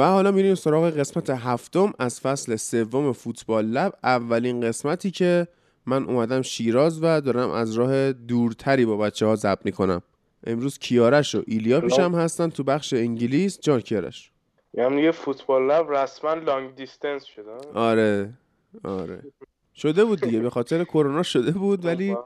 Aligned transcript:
و 0.00 0.02
حالا 0.02 0.30
میریم 0.30 0.54
سراغ 0.54 0.90
قسمت 0.90 1.30
هفتم. 1.30 1.92
از 1.98 2.20
فصل 2.20 2.56
سوم 2.56 3.12
فوتبال 3.12 3.66
لب 3.66 3.92
اولین 4.04 4.60
قسمتی 4.60 5.10
که 5.10 5.48
من 5.86 6.04
اومدم 6.04 6.42
شیراز 6.42 6.98
و 7.02 7.20
دارم 7.20 7.50
از 7.50 7.74
راه 7.74 8.12
دورتری 8.12 8.86
با 8.86 8.96
بچه 8.96 9.26
ها 9.26 9.36
ضبط 9.36 9.58
می‌کنم. 9.64 10.02
امروز 10.46 10.78
کیارش 10.78 11.34
و 11.34 11.42
ایلیا 11.46 11.80
پیشم 11.80 12.14
هستن 12.14 12.50
تو 12.50 12.64
بخش 12.64 12.92
انگلیس. 12.92 13.60
جان 13.60 13.80
کیارش؟ 13.80 14.32
یعنی 14.74 15.02
یه 15.02 15.10
فوتبال 15.10 15.66
لب 15.66 15.90
رسما 15.90 16.34
لانگ 16.34 16.74
دیستنس 16.74 17.24
شده. 17.24 17.50
آره 17.74 18.32
آره. 18.84 19.22
شده 19.74 20.04
بود 20.04 20.20
دیگه 20.20 20.40
به 20.40 20.50
خاطر 20.50 20.84
کرونا 20.84 21.22
شده 21.22 21.50
بود 21.50 21.84
ولی 21.84 22.16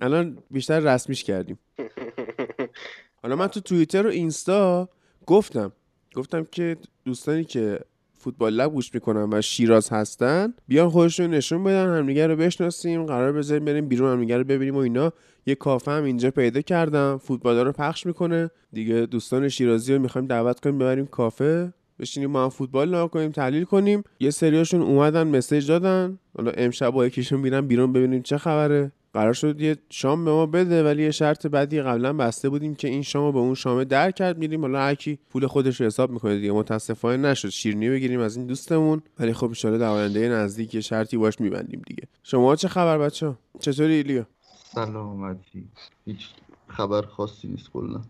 الان 0.00 0.38
بیشتر 0.50 0.80
رسمیش 0.80 1.24
کردیم. 1.24 1.58
حالا 3.22 3.36
من 3.36 3.46
تو 3.46 3.60
توییتر 3.60 4.06
و 4.06 4.10
اینستا 4.10 4.88
گفتم 5.26 5.72
گفتم 6.18 6.46
که 6.52 6.76
دوستانی 7.04 7.44
که 7.44 7.80
فوتبال 8.14 8.54
لب 8.54 8.72
گوش 8.72 8.94
می‌کنن 8.94 9.28
و 9.32 9.42
شیراز 9.42 9.88
هستن 9.88 10.54
بیان 10.68 10.88
خودشون 10.88 11.26
نشون 11.26 11.64
بدن 11.64 11.98
همدیگه 11.98 12.26
رو 12.26 12.36
بشناسیم 12.36 13.06
قرار 13.06 13.32
بذاریم 13.32 13.64
بریم 13.64 13.88
بیرون 13.88 14.12
همدیگه 14.12 14.38
رو 14.38 14.44
ببینیم 14.44 14.74
و 14.74 14.78
اینا. 14.78 15.12
یه 15.46 15.54
کافه 15.54 15.90
هم 15.90 16.04
اینجا 16.04 16.30
پیدا 16.30 16.60
کردم 16.60 17.18
فوتبال 17.22 17.58
رو 17.58 17.72
پخش 17.72 18.06
می‌کنه. 18.06 18.50
دیگه 18.72 19.06
دوستان 19.06 19.48
شیرازی 19.48 19.94
رو 19.94 20.00
می‌خوایم 20.00 20.26
دعوت 20.26 20.60
کنیم 20.60 20.78
ببریم 20.78 21.06
کافه. 21.06 21.72
بشینیم 21.98 22.30
ما 22.30 22.42
هم 22.42 22.48
فوتبال 22.48 22.88
نگاه 22.88 23.10
کنیم 23.10 23.30
تحلیل 23.30 23.64
کنیم. 23.64 24.02
یه 24.20 24.30
سریاشون 24.30 24.82
اومدن 24.82 25.26
مسیج 25.26 25.68
دادن. 25.68 26.18
حالا 26.36 26.50
امشب 26.50 26.90
با 26.90 27.06
یکیشون 27.06 27.40
میرم 27.40 27.66
بیرون 27.66 27.92
ببینیم 27.92 28.22
چه 28.22 28.38
خبره. 28.38 28.92
قرار 29.14 29.32
شد 29.32 29.60
یه 29.60 29.76
شام 29.90 30.24
به 30.24 30.30
ما 30.30 30.46
بده 30.46 30.84
ولی 30.84 31.02
یه 31.02 31.10
شرط 31.10 31.46
بعدی 31.46 31.82
قبلا 31.82 32.12
بسته 32.12 32.48
بودیم 32.48 32.74
که 32.74 32.88
این 32.88 33.02
شام 33.02 33.32
به 33.32 33.38
اون 33.38 33.54
شامه 33.54 33.84
در 33.84 34.10
کرد 34.10 34.38
میریم 34.38 34.60
حالا 34.60 34.78
هرکی 34.78 35.18
پول 35.30 35.46
خودش 35.46 35.80
رو 35.80 35.86
حساب 35.86 36.10
می‌کنه 36.10 36.36
دیگه. 36.36 36.52
متاسفانه 36.52 37.30
نشد. 37.30 37.48
شیرنی 37.48 37.90
بگیریم 37.90 38.20
از 38.20 38.36
این 38.36 38.46
دوستمون 38.46 39.02
ولی 39.18 39.32
خب 39.32 39.52
ان 39.64 39.78
در 39.78 39.88
آینده 39.88 40.28
نزدیک 40.28 40.74
یه 40.74 40.80
شرطی 40.80 41.16
باش 41.16 41.40
میبندیم 41.40 41.82
دیگه. 41.86 42.02
شما 42.22 42.56
چه 42.56 42.68
خبر 42.68 42.98
بچه 42.98 43.34
چطوری 43.60 43.94
ایلیا 43.94 44.26
سلامتی 44.74 45.68
هیچ 46.04 46.28
خبر 46.68 47.02
خاصی 47.02 47.48
نیست 47.48 47.70
کلا. 47.70 48.00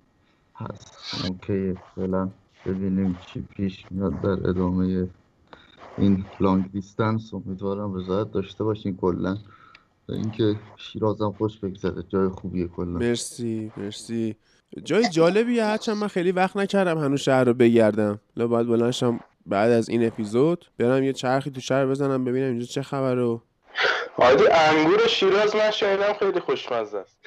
هست. 0.57 1.25
okay 1.25 1.75
فعلا 1.97 2.29
ببینیم 2.67 3.19
چی 3.27 3.41
پیش 3.41 3.85
میاد 3.91 4.21
در 4.21 4.49
ادامه 4.49 5.09
این 5.99 6.25
long 6.41 6.73
distance 6.73 7.35
امیدوارم 7.35 7.95
رضایت 7.95 8.31
داشته 8.33 8.65
باشین 8.65 8.97
کلا. 8.97 9.39
اینکه 10.13 10.57
شیرازم 10.77 11.33
خوش 11.39 11.59
بگذره. 11.59 12.03
جای 12.09 12.29
خوبیه 12.29 12.69
کلا. 12.69 12.99
مرسی 12.99 13.73
مرسی. 13.77 14.37
جای 14.85 15.09
جالبیه 15.09 15.65
هرچند 15.65 15.97
من 15.97 16.09
خیلی 16.09 16.33
وقت 16.33 16.57
نکردم 16.57 16.99
هنوز 16.99 17.21
شهر 17.21 17.45
رو 17.45 17.55
بگردم. 17.55 18.21
حالا 18.37 18.47
باید 18.47 18.67
بلند 18.67 18.98
شم 18.98 19.21
بعد 19.47 19.71
از 19.71 19.89
این 19.89 20.07
اپیزود. 20.07 20.65
برم 20.79 21.03
یه 21.03 21.13
چرخی 21.13 21.51
تو 21.51 21.61
شهر 21.61 21.87
بزنم 21.87 22.25
ببینم 22.25 22.51
اینجا 22.51 22.67
چه 22.67 22.83
خبره. 22.83 23.23
و 23.23 23.39
عادی 24.19 24.45
انگور 24.47 25.07
شیراز 25.09 25.57
من 25.57 25.71
شنیدم 25.71 26.13
خیلی 26.19 26.41
خوشمزه 26.41 26.99
است. 26.99 27.19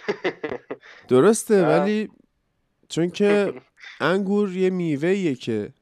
درسته 1.08 1.68
ولی 1.68 2.10
چون 2.90 3.10
که 3.10 3.54
انگور 4.02 4.58
یه 4.58 4.70
میوهیه 4.70 5.36
که 5.36 5.74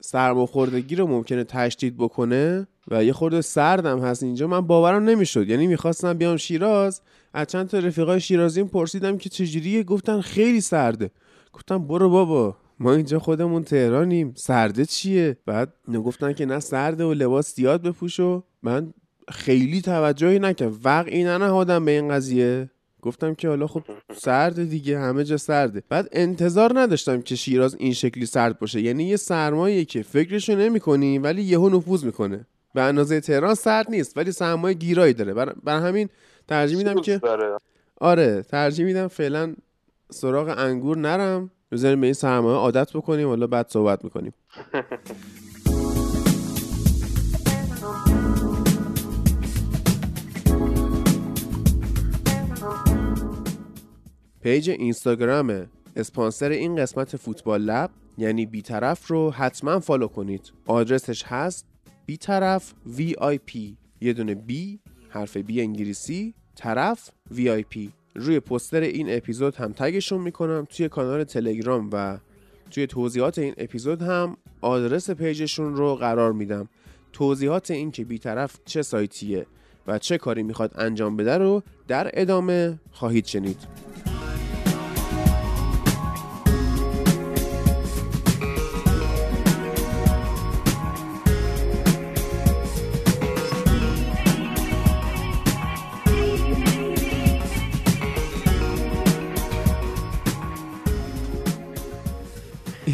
سرماخوردگی 0.00 0.96
رو 0.96 1.06
ممکنه 1.06 1.44
تشدید 1.44 1.96
بکنه 1.96 2.66
و 2.88 3.04
یه 3.04 3.12
خورده 3.12 3.40
سردم 3.40 4.00
هست 4.00 4.22
اینجا. 4.22 4.46
من 4.46 4.60
باورم 4.60 5.04
نمی‌شد. 5.04 5.48
یعنی 5.48 5.66
می‌خواستم 5.66 6.14
بیام 6.14 6.36
شیراز. 6.36 7.00
از 7.34 7.46
چند 7.46 7.68
تا 7.68 7.78
رفیقای 7.78 8.20
شیرازیم 8.20 8.66
پرسیدم 8.66 9.18
که 9.18 9.28
چجوریه؟ 9.28 9.82
گفتن 9.82 10.20
خیلی 10.20 10.60
سرده. 10.60 11.10
گفتم 11.52 11.86
برو 11.86 12.10
بابا 12.10 12.56
ما 12.80 12.92
اینجا 12.92 13.18
خودمون 13.18 13.64
تهرانیم. 13.64 14.32
سرده 14.36 14.86
چیه؟ 14.86 15.36
بعد 15.46 15.72
نگفتن 15.88 16.32
که 16.32 16.46
نه 16.46 16.60
سرده 16.60 17.04
و 17.04 17.12
لباس 17.12 17.54
زیاد 17.54 17.82
بپوش 17.82 18.20
و 18.20 18.42
من 18.62 18.94
خیلی 19.28 19.80
توجهی 19.80 20.38
نکردم. 20.38 20.78
وقعی 20.84 21.24
ننهادم 21.24 21.84
به 21.84 21.90
این 21.90 22.08
قضیه. 22.08 22.70
گفتم 23.02 23.34
که 23.34 23.48
حالا 23.48 23.66
خب 23.66 23.82
سرد 24.16 24.64
دیگه 24.70 24.98
همه 24.98 25.24
جا 25.24 25.36
سرده. 25.36 25.82
بعد 25.88 26.08
انتظار 26.12 26.80
نداشتم 26.80 27.22
که 27.22 27.36
شیراز 27.36 27.76
این 27.78 27.92
شکلی 27.92 28.26
سرد 28.26 28.58
باشه. 28.58 28.80
یعنی 28.80 29.04
یه 29.04 29.16
سرمایه 29.16 29.84
که 29.84 30.02
فکرشو 30.02 30.56
نمی‌کنی 30.56 31.18
ولی 31.18 31.42
یهو 31.42 31.68
نفوذ 31.68 32.04
می‌کنه. 32.04 32.46
به 32.74 32.82
اندازه 32.82 33.20
تهران 33.20 33.54
سرد 33.54 33.90
نیست 33.90 34.16
ولی 34.16 34.32
سرمایه 34.32 34.74
گیرایی 34.74 35.14
داره. 35.14 35.34
بر, 35.34 35.78
همین 35.80 36.08
ترجیح 36.48 36.78
میدم 36.78 37.00
که 37.00 37.20
آره 38.00 38.42
ترجیح 38.42 38.86
میدم 38.86 39.08
فعلا 39.08 39.54
سراغ 40.10 40.54
انگور 40.58 40.98
نرم. 40.98 41.50
بذاریم 41.72 42.00
به 42.00 42.06
این 42.06 42.14
سرمایه 42.14 42.56
عادت 42.56 42.92
بکنیم 42.92 43.28
حالا 43.28 43.46
بعد 43.46 43.68
صحبت 43.68 44.04
می‌کنیم. 44.04 44.32
page 54.42 54.70
اینستاگرام 54.70 55.66
اسپانسر 55.96 56.48
این 56.50 56.76
قسمت 56.76 57.16
فوتبال 57.16 57.60
لب 57.60 57.90
یعنی 58.18 58.46
بیطرف 58.46 59.06
رو 59.06 59.30
حتما 59.30 59.80
follow 59.80 60.08
کنید. 60.08 60.52
آدرسش 60.66 61.24
هست 61.24 61.73
VIP 62.86 63.76
یه 64.00 64.12
دونه 64.12 64.34
B 64.34 64.80
حرف 65.08 65.36
بی 65.36 65.60
انگلیسی. 65.60 66.34
طرف 66.56 67.10
پی 67.68 67.92
روی 68.14 68.40
پستر 68.40 68.80
این 68.80 69.06
اپیزود 69.16 69.54
هم 69.54 69.72
tag 69.72 69.93
شون 69.93 70.20
می‌کنم. 70.20 70.66
توی 70.70 70.88
کانال 70.88 71.24
تلگرام 71.24 71.90
و 71.92 72.18
توی 72.70 72.86
توضیحات 72.86 73.38
این 73.38 73.54
اپیزود 73.58 74.02
هم 74.02 74.36
آدرس 74.60 75.10
page 75.10 75.43
شون 75.43 75.76
رو 75.76 75.94
قرار 75.94 76.32
میدم. 76.32 76.68
توضیحات 77.12 77.70
این 77.70 77.90
که 77.90 78.04
بیطرف 78.04 78.58
چه 78.64 78.82
سایتیه 78.82 79.46
و 79.86 79.98
چه 79.98 80.18
کاری 80.18 80.42
می‌خواد 80.42 80.72
انجام 80.74 81.16
بده 81.16 81.38
رو 81.38 81.62
در 81.88 82.10
ادامه 82.14 82.80
خواهید 82.92 83.26
شنید. 83.26 83.58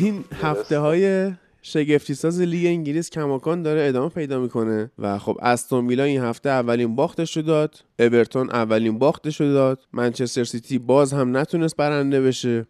این 0.00 0.24
هفته 0.42 0.78
های 0.78 1.32
شگفتی 1.62 2.14
ساز 2.14 2.40
لیگ 2.40 2.66
انگلیس 2.66 3.10
کماکان 3.10 3.62
داره 3.62 3.88
ادامه 3.88 4.08
پیدا 4.08 4.40
می‌کنه 4.40 4.90
و 4.98 5.18
خب 5.18 5.38
استون 5.42 5.86
ویلا 5.86 6.04
این 6.04 6.20
هفته 6.20 6.50
اولین 6.50 6.96
باختش 6.96 7.36
رو 7.36 7.42
داد 7.42 7.74
اورتون 7.98 8.50
اولین 8.50 8.98
باختش 8.98 9.40
رو 9.40 9.52
داد 9.52 9.80
منچستر 9.92 10.44
سیتی 10.44 10.78
باز 10.78 11.12
هم 11.12 11.36
نتونست 11.36 11.76
برنده 11.76 12.20
بشه 12.20 12.66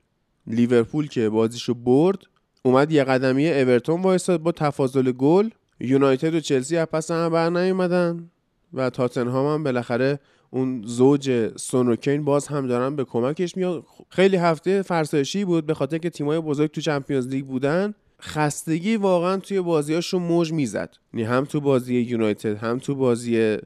لیورپول 0.46 1.08
که 1.08 1.28
بازیشو 1.28 1.74
برد 1.74 2.18
اومد 2.62 2.92
یه 2.92 3.04
قدمی 3.04 3.48
اورتون 3.50 4.02
وایساد 4.02 4.40
با 4.40 4.52
تفاضل 4.52 5.12
گل 5.12 5.48
یونایتد 5.80 6.34
و 6.34 6.40
چلسی 6.40 6.76
از 6.76 6.86
پس 6.86 7.10
هم 7.10 7.28
بر 7.28 7.50
نیومدن 7.50 8.30
و 8.72 8.90
تاتنهام 8.90 9.54
هم 9.54 9.64
بالاخره 9.64 10.20
اون 10.50 10.82
زوج 10.86 11.56
سون 11.56 11.82
و 11.82 11.90
کین 11.90 12.24
باز 12.24 12.46
هم 12.46 12.66
دارن 12.66 12.96
به 12.96 13.04
کمکش 13.04 13.56
میاد 13.56 13.84
خیلی 14.08 14.36
هفته 14.36 14.82
فرسایشی 14.82 15.44
بود 15.44 15.66
به 15.66 15.74
خاطر 15.74 15.98
که 15.98 16.10
تیمای 16.10 16.40
بزرگ 16.40 16.70
تو 16.70 16.80
Champions 16.80 17.28
League 17.28 17.46
بودن. 17.46 17.94
خستگی 18.22 18.96
واقعا 18.96 19.36
توی 19.36 19.60
بازیاشون 19.60 20.18
موج 20.18 20.52
می‌زد. 20.52 20.96
یعنی 21.14 21.26
هم 21.26 21.44
تو 21.44 21.60
بازی 21.60 21.94
یونایتد 21.94 22.56
هم 22.56 22.78
تو 22.78 22.94
بازی 22.94 23.56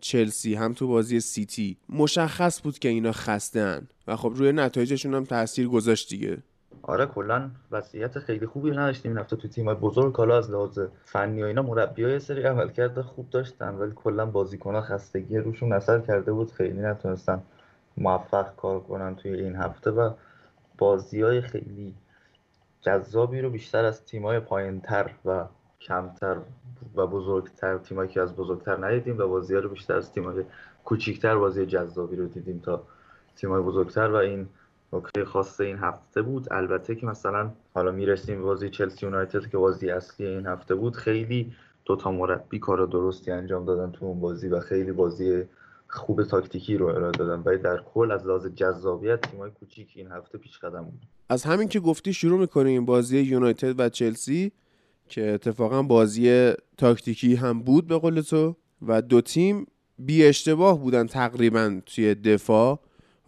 چلسی 0.00 0.54
هم 0.54 0.72
تو 0.72 0.88
بازی 0.88 1.20
سیتی. 1.20 1.76
مشخص 1.88 2.62
بود 2.62 2.78
که 2.78 2.88
اینا 2.88 3.12
خسته 3.12 3.82
و 4.06 4.16
خب 4.16 4.32
روی 4.36 4.52
نتایجشون 4.52 5.14
هم 5.14 5.24
تاثیر 5.24 5.68
گذاشت 5.68 6.10
دیگه. 6.10 6.42
آره 6.88 7.06
کلا 7.06 7.50
وضعیت 7.70 8.18
خیلی 8.18 8.46
خوبی 8.46 8.70
نداشتیم. 8.70 9.10
این 9.10 9.18
هفته 9.18 9.36
تو 9.36 9.48
تیم 9.48 9.74
بزرگ 9.74 10.16
حالا 10.16 10.38
از 10.38 10.50
لحاظ 10.50 10.78
فنی 11.04 11.42
و 11.42 11.46
اینا 11.46 11.62
مربیای 11.62 12.18
سری 12.18 12.42
عملکرد 12.42 13.00
خوب 13.00 13.30
داشتن 13.30 13.74
ولی 13.74 13.92
کلا 13.94 14.26
بازیکن‌ها 14.26 14.80
خستگی 14.80 15.38
روشون 15.38 15.72
اثر 15.72 16.00
کرده 16.00 16.32
بود. 16.32 16.52
خیلی 16.52 16.80
نتونستن 16.80 17.42
موفق 17.96 18.56
کار 18.56 18.80
کنن 18.80 19.16
توی 19.16 19.34
این 19.34 19.56
هفته 19.56 19.90
و 19.90 20.10
بازی 20.78 21.22
های 21.22 21.40
خیلی 21.40 21.94
جذابی 22.80 23.40
رو 23.40 23.50
بیشتر 23.50 23.84
از 23.84 24.04
تیمای 24.04 24.40
پایینتر 24.40 25.10
و 25.24 25.44
کمتر 25.80 26.36
و 26.94 27.06
بزرگتر 27.06 27.78
تیمایی 27.78 28.08
که 28.08 28.20
از 28.20 28.36
بزرگتر 28.36 28.86
ندیدیم 28.86 29.18
و 29.18 29.26
بازی 29.26 29.54
ها 29.54 29.60
رو 29.60 29.68
بیشتر 29.68 29.96
از 29.96 30.12
تیمای 30.12 30.44
کوچیکتر 30.84 31.36
بازی 31.36 31.66
جذابی 31.66 32.16
رو 32.16 32.26
دیدیم 32.26 32.58
تا 32.64 32.82
تیمای 33.36 33.62
بزرگتر. 33.62 34.08
و 34.08 34.14
این 34.14 34.48
نکته 34.92 35.24
خاص 35.24 35.60
این 35.60 35.76
هفته 35.76 36.22
بود. 36.22 36.52
البته 36.52 36.94
که 36.94 37.06
مثلا 37.06 37.50
حالا 37.74 37.92
می‌رسیم 37.92 38.42
بازی 38.42 38.70
چلسی 38.70 39.06
یونایتد 39.06 39.46
که 39.46 39.58
بازی 39.58 39.90
اصلی 39.90 40.26
این 40.26 40.46
هفته 40.46 40.74
بود. 40.74 40.96
خیلی 40.96 41.52
دوتا 41.84 42.12
مربی 42.12 42.58
کار 42.58 42.86
درستی 42.86 43.30
انجام 43.30 43.64
دادن 43.64 43.92
تو 43.92 44.04
اون 44.04 44.20
بازی 44.20 44.48
و 44.48 44.60
خیلی 44.60 44.92
بازی 44.92 45.42
خوب 45.88 46.24
تاکتیکی 46.24 46.76
رو 46.76 46.86
ارائه 46.86 47.12
دادن. 47.12 47.42
ولی 47.42 47.58
در 47.58 47.82
کل 47.94 48.10
از 48.10 48.26
لحاظ 48.26 48.46
جذابیت 48.46 49.30
تیمای 49.30 49.50
کوچیک 49.50 49.92
این 49.96 50.10
هفته 50.10 50.38
پیش 50.38 50.58
قدم 50.58 50.84
بود. 50.84 51.00
از 51.28 51.44
همین 51.44 51.68
که 51.68 51.80
گفتی 51.80 52.12
شروع 52.12 52.40
می‌کنیم 52.40 52.84
بازی 52.84 53.18
یونایتد 53.18 53.80
و 53.80 53.88
چلسی 53.88 54.52
که 55.08 55.30
اتفاقا 55.30 55.82
بازی 55.82 56.52
تاکتیکی 56.76 57.34
هم 57.34 57.62
بود 57.62 57.86
به 57.86 57.98
قول 57.98 58.20
تو 58.20 58.56
و 58.88 59.02
دو 59.02 59.20
تیم 59.20 59.66
بی 59.98 60.24
اشتباه 60.24 60.80
بودن 60.80 61.06
تقریبا 61.06 61.80
توی 61.86 62.14
دفاع. 62.14 62.78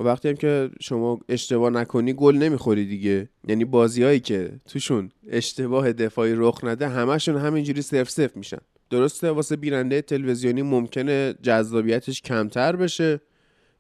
و 0.00 0.04
وقتی 0.04 0.28
هم 0.28 0.36
که 0.36 0.70
شما 0.80 1.20
اشتباه 1.28 1.70
نکنی 1.70 2.12
گل 2.12 2.36
نمی‌خوری 2.36 2.86
دیگه. 2.86 3.28
یعنی 3.48 3.64
بازیهایی 3.64 4.20
که 4.20 4.50
توشون 4.68 5.10
اشتباه 5.28 5.92
دفاعی 5.92 6.32
رخ 6.36 6.64
نده 6.64 6.88
همشون 6.88 7.36
همینجوری 7.36 7.82
صرف 7.82 8.10
صرف 8.10 8.36
میشن. 8.36 8.58
درسته 8.90 9.30
واسه 9.30 9.56
بیننده 9.56 10.02
تلویزیونی 10.02 10.62
ممکنه 10.62 11.34
جذابیتش 11.42 12.22
کمتر 12.22 12.76
بشه 12.76 13.20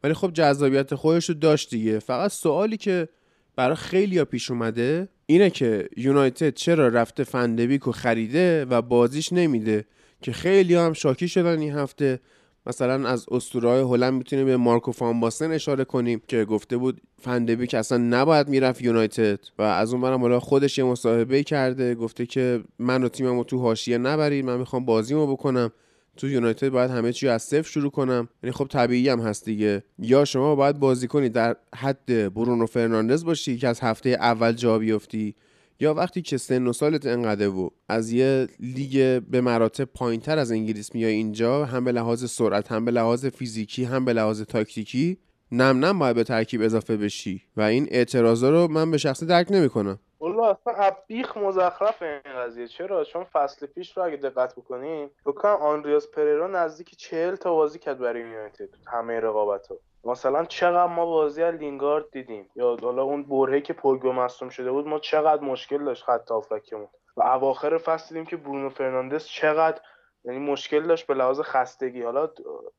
ولی 0.04 0.14
خب 0.14 0.32
جذابیت 0.32 0.94
خودش 0.94 1.28
رو 1.28 1.34
داشت 1.34 1.70
دیگه. 1.70 1.98
فقط 1.98 2.30
سوالی 2.30 2.76
که 2.76 3.08
برای 3.56 3.76
خیلی 3.76 4.18
ها 4.18 4.24
پیش 4.24 4.50
اومده 4.50 5.08
اینه 5.26 5.50
که 5.50 5.88
یونایتد 5.96 6.54
چرا 6.54 6.88
رفته 6.88 7.24
فندبیک 7.24 7.86
و 7.88 7.92
خریده 7.92 8.64
و 8.64 8.82
بازیش 8.82 9.32
نمیده؟ 9.32 9.84
که 10.22 10.32
خیلی 10.32 10.74
هم 10.74 10.92
شاکی 10.92 11.28
شدن 11.28 11.58
این 11.58 11.72
هفته. 11.72 12.20
مثلا 12.68 13.08
از 13.08 13.26
اسطورهای 13.30 13.80
هلند 13.80 14.12
می‌تونیم 14.14 14.46
به 14.46 14.56
مارکو 14.56 14.92
فان 14.92 15.20
باستن 15.20 15.52
اشاره 15.52 15.84
کنیم 15.84 16.22
که 16.28 16.44
گفته 16.44 16.76
بود 16.76 17.00
فندبیک 17.20 17.74
اصلا 17.74 17.98
نباید 17.98 18.48
می‌رفت 18.48 18.82
یونایتد 18.82 19.40
و 19.58 19.62
از 19.62 19.92
اون 19.92 20.02
برم 20.02 20.20
حالا 20.20 20.40
خودش 20.40 20.78
یه 20.78 20.84
مصاحبه 20.84 21.42
کرده 21.42 21.94
گفته 21.94 22.26
که 22.26 22.60
من 22.78 23.04
و 23.04 23.08
تیممو 23.08 23.44
تو 23.44 23.58
حاشیه 23.58 23.98
نبرید 23.98 24.44
من 24.44 24.56
می‌خوام 24.56 24.84
بازیمو 24.84 25.26
بکنم. 25.26 25.72
تو 26.16 26.28
یونایتد 26.28 26.68
باید 26.68 26.90
همه 26.90 27.12
چی 27.12 27.28
از 27.28 27.42
صفر 27.42 27.70
شروع 27.70 27.90
کنم. 27.90 28.28
یعنی 28.42 28.52
خب 28.52 28.66
طبیعی 28.70 29.08
هم 29.08 29.20
هست 29.20 29.44
دیگه. 29.44 29.82
یا 29.98 30.24
شما 30.24 30.54
باید 30.54 30.78
بازی 30.78 31.06
کنی 31.06 31.28
در 31.28 31.56
حد 31.76 32.34
برونو 32.34 32.66
فرناندز 32.66 33.24
باشی 33.24 33.58
که 33.58 33.68
از 33.68 33.80
هفته 33.80 34.10
اول 34.10 34.52
جا 34.52 34.78
بیفتی. 34.78 35.34
یا 35.80 35.94
وقتی 35.94 36.22
که 36.22 36.36
سن 36.36 36.66
و 36.66 36.72
سالت 36.72 37.06
انقدر 37.06 37.48
و 37.48 37.70
از 37.88 38.12
یه 38.12 38.46
لیگ 38.60 39.22
به 39.22 39.40
مراتب 39.40 39.84
پایین 39.84 40.20
تر 40.20 40.38
از 40.38 40.50
انگلیس 40.50 40.94
میای 40.94 41.12
اینجا 41.12 41.64
هم 41.64 41.84
به 41.84 41.92
لحاظ 41.92 42.30
سرعت 42.30 42.72
هم 42.72 42.84
به 42.84 42.90
لحاظ 42.90 43.26
فیزیکی 43.26 43.84
هم 43.84 44.04
به 44.04 44.12
لحاظ 44.12 44.42
تاکتیکی 44.42 45.18
نم 45.52 45.84
نم 45.84 45.98
باید 45.98 46.16
به 46.16 46.24
ترکیب 46.24 46.62
اضافه 46.62 46.96
بشی. 46.96 47.42
و 47.56 47.60
این 47.60 47.88
اعتراضا 47.90 48.50
رو 48.50 48.68
من 48.68 48.90
به 48.90 48.98
شخصی 48.98 49.26
درک 49.26 49.46
نمی‌کنم. 49.50 49.98
والله 50.20 50.48
اصلا 50.48 50.72
ابیخ 50.76 51.36
مزخرف 51.36 52.02
این 52.02 52.34
قضیه. 52.36 52.66
چرا؟ 52.66 53.04
چون 53.04 53.24
فصل 53.24 53.66
پیش 53.66 53.96
رو 53.96 54.04
اگه 54.04 54.16
دقت 54.16 54.54
بکنیم 54.54 55.10
بکنم 55.26 55.56
آنریاس 55.56 56.10
پریرا 56.10 56.46
نزدیک 56.46 56.96
چهل 56.96 57.36
تا 57.36 57.54
بازی 57.54 57.78
کرد 57.78 57.98
برای 57.98 58.20
یونایتد 58.20 58.68
همه 58.86 59.20
رقابت 59.20 59.66
ها 59.66 59.76
مثلا 60.04 60.44
چقدر 60.44 60.86
ما 60.86 61.06
بازی 61.06 61.42
از 61.42 61.54
لینگارد 61.54 62.10
دیدیم. 62.12 62.50
یا 62.56 62.76
حالا 62.82 63.02
اون 63.02 63.22
برهه 63.22 63.60
که 63.60 63.72
پوگبا 63.72 64.12
مصدوم 64.12 64.48
شده 64.48 64.72
بود 64.72 64.86
ما 64.86 64.98
چقدر 64.98 65.42
مشکل 65.42 65.84
داشت 65.84 66.04
خط 66.04 66.30
هافبکمون. 66.30 66.88
و 67.16 67.22
اواخر 67.22 67.78
فصل 67.78 68.08
دیدیم 68.08 68.26
که 68.26 68.36
برونو 68.36 68.68
فرناندز 68.68 69.24
چقدر 69.24 69.80
یعنی 70.24 70.38
مشکل 70.38 70.86
داشت 70.86 71.06
به 71.06 71.14
لحاظ 71.14 71.40
خستگی. 71.40 72.02
حالا 72.02 72.28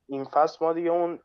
این 0.08 0.24
فصل 0.24 0.66
ما 0.66 0.74
دیگه 0.74 0.90
اون 0.90 1.20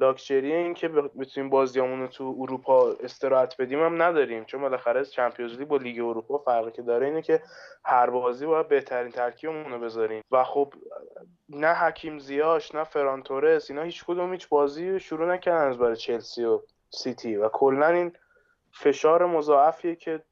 لاکچری 0.00 0.52
این 0.52 0.74
که 0.74 0.88
بتونیم 0.88 1.50
بازیامون 1.50 2.00
رو 2.00 2.06
تو 2.06 2.36
اروپا 2.38 2.92
استراحت 2.92 3.56
بدیم 3.56 3.82
هم 3.82 4.02
نداریم. 4.02 4.44
چون 4.44 4.60
بالاخره 4.60 5.04
Champions 5.04 5.58
League 5.58 5.68
با 5.68 5.76
لیگ 5.76 6.00
اروپا 6.00 6.38
فرقی 6.38 6.70
که 6.70 6.82
داره 6.82 7.06
اینه 7.06 7.22
که 7.22 7.42
هر 7.84 8.10
بازی 8.10 8.46
باید 8.46 8.68
بهترین 8.68 9.10
ترکیبمون 9.10 9.72
رو 9.72 9.78
بذاریم. 9.78 10.22
و 10.30 10.44
خب 10.44 10.74
نه 11.48 11.74
حکیم 11.74 12.18
زیاش 12.18 12.74
نه 12.74 12.84
فران 12.84 13.21
تورس 13.21 13.70
اینا 13.70 13.82
هیچ 13.82 14.04
کدوم 14.04 14.32
هیچ 14.32 14.48
بازی 14.48 15.00
شروع 15.00 15.34
نکردن 15.34 15.68
از 15.68 15.78
برای 15.78 15.96
چلسی 15.96 16.44
و 16.44 16.60
سیتی. 16.90 17.36
و 17.36 17.48
کلا 17.48 17.86
این 17.86 18.12
فشار 18.72 19.26
مضاعفیه 19.26 19.96
که 19.96 20.22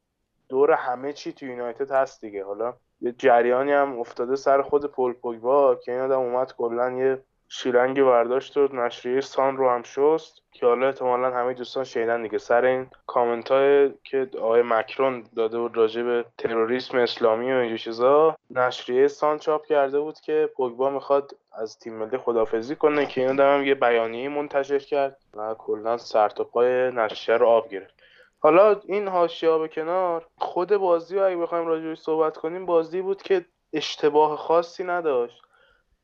دور 0.49 0.73
همه 0.73 1.13
چی 1.13 1.33
تو 1.33 1.47
یونایتد 1.47 1.91
هست 1.91 2.21
دیگه. 2.21 2.45
حالا 2.45 2.75
یه 3.01 3.15
جریانی 3.19 3.73
هم 3.73 3.99
افتاده 3.99 4.37
سر 4.37 4.63
خود 4.63 4.87
پول 4.87 5.13
پوگبا 5.13 5.75
که 5.75 5.93
این 5.93 6.01
آدم 6.01 6.21
اومد 6.21 6.53
کلا 6.53 6.91
یه 6.91 7.23
شیلنگ 7.55 8.03
برداشت 8.03 8.57
و 8.57 8.69
نشریه 8.73 9.21
سان 9.21 9.57
رو 9.57 9.71
هم 9.71 9.83
شست. 9.83 10.43
که 10.53 10.67
حالا 10.67 10.87
احتمالا 10.87 11.31
همه 11.31 11.55
دوستان 11.55 11.85
شنیدن 11.85 12.23
دیگه. 12.23 12.39
سر 12.39 12.65
این 12.65 12.91
کامنت 13.07 13.51
های 13.51 13.91
که 14.05 14.31
آقای 14.39 14.63
مکرون 14.63 15.25
داده 15.37 15.59
بود 15.59 15.77
راجع 15.77 16.03
به 16.03 16.25
تروریسم 16.39 16.99
اسلامی 16.99 17.53
و 17.53 17.57
اینجور 17.57 17.79
چیزا 17.79 18.37
نشریه 18.51 19.09
سان 19.09 19.39
چاپ 19.39 19.67
کرده 19.67 20.01
بود 20.01 20.21
که 20.21 20.51
پوگبا 20.57 20.91
می‌خواد 20.91 21.37
از 21.53 21.79
تیم 21.79 21.95
ملی 21.95 22.19
خدافزی 22.19 22.77
کنه 22.77 23.07
که 23.07 23.29
این 23.29 23.41
هم 23.41 23.65
یه 23.65 23.75
بیانیه 23.75 24.29
منتشر 24.29 24.79
کرد 24.79 25.17
و 25.35 25.55
کلا 25.55 25.97
سر 25.97 26.29
تا 26.29 26.45
پای 26.45 26.91
نشریه 26.91 27.39
رو 27.39 27.47
آب 27.47 27.69
گرفت. 27.69 27.95
حالا 28.39 28.81
این 28.85 29.09
حاشیه 29.09 29.59
به 29.59 29.69
کنار 29.69 30.27
خود 30.39 30.77
بازی 30.77 31.17
رو 31.17 31.27
اگه 31.27 31.37
بخوایم 31.37 31.67
راجعش 31.67 31.99
صحبت 31.99 32.37
کنیم 32.37 32.67
بازی 32.67 33.03
بود 33.03 33.23
که 33.23 33.45
اشتباه 33.73 34.37
خاصی 34.37 34.85
نداشت. 34.85 35.43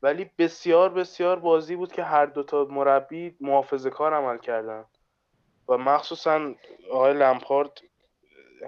ولی 0.01 0.29
بسیار 0.37 0.89
بسیار 0.89 1.39
بازی 1.39 1.75
بود 1.75 1.91
که 1.91 2.03
هر 2.03 2.25
دوتا 2.25 2.67
مربی 2.69 3.35
محافظه 3.41 3.89
کار 3.89 4.13
عمل 4.13 4.37
کردن. 4.37 4.85
و 5.69 5.77
مخصوصا 5.77 6.53
آقای 6.91 7.13
لمپارد 7.13 7.71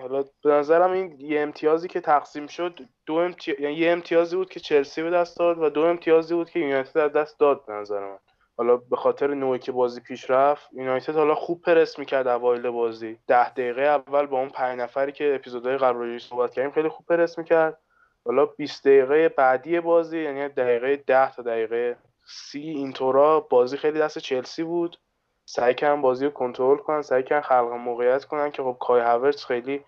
حالا 0.02 0.24
به 0.44 0.52
نظرم 0.52 0.92
این 0.92 1.16
یه 1.20 1.42
امتیازی 1.42 1.88
که 1.88 2.02
تقسیم 2.02 2.48
شد 2.48 2.80
دو 3.06 3.16
امتیاز 3.16 3.60
یعنی 3.60 3.76
یه 3.76 3.92
امتیازی 3.92 4.36
بود 4.36 4.50
که 4.50 4.60
چلسی 4.60 5.04
به 5.04 5.10
دست 5.10 5.40
داد 5.40 5.60
و 5.60 5.70
دو 5.70 5.82
امتیازی 5.82 6.36
بود 6.36 6.50
که 6.50 6.60
یونایتد 6.60 6.98
از 6.98 7.14
دست 7.14 7.40
داد 7.40 7.66
به 7.66 7.74
نظر 7.74 8.00
من. 8.00 8.18
حالا 8.58 8.78
به 8.78 8.96
خاطر 8.96 9.34
نوعی 9.34 9.60
که 9.60 9.72
بازی 9.72 10.02
پیش 10.02 10.30
رفت 10.30 10.74
یونایتد 10.74 11.16
حالا 11.16 11.36
خوب 11.36 11.62
پرس 11.62 12.00
می‌کرد 12.00 12.28
اوایل 12.28 12.70
بازی. 12.70 13.20
ده 13.28 13.50
دقیقه 13.50 13.82
اول 13.82 14.26
با 14.26 14.40
اون 14.40 14.50
پنج 14.50 14.80
نفری 14.80 15.12
که 15.12 15.36
اپیزودهای 15.36 15.78
قبل 15.78 16.18
صحبت 16.18 16.54
کردیم 16.54 16.72
خیلی 16.72 16.90
خوب 16.90 17.06
پرس 17.06 17.38
می‌کرد. 17.38 17.80
حالا 18.26 18.46
20 18.46 18.88
دقیقه 18.88 19.30
بعدی 19.30 19.80
بازی 19.80 20.24
یعنی 20.24 20.50
دقیقه 20.50 20.96
10 21.08 21.32
تا 21.32 21.42
دقیقه 21.42 21.98
30 22.26 22.60
اینطورا 22.60 23.40
بازی 23.40 23.78
خیلی 23.78 24.00
دست 24.00 24.20
چلسی 24.20 24.64
بود. 24.64 24.98
سعی 25.46 25.74
کردن 25.74 26.02
بازی 26.02 26.26
رو 26.26 26.32
کنترل 26.32 26.78
کنن 26.78 27.02
سعی 27.02 27.24
کردن 27.24 27.42
خلق 27.42 27.72
موقعیت 27.72 28.26
کنن 28.26 28.52
که 28.52 28.64
خب 28.64 28.78
کای 28.80 29.02
هاورتس 29.02 29.46
خیلی 29.46 29.84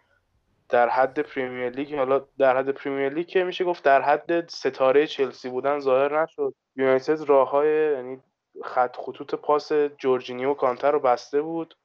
در 0.69 0.89
حد 0.89 1.19
Premier 1.19 1.69
League 1.69 1.95
حالا 1.95 2.25
در 2.37 2.57
حد 2.57 2.69
Premier 2.69 3.09
League 3.09 3.27
که 3.27 3.43
میشه 3.43 3.63
گفت 3.63 3.83
در 3.83 4.01
حد 4.01 4.49
ستاره 4.49 5.07
چلسی 5.07 5.49
بودن 5.49 5.79
ظاهر 5.79 6.23
نشد. 6.23 6.53
یونایتد 6.75 7.21
راههای 7.29 7.93
یعنی 7.93 8.21
خط 8.63 8.97
خطوط 8.97 9.35
پاس 9.35 9.71
جورجینیو 9.73 10.53
کانتر 10.53 10.91
رو 10.91 10.99
بسته 10.99 11.41
بود. 11.41 11.75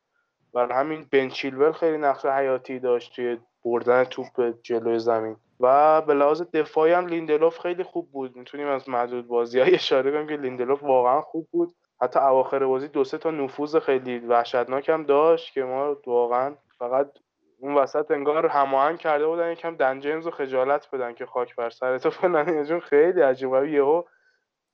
و 0.55 0.67
همین 0.67 1.07
بن 1.11 1.28
چیلول 1.28 1.73
خیلی 1.73 1.99
نقش 1.99 2.25
حیاتی 2.25 2.78
داشت 2.78 3.17
توی 3.17 3.38
بردن 3.64 4.05
توپ 4.05 4.55
جلوی 4.62 4.99
زمین. 4.99 5.37
و 5.61 6.00
به 6.03 6.15
لحاظ 6.15 6.43
دفاعی 6.43 6.93
هم 6.93 7.07
لیندلوف 7.07 7.59
خیلی 7.59 7.83
خوب 7.83 8.11
بود. 8.12 8.37
می‌تونیم 8.37 8.67
از 8.69 8.88
معدود 8.88 9.27
بازی 9.27 9.61
های 9.61 9.75
اشاره 9.75 10.11
کنیم 10.11 10.27
که 10.27 10.37
لیندلوف 10.37 10.83
واقعا 10.83 11.21
خوب 11.21 11.49
بود. 11.50 11.75
حتی 12.03 12.19
اواخر 12.19 12.67
بازی 12.67 12.88
دو 12.88 13.05
سه 13.05 13.19
تا 13.19 13.31
نفوذ 13.31 13.77
خیلی 13.77 14.19
وحشتناک 14.19 14.88
هم 14.88 15.03
داشت 15.03 15.53
که 15.53 15.65
ما 15.65 15.97
واقعا 16.07 16.55
فقط 16.79 17.11
اون 17.61 17.75
وسط 17.75 18.11
انگار 18.11 18.47
هماهنگ 18.47 18.99
کرده 18.99 19.27
بودن 19.27 19.53
یکم 19.53 19.77
دن 19.77 20.00
جیمز 20.00 20.25
رو 20.25 20.31
خجالت 20.31 20.88
بدن 20.93 21.15
که 21.15 21.27
خاک 21.27 21.57
بر 21.57 21.71
تو 21.99 22.11
فلان 22.11 22.81
خیلی 22.81 23.21
عجیبه 23.21 23.71
یهو 23.71 24.03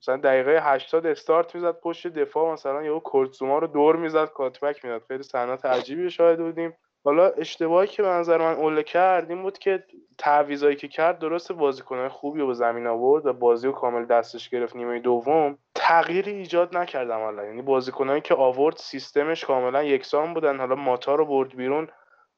مثلا 0.03 0.17
دقیقه 0.17 0.61
80 0.63 1.07
استارت 1.07 1.55
می‌زد 1.55 1.81
پشت 1.81 2.07
دفاع 2.07 2.53
مثلا 2.53 2.83
یهو 2.83 3.01
کورت 3.01 3.37
زوما 3.37 3.59
رو 3.59 3.67
دور 3.67 3.97
می‌زد 3.97 4.29
cutback 4.29 4.85
می‌داد. 4.85 5.03
خیلی 5.09 5.23
صحنه‌های 5.23 5.65
عجیبی 5.65 6.11
شاهد 6.11 6.39
بودیم. 6.39 6.77
حالا 7.05 7.29
اشتباهی 7.29 7.89
که 7.89 8.03
به 8.03 8.09
نظر 8.09 8.39
من 8.39 8.55
اوله 8.55 8.83
کرد 8.83 9.31
این 9.31 9.43
بود 9.43 9.59
که 9.59 9.85
تعویضایی 10.19 10.77
که 10.77 10.89
کرد 10.89 11.19
درست 11.19 11.53
بازیکنهای 11.53 12.09
خوبی 12.09 12.41
رو 12.41 12.47
به 12.47 12.55
زمین 12.55 12.87
آورد 12.87 13.27
و 13.27 13.33
بازی 13.33 13.67
رو 13.67 13.73
کامل 13.73 14.05
دستش 14.05 14.49
گرفت 14.49 14.77
نیمه 14.77 14.99
دوم. 14.99 15.59
تغییری 15.75 16.33
ایجاد 16.33 16.77
نکردم 16.77 17.19
حالا 17.19 17.45
یعنی 17.45 17.63
بازیکنایی 17.63 18.21
که 18.21 18.35
آورد 18.35 18.77
سیستمش 18.77 19.45
کاملا 19.45 19.83
یکسان 19.83 20.35
بودن. 20.35 20.59
حالا 20.59 20.75
ماتا 20.75 21.15
رو 21.15 21.27
برد 21.27 21.57
بیرون. 21.57 21.89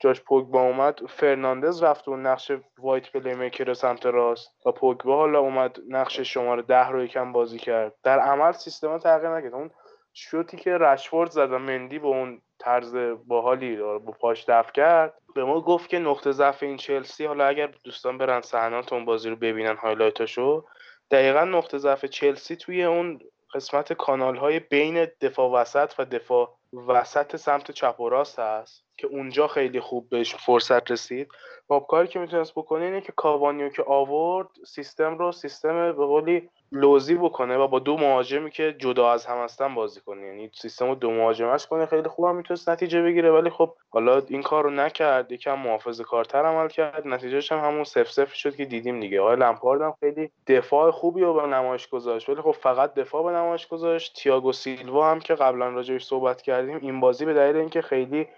جاش 0.00 0.20
پوگبا 0.20 0.62
اومد. 0.62 1.00
فرناندز 1.08 1.82
رفت 1.82 2.08
اون 2.08 2.26
نقش 2.26 2.52
wide 2.78 3.12
playmaker 3.12 3.74
سمت 3.74 4.06
راست. 4.06 4.66
و 4.66 4.72
پوگبا 4.72 5.16
حالا 5.16 5.40
اومد 5.40 5.76
نقش 5.88 6.20
شماره 6.20 6.62
ده 6.62 6.88
رو 6.88 7.04
یکم 7.04 7.32
بازی 7.32 7.58
کرد. 7.58 7.94
در 8.02 8.18
عمل 8.18 8.52
سیستم 8.52 8.98
تغییر 8.98 9.36
نکرد. 9.36 9.54
اون 9.54 9.70
شوتی 10.12 10.56
که 10.56 10.78
رشفورد 10.78 11.30
زد 11.30 11.52
و 11.52 11.58
مندی 11.58 11.98
به 11.98 12.06
اون 12.06 12.42
طرز 12.58 12.96
باحالی 13.26 13.76
با 13.76 13.98
پاش 13.98 14.44
دفع 14.48 14.72
کرد. 14.72 15.14
به 15.34 15.44
ما 15.44 15.60
گفت 15.60 15.88
که 15.88 15.98
نقطه 15.98 16.32
ضعف 16.32 16.62
این 16.62 16.76
چلسی 16.76 17.24
حالا 17.24 17.46
اگر 17.46 17.66
دوستان 17.84 18.18
برن 18.18 18.40
صحنات 18.40 18.92
اون 18.92 19.04
بازی 19.04 19.30
رو 19.30 19.36
ببینن 19.36 19.76
highlight 19.76 20.42
اشو 20.42 20.64
دقیقا 21.10 21.44
نقطه 21.44 21.78
ضعف 21.78 22.04
چلسی 22.04 22.56
توی 22.56 22.84
اون 22.84 23.20
قسمت 23.54 23.92
کانال 23.92 24.36
های 24.36 24.60
بین 24.60 25.06
دفاع 25.20 25.50
وسط 25.50 25.92
و 25.98 26.04
دفاع 26.04 26.56
وسط 26.88 27.36
سمت 27.36 27.70
چپ 27.70 28.00
و 28.00 28.08
راست 28.08 28.38
هست 28.38 28.84
که 28.96 29.06
اونجا 29.06 29.46
خیلی 29.46 29.80
خوب 29.80 30.08
بهش 30.08 30.34
فرصت 30.34 30.90
رسید. 30.90 31.28
و 31.70 31.78
کاری 31.78 32.08
که 32.08 32.18
می‌تونست 32.18 32.52
بکنه 32.52 32.84
اینه 32.84 33.00
که 33.00 33.12
کاوانیو 33.12 33.68
که 33.68 33.84
آورد 33.86 34.48
سیستم 34.66 35.18
رو 35.18 35.32
سیستم 35.32 35.92
به 35.92 36.06
قولی 36.06 36.50
لوزی 36.72 37.14
بکنه 37.14 37.56
و 37.56 37.68
با 37.68 37.78
دو 37.78 37.96
مهاجمی 37.96 38.50
که 38.50 38.76
جدا 38.78 39.10
از 39.12 39.26
هم 39.26 39.38
هستن 39.38 39.74
بازی 39.74 40.00
کنه. 40.00 40.26
یعنی 40.26 40.50
سیستم 40.54 40.88
رو 40.88 40.94
دو 40.94 41.10
مهاجمش 41.10 41.66
کنه 41.66 41.86
خیلی 41.86 42.08
خوب 42.08 42.24
هم 42.24 42.36
می‌تونست 42.36 42.68
نتیجه 42.68 43.02
بگیره 43.02 43.30
ولی 43.30 43.50
خب 43.50 43.74
حالا 43.90 44.22
این 44.28 44.42
کار 44.42 44.64
رو 44.64 44.70
نکرد. 44.70 45.32
یکم 45.32 45.58
محافظه 45.58 46.04
کارتر 46.04 46.44
عمل 46.44 46.68
کرد. 46.68 47.08
نتیجهش 47.08 47.52
هم 47.52 47.58
همون 47.58 47.84
صفر 47.84 48.10
صفر 48.10 48.34
شد 48.34 48.56
که 48.56 48.64
دیدیم 48.64 49.00
دیگه. 49.00 49.20
آقای 49.20 49.36
لمپارد 49.36 49.82
هم 49.82 49.94
خیلی 50.00 50.30
دفاع 50.46 50.90
خوبی 50.90 51.20
رو 51.20 51.34
به 51.34 51.46
نمایش 51.46 51.88
گذاشت 51.88 52.28
ولی 52.28 52.42
خب 52.42 52.52
فقط 52.52 52.94
دفاع 52.94 53.22
به 53.22 53.30
نمایش 53.30 53.66
گذاشت. 53.66 54.16
تییاگو 54.16 54.52
سیلوا 54.52 55.10
هم 55.10 55.18
که 55.18 55.34
قبلا 55.34 55.68
راجعش 55.68 56.04
صحبت 56.04 56.42
کردیم 56.42 56.78
این 56.82 57.00
بازی 57.00 57.24
به 57.24 57.34
دلیل 57.34 57.56
اینکه 57.56 57.82
خیلی 57.82 58.28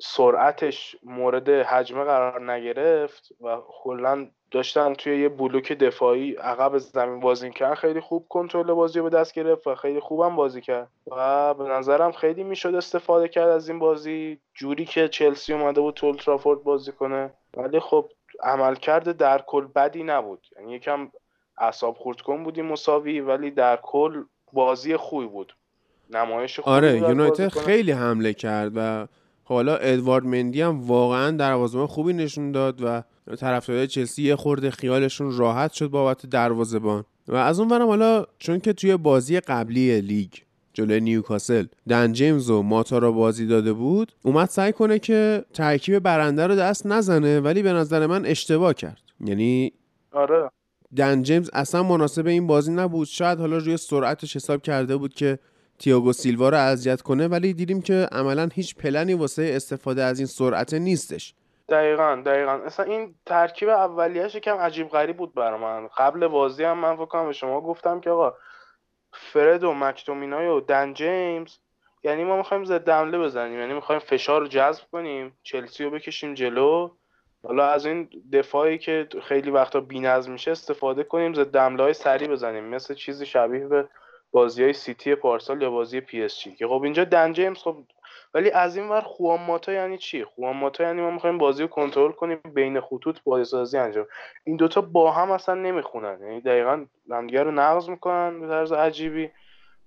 سرعتش 0.00 0.96
مورد 1.02 1.48
حجمه 1.48 2.04
قرار 2.04 2.52
نگرفت 2.52 3.28
و 3.40 3.56
کلا 3.68 4.28
داشتن 4.50 4.94
توی 4.94 5.20
یه 5.20 5.28
بلوک 5.28 5.72
دفاعی 5.72 6.32
عقب 6.32 6.78
زمین 6.78 7.20
بازی 7.20 7.50
کردن 7.50 7.74
خیلی 7.74 8.00
خوب 8.00 8.26
کنترل 8.28 8.72
بازی 8.72 8.98
رو 8.98 9.10
به 9.10 9.16
دست 9.18 9.34
گرفت 9.34 9.66
و 9.66 9.74
خیلی 9.74 10.00
خوبم 10.00 10.36
بازی 10.36 10.60
کرد. 10.60 10.88
و 11.10 11.54
به 11.54 11.64
نظرم 11.64 12.12
خیلی 12.12 12.44
می‌شد 12.44 12.74
استفاده 12.74 13.28
کرد 13.28 13.48
از 13.48 13.68
این 13.68 13.78
بازی. 13.78 14.38
جوری 14.54 14.84
که 14.84 15.08
چلسی 15.08 15.52
اومده 15.52 15.80
بود 15.80 15.94
تو 15.94 16.14
ترافورد 16.14 16.62
بازی 16.62 16.92
کنه. 16.92 17.30
ولی 17.56 17.80
خب 17.80 18.10
عملکرد 18.42 19.16
در 19.16 19.42
کل 19.46 19.66
بدی 19.66 20.02
نبود. 20.02 20.46
یعنی 20.58 20.74
یکم 20.74 21.10
اعصاب 21.58 21.94
خورد 21.94 22.20
کن 22.20 22.44
بودی 22.44 22.62
مساوی 22.62 23.20
ولی 23.20 23.50
در 23.50 23.76
کل 23.82 24.24
بازی 24.52 24.96
خوبی 24.96 25.26
بود. 25.26 25.56
نمایش 26.10 26.60
خوبی 26.60 26.76
آره 26.76 26.96
یونایتد 26.96 27.48
خیلی 27.48 27.92
حمله 27.92 28.32
کرد 28.32 28.72
و 28.74 29.06
حالا 29.48 29.76
ادوارد 29.76 30.24
مندی 30.24 30.60
هم 30.60 30.80
واقعا 30.86 31.30
دروازه‌بان 31.30 31.86
خوبی 31.86 32.12
نشون 32.12 32.52
داد 32.52 32.82
و 32.82 33.02
طرفدارای 33.36 33.86
چلسی 33.86 34.22
یه 34.22 34.36
خورده 34.36 34.70
خیالشون 34.70 35.36
راحت 35.36 35.72
شد 35.72 35.86
بابت 35.86 36.26
دروازه‌بان. 36.26 37.04
و 37.28 37.36
از 37.36 37.60
اون 37.60 37.68
برم 37.68 37.86
حالا 37.86 38.24
چون 38.38 38.60
که 38.60 38.72
توی 38.72 38.96
بازی 38.96 39.40
قبلی 39.40 40.00
لیگ 40.00 40.32
جلوی 40.72 41.00
نیوکاسل 41.00 41.66
دن 41.88 42.12
جیمز 42.12 42.50
و 42.50 42.62
ماتا 42.62 42.98
رو 42.98 43.12
بازی 43.12 43.46
داده 43.46 43.72
بود 43.72 44.12
اومد 44.22 44.48
سعی 44.48 44.72
کنه 44.72 44.98
که 44.98 45.44
ترکیب 45.54 45.98
برنده 45.98 46.46
رو 46.46 46.56
دست 46.56 46.86
نزنه 46.86 47.40
ولی 47.40 47.62
به 47.62 47.72
نظر 47.72 48.06
من 48.06 48.26
اشتباه 48.26 48.74
کرد. 48.74 49.00
یعنی 49.24 49.72
آره. 50.12 50.50
دن 50.96 51.22
جیمز 51.22 51.50
اصلا 51.52 51.82
مناسب 51.82 52.26
این 52.26 52.46
بازی 52.46 52.72
نبود. 52.72 53.06
شاید 53.06 53.38
حالا 53.38 53.58
روی 53.58 53.76
سرعتش 53.76 54.36
حساب 54.36 54.62
کرده 54.62 54.96
بود 54.96 55.14
که 55.14 55.38
تیاگو 55.78 56.12
سیلوا 56.12 56.48
رو 56.48 56.56
اذیت 56.56 57.02
کنه 57.02 57.28
ولی 57.28 57.54
دیدیم 57.54 57.82
که 57.82 58.08
عملا 58.12 58.48
هیچ 58.54 58.76
پلنی 58.76 59.14
واسه 59.14 59.52
استفاده 59.54 60.02
از 60.02 60.18
این 60.18 60.26
سرعت 60.26 60.74
نیستش. 60.74 61.34
دقیقا 61.68 62.22
دقیقا. 62.26 62.52
اصلا 62.52 62.86
این 62.86 63.14
ترکیب 63.26 63.68
اولیش 63.68 64.34
یکم 64.34 64.56
عجیب 64.56 64.88
غریب 64.88 65.16
بود 65.16 65.34
برای 65.34 65.60
من. 65.60 65.88
قبل 65.98 66.26
بازی 66.26 66.64
هم 66.64 66.78
من 66.78 66.96
فکر 66.96 67.26
به 67.26 67.32
شما 67.32 67.60
گفتم 67.60 68.00
که 68.00 68.10
آقا 68.10 68.34
فرد 69.12 69.64
و 69.64 69.74
مکتومینای 69.74 70.46
و 70.46 70.60
دن 70.60 70.94
جیمز 70.94 71.52
یعنی 72.04 72.24
ما 72.24 72.36
می‌خوایم 72.36 72.64
ضد 72.64 72.88
حمله 72.88 73.18
بزنیم. 73.18 73.58
یعنی 73.58 73.74
می‌خوایم 73.74 74.00
فشار 74.00 74.40
رو 74.40 74.46
جذب 74.46 74.82
کنیم 74.92 75.32
چلسی 75.42 75.84
رو 75.84 75.90
بکشیم 75.90 76.34
جلو. 76.34 76.90
حالا 77.42 77.66
از 77.66 77.86
این 77.86 78.08
دفاعی 78.32 78.78
که 78.78 79.08
خیلی 79.22 79.50
وقتا 79.50 79.80
بی‌نظم 79.80 80.32
میشه 80.32 80.50
استفاده 80.50 81.04
کنیم 81.04 81.34
ضد 81.34 81.56
حمله 81.56 81.82
های 81.82 81.94
سریع 81.94 82.28
بزنیم. 82.28 82.64
مثل 82.64 82.94
چیزی 82.94 83.26
شبیه 83.26 83.66
به 83.66 83.88
بازی 84.36 84.62
های 84.62 84.72
سیتی 84.72 85.14
پارسال 85.14 85.62
یا 85.62 85.70
بازی 85.70 86.00
پی 86.00 86.22
اس 86.22 86.40
جی. 86.40 86.54
که 86.54 86.66
خب 86.66 86.82
اینجا 86.82 87.04
دن 87.04 87.32
جیمز 87.32 87.58
خب 87.58 87.76
ولی 88.34 88.50
از 88.50 88.76
این 88.76 88.88
ور 88.88 89.00
خوان 89.00 89.40
ماتا 89.40 89.72
یعنی 89.72 89.98
چی؟ 89.98 90.24
خوان 90.24 90.56
ماتا 90.56 90.84
یعنی 90.84 91.00
ما 91.00 91.10
می‌خوایم 91.10 91.38
بازی 91.38 91.62
رو 91.62 91.68
کنترل 91.68 92.12
کنیم 92.12 92.38
بین 92.54 92.80
خطوط 92.80 93.18
بازی 93.24 93.44
سازی 93.44 93.78
انجام. 93.78 94.06
این 94.44 94.56
دوتا 94.56 94.80
با 94.80 95.12
هم 95.12 95.30
اصلا 95.30 95.54
نمی‌خونن. 95.54 96.18
یعنی 96.22 96.40
دقیقا 96.40 96.84
همدیگه 97.10 97.42
رو 97.42 97.50
نقض 97.50 97.88
می‌کنن 97.88 98.40
به 98.40 98.46
طرز 98.46 98.72
عجیبی. 98.72 99.30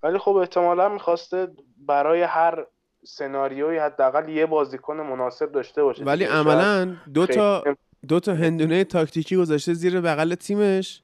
ولی 0.03 0.17
خب 0.17 0.35
احتمالا 0.35 0.89
می‌خواسته 0.89 1.47
برای 1.77 2.21
هر 2.21 2.65
سناریوی 3.03 3.77
حداقل 3.77 4.29
یه 4.29 4.45
بازیکن 4.45 4.97
مناسب 4.97 5.51
داشته 5.51 5.83
باشه. 5.83 6.03
ولی 6.03 6.25
عملا 6.25 6.95
دو 7.13 7.25
تا 7.25 7.63
دو 8.07 8.19
تا 8.19 8.33
هندونه 8.33 8.83
تاکتیکی 8.83 9.37
گذاشته 9.37 9.73
زیر 9.73 10.01
بغل 10.01 10.35
تیمش. 10.35 11.01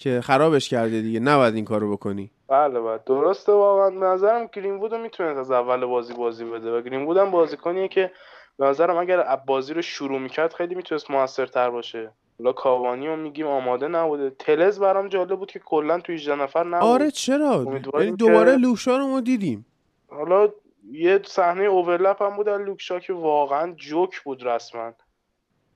که 0.00 0.20
خرابش 0.20 0.68
کرده 0.68 1.00
دیگه 1.00 1.20
نباید 1.20 1.54
این 1.54 1.64
کارو 1.64 1.92
بکنی. 1.92 2.30
بله 2.48 2.80
بله. 2.80 3.00
درسته 3.06 3.52
واقعا 3.52 3.90
به 3.90 4.06
نظرم 4.06 4.48
گرین 4.52 4.80
رو 4.80 4.98
می‌تونه 4.98 5.28
از 5.28 5.50
اول 5.50 5.84
بازی 5.86 6.14
بازی 6.14 6.44
بده 6.44 6.78
و 6.78 6.80
گرین 6.80 7.18
هم 7.18 7.30
بازیکنیه 7.30 7.88
که 7.88 8.10
به 8.58 8.66
نظرم 8.66 8.96
اگر 8.96 9.36
بازی 9.46 9.74
رو 9.74 9.82
شروع 9.82 10.18
می‌کرد 10.18 10.52
خیلی 10.52 10.74
می‌تونست 10.74 11.10
موثرتر 11.10 11.70
باشه. 11.70 12.10
حالا 12.38 12.52
کاوانی 12.52 13.06
رو 13.06 13.16
میگیم 13.16 13.46
آماده 13.46 13.88
نبوده. 13.88 14.30
تلز 14.30 14.78
برام 14.78 15.08
جالب 15.08 15.38
بود 15.38 15.50
که 15.50 15.58
کلا 15.58 16.00
توی 16.00 16.14
18 16.14 16.34
نفر 16.34 16.64
نبود. 16.64 16.88
آره 16.88 17.10
چرا؟ 17.10 17.66
یعنی 17.94 18.16
دوباره 18.16 18.56
لوکشا 18.56 18.96
رو 18.96 19.06
ما 19.06 19.20
دیدیم. 19.20 19.66
حالا 20.08 20.48
یه 20.92 21.20
صحنه 21.24 21.64
اوورلپ 21.64 22.22
هم 22.22 22.36
بود 22.36 22.48
از 22.48 22.60
لوکشا 22.60 23.00
که 23.00 23.12
واقعا 23.12 23.72
جوک 23.72 24.22
بود 24.22 24.46
رسما. 24.46 24.92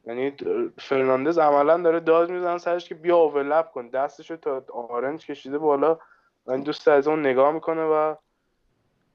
یعنی 0.06 0.36
فرناندز 0.78 1.38
عملا 1.38 1.76
داره 1.76 2.00
داد 2.00 2.30
می‌زنه 2.30 2.58
سرش 2.58 2.88
که 2.88 2.94
بیا 2.94 3.16
اوورلپ 3.16 3.70
کن. 3.70 3.88
دستشو 3.88 4.36
تا 4.36 4.64
آرنج 4.88 5.26
کشیده 5.26 5.58
بالا. 5.58 5.98
من 6.46 6.62
دوست 6.62 6.88
از 6.88 7.08
اون 7.08 7.20
نگاه 7.20 7.52
می‌کنه 7.52 7.84
و 7.84 8.14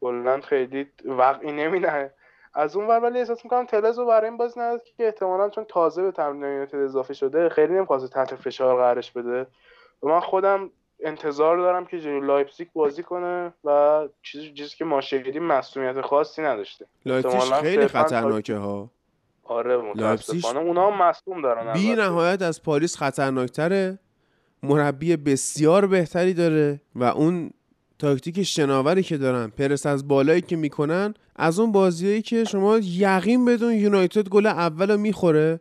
کلا 0.01 0.41
خیلی 0.41 0.87
وقعی 1.05 1.51
نمینه. 1.51 2.11
از 2.53 2.75
اون 2.75 2.87
ور 2.87 2.99
ولی 2.99 3.19
احساس 3.19 3.45
می‌کنم 3.45 3.65
تلز 3.65 3.99
رو 3.99 4.05
برای 4.05 4.29
این 4.29 4.37
باز 4.37 4.57
نداد 4.57 4.83
که 4.83 5.05
احتمالا 5.05 5.49
چون 5.49 5.63
تازه 5.63 6.03
به 6.03 6.11
تمرین 6.11 6.43
یونایتد 6.43 6.75
اضافه 6.75 7.13
شده 7.13 7.49
خیلی 7.49 7.73
نمی‌خواسته 7.73 8.07
تحت 8.07 8.35
فشار 8.35 8.75
قرارش 8.75 9.11
بده. 9.11 9.47
و 10.03 10.07
من 10.07 10.19
خودم 10.19 10.69
انتظار 10.99 11.57
دارم 11.57 11.85
که 11.85 11.99
جلو 11.99 12.19
لایپزیگ 12.19 12.67
بازی 12.73 13.03
کنه 13.03 13.53
و 13.63 14.07
چیزی 14.21 14.53
چیزی 14.53 14.75
که 14.75 14.85
ما 14.85 15.01
شنیدیم 15.01 15.43
مسئولیت 15.43 16.01
خاصی 16.01 16.41
نداشته. 16.41 16.85
لایپزیگ 17.05 17.39
خیلی 17.39 17.87
خطرناکه 17.87 18.55
ها 18.55 18.89
آره 19.49 19.77
متاسفانه. 19.77 20.59
اونا 20.59 20.91
هم 20.91 21.09
مصدوم 21.09 21.41
دارن 21.41 21.73
بی 21.73 21.95
نهایت 21.95 22.41
از 22.41 22.63
پاریس 22.63 22.97
خطرناکتره. 22.97 23.99
مربی 24.63 25.15
بسیار 25.15 25.87
بهتری 25.87 26.33
داره 26.33 26.81
و 26.95 27.03
اون 27.03 27.51
تاکتیک 27.99 28.43
شناوری 28.43 29.03
که 29.03 29.17
دارن 29.17 29.47
پرس 29.47 29.85
از 29.85 30.07
بالایی 30.07 30.41
که 30.41 30.55
می‌کنن 30.55 31.13
از 31.35 31.59
اون 31.59 31.71
بازیایی 31.71 32.21
که 32.21 32.43
شما 32.43 32.77
یقین 32.77 33.45
بدون 33.45 33.73
یونایتد 33.73 34.29
گل 34.29 34.45
اول 34.45 34.91
رو 34.91 34.97
می‌خوره 34.97 35.59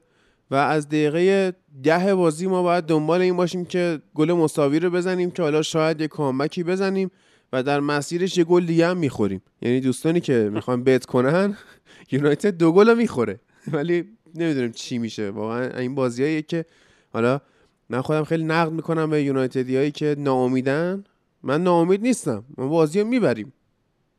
و 0.50 0.54
از 0.54 0.88
دقیقه 0.88 1.52
ده 1.82 2.14
بازی 2.14 2.46
ما 2.46 2.62
باید 2.62 2.84
دنبال 2.84 3.20
این 3.20 3.36
باشیم 3.36 3.64
که 3.64 4.00
گل 4.14 4.32
مساوی 4.32 4.80
رو 4.80 4.90
بزنیم 4.90 5.30
که 5.30 5.42
حالا 5.42 5.62
شاید 5.62 6.00
یه 6.00 6.08
کامبکی 6.08 6.62
بزنیم 6.64 7.10
و 7.52 7.62
در 7.62 7.80
مسیرش 7.80 8.38
یه 8.38 8.44
گل 8.44 8.66
دیگه 8.66 8.86
هم 8.86 8.96
می‌خوریم. 8.96 9.42
یعنی 9.62 9.80
دوستانی 9.80 10.20
که 10.20 10.50
می‌خوان 10.52 10.84
بت 10.84 11.06
کنن 11.06 11.56
یونایتد 12.12 12.56
دو 12.56 12.72
گل 12.72 12.96
می‌خوره. 12.96 13.40
ولی 13.72 14.16
نمی‌دونم 14.34 14.72
چی 14.72 14.98
میشه. 14.98 15.30
واقعا 15.30 15.78
این 15.78 15.94
بازیایی 15.94 16.42
که 16.42 16.64
حالا 17.12 17.40
من 17.88 18.00
خودم 18.00 18.24
خیلی 18.24 18.44
نقد 18.44 18.72
می‌کنم 18.72 19.10
به 19.10 19.22
یونایتدی 19.22 19.76
هایی 19.76 19.90
که 19.90 20.14
ناامیدن. 20.18 21.04
من 21.42 21.62
ناامید 21.62 22.02
نیستم. 22.02 22.44
ما 22.58 22.68
بازی 22.68 23.00
رو 23.00 23.06
می‌بریم 23.06 23.52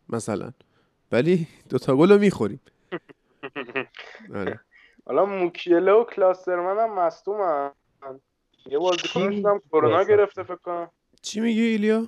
مثلا. 0.10 0.52
ولی 1.12 1.48
دوتا 1.70 1.96
گل 1.96 2.12
رو 2.12 2.20
می‌خوریم. 2.20 2.60
آره. 4.36 4.60
حالا 5.06 5.26
موکیله 5.26 5.92
و 5.92 6.04
کلاسترمن 6.04 6.78
هم 6.78 7.00
مستوم 7.00 7.72
یه 8.66 8.78
بازی 8.78 9.08
هم 9.46 9.62
کرونا 9.72 10.04
گرفته 10.04 10.44
فکر 10.44 10.56
کنم. 10.56 10.90
چی 11.22 11.40
میگی 11.40 11.62
ایلیا؟ 11.62 12.08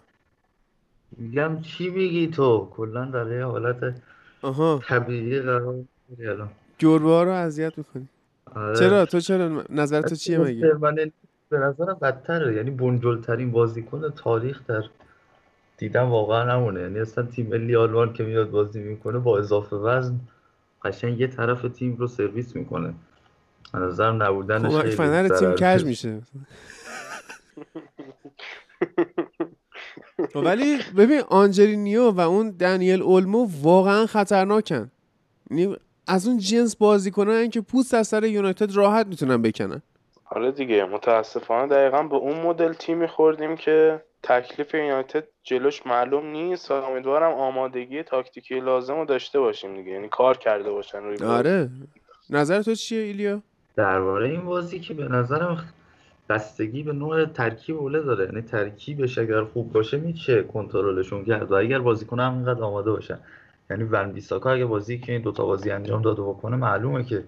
میگم 1.17 1.61
چی 1.61 1.89
میگی 1.89 2.27
تو؟ 2.27 2.69
کلا 2.75 3.05
در 3.05 3.31
یه 3.31 3.45
حالت 3.45 4.01
طبیعی 4.87 5.39
قرار 5.39 5.83
گربه 6.81 7.09
ها 7.09 7.23
رو 7.23 7.31
اذیت 7.31 7.77
می‌کنی. 7.77 8.07
آره. 8.55 8.75
چرا؟ 8.75 9.05
تو 9.05 9.19
چرا؟ 9.19 9.63
نظر 9.69 10.01
تو 10.01 10.15
چیه 10.15 10.37
مگه؟ 10.37 10.73
به 11.49 11.59
نظرم 11.59 11.97
بدتره. 12.01 12.55
یعنی 12.55 12.71
بنجلترین 12.71 13.51
بازیکن 13.51 14.09
تاریخ 14.09 14.61
در 14.67 14.83
دیدم 15.77 16.09
واقعا 16.09 16.51
همونه. 16.51 16.81
یعنی 16.81 16.99
اصلا 16.99 17.23
تیم 17.25 17.47
ملی 17.47 17.75
آلمان 17.75 18.13
که 18.13 18.23
میاد 18.23 18.49
بازی 18.49 18.79
می‌کنه 18.79 19.19
با 19.19 19.39
اضافه 19.39 19.75
وزن 19.75 20.19
قشنگ 20.83 21.19
یه 21.19 21.27
طرف 21.27 21.61
تیم 21.61 21.95
رو 21.95 22.07
سرویس 22.07 22.55
می‌کنه. 22.55 22.93
به 23.73 23.79
نظرم 23.79 24.23
نبودنش 24.23 24.71
خب 24.71 24.89
فنر 24.89 25.27
تیم 25.27 25.55
کج 25.55 25.85
میشه. 25.85 26.21
خب 30.33 30.41
ولی 30.45 30.77
ببین 30.97 31.21
آنجلینیو 31.29 32.11
و 32.11 32.19
اون 32.19 32.49
دنیل 32.49 33.01
اولمو 33.01 33.47
واقعا 33.61 34.05
خطرناکن. 34.05 34.91
از 36.11 36.27
اون 36.27 36.37
جنس 36.37 36.75
بازی 36.75 37.11
کنن 37.11 37.49
که 37.49 37.61
پوست 37.61 37.93
از 37.93 38.07
سر 38.07 38.23
یونایتد 38.23 38.75
راحت 38.75 39.07
می‌تونن 39.07 39.41
بکنن. 39.41 39.81
آره 40.25 40.51
دیگه 40.51 40.85
متاسفانه 40.85 41.67
دقیقا 41.67 42.03
به 42.03 42.15
اون 42.15 42.41
مدل 42.41 42.73
تیمی 42.73 43.07
خوردیم 43.07 43.55
که 43.55 44.01
تکلیف 44.23 44.73
یونایتد 44.73 45.23
جلوش 45.43 45.85
معلوم 45.85 46.25
نیست. 46.25 46.71
امیدوارم 46.71 47.33
آمادگی 47.33 48.03
تاکتیکی 48.03 48.59
لازم 48.59 48.95
رو 48.95 49.05
داشته 49.05 49.39
باشیم 49.39 49.75
دیگه. 49.75 49.91
یعنی 49.91 50.07
کار 50.09 50.37
کرده 50.37 50.71
باشن 50.71 50.97
روی 50.97 51.17
آره. 51.17 51.69
نظر 52.29 52.61
تو 52.61 52.75
چیه 52.75 53.01
ایلیا؟ 53.01 53.41
درباره 53.75 54.29
این 54.29 54.45
بازی 54.45 54.79
که 54.79 54.93
به 54.93 55.03
نظرم 55.03 55.73
بستگی 56.29 56.83
به 56.83 56.93
نوع 56.93 57.25
ترکیب 57.25 57.77
اوله 57.77 57.99
داره. 57.99 58.25
یعنی 58.25 58.41
ترکیبش 58.41 59.17
اگر 59.17 59.43
خوب 59.43 59.71
باشه 59.71 59.97
میشه 59.97 60.43
کنترلشون 60.43 61.25
کرد 61.25 61.51
و 61.51 61.55
اگر 61.55 61.79
بازیکن 61.79 62.19
هم 62.19 62.33
اینقدر 62.33 62.63
آماده 62.63 62.91
باشن. 62.91 63.19
یعنی 63.71 63.83
ون 63.83 64.11
بیساکا 64.11 64.51
اگه 64.51 64.65
بازی 64.65 64.99
که 64.99 65.11
این 65.11 65.21
دوتا 65.21 65.45
بازی 65.45 65.71
انجام 65.71 66.01
داده 66.01 66.21
بکنه 66.21 66.55
معلومه 66.55 67.03
که 67.03 67.23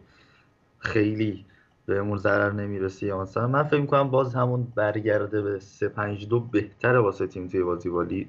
خیلی 0.79 1.45
بهمون 1.85 2.17
ضرر 2.17 2.51
نمی‌رسه 2.51 3.05
یا 3.05 3.21
مثلا. 3.21 3.47
من 3.47 3.63
فکر 3.63 3.81
می‌کنم 3.81 4.09
باز 4.09 4.35
همون 4.35 4.67
برگرده 4.75 5.41
به 5.41 5.59
3 5.59 5.89
5 5.89 6.27
2 6.27 6.39
بهتره 6.39 6.99
واسه 6.99 7.27
تیم 7.27 7.47
توی 7.47 7.63
بازی 7.63 7.89
والی 7.89 8.27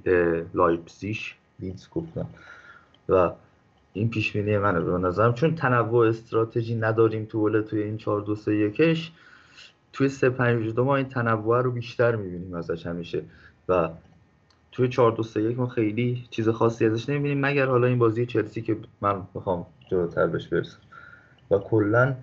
لایپزیش 0.55 1.37
لیدز 1.61 1.89
گفتم. 1.91 2.27
و 3.09 3.31
این 3.93 4.11
پیش 4.11 4.33
بینی 4.33 4.59
منه 4.59 4.81
به 4.81 4.99
نظرم. 4.99 5.35
چون 5.35 5.55
تنوع 5.55 6.09
استراتژی 6.09 6.75
نداریم 6.75 7.25
تو 7.25 7.47
وله 7.47 7.63
توی 7.63 7.83
این 7.83 7.97
4 7.97 8.21
2 8.21 8.35
3 8.35 8.55
1 8.55 9.13
توی 9.93 10.09
3 10.09 10.31
5 10.31 10.75
2 10.75 10.85
ما 10.85 10.97
این 10.97 11.09
تنوع 11.09 11.61
رو 11.61 11.71
بیشتر 11.71 12.17
می‌بینیم 12.17 12.55
ازش 12.55 12.87
همیشه. 12.87 13.23
و 13.69 13.89
توی 14.75 14.89
4 14.89 15.13
2 15.13 15.23
3 15.23 15.43
1 15.43 15.59
ما 15.59 15.67
خیلی 15.67 16.25
چیز 16.31 16.49
خاصی 16.49 16.87
ازش 16.87 17.09
نمی‌بینیم 17.09 17.41
مگر 17.41 17.67
حالا 17.67 17.87
این 17.87 17.99
بازی 17.99 18.27
چلسی 18.27 18.63
که 18.63 18.77
من 19.01 19.23
می‌خوام 19.35 19.67
جلوتر 19.91 20.27
بهش 20.27 20.49
برسم. 20.49 20.79
و 21.51 21.59
کلا 21.59 22.15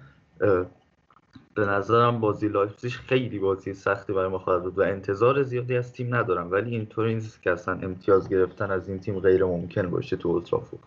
به 1.56 1.66
نظرم 1.66 2.20
بازی 2.20 2.48
لایپزیگ 2.48 2.92
خیلی 2.92 3.40
بازی 3.40 3.74
سختی 3.74 4.14
برای 4.14 4.30
ما 4.30 4.40
خواهد 4.40 4.64
بود 4.64 4.80
و 4.80 4.82
انتظار 4.82 5.44
زیادی 5.44 5.78
از 5.78 5.94
تیم 5.94 6.16
ندارم. 6.16 6.52
ولی 6.52 6.72
اینطوری 6.72 7.14
نیست 7.14 7.42
که 7.42 7.52
اصلا 7.52 7.74
امتیاز 7.74 8.30
گرفتن 8.30 8.72
از 8.72 8.90
این 8.90 9.00
تیم 9.00 9.20
غیر 9.20 9.46
ممکن 9.46 9.90
باشه 9.90 10.16
تو 10.16 10.30
اولدترافورد 10.30 10.84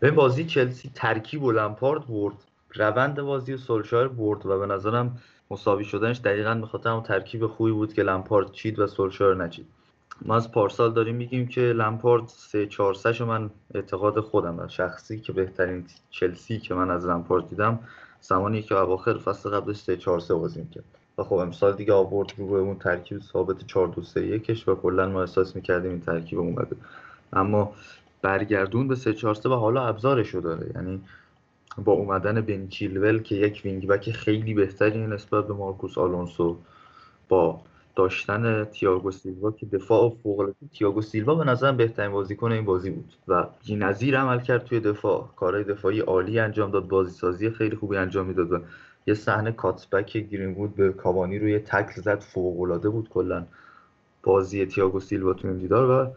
به 0.00 0.10
بازی 0.10 0.44
چلسی 0.44 0.90
ترکیب 0.94 1.42
و 1.42 1.52
لمپارد 1.52 2.06
برد 2.06 2.34
روند 2.74 3.20
بازی 3.20 3.56
سولشایر 3.56 4.08
برد 4.08 4.46
و 4.46 4.58
به 4.58 4.66
نظرم 4.66 5.18
مساوی 5.50 5.84
شدنش 5.84 6.20
دقیقا 6.20 6.54
به 6.54 6.66
خاطر 6.66 6.90
اون 6.90 7.02
ترکیب 7.02 7.46
خوبی 7.46 7.72
بود 7.72 7.92
که 7.92 8.02
لمپارد 8.02 8.52
چید 8.52 8.78
و 8.78 8.86
سولشایر 8.86 9.34
نچید. 9.34 9.66
ما 10.24 10.36
از 10.36 10.52
پارسال 10.52 10.92
داریم 10.92 11.16
میگیم 11.16 11.48
که 11.48 11.60
لمپارد 11.60 12.28
3 12.28 12.66
4 12.66 12.94
3 12.94 13.24
من 13.24 13.50
اعتقاد 13.74 14.20
خودم 14.20 14.68
شخصی 14.68 15.20
که 15.20 15.32
بهترین 15.32 15.84
چلسی 16.10 16.58
که 16.58 16.74
من 16.74 16.90
از 16.90 17.06
لمپارد 17.06 17.48
دیدم 17.48 17.78
زمانی 18.20 18.62
که 18.62 18.74
اواخر 18.74 19.18
فصل 19.18 19.50
قبلش 19.50 19.76
3 19.76 19.96
4 19.96 20.20
3 20.20 20.34
بازی 20.34 20.60
می‌کرد. 20.60 20.84
و 21.18 21.22
خب 21.22 21.34
امسال 21.34 21.72
دیگه 21.72 21.92
آورد 21.92 22.32
رو 22.36 22.54
اون 22.54 22.78
ترکیب 22.78 23.20
ثابت 23.20 23.66
4 23.66 23.88
2 23.88 24.02
3 24.02 24.26
1 24.26 24.64
و 24.68 24.74
کلا 24.74 25.08
ما 25.08 25.20
احساس 25.20 25.56
می‌کردیم 25.56 25.90
این 25.90 26.00
ترکیب 26.00 26.38
اومده. 26.38 26.76
اما 27.32 27.72
برگردون 28.22 28.88
به 28.88 28.94
3 28.94 29.14
4 29.14 29.34
3 29.34 29.48
و 29.48 29.54
حالا 29.54 29.86
ابزارشو 29.86 30.40
داره. 30.40 30.70
یعنی 30.74 31.00
با 31.84 31.92
اومدن 31.92 32.40
بن 32.40 32.68
چیلول 32.68 33.22
که 33.22 33.34
یک 33.34 33.62
وینگ 33.64 33.86
بک 33.86 34.10
خیلی 34.10 34.54
بهتری 34.54 35.06
نسبت 35.06 35.46
به 35.46 35.54
مارکوس 35.54 35.98
آلونسو 35.98 36.56
با 37.28 37.60
داشتن 38.00 38.64
تییاگو 38.64 39.10
سیلوا 39.10 39.50
که 39.50 39.66
دفاع 39.66 40.16
فوق 40.22 40.52
تییاگو 40.72 41.02
سیلوا 41.02 41.34
به 41.34 41.44
نظرم 41.44 41.76
بهترین 41.76 42.12
بازیکن 42.12 42.52
این 42.52 42.64
بازی 42.64 42.90
بود 42.90 43.12
و 43.28 43.46
بی‌نظیر 43.66 44.20
عمل 44.20 44.40
کرد 44.40 44.64
توی 44.64 44.80
دفاع. 44.80 45.28
کارهای 45.36 45.64
دفاعی 45.64 46.00
عالی 46.00 46.38
انجام 46.38 46.70
داد 46.70 46.88
بازی 46.88 47.12
سازی 47.12 47.50
خیلی 47.50 47.76
خوبی 47.76 47.96
انجام 47.96 48.26
می‌داد 48.26 48.64
یه 49.06 49.14
صحنه 49.14 49.52
کاتبک 49.52 50.16
گرین 50.16 50.54
بود 50.54 50.74
به 50.74 50.92
کاوانی 50.92 51.38
روی 51.38 51.58
تکل 51.58 52.00
زد 52.02 52.20
فوق 52.20 52.60
العاده 52.60 52.88
بود 52.88 53.08
کلا 53.08 53.46
بازی 54.22 54.66
تییاگو 54.66 55.00
سیلوا 55.00 55.32
تو 55.32 55.48
این 55.48 55.58
دیدار 55.58 55.90
و 55.90 56.10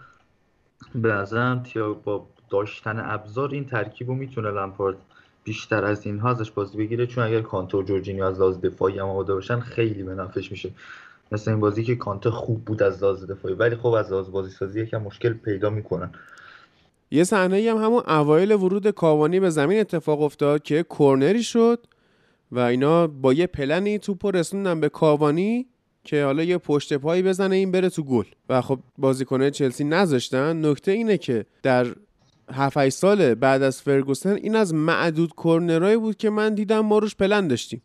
به 1.00 1.14
نظرم 1.14 1.64
با 2.04 2.28
داشتن 2.50 3.00
ابزار 3.00 3.50
این 3.50 3.66
ترکیب 3.66 4.08
رو 4.08 4.16
می‌تونه 4.16 4.52
لمپارد 4.52 4.98
بیشتر 5.44 5.86
از 5.86 6.06
اینها 6.06 6.30
ازش 6.30 6.52
بازی 6.52 6.78
بگیره. 6.78 7.08
چون 7.08 7.24
اگر 7.24 7.42
کانتو 7.42 7.80
و 7.80 7.84
جورجینیو 7.84 8.24
از 8.24 8.40
لحاظ 8.40 8.58
دفاعی 8.62 9.00
هم 9.00 9.06
آماده 9.06 9.34
باشن 9.34 9.60
خیلی 9.60 10.04
به 10.04 10.16
نفعش 10.16 10.52
میشه. 10.52 10.70
مثل 11.34 11.52
این 11.52 11.60
بازی 11.60 11.84
که 11.84 11.96
کانته 11.96 12.32
خوب 12.32 12.66
بود 12.66 12.84
از 12.84 13.04
لحاظ 13.04 13.26
دفاعی 13.26 13.56
ولی 13.56 13.76
خب 13.76 13.88
از 13.88 14.12
لحاظ 14.12 14.30
بازی 14.30 14.52
سازی 14.52 14.82
یکم 14.82 15.02
مشکل 15.02 15.34
پیدا 15.34 15.70
می‌کنن. 15.70 16.12
یه 17.12 17.24
صحنه 17.24 17.72
هم 17.72 17.78
همون 17.78 18.04
اوایل 18.08 18.52
ورود 18.52 18.90
کاوانی 18.90 19.40
به 19.40 19.50
زمین 19.50 19.80
اتفاق 19.80 20.22
افتاد 20.22 20.64
که 20.64 20.86
کرنری 21.00 21.44
شد 21.44 21.86
و 22.52 22.60
اینا 22.60 23.08
با 23.08 23.34
یه 23.34 23.48
پلنی 23.48 24.00
توپو 24.00 24.32
رسوندن 24.32 24.80
به 24.80 24.90
کاوانی 24.90 25.68
که 26.04 26.24
حالا 26.24 26.44
یه 26.44 26.58
پشت 26.58 26.94
پایی 26.94 27.24
بزنه 27.24 27.56
این 27.56 27.72
بره 27.72 27.90
تو 27.90 28.04
گل. 28.04 28.26
و 28.50 28.62
خب 28.62 28.80
بازیکنه 28.98 29.52
چلسی 29.52 29.84
نذاشتن. 29.84 30.66
نکته 30.66 30.92
اینه 30.92 31.18
که 31.18 31.46
در 31.64 31.88
7 32.52 32.90
سال 32.90 33.36
بعد 33.36 33.62
از 33.62 33.82
فرگوسن 33.82 34.36
این 34.36 34.56
از 34.56 34.74
معدود 34.74 35.34
کرنرایی 35.44 35.98
بود 35.98 36.18
که 36.18 36.30
من 36.30 36.56
دیدم 36.56 36.80
ما 36.80 36.98
روش 36.98 37.16
پلن 37.16 37.48
داشتیم. 37.48 37.82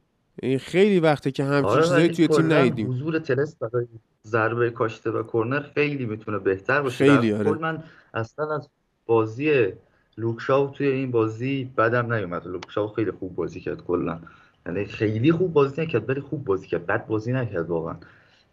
خیلی 0.61 1.01
وقته 1.01 1.31
که 1.31 1.45
همچین 1.45 1.71
آره 1.71 1.83
چیزایی 1.83 2.09
توی 2.09 2.29
تیم 2.29 2.53
ندیدیم. 2.53 2.91
حضور 2.91 3.19
تلس 3.19 3.57
برای 3.57 3.87
ضربه 4.27 4.71
کاشته 4.71 5.11
و 5.11 5.23
کرنر 5.23 5.61
خیلی 5.75 6.07
می‌تونه 6.07 6.39
بهتر 6.39 6.83
باشه. 6.83 6.97
خیلی 6.97 7.33
آره. 7.33 7.51
من 7.51 7.83
اصلا 8.15 8.55
از 8.55 8.69
بازی 9.07 9.73
لوکشاو 10.19 10.71
توی 10.71 10.87
این 10.87 11.11
بازی 11.11 11.71
بدم 11.79 12.13
نیومد. 12.13 12.47
لوکشاو 12.47 12.89
خیلی 12.89 13.11
خوب 13.11 13.35
بازی 13.35 13.61
کرد 13.61 13.85
کلا. 13.85 14.19
یعنی 14.67 14.85
خیلی 14.85 15.33
خوب 15.33 15.53
بازی 15.53 15.83
نکرد 15.83 16.09
ولی 16.09 16.21
خوب 16.21 16.45
بازی 16.45 16.67
کرد. 16.67 16.87
بد 16.87 17.07
بازی 17.07 17.33
نکرد 17.33 17.69
واقعا. 17.69 17.97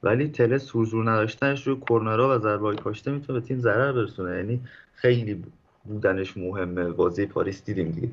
ولی 0.03 0.27
تلس 0.27 0.75
حضور 0.75 1.11
نداشتنش 1.11 1.67
روی 1.67 1.77
کرنرها 1.89 2.35
و 2.35 2.39
ضربه 2.39 2.75
کاشته 2.75 3.11
می‌تونه 3.11 3.39
به 3.39 3.45
تیم 3.45 3.59
ضرر 3.59 3.91
برسونه. 3.91 4.37
یعنی 4.37 4.61
خیلی 4.93 5.43
بودنش 5.83 6.37
مهمه. 6.37 6.89
بازی 6.89 7.25
پاریس 7.25 7.65
دیدیم 7.65 7.91
دیگه. 7.91 8.09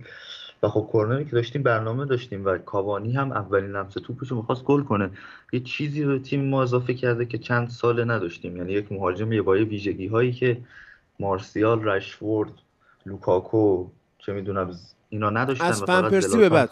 و 0.62 0.68
خب 0.68 0.90
کرنری 0.92 1.24
که 1.24 1.30
داشتیم 1.30 1.62
برنامه 1.62 2.04
داشتیم 2.04 2.44
و 2.44 2.58
کاوانی 2.58 3.12
هم 3.12 3.32
اولین 3.32 3.70
لمس 3.70 3.94
توپش 3.94 4.28
رو 4.28 4.36
می‌خواست 4.36 4.64
گل 4.64 4.82
کنه. 4.82 5.10
یه 5.52 5.60
چیزی 5.60 6.02
رو 6.02 6.18
تیم 6.18 6.44
ما 6.44 6.62
اضافه 6.62 6.94
کرده 6.94 7.26
که 7.26 7.38
چند 7.38 7.68
سال 7.68 8.10
نداشتیم. 8.10 8.56
یعنی 8.56 8.72
یک 8.72 8.92
مهاجم 8.92 9.32
یه 9.32 9.42
بای 9.42 9.64
ویژگی 9.64 10.06
هایی 10.06 10.32
که 10.32 10.60
مارسیال 11.20 11.84
رشفورد 11.84 12.52
لوکاکو 13.06 13.86
چه 14.18 14.32
می‌دونم 14.32 14.78
اینا 15.08 15.30
نداشتن 15.30 15.64
از 15.64 15.82
فن 15.82 16.10
پرسی 16.10 16.38
به 16.38 16.48
بعد. 16.48 16.70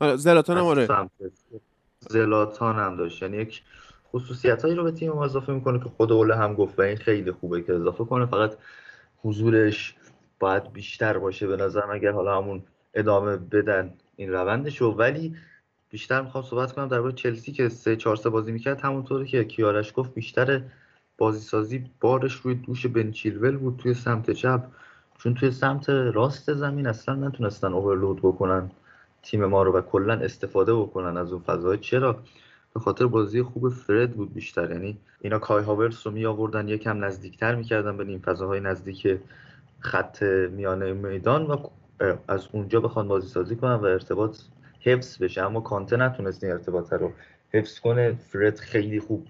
آره، 0.00 0.16
زلاتان 0.16 0.56
هم 0.56 0.64
آره. 0.64 0.88
زلاتان 1.98 2.76
هم 2.76 2.96
داشت. 2.96 3.22
یعنی 3.22 3.36
یک 3.36 3.62
خصوصیت 4.12 4.62
هایی 4.62 4.74
رو 4.74 4.84
به 4.84 4.90
تیم 4.90 5.12
ما 5.12 5.24
اضافه 5.24 5.52
می‌کنه 5.52 5.78
که 5.78 5.84
خود 5.96 6.12
اوله 6.12 6.36
هم 6.36 6.54
گفت 6.54 6.78
و 6.78 6.82
این 6.82 6.96
خیلی 6.96 7.32
خوبه 7.32 7.62
که 7.62 7.74
اضافه 7.74 8.04
کنه. 8.04 8.26
فقط 8.26 8.56
حضورش 9.22 9.94
باید 10.40 10.72
بیشتر 10.72 11.18
باشه 11.18 11.46
به 11.46 11.56
نظرم 11.56 11.90
اگر 11.90 12.12
حالا 12.12 12.42
همون 12.42 12.62
ادامه 12.94 13.36
بدن 13.36 13.94
این 14.16 14.32
روندشو 14.32 14.86
ولی 14.86 15.36
بیشتر 15.90 16.22
می‌خوام 16.22 16.44
صحبت 16.44 16.72
کنم 16.72 16.88
درباره 16.88 17.12
چلسی 17.12 17.52
که 17.52 17.68
سه 17.68 17.96
4 17.96 18.16
3 18.16 18.30
بازی 18.30 18.52
می‌کرد. 18.52 18.80
همونطوری 18.80 19.26
که 19.26 19.44
کیارش 19.44 19.92
گفت 19.96 20.14
بیشتر 20.14 20.62
بازی 21.18 21.40
سازی 21.40 21.84
بارش 22.00 22.34
روی 22.34 22.54
دوش 22.54 22.86
بنچیلول 22.86 23.56
بود 23.56 23.76
توی 23.76 23.94
سمت 23.94 24.30
چپ. 24.30 24.64
چون 25.18 25.34
توی 25.34 25.50
سمت 25.50 25.88
راست 25.88 26.54
زمین 26.54 26.86
اصلا 26.86 27.14
نتونستن 27.14 27.72
اوورلود 27.72 28.18
بکنن 28.18 28.70
تیم 29.22 29.44
ما 29.44 29.62
رو 29.62 29.72
و 29.72 29.80
کلا 29.80 30.14
استفاده 30.14 30.74
بکنن 30.74 31.16
از 31.16 31.32
اون 31.32 31.42
فضای 31.42 31.78
چرا؟ 31.78 32.22
به 32.74 32.80
خاطر 32.80 33.06
بازی 33.06 33.42
خوب 33.42 33.68
فرد 33.68 34.12
بود 34.12 34.34
بیشتر. 34.34 34.70
یعنی 34.70 34.98
اینا 35.20 35.38
کای 35.38 35.64
هاورس 35.64 36.06
رو 36.06 36.12
می 36.12 36.26
آوردن 36.26 36.68
یکم 36.68 37.04
نزدیکتر 37.04 37.54
می‌کردن 37.54 37.96
به 37.96 38.04
این 38.04 38.18
فضاهای 38.18 38.60
نزدیک 38.60 39.18
خط 39.80 40.22
میانه 40.22 40.92
میدان 40.92 41.46
و 41.46 41.56
از 42.28 42.48
اونجا 42.52 42.80
بخوان 42.80 43.08
بازی 43.08 43.28
سازی 43.28 43.56
کنن 43.56 43.74
و 43.74 43.84
ارتباط 43.84 44.38
حفظ 44.80 45.22
بشه. 45.22 45.42
اما 45.42 45.60
کانته 45.60 45.96
نتونست 45.96 46.44
این 46.44 46.52
ارتباط 46.52 46.92
رو 46.92 47.12
حفظ 47.52 47.80
کنه. 47.80 48.12
فرد 48.12 48.58
خیلی 48.58 49.00
خوب 49.00 49.26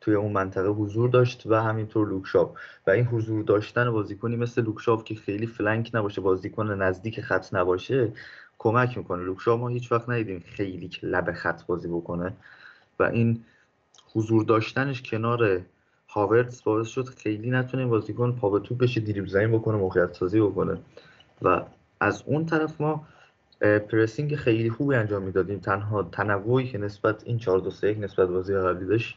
توی 0.00 0.14
اون 0.14 0.32
منطقه 0.32 0.68
حضور 0.68 1.08
داشت 1.08 1.46
و 1.46 1.62
همینطور 1.62 2.08
لوکشاپ. 2.08 2.58
و 2.86 2.90
این 2.90 3.04
حضور 3.04 3.42
داشتن 3.42 3.90
بازیکنی 3.90 4.36
مثل 4.36 4.62
لوکشاپ 4.62 5.04
که 5.04 5.14
خیلی 5.14 5.46
flank 5.46 5.90
نباشه 5.94 6.20
بازیکن 6.20 6.82
نزدیک 6.82 7.20
خط 7.20 7.54
نباشه 7.54 8.12
کمک 8.58 8.98
می‌کنه. 8.98 9.22
لوکشاپ 9.22 9.60
ما 9.60 9.68
هیچ 9.68 9.92
وقت 9.92 10.08
ندیدیم 10.08 10.44
خیلی 10.46 10.90
لب 11.02 11.32
خط 11.32 11.66
بازی 11.66 11.88
بکنه. 11.88 12.32
و 12.98 13.02
این 13.02 13.44
حضور 14.12 14.44
داشتنش 14.44 15.02
کنار 15.02 15.60
هاورتس 16.08 16.62
باعث 16.62 16.86
شد 16.86 17.08
خیلی 17.08 17.50
نتونه 17.50 17.86
بازیکن 17.86 18.32
پا 18.32 18.50
به 18.50 18.60
توپ 18.60 18.78
بشه 18.78 19.00
دریبل 19.00 19.26
زمین 19.26 19.58
بکنه 19.58 19.76
موقعیت 19.76 20.12
سازی 20.12 20.40
بکنه. 20.40 20.78
و 21.42 21.62
از 22.04 22.22
اون 22.26 22.46
طرف 22.46 22.80
ما 22.80 23.06
pressing 23.60 24.36
خیلی 24.36 24.70
خوبی 24.70 24.94
انجام 24.94 25.22
می‌دادیم. 25.22 25.58
تنها 25.58 26.02
تنوعی 26.02 26.68
که 26.68 26.78
نسبت 26.78 27.22
این 27.26 27.38
4 27.38 27.60
2 27.60 27.70
3 27.70 27.88
1 27.88 27.98
نسبت 27.98 28.28
بازی 28.28 28.54
قبلی 28.54 28.86
داشت 28.86 29.16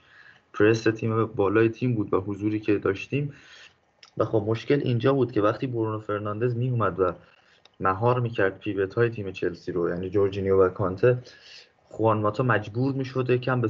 پرس 0.54 0.84
تیم 0.84 1.26
بالای 1.26 1.70
تیم 1.70 1.96
بود 1.96 2.14
و 2.14 2.18
حضوری 2.18 2.60
که 2.60 2.78
داشتیم. 2.78 3.34
و 4.18 4.26
خب 4.26 4.44
مشکل 4.48 4.80
اینجا 4.84 5.14
بود 5.14 5.32
که 5.32 5.42
وقتی 5.42 5.68
برونو 5.68 6.00
فرناندز 6.00 6.56
می 6.56 6.70
اومد 6.70 7.00
و 7.00 7.14
مهار 7.80 8.20
می‌کرد 8.20 8.60
pivot 8.60 8.94
های 8.94 9.10
تیم 9.10 9.32
چلسی 9.32 9.72
رو 9.72 9.90
یعنی 9.90 10.10
جورجینیو 10.10 10.64
و 10.64 10.70
کانته 10.70 11.18
خوان 11.84 12.18
ماتا 12.22 12.44
مجبور 12.44 12.94
می‌شد 12.94 13.36
کم 13.36 13.62
به 13.62 13.70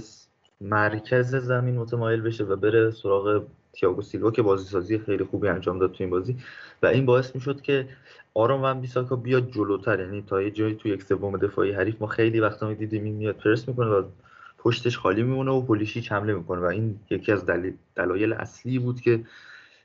مرکز 0.61 1.35
زمین 1.35 1.75
متمایل 1.75 2.21
بشه 2.21 2.43
و 2.43 2.55
بره 2.55 2.91
سراغ 2.91 3.43
تییاگو 3.73 4.01
سیلوا 4.01 4.31
که 4.31 4.41
بازی 4.41 4.69
سازی 4.69 4.99
خیلی 4.99 5.23
خوبی 5.23 5.47
انجام 5.47 5.79
داد 5.79 5.91
تو 5.91 5.97
این 5.99 6.09
بازی. 6.09 6.37
و 6.83 6.85
این 6.85 7.05
باعث 7.05 7.35
می‌شد 7.35 7.61
که 7.61 7.87
آرام 8.37 8.63
ون 8.63 8.81
بیساکا 8.81 9.15
بیاد 9.15 9.51
جلوتر. 9.51 9.99
یعنی 9.99 10.21
تا 10.21 10.41
یه 10.41 10.51
جایی 10.51 10.75
تو 10.75 10.89
یک 10.89 11.03
سوم 11.03 11.37
دفاعی 11.37 11.71
حریف 11.71 12.01
ما 12.01 12.07
خیلی 12.07 12.39
وقتا 12.39 12.73
دیدیم 12.73 13.03
این 13.03 13.15
میاد 13.15 13.35
پرس 13.35 13.67
می‌کنه 13.67 13.87
و 13.87 14.03
پشتش 14.57 14.97
خالی 14.97 15.23
میمونه 15.23 15.51
و 15.51 15.61
پولیشیچ 15.61 16.11
حمله 16.11 16.33
می‌کنه 16.33 16.61
و 16.61 16.65
این 16.65 16.99
یکی 17.09 17.31
از 17.31 17.45
دلایل 17.95 18.33
اصلی 18.33 18.79
بود 18.79 19.01
که 19.01 19.23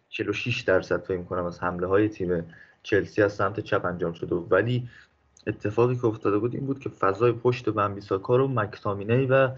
46 0.09 0.61
درصد 0.61 1.03
فکر 1.03 1.19
می‌کنم 1.19 1.45
از 1.45 1.63
حمله 1.63 1.87
های 1.87 2.09
تیم 2.09 2.45
چلسی 2.83 3.23
از 3.23 3.33
سمت 3.33 3.61
چپ 3.61 3.85
انجام 3.85 4.13
شده 4.13 4.35
ولی 4.35 4.89
اتفاقی 5.47 5.97
که 5.97 6.05
افتاده 6.05 6.39
بود 6.39 6.55
این 6.55 6.67
بود 6.67 6.79
که 6.79 6.89
فضای 6.89 7.33
پشت 7.33 7.69
بمبیساکا 7.69 8.37
رو 8.37 8.49
مکتامینی 8.49 9.27
و 9.27 9.49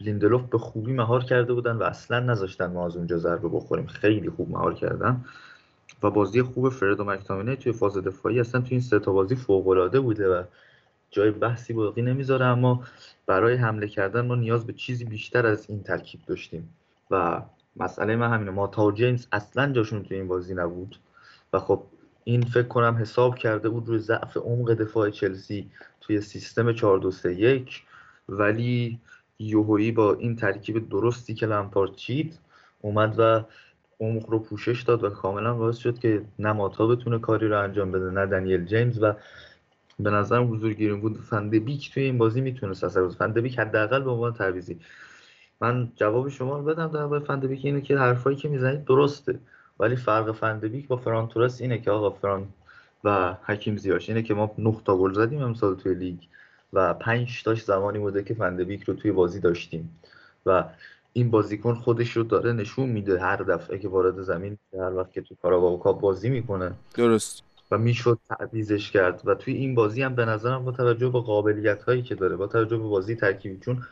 لیندلوف 0.00 0.42
به 0.42 0.58
خوبی 0.58 0.92
مهار 0.92 1.24
کرده 1.24 1.52
بودن 1.52 1.76
و 1.76 1.82
اصلا 1.82 2.20
نذاشتن 2.20 2.66
ما 2.66 2.86
از 2.86 2.96
اونجا 2.96 3.16
ضربه 3.16 3.48
بخوریم. 3.48 3.86
خیلی 3.86 4.30
خوب 4.30 4.50
مهار 4.50 4.74
کردن. 4.74 5.24
و 6.02 6.10
بازی 6.10 6.42
خوب 6.42 6.68
فرد 6.68 7.00
و 7.00 7.04
مکتامینی 7.04 7.56
توی 7.56 7.72
فاز 7.72 7.98
دفاعی 7.98 8.40
اصلا 8.40 8.60
توی 8.60 8.70
این 8.70 8.80
سه 8.80 8.98
تا 8.98 9.12
بازی 9.12 9.36
فوق 9.36 9.68
العاده 9.68 10.00
بوده 10.00 10.28
و 10.28 10.42
جای 11.10 11.30
بحثی 11.30 11.72
باقی 11.72 12.02
نمی‌ذاره. 12.02 12.46
اما 12.46 12.84
برای 13.26 13.54
حمله 13.54 13.88
کردن 13.88 14.20
ما 14.20 14.34
نیاز 14.34 14.66
به 14.66 14.72
چیزی 14.72 15.04
بیشتر 15.04 15.46
از 15.46 15.70
این 15.70 15.82
ترکیب 15.82 16.20
داشتیم. 16.26 16.68
و 17.10 17.42
مسئله 17.76 18.16
من 18.16 18.32
همینه. 18.32 18.50
ما 18.50 18.66
تا 18.66 18.92
جیمز 18.92 19.26
اصلا 19.32 19.72
جاشون 19.72 20.02
توی 20.02 20.16
این 20.16 20.28
بازی 20.28 20.54
نبود. 20.54 20.96
و 21.52 21.58
خب 21.58 21.82
این 22.24 22.42
فکر 22.42 22.68
کنم 22.68 22.96
حساب 22.96 23.38
کرده 23.38 23.68
بود 23.68 23.88
روی 23.88 23.98
ضعف 23.98 24.36
عمق 24.36 24.74
دفاع 24.74 25.10
چلسی 25.10 25.70
توی 26.00 26.20
سیستم 26.20 26.72
4 26.72 26.98
2 26.98 27.10
3 27.10 27.34
1 27.34 27.82
ولی 28.28 29.00
یوهویی 29.38 29.92
با 29.92 30.14
این 30.14 30.36
ترکیب 30.36 30.88
درستی 30.88 31.34
که 31.34 31.46
لمپارد 31.46 31.92
اومد 32.80 33.14
و 33.18 33.44
عمق 34.04 34.30
رو 34.30 34.38
پوشش 34.38 34.82
داد 34.82 35.04
و 35.04 35.10
کاملا 35.10 35.54
باعث 35.54 35.76
شد 35.76 35.98
که 35.98 36.22
نه 36.38 36.52
ماتا 36.52 36.86
بتونه 36.86 37.18
کاری 37.18 37.48
رو 37.48 37.62
انجام 37.62 37.92
بده 37.92 38.10
نه 38.10 38.26
دنیل 38.26 38.64
جیمز 38.64 39.02
و 39.02 39.12
به 40.00 40.10
نظرم 40.10 40.52
حضور 40.52 40.72
گیریم 40.72 41.00
بود. 41.00 41.16
فندبیک 41.16 41.94
توی 41.94 42.02
این 42.02 42.18
بازی 42.18 42.40
می‌تونست 42.40 42.84
اثر 42.84 43.02
بود 43.02 43.16
فندبیک 43.16 43.58
حداقل 43.58 44.02
به 44.02 44.10
عنوان 44.10 44.32
تعویضی 44.32 44.80
من 45.60 45.92
جواب 45.96 46.28
شما 46.28 46.58
رو 46.58 46.64
بدم 46.64 46.88
در 46.88 47.06
مورد 47.06 47.24
فندبیک 47.24 47.64
اینه 47.64 47.80
که 47.80 47.98
حرفایی 47.98 48.36
که 48.36 48.48
می‌زنید 48.48 48.84
درسته. 48.84 49.38
ولی 49.80 49.96
فرق 49.96 50.32
فندبیک 50.32 50.88
با 50.88 50.96
فران 50.96 51.28
تورس 51.28 51.60
اینه 51.60 51.78
که 51.78 51.90
آقا 51.90 52.10
فران 52.10 52.48
و 53.04 53.36
حکیم 53.46 53.76
زیاش 53.76 54.08
اینه 54.08 54.22
که 54.22 54.34
ما 54.34 54.54
9 54.58 54.76
تا 54.84 54.96
گل 54.96 55.12
زدیم 55.12 55.42
امسال 55.42 55.74
توی 55.74 55.94
لیگ 55.94 56.18
و 56.72 56.94
5 56.94 57.42
تاش 57.42 57.64
زمانی 57.64 57.98
بوده 57.98 58.22
که 58.22 58.34
فندبیک 58.34 58.82
رو 58.82 58.94
توی 58.94 59.12
بازی 59.12 59.40
داشتیم. 59.40 60.00
و 60.46 60.64
این 61.16 61.30
بازیکن 61.30 61.74
خودش 61.74 62.10
رو 62.10 62.22
داره 62.22 62.52
نشون 62.52 62.88
میده 62.88 63.20
هر 63.20 63.36
دفعه 63.36 63.78
که 63.78 63.88
وارد 63.88 64.22
زمین 64.22 64.58
هر 64.72 64.94
وقت 64.94 65.12
که 65.12 65.22
تو 65.22 65.34
کاراباو 65.42 65.92
بازی 65.92 66.30
می‌کنه. 66.30 66.72
درست. 66.94 67.42
و 67.70 67.78
می‌شد 67.78 68.18
تعویزش 68.28 68.90
کرد. 68.90 69.22
و 69.24 69.34
توی 69.34 69.54
این 69.54 69.74
بازی 69.74 70.02
هم 70.02 70.14
به 70.14 70.24
نظرم 70.24 70.64
با 70.64 70.72
توجه 70.72 71.08
به 71.08 71.20
قابلیت 71.20 71.82
هایی 71.82 72.02
که 72.02 72.14
داره 72.14 72.36
با 72.36 72.46
توجه 72.46 72.76
به 72.76 72.88
بازی 72.88 73.16
ترکیبی 73.16 73.58
چون 73.64 73.82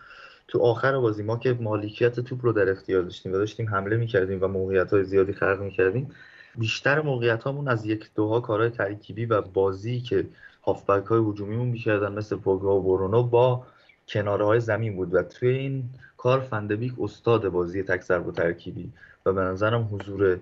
تو 0.49 0.59
آخر 0.59 0.99
بازی 0.99 1.23
ما 1.23 1.37
که 1.37 1.59
مالکیت 1.61 2.21
توپ 2.21 2.45
رو 2.45 2.53
در 2.53 2.71
اختیار 2.71 3.03
داشتیم 3.03 3.33
و 3.33 3.37
داشتیم 3.37 3.69
حمله 3.69 3.97
می‌کردیم 3.97 4.39
و 4.43 4.47
موقعیت 4.47 4.93
های 4.93 5.05
زیادی 5.05 5.33
خلق 5.33 5.61
می‌کردیم 5.61 6.11
بیشتر 6.59 7.01
موقعیت 7.01 7.43
هامون 7.43 7.69
از 7.69 7.87
یک 7.87 8.11
دوها 8.15 8.41
کارهای 8.41 8.71
ترکیبی 8.71 9.27
و 9.27 9.41
بازی 9.41 10.01
که 10.01 10.27
هافبک 10.63 11.07
های 11.07 11.21
هجومیمون 11.31 11.69
می‌کردن 11.69 12.13
مثل 12.13 12.37
پوگبا 12.37 12.77
و 12.77 12.83
برونو 12.83 13.23
با 13.23 13.67
کناره 14.09 14.45
های 14.45 14.61
زمین 14.61 14.97
بود. 14.97 15.15
و 15.15 15.23
توی 15.23 15.49
این 15.49 15.85
کار 16.23 16.41
فندبیک 16.41 16.93
استاد 17.01 17.49
بازی 17.49 17.83
تک 17.83 18.27
و 18.27 18.31
ترکیبی 18.33 18.93
و 19.27 19.33
به 19.33 19.41
نظرم 19.41 19.89
حضور 19.93 20.39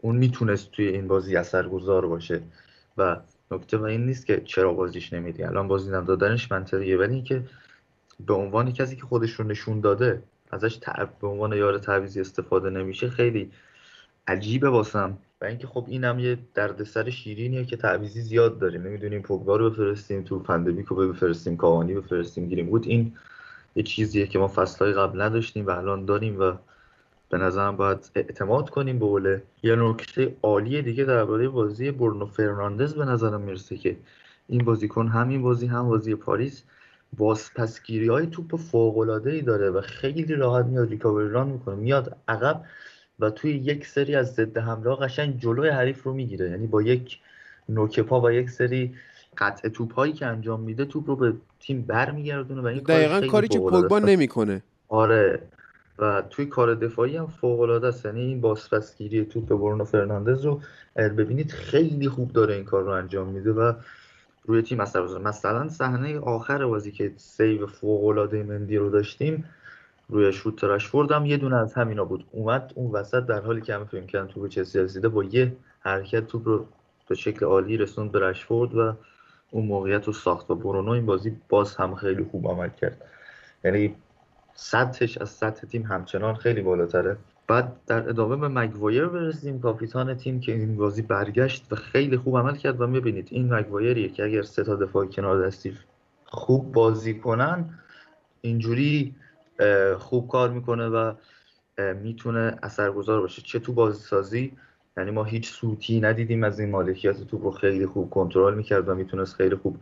اون 0.00 0.16
می‌تونست 0.16 0.70
توی 0.70 0.88
این 0.88 1.08
بازی 1.08 1.36
اثرگذار 1.36 2.06
باشه. 2.06 2.42
و 2.98 3.16
نکته 3.50 3.76
و 3.76 3.84
این 3.84 4.06
نیست 4.06 4.26
که 4.26 4.42
چرا 4.44 4.72
بازیش 4.72 5.12
نمیدی 5.12 5.42
الان 5.42 5.68
بازی 5.68 5.90
ندادنش 5.90 6.52
منطقیه 6.52 6.98
ولی 6.98 7.14
اینکه 7.14 7.42
به 8.26 8.34
عنوان 8.34 8.72
کسی 8.72 8.96
که 8.96 9.02
خودش 9.02 9.30
رو 9.30 9.44
نشون 9.44 9.80
داده 9.80 10.22
ازش 10.50 10.78
به 11.20 11.28
عنوان 11.28 11.52
یار 11.52 11.78
تعویزی 11.78 12.20
استفاده 12.20 12.70
نمیشه 12.70 13.10
خیلی 13.10 13.50
عجیبه 14.26 14.70
واسم. 14.70 15.18
و 15.40 15.44
اینکه 15.44 15.66
خب 15.66 15.84
اینم 15.88 16.18
یه 16.18 16.38
دردسر 16.54 17.10
شیرینیه 17.10 17.64
که 17.64 17.76
تعویزی 17.76 18.20
زیاد 18.20 18.58
داریم. 18.58 18.82
نمی‌دونیم 18.82 19.22
پوگبا 19.22 19.56
رو 19.56 19.70
بفرستیم 19.70 20.22
تو 20.22 20.42
فندبیک 20.42 20.86
رو 20.86 21.12
بفرستیم 21.12 21.56
کاوانی 21.56 21.94
بفرستیم 21.94 22.48
گیریم 22.48 22.66
بود 22.66 22.86
این 22.86 23.12
یه 23.76 23.82
چیزیه 23.82 24.26
که 24.26 24.38
ما 24.38 24.48
فصلهای 24.48 24.92
قبل 24.92 25.20
نداشتیم 25.20 25.66
و 25.66 25.70
الان 25.70 26.04
داریم 26.04 26.40
و 26.40 26.52
به 27.30 27.38
نظرم 27.38 27.76
باید 27.76 28.10
اعتماد 28.14 28.70
کنیم 28.70 28.98
به 28.98 29.04
اوله 29.04 29.42
یه 29.62 29.76
نکته 29.76 30.36
عالی 30.42 30.82
دیگه 30.82 31.04
درباره 31.04 31.48
بازی 31.48 31.90
برنو 31.90 32.26
فرناندز 32.26 32.94
به 32.94 33.04
نظرم 33.04 33.40
می‌رسه 33.40 33.76
که 33.76 33.96
این 34.48 34.64
بازیکن 34.64 35.08
همین 35.08 35.42
بازی 35.42 35.66
هم 35.66 35.88
بازی 35.88 36.14
پاریس 36.14 36.62
بازپسگیری 37.16 38.08
های 38.08 38.26
توپ 38.26 38.56
فوق 38.56 38.98
ای 39.26 39.42
داره 39.42 39.70
و 39.70 39.80
خیلی 39.80 40.34
راحت 40.34 40.66
میاد 40.66 40.90
ریکاوری 40.90 41.28
ران 41.28 41.48
می‌کنه 41.48 41.74
میاد 41.74 42.16
عقب 42.28 42.64
و 43.18 43.30
توی 43.30 43.52
یک 43.52 43.86
سری 43.86 44.14
از 44.14 44.34
ضد 44.34 44.58
حمله 44.58 44.94
قشنگ 44.94 45.40
جلوی 45.40 45.68
حریف 45.68 46.02
رو 46.02 46.12
می‌گیره. 46.12 46.50
یعنی 46.50 46.66
با 46.66 46.82
یک 46.82 47.18
نوک 47.68 48.00
پا 48.00 48.20
و 48.20 48.30
یک 48.30 48.50
سری 48.50 48.94
قطع 49.38 49.68
توپ 49.68 49.94
هایی 49.94 50.12
که 50.12 50.26
انجام 50.26 50.60
میده 50.60 50.84
توپ 50.84 51.10
رو 51.10 51.16
به 51.16 51.32
تیم 51.60 51.82
برمیگردونه 51.82 52.60
و 52.60 52.66
این 52.66 52.78
دقیقا 52.78 53.26
کاری 53.26 53.48
که 53.48 53.58
پوگبا 53.58 53.98
نمی‌کنه. 53.98 54.62
آره. 54.88 55.42
و 55.98 56.22
توی 56.30 56.46
کار 56.46 56.74
دفاعی 56.74 57.16
هم 57.16 57.26
فوق 57.26 57.60
العاده 57.60 57.86
است. 57.86 58.04
یعنی 58.04 58.20
این 58.20 58.40
بازپسگیری 58.40 59.24
توپ 59.24 59.48
به 59.48 59.54
برونو 59.54 59.84
فرناندز 59.84 60.44
رو 60.44 60.60
ببینید 60.96 61.50
خیلی 61.50 62.08
خوب 62.08 62.32
داره 62.32 62.54
این 62.54 62.64
کار 62.64 62.82
رو 62.82 62.90
انجام 62.90 63.28
میده 63.28 63.52
و 63.52 63.72
روی 64.44 64.62
تیم 64.62 64.80
اثر 64.80 65.02
بذاره. 65.02 65.24
مثلا 65.24 65.68
صحنه 65.68 66.18
آخر 66.18 66.66
بازی 66.66 66.92
که 66.92 67.12
save 67.16 67.66
فوق 67.66 68.04
العاده 68.04 68.42
مندی 68.42 68.76
رو 68.76 68.90
داشتیم 68.90 69.44
روی 70.08 70.32
شوت 70.32 70.64
رشفورد 70.64 71.12
هم 71.12 71.26
یه 71.26 71.36
دونه 71.36 71.56
از 71.56 71.74
همینا 71.74 72.04
بود. 72.04 72.24
اومد 72.30 72.72
اون 72.74 72.90
وسط 72.90 73.26
در 73.26 73.40
حالی 73.40 73.60
که 73.60 73.74
همه 73.74 73.84
فکر 73.84 74.06
کردن 74.06 74.26
توپ 74.26 74.48
چلسی 74.48 74.78
رسیده 74.78 75.08
با 75.08 75.24
یه 75.24 75.56
حرکت 75.80 76.26
توپ 76.26 76.48
رو 76.48 76.66
به 77.08 77.14
شکل 77.14 77.46
عالی 77.46 77.76
رسوند 77.76 78.12
به 78.12 78.20
رشفورد 78.20 78.74
و 78.74 78.92
اون 79.50 79.66
موقعیت 79.66 80.04
رو 80.04 80.12
ساخت 80.12 80.50
و 80.50 80.54
برونو 80.54 80.90
این 80.90 81.06
بازی 81.06 81.36
باز 81.48 81.76
هم 81.76 81.94
خیلی 81.94 82.24
خوب 82.24 82.48
عمل 82.48 82.68
کرد. 82.68 83.02
یعنی 83.64 83.96
سطحش 84.54 85.18
از 85.18 85.30
سطح 85.30 85.66
تیم 85.66 85.82
همچنان 85.82 86.34
خیلی 86.34 86.62
بالاتره. 86.62 87.16
بعد 87.48 87.72
در 87.86 88.08
ادامه 88.08 88.36
به 88.36 88.48
مگوایر 88.48 89.06
برسیم. 89.06 89.60
کاپیتان 89.60 90.14
تیم 90.14 90.40
که 90.40 90.52
این 90.52 90.76
بازی 90.76 91.02
برگشت 91.02 91.72
و 91.72 91.76
خیلی 91.76 92.16
خوب 92.16 92.38
عمل 92.38 92.56
کرد. 92.56 92.80
و 92.80 92.86
می‌بینید 92.86 93.28
این 93.30 93.54
مگوایریه 93.54 94.08
که 94.08 94.24
اگر 94.24 94.42
سه 94.42 94.64
تا 94.64 94.76
دفاع 94.76 95.06
کنار 95.06 95.46
دستی 95.46 95.76
خوب 96.24 96.72
بازی 96.72 97.18
کنن 97.18 97.78
اینجوری 98.40 99.14
خوب 99.98 100.28
کار 100.28 100.50
می‌کنه 100.50 100.88
و 100.88 101.14
می‌تونه 102.02 102.58
اثرگذار 102.62 103.20
باشه. 103.20 103.42
چه 103.42 103.58
تو 103.58 103.72
بازی 103.72 104.02
سازی 104.02 104.52
یعنی 104.96 105.10
ما 105.10 105.24
هیچ 105.24 105.50
سوتی 105.50 106.00
ندیدیم 106.00 106.44
از 106.44 106.60
این 106.60 106.70
مالکیت 106.70 107.26
توپ 107.26 107.44
رو 107.44 107.50
خیلی 107.50 107.86
خوب 107.86 108.10
کنترل 108.10 108.54
می‌کرد 108.54 108.88
و 108.88 108.94
می‌تونست 108.94 109.36
خیلی 109.36 109.56
خوب 109.56 109.76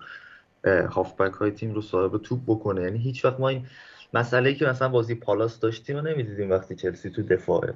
هافبک 0.66 1.32
های 1.32 1.50
تیم 1.50 1.74
رو 1.74 1.80
صاحب 1.80 2.18
توپ 2.18 2.40
بکنه. 2.46 2.82
یعنی 2.82 2.98
هیچ 2.98 3.24
وقت 3.24 3.40
ما 3.40 3.48
این 3.48 3.66
مسئله 4.14 4.54
که 4.54 4.66
مثلا 4.66 4.88
بازی 4.88 5.14
پالاس 5.14 5.60
داشتیم 5.60 5.96
و 5.96 6.00
نمی‌دیدیم 6.00 6.50
وقتی 6.50 6.74
چلسی 6.74 7.10
تو 7.10 7.22
دفاعه. 7.22 7.74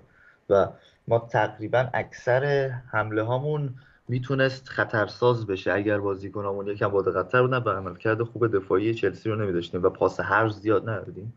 و 0.50 0.68
ما 1.08 1.18
تقریبا 1.18 1.88
اکثر 1.94 2.70
حمله 2.92 3.22
هامون 3.22 3.74
می‌تونست 4.08 4.68
خطرساز 4.68 5.46
بشه. 5.46 5.72
اگر 5.72 5.98
بازیکنامون 5.98 6.66
یکم 6.66 6.88
با 6.88 7.02
دقتتر 7.02 7.42
بودن 7.42 7.58
و 7.58 7.70
عملکرد 7.70 8.22
خوب 8.22 8.56
دفاعی 8.56 8.94
چلسی 8.94 9.30
رو 9.30 9.36
نمیداشتیم 9.36 9.82
و 9.82 9.90
پاس 9.90 10.20
هر 10.20 10.48
زیاد 10.48 10.88
ندادیم. 10.88 11.34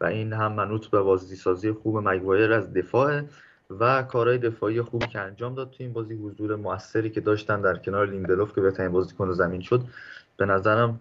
و 0.00 0.04
این 0.04 0.32
هم 0.32 0.52
منوط 0.52 0.86
به 0.86 1.00
بازی 1.00 1.36
سازی 1.36 1.72
خوب 1.72 2.08
مگوایر 2.08 2.52
از 2.52 2.72
دفاع 2.72 3.22
و 3.80 4.02
کارهای 4.02 4.38
دفاعی 4.38 4.82
خوبی 4.82 5.06
که 5.06 5.20
انجام 5.20 5.54
داد 5.54 5.70
تو 5.70 5.76
این 5.78 5.92
بازی. 5.92 6.14
حضور 6.14 6.56
موثری 6.56 7.10
که 7.10 7.20
داشتن 7.20 7.60
در 7.60 7.76
کنار 7.76 8.10
لیندلوف 8.10 8.54
که 8.54 8.60
بهترین 8.60 8.92
بازیکن 8.92 9.32
زمین 9.32 9.60
شد 9.60 9.84
به 10.36 10.46
نظرم 10.46 11.00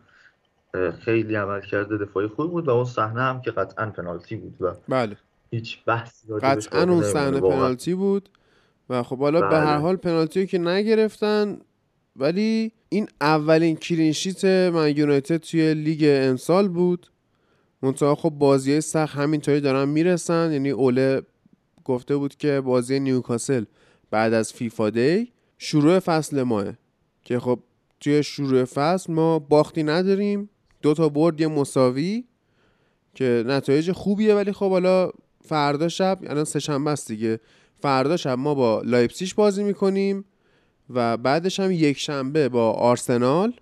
خیلی 0.99 1.35
عملکرد 1.35 1.97
دفاعی 1.97 2.27
خوب 2.27 2.51
بود 2.51 2.67
و 2.67 2.71
اون 2.71 2.85
صحنه 2.85 3.21
هم 3.21 3.41
که 3.41 3.51
قطعا 3.51 3.85
پنالتی 3.85 4.35
بود 4.35 4.55
و 4.61 4.73
بله. 4.89 5.17
هیچ 5.51 5.83
بحثی 5.85 6.33
قطعا 6.41 6.83
اون 6.83 7.03
صحنه 7.03 7.39
پنالتی 7.39 7.95
بود 7.95 8.29
و 8.89 9.03
خب 9.03 9.19
حالا 9.19 9.41
بله. 9.41 9.49
به 9.49 9.57
هر 9.57 9.77
حال 9.77 9.95
پنالتی 9.95 10.47
که 10.47 10.57
نگرفتن 10.57 11.57
ولی 12.15 12.71
این 12.89 13.07
اولین 13.21 13.75
clean 13.75 14.10
sheet 14.10 14.45
من 14.45 14.97
یونایتد 14.97 15.37
توی 15.37 15.73
لیگ 15.73 16.05
امسال 16.05 16.67
بود. 16.67 17.07
منتها 17.81 18.15
خب 18.15 18.29
بازی 18.29 18.81
سخت 18.81 19.15
همینطوری 19.15 19.61
دارن 19.61 19.89
می‌رسن 19.89 20.51
یعنی 20.51 20.69
اوله 20.69 21.21
گفته 21.89 22.17
بود 22.17 22.35
که 22.35 22.61
بازی 22.61 22.99
نیوکاسل 22.99 23.63
بعد 24.11 24.33
از 24.33 24.53
FIFA 24.53 24.89
Day 24.89 25.31
شروع 25.57 25.99
فصل 25.99 26.43
ماست. 26.43 26.73
که 27.23 27.39
خب 27.39 27.59
توی 27.99 28.23
شروع 28.23 28.63
فصل 28.63 29.13
ما 29.13 29.39
باختی 29.39 29.83
نداریم. 29.83 30.49
دو 30.81 30.93
تا 30.93 31.09
برد 31.09 31.41
یه 31.41 31.47
مساوی 31.47 32.23
که 33.15 33.43
نتایج 33.47 33.91
خوبیه 33.91 34.35
ولی 34.35 34.51
خب 34.51 34.69
حالا 34.69 35.11
فردا 35.41 35.87
شب 35.87 36.19
الان 36.27 36.43
سه 36.43 36.59
شنبه 36.59 36.91
است 36.91 37.07
دیگه. 37.07 37.39
فردا 37.81 38.17
شب 38.17 38.37
ما 38.37 38.55
با 38.55 38.81
لایپسیش 38.85 39.33
بازی 39.33 39.63
می‌کنیم 39.63 40.25
و 40.89 41.17
بعدش 41.17 41.59
هم 41.59 41.71
یک 41.71 41.97
شنبه 41.97 42.49
با 42.49 42.71
آرسنال. 42.71 43.53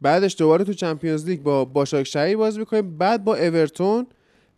بعدش 0.00 0.36
دوباره 0.38 0.64
تو 0.64 0.72
چمپیونز 0.72 1.26
لیگ 1.26 1.42
با 1.42 1.64
باشاکشهری 1.64 2.36
بازی 2.36 2.58
می‌کنیم. 2.58 2.98
بعد 2.98 3.24
با 3.24 3.36
اورتون 3.36 4.06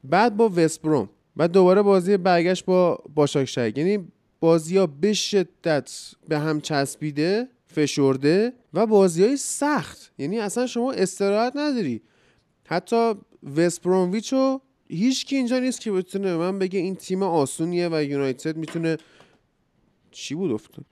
بعد 0.04 0.36
با 0.36 0.50
وستبروم 0.56 1.08
بعد 1.38 1.52
دوباره 1.52 1.82
بازی 1.82 2.16
برگشت 2.16 2.64
با 2.64 3.04
باشاکشهری 3.14 3.72
یعنی 3.76 4.08
بازی 4.40 4.76
ها 4.76 4.86
به 4.86 5.12
شدت 5.12 6.14
به 6.28 6.38
هم 6.38 6.60
چسبیده 6.60 7.48
فشرده 7.66 8.52
و 8.74 8.86
بازی 8.86 9.24
های 9.24 9.36
سخت. 9.36 10.12
یعنی 10.18 10.38
اصلا 10.38 10.66
شما 10.66 10.92
استراحت 10.92 11.52
نداری. 11.56 12.02
حتی 12.66 13.14
وستبرومویچ 13.56 14.32
رو 14.32 14.60
هیچ 14.88 15.26
کی 15.26 15.36
اینجا 15.36 15.58
نیست 15.58 15.80
که 15.80 15.92
بتونه 15.92 16.36
من 16.36 16.58
بگه 16.58 16.78
این 16.78 16.96
تیم 16.96 17.22
آسونیه 17.22 17.88
و 17.92 18.04
یونایتد 18.04 18.56
می‌تونه 18.56 18.96
چی 20.10 20.34
بود 20.34 20.52
افتاد؟ 20.52 20.84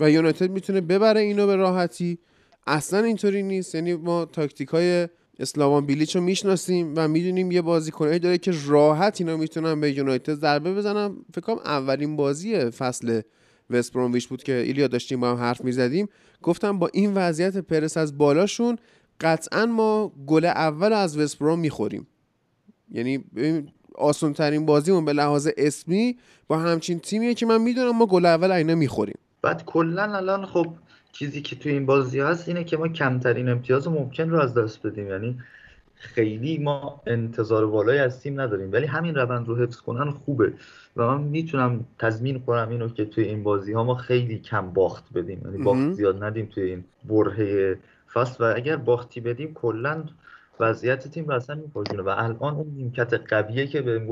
و 0.00 0.10
یونایتد 0.10 0.50
می‌تونه 0.50 0.80
ببره 0.80 1.20
اینو 1.20 1.46
به 1.46 1.56
راحتی. 1.56 2.18
اصلا 2.66 2.98
اینطوری 3.04 3.42
نیست. 3.42 3.74
یعنی 3.74 3.94
ما 3.94 4.24
تاکتیک 4.24 4.68
های 4.68 5.08
اسلاوان 5.38 5.86
بیلیچ 5.86 6.16
رو 6.16 6.22
می‌شناسیم 6.22 6.92
و 6.96 7.08
می‌دونیم 7.08 7.50
یه 7.50 7.62
بازیکنایی 7.62 8.18
داره 8.18 8.38
که 8.38 8.52
راحت 8.66 9.20
اینا 9.20 9.36
می‌تونن 9.36 9.80
به 9.80 9.92
یونایتد 9.92 10.34
ضربه 10.34 10.74
بزنن. 10.74 11.16
فکر 11.34 11.40
کنم 11.40 11.58
اولین 11.58 12.16
بازی 12.16 12.70
فصل 12.70 13.20
وست 13.70 13.92
بود 14.28 14.42
که 14.42 14.54
ایلیا 14.54 14.88
داشتیم 14.88 15.20
با 15.20 15.30
هم 15.30 15.36
حرف 15.36 15.64
می‌زدیم. 15.64 16.08
گفتم 16.42 16.78
با 16.78 16.90
این 16.92 17.14
وضعیت 17.14 17.56
پرس 17.56 17.96
از 17.96 18.18
بالاشون 18.18 18.78
قطعا 19.20 19.66
ما 19.66 20.12
گل 20.26 20.44
اول 20.44 20.92
از 20.92 21.18
وست 21.18 21.42
می‌خوریم. 21.42 22.06
یعنی 22.90 23.24
آسان 23.94 24.32
ترین 24.32 24.66
بازیمون 24.66 25.04
به 25.04 25.12
لحاظ 25.12 25.48
اسمی 25.56 26.18
با 26.48 26.58
همچین 26.58 26.98
تیمیه 26.98 27.34
که 27.34 27.46
من 27.46 27.60
می‌دونم 27.60 27.96
ما 27.96 28.06
گل 28.06 28.26
اول 28.26 28.50
اینا 28.50 28.74
می‌خوریم. 28.74 29.18
بعد 29.42 29.64
کلا 29.64 30.16
الان 30.16 30.46
خب 30.46 30.66
چیزی 31.12 31.42
که 31.42 31.56
تو 31.56 31.68
این 31.68 31.86
بازی 31.86 32.20
هست 32.20 32.48
اینه 32.48 32.64
که 32.64 32.76
ما 32.76 32.88
کمترین 32.88 33.48
امتیاز 33.48 33.88
ممکن 33.88 34.30
رو 34.30 34.40
از 34.40 34.54
دست 34.54 34.86
بدیم. 34.86 35.08
یعنی 35.08 35.38
خیلی 35.94 36.58
ما 36.58 37.02
انتظار 37.06 37.66
بالایی 37.66 37.98
از 37.98 38.20
تیم 38.20 38.40
نداریم. 38.40 38.72
ولی 38.72 38.86
همین 38.86 39.14
روند 39.14 39.48
رو 39.48 39.56
حفظ 39.56 39.76
کنن 39.76 40.10
خوبه. 40.10 40.52
و 40.96 41.06
من 41.06 41.20
می‌تونم 41.20 41.84
تضمین 41.98 42.40
کنم 42.40 42.68
اینو 42.70 42.88
که 42.88 43.04
توی 43.04 43.24
این 43.24 43.42
بازی 43.42 43.72
ها 43.72 43.84
ما 43.84 43.94
خیلی 43.94 44.38
کم 44.38 44.70
باخت 44.70 45.04
بدیم. 45.14 45.42
یعنی 45.44 45.62
باخت 45.62 45.92
زیاد 45.92 46.24
ندیم 46.24 46.46
توی 46.46 46.62
این 46.62 46.84
برهه 47.04 47.78
فصل. 48.12 48.44
و 48.44 48.52
اگر 48.56 48.76
باختی 48.76 49.20
بدیم 49.20 49.54
کلا 49.54 50.04
وضعیت 50.60 51.08
تیم 51.08 51.28
رو 51.28 51.34
اصلا 51.34 51.56
میپرجونه 51.56 52.02
و 52.02 52.08
الان 52.08 52.54
اون 52.54 52.66
نیمکت 52.76 53.14
قویه 53.14 53.66
که 53.66 54.06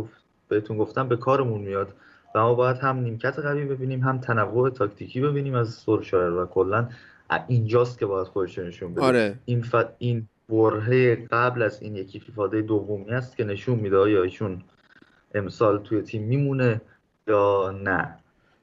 بهتون 0.49 0.79
گفتم 0.79 1.09
به 1.09 1.17
کارمون 1.17 1.61
میاد. 1.61 1.95
و 2.35 2.41
ما 2.41 2.55
باید 2.55 2.77
هم 2.77 2.97
نیمکت 2.97 3.39
قوی 3.39 3.65
ببینیم 3.65 4.01
هم 4.01 4.19
تنوع 4.19 4.71
تاکتیکی 4.71 5.21
ببینیم 5.21 5.55
از 5.55 5.75
سولشایر 5.75 6.31
و 6.31 6.47
کلا 6.47 6.89
اینجاست 7.49 7.99
که 7.99 8.07
باید 8.07 8.27
خودش 8.27 8.59
نشون 8.59 8.95
بده. 8.95 9.03
آره. 9.03 9.39
این 9.45 9.63
ف... 9.63 9.75
این 9.99 10.29
برهه 10.49 11.27
قبل 11.31 11.63
از 11.63 11.83
این 11.83 11.97
یکی 11.97 12.21
فیفاده 12.21 12.63
دومی 12.63 13.11
است 13.11 13.37
که 13.37 13.45
نشون 13.45 13.79
میده 13.79 14.11
یا 14.11 14.23
ایشون 14.23 14.63
امسال 15.35 15.79
توی 15.79 16.03
تیم 16.03 16.23
میمونه 16.23 16.81
یا 17.27 17.75
نه. 17.85 18.17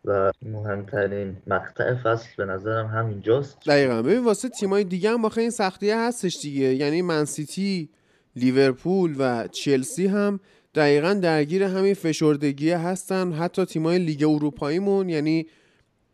و 0.06 0.32
مهمترین 0.42 1.38
مقطع 1.48 1.96
فصل 1.96 2.30
به 2.38 2.46
نظرم 2.46 2.88
همینجاست. 2.88 3.58
دقیقا. 3.66 4.02
ببین 4.02 4.26
واسه 4.26 4.50
تیمای 4.50 4.84
دیگه 4.84 5.10
هم 5.10 5.22
باخه 5.22 5.42
این 5.42 5.50
سختیه 5.50 5.98
هستش 5.98 6.38
دیگه. 6.42 6.66
یعنی 6.76 7.02
منسیتی 7.02 7.90
لیورپول 8.36 9.16
و 9.20 9.48
چلسی 9.48 10.08
هم 10.08 10.40
دقیقا 10.78 11.14
درگیر 11.14 11.64
همین 11.64 11.94
فشردگی 11.94 12.72
هستن. 12.72 13.32
حتی 13.32 13.66
تیمای 13.66 14.00
لیگ 14.00 14.24
اروپاییمون 14.24 15.10
یعنی 15.10 15.48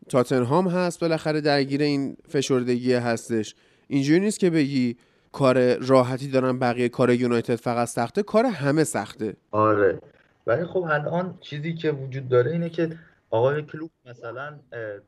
تاتنهام 0.10 0.68
هست 0.68 1.00
بالاخره 1.00 1.42
درگیر 1.42 1.82
این 1.82 2.18
فشردگی 2.28 2.94
هستش. 2.94 3.56
اینجوری 3.88 4.20
نیست 4.20 4.40
که 4.40 4.50
بگی 4.50 4.98
کار 5.32 5.76
راحتی 5.76 6.28
دارن 6.28 6.60
بقیه 6.60 6.90
کار 6.90 7.12
یونایتد 7.12 7.56
فقط 7.56 7.88
سخته 7.88 8.24
کار 8.24 8.46
همه 8.46 8.84
سخته. 8.84 9.36
آره. 9.52 10.00
ولی 10.48 10.66
خب 10.66 10.84
الان 10.90 11.38
چیزی 11.42 11.74
که 11.74 11.92
وجود 11.92 12.30
داره 12.30 12.52
اینه 12.52 12.70
که 12.70 12.90
آقای 13.30 13.62
کلوب 13.62 13.92
مثلا 14.06 14.60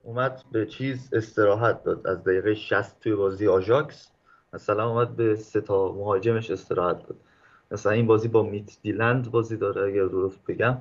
اومد 0.04 0.44
به 0.52 0.66
چیز 0.66 1.10
استراحت 1.14 1.84
داد. 1.84 2.08
از 2.08 2.24
دقیقه 2.24 2.56
60 2.56 3.00
توی 3.00 3.16
بازی 3.16 3.48
آژاکس 3.48 4.08
مثلا 4.54 4.90
اومد 4.90 5.16
به 5.16 5.36
سه 5.36 5.62
تا 5.62 5.92
مهاجمش 5.92 6.52
استراحت 6.52 7.08
داد. 7.08 7.16
مثلا 7.72 7.92
این 7.92 8.08
بازی 8.08 8.28
با 8.28 8.44
میتیلند 8.44 9.32
بازی 9.32 9.58
داره 9.58 9.92
اگر 9.92 10.06
درست 10.06 10.40
بگم. 10.48 10.78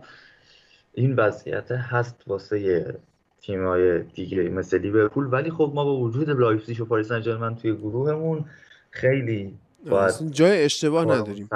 این 0.92 1.16
وضعیت 1.16 1.72
هست 1.72 2.24
واسه 2.26 2.98
تیمای 3.40 4.02
دیگه 4.02 4.48
مثل 4.48 4.78
لیورپول. 4.78 5.28
ولی 5.32 5.50
خب 5.50 5.72
ما 5.74 5.84
با 5.84 5.96
وجود 5.96 6.30
لایپزیگ 6.30 6.80
و 6.80 6.84
پاریس 6.84 7.08
سن 7.08 7.54
توی 7.54 7.76
گروهمون 7.76 8.44
خیلی 8.90 9.58
باید 9.90 10.30
جای 10.30 10.64
اشتباه 10.64 11.04
نداریم. 11.04 11.48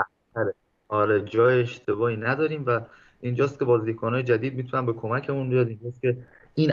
آره 0.89 1.21
جای 1.21 1.61
اشتباهی 1.61 2.17
نداریم 2.17 2.65
و 2.67 2.81
اینجاست 3.21 3.59
که 3.59 3.65
بازیکنهای 3.65 4.23
جدید 4.23 4.55
می‌تونن 4.55 4.87
به 4.87 4.93
کمکمون 4.93 5.51
بیاد 5.51 5.69
اینجاست 5.69 6.03
که 6.03 6.17
این 6.55 6.73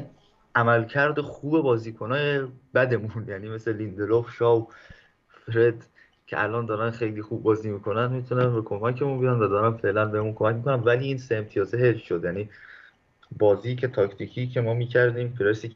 عملکرد 0.55 1.21
خوب 1.21 1.61
بازیکنهای 1.61 2.41
بدمون 2.75 3.25
یعنی 3.27 3.49
مثل 3.49 3.73
لیندلوف 3.73 4.31
شاو 4.31 4.67
فرد 5.27 5.85
که 6.27 6.43
الان 6.43 6.65
دارن 6.65 6.91
خیلی 6.91 7.21
خوب 7.21 7.43
بازی 7.43 7.69
می‌کنن 7.71 8.11
می‌تونن 8.11 8.53
به 8.53 8.61
کمکمون 8.61 9.19
بیان 9.19 9.39
و 9.39 9.47
دارن 9.47 9.77
فعلا 9.77 10.05
بهمون 10.05 10.33
کمک 10.33 10.55
می‌کنن. 10.55 10.79
ولی 10.83 11.07
این 11.07 11.17
سه 11.17 11.35
امتیازه 11.35 11.77
حفظ 11.77 12.01
شد. 12.01 12.23
یعنی 12.23 12.49
بازی 13.39 13.75
که 13.75 13.87
تاکتیکی 13.87 14.47
که 14.47 14.61
ما 14.61 14.73
می‌کردیم 14.73 15.35
پرسی 15.39 15.75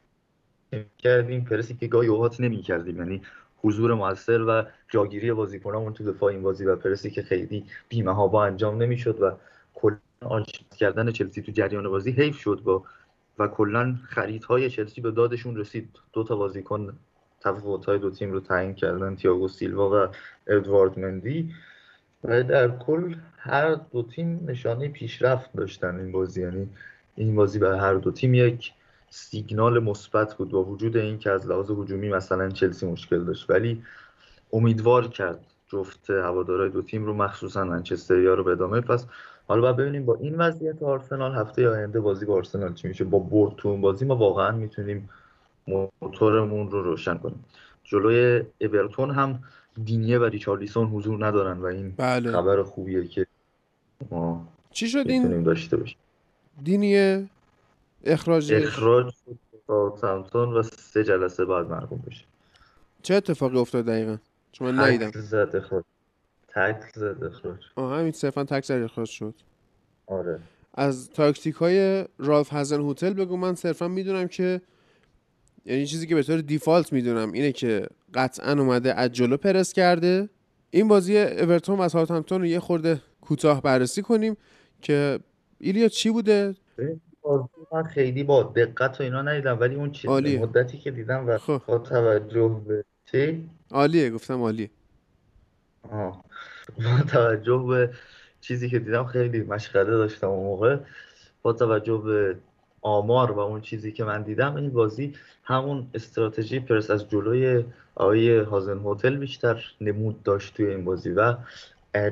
کردیم 0.98 1.44
پرسی 1.46 1.76
که 1.76 1.88
گاهی 1.88 2.08
اوقات 2.08 2.42
نمی‌کردیم. 2.42 2.98
یعنی 2.98 3.22
حضور 3.62 3.94
موثر 3.94 4.42
و 4.42 4.64
جاگیری 4.90 5.34
بازیکنامون 5.34 5.94
تو 5.94 6.12
دفاع 6.12 6.32
این 6.32 6.42
بازی 6.42 6.66
و 6.66 6.76
پرسی 6.76 7.12
که 7.12 7.22
خیلی 7.24 7.66
بیمه 7.90 8.16
ها 8.16 8.28
با 8.28 8.46
انجام 8.46 8.84
نمی‌شد 8.84 9.22
و 9.22 9.32
کلا 9.74 10.44
کردن 10.78 11.12
چلسی 11.12 11.42
تو 11.42 11.52
جریان 11.52 11.90
بازی 11.90 12.12
حیف 12.12 12.38
شد 12.38 12.62
با 12.64 12.84
و 13.40 13.48
کلا 13.48 13.96
خریدهای 14.08 14.70
چلسی 14.70 15.02
به 15.02 15.12
دادشون 15.12 15.58
رسید. 15.58 16.00
دو 16.14 16.24
تا 16.24 16.36
بازیکن 16.36 16.98
های 17.88 18.00
دو 18.00 18.10
تیم 18.10 18.32
رو 18.32 18.40
تعیین 18.40 18.74
کردن 18.74 19.16
تیاگو 19.16 19.48
سیلوا 19.48 19.90
و 19.90 20.08
ادوارد 20.48 21.00
مندی. 21.00 21.54
و 22.24 22.44
در 22.44 22.78
کل 22.78 23.16
هر 23.38 23.74
دو 23.74 24.04
تیم 24.04 24.44
نشانه 24.46 24.88
پیشرفت 24.88 25.50
داشتن 25.54 26.00
این 26.00 26.12
بازی. 26.12 26.42
یعنی 26.42 26.70
این 27.16 27.36
بازی 27.36 27.60
به 27.60 27.78
هر 27.78 27.94
دو 27.94 28.12
تیم 28.12 28.34
یک 28.34 28.74
سیگنال 29.10 29.84
مثبت 29.84 30.34
بود 30.34 30.50
با 30.50 30.64
وجود 30.64 30.98
این 30.98 31.20
که 31.20 31.32
از 31.32 31.48
لحاظ 31.48 31.72
هجومی 31.72 32.10
مثلا 32.10 32.50
چلسی 32.50 32.86
مشکل 32.86 33.24
داشت. 33.24 33.50
ولی 33.50 33.84
امیدوار 34.54 35.08
کرد 35.08 35.40
جفت 35.68 36.10
هوادارهای 36.10 36.70
دو 36.70 36.82
تیم 36.82 37.06
رو 37.06 37.14
مخصوصا 37.14 37.64
منچستریا 37.64 38.34
رو 38.34 38.44
به 38.44 38.52
ادامه. 38.52 38.82
پس 38.82 39.06
حالا 39.48 39.62
باید 39.62 39.76
ببینیم 39.76 40.06
با 40.06 40.16
این 40.16 40.36
وضعیت 40.36 40.84
آرسنال 40.84 41.36
هفته 41.36 41.70
آینده 41.70 42.00
بازی 42.00 42.26
با 42.26 42.34
آرسنال 42.34 42.74
چی 42.74 42.88
میشه؟ 42.88 43.04
با 43.04 43.20
برد 43.20 43.82
بازی 43.82 44.06
ما 44.06 44.16
واقعا 44.16 44.52
می‌تونیم 44.52 45.10
موتورمون 46.02 46.72
رو 46.72 46.84
روشن 46.84 47.18
کنیم. 47.18 47.46
جلوی 47.84 48.44
اورتون 48.62 49.12
هم 49.12 49.44
دینیه 49.86 50.20
و 50.20 50.24
ریچارلیسون 50.24 50.88
حضور 50.88 51.26
ندارن 51.26 51.58
و 51.58 51.66
این 51.66 51.94
بله. 51.98 52.32
خبر 52.32 52.64
خوبیه 52.64 53.08
که 53.08 53.28
ما 54.12 54.48
چی 54.72 54.90
شد 54.90 55.04
این 55.10 55.44
داشته 55.44 55.78
باشیم. 55.78 55.98
دینیه؟ 56.64 57.30
اخراج 58.04 58.54
اخراج 58.54 59.14
سامسون 60.02 60.54
و 60.54 60.64
سه 60.64 61.04
جلسه 61.04 61.46
بعد 61.46 61.68
مرگوم 61.70 62.04
بشه. 62.08 62.26
چه 63.02 63.16
اتفاقی 63.16 63.58
افتاد 63.58 63.86
دقیقا؟ 63.86 64.18
چون 64.52 64.72
من 64.72 64.84
ندیدم. 64.84 65.12
زد 65.12 65.56
اخراج. 65.56 65.84
تک 66.48 66.82
زد 66.96 67.24
اخراج. 67.24 67.58
آه 67.76 68.00
همین 68.00 68.12
صرفا 68.12 68.44
تک 68.44 68.66
زد 68.66 68.82
اخراج 68.84 69.10
شد. 69.10 69.34
آره. 70.08 70.40
از 70.74 71.10
تاکتیک 71.10 71.56
های 71.56 72.06
رالف 72.18 72.54
هزن 72.54 72.82
هتل 72.82 73.14
بگو 73.14 73.38
من 73.38 73.56
صرفا 73.56 73.88
می‌دونم 73.88 74.28
که 74.28 74.62
یعنی 75.66 75.86
چیزی 75.86 76.08
که 76.08 76.16
به 76.16 76.24
طور 76.24 76.42
دیفالت 76.42 76.94
می‌دونم 76.94 77.32
اینه 77.32 77.52
که 77.52 77.88
قطعا 78.14 78.52
اومده 78.52 78.94
از 78.94 79.12
جلو 79.12 79.38
پرس 79.38 79.74
کرده 79.74 80.30
این 80.72 80.88
بازی 80.88 81.18
اورتون 81.18 81.80
و 81.80 81.90
ساوثهمپتون 81.90 82.42
رو 82.42 82.48
یه 82.48 82.60
خورده 82.60 83.02
کوتاه 83.22 83.62
بررسی 83.62 84.02
کنیم 84.02 84.38
که 84.82 85.20
ایلیا 85.60 85.88
چی 85.88 86.10
بوده 86.10 86.56
من 87.72 87.84
خیلی 87.84 88.24
با 88.24 88.44
دقت 88.44 89.02
و 89.02 89.04
اینا 89.04 89.22
ندیدم 89.22 89.60
ولی 89.60 89.76
اون 89.76 89.92
چیز 89.92 90.10
مدتی 90.10 90.78
که 90.78 90.92
دیدم 90.92 91.28
و 91.28 91.38
خب. 91.38 91.62
با 91.68 91.78
توجه 91.78 92.62
به 92.68 92.86
چی؟ 93.12 93.50
عالیه 93.72 94.10
گفتم 94.10 94.42
عالیه 94.42 94.70
آه. 95.92 96.24
با 96.78 97.04
توجه 97.12 97.66
به 97.68 97.94
چیزی 98.42 98.70
که 98.70 98.80
دیدم 98.80 99.06
خیلی 99.06 99.42
مشغله 99.42 99.84
داشتم 99.92 100.28
اون 100.28 100.44
موقع 100.44 100.78
با 101.42 101.54
توجه 101.54 101.98
به 101.98 102.36
آمار 102.82 103.32
و 103.32 103.40
اون 103.40 103.62
چیزی 103.62 103.92
که 103.92 104.04
من 104.04 104.24
دیدم 104.24 104.56
این 104.56 104.70
بازی 104.70 105.14
همون 105.50 105.88
استراتژی 105.94 106.60
پرس 106.60 106.92
از 106.92 107.10
جلوی 107.10 107.64
آقای 107.96 108.40
هازن 108.40 108.82
هتل 108.86 109.18
بیشتر 109.18 109.64
نمود 109.82 110.24
داشت 110.24 110.54
توی 110.54 110.66
این 110.66 110.86
بازی 110.86 111.10
و 111.10 111.36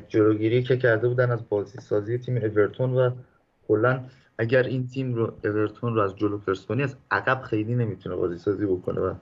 جلوگیری 0.08 0.64
که 0.64 0.78
کرده 0.78 1.08
بودن 1.08 1.32
از 1.32 1.50
بازی 1.50 1.82
سازی 1.82 2.18
تیم 2.18 2.38
اورتون 2.38 2.94
و 2.94 3.12
کلا 3.68 4.04
اگر 4.38 4.64
این 4.64 4.88
تیم 4.88 5.14
رو 5.14 5.34
اورتون 5.44 5.96
رو 5.96 6.02
از 6.02 6.16
جلو 6.16 6.38
پرس 6.38 6.66
کنی 6.66 6.84
از 6.84 6.96
عقب 7.12 7.42
خیلی 7.42 7.76
نمی‌تونه 7.76 8.16
بازی 8.16 8.38
سازی 8.38 8.66
بکنه 8.66 9.02
و 9.02 9.14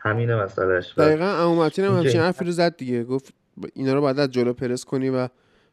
همینه 0.00 0.36
مسئلهش 0.36 0.94
دقیقا 0.98 1.26
امومتین 1.26 1.84
هم 1.84 1.96
همچین 1.96 2.20
حرفی 2.20 2.44
رو 2.44 2.50
زد 2.50 2.76
دیگه 2.76 3.04
گفت 3.04 3.32
اینا 3.74 3.94
رو 3.94 4.00
باید 4.00 4.18
از 4.18 4.30
جلو 4.30 4.52
پرس 4.52 4.84
کنی 4.84 5.10
و 5.10 5.28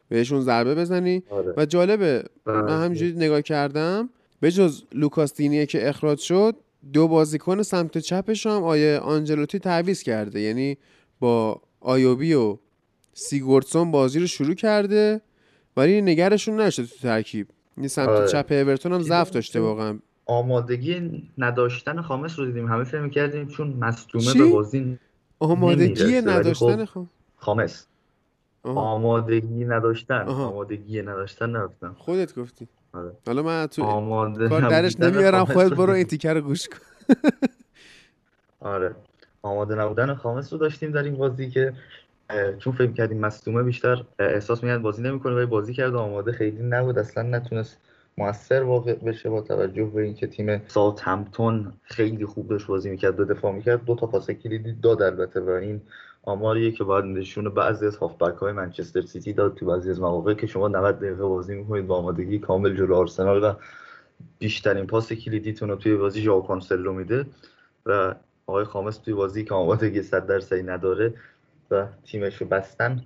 بهشون 0.09 0.41
ضربه 0.41 0.75
بزنی 0.75 1.23
آره. 1.29 1.53
و 1.57 1.65
جالبه 1.65 2.23
من 2.45 2.61
بله. 2.61 2.71
همینجوری 2.71 3.11
نگاه 3.11 3.41
کردم 3.41 4.09
به 4.39 4.51
جز 4.51 4.83
لوکاس 4.93 5.35
دینیه 5.35 5.65
که 5.65 5.89
اخراج 5.89 6.19
شد 6.19 6.55
دو 6.93 7.07
بازیکن 7.07 7.61
سمت 7.61 7.97
چپش 7.97 8.45
هم 8.47 8.63
آقای 8.63 8.99
آنجلوتی 8.99 9.59
تعویض 9.59 10.03
کرده. 10.03 10.39
یعنی 10.39 10.77
با 11.19 11.61
ایووبی 11.81 12.33
و 12.33 12.57
سیگورتسون 13.13 13.91
بازی 13.91 14.19
رو 14.19 14.27
شروع 14.27 14.53
کرده 14.53 15.21
ولی 15.77 16.01
نگرشون 16.01 16.61
نشده 16.61 16.85
تو 16.87 16.95
ترکیب. 16.95 17.47
این 17.77 17.87
سمت 17.87 18.09
آره. 18.09 18.27
چپ 18.27 18.45
اورتون 18.51 18.93
هم 18.93 19.01
ضعف 19.01 19.29
داشته 19.29 19.59
واقعا. 19.59 19.99
آمادگی 20.25 21.23
نداشتن 21.37 22.01
خامس 22.01 22.39
رو 22.39 22.45
دیدیم. 22.45 22.67
همه 22.67 22.83
فکر 22.83 23.01
می‌کردیم 23.01 23.47
چون 23.47 23.67
مصدومه؟ 23.67 24.33
به 24.33 24.51
بازی 24.51 24.97
آمادگی 25.39 25.83
نمی‌رسه، 25.83 26.21
ولی 26.21 26.21
نداشتن 26.39 26.85
خب- 26.85 26.91
خب 26.93 27.05
خامس. 27.37 27.85
آمادگی 28.63 29.65
نداشتن. 29.65 30.21
آمادگی 30.27 31.01
نداشتن 31.01 31.55
نگفتم 31.55 31.95
خودت 31.99 32.35
گفتی. 32.35 32.67
آره. 32.97 33.11
حالا 33.27 33.43
من 33.43 33.67
تو 33.67 33.83
آماده 33.83 34.49
کار 34.49 34.61
درش 34.61 34.95
نبودن 34.95 35.15
نمیارم 35.15 35.45
خامس 35.45 35.53
خودت 35.57 35.69
رو 35.69 35.75
برو 35.77 35.93
این. 35.93 36.03
تیکه 36.03 36.33
رو 36.33 36.41
گوش 36.41 36.67
کن 36.67 36.77
آره 38.59 38.95
آماده 39.41 39.75
نبودن 39.75 40.13
خامس 40.13 40.53
رو 40.53 40.59
داشتیم 40.59 40.91
در 40.91 41.03
این 41.03 41.15
بازی 41.15 41.49
که 41.49 41.73
چون 42.59 42.73
فکر 42.73 42.91
کردیم 42.91 43.19
مصدومه 43.19 43.63
بیشتر 43.63 44.03
احساس 44.19 44.63
می‌کرد 44.63 44.81
بازی 44.81 45.01
نمی‌کنه 45.01 45.35
ولی 45.35 45.45
بازی 45.45 45.73
کرد 45.73 45.93
و 45.93 45.97
آماده 45.97 46.31
خیلی 46.31 46.63
نبود 46.63 46.99
اصلا 46.99 47.23
نتونست 47.23 47.77
موثر 48.17 48.63
واقع 48.63 48.93
بشه 48.93 49.29
با 49.29 49.41
توجه 49.41 49.83
به 49.83 50.01
اینکه 50.01 50.27
تیم 50.27 50.61
ساوثهمپتون 50.67 51.73
خیلی 51.83 52.25
خوب 52.25 52.47
داشت 52.47 52.67
بازی 52.67 52.89
می‌کرد 52.89 53.15
دو 53.15 53.25
دفاع 53.25 53.51
می‌کرد 53.51 53.85
دو 53.85 53.95
تا 53.95 54.07
پاس 54.07 54.31
کلیدی 54.31 54.73
داد 54.73 55.01
البته 55.01 55.39
و 55.39 55.49
این 55.49 55.81
آماریه 56.27 56.71
که 56.71 56.83
باید 56.83 57.05
نشون 57.05 57.49
بعضی 57.49 57.85
از 57.85 57.97
هافبک 57.97 58.37
های 58.37 58.51
منچستر 58.51 59.01
سیتی 59.01 59.33
داد 59.33 59.55
تو 59.55 59.65
بعضی 59.65 59.89
از 59.89 60.01
مواقع 60.01 60.33
که 60.33 60.47
شما 60.47 60.67
90 60.67 60.97
دقیقه 60.99 61.23
بازی 61.23 61.55
می‌کنید 61.55 61.87
با 61.87 61.97
آمادگی 61.97 62.39
کامل 62.39 62.75
جلو 62.75 62.95
آرسنال 62.95 63.43
و 63.43 63.53
بیشترین 64.39 64.87
پاس 64.87 65.13
کلیدیتون 65.13 65.69
رو 65.69 65.75
توی 65.75 65.95
بازی 65.95 66.21
ژائو 66.21 66.41
کانسلو 66.41 66.93
میده 66.93 67.25
و 67.85 68.15
آقای 68.47 68.63
خامس 68.63 68.97
توی 68.97 69.13
بازی 69.13 69.43
که 69.43 69.53
آمادگی 69.53 70.01
100 70.01 70.27
درصدی 70.27 70.63
نداره 70.63 71.13
و 71.71 71.87
تیمش 72.05 72.41
رو 72.41 72.47
بستن 72.47 73.05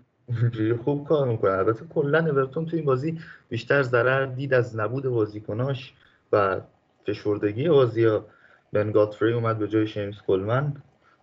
خوب 0.84 1.08
کار 1.08 1.28
می‌کنه. 1.28 1.52
البته 1.52 1.86
کلا 1.94 2.20
اورتون 2.20 2.66
توی 2.66 2.80
این 2.80 2.86
بازی 2.86 3.20
بیشتر 3.50 3.84
ضرر 3.84 4.26
دید 4.26 4.54
از 4.54 4.76
نبود 4.76 5.04
بازیکناش 5.04 5.94
و 6.32 6.62
فشردگی 7.06 7.70
بازی 7.70 8.06
ها 8.06 8.26
بن 8.74 8.92
گاتفری 8.92 9.34
اومد 9.34 9.60
به 9.60 9.68
جای 9.68 9.88
شیمز 9.88 10.16
کلمن 10.28 10.74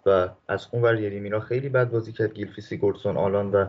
و 0.09 0.29
از 0.49 0.67
اون 0.71 0.83
ور 0.83 1.01
یریمینا 1.01 1.41
خیلی 1.41 1.69
بد 1.69 1.91
بازی 1.91 2.13
کرد 2.13 2.35
گیلفی 2.35 2.61
سیگورتسون 2.61 3.17
آلان 3.17 3.51
و 3.51 3.67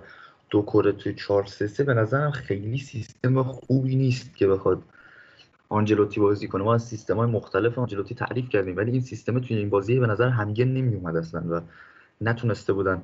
دو 0.50 0.62
کره 0.62 0.92
توی 0.92 1.14
4 1.14 1.46
3 1.46 1.68
3 1.68 1.84
به 1.84 1.94
نظرم 1.94 2.32
خیلی 2.32 2.78
سیستم 2.78 3.44
خوبی 3.44 3.96
نیست 3.96 4.36
که 4.36 4.48
بخواد 4.48 4.84
آنجلوتی 5.70 6.20
بازی 6.20 6.48
کنه. 6.48 6.64
ما 6.64 6.74
از 6.74 6.84
سیستم 6.84 7.18
های 7.18 7.28
مختلف 7.28 7.80
آنجلوتی 7.80 8.16
تعریف 8.16 8.50
کردیم 8.50 8.78
ولی 8.78 8.92
این 8.92 9.02
سیستم 9.02 9.40
توی 9.40 9.58
این 9.58 9.70
بازی 9.70 10.00
به 10.00 10.08
نظر 10.08 10.30
همگن 10.30 10.68
نمی 10.68 10.96
اومد 10.96 11.16
اصلا 11.16 11.42
و 11.42 11.62
نتونسته 12.22 12.74
بودن 12.74 13.04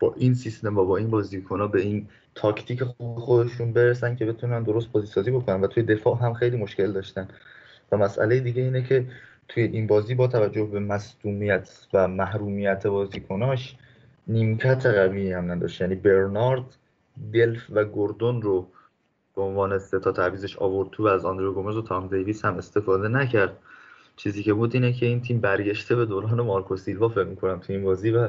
با 0.00 0.14
این 0.16 0.34
سیستم 0.34 0.78
و 0.78 0.84
با 0.84 0.96
این 0.96 1.10
بازیکن‌ها 1.10 1.66
به 1.66 1.80
این 1.80 2.08
تاکتیک 2.34 2.84
خوب 2.84 3.18
خودشون 3.18 3.72
برسن 3.72 4.16
که 4.16 4.24
بتونن 4.24 4.62
درست 4.62 4.92
بازی 4.92 5.06
سازی 5.06 5.30
بکنن. 5.30 5.60
و 5.60 5.66
توی 5.66 5.82
دفاع 5.82 6.18
هم 6.18 6.34
خیلی 6.34 6.56
مشکل 6.56 6.92
داشتن. 6.92 7.28
و 7.92 7.96
مسئله 7.96 8.40
دیگه 8.40 8.62
اینه 8.62 8.82
که 8.82 9.06
توی 9.48 9.62
این 9.62 9.86
بازی 9.86 10.14
با 10.14 10.26
توجه 10.26 10.64
به 10.64 10.80
مصدومیت 10.80 11.86
و 11.92 12.08
محرومیت 12.08 12.86
بازیکناش 12.86 13.76
نیمکت 14.26 14.86
قوی 14.86 15.32
هم 15.32 15.52
نداشت. 15.52 15.80
یعنی 15.80 15.94
برنارد 15.94 16.64
دلف 17.32 17.66
و 17.70 17.84
گوردون 17.84 18.42
رو 18.42 18.66
به 19.36 19.42
عنوان 19.42 19.78
سه 19.78 19.98
تا 19.98 20.12
تعویزش 20.12 20.56
آورد 20.58 20.90
تو 20.90 21.04
و 21.04 21.06
از 21.06 21.24
آندرو 21.24 21.52
گومز 21.52 21.76
و 21.76 21.82
تام 21.82 22.08
دیویس 22.08 22.44
هم 22.44 22.56
استفاده 22.58 23.08
نکرد. 23.08 23.56
چیزی 24.16 24.42
که 24.42 24.54
بود 24.54 24.74
اینه 24.74 24.92
که 24.92 25.06
این 25.06 25.22
تیم 25.22 25.40
برگشته 25.40 25.96
به 25.96 26.06
دوران 26.06 26.40
مارکو 26.40 26.76
سیلوا 26.76 27.08
فکر 27.08 27.24
می‌کنم 27.24 27.58
تو 27.58 27.72
این 27.72 27.84
بازی 27.84 28.10
و 28.10 28.28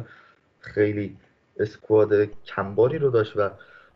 خیلی 0.59 1.15
اسکواد 1.59 2.13
کمباری 2.45 2.97
رو 2.97 3.09
داشت 3.09 3.37
و 3.37 3.49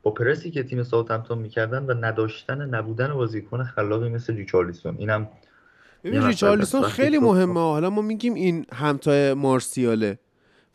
با 0.03 0.11
پرسی 0.11 0.51
که 0.51 0.63
تیم 0.63 0.83
ساوثهمپتون 0.83 1.37
می‌کردن 1.37 1.85
و 1.85 1.93
نداشتن 2.05 2.75
نبودن 2.75 3.13
بازیکن 3.13 3.63
خلاقی 3.63 4.09
مثل 4.09 4.35
ریچارلیسون 4.35 4.95
اینم 4.97 5.27
ببین 6.03 6.23
ریچارلیسون 6.23 6.83
است. 6.83 6.93
خیلی 6.93 7.19
مهمه. 7.19 7.59
حالا 7.59 7.89
ما 7.89 8.01
میگیم 8.01 8.33
این 8.33 8.65
همتای 8.73 9.33
مارسیاله. 9.33 10.19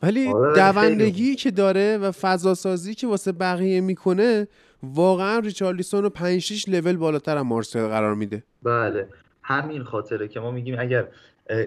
ولی 0.02 0.28
آره، 0.28 0.54
دوندگی 0.54 1.34
که 1.34 1.50
داره 1.50 1.98
و 1.98 2.10
فضا 2.10 2.54
سازی 2.54 2.94
که 2.94 3.06
واسه 3.06 3.32
بقیه 3.32 3.80
می‌کنه 3.80 4.48
واقعا 4.82 5.38
ریچارلیسون 5.38 6.02
رو 6.02 6.10
5 6.10 6.38
6 6.38 6.68
لول 6.68 6.96
بالاتر 6.96 7.36
از 7.36 7.44
مارسیال 7.44 7.88
قرار 7.88 8.14
میده. 8.14 8.42
بله. 8.62 9.08
همین 9.42 9.82
خاطره 9.82 10.28
که 10.28 10.40
ما 10.40 10.50
میگیم 10.50 10.76
اگر 10.78 11.08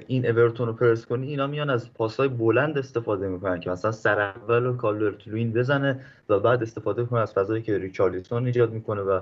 این 0.07 0.25
اورتون 0.25 0.67
رو 0.67 0.73
پرس 0.73 1.05
کنی 1.05 1.27
اینا 1.27 1.47
میان 1.47 1.69
از 1.69 1.93
پاسهای 1.93 2.29
بلند 2.29 2.77
استفاده 2.77 3.27
می‌کنن 3.27 3.59
که 3.59 3.69
مثلا 3.69 3.91
سر 3.91 4.21
اول 4.21 4.63
رو 4.63 4.77
کالورت 4.77 5.27
لوین 5.27 5.53
بزنه 5.53 5.99
و 6.29 6.39
بعد 6.39 6.63
استفاده 6.63 7.03
کنه 7.03 7.19
از 7.19 7.33
فضایی 7.33 7.61
که 7.63 7.77
ریچارلیسون 7.77 8.45
ایجاد 8.45 8.71
می‌کنه 8.71 9.01
و 9.01 9.21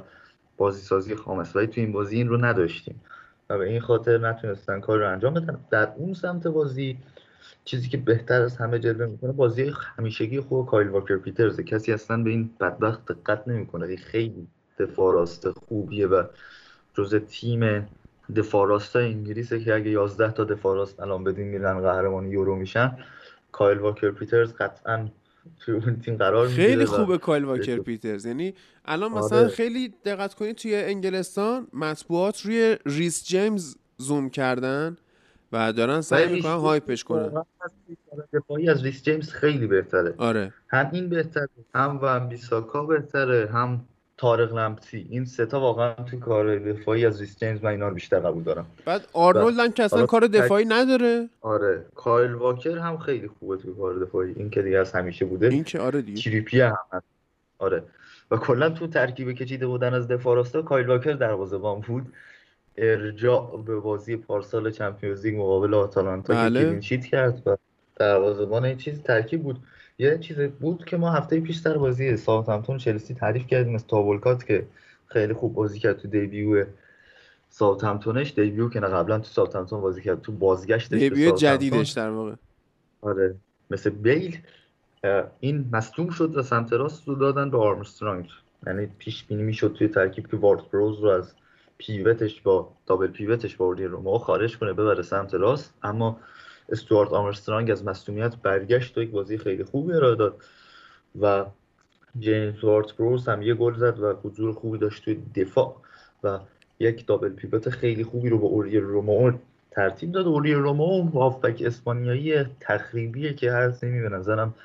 بازی 0.58 0.82
سازی 0.82 1.16
خامس. 1.16 1.56
ولی 1.56 1.68
تو 1.68 1.82
این 1.82 1.92
بازی 1.92 2.16
این 2.16 2.28
رو 2.28 2.46
نداشتیم. 2.46 3.02
و 3.50 3.58
به 3.58 3.70
این 3.70 3.80
خاطر 3.80 4.18
نتونستن 4.18 4.80
کار 4.80 5.00
رو 5.00 5.12
انجام 5.12 5.34
بدن. 5.34 5.60
در 5.70 5.94
اون 5.98 6.14
سمت 6.14 6.48
بازی 6.48 6.98
چیزی 7.66 7.90
که 7.90 7.98
بهتر 7.98 8.42
از 8.42 8.58
همه 8.58 8.80
جلوه 8.80 9.06
می‌کنه 9.06 9.32
بازی 9.32 9.74
همیشگی 9.98 10.40
خوب 10.40 10.66
کایل 10.70 10.88
واکر 10.88 11.18
پیترز 11.18 11.62
کسی 11.62 11.94
اصلا 11.94 12.24
به 12.24 12.30
این 12.30 12.50
بدبخت 12.60 13.12
دقت 13.12 13.48
نمی‌کنه. 13.48 13.96
خیلی 13.96 14.48
دفاع 14.80 15.14
راست 15.14 15.50
خوبیه 15.50 16.08
و 16.08 16.24
جز 16.94 17.16
تیم 17.16 17.88
دفاع 18.36 18.68
راست 18.68 18.96
انگلیسه 18.96 19.60
که 19.60 19.76
اگه 19.76 19.90
11 19.90 20.32
تا 20.32 20.44
دفاع 20.44 20.76
راست 20.76 21.00
الان 21.00 21.24
بدین 21.24 21.48
میرن 21.48 21.82
قهرمان 21.82 22.28
یورو 22.28 22.56
میشن. 22.56 22.98
کایل 23.52 23.78
واکر 23.78 24.12
پیترز 24.12 24.54
قطعا 24.54 25.08
توی 25.60 25.76
اون 25.86 26.00
تیم 26.02 26.18
قرار 26.18 26.48
می‌گیره 26.48 26.68
خیلی 26.68 26.84
و 26.84 26.88
خوبه 26.88 27.18
کایل 27.18 27.44
واکر. 27.44 27.78
پیترز 27.78 28.26
یعنی 28.26 28.54
الان 28.86 29.14
آره. 29.14 29.24
مثلا 29.24 29.48
خیلی 29.48 29.94
دقت 30.06 30.34
کنید 30.34 30.56
توی 30.56 30.76
انگلستان 30.76 31.68
مطبوعات 31.74 32.42
روی 32.42 32.78
ریس 32.86 33.28
جیمز 33.28 33.76
زوم 33.98 34.30
کردن 34.30 34.98
و 35.52 35.74
دارن 35.74 36.02
سعی 36.02 36.34
می‌کنن 36.34 36.56
hype 36.56 36.88
ش 36.88 37.04
کنن 37.04 37.38
از 37.62 37.72
دفاعی 38.34 38.70
از 38.70 38.84
ریس 38.84 39.04
جیمز 39.04 39.30
خیلی 39.30 39.68
بهتره 39.68 40.14
آره 40.18 40.54
هم 40.68 40.90
این 40.94 41.10
بهتره 41.10 41.50
هم 41.76 42.00
ون 42.02 42.30
بیساکا 42.30 42.86
بهتره 42.86 43.50
هم 43.54 43.86
طارق 44.18 44.56
لمپتی 44.56 45.08
این 45.10 45.26
سه 45.26 45.46
تا 45.46 45.60
واقعا 45.60 45.94
تو 45.94 46.20
کار 46.20 46.60
دفاعی 46.60 47.06
از 47.06 47.22
ریس 47.22 47.40
جیمز 47.40 47.64
من 47.64 47.72
اینا 47.72 47.88
رو 47.88 47.94
بیشتر 47.94 48.20
قبول 48.20 48.44
دارم. 48.44 48.66
بعد 48.86 49.08
آرنولد 49.14 49.60
هم 49.60 49.72
که 49.72 49.84
اصلا 49.84 50.06
کار 50.06 50.28
دفاعی 50.28 50.66
نداره. 50.66 51.30
آره. 51.42 51.86
کایل 51.96 52.34
واکر 52.34 52.78
هم 52.78 52.98
خیلی 52.98 53.28
خوبه 53.28 53.58
تو 53.58 53.76
کار 53.76 53.94
دفاعی. 53.94 54.34
این 54.36 54.50
که 54.50 54.62
دیگه 54.62 54.78
از 54.78 54.92
همیشه 54.92 55.26
بوده. 55.26 55.48
این 55.48 55.64
که 55.64 55.80
آره 55.80 56.02
دیگه. 56.02 56.22
تریپی 56.22 56.62
هم 56.62 56.78
هست. 56.92 57.06
آره. 57.58 57.84
و 58.32 58.38
کلا 58.38 58.70
تو 58.70 58.88
ترکیب 58.88 59.32
که 59.32 59.46
چیده 59.46 59.68
بودن 59.68 59.94
از 59.94 60.08
دفاع 60.08 60.36
راستا 60.36 60.62
کایل 60.62 60.88
واکر 60.88 61.14
دروازه‌بان 61.14 61.80
بود. 61.80 62.14
ارجاع 62.78 63.64
به 63.68 63.80
بازی 63.80 64.18
پارسال 64.18 64.72
Champions 64.72 65.26
League 65.26 65.36
مقابل 65.36 65.74
آتالانتا 65.74 66.34
که 66.34 66.40
بله. 66.40 66.82
sheet 66.82 67.06
کرد 67.06 67.42
و 67.46 67.58
دروازه‌بان 67.96 68.66
این 68.66 68.78
چیز 68.78 69.04
ترکیب 69.04 69.44
بود. 69.44 69.60
یه 70.00 70.18
چیز 70.18 70.38
بود 70.38 70.86
که 70.86 70.98
ما 70.98 71.12
هفته 71.12 71.40
پیش 71.40 71.60
سر 71.60 71.78
بازی 71.78 72.18
ساوثهمپتون 72.18 72.78
چلسی 72.78 73.14
تعریف 73.14 73.48
کردیم 73.48 73.76
از 73.76 73.88
تئو 73.88 74.14
والکات 74.14 74.46
که 74.46 74.68
خیلی 75.08 75.34
خوب 75.34 75.54
بازی 75.54 75.80
کرد 75.80 76.00
تو 76.00 76.08
debut 76.08 76.66
ساوثهمپتونش. 77.50 78.34
debut 78.34 78.70
که 78.70 78.80
نه 78.80 78.88
قبلا 78.88 79.20
تو 79.20 79.26
ساوثهمپتون 79.26 79.82
بازی 79.82 80.02
کرد 80.02 80.22
تو 80.22 80.32
بازگشتش 80.32 80.90
به 80.90 81.10
debut 81.10 81.32
جدیدش 81.32 81.92
در 81.92 82.10
واقع. 82.10 82.34
آره 83.02 83.36
مثل 83.72 83.90
بیل 83.90 84.38
این 85.40 85.70
مصدوم 85.72 86.10
شد 86.10 86.38
و 86.38 86.44
سمت 86.44 86.74
راست 86.74 87.08
رو 87.08 87.16
دادن 87.16 87.50
به 87.50 87.58
آرمسترانگ. 87.58 88.30
یعنی 88.68 88.88
پیش 88.98 89.24
بینی 89.24 89.44
می‌شد 89.44 89.76
توی 89.78 89.88
ترکیب 89.88 90.28
که 90.28 90.38
وارد 90.38 90.72
پراوز 90.72 91.00
رو 91.00 91.10
از 91.10 91.34
pivot 91.78 92.24
ش 92.24 92.42
با 92.42 92.72
double 92.86 93.08
pivot 93.08 93.42
ش 93.42 93.56
با 93.56 93.72
رو 93.72 94.18
خارج 94.18 94.58
کنه 94.58 94.74
ببره 94.74 95.04
سمت 95.04 95.34
راست. 95.34 95.74
اما 95.84 96.20
استوارت 96.70 97.10
آرمسترانگ 97.10 97.72
از 97.72 97.86
مصدومیت 97.86 98.36
برگشت 98.36 98.98
و 98.98 99.02
یک 99.02 99.12
بازی 99.12 99.38
خیلی 99.38 99.64
خوبی 99.64 99.94
ارائه 99.94 100.16
داد 100.16 100.42
و 101.22 101.46
جیمز 102.20 102.64
وارت 102.64 102.94
بروز 102.94 103.28
هم 103.28 103.42
یه 103.42 103.54
گل 103.54 103.74
زد 103.74 104.00
و 104.00 104.14
حضور 104.14 104.54
خوبی 104.54 104.78
داشت 104.78 105.04
توی 105.06 105.18
دفاع 105.36 105.76
و 106.24 106.40
یک 106.80 107.08
دابل 107.08 107.30
پیوت 107.30 107.70
خیلی 107.70 108.04
خوبی 108.04 108.30
رو 108.30 108.38
با 108.38 108.48
اوری 108.48 108.80
رومو 108.80 109.32
ترتیب 109.72 110.12
داد. 110.12 110.28
اوری 110.28 110.54
رومو 110.54 111.10
هافبک 111.10 111.62
اسپانیایی 111.66 112.44
تخریبیه 112.60 113.34
که 113.34 113.52
هر 113.52 113.74
نمی 113.84 114.02
به 114.02 114.10
نظرم 114.10 114.56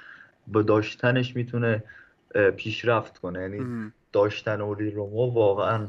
با 0.47 0.63
داشتنش 0.63 1.37
می‌تونه 1.37 1.85
پیشرفت 2.57 3.19
کنه. 3.19 3.41
یعنی 3.41 3.93
داشتن 4.13 4.61
اوری 4.61 4.91
رومو 4.91 5.35
واقعا 5.35 5.87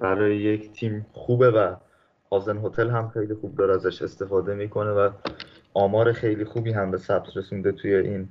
برای 0.00 0.36
یک 0.36 0.72
تیم 0.72 1.06
خوبه 1.12 1.50
و 1.50 1.74
هازن 2.34 2.58
هتل 2.58 2.90
هم 2.90 3.08
خیلی 3.08 3.34
خوب 3.34 3.56
داره 3.56 3.74
ازش 3.74 4.02
استفاده 4.02 4.54
می‌کنه 4.54 4.90
و 4.90 5.10
آمار 5.74 6.12
خیلی 6.12 6.44
خوبی 6.44 6.72
هم 6.72 6.90
به 6.90 6.98
ثبت 6.98 7.36
رسونده 7.36 7.72
توی 7.72 7.94
این 7.94 8.28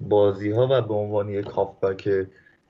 بازی 0.00 0.50
ها 0.50 0.68
و 0.70 0.80
به 0.82 0.94
عنوان 0.94 1.28
یک 1.28 1.46
هافبک 1.46 2.26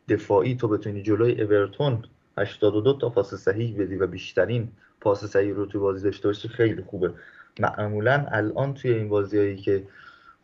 دفاعی 0.09 0.55
تو 0.55 0.69
بتونی 0.69 1.03
جلوی 1.03 1.43
اورتون 1.43 2.05
82 2.39 2.93
تا 2.93 3.09
پاس 3.09 3.35
صحیح 3.35 3.77
بدی 3.79 3.97
و 3.97 4.07
بیشترین 4.07 4.69
پاس 5.01 5.25
صحیح 5.25 5.55
رو 5.55 5.67
تو 5.67 5.81
بازی 5.81 6.05
داشته 6.05 6.29
باشی 6.29 6.49
خیلی 6.49 6.83
خوبه. 6.83 7.13
معمولا 7.61 8.27
الان 8.31 8.75
توی 8.75 8.93
این 8.93 9.09
بازیهایی 9.09 9.57
که 9.57 9.83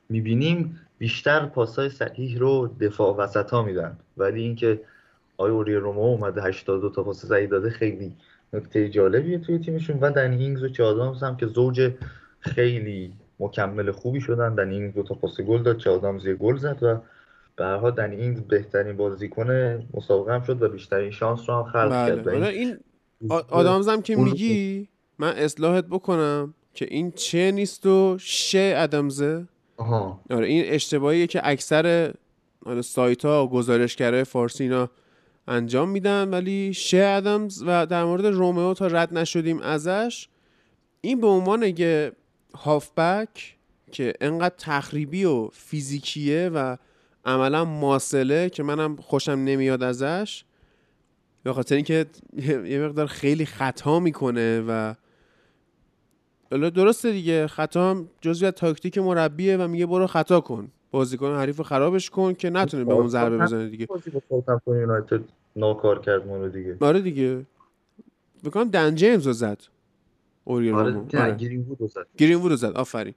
می‌بینیم 0.09 0.81
بیشتر 0.99 1.47
پاسای 1.47 1.89
صحیح 1.89 2.39
رو 2.39 2.69
دفاع 2.81 3.17
وسط 3.17 3.51
ها 3.51 3.63
میدن. 3.63 3.99
ولی 4.17 4.43
اینکه 4.43 4.81
آقای 5.37 5.55
اوریول 5.55 5.75
رومئو 5.75 6.01
اومده 6.01 6.43
82 6.43 6.91
تا 6.91 7.03
پاس 7.03 7.27
صحیح 7.27 7.49
داده 7.49 7.71
خیلی 7.71 8.13
نکته 8.57 8.89
جالبیه 8.89 9.39
توی 9.39 9.59
تیمشون 9.59 9.99
و 10.01 10.11
دنی 10.11 10.43
اینگز 10.43 10.63
و 10.63 10.69
چه 10.69 10.92
آدامز 10.92 11.23
هم 11.23 11.37
که 11.37 11.47
زوج 11.47 11.93
خیلی 12.41 13.13
مکمل 13.41 13.91
خوبی 13.91 14.21
شدن 14.21 14.55
دنی 14.55 14.75
اینگز 14.75 14.95
دو 14.95 15.03
تا 15.03 15.15
پاس 15.15 15.41
گل 15.41 15.63
داد 15.63 15.79
چه 15.79 15.99
آدامز 15.99 16.27
یه 16.27 16.35
گل 16.35 16.57
زد 16.57 16.83
و 16.83 16.97
به 17.57 17.65
هر 17.65 17.91
دنی 17.91 18.17
اینگز 18.17 18.41
بهترین 18.41 18.97
بازیکن 18.97 19.83
مسابقه 19.95 20.35
هم 20.35 20.43
شد 20.43 20.63
و 20.63 20.69
بیشترین 20.69 21.11
شانس 21.11 21.49
رو 21.49 21.55
هم 21.55 21.65
خلق 21.65 21.91
بله. 21.91 22.17
کرد 22.17 22.29
این 22.43 22.79
آدامزم 23.51 24.01
که 24.01 24.17
میگی 24.17 24.89
من 25.19 25.33
اصلاحت 25.37 25.85
بکنم 25.85 26.55
که 26.75 26.87
این 26.91 27.11
چه 27.11 27.53
نیست 27.53 27.87
و 27.87 28.17
شه 28.21 28.75
آدامزه 28.77 29.45
آها. 29.77 30.21
آره 30.31 30.47
این 30.47 30.65
اشتباهیه 30.67 31.27
که 31.27 31.41
اکثر 31.45 32.15
سایت 32.85 33.25
ها 33.25 33.45
و 33.45 33.51
گزارشگرای 33.51 34.25
فارسی 34.25 34.65
اینا 34.65 34.91
انجام 35.49 35.89
میدن 35.89 36.29
ولی 36.29 36.75
شه 36.75 37.05
ادمز 37.17 37.63
و 37.67 37.87
در 37.87 38.05
مورد 38.05 38.27
رومئو 38.27 38.75
تا 38.75 38.87
رد 38.87 39.19
نشدیم 39.19 39.61
ازش 39.61 40.29
این 41.01 41.21
به 41.21 41.27
عنوان 41.27 41.73
که 41.73 42.13
هافبک 42.55 43.57
که 43.93 44.15
انقدر 44.21 44.55
تخریبی 44.59 45.25
و 45.25 45.49
فیزیکیه 45.49 46.51
و 46.55 46.77
عملا 47.25 47.65
ماسله 47.65 48.51
که 48.51 48.63
منم 48.63 48.97
خوشم 48.97 49.33
نمیاد 49.33 49.83
ازش 49.83 50.45
به 51.43 51.53
خاطر 51.53 51.75
اینکه 51.75 52.07
یه 52.43 52.81
مقدار 52.81 53.07
خیلی 53.07 53.47
خطا 53.47 54.01
می‌کنه 54.01 54.61
و 54.61 54.95
درسته 56.51 57.13
دیگه 57.13 57.47
خطا 57.47 57.91
هم 57.91 58.09
جزوی 58.21 58.51
تاکتیک 58.51 58.99
مربیه 58.99 59.57
و 59.57 59.69
میگه 59.69 59.87
برو 59.87 60.07
خطا 60.07 60.41
کن. 60.41 60.73
بازیکن 60.91 61.37
حریف 61.37 61.61
خرابش 61.61 62.11
کن 62.11 62.35
که 62.35 62.51
نتونه 62.51 62.85
به 62.85 62.93
اون 62.93 63.09
ضربه 63.09 63.39
بزنه 63.39 63.69
دیگه. 63.69 63.89
ناکار 65.57 66.01
کرد 66.01 66.27
مونو 66.27 66.49
دیگه. 66.49 66.77
آره 66.81 67.01
دیگه. 67.01 67.47
بکنم 68.45 68.71
دن 68.71 68.95
جیمز 68.95 69.27
رو 69.27 69.33
زد. 69.33 69.63
آره, 70.45 70.75
آره. 70.75 71.37
گرین 71.37 71.61
وود 71.61 71.81
رو 71.81 71.87
زد. 71.89 72.07
گرین 72.19 72.37
وود 72.39 72.51
رو 72.51 72.57
زد. 72.57 72.73
آفرین. 72.73 73.15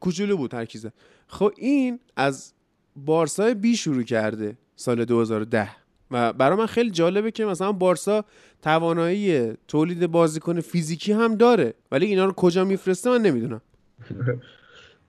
کوچولو 0.00 0.36
بود 0.36 0.54
هر 0.54 0.64
زد. 0.64 0.92
خب 1.26 1.52
این 1.56 2.00
از 2.16 2.52
بارسای 2.96 3.54
بی 3.54 3.76
شروع 3.76 4.02
کرده 4.02 4.56
سال 4.76 5.04
2010 5.04 5.68
و 6.10 6.32
برای 6.32 6.58
من 6.58 6.66
خیلی 6.66 6.90
جالبه 6.90 7.30
که 7.30 7.44
مثلا 7.44 7.72
بارسا 7.72 8.24
توانایی 8.62 9.52
تولید 9.68 10.06
بازیکن 10.06 10.60
فیزیکی 10.60 11.12
هم 11.12 11.34
داره. 11.34 11.74
ولی 11.92 12.06
اینا 12.06 12.24
رو 12.24 12.32
کجا 12.32 12.64
میفرسته 12.64 13.10
من 13.10 13.22
نمی‌دونم. 13.22 13.60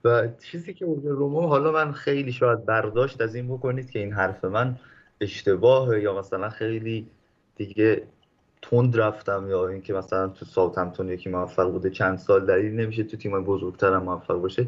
و 0.03 0.27
چیزی 0.27 0.73
که 0.73 0.85
رومو 0.85 1.41
حالا 1.41 1.71
من 1.71 1.91
خیلی 1.91 2.31
شاید 2.31 2.65
برداشت 2.65 3.21
از 3.21 3.35
این 3.35 3.47
بکنید 3.47 3.91
که 3.91 3.99
این 3.99 4.13
حرف 4.13 4.45
من 4.45 4.79
اشتباهه 5.21 6.01
یا 6.01 6.19
مثلا 6.19 6.49
خیلی 6.49 7.07
دیگه 7.55 8.03
تند 8.61 8.97
رفتم 8.97 9.45
یا 9.49 9.67
اینکه 9.67 9.93
مثلا 9.93 10.27
تو 10.27 10.45
ساوت 10.45 10.77
همتون 10.77 11.09
یکی 11.09 11.29
موفق 11.29 11.71
بوده 11.71 11.89
چند 11.89 12.17
سال 12.17 12.45
دلیل 12.45 12.73
نمیشه 12.73 13.03
تو 13.03 13.17
تیمای 13.17 13.41
بزرگتر 13.41 13.93
هم 13.93 14.03
موفق 14.03 14.35
باشه. 14.35 14.67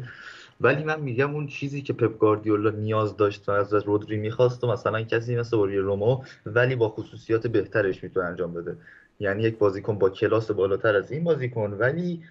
ولی 0.60 0.84
من 0.84 1.00
میگم 1.00 1.34
اون 1.34 1.46
چیزی 1.46 1.82
که 1.82 1.92
پپ 1.92 2.18
گاردیولا 2.18 2.70
نیاز 2.70 3.16
داشت 3.16 3.48
و 3.48 3.52
از 3.52 3.74
رودری 3.74 4.16
می‌خواست 4.16 4.64
و 4.64 4.66
مثلا 4.66 5.02
کسی 5.02 5.36
مثل 5.36 5.56
اوری 5.56 5.78
رومو 5.78 6.22
ولی 6.46 6.76
با 6.76 6.88
خصوصیات 6.88 7.46
بهترش 7.46 8.04
می‌تونه 8.04 8.26
انجام 8.26 8.54
بده. 8.54 8.76
یعنی 9.20 9.42
یک 9.42 9.58
بازیکن 9.58 9.98
با 9.98 10.10
کلاس 10.10 10.50
بالاتر 10.50 10.96
از 10.96 11.12
این 11.12 11.24
بازیکن 11.24 11.72
ولی 11.72 12.22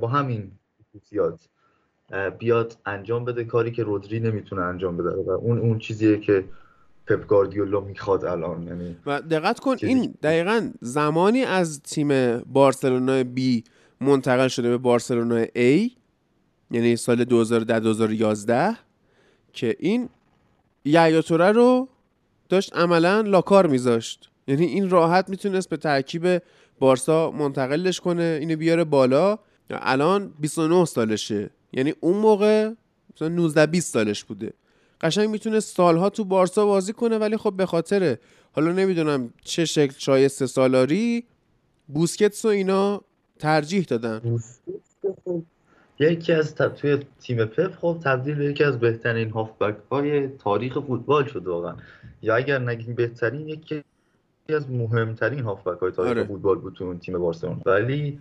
با 0.00 0.08
همین 0.08 0.52
خصوصیات. 0.94 1.48
بیاد 2.38 2.76
انجام 2.86 3.24
بده 3.24 3.44
کاری 3.44 3.70
که 3.70 3.82
رودری 3.82 4.20
نمی‌تونه 4.20 4.62
انجام 4.62 4.96
بده. 4.96 5.10
و 5.10 5.30
اون 5.30 5.58
اون 5.58 5.78
چیزیه 5.78 6.20
که 6.20 6.44
پپ 7.06 7.26
گاردیولا 7.26 7.80
می‌خواد 7.80 8.24
الان 8.24 8.62
یعنی 8.62 8.96
و 9.06 9.20
دقت 9.20 9.60
کن 9.60 9.76
این 9.82 10.14
دقیقا 10.22 10.70
زمانی 10.80 11.42
از 11.42 11.82
تیم 11.82 12.38
بارسلونا 12.38 13.24
بی 13.24 13.64
منتقل 14.00 14.48
شده 14.48 14.68
به 14.68 14.78
بارسلونا 14.78 15.44
A 15.44 15.90
یعنی 16.70 16.96
سال 16.96 17.24
2010 17.24 17.80
2011 17.80 18.76
که 19.52 19.76
این 19.78 20.08
یعیاتوره 20.84 21.52
رو 21.52 21.88
داشت 22.48 22.76
عملا 22.76 23.20
لاکار 23.20 23.66
میذاشت. 23.66 24.30
یعنی 24.46 24.64
این 24.64 24.90
راحت 24.90 25.28
می‌تونست 25.28 25.68
به 25.68 25.76
ترکیب 25.76 26.42
بارسا 26.78 27.30
منتقلش 27.30 28.00
کنه 28.00 28.38
اینو 28.40 28.56
بیاره 28.56 28.84
بالا. 28.84 29.38
الان 29.70 30.32
29 30.40 30.84
سالشه. 30.84 31.50
یعنی 31.74 31.94
اون 32.00 32.16
موقع 32.16 32.70
مثلا 33.16 33.28
19 33.28 33.66
20 33.66 33.92
سالش 33.92 34.24
بوده. 34.24 34.52
قشنگ 35.00 35.28
می‌تونه 35.28 35.60
سالها 35.60 36.10
تو 36.10 36.24
بارسا 36.24 36.66
بازی 36.66 36.92
کنه 36.92 37.18
ولی 37.18 37.36
خب 37.36 37.52
به 37.56 37.66
خاطر 37.66 38.16
حالا 38.52 38.72
نمی‌دونم 38.72 39.30
چه 39.44 39.64
شکل 39.64 39.94
شایسته 39.98 40.46
سالاری. 40.46 41.24
بوسکتس 41.88 42.44
و 42.44 42.48
اینا 42.48 43.00
ترجیح 43.38 43.84
دادن. 43.84 44.40
یکی 45.98 46.32
از 46.32 46.54
توی 46.54 46.98
تیم 47.20 47.44
پپ 47.44 47.74
خب 47.80 48.00
تبدیل 48.04 48.34
به 48.34 48.44
یکی 48.44 48.64
از 48.64 48.78
بهترین 48.78 49.30
هافبک 49.30 49.76
های 49.90 50.28
تاریخ 50.28 50.78
فوتبال 50.78 51.26
شد 51.26 51.46
واقعا. 51.46 51.76
یا 52.22 52.36
اگر 52.36 52.58
نگیم 52.58 52.94
بهترین 52.94 53.48
یکی 53.48 53.84
از 54.48 54.70
مهمترین 54.70 55.40
هافبک 55.40 55.78
های 55.78 55.92
تاریخ 55.92 56.10
آره. 56.10 56.24
فوتبال 56.24 56.58
بود 56.58 56.74
تو 56.74 56.84
اون 56.84 56.98
تیم 56.98 57.18
بارسلونا. 57.18 57.60
ولی 57.66 58.20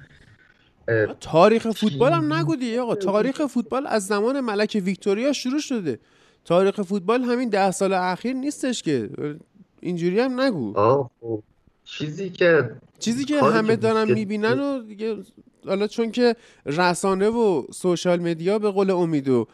تاریخ 1.21 1.71
فوتبال 1.71 2.11
هم 2.11 2.33
نگو 2.33 2.55
آقا. 2.81 2.95
تاریخ 2.95 3.45
فوتبال 3.45 3.87
از 3.87 4.07
زمان 4.07 4.39
ملک 4.39 4.81
ویکتوریا 4.85 5.33
شروع 5.33 5.59
شده. 5.59 5.99
تاریخ 6.45 6.81
فوتبال 6.81 7.21
همین 7.21 7.49
ده 7.49 7.71
سال 7.71 7.93
اخیر 7.93 8.33
نیستش 8.33 8.83
که. 8.83 9.09
اینجوری 9.81 10.19
هم 10.19 10.41
نگو. 10.41 10.73
خب. 10.73 11.43
چیزی 11.85 12.29
که 12.29 12.71
چیزی 12.99 13.25
که 13.25 13.41
همه 13.41 13.75
دارن 13.75 14.11
می‌بینن 14.11 14.59
و 14.59 14.81
دیگه 14.81 15.17
حالا 15.67 15.87
چون 15.87 16.11
که 16.11 16.35
رسانه 16.65 17.27
و 17.29 17.63
سوشال 17.71 18.19
مدیا 18.19 18.59
به 18.59 18.71
قول 18.71 18.91
امید 18.91 19.29
و 19.29 19.47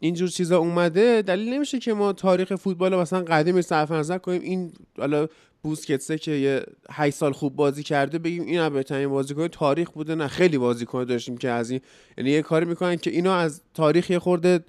اینجور 0.00 0.28
چیزا 0.28 0.58
اومده 0.58 1.22
دلیل 1.22 1.54
نمیشه 1.54 1.78
که 1.78 1.94
ما 1.94 2.12
تاریخ 2.12 2.54
فوتبال 2.54 2.96
مثلا 2.96 3.20
قدیمی 3.20 3.62
صرف 3.62 3.90
نظر 3.90 4.18
کنیم. 4.18 4.42
این 4.42 4.72
حالا 4.98 5.28
بوسکتسه 5.64 6.18
که 6.18 6.30
یه 6.30 6.64
8 6.90 7.16
سال 7.16 7.32
خوب 7.32 7.56
بازی 7.56 7.82
کرده 7.82 8.18
بگیم 8.18 8.44
این 8.46 8.68
بهترین 8.68 9.08
بازیکن 9.08 9.48
تاریخ 9.48 9.90
بوده 9.90 10.14
نه 10.14 10.28
خیلی 10.28 10.58
بازیکن 10.58 11.04
داشتیم 11.04 11.36
که 11.36 11.50
از 11.50 11.70
این 11.70 11.80
یعنی 12.18 12.30
یه 12.30 12.42
کاری 12.42 12.66
می‌کنن 12.66 12.96
که 12.96 13.10
اینا 13.10 13.34
از 13.34 13.60
تاریخ 13.74 14.10
یه 14.10 14.18
خورده 14.18 14.64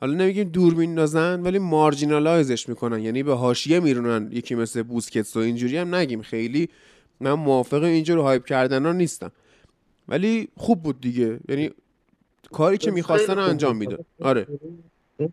حالا 0.00 0.14
نمیگیم 0.14 0.48
دور 0.48 0.74
میندازن 0.74 1.40
ولی 1.42 1.58
مارجینالایزش 1.58 2.68
می‌کنن 2.68 3.00
یعنی 3.00 3.22
به 3.22 3.34
حاشیه 3.34 3.80
میرونن 3.80 4.28
یکی 4.32 4.54
مثل 4.54 4.82
بوسکتس 4.82 5.36
و 5.36 5.40
اینجوری 5.40 5.76
هم 5.76 5.94
نگیم. 5.94 6.22
خیلی 6.22 6.68
من 7.20 7.32
موافق 7.32 7.82
اینجور 7.82 8.18
هایپ 8.18 8.44
کردن 8.44 8.86
ها 8.86 8.92
نیستم. 8.92 9.32
ولی 10.08 10.48
خوب 10.56 10.82
بود 10.82 11.00
دیگه 11.00 11.38
یعنی 11.48 11.70
کاری 12.52 12.78
که 12.78 12.90
می‌خواستن 12.90 13.38
انجام 13.38 13.76
می‌داد. 13.76 14.06
آره. 14.20 14.46
این 15.18 15.32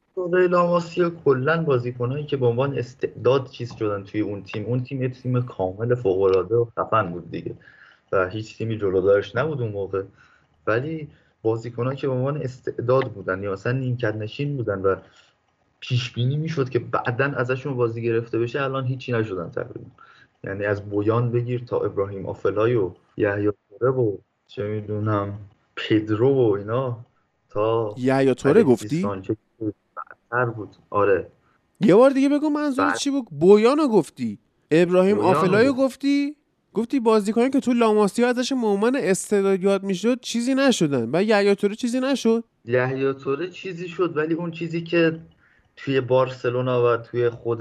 لاماسیا 0.49 1.09
کلا 1.09 1.63
بازیکنایی 1.63 2.25
که 2.25 2.38
به 2.38 2.45
عنوان 2.45 2.77
استعداد 2.77 3.49
چیز 3.49 3.75
شدن 3.75 4.03
توی 4.03 4.21
اون 4.21 4.43
تیم 4.43 4.65
اون 4.65 4.84
تیم 4.84 5.01
یه 5.01 5.09
تیم 5.09 5.41
کامل 5.41 5.95
فوق 5.95 6.21
العاده 6.21 6.55
و 6.55 6.65
خفن 6.65 7.11
بود 7.11 7.32
دیگه 7.32 7.55
و 8.11 8.29
هیچ 8.29 8.57
تیمی 8.57 8.77
جلودارش 8.77 9.36
نبود 9.36 9.61
اون 9.61 9.71
موقع. 9.71 10.03
ولی 10.67 11.07
بازیکنایی 11.41 11.97
که 11.97 12.07
به 12.07 12.13
عنوان 12.13 12.38
استعداد 12.38 13.11
بودن 13.11 13.43
یا 13.43 13.51
مثلا 13.51 13.71
نیمکت 13.71 14.15
نشین 14.15 14.57
بودن 14.57 14.82
و 14.82 14.95
پیش 15.79 16.11
بینی 16.11 16.38
می‌شد 16.38 16.69
که 16.69 16.79
بعدا 16.79 17.25
ازشون 17.25 17.75
بازی 17.75 18.01
گرفته 18.01 18.39
بشه 18.39 18.61
الان 18.61 18.86
هیچی 18.86 19.11
نشدن 19.11 19.49
تقریبا. 19.49 19.89
یعنی 20.43 20.65
از 20.65 20.89
بویان 20.89 21.32
بگیر 21.32 21.63
تا 21.65 21.79
ابراهیم 21.79 22.25
آفلای 22.25 22.75
و 22.75 22.91
یحیی 23.17 23.47
و 23.47 23.53
چه 24.47 24.63
می‌دونم 24.63 25.39
پدرو 25.75 26.34
و 26.34 26.51
اینا 26.51 26.99
تا 27.49 27.95
یا 27.97 28.34
توره 28.34 28.63
گفتی؟ 28.63 29.07
بود. 30.55 30.75
آره. 30.89 31.32
یه 31.79 31.95
بار 31.95 32.09
دیگه 32.09 32.29
بگو 32.29 32.49
منظور. 32.49 32.91
چی 32.91 33.09
بود؟ 33.09 33.25
بویانو 33.32 33.88
گفتی. 33.88 34.39
ابراهیم 34.71 35.19
آفلای 35.19 35.55
رو 35.55 35.73
گفت. 35.73 35.79
گفتی؟ 35.79 36.36
گفتی 36.73 36.99
بازیکنی 36.99 37.49
که 37.49 37.59
تو 37.59 37.73
لاماسیا 37.73 38.27
ازش 38.27 38.51
عنوان 38.51 38.95
استعداد 38.95 39.63
یاد 39.63 39.84
می‌شد 39.84 40.19
چیزی 40.21 40.55
نشدن. 40.55 41.09
و 41.13 41.23
یحیی 41.23 41.55
توره 41.55 41.75
چیزی 41.75 41.99
نشد؟ 41.99 42.43
یحیی 42.65 43.13
توره 43.13 43.49
چیزی 43.49 43.88
شد 43.88 44.17
ولی 44.17 44.34
اون 44.34 44.51
چیزی 44.51 44.82
که 44.82 45.19
توی 45.75 46.01
بارسلونا 46.01 46.93
و 46.93 46.97
توی 46.97 47.29
خود 47.29 47.59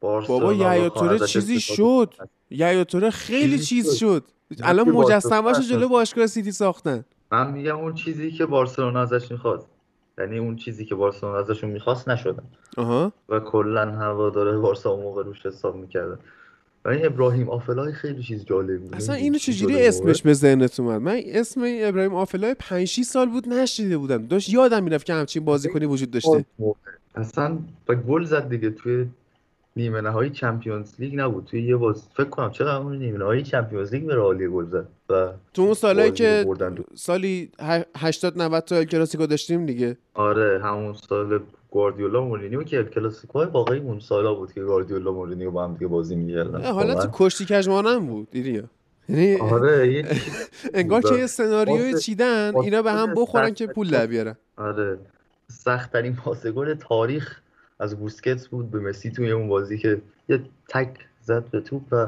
بارسلونا 0.00 0.40
بابا 0.40 0.54
یحیی 0.54 0.90
توره 0.90 1.18
چیزی 1.18 1.60
شد. 1.60 2.14
یحیی 2.50 2.84
توره 2.84 3.10
خیلی 3.10 3.58
چیز 3.58 3.94
شد. 3.94 4.24
الان 4.62 4.88
مجسمه‌شو 4.88 5.42
بارسلونا 5.42 5.68
جلو. 5.68 5.88
باشگاه 5.88 6.26
سیتی 6.26 6.52
ساختن. 6.52 7.04
من 7.32 7.52
میگم 7.52 7.76
اون 7.76 7.94
چیزی 7.94 8.32
که 8.32 8.46
بارسلونا 8.46 9.00
ازش 9.00 9.30
می‌خواست. 9.30 9.68
یعنی 10.18 10.38
اون 10.38 10.56
چیزی 10.56 10.84
که 10.84 10.94
بارسلونا 10.94 11.38
ازشون 11.38 11.70
می‌خواست 11.70 12.08
نشدن. 12.08 12.42
آها. 12.76 13.12
و 13.28 13.40
کلا 13.40 13.92
هواداره 13.92 14.58
بارسا 14.58 14.90
اون 14.90 15.02
موقع 15.02 15.24
روش 15.24 15.46
حساب 15.46 15.76
می‌کردن 15.76 16.18
و 16.84 16.88
این 16.88 17.06
ابراهیم 17.06 17.48
آفلای 17.48 17.92
خیلی 17.92 18.22
چیز 18.22 18.44
جالبی 18.44 18.76
بود. 18.76 18.94
اصلا 18.94 19.14
می‌دونی 19.14 19.22
اینو 19.22 19.38
چجوری 19.38 19.86
اسمش 19.86 20.22
به 20.22 20.32
ذهنت 20.32 20.80
اومد؟ 20.80 21.00
من 21.00 21.20
اسم 21.26 21.60
ابراهیم 21.66 22.14
آفلای 22.14 22.54
5 22.58 22.84
6 22.86 23.02
سال 23.02 23.28
بود 23.28 23.48
نشنیده 23.48 23.98
بودم. 23.98 24.26
داشت 24.26 24.48
یادم 24.48 24.82
می‌رفت 24.82 25.06
که 25.06 25.14
همچین 25.14 25.44
بازیکنی 25.44 25.86
وجود 25.86 26.10
داشته؟ 26.10 26.44
اصلا 27.14 27.58
و 27.88 27.94
گل 27.94 28.24
زد 28.24 28.48
دیگه. 28.48 28.70
توی 28.70 29.06
نیمه 29.76 30.00
نهایی 30.00 30.30
Champions 30.30 30.94
League 30.98 31.14
نبود 31.20 31.44
توی 31.44 31.62
یه 31.62 31.76
باز 31.76 32.08
فکر 32.16 32.28
کنم 32.28 32.50
چقدر 32.50 32.76
اون 32.76 32.96
نیمه 32.98 33.18
نهایی 33.18 33.42
Champions 33.42 33.94
League 33.94 34.06
به 34.06 34.14
رئال 34.14 34.48
گل 34.48 34.64
زد 34.64 34.86
و 35.08 35.28
تو 35.54 35.62
اون 35.62 35.98
رو 35.98 36.08
که 36.10 36.44
تو. 36.76 36.84
سالی 36.94 37.50
ه- 37.60 37.84
80 37.98 38.42
90 38.42 38.64
تا 38.64 38.76
ال 38.76 38.84
کلاسیکو 38.84 39.26
داشتیم 39.26 39.66
دیگه 39.66 39.96
آره 40.14 40.60
همون 40.62 40.92
سال 41.08 41.40
گواردیولا 41.70 42.24
مورینیو 42.24 42.62
که 42.62 42.76
ال 42.78 42.84
کلاسیکو 42.84 43.44
واقعی 43.44 43.78
اون 43.78 44.00
سالا 44.00 44.34
بود 44.34 44.52
که 44.52 44.62
گواردیولا 44.62 45.12
مورینیو 45.12 45.50
با 45.50 45.64
هم 45.64 45.72
دیگه 45.74 45.86
بازی 45.86 46.16
می‌کردن 46.16 46.64
حالت 46.64 46.94
واقعا. 46.96 47.10
کشتی 47.12 47.44
کج 47.44 47.71
مانند 47.71 48.06
بود 48.06 48.30
دیدی 48.30 48.62
یعنی 49.08 49.36
آره 49.52 50.04
انگار 50.74 51.02
که. 51.02 51.14
یه 51.14 51.26
سناریوی 51.26 51.98
چیدن 51.98 52.52
اینا 52.56 52.82
به 52.82 52.92
هم 52.92 53.14
بخورن 53.16 53.54
که 53.54 53.66
سخت- 53.66 53.74
پول 53.74 53.90
در 53.90 54.06
بیارن 54.06 54.36
آره 54.56 54.98
سختترین 55.50 56.16
پاس 56.16 56.46
گل 56.46 56.74
تاریخ 56.74 57.40
از 57.78 57.96
بوسکتس 57.96 58.48
بود 58.48 58.70
به 58.70 58.80
مسی 58.80 59.10
توی 59.10 59.30
اون 59.30 59.48
بازی 59.48 59.78
که 59.78 60.02
یه 60.28 60.40
تک 60.68 60.88
زد 61.20 61.44
به 61.50 61.60
توپ 61.60 61.82
و 61.92 62.06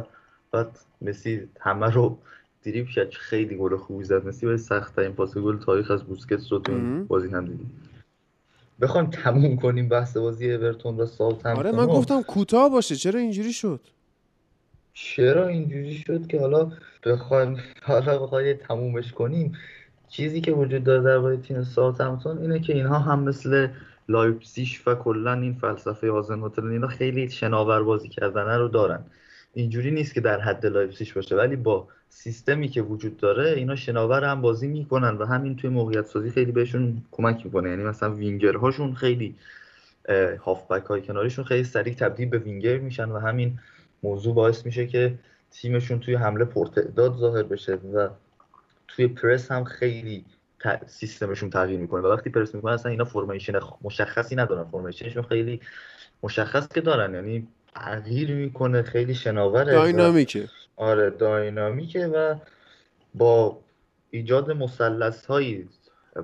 بعد 0.52 0.78
مسی 1.02 1.48
همه 1.60 1.90
رو 1.90 2.18
دریبل 2.62 2.90
کرد. 2.90 3.10
خیلی 3.10 3.56
گل 3.56 3.76
خوبی 3.76 4.04
زد. 4.04 4.26
مسی 4.26 4.46
ولی 4.46 4.58
سختترین 4.58 5.12
پاس 5.12 5.38
گل 5.38 5.58
تاریخ 5.58 5.90
از 5.90 6.04
بوسکتس 6.04 6.52
رو 6.52 6.58
تو. 6.58 6.72
این 6.72 7.04
بازی 7.04 7.28
هم 7.28 7.44
دیدیم. 7.44 7.70
بخوایم 8.80 9.10
تموم 9.10 9.56
کنیم 9.56 9.88
بحث 9.88 10.16
بازی 10.16 10.52
اورتون 10.52 10.96
و 10.96 11.06
ساوثهمپتون 11.06 11.66
آره 11.66 11.72
من 11.72 11.86
گفتم 11.86 12.22
کوتاه 12.22 12.70
باشه. 12.70 12.96
چرا 12.96 13.20
اینجوری 13.20 13.52
شد؟ 13.52 13.80
چرا 14.92 15.46
اینجوری 15.46 15.94
شد 15.94 16.26
که 16.26 16.40
حالا 16.40 16.72
بخوایم 17.04 17.56
حالا 17.82 18.18
بخوایم 18.18 18.56
تمومش 18.56 19.12
کنیم؟ 19.12 19.52
چیزی 20.08 20.40
که 20.40 20.52
وجود 20.52 20.84
داره 20.84 21.02
درباره 21.02 21.36
تیم 21.36 21.62
ساوثهمپتون 21.62 22.38
اینه 22.38 22.60
که 22.60 22.74
اینها 22.74 22.98
هم 22.98 23.22
مثل 23.22 23.68
لایپزیگ 24.08 24.68
و 24.86 24.94
کلا 24.94 25.32
این 25.32 25.54
فلسفه 25.54 26.10
هازن 26.10 26.42
هوتل 26.42 26.66
اینا 26.66 26.88
خیلی 26.88 27.30
شناور 27.30 27.82
بازی 27.82 28.08
کردن 28.08 28.58
رو 28.58 28.68
دارن. 28.68 29.04
اینجوری 29.54 29.90
نیست 29.90 30.14
که 30.14 30.20
در 30.20 30.40
حد 30.40 30.66
لایپزیگ 30.66 31.14
باشه 31.14 31.36
ولی 31.36 31.56
با 31.56 31.88
سیستمی 32.08 32.68
که 32.68 32.82
وجود 32.82 33.16
داره 33.16 33.50
اینا 33.50 33.76
شناور 33.76 34.24
هم 34.24 34.40
بازی 34.40 34.68
می‌کنن 34.68 35.16
و 35.16 35.24
همین 35.24 35.56
توی 35.56 35.70
موقعیت 35.70 36.06
سازی 36.06 36.30
خیلی 36.30 36.52
بهشون 36.52 37.02
کمک 37.10 37.44
می‌کنه. 37.44 37.70
یعنی 37.70 37.82
مثلا 37.82 38.14
وینگرهاشون 38.14 38.94
خیلی 38.94 39.34
هافبک 40.38 40.84
های 40.84 41.02
کناریشون 41.02 41.44
خیلی 41.44 41.64
سریع 41.64 41.94
تبدیل 41.94 42.28
به 42.28 42.38
وینگر 42.38 42.78
میشن 42.78 43.08
و 43.08 43.18
همین 43.18 43.58
موضوع 44.02 44.34
باعث 44.34 44.66
میشه 44.66 44.86
که 44.86 45.18
تیمشون 45.50 46.00
توی 46.00 46.14
حمله 46.14 46.44
پرتعداد 46.44 47.16
ظاهر 47.16 47.42
بشه 47.42 47.74
و 47.74 48.08
توی 48.88 49.08
پرس 49.08 49.50
هم 49.50 49.64
خیلی 49.64 50.24
ت- 50.66 50.86
سیستمشون 50.86 51.50
تغییر 51.50 51.80
می‌کنه. 51.80 52.00
و 52.00 52.06
وقتی 52.06 52.30
پرس 52.30 52.54
می‌کنن 52.54 52.72
اصلا 52.72 52.90
اینا 52.90 53.04
فرمیشن 53.04 53.60
مشخصی 53.82 54.36
ندارن. 54.36 54.64
فرمیشنشون 54.64 55.22
خیلی 55.22 55.60
مشخص 56.22 56.68
که 56.68 56.80
دارن. 56.80 57.14
یعنی 57.14 57.48
تغییر 57.74 58.34
می‌کنه 58.34 58.82
خیلی 58.82 59.14
شناوره. 59.14 59.72
و- 59.72 59.76
داینامیکه. 59.76 60.48
آره 60.76 61.10
داینامیکه 61.10 62.06
و 62.06 62.34
با 63.14 63.58
ایجاد 64.10 64.50
مثلث 64.50 65.26
هایی 65.26 65.68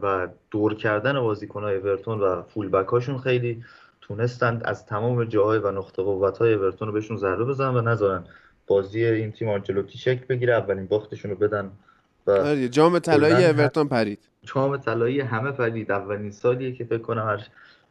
و 0.02 0.28
دور 0.50 0.74
کردن 0.74 1.20
بازیکن 1.20 1.62
های 1.62 1.76
اورتون 1.76 2.20
و 2.20 2.42
فول 2.42 2.68
بک 2.68 2.86
هاشون 2.88 3.18
خیلی 3.18 3.64
تونستند 4.00 4.62
از 4.64 4.86
تمام 4.86 5.24
جاهای 5.24 5.58
و 5.58 5.70
نقطه 5.70 6.02
قوت 6.02 6.38
های 6.38 6.54
اورتون 6.54 6.88
رو 6.88 6.94
بهشون 6.94 7.16
ضربه 7.16 7.44
بزنن 7.44 7.76
و 7.76 7.80
نذارن 7.80 8.24
بازی 8.66 9.04
این 9.04 9.32
تیم 9.32 9.48
آنجلوتی 9.48 9.98
شکل 9.98 10.24
بگیره. 10.26 10.54
اولین 10.54 10.86
باختشون 10.86 11.30
رو 11.30 11.36
بدن 11.36 11.66
و 11.66 11.70
آره 12.26 12.54
دیگه، 12.54 12.68
جام 12.68 12.98
طلایی 12.98 13.44
اورتون 13.44 13.88
پرید. 13.88 14.18
جام 14.54 14.76
طلایی 14.76 15.20
همه 15.20 15.50
پرید. 15.50 15.92
اولین 15.92 16.30
سالیه 16.30 16.72
که 16.72 16.84
فکر 16.84 16.98
کنم 16.98 17.26
هر 17.28 17.46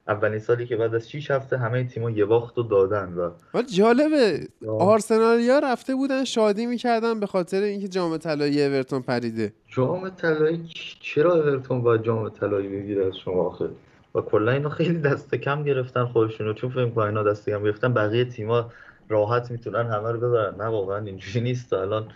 اولین 0.07 0.39
سالی 0.39 0.67
که 0.67 0.75
بعد 0.75 0.95
از 0.95 1.09
6 1.09 1.31
هفته 1.31 1.57
همه 1.57 1.83
تیم‌ها 1.83 2.09
یه 2.09 2.25
باخت 2.25 2.57
رو 2.57 2.63
دادن 2.63 3.13
و 3.13 3.29
ولی 3.53 3.65
جالبه. 3.67 4.47
یا- 4.61 4.73
آرسنالیا 4.73 5.59
رفته 5.59 5.95
بودن 5.95 6.23
شادی 6.23 6.65
می‌کردن 6.65 7.19
به 7.19 7.25
خاطر 7.27 7.61
اینکه 7.61 7.87
جام 7.87 8.17
طلایی 8.17 8.65
اورتون 8.65 9.01
پریده. 9.01 9.53
جام 9.67 10.09
طلایی 10.09 10.69
چرا 11.01 11.33
اورتون 11.33 11.81
باید 11.81 12.03
جام 12.03 12.29
طلایی 12.29 12.67
بگیره 12.67 13.05
از 13.05 13.17
شما 13.17 13.43
آخه؟ 13.43 13.69
و 14.15 14.21
کلا 14.21 14.51
اینا 14.51 14.69
خیلی 14.69 14.99
دست 14.99 15.35
کم 15.35 15.63
گرفتن 15.63 16.05
خودشونو 16.05 16.53
چون 16.53 16.69
فکر 16.69 16.89
کنم 16.89 17.05
اینا 17.05 17.23
دست 17.23 17.49
کم 17.49 17.63
گرفتن 17.63 17.93
بقیه 17.93 18.25
تیم‌ها 18.25 18.71
راحت 19.09 19.51
می‌تونن 19.51 19.87
همه 19.91 20.11
رو 20.11 20.19
ببرن. 20.19 20.55
نه 20.55 20.65
واقعا 20.65 20.97
اینجوری 21.05 21.41
نیست. 21.41 21.73
الان 21.73 22.07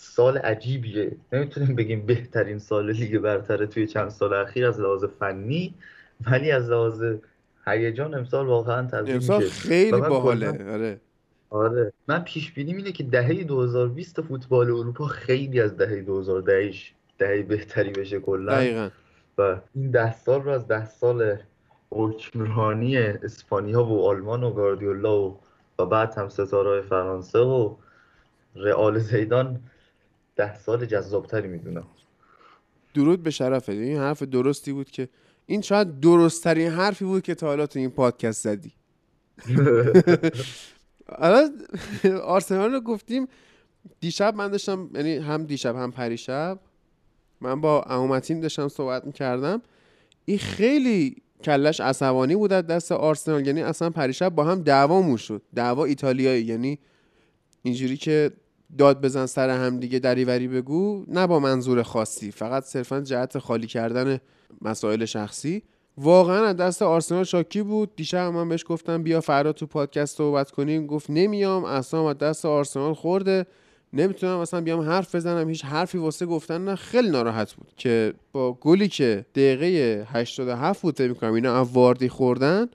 سال 0.00 0.38
عجیبیه. 0.38 1.16
نمی‌تونیم 1.32 1.74
بگیم 1.74 2.06
بهترین 2.06 2.58
سال 2.58 2.92
لیگ 2.92 3.18
برتره 3.18 3.66
توی 3.66 3.86
چند 3.86 4.08
سال 4.08 4.34
اخیر 4.34 4.66
از 4.66 4.80
لحاظ 4.80 5.04
فنی 5.04 5.74
ولی 6.26 6.50
از 6.50 6.70
لحاظ 6.70 7.04
هیجان 7.66 8.14
امسال 8.14 8.46
واقعا 8.46 8.86
تبدیل 8.86 9.14
امسال 9.14 9.42
میشه. 9.42 9.52
خیلی 9.52 10.00
باحاله. 10.00 10.48
آره. 10.48 11.00
آره. 11.50 11.92
من 12.08 12.24
پیش 12.24 12.52
بینی 12.52 12.74
اینه 12.74 12.92
که 12.92 13.04
دهه 13.04 13.44
2020 13.44 14.20
فوتبال 14.20 14.66
اروپا 14.66 15.06
خیلی 15.06 15.60
از 15.60 15.76
دهه 15.76 16.00
2010 16.00 16.72
دهه 17.18 17.42
بهتری 17.42 17.90
بشه 17.90 18.20
کلا. 18.20 18.52
دقیقا. 18.52 18.90
و 19.38 19.56
این 19.74 19.90
ده 19.90 20.14
سال 20.16 20.42
رو 20.42 20.50
از 20.50 20.68
ده 20.68 20.86
سال 20.86 21.36
حکمرانی 21.90 22.96
اسپانیا 22.98 23.84
و 23.84 24.06
آلمان 24.06 24.42
و 24.44 24.50
گاردیولا 24.50 25.22
و 25.22 25.40
و 25.78 25.86
بعد 25.86 26.14
هم 26.14 26.28
ستاره 26.28 26.82
فرانسه 26.82 27.38
و 27.38 27.74
رئال 28.56 28.98
زیدان 28.98 29.60
ده 30.38 30.58
سال 30.58 30.86
جذابتری 30.86 31.48
می‌دونم. 31.48 31.86
درود 32.94 33.22
به 33.22 33.30
شرفه 33.30 33.72
این 33.72 33.98
حرف 33.98 34.22
درستی 34.22 34.72
بود 34.72 34.90
که 34.90 35.08
این 35.46 35.60
شاید 35.60 36.00
درست 36.00 36.44
ترین 36.44 36.70
حرفی 36.70 37.04
بود 37.04 37.22
که 37.22 37.34
تا 37.34 37.46
حالا 37.46 37.66
تو 37.66 37.78
این 37.78 37.90
پادکست 37.90 38.44
زدی. 38.44 38.72
حالا 41.18 41.50
آرسنال 42.22 42.72
رو 42.72 42.80
گفتیم 42.80 43.26
دیشب 44.00 44.34
من 44.34 44.48
داشتم 44.48 44.90
یعنی 44.94 45.16
هم 45.16 45.44
دیشب 45.44 45.76
هم 45.76 45.92
پریشب 45.92 46.58
من 47.40 47.60
با 47.60 47.82
امومتین 47.82 48.40
داشتم 48.40 48.68
صحبت 48.68 49.04
می‌کردم. 49.04 49.62
این 50.24 50.38
خیلی 50.38 51.22
کلش 51.44 51.80
عصبانی 51.80 52.36
بود 52.36 52.52
از 52.52 52.66
دست 52.66 52.92
آرسنال. 52.92 53.46
یعنی 53.46 53.62
اصلا 53.62 53.90
پریشب 53.90 54.28
با 54.28 54.44
هم 54.44 54.62
دعوامون 54.62 55.16
شد. 55.16 55.42
دعوا 55.54 55.84
ایتالیایی. 55.84 56.44
یعنی 56.44 56.78
اینجوری 57.62 57.96
که 57.96 58.30
داد 58.78 59.00
بزن 59.00 59.26
سر 59.26 59.50
هم 59.50 59.80
دیگه 59.80 59.98
دریوری 59.98 60.48
بگو 60.48 61.04
نه 61.08 61.26
با 61.26 61.40
منظور 61.40 61.82
خاصی 61.82 62.30
فقط 62.30 62.64
صرفا 62.64 63.00
جهت 63.00 63.38
خالی 63.38 63.66
کردن 63.66 64.18
مسائل 64.62 65.04
شخصی. 65.04 65.62
واقعا 65.98 66.44
از 66.46 66.56
دست 66.56 66.82
آرسنال 66.82 67.24
شاکی 67.24 67.62
بود. 67.62 67.96
دیشب 67.96 68.18
من 68.18 68.48
بهش 68.48 68.64
گفتم 68.68 69.02
بیا 69.02 69.20
فردا 69.20 69.52
تو 69.52 69.66
پادکست 69.66 70.16
صحبت 70.16 70.50
کنیم. 70.50 70.86
گفت 70.86 71.10
نمیام. 71.10 71.64
اصلا 71.64 72.10
از 72.10 72.18
دست 72.18 72.46
آرسنال 72.46 72.94
خورده. 72.94 73.46
نمی‌تونم 73.92 74.38
اصلا 74.38 74.60
بیام 74.60 74.80
حرف 74.80 75.14
بزنم. 75.14 75.48
هیچ 75.48 75.64
حرفی 75.64 75.98
واسه 75.98 76.26
گفتن 76.26 76.64
نه. 76.64 76.74
خیلی 76.74 77.10
ناراحت 77.10 77.52
بود 77.52 77.72
که 77.76 78.14
با 78.32 78.52
گلی 78.52 78.88
که 78.88 79.24
دقیقه 79.34 80.06
87 80.10 80.82
بود 80.82 80.96
فکر 80.96 81.24
اینا 81.24 81.60
از 81.60 81.72
واردی 81.72 82.08
خوردن 82.08 82.66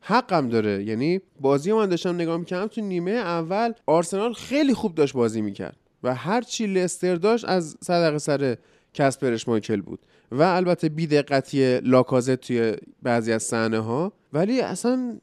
حقم 0.00 0.48
داره. 0.48 0.84
یعنی 0.84 1.20
بازی 1.40 1.72
من 1.72 1.86
داشتم 1.86 2.14
نگاه 2.14 2.36
می‌کردم 2.36 2.66
تو 2.66 2.80
نیمه 2.80 3.10
اول 3.10 3.72
آرسنال 3.86 4.32
خیلی 4.32 4.74
خوب 4.74 4.94
داشت 4.94 5.14
بازی 5.14 5.40
می‌کرد 5.40 5.76
و 6.02 6.14
هر 6.14 6.40
چی 6.40 6.66
لستر 6.66 7.14
داشت 7.14 7.44
از 7.44 7.76
صدقه 7.80 8.18
سر 8.18 8.56
کسپر 8.94 9.32
اشمایکل 9.32 9.80
بود 9.80 9.98
و 10.32 10.42
البته 10.42 10.88
بیدقتی 10.88 11.80
لاکازت 11.80 12.40
توی 12.40 12.76
بعضی 13.02 13.32
از 13.32 13.42
صحنه 13.42 13.78
ها 13.78 14.12
ولی 14.32 14.60
اصلا 14.60 15.18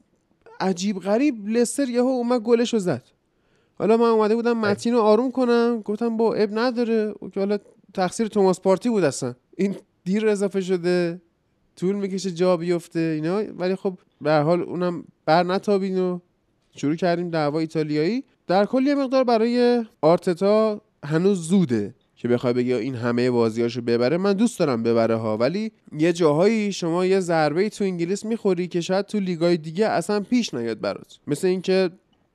عجیب 0.60 0.98
غریب 0.98 1.48
لستر 1.48 1.88
یهو 1.88 2.06
اومد 2.06 2.40
گلش 2.40 2.72
رو 2.72 2.78
زد. 2.78 3.02
حالا 3.74 3.96
من 3.96 4.08
اومده 4.08 4.34
بودم 4.34 4.58
متین 4.58 4.92
رو 4.92 5.00
آروم 5.00 5.30
کنم. 5.30 5.82
گفتم 5.84 6.16
با 6.16 6.34
اب 6.34 6.48
نداره. 6.52 7.14
که 7.32 7.40
حالا 7.40 7.58
تقصیر 7.94 8.26
توماس 8.26 8.60
پارتی 8.60 8.88
بود 8.88 9.04
اصلا. 9.04 9.34
این 9.56 9.76
دیر 10.04 10.28
اضافه 10.28 10.60
شده. 10.60 11.20
طول 11.78 11.96
می‌کشه 11.96 12.30
جا 12.30 12.56
بیفته 12.56 13.00
اینا. 13.00 13.42
ولی 13.58 13.74
خب 13.74 13.98
به 14.20 14.32
حال 14.32 14.62
اونم 14.62 15.04
بر 15.24 15.42
نتابین 15.42 15.98
و 15.98 16.18
شروع 16.76 16.94
کردیم 16.96 17.30
دعوا 17.30 17.58
ایتالیایی. 17.58 18.24
در 18.46 18.64
کل 18.64 18.86
یه 18.86 18.94
مقدار 18.94 19.24
برای 19.24 19.84
آرتتا 20.00 20.80
هنوز 21.04 21.48
زوده 21.48 21.94
که 22.16 22.28
بخوای 22.28 22.52
بگی 22.52 22.72
این 22.72 22.94
همه 22.94 23.30
بازیاشو 23.30 23.80
ببره. 23.80 24.16
من 24.16 24.32
دوست 24.32 24.58
دارم 24.58 24.82
ببره 24.82 25.14
ها 25.14 25.36
ولی 25.36 25.72
یه 25.98 26.12
جاهایی 26.12 26.72
شما 26.72 27.06
یه 27.06 27.20
ضربه 27.20 27.68
تو 27.68 27.84
انگلیس 27.84 28.24
می‌خوری 28.24 28.68
که 28.68 28.80
شاید 28.80 29.06
تو 29.06 29.20
لیگای 29.20 29.56
دیگه 29.56 29.86
اصلا 29.86 30.20
پیش 30.20 30.54
نیاد 30.54 30.80
برات. 30.80 31.18
مثل 31.26 31.46
اینکه 31.46 31.90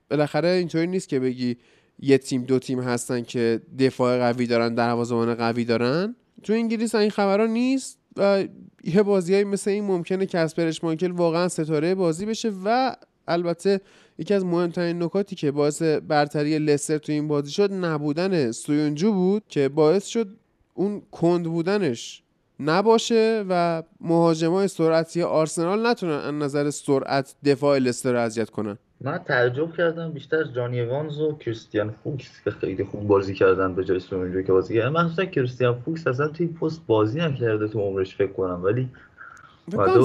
بالاخره 0.10 0.50
اینطوری 0.50 0.88
نیست 0.88 1.10
که 1.10 1.20
بگی 1.20 1.58
یه 2.00 2.18
تیم 2.18 2.44
دو 2.44 2.60
تیم 2.60 2.80
هستن 2.80 3.22
که 3.22 3.62
دفاع 3.80 4.20
قوی 4.20 4.48
دارن 4.48 4.76
دروازه‌بان 4.76 5.36
قوی 5.36 5.66
دارن. 5.66 6.16
تو 6.44 6.54
انگلیس 6.54 6.96
این 6.96 7.10
خبرها 7.10 7.46
نیست. 7.46 8.00
یه 8.84 9.04
بازیایی 9.04 9.44
مثل 9.44 9.72
این 9.72 9.84
ممکنه 9.84 10.26
کسپرش 10.26 10.84
مایکل 10.84 11.12
واقعا 11.12 11.48
ستاره 11.48 11.96
بازی 11.96 12.26
بشه 12.26 12.52
و 12.66 12.96
البته 13.28 13.82
یکی 14.18 14.34
از 14.34 14.46
مهمترین 14.46 15.04
نکاتی 15.04 15.36
که 15.36 15.52
باعث 15.52 15.82
برتری 15.82 16.60
لستر 16.60 16.98
تو 16.98 17.12
این 17.12 17.28
بازی 17.28 17.52
شد 17.52 17.74
نبودن 17.74 18.52
سویونجو 18.52 19.14
بود 19.14 19.44
که 19.50 19.70
باعث 19.70 20.06
شد 20.06 20.38
اون 20.74 21.02
کند 21.12 21.46
بودنش. 21.46 22.24
نباشه 22.60 23.46
و 23.50 23.84
مهاجمای 24.02 24.68
سرعتی 24.68 25.22
آرسنال 25.22 25.88
نتونن 25.88 26.12
از 26.12 26.34
نظر 26.34 26.70
سرعت 26.70 27.36
دفاع 27.46 27.78
لستر 27.78 28.16
اذیت 28.16 28.50
کنن. 28.50 28.78
من 29.02 29.18
تعجب 29.18 29.74
کردم 29.78 30.12
بیشتر 30.12 30.44
جانی 30.44 30.82
ایوانز 30.82 31.20
و 31.20 31.38
کریستیان 31.38 31.96
فوکس 32.04 32.32
که 32.44 32.52
خیلی 32.52 32.84
خوب 32.84 33.08
بازی 33.08 33.34
کردن 33.34 33.76
به 33.76 33.84
جای 33.84 34.00
سویونجو 34.00 34.42
که 34.42 34.52
بازی 34.52 34.74
کردن. 34.74 34.90
مخصوصا 34.90 35.26
کریستیان 35.26 35.82
فوکس 35.86 36.08
اصلا 36.08 36.28
توی 36.28 36.48
پست 36.48 36.82
بازی 36.88 37.20
نکرده 37.20 37.68
تو 37.68 37.80
عمرش 37.80 38.16
فکر 38.16 38.32
کنم 38.32 38.64
ولی 38.64 38.90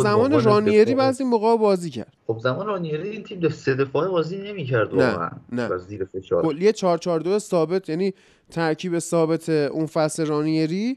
زمان 0.03 0.45
رانیری 0.45 0.95
بعضی 0.95 1.25
موقع 1.25 1.57
بازی 1.57 1.91
کرد. 1.91 2.13
خب 2.27 2.39
زمان 2.39 2.67
رانیری 2.67 3.09
این 3.09 3.23
تیم 3.23 3.49
سه 3.49 3.75
دفاعه 3.75 4.09
بازی 4.09 4.39
نمی‌کرد 4.39 4.95
واقعا. 4.95 5.31
نه. 5.53 5.79
زیر 5.79 6.05
فشار. 6.05 6.43
کلیه 6.43 6.73
4 6.73 6.99
4 6.99 7.21
2 7.21 7.39
ثابت 7.39 7.89
یعنی 7.89 8.15
ترکیب 8.51 8.99
ثابت 8.99 9.49
اون 9.49 9.87
فصل 9.87 10.27
رانیری 10.27 10.97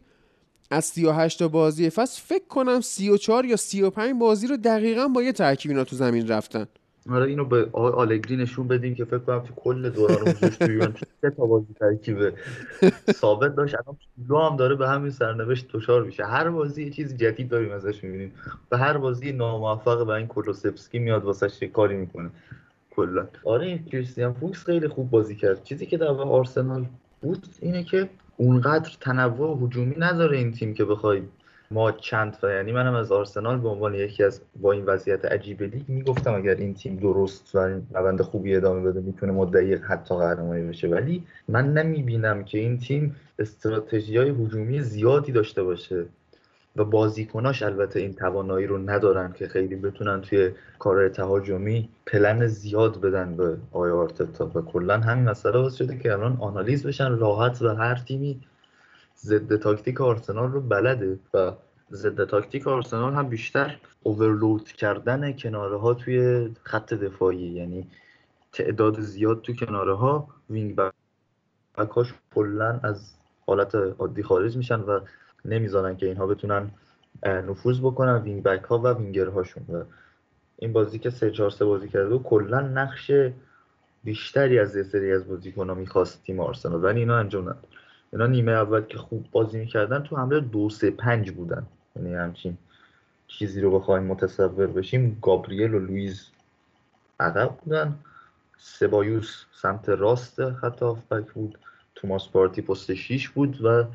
از 0.71 0.85
38 0.85 1.39
تا 1.39 1.47
بازی 1.47 1.89
فصل 1.89 2.21
فکر 2.21 2.47
کنم 2.49 2.81
34 2.81 3.45
یا 3.45 3.55
35 3.55 4.19
بازی 4.19 4.47
رو 4.47 4.57
دقیقا 4.57 5.07
با 5.07 5.23
یه 5.23 5.31
ترکیب 5.31 5.71
اینا 5.71 5.83
تو 5.83 5.95
زمین 5.95 6.27
رفتن. 6.27 6.65
آره 7.09 7.25
اینو 7.25 7.45
به 7.45 7.67
آقای 7.73 7.91
آلگری 7.91 8.37
نشون 8.37 8.67
بدیم 8.67 8.95
که 8.95 9.05
فکر 9.05 9.17
کنم 9.17 9.39
تو 9.39 9.53
کل 9.55 9.89
دوران 9.89 10.27
حضورش 10.27 10.57
تو 10.57 10.71
یوونتوس 10.71 11.07
سه 11.21 11.29
تا 11.29 11.45
بازی 11.45 11.73
ترکیب 11.79 12.33
ثابت 13.11 13.55
داشت. 13.55 13.75
الان 13.75 13.97
پیلو 14.17 14.39
هم 14.39 14.55
داره 14.55 14.75
به 14.75 14.89
همین 14.89 15.11
سرنوشت 15.11 15.65
دچار 15.73 16.03
میشه. 16.03 16.25
هر 16.25 16.49
بازی 16.49 16.83
یه 16.83 16.89
چیز 16.89 17.17
جدید 17.17 17.49
داریم 17.49 17.71
ازش 17.71 18.03
می‌بینیم. 18.03 18.33
و 18.71 18.77
هر 18.77 18.97
بازی 18.97 19.31
ناموفق 19.31 20.05
به 20.05 20.13
این 20.13 20.27
کولوسفسکی 20.27 20.99
میاد 20.99 21.23
واسه 21.23 21.67
کاری 21.67 21.95
می‌کنه. 21.95 22.29
کلا. 22.95 23.27
آره 23.43 23.67
این 23.67 23.85
کریستیان 23.85 24.33
فوکس 24.33 24.65
خیلی 24.65 24.87
خوب 24.87 25.09
بازی 25.09 25.35
کرد. 25.35 25.63
چیزی 25.63 25.85
که 25.85 25.97
در 25.97 26.07
آرسنال 26.07 26.85
بود 27.21 27.47
اینه 27.61 27.83
که 27.83 28.09
اونقدر 28.37 28.91
تنوع 29.01 29.63
هجومی 29.63 29.95
نداره 29.99 30.37
این 30.37 30.51
تیم 30.51 30.73
که 30.73 30.85
بخوای 30.85 31.21
ما 31.71 31.91
چند 31.91 32.37
و 32.43 32.49
یعنی 32.49 32.71
منم 32.71 32.93
از 32.93 33.11
آرسنال 33.11 33.59
به 33.59 33.69
عنوان 33.69 33.95
یکی 33.95 34.23
از 34.23 34.41
با 34.61 34.71
این 34.71 34.85
وضعیت 34.85 35.25
عجیب 35.25 35.61
لیگ 35.61 35.83
می‌گفتم 35.87 36.33
اگر 36.33 36.55
این 36.55 36.73
تیم 36.73 36.95
درست 36.95 37.55
و 37.55 37.59
روند 37.93 38.21
خوبی 38.21 38.55
ادامه 38.55 38.81
بده 38.81 39.01
می‌تونه 39.01 39.31
مدعی 39.31 39.75
حتی 39.75 40.15
قهرمانی 40.15 40.67
بشه. 40.67 40.87
ولی 40.87 41.23
من 41.47 41.73
نمی‌بینم 41.73 42.43
که 42.43 42.57
این 42.57 42.77
تیم 42.77 43.15
استراتژی 43.39 44.17
های 44.17 44.29
هجومی 44.29 44.81
زیادی 44.81 45.31
داشته 45.31 45.63
باشه. 45.63 46.05
و 46.75 46.83
بازیکناش 46.83 47.63
البته 47.63 47.99
این 47.99 48.13
توانایی 48.13 48.67
رو 48.67 48.77
ندارن 48.77 49.31
که 49.33 49.47
خیلی 49.47 49.75
بتونن 49.75 50.21
توی 50.21 50.51
کار 50.79 51.09
تهاجمی 51.09 51.89
پلن 52.05 52.47
زیاد 52.47 53.01
بدن 53.01 53.37
به 53.37 53.57
آقای 53.71 53.91
آرتتا 53.91 54.51
و 54.55 54.61
کلا 54.61 54.99
همین 54.99 55.29
مسئله 55.29 55.57
باعث 55.59 55.75
شده 55.75 55.97
که 55.97 56.11
الان 56.11 56.37
آنالیز 56.41 56.85
بشن 56.87 57.17
راحت 57.17 57.61
و 57.61 57.75
هر 57.75 57.95
تیمی 57.95 58.41
ضد 59.17 59.55
تاکتیک 59.55 60.01
آرسنال 60.01 60.51
رو 60.51 60.61
بلده 60.61 61.19
و 61.33 61.51
ضد 61.91 62.25
تاکتیک 62.25 62.67
آرسنال 62.67 63.13
هم 63.13 63.29
بیشتر 63.29 63.79
overload 64.03 64.67
کردن 64.67 65.33
کناره 65.33 65.77
ها 65.77 65.93
توی 65.93 66.49
خط 66.63 66.93
دفاعی. 66.93 67.47
یعنی 67.47 67.87
تعداد 68.51 68.99
زیاد 68.99 69.41
تو 69.41 69.53
کناره 69.53 69.95
ها 69.95 70.27
wing 70.49 70.79
back 71.77 72.01
اش 72.01 72.13
کلا 72.35 72.79
از 72.83 73.13
حالت 73.45 73.75
عادی 73.75 74.23
خارج 74.23 74.57
میشن 74.57 74.79
و 74.79 74.99
نمی‌ذارن 75.45 75.97
که 75.97 76.05
اینها 76.05 76.27
بتونن 76.27 76.71
نفوذ 77.25 77.79
بکنن 77.79 78.15
wing 78.15 78.43
back 78.43 78.63
ها 78.63 78.77
و 78.77 78.87
وینگر 78.87 79.27
هاشون. 79.27 79.63
و 79.69 79.83
این 80.57 80.73
بازی 80.73 80.99
که 80.99 81.09
سه 81.09 81.31
4 81.31 81.49
3 81.49 81.65
بازی 81.65 81.89
کرده 81.89 82.15
و 82.15 82.23
کلا 82.23 82.59
نقش 82.59 83.11
بیشتری 84.03 84.59
از 84.59 84.75
یه 84.75 84.83
سری 84.83 85.13
از 85.13 85.27
بازیکن 85.27 85.69
ها 85.69 85.75
می‌خواست 85.75 86.23
تیم 86.23 86.39
آرسنال 86.39 86.83
ولی 86.83 86.99
اینا 86.99 87.17
انجام 87.17 87.43
نداد. 87.43 87.67
اینا 88.13 88.27
نیمه 88.27 88.51
اول 88.51 88.81
که 88.81 88.97
خوب 88.97 89.25
بازی 89.31 89.59
می‌کردن 89.59 90.03
تو 90.03 90.17
حمله 90.17 90.39
دو 90.39 90.69
سه 90.69 90.91
پنج 90.91 91.31
بودن. 91.31 91.65
یعنی 91.95 92.13
همچین 92.13 92.57
چیزی 93.27 93.61
رو 93.61 93.79
بخوایم 93.79 94.03
متصور 94.03 94.67
بشیم. 94.67 95.17
گابریل 95.21 95.73
و 95.73 95.79
لویز 95.79 96.27
عقب 97.19 97.57
بودن. 97.63 97.99
سبایوس 98.57 99.45
سمت 99.61 99.89
راست 99.89 100.51
خط 100.51 100.83
هافبک 100.83 101.31
بود. 101.31 101.57
توماس 101.95 102.29
پارتی 102.29 102.61
پست 102.61 102.93
6 102.93 103.29
بود 103.29 103.65
و 103.65 103.85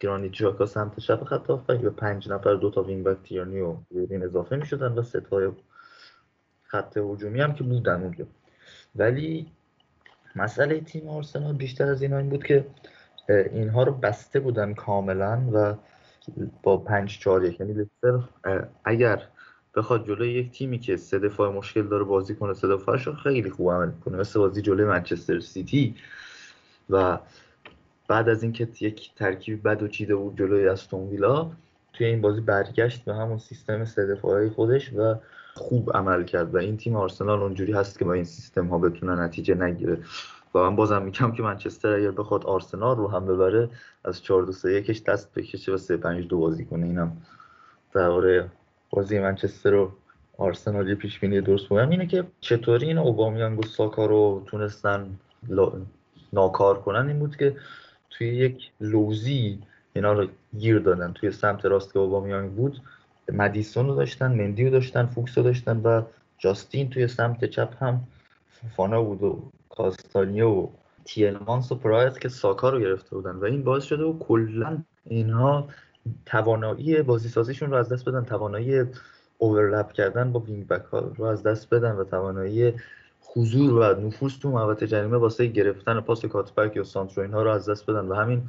گرانیت 0.00 0.32
جاکا 0.32 0.66
سمت 0.66 1.00
چپ 1.00 1.24
خط 1.24 1.46
هافبک 1.46 1.84
و 1.84 1.90
پنج 1.90 2.28
نفر 2.28 2.54
دو 2.54 2.70
تا 2.70 2.82
wing 2.82 3.04
back 3.04 3.22
تیرنی 3.22 3.60
و 3.60 3.76
این 3.90 4.22
اضافه 4.22 4.56
می‌شدن 4.56 4.92
و 4.92 5.02
سه 5.02 5.26
تای 5.26 5.50
خط 6.62 6.96
هجومی 6.96 7.40
هم 7.40 7.54
که 7.54 7.64
بودن 7.64 8.02
اونجا. 8.02 8.26
ولی 8.96 9.46
مسئله 10.36 10.80
تیم 10.80 11.08
آرسنال 11.08 11.54
بیشتر 11.54 11.90
از 11.90 12.02
این 12.02 12.12
این 12.12 12.28
بود 12.28 12.44
که 12.44 12.66
اینها 13.28 13.82
رو 13.82 13.92
بسته 13.92 14.40
بودن 14.40 14.74
کاملا 14.74 15.42
و 15.52 15.74
با 16.62 16.76
پنج 16.76 17.18
چهار 17.18 17.44
یک. 17.44 17.60
یعنی 17.60 17.72
لستر 17.72 18.28
اگر 18.84 19.22
بخواد 19.74 20.06
جلوی 20.06 20.32
یک 20.32 20.50
تیمی 20.50 20.78
که 20.78 20.96
سه 20.96 21.18
دفاع 21.18 21.52
مشکل 21.52 21.88
داره 21.88 22.04
بازی 22.04 22.34
کنه 22.34 22.54
سه 22.54 22.68
دفاعش 22.68 23.08
خیلی 23.08 23.50
خوب 23.50 23.70
عمل 23.70 23.90
کنه 24.04 24.16
مثل 24.16 24.38
بازی 24.38 24.62
جلوی 24.62 24.86
منچستر 24.86 25.40
سیتی 25.40 25.94
و 26.90 27.18
بعد 28.08 28.28
از 28.28 28.42
اینکه 28.42 28.68
یک 28.80 29.14
ترکیب 29.14 29.68
بد 29.68 29.82
و 29.82 29.88
چیده 29.88 30.16
بود 30.16 30.38
جلوی 30.38 30.68
استون 30.68 31.08
ویلا 31.08 31.50
توی 31.92 32.06
این 32.06 32.20
بازی 32.20 32.40
برگشت 32.40 33.04
به 33.04 33.14
همون 33.14 33.38
سیستم 33.38 33.84
سه 33.84 34.06
دفاعی 34.06 34.48
خودش 34.48 34.92
و 34.92 35.14
خوب 35.54 35.96
عمل 35.96 36.24
کرد 36.24 36.54
و 36.54 36.58
این 36.58 36.76
تیم 36.76 36.96
آرسنال 36.96 37.42
اونجوری 37.42 37.72
هست 37.72 37.98
که 37.98 38.04
با 38.04 38.12
این 38.12 38.24
سیستم 38.24 38.66
ها 38.66 38.78
بتونه 38.78 39.20
نتیجه 39.20 39.54
نگیره. 39.54 39.98
و 40.54 40.58
من 40.58 40.76
بازم 40.76 41.02
میگم 41.02 41.32
که 41.32 41.42
منچستر 41.42 41.92
اگر 41.92 42.10
بخواد 42.10 42.44
آرسنال 42.44 42.96
رو 42.96 43.08
هم 43.08 43.26
ببره 43.26 43.68
از 44.04 44.22
4 44.22 44.42
2 44.42 44.52
3 44.52 44.72
1 44.72 45.04
دست 45.04 45.34
بکشه 45.34 45.72
و 45.72 45.76
3 45.76 45.96
5 45.96 46.26
2 46.26 46.38
بازی 46.38 46.64
کنه. 46.64 46.86
اینم 46.86 47.16
درباره 47.92 48.50
بازی 48.90 49.18
منچستر 49.18 49.74
و 49.74 49.92
آرسنال 50.38 50.88
یه 50.88 50.94
پیش 50.94 51.18
بینی 51.18 51.40
درست 51.40 51.68
بودم 51.68 51.90
اینه 51.90 52.06
که 52.06 52.24
چطوری 52.40 52.86
این 52.86 52.98
اوبامیانگ 52.98 53.58
و 53.58 53.62
ساکا 53.62 54.06
رو 54.06 54.42
تونستن 54.46 55.18
ناکار 56.32 56.80
کنن؟ 56.82 57.08
این 57.08 57.18
بود 57.18 57.36
که 57.36 57.56
توی 58.18 58.28
یک 58.28 58.70
لوزی 58.80 59.58
اینا 59.92 60.12
رو 60.12 60.28
گیر 60.58 60.78
دادن. 60.78 61.12
توی 61.12 61.30
سمت 61.30 61.64
راست 61.64 61.92
که 61.92 61.98
اوبامیانگ 61.98 62.52
بود 62.52 62.80
مدیسون 63.32 63.86
رو 63.86 63.94
داشتن 63.94 64.32
مندی 64.32 64.64
رو 64.64 64.70
داشتن 64.70 65.06
فوکس 65.06 65.38
رو 65.38 65.44
داشتن 65.44 65.76
و 65.76 66.02
جاستین 66.38 66.90
توی 66.90 67.08
سمت 67.08 67.44
چپ 67.44 67.82
هم 67.82 68.00
فانا 68.76 69.02
بود 69.02 69.22
و 69.22 69.50
کاستانیو 69.68 70.48
و 70.48 70.68
تیلمانس 71.04 71.72
و 71.72 71.74
پرات 71.74 72.20
که 72.20 72.28
ساکا 72.28 72.70
رو 72.70 72.80
گرفته 72.80 73.16
بودن. 73.16 73.36
و 73.36 73.44
این 73.44 73.62
باعث 73.62 73.84
شده 73.84 74.04
و 74.04 74.18
کلا 74.18 74.78
اینها 75.04 75.68
توانایی 76.26 77.02
بازی 77.02 77.28
سازیشون 77.28 77.70
رو 77.70 77.76
از 77.76 77.88
دست 77.88 78.08
بدن 78.08 78.24
توانایی 78.24 78.84
overlap 79.38 79.92
کردن 79.92 80.32
با 80.32 80.40
wing 80.40 80.68
back 80.68 80.84
ها 80.84 80.98
رو 80.98 81.24
از 81.24 81.42
دست 81.42 81.74
بدن 81.74 81.92
و 81.92 82.04
توانایی 82.04 82.72
حضور 83.36 83.72
و 83.72 84.06
نفوذ 84.06 84.38
تو 84.38 84.50
محوطه 84.50 84.86
جریمه 84.86 85.16
واسه 85.16 85.46
گرفتن 85.46 86.00
پاس 86.00 86.24
کاتبک 86.24 86.76
یا 86.76 86.84
سانترو 86.84 87.22
اینها 87.22 87.42
رو 87.42 87.50
از 87.50 87.68
دست 87.68 87.90
بدن 87.90 88.06
و 88.08 88.14
همین 88.14 88.42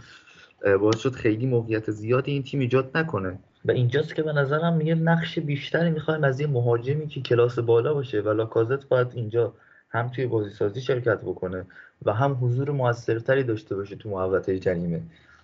باعث 0.80 1.00
شد 1.00 1.12
خیلی 1.12 1.46
موقعیت 1.46 1.92
زیادی 1.92 2.32
این 2.32 2.44
تیم 2.44 2.60
ایجاد 2.60 2.98
نکنه. 2.98 3.40
و 3.66 3.72
اینجاست 3.72 4.16
که 4.16 4.24
به 4.24 4.34
نظرم 4.34 4.74
میگه 4.74 4.96
نقش 4.96 5.40
بیشتری 5.40 5.90
می‌خوایم 5.90 6.24
از 6.24 6.40
یه 6.40 6.48
مهاجمی 6.48 7.08
که 7.08 7.22
کلاس 7.22 7.60
بالا 7.60 7.94
باشه 7.94 8.22
و 8.22 8.30
لاکازت 8.30 8.88
باید 8.88 9.08
اینجا 9.14 9.54
هم 9.90 10.10
توی 10.10 10.28
بازی 10.28 10.50
سازی 10.50 10.82
شرکت 10.82 11.22
بکنه 11.22 11.66
و 12.06 12.14
هم 12.14 12.38
حضور 12.42 12.72
موثرتری 12.72 13.44
داشته 13.44 13.76
باشه 13.76 13.96
تو 13.96 14.10
محوطه 14.10 14.60
جریمه. 14.60 15.02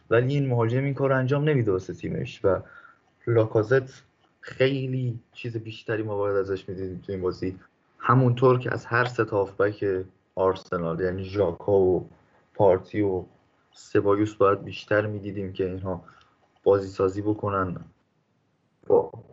ولی 0.10 0.34
این 0.34 0.48
مهاجم 0.48 0.84
این 0.84 0.94
کار 0.94 1.14
انجام 1.14 1.50
نمیده 1.50 1.72
واسه 1.72 1.94
تیمش 1.94 2.46
و 2.46 2.60
لاکازت 3.28 4.04
خیلی 4.42 5.20
چیز 5.34 5.58
بیشتری 5.58 6.04
ما 6.04 6.18
باید 6.18 6.38
ازش 6.38 6.70
می‌دیدیم 6.70 7.02
تو 7.06 7.12
این 7.12 7.22
بازی. 7.22 7.56
همونطور 8.06 8.60
که 8.60 8.74
از 8.74 8.86
هر 8.86 9.06
سه 9.06 9.24
هافبک 9.24 10.06
آرسنال 10.36 11.00
یعنی 11.00 11.24
ژاکا 11.24 11.80
و 11.80 12.10
پارتی 12.54 13.02
و 13.02 13.24
سبایوس 13.74 14.36
باید 14.36 14.64
بیشتر 14.64 15.06
می‌دیدیم 15.06 15.54
که 15.54 15.66
اینها 15.66 16.04
بازی 16.64 16.88
سازی 16.88 17.22
بکنن 17.22 17.76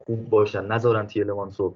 خوب 0.04 0.30
باشن. 0.30 0.66
نذارن 0.66 1.06
تیلمانس 1.06 1.60
و 1.60 1.74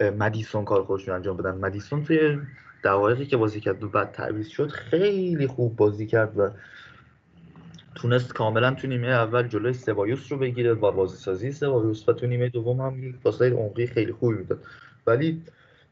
مدیسون 0.00 0.64
کار 0.64 0.84
خودشون 0.84 1.14
انجام 1.14 1.36
بدن. 1.36 1.54
مدیسون 1.54 2.04
توی 2.04 2.38
دقایقی 2.84 3.26
که 3.26 3.36
بازی 3.36 3.60
کرد 3.60 3.84
و 3.84 3.88
بعد 3.88 4.12
تعویض 4.12 4.48
شد 4.48 4.68
خیلی 4.68 5.46
خوب 5.46 5.76
بازی 5.76 6.06
کرد 6.06 6.38
و 6.38 6.50
تونست 7.94 8.32
کاملا 8.32 8.74
تو 8.74 8.86
نیمه 8.86 9.08
اول 9.08 9.48
جلوی 9.48 9.72
سبایوس 9.72 10.32
رو 10.32 10.38
بگیره 10.38 10.72
و 10.72 10.92
بازی 10.92 11.16
سازی 11.16 11.52
سبایوس 11.52 12.08
و 12.08 12.12
تو 12.12 12.26
نیمه 12.26 12.48
دوم 12.48 12.80
هم 12.80 13.04
یک 13.04 13.16
فاصله 13.16 13.56
عمقی 13.56 13.86
خیلی 13.86 14.12
خوبی 14.12 14.36
می‌داد 14.36 14.64
ولی 15.06 15.42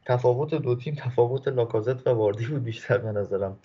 تفاوت 0.06 0.54
دو 0.54 0.74
تیم 0.76 0.94
تفاوت 0.94 1.48
لاکازت 1.48 2.06
و 2.06 2.10
واردی 2.10 2.46
بود 2.46 2.64
بیشتر 2.64 2.98
به 2.98 3.12
نظرم. 3.12 3.56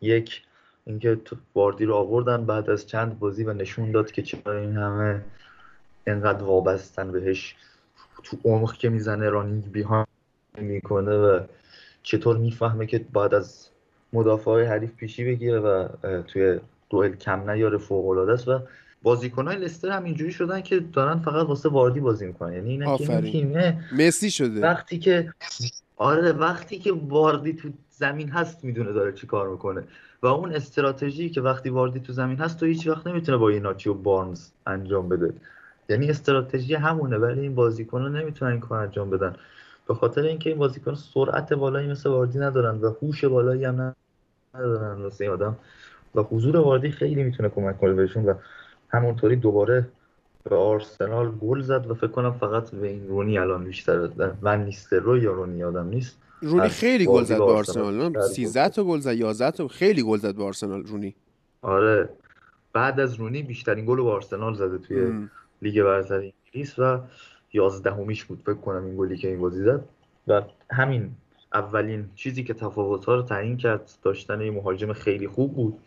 یک 0.00 0.42
اینکه 0.86 1.18
واردی 1.54 1.84
رو 1.84 1.94
آوردن 1.94 2.46
بعد 2.46 2.70
از 2.70 2.86
چند 2.86 3.18
بازی 3.18 3.44
و 3.44 3.52
نشون 3.52 3.90
داد 3.90 4.10
که 4.10 4.22
چرا 4.22 4.58
این 4.58 4.76
همه 4.76 5.24
انقدر 6.06 6.44
وابستن 6.44 7.12
بهش. 7.12 7.56
تو 8.22 8.36
عمق 8.44 8.72
که 8.72 8.88
می‌زنه 8.88 9.28
رانینگ 9.28 9.72
بیهان 9.72 10.06
می‌کنه 10.58 11.16
و 11.16 11.40
چطور 12.02 12.36
می‌فهمه 12.36 12.86
که 12.86 12.98
بعد 13.12 13.34
از 13.34 13.68
مدافع 14.12 14.50
های 14.50 14.64
حریف 14.64 14.94
پیشی 14.94 15.24
بگیره 15.24 15.58
و 15.58 15.88
توی 16.22 16.60
دوئل 16.90 17.16
کم 17.16 17.50
نیاره 17.50 17.78
فوق 17.78 18.08
العاده 18.08 18.32
است 18.32 18.48
و 18.48 18.60
بازیکنای 19.02 19.56
لستر 19.56 19.88
هم 19.88 20.04
اینجوری 20.04 20.32
شدن 20.32 20.60
که 20.60 20.80
دارن 20.80 21.18
فقط 21.18 21.46
واسه 21.46 21.68
واردی 21.68 22.00
بازی 22.00 22.26
می‌کنن. 22.26 22.52
یعنی 22.52 22.70
اینا 22.70 22.96
تیمه 22.96 23.84
مسی 23.92 24.30
شده. 24.30 24.60
وقتی 24.60 24.98
که 24.98 25.32
آره 25.96 26.32
وقتی 26.32 26.78
که 26.78 26.92
واردی 26.92 27.52
تو 27.52 27.68
زمین 27.90 28.28
هست 28.28 28.64
می‌دونه 28.64 28.92
داره 28.92 29.12
چی 29.12 29.26
کار 29.26 29.48
می‌کنه. 29.48 29.84
و 30.22 30.26
اون 30.26 30.52
استراتژی 30.52 31.30
که 31.30 31.40
وقتی 31.40 31.68
واردی 31.68 32.00
تو 32.00 32.12
زمین 32.12 32.38
هست 32.38 32.60
تو 32.60 32.66
هیچ 32.66 32.86
وقت 32.86 33.06
نمی‌تونه 33.06 33.38
با 33.38 33.48
ایناچی 33.48 33.88
و 33.88 33.94
بارنز 33.94 34.48
انجام 34.66 35.08
بده. 35.08 35.32
یعنی 35.88 36.10
استراتژی 36.10 36.74
همونه 36.74 37.18
ولی 37.18 37.40
این 37.40 37.54
بازیکن‌ها 37.54 38.08
نمی‌تونن 38.08 38.50
این 38.50 38.60
کار 38.60 38.82
انجام 38.82 39.10
بدن. 39.10 39.34
به 39.88 39.94
خاطر 39.94 40.22
اینکه 40.22 40.50
این 40.50 40.58
بازیکن 40.58 40.94
سرعت 40.94 41.52
بالایی 41.52 41.88
مثل 41.88 42.10
واردی 42.10 42.38
ندارن 42.38 42.80
و 42.80 42.94
هوش 43.02 43.24
بالایی 43.24 43.64
هم 43.64 43.94
ندارن. 44.54 45.02
واسه 45.02 45.30
آدم. 45.30 45.56
و 46.14 46.22
حضور 46.22 46.56
واردی 46.56 46.90
خیلی 46.90 47.22
می‌تونه 47.22 47.48
کمک 47.48 47.78
کنه 47.78 47.92
بهشون 47.92 48.24
و 48.24 48.34
همونطوری 48.92 49.36
دوباره 49.36 49.88
به 50.44 50.56
آرسنال 50.56 51.30
گل 51.30 51.60
زد 51.60 51.90
و 51.90 51.94
فکر 51.94 52.06
کنم 52.06 52.32
فقط 52.32 52.74
وین 52.74 53.08
رونی 53.08 53.38
الان 53.38 53.64
بیشتر 53.64 54.10
من 54.40 54.64
نیست 54.64 54.92
رو 54.92 55.18
یا 55.18 55.32
رونی 55.32 55.64
آدم 55.64 55.88
نیست. 55.88 56.18
رونی 56.42 56.68
خیلی 56.68 57.06
گل 57.06 57.24
زد 57.24 57.38
به 57.38 57.44
آرسنال 57.44 58.20
13 58.20 58.68
تا 58.68 58.84
گل 58.84 58.98
زد 58.98 59.14
11 59.14 59.50
تا 59.50 59.68
خیلی 59.68 60.02
گل 60.02 60.18
زد 60.18 60.34
به 60.34 60.44
آرسنال 60.44 60.82
رونی. 60.82 61.14
آره. 61.62 62.08
بعد 62.72 63.00
از 63.00 63.14
رونی 63.14 63.42
بیشترین 63.42 63.86
گل 63.86 63.96
به 63.96 64.10
آرسنال 64.10 64.54
زده 64.54 64.78
توی 64.78 65.00
ام. 65.00 65.30
لیگ 65.62 65.82
برتر 65.82 66.14
انگلیس 66.14 66.78
و 66.78 66.98
11 67.52 67.92
همیش 67.92 68.24
بود. 68.24 68.42
فکر 68.46 68.54
کنم 68.54 68.84
این 68.84 68.96
گلی 68.96 69.16
که 69.16 69.28
این 69.28 69.40
بازی 69.40 69.64
زد. 69.64 69.84
و 70.28 70.42
همین 70.70 71.10
اولین 71.54 72.10
چیزی 72.14 72.44
که 72.44 72.54
تفاوت 72.54 73.04
ها 73.04 73.14
رو 73.14 73.22
تعیین 73.22 73.56
کرد 73.56 73.90
داشتن 74.02 74.40
این 74.40 74.54
مهاجم 74.54 74.92
خیلی 74.92 75.28
خوب 75.28 75.54
بود. 75.54 75.78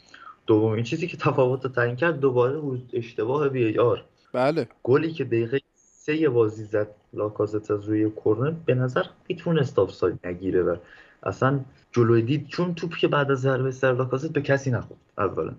دومین 0.48 0.84
چیزی 0.84 1.08
که 1.08 1.18
تفاوت 1.18 1.64
رو 1.64 1.70
تعیین 1.70 1.96
کرد 1.96 2.20
دوباره 2.20 2.58
بود 2.58 2.90
اشتباه 2.94 3.48
وی 3.48 3.80
آر 3.80 4.04
بله. 4.34 4.68
گلی 4.84 5.12
که 5.12 5.24
دقیقه 5.24 5.60
سه 5.76 6.30
بازی 6.30 6.64
زد 6.64 6.88
لاکازت 7.14 7.72
از 7.72 7.90
روی 7.90 8.12
کرنر 8.26 8.52
به 8.66 8.76
نظر 8.76 9.04
می‌تونست 9.30 9.80
آفساید 9.80 10.20
نگیره 10.24 10.64
و 10.64 10.76
اصلا 11.24 11.60
جلوی 11.92 12.22
دید 12.22 12.48
چون 12.48 12.76
توپ 12.76 12.96
که 12.96 13.08
بعد 13.08 13.32
از 13.32 13.42
ضربه 13.42 13.72
سر 13.72 13.94
لاکازت 13.94 14.32
به 14.32 14.42
کسی 14.42 14.72
نخورد 14.72 15.00
اولا. 15.18 15.54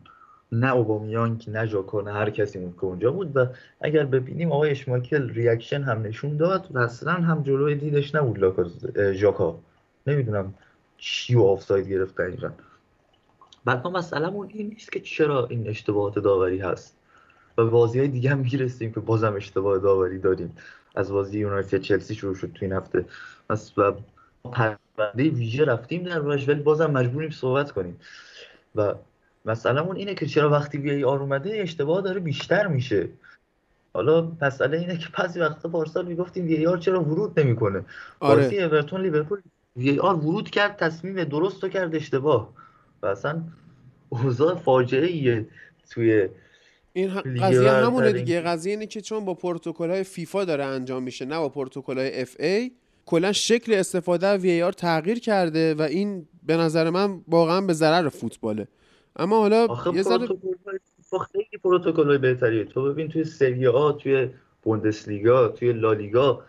نه 0.52 0.72
اوبامیانگ 0.72 1.44
نه 1.48 1.66
ژاکا 1.66 2.00
نه 2.00 2.12
هر 2.12 2.30
کسی 2.30 2.58
اون 2.58 2.72
که 2.72 2.84
اونجا 2.84 3.10
بود 3.12 3.36
و 3.36 3.46
اگر 3.80 4.04
ببینیم 4.04 4.52
آقای 4.52 4.70
اشماکل 4.70 5.28
reaction 5.28 5.82
هم 5.82 6.02
نشون 6.02 6.36
داد 6.36 6.68
و 6.70 6.78
اصلا 6.78 7.12
هم 7.12 7.42
جلوی 7.42 7.74
دیدش 7.74 8.14
نبود 8.14 8.38
لاکازت 8.38 9.12
ژاکا 9.12 9.58
نمی‌دونم 10.06 10.54
چی 10.96 11.34
و 11.34 11.42
آفساید 11.42 11.88
گرفت 11.88 12.16
دقیقا 12.16 12.50
بعد 13.64 13.84
ما 13.84 13.90
مسئلهمون 13.90 14.48
این 14.54 14.68
نیست 14.68 14.92
که 14.92 15.00
چرا 15.00 15.46
این 15.46 15.68
اشتباهات 15.68 16.18
داوری 16.18 16.58
هست. 16.58 16.96
و 17.58 17.66
بازی 17.66 17.98
های 17.98 18.08
دیگه 18.08 18.30
هم 18.30 18.38
می‌رسیم 18.38 18.92
که 18.92 19.00
بازم 19.00 19.34
اشتباه 19.36 19.78
داوری 19.78 20.18
داریم. 20.18 20.56
از 20.94 21.12
بازی 21.12 21.38
یونایتد 21.38 21.80
چلسی 21.80 22.14
شروع 22.14 22.34
شد 22.34 22.50
تو 22.54 22.64
این 22.64 22.72
هفته. 22.72 23.04
و 23.76 23.92
پرونده 24.44 25.30
ویژه 25.30 25.64
رفتیم 25.64 26.02
در 26.02 26.20
ولی 26.20 26.54
بازم 26.54 26.90
مجبوریم 26.90 27.30
صحبت 27.30 27.72
کنیم. 27.72 28.00
و 28.74 28.94
مسئلهمون 29.44 29.96
اینه 29.96 30.14
که 30.14 30.26
چرا 30.26 30.50
وقتی 30.50 30.78
وی 30.78 31.04
آر 31.04 31.18
اومده 31.18 31.50
اشتباه 31.62 32.02
داره 32.02 32.20
بیشتر 32.20 32.66
میشه. 32.66 33.08
حالا 33.94 34.32
مسئله 34.42 34.78
اینه 34.78 34.96
که 34.98 35.06
بعضی 35.18 35.40
وقتا 35.40 35.68
پارسال 35.68 36.06
می‌گفتیم 36.06 36.46
وی 36.46 36.66
آر 36.66 36.78
چرا 36.78 37.04
ورود 37.04 37.40
نمی‌کنه. 37.40 37.84
آره. 38.20 38.42
بازی 38.42 38.62
اورتون 38.62 39.00
لیورپول 39.00 39.40
وی 39.76 39.98
آر 39.98 40.14
ورود 40.14 40.50
کرد 40.50 40.76
تصمیم 40.76 41.24
درست 41.24 41.62
رو 41.62 41.68
کرد 41.68 41.94
اشتباه. 41.94 42.48
و 43.04 43.06
اصلا 43.06 43.42
اوضاع 44.08 44.54
فاجعه 44.54 45.06
ایه 45.06 45.46
توی 45.90 46.28
این 46.92 47.08
قضیه 47.42 47.70
همونه 47.70 48.12
دیگه. 48.12 48.40
قضیه 48.40 48.72
اینه 48.72 48.86
که 48.86 49.00
چون 49.00 49.24
با 49.24 49.34
پروتکل 49.34 49.90
های 49.90 50.04
فیفا 50.04 50.44
داره 50.44 50.64
انجام 50.64 51.02
میشه 51.02 51.24
نه 51.24 51.38
با 51.38 51.48
پروتکل 51.48 51.98
های 51.98 52.20
FA 52.20 52.70
کلا 53.06 53.32
شکل 53.32 53.72
استفاده 53.72 54.26
از 54.26 54.40
VAR 54.40 54.72
تغییر 54.72 55.18
کرده 55.18 55.74
و 55.74 55.82
این 55.82 56.26
به 56.42 56.56
نظر 56.56 56.90
من 56.90 57.20
واقعا 57.28 57.60
به 57.60 57.72
ضرر 57.72 58.08
فوتباله. 58.08 58.68
اما 59.16 59.38
حالا 59.38 59.66
یه 59.94 60.02
ذره 60.02 60.26
خیلی 61.32 61.58
پروتکل 61.62 62.18
بهتریه. 62.18 62.64
تو 62.64 62.92
ببین 62.92 63.08
توی 63.08 63.24
سری 63.24 63.66
آ 63.66 63.92
توی 63.92 64.28
بوندسلیگا 64.62 65.48
توی 65.48 65.72
لالیگا 65.72 66.42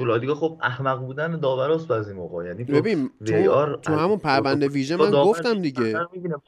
تو 0.00 0.06
لالیگا 0.06 0.34
خب 0.34 0.58
احمق 0.62 0.98
بودن 0.98 1.40
داوراست 1.40 1.88
بعضی 1.88 2.12
موقع. 2.12 2.44
یعنی 2.44 2.64
تو 2.64 2.72
ببین 2.72 3.10
تو, 3.26 3.76
تو 3.76 3.94
همون 3.94 4.18
پرونده 4.18 4.68
ویژه 4.68 4.96
من 4.96 5.10
گفتم 5.10 5.62
دیگه. 5.62 5.92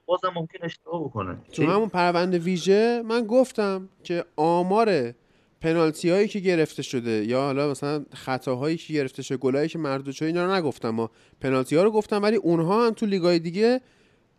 بازم 0.06 0.32
ممکن 0.34 0.58
اشتباه 0.62 1.04
بکنه 1.04 1.38
تو 1.52 1.66
همون 1.66 1.88
پرونده 1.88 2.38
ویژه 2.38 3.02
من 3.08 3.26
گفتم 3.26 3.88
که 4.02 4.24
آمار 4.36 5.14
پنالتی 5.60 6.10
هایی 6.10 6.28
که 6.28 6.38
گرفته 6.38 6.82
شده 6.82 7.10
یا 7.10 7.40
حالا 7.40 7.70
مثلا 7.70 8.04
خطاهایی 8.14 8.76
که 8.76 8.92
گرفته 8.92 9.22
شده 9.22 9.38
گلایی 9.38 9.68
که 9.68 9.78
مردود 9.78 10.14
شده 10.14 10.26
اینا 10.26 10.46
رو 10.46 10.52
نگفتم 10.52 10.90
ما 10.90 11.10
پنالتی 11.40 11.76
ها 11.76 11.82
رو 11.82 11.90
گفتم 11.90 12.22
ولی 12.22 12.36
اونها 12.36 12.86
هم 12.86 12.92
تو 12.92 13.06
لیگای 13.06 13.38
دیگه 13.38 13.80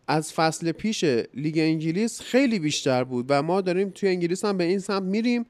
از 0.07 0.33
فصل 0.33 0.71
پیش 0.71 1.03
لیگ 1.33 1.57
انگلیس 1.57 2.21
خیلی 2.21 2.59
بیشتر 2.59 3.03
بود 3.03 3.25
و 3.29 3.43
ما 3.43 3.61
داریم 3.61 3.89
توی 3.89 4.09
انگلیس 4.09 4.45
هم 4.45 4.57
به 4.57 4.63
این 4.63 4.79
سمت 4.79 5.03
میریم 5.03 5.45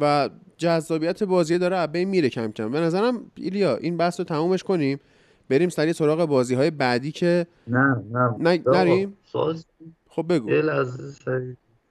و 0.00 0.30
جذابیت 0.62 1.22
بازی 1.22 1.58
داره 1.58 1.86
بین 1.86 2.08
میره 2.08 2.28
کم 2.28 2.52
کم. 2.52 2.70
به 2.70 2.80
نظرم 2.80 3.20
ایلیا 3.34 3.76
این 3.76 3.96
بحث 3.96 4.20
رو 4.20 4.24
تمومش 4.24 4.62
کنیم. 4.62 5.00
بریم 5.48 5.68
سریع 5.68 5.92
سراغ 5.92 6.24
بازی 6.24 6.54
های 6.54 6.70
بعدی 6.70 7.12
که 7.12 7.46
نه 7.66 8.02
نه. 8.12 8.62
نریم؟ 8.66 9.16
خب 10.08 10.26
بگو. 10.28 10.50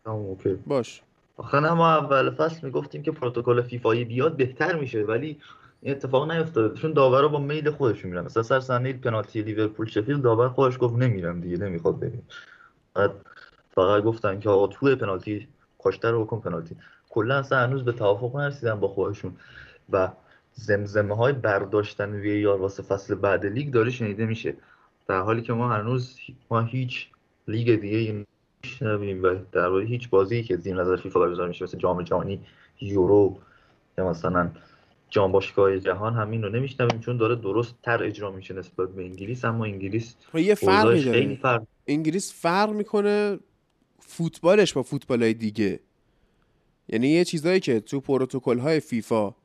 اوکی. 0.05 0.57
باش. 0.67 1.01
آخه 1.37 1.59
ما 1.59 1.95
اول 1.95 2.29
فصل 2.29 2.65
می‌گفتیم 2.65 3.03
که 3.03 3.11
پروتکل 3.11 3.61
فیفایی 3.61 4.05
بیاد 4.05 4.37
بهتر 4.37 4.79
میشه 4.79 5.01
ولی 5.01 5.37
این 5.81 5.95
اتفاق 5.95 6.31
نیفتاده. 6.31 6.75
چون 6.75 6.93
داورا 6.93 7.27
با 7.27 7.39
میل 7.39 7.71
خودشون 7.71 8.11
میرن 8.11 8.25
مثلا 8.25 8.43
سر 8.43 8.59
صحنه 8.59 8.93
پنالتی 8.93 9.41
لیورپول 9.41 9.87
شفیل 9.87 10.17
داور 10.17 10.49
خودش 10.49 10.77
گفت 10.79 10.95
نمیرم 10.95 11.41
دیگه 11.41 11.57
نمی‌خواد 11.57 11.99
بریم. 11.99 12.27
بعد 12.93 13.11
فقط 13.75 14.03
گفتن 14.03 14.39
که 14.39 14.49
آقا 14.49 14.67
توی 14.67 14.95
پنالتی 14.95 15.47
کاشتر 15.83 16.11
رو 16.11 16.25
بکن 16.25 16.39
پنالتی. 16.39 16.75
کلا 17.11 17.35
اصلا 17.35 17.59
هنوز 17.59 17.85
به 17.85 17.91
توافق 17.91 18.35
نرسیدن 18.35 18.79
با 18.79 18.87
خودشون. 18.87 19.33
و 19.89 20.11
زمزمه 20.53 21.15
های 21.15 21.33
برداشتن 21.33 22.11
وی 22.11 22.39
یار 22.39 22.61
واسه 22.61 22.83
فصل 22.83 23.15
بعد 23.15 23.45
لیگ 23.45 23.71
داره 23.71 23.91
شنیده 23.91 24.25
میشه. 24.25 24.53
در 25.07 25.19
حالی 25.19 25.41
که 25.41 25.53
ما 25.53 25.69
هنوز 25.69 26.17
ما 26.51 26.61
هیچ 26.61 27.07
لیگ 27.47 27.81
دیگه 27.81 28.25
نمیشنویم 28.63 29.23
و 29.23 29.35
در 29.51 29.67
واقع 29.67 29.83
هیچ 29.83 30.09
بازی 30.09 30.43
که 30.43 30.57
زیر 30.57 30.75
نظر 30.81 30.95
فیفا 30.95 31.19
برگزار 31.19 31.47
میشه 31.47 31.63
مثل 31.63 31.77
جام 31.77 32.01
جهانی 32.01 32.41
یورو 32.81 33.37
یا 33.97 34.09
مثلا 34.09 34.51
جام 35.09 35.31
باشگاه 35.31 35.79
جهان 35.79 36.13
همین 36.13 36.43
رو 36.43 36.49
نمیشنویم 36.49 36.99
چون 36.99 37.17
داره 37.17 37.35
درست 37.35 37.75
تر 37.83 38.03
اجرا 38.03 38.31
میشه 38.31 38.53
نسبت 38.53 38.89
به 38.89 39.03
انگلیس. 39.03 39.45
اما 39.45 39.65
انگلیس 39.65 40.15
یه 40.33 40.55
داره. 40.55 41.35
فرق. 41.35 41.63
انگلیس 41.87 42.33
فرق 42.41 42.69
می‌کنه 42.69 43.39
فوتبالش 43.99 44.73
با 44.73 44.83
فوتبال 44.83 45.33
دیگه. 45.33 45.79
یعنی 46.91 47.07
یه 47.07 47.25
چیزایی 47.25 47.59
که 47.59 47.79
تو 47.79 47.99
پروتکل 47.99 48.59
های 48.59 48.79
فیفا 48.79 49.35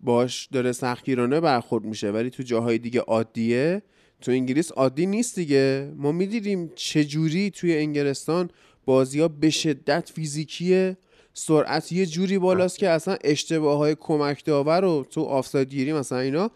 باش 0.00 0.48
داره 0.52 0.72
سختگیرانه 0.72 1.40
برخورد 1.40 1.84
میشه 1.84 2.10
ولی 2.10 2.30
تو 2.30 2.42
جاهای 2.42 2.78
دیگه 2.78 3.00
عادیه 3.00 3.82
تو 4.20 4.32
انگلیس 4.32 4.72
عادی 4.72 5.06
نیست 5.06 5.34
دیگه. 5.34 5.92
ما 5.96 6.12
می‌دیدیم 6.12 6.72
چجوری 6.74 7.50
توی 7.50 7.78
انگلستان 7.78 8.50
بازی 8.84 9.20
ها 9.20 9.28
به 9.28 9.50
شدت 9.50 10.10
فیزیکیه 10.14 10.96
سرعت 11.34 11.92
یه 11.92 12.06
جوری 12.06 12.38
بالاست 12.38 12.78
که 12.78 12.88
اصلا 12.88 13.16
اشتباه 13.24 13.78
های 13.78 13.96
کمک 14.00 14.44
داور 14.44 14.80
رو 14.80 15.06
تو 15.10 15.22
آفساید 15.22 15.68
گیری 15.68 15.92
مثلا 15.92 16.18
اینا 16.18 16.50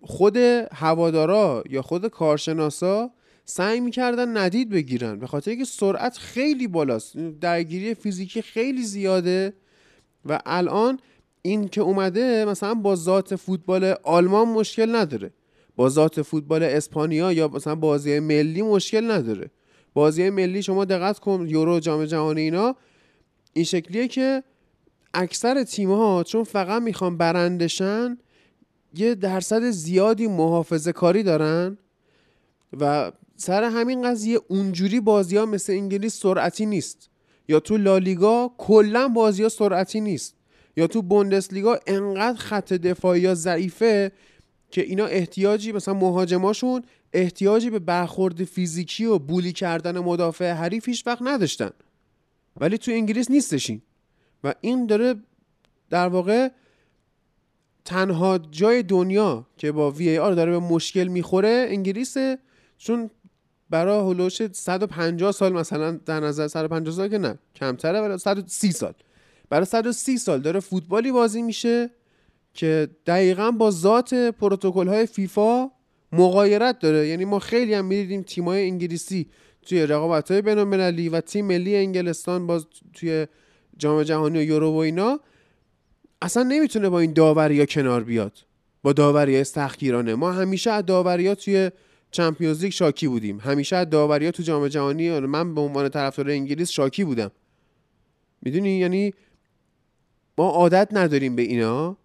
خود 0.00 0.36
هوادارا 0.72 1.64
یا 1.70 1.82
خود 1.82 2.08
کارشناسا 2.08 3.10
سعی 3.44 3.80
می‌کردن 3.80 4.36
ندید 4.36 4.70
بگیرن. 4.70 5.18
به 5.18 5.26
خاطر 5.26 5.50
اینکه 5.50 5.64
سرعت 5.64 6.18
خیلی 6.18 6.68
بالاست. 6.68 7.16
درگیری 7.16 7.94
فیزیکی 7.94 8.42
خیلی 8.42 8.82
زیاده. 8.82 9.52
و 10.26 10.40
الان 10.46 10.98
این 11.42 11.68
که 11.68 11.80
اومده 11.80 12.44
مثلا 12.44 12.74
با 12.74 12.96
ذات 12.96 13.36
فوتبال 13.36 13.94
آلمان 14.02 14.48
مشکل 14.48 14.96
نداره. 14.96 15.30
با 15.76 15.88
ذات 15.88 16.22
فوتبال 16.22 16.62
اسپانیا 16.62 17.32
یا 17.32 17.48
مثلا 17.48 17.74
بازی 17.74 18.20
ملی 18.20 18.62
مشکل 18.62 19.10
نداره. 19.10 19.50
بازی 19.94 20.30
ملی 20.30 20.62
شما 20.62 20.84
دقت 20.84 21.18
کن 21.18 21.46
یورو 21.48 21.80
جام 21.80 22.04
جهانی 22.04 22.40
اینا. 22.40 22.76
این 23.52 23.64
شکلیه 23.64 24.08
که 24.08 24.42
اکثر 25.14 25.64
تیم 25.64 25.90
ها 25.90 26.22
چون 26.22 26.44
فقط 26.44 26.82
می‌خوان 26.82 27.16
برندشن 27.16 28.18
یه 28.94 29.14
درصد 29.14 29.70
زیادی 29.70 30.26
محافظه 30.26 30.92
کاری 30.92 31.22
دارن 31.22 31.78
و 32.80 33.12
سر 33.44 33.64
همین 33.64 34.02
قضیه 34.02 34.40
اونجوری 34.48 35.00
بازی 35.00 35.36
ها 35.36 35.46
مثل 35.46 35.72
انگلیس 35.72 36.20
سرعتی 36.20 36.66
نیست. 36.66 37.10
یا 37.48 37.60
تو 37.60 37.76
لالیگا 37.76 38.54
کلا 38.58 39.08
بازی 39.08 39.42
ها 39.42 39.48
سرعتی 39.48 40.00
نیست. 40.00 40.34
یا 40.76 40.86
تو 40.86 41.02
بوندسلیگا 41.02 41.78
انقدر 41.86 42.38
خط 42.38 42.72
دفاعی 42.72 43.20
یا 43.20 43.34
ضعیفه 43.34 44.12
که 44.70 44.82
اینا 44.82 45.06
احتیاجی 45.06 45.72
مثلا 45.72 45.94
مهاجماشون 45.94 46.82
احتیاجی 47.12 47.70
به 47.70 47.78
برخورد 47.78 48.44
فیزیکی 48.44 49.04
و 49.04 49.18
بولی 49.18 49.52
کردن 49.52 49.98
مدافع 49.98 50.52
حریف 50.52 50.88
هیچ 50.88 51.06
وقت 51.06 51.22
نداشتن. 51.22 51.70
ولی 52.60 52.78
تو 52.78 52.90
انگلیس 52.90 53.30
نیستشین. 53.30 53.82
و 54.44 54.54
این 54.60 54.86
داره 54.86 55.14
در 55.90 56.08
واقع 56.08 56.48
تنها 57.84 58.38
جای 58.38 58.82
دنیا 58.82 59.46
که 59.56 59.72
با 59.72 59.90
وی 59.90 60.18
آر 60.18 60.32
داره 60.32 60.50
به 60.50 60.58
مشکل 60.58 61.08
می‌خوره 61.08 61.66
انگلیسه 61.68 62.38
چون 62.78 63.10
برای 63.74 64.10
هلوش 64.10 64.42
150 64.42 65.32
سال 65.32 65.52
مثلا 65.52 66.00
در 66.06 66.20
نظر 66.20 66.48
150 66.48 66.94
سال 66.94 67.08
که 67.08 67.18
نه 67.18 67.38
کمتره 67.56 68.00
ولی 68.00 68.18
130 68.18 68.72
سال. 68.72 68.92
برای 69.48 69.66
130 69.66 70.18
سال 70.18 70.40
داره 70.40 70.60
فوتبالی 70.60 71.12
بازی 71.12 71.42
میشه 71.42 71.90
که 72.54 72.88
دقیقا 73.06 73.50
با 73.50 73.70
ذات 73.70 74.14
پروتکل 74.14 74.88
های 74.88 75.06
فیفا 75.06 75.70
مقایرت 76.12 76.78
داره. 76.78 77.08
یعنی 77.08 77.24
ما 77.24 77.38
خیلی 77.38 77.74
هم 77.74 77.84
می‌دیدیم 77.84 78.22
تیمای 78.22 78.62
انگلیسی 78.62 79.26
توی 79.66 79.86
رقابت 79.86 80.30
های 80.30 80.42
بین 80.42 80.58
و 81.08 81.20
تیم 81.20 81.46
ملی 81.46 81.76
انگلستان 81.76 82.46
باز 82.46 82.66
توی 82.92 83.26
جام 83.76 84.02
جهانی 84.02 84.38
و 84.38 84.42
یورو 84.42 84.72
و 84.72 84.76
اینا 84.76 85.20
اصلا 86.22 86.42
نمی‌تونه 86.42 86.88
با 86.88 87.00
این 87.00 87.12
داوری 87.12 87.60
ها 87.60 87.66
کنار 87.66 88.04
بیاد 88.04 88.38
با 88.82 88.92
داوری 88.92 89.36
های 89.36 90.14
ما 90.14 90.32
همیشه 90.32 90.70
از 90.70 90.86
داوری 90.86 91.34
توی 91.34 91.70
چمپیونز 92.14 92.62
لیگ 92.64 92.72
شاکی 92.72 93.08
بودیم. 93.08 93.40
همیشه 93.40 93.76
از 93.76 93.90
داوری 93.90 94.24
ها 94.24 94.30
تو 94.30 94.42
جام 94.42 94.68
جهانی 94.68 95.20
من 95.20 95.54
به 95.54 95.60
عنوان 95.60 95.88
طرفدار 95.88 96.30
انگلیس 96.30 96.70
شاکی 96.70 97.04
بودم. 97.04 97.30
می‌دونی؟ 98.42 98.70
یعنی 98.70 99.14
ما 100.38 100.48
عادت 100.48 100.88
نداریم 100.92 101.36
به 101.36 101.42
اینا 101.42 101.96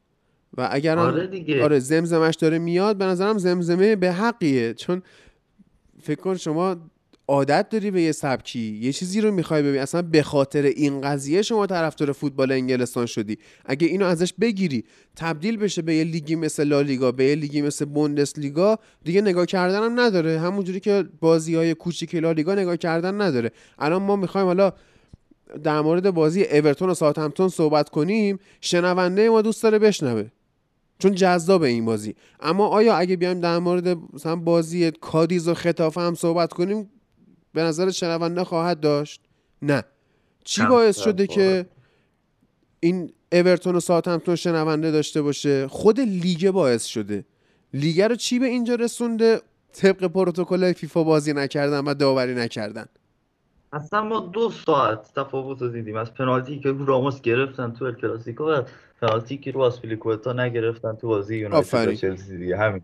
و 0.58 0.70
اگر 0.72 1.00
آره, 1.00 1.28
دیگه. 1.28 1.64
آره 1.64 1.80
زمزمش 1.80 2.36
داره 2.36 2.60
میاد 2.60 2.98
به 2.98 3.06
نظرم 3.06 3.38
زمزمه 3.38 3.96
به 3.96 4.12
حقیه. 4.12 4.74
چون 4.74 5.02
فکر 6.02 6.22
کن 6.22 6.36
شما 6.36 6.76
عادت 7.30 7.70
داری 7.70 7.92
به 7.92 8.02
یه 8.02 8.12
سبکی؟ 8.12 8.80
یه 8.82 8.94
چیزی 8.94 9.22
رو 9.22 9.32
می‌خوای 9.32 9.64
ببین. 9.64 9.82
اصلا 9.82 10.02
به 10.02 10.24
خاطر 10.24 10.62
این 10.62 11.02
قضیه 11.02 11.42
شما 11.42 11.68
طرفدار 11.68 12.12
فوتبال 12.12 12.52
انگلستان 12.52 13.06
شدی. 13.06 13.38
اگه 13.66 13.88
اینو 13.88 14.06
ازش 14.06 14.34
بگیری 14.34 14.84
تبدیل 15.16 15.58
بشه 15.58 15.82
به 15.82 15.96
یه 15.96 16.04
لیگی 16.04 16.36
مثل 16.36 16.64
لالیگا 16.64 17.12
به 17.12 17.26
یه 17.26 17.36
لیگی 17.36 17.62
مثل 17.62 17.86
لیگا 18.38 18.80
دیگه 19.04 19.22
نگاه 19.22 19.46
کردن 19.46 19.84
هم 19.84 20.00
نداره. 20.00 20.40
همونجوری 20.40 20.80
که 20.80 21.06
بازی 21.20 21.56
های 21.56 21.74
کوچیک 21.74 22.16
لالیگا 22.16 22.56
نگاه 22.56 22.78
کردن 22.78 23.22
نداره. 23.22 23.52
الان 23.80 24.02
ما 24.02 24.16
می‌خوایم 24.16 24.48
حالا 24.48 24.74
در 25.64 25.82
مورد 25.82 26.12
بازی 26.12 26.44
اورتون 26.44 26.90
و 26.90 26.94
ساوثهمپتون 26.94 27.50
صحبت 27.50 27.90
کنیم. 27.90 28.40
شنونده 28.62 29.30
ما 29.30 29.42
دوست 29.42 29.64
داره 29.64 29.80
بشنوه. 29.80 30.26
چون 31.00 31.16
جذاب 31.16 31.62
این 31.62 31.86
بازی. 31.86 32.16
اما 32.40 32.68
آیا 32.68 32.96
اگه 32.96 33.16
بیایم 33.16 33.40
در 33.40 33.60
مورد 33.60 33.98
مثلا 34.14 34.36
بازی 34.36 34.92
کادیز 34.92 35.48
و 35.48 35.54
خطافه 35.54 36.02
هم 36.02 36.16
صحبت 36.16 36.54
کنیم 36.54 36.90
به 37.54 37.64
نظر 37.64 37.90
شنونده 37.90 38.44
خواهد 38.44 38.80
داشت؟ 38.80 39.22
نه. 39.62 39.84
چی 40.44 40.66
باعث 40.66 41.00
شده 41.00 41.28
که 41.28 41.66
این 42.80 43.14
اورتون 43.32 43.76
و 43.76 43.80
ساعتمتون 43.80 44.36
شنونده 44.36 44.92
داشته 44.92 45.22
باشه؟ 45.22 45.68
خود 45.68 46.00
لیگ 46.00 46.52
باعث 46.52 46.86
شده. 46.86 47.26
لیگ 47.74 48.02
رو 48.02 48.16
چی 48.16 48.40
به 48.40 48.46
اینجا 48.46 48.76
رسونده؟ 48.76 49.42
طبق 49.74 50.08
پروتکل 50.08 50.74
فیفا 50.74 51.04
بازی 51.04 51.34
نکردن 51.34 51.86
و 51.86 51.94
داوری 51.94 52.36
نکردن. 52.36 52.86
اصلا 53.74 54.04
ما 54.04 54.20
دو 54.20 54.52
ساعت 54.66 55.14
تفاوت 55.16 55.62
رو 55.62 55.68
دیدیم. 55.68 55.96
از 55.96 56.14
پنالتی 56.14 56.60
که 56.60 56.70
رو 56.70 56.86
راموس 56.86 57.22
گرفتن 57.22 57.72
تو 57.72 57.86
الکلاسیکو 57.86 58.44
و 58.44 58.62
پنالتی 59.02 59.38
که 59.38 59.52
رو 59.52 59.62
آسپیلیکوتا 59.62 60.34
نگرفتن 60.34 60.96
تو 60.96 61.08
بازی 61.08 61.38
یونایتد 61.38 61.94
چلسی 61.94 62.38
دیگه. 62.38 62.58
همین. 62.58 62.82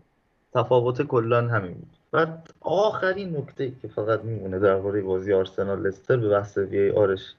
تفاوت 0.54 1.02
کلا 1.02 1.48
همین 1.48 1.74
بود. 1.74 1.96
بعد 2.16 2.50
آخرین 2.60 3.36
نکته 3.36 3.72
که 3.82 3.88
فقط 3.88 4.24
میمونه 4.24 4.58
درباره 4.58 5.02
بازی 5.02 5.32
آرسنال 5.32 5.86
لستر 5.86 6.16
به 6.16 6.28
بحث 6.28 6.58
وی 6.58 6.90
آرش 6.90 7.34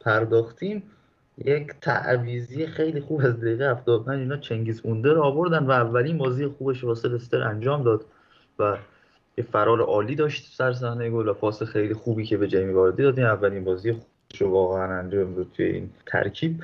پرداختیم 0.00 0.82
یک 1.38 1.72
تعویزی 1.80 2.66
خیلی 2.66 3.00
خوب 3.00 3.20
از 3.20 3.40
دقیقه 3.40 3.70
75 3.70 4.18
اینا 4.18 4.36
چنگیز 4.36 4.80
اونده 4.84 5.12
رو 5.12 5.22
آوردن 5.22 5.66
و 5.66 5.70
اولین 5.70 6.18
بازی 6.18 6.46
خوبش 6.46 6.84
واسه 6.84 7.08
لستر 7.08 7.42
انجام 7.42 7.82
داد 7.82 8.04
و 8.58 8.76
یه 9.38 9.44
فرار 9.44 9.80
عالی 9.80 10.14
داشت 10.14 10.54
سر 10.54 10.72
صحنه 10.72 11.10
گل 11.10 11.28
و 11.28 11.34
پاس 11.34 11.62
خیلی 11.62 11.94
خوبی 11.94 12.24
که 12.24 12.36
به 12.36 12.48
جیمی 12.48 12.72
واردی 12.72 13.02
دادیم 13.02 13.24
اولین 13.24 13.64
بازی 13.64 13.92
خوبش 13.92 14.42
رو 14.42 14.50
واقعا 14.50 14.98
انجام 14.98 15.34
داد 15.34 15.46
توی 15.56 15.66
این 15.66 15.90
ترکیب. 16.06 16.62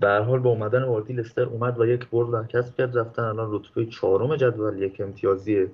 به 0.00 0.08
حال 0.18 0.38
با 0.38 0.50
اومدن 0.50 0.82
واردی 0.82 1.12
لستر 1.12 1.42
اومد 1.42 1.80
و 1.80 1.86
یک 1.86 2.10
برد 2.10 2.48
کسب 2.48 2.76
کرد. 2.76 2.96
رفتن 2.96 3.22
الان 3.22 3.54
رتبه 3.54 3.86
چهارم 3.86 4.36
جدول 4.36 4.82
یک 4.82 5.00
امتیازی 5.00 5.66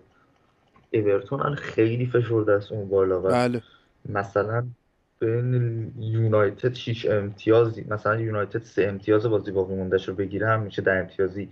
اورتون 0.93 1.55
خیلی 1.55 2.07
فشرده 2.07 2.53
است 2.53 2.73
اون 2.73 2.89
بالا 2.89 3.21
و 3.21 3.23
بله. 3.23 3.63
مثلا 4.09 4.67
بین 5.19 5.93
یونایتد 5.99 6.75
6 6.75 7.07
امتیازی 7.11 7.85
مثلا 7.89 8.21
یونایتد 8.21 8.63
سه 8.63 8.83
امتیاز 8.83 9.27
بازی 9.27 9.51
باقی 9.51 9.75
موندهش 9.75 10.09
رو 10.09 10.15
بگیره 10.15 10.49
هم 10.49 10.63
میشه 10.63 10.83
ده 10.83 10.93
امتیازی. 10.93 11.49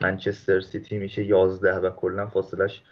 منچستر 0.00 0.60
سیتی 0.60 0.98
میشه 0.98 1.24
11 1.24 1.74
و 1.74 1.90
کلا 1.90 2.26
فاصلش 2.26 2.82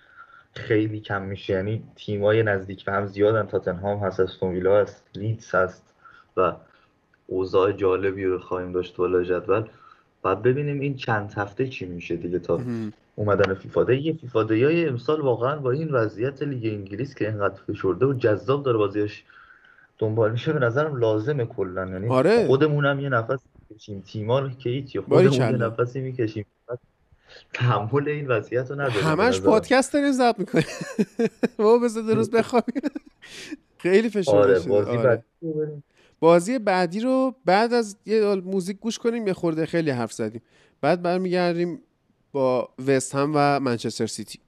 خیلی 0.55 1.01
کم 1.01 1.23
میشه. 1.23 1.53
یعنی 1.53 1.83
تیمای 1.97 2.43
نزدیک 2.43 2.85
به 2.85 2.93
هم 2.93 3.07
زیادن. 3.07 3.47
تاتنهام 3.47 3.99
هست 3.99 4.21
استون 4.21 4.53
ویلا 4.53 4.81
هست 4.81 5.05
لیدز 5.15 5.55
هست 5.55 5.95
و 6.37 6.53
اوضاع 7.27 7.73
جالبی 7.73 8.25
رو 8.25 8.39
خواهیم 8.39 8.73
داشت 8.73 8.97
بالا 8.97 9.23
جدول. 9.23 9.65
بعد 10.23 10.43
ببینیم 10.43 10.81
این 10.81 10.97
چند 10.97 11.33
هفته 11.37 11.69
چی 11.69 11.87
میشه 11.87 12.17
دیگه 12.17 12.39
تا 12.39 12.61
اومدن 13.17 13.55
فیفا 13.55 13.93
یه 13.93 14.13
فیفا 14.13 14.43
های 14.43 14.89
امسال 14.89 15.21
واقعا 15.21 15.57
با 15.57 15.71
این 15.71 15.91
وضعیت 15.91 16.43
لیگ 16.43 16.75
انگلیس 16.75 17.15
که 17.15 17.29
اینقدر 17.29 17.61
فشرده 17.67 18.07
و 18.07 18.13
جذاب 18.13 18.63
داره 18.63 18.79
بازیش 18.79 19.25
دنبال 19.99 20.33
میشه 20.33 20.53
به 20.53 20.59
نظرم 20.59 20.97
لازمه 20.97 21.47
کلا. 21.47 21.87
یعنی 21.87 22.09
آره. 22.09 22.47
خودمونم 22.47 23.01
یه 23.01 23.09
نفس 23.09 23.41
می‌کشیم. 23.71 24.01
تیما 24.01 24.49
که 24.49 24.71
هیچ 24.71 24.99
خودمون 24.99 25.33
یه 25.33 25.51
نفسی 25.51 26.01
می‌کشیم. 26.01 26.47
تحمل 27.53 28.09
این 28.09 28.27
وضعیت 28.27 28.71
رو 28.71 28.81
نداریم 28.81 29.05
همش 29.05 29.41
پادکست 29.41 29.93
داریم 29.93 30.13
ضبط 30.13 30.39
می‌کنیم 30.39 30.65
ما 31.59 31.79
بذار 31.85 32.03
درست 32.03 32.31
بخوابیم. 32.37 32.83
خیلی 33.79 34.09
فشار 34.09 34.37
آره 34.37 34.59
بازی 34.59 34.91
آره. 34.91 35.25
بازی 36.21 36.59
بعدی 36.59 37.01
رو 37.01 37.35
بعد 37.45 37.73
از 37.73 37.97
یه 38.07 38.35
موزیک 38.35 38.79
گوش 38.81 38.99
کنیم 38.99 39.27
یه 39.27 39.33
خورده 39.33 39.67
خیلی 39.67 39.91
حرف 39.91 40.13
زدیم. 40.13 40.43
بعد 40.81 41.03
برمیگردیم 41.03 41.81
با 42.35 42.75
وست 42.87 43.15
هم 43.15 43.33
و 43.35 43.61
منچستر 43.61 44.07
سیتی. 44.07 44.44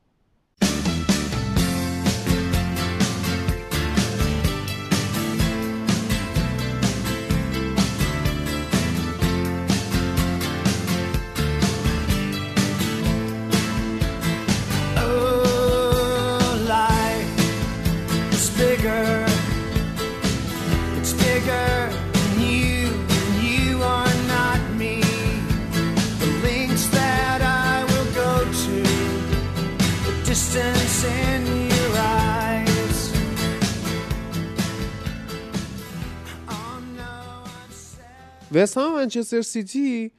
وستهم 38.53 38.95
منچستر 38.95 39.43
سیتی 39.43 40.13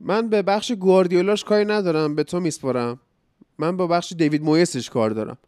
من 0.00 0.28
به 0.28 0.42
بخش 0.42 0.72
گواردیولاش 0.72 1.44
کاری 1.44 1.64
ندارم 1.64 2.14
به 2.14 2.24
تو 2.24 2.40
میسپارم. 2.40 3.00
من 3.58 3.76
با 3.76 3.86
بخش 3.86 4.12
دیوید 4.12 4.42
مویسش 4.42 4.90
کار 4.90 5.10
دارم. 5.10 5.38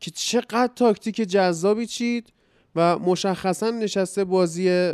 که 0.00 0.10
چقدر 0.10 0.70
تاکتیک 0.76 1.16
جذابی 1.16 1.86
چید 1.86 2.32
و 2.76 2.98
مشخصا 2.98 3.70
نشسته 3.70 4.24
بازی 4.24 4.92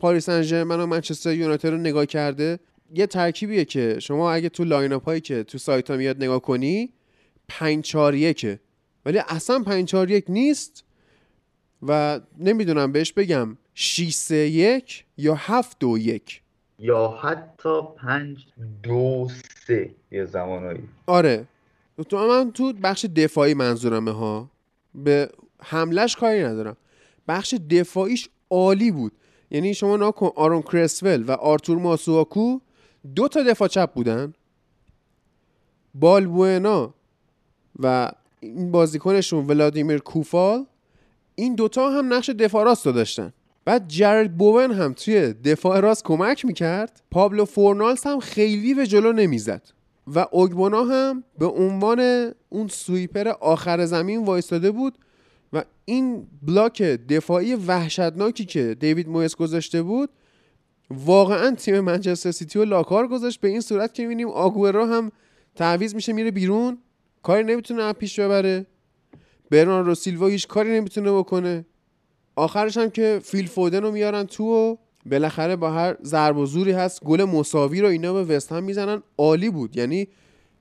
پاریس 0.00 0.30
سن 0.30 0.62
و 0.62 0.86
منچستر 0.86 1.34
یونایتد 1.34 1.68
رو 1.68 1.76
نگاه 1.76 2.06
کرده. 2.06 2.58
یه 2.94 3.06
ترکیبیه 3.06 3.64
که 3.64 3.98
شما 4.00 4.32
اگه 4.32 4.48
تو 4.48 4.64
line 4.64 4.92
up 4.92 5.04
هایی 5.04 5.20
که 5.20 5.42
تو 5.42 5.58
سایت 5.58 5.90
ها 5.90 5.96
میاد 5.96 6.16
نگاه 6.16 6.42
کنی 6.42 6.92
5 7.48 7.84
4 7.84 8.14
1 8.14 8.58
ولی 9.06 9.18
اصلا 9.18 9.62
5 9.62 9.88
4 9.88 10.10
1 10.10 10.24
نیست 10.28 10.84
و 11.82 12.20
نمی‌دونم 12.38 12.92
بهش 12.92 13.12
بگم. 13.12 13.56
6 13.74 14.14
3 14.14 14.36
1 14.36 15.04
یا 15.16 15.34
7 15.34 15.78
2 15.78 15.98
1 15.98 16.42
یا 16.78 17.08
حتی 17.08 17.82
5 17.96 18.46
2 18.82 19.28
3 19.66 19.90
یه 20.10 20.24
زمانایی. 20.24 20.88
آره. 21.06 21.46
تو 22.08 22.28
من 22.28 22.52
تو 22.52 22.72
بخش 22.72 23.04
دفاعی 23.04 23.54
منظورمه 23.54 24.10
ها. 24.10 24.50
به 24.94 25.30
حملش 25.62 26.16
کاری 26.16 26.42
ندارم. 26.44 26.76
بخش 27.28 27.54
دفاعیش 27.70 28.28
عالی 28.50 28.90
بود. 28.90 29.12
یعنی 29.50 29.74
شما 29.74 29.96
ناکن 29.96 30.30
آرون 30.36 30.62
کرسول 30.62 31.22
و 31.22 31.32
آرتور 31.32 31.78
ماسواکو 31.78 32.60
دو 33.14 33.28
تا 33.28 33.42
دفاع 33.42 33.68
چپ 33.68 33.92
بودن. 33.94 34.34
بالبوئنا 35.94 36.94
و 37.78 38.12
این 38.40 38.70
بازیکنشون 38.70 39.46
ولادیمیر 39.46 39.98
کوفال 39.98 40.66
این 41.34 41.54
دوتا 41.54 41.90
هم 41.90 42.12
نقش 42.14 42.30
دفاع 42.30 42.64
راست 42.64 42.84
داشتن. 42.84 43.32
بعد 43.70 43.88
جرد 43.88 44.36
بوون 44.36 44.72
هم 44.72 44.92
توی 44.92 45.32
دفاع 45.32 45.80
راست 45.80 46.04
کمک 46.04 46.44
می‌کرد. 46.44 47.02
پابلو 47.10 47.44
فورنالز 47.44 48.04
هم 48.04 48.20
خیلی 48.20 48.74
به 48.74 48.86
جلو 48.86 49.12
نمی‌زد 49.12 49.62
و 50.06 50.26
اوگبونا 50.30 50.84
هم 50.84 51.24
به 51.38 51.46
عنوان 51.46 52.30
اون 52.48 52.68
sweeper 52.68 53.28
آخر 53.28 53.86
زمین 53.86 54.24
وایستاده 54.24 54.70
بود 54.70 54.98
و 55.52 55.64
این 55.84 56.26
block 56.42 56.82
دفاعی 56.82 57.54
وحشتناکی 57.54 58.44
که 58.44 58.76
دیوید 58.80 59.08
مویس 59.08 59.36
گذاشته 59.36 59.82
بود 59.82 60.10
واقعا 60.90 61.54
تیم 61.54 61.80
منچستر 61.80 62.30
سیتی 62.30 62.58
رو 62.58 62.64
ناکار 62.64 63.08
گذاشت. 63.08 63.40
به 63.40 63.48
این 63.48 63.60
صورت 63.60 63.94
که 63.94 64.02
می‌بینیم 64.02 64.28
آگوئرو 64.28 64.84
هم 64.86 65.10
تعویز 65.54 65.94
میشه 65.94 66.12
میره 66.12 66.30
بیرون. 66.30 66.78
کاری 67.22 67.44
نمی‌تونه 67.44 67.92
پیش 67.92 68.20
ببره. 68.20 68.66
برناردو 69.50 69.94
سیلوا 69.94 70.26
هیچ 70.26 70.46
کاری 70.46 70.70
نمی‌تونه 70.70 71.12
بکنه. 71.12 71.66
آخرش 72.40 72.76
هم 72.76 72.90
که 72.90 73.20
فیل 73.24 73.46
فودن 73.46 73.82
رو 73.82 73.90
میارن 73.90 74.24
تو 74.24 74.44
و 74.44 74.76
بالاخره 75.06 75.56
با 75.56 75.70
هر 75.70 75.96
ضرب 76.04 76.36
و 76.36 76.46
زوری 76.46 76.72
هست 76.72 77.04
گل 77.04 77.24
مساوی 77.24 77.80
رو 77.80 77.88
اینا 77.88 78.12
به 78.12 78.24
وست 78.24 78.52
هم 78.52 78.64
می‌زنن. 78.64 79.02
عالی 79.18 79.50
بود. 79.50 79.76
یعنی 79.76 80.08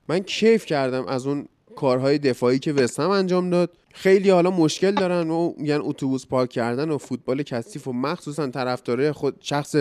من 0.08 0.20
کیف 0.20 0.66
کردم 0.66 1.06
از 1.06 1.28
اون 1.28 1.48
کارهای 1.76 2.18
دفاعی 2.18 2.60
که 2.60 2.74
وست 2.74 3.00
هم 3.00 3.10
انجام 3.10 3.50
داد. 3.50 3.78
خیلی 3.94 4.30
حالا 4.30 4.52
مشکل 4.52 4.92
دارن 4.92 5.30
و 5.30 5.54
میگن 5.58 5.80
اتوبوس 5.82 6.26
پارک 6.26 6.50
کردن 6.50 6.90
و 6.90 6.98
فوتبال 6.98 7.44
کثیف 7.44 7.88
و 7.88 7.94
مخصوصا 7.94 8.48
طرفدارای 8.48 9.12
خود 9.12 9.38
شخص 9.40 9.76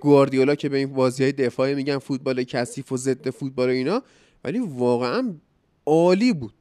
گواردیولا 0.00 0.54
که 0.54 0.68
به 0.68 0.78
این 0.78 0.92
بازی 0.92 1.22
های 1.22 1.32
دفاعی 1.32 1.74
میگن 1.74 1.98
فوتبال 1.98 2.42
کثیف 2.42 2.92
و 2.92 2.96
ضد 2.96 3.30
فوتبال 3.30 3.68
اینا. 3.68 4.02
ولی 4.44 4.58
واقعا 4.58 5.34
عالی 5.86 6.32
بود. 6.32 6.54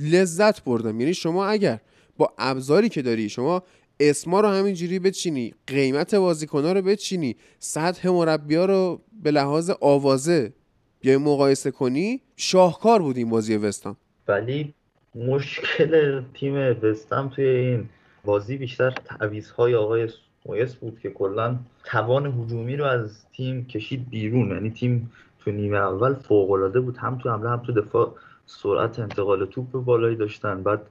لذت 0.00 0.64
بردم. 0.64 1.00
یعنی 1.00 1.14
شما 1.14 1.46
اگر 1.46 1.80
با 2.16 2.32
ابزاری 2.38 2.88
که 2.88 3.02
داری 3.02 3.28
شما 3.28 3.62
اسما 4.00 4.40
رو 4.40 4.48
همینجوری 4.48 4.98
بچینی 4.98 5.54
قیمت 5.66 6.14
بازیکنها 6.14 6.72
رو 6.72 6.82
بچینی 6.82 7.36
سطح 7.58 8.10
مربیا 8.10 8.64
رو 8.64 9.00
به 9.22 9.30
لحاظ 9.30 9.70
آوازه 9.80 10.52
بیای 11.00 11.16
مقایسه 11.16 11.70
کنی 11.70 12.20
شاهکار 12.36 13.02
بود 13.02 13.16
این 13.16 13.30
بازی 13.30 13.56
وستام 13.56 13.96
ولی 14.28 14.74
مشکل 15.14 16.22
تیم 16.34 16.54
وستام 16.82 17.28
توی 17.28 17.44
این 17.44 17.88
بازی 18.24 18.56
بیشتر 18.56 18.90
تعویض‌های 18.90 19.74
آقای 19.74 20.08
مویس 20.46 20.74
بود 20.74 21.00
که 21.00 21.10
کلا 21.10 21.58
توان 21.84 22.26
هجومی 22.26 22.76
رو 22.76 22.84
از 22.84 23.26
تیم 23.32 23.66
کشید 23.66 24.10
بیرون. 24.10 24.50
یعنی 24.50 24.70
تیم 24.70 25.12
تو 25.38 25.50
نیمه 25.50 25.76
اول 25.76 26.14
فوق‌العاده 26.14 26.80
بود. 26.80 26.96
هم 26.96 27.18
تو 27.18 27.30
حمله 27.30 27.50
هم 27.50 27.62
تو 27.66 27.72
دفاع 27.72 28.14
سرعت 28.46 28.98
انتقال 28.98 29.46
توپ 29.46 29.70
بالایی 29.70 30.16
داشتن. 30.16 30.62
بعد 30.62 30.82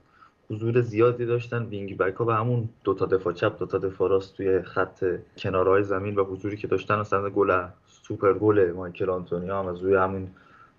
حضور 0.50 0.82
زیادی 0.82 1.26
داشتن. 1.26 1.64
wing 1.64 1.98
back 1.98 2.16
ها 2.16 2.26
و 2.26 2.32
همون 2.32 2.70
دو 2.84 2.94
تا 2.94 3.06
دفاع 3.06 3.34
چپ 3.34 3.60
دو 3.60 3.66
تا 3.66 3.78
دفاع 3.78 4.10
راست 4.10 4.38
توی 4.38 4.62
خط 4.62 5.06
کنارهای 5.38 5.84
زمین 5.84 6.16
و 6.16 6.24
حضوری 6.24 6.58
که 6.58 6.68
داشتن 6.68 6.96
اصلا 6.96 7.30
گل 7.30 7.68
سوپر 7.86 8.34
گل 8.34 8.72
مایکل 8.72 9.10
آنتونیو 9.10 9.50
هم 9.50 9.68
از 9.68 9.80
روی 9.80 9.96
همین 9.96 10.30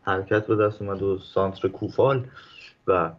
حرکت 0.03 0.47
به 0.47 0.57
دست 0.57 0.83
اومد 0.83 1.03
و 1.03 1.19
سانتر 1.19 1.69
کوفال 1.69 2.27
و 2.87 3.11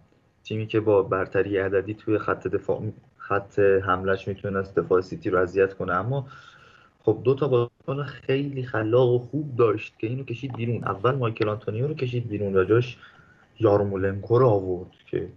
تیمی 0.43 0.67
که 0.67 0.79
با 0.79 1.03
برتری 1.03 1.57
عددی 1.57 1.93
توی 1.93 2.17
خط 2.17 2.47
دفاع 2.47 2.83
خط 3.17 3.59
حملش 3.59 4.27
می‌تونست 4.27 4.75
دفاع 4.75 5.01
سیتی 5.01 5.29
رو 5.29 5.39
اذیت 5.39 5.73
کنه. 5.73 5.93
اما 5.93 6.27
خب 7.03 7.21
دو 7.23 7.35
تا 7.35 7.47
بازیکن 7.47 8.03
خیلی 8.03 8.63
خلاق 8.63 9.09
و 9.09 9.19
خوب 9.19 9.55
داشت 9.55 9.99
که 9.99 10.07
اینو 10.07 10.23
کشید 10.23 10.55
بیرون. 10.55 10.83
اول 10.83 11.15
مایکل 11.15 11.49
آنتونیو 11.49 11.87
رو 11.87 11.93
کشید 11.93 12.27
بیرون 12.27 12.55
و 12.55 12.63
جاش 12.63 12.97
یارمولنکو 13.59 14.39
رو 14.39 14.47
آورد 14.47 14.89
که 15.11 15.29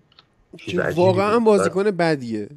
واقعا 0.96 1.38
بازیکن 1.38 1.90
بدیه. 1.90 2.48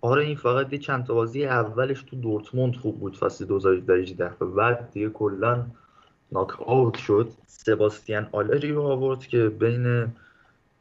آره 0.00 0.24
این 0.24 0.36
فقط 0.36 0.72
یه 0.72 0.78
چند 0.78 1.06
تا 1.06 1.14
بازی 1.14 1.44
اولش 1.44 2.02
تو 2.02 2.16
دورتموند 2.16 2.76
خوب 2.76 3.00
بود 3.00 3.16
فصل 3.16 3.44
2018 3.44 4.30
و 4.40 4.46
بعد 4.46 4.90
دیگه 4.92 5.08
کلا 5.08 5.66
ناک 6.32 6.62
آوت 6.62 6.96
شد. 6.96 7.28
سباستیان 7.46 8.28
آلری 8.32 8.72
رو 8.72 8.82
آورد 8.82 9.26
که 9.26 9.48
بین 9.48 10.06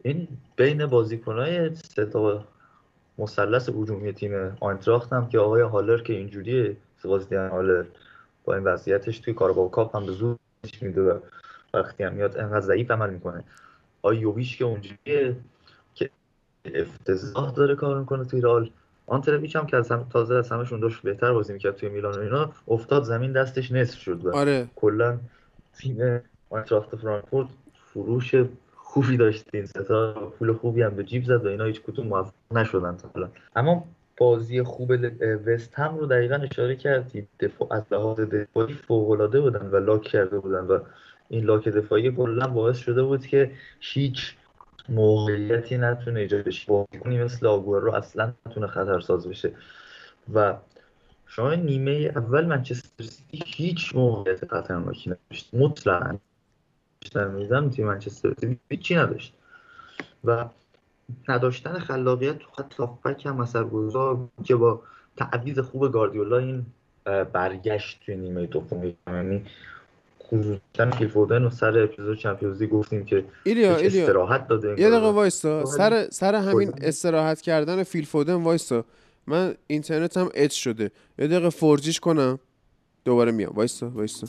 این 0.03 0.27
بین 0.55 0.85
بازیکنهای 0.85 1.75
سه 1.75 2.05
تا 2.05 2.43
مثلث 3.17 3.69
هجومی 3.69 4.13
تیم 4.13 4.57
آینتراخت 4.59 5.13
هم 5.13 5.29
که 5.29 5.39
آقای 5.39 5.61
هالر 5.61 5.97
که 5.97 6.13
اینجوریه 6.13 6.77
سباستیان 7.03 7.49
هالر 7.49 7.85
با 8.45 8.55
این 8.55 8.63
وضعیتش 8.63 9.19
توی 9.19 9.33
کاراباو 9.33 9.71
کاپ 9.71 9.95
هم 9.95 10.05
به 10.05 10.11
زور 10.11 10.37
میده 10.81 11.01
و 11.01 11.19
وقتی 11.73 12.03
هم 12.03 12.13
میاد 12.13 12.37
انقدر 12.37 12.61
ضعیف 12.61 12.91
عمل 12.91 13.09
می‌کنه. 13.09 13.43
آقای 14.01 14.17
یوویش 14.17 14.57
که 14.57 14.65
اونجوریه 14.65 15.35
افتضاح 16.75 17.51
داره 17.51 17.75
کار 17.75 17.99
می‌کنه 17.99 18.25
توی 18.25 18.41
رال 18.41 18.69
آنترویچ 19.07 19.55
هم 19.55 19.65
که 19.65 19.77
از 19.77 19.91
هم 19.91 20.07
تازه 20.09 20.35
از 20.35 20.51
همشون 20.51 20.79
داشت 20.79 21.01
بهتر 21.01 21.33
بازی 21.33 21.53
می‌کرد 21.53 21.75
توی 21.75 21.89
میلان 21.89 22.17
و 22.17 22.19
اینا 22.19 22.51
افتاد 22.67 23.03
زمین 23.03 23.31
دستش 23.31 23.71
نصف 23.71 23.99
شد 23.99 24.25
و 24.25 24.35
آره. 24.35 24.67
کلا 24.75 25.19
تیم 25.77 26.21
آینتراخت 26.49 26.95
فرانکفورت 26.95 27.47
فروش 27.93 28.35
خوبی 28.75 29.17
داشت. 29.17 29.45
این 29.53 29.65
ستا 29.65 30.13
پول 30.39 30.53
خوبی 30.53 30.81
هم 30.81 30.95
به 30.95 31.03
جیب 31.03 31.23
زد 31.23 31.45
و 31.45 31.47
اینا 31.47 31.65
هیچ 31.65 31.81
کدوم 31.81 32.07
موفق 32.07 32.33
نشدن 32.51 32.97
تا 32.97 33.09
حالا 33.13 33.29
اما 33.55 33.85
بازی 34.17 34.63
خوب 34.63 34.93
وست 35.45 35.79
هم 35.79 35.97
رو 35.97 36.05
دقیقا 36.05 36.35
اشاره 36.35 36.75
کردید 36.75 37.27
دفاع 37.39 37.73
از 37.73 37.83
لحاظ 37.91 38.19
دفاعی 38.19 38.73
فوق 38.73 39.11
العاده 39.11 39.41
بودن 39.41 39.69
و 39.71 39.79
لاک 39.79 40.01
کرده 40.01 40.39
بودن 40.39 40.65
و 40.65 40.79
این 41.29 41.45
لاک 41.45 41.67
دفاعی 41.67 42.11
کلا 42.11 42.47
باعث 42.47 42.77
شده 42.77 43.03
بود 43.03 43.25
که 43.25 43.51
هیچ 43.79 44.35
موقعیتی 44.89 45.77
نتونه 45.77 46.19
ایجاد 46.19 46.43
بشه. 46.43 46.65
بازیکنی 46.71 47.23
مثل 47.23 47.47
آگوئرو 47.47 47.85
رو 47.85 47.95
اصلا 47.95 48.33
نتونه 48.45 48.67
خطرساز 48.67 49.27
بشه. 49.27 49.51
و 50.33 50.57
شما 51.25 51.53
نیمه 51.55 52.11
اول 52.15 52.45
منچستر 52.45 53.03
سیتی 53.03 53.43
هیچ 53.45 53.95
موقعیت 53.95 54.45
خطرناکی 54.45 55.09
نداشت. 55.09 55.49
مطلقا 55.53 56.17
میدم 57.33 57.69
تیم 57.69 57.87
منچستر 57.87 58.33
سیتی 58.39 58.59
هیچی 58.69 58.95
نداشت. 58.95 59.33
و 60.23 60.45
نداشتن 61.29 61.79
خلاقیت 61.79 62.37
تو 62.37 62.51
خط 62.51 62.73
هافبک 62.73 63.25
هم 63.25 63.39
اثرگذار 63.39 64.27
که 64.43 64.55
با 64.55 64.81
تعویض 65.17 65.59
خوب 65.59 65.91
گاردیولا 65.91 66.37
این 66.37 66.65
برگشت 67.33 67.99
توی 68.05 68.15
نیمه 68.15 68.45
دوم. 68.45 68.93
یعنی 69.07 69.45
خصوصا 70.27 70.59
فیل 70.73 71.45
و 71.45 71.49
سر 71.49 71.83
اپیزود 71.83 72.17
چمپیونز 72.17 72.63
گفتیم 72.63 73.05
که 73.05 73.25
ایلیا 73.43 73.75
ایلیا 73.75 74.03
استراحت 74.03 74.47
داده 74.47 74.67
یه 74.67 74.89
دقیقه 74.89 75.09
وایسا 75.09 75.65
سر 75.65 76.07
سر 76.09 76.35
همین 76.35 76.73
استراحت 76.81 77.41
کردن 77.41 77.83
فیل 77.83 78.05
فودن 78.05 78.33
وایسا 78.33 78.85
من 79.27 79.55
اینترنتم 79.67 80.29
اچ 80.33 80.53
شده. 80.53 80.91
یه 81.19 81.27
دقیقه 81.27 81.49
فورجیش 81.49 81.99
کنم. 81.99 82.39
دوباره 83.05 83.31
میام. 83.31 83.53
وایسا 83.55 83.89
وایسا 83.89 84.27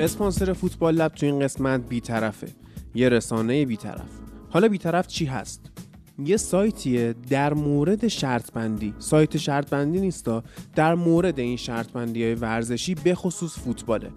اسپانسر 0.00 0.52
فوتبال 0.52 0.94
لب 0.94 1.12
تو 1.14 1.26
این 1.26 1.40
قسمت 1.40 1.88
بیطرفه. 1.88 2.48
یه 2.94 3.08
رسانه 3.08 3.64
بیطرف. 3.66 4.10
حالا 4.50 4.68
بیطرف 4.68 5.06
چی 5.06 5.24
هست؟ 5.24 5.77
یه 6.24 6.36
سایتیه 6.36 7.14
در 7.30 7.54
مورد 7.54 8.08
شرط 8.08 8.52
بندی 8.52 8.94
سایت 8.98 9.36
شرط 9.36 9.70
بندی 9.70 10.00
نیستا. 10.00 10.42
در 10.74 10.94
مورد 10.94 11.38
این 11.38 11.56
شرط 11.56 11.92
بندی 11.92 12.24
های 12.24 12.34
ورزشی 12.34 12.94
به 12.94 13.14
خصوص 13.14 13.58
فوتباله. 13.58 14.10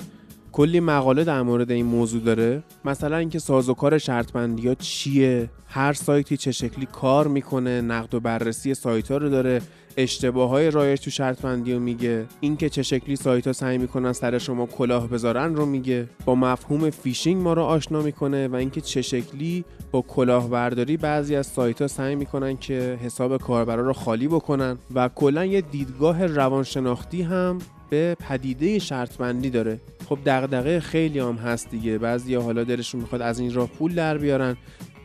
کلی 0.52 0.80
مقاله 0.80 1.24
در 1.24 1.42
مورد 1.42 1.72
این 1.72 1.86
موضوع 1.86 2.22
داره. 2.22 2.64
مثلا 2.86 3.18
اینکه 3.18 3.40
سازوکار 3.40 3.98
شرط 3.98 4.32
بندی 4.32 4.68
ها 4.68 4.76
چیه؟ 4.76 5.50
هر 5.66 5.94
سایتی 5.94 6.38
چه 6.38 6.52
شکلی 6.52 6.86
کار 6.86 7.28
می‌کنه 7.28 7.82
نقد 7.82 8.14
و 8.14 8.20
بررسی 8.20 8.74
سایت 8.74 9.12
ها 9.12 9.18
رو 9.18 9.30
داره. 9.30 9.62
اشتباه 9.98 10.50
های 10.50 10.72
رایج 10.72 11.00
تو 11.00 11.12
شرط 11.12 11.42
بندی 11.42 11.74
رو 11.74 11.80
میگه. 11.80 12.26
اینکه 12.40 12.70
چه 12.70 12.84
شکلی 12.84 13.16
سایت 13.16 13.48
ها 13.48 13.54
سعی 13.54 13.78
می‌کنن 13.78 14.14
سر 14.14 14.38
شما 14.38 14.66
کلاه 14.66 15.08
بذارن 15.08 15.56
رو 15.56 15.66
میگه. 15.66 16.08
با 16.26 16.36
مفهوم 16.36 16.90
فیشینگ 16.90 17.42
ما 17.42 17.54
رو 17.54 17.62
آشنا 17.62 18.02
می‌کنه 18.02 18.48
و 18.48 18.56
اینکه 18.56 18.82
چه 18.82 19.02
شکلی 19.02 19.66
با 19.92 20.02
کلاهبرداری 20.02 20.98
بعضی 20.98 21.36
از 21.36 21.48
سایت 21.48 21.82
ها 21.82 21.88
سعی 21.88 22.16
می‌کنن 22.16 22.58
که 22.58 23.00
حساب 23.04 23.38
کاربرا 23.38 23.82
رو 23.82 23.94
خالی 23.94 24.28
بکنن 24.28 24.78
و 24.96 25.10
کلا 25.16 25.46
یه 25.46 25.62
دیدگاه 25.62 26.26
روانشناختی 26.26 27.22
هم 27.22 27.58
به 27.90 28.16
پدیده 28.30 28.80
شرط 28.80 29.18
بندی 29.18 29.50
داره. 29.50 29.80
خب 30.10 30.18
دغدغه 30.26 30.80
خیلی 30.80 31.20
هم 31.20 31.36
هست 31.36 31.70
دیگه. 31.72 31.98
بعضی 31.98 32.36
حالا 32.36 32.64
دلشون 32.64 33.02
می‌خواد 33.02 33.22
از 33.22 33.40
این 33.40 33.54
راه 33.54 33.68
پول 33.68 33.96
در 33.96 34.18
بیارن. 34.18 34.58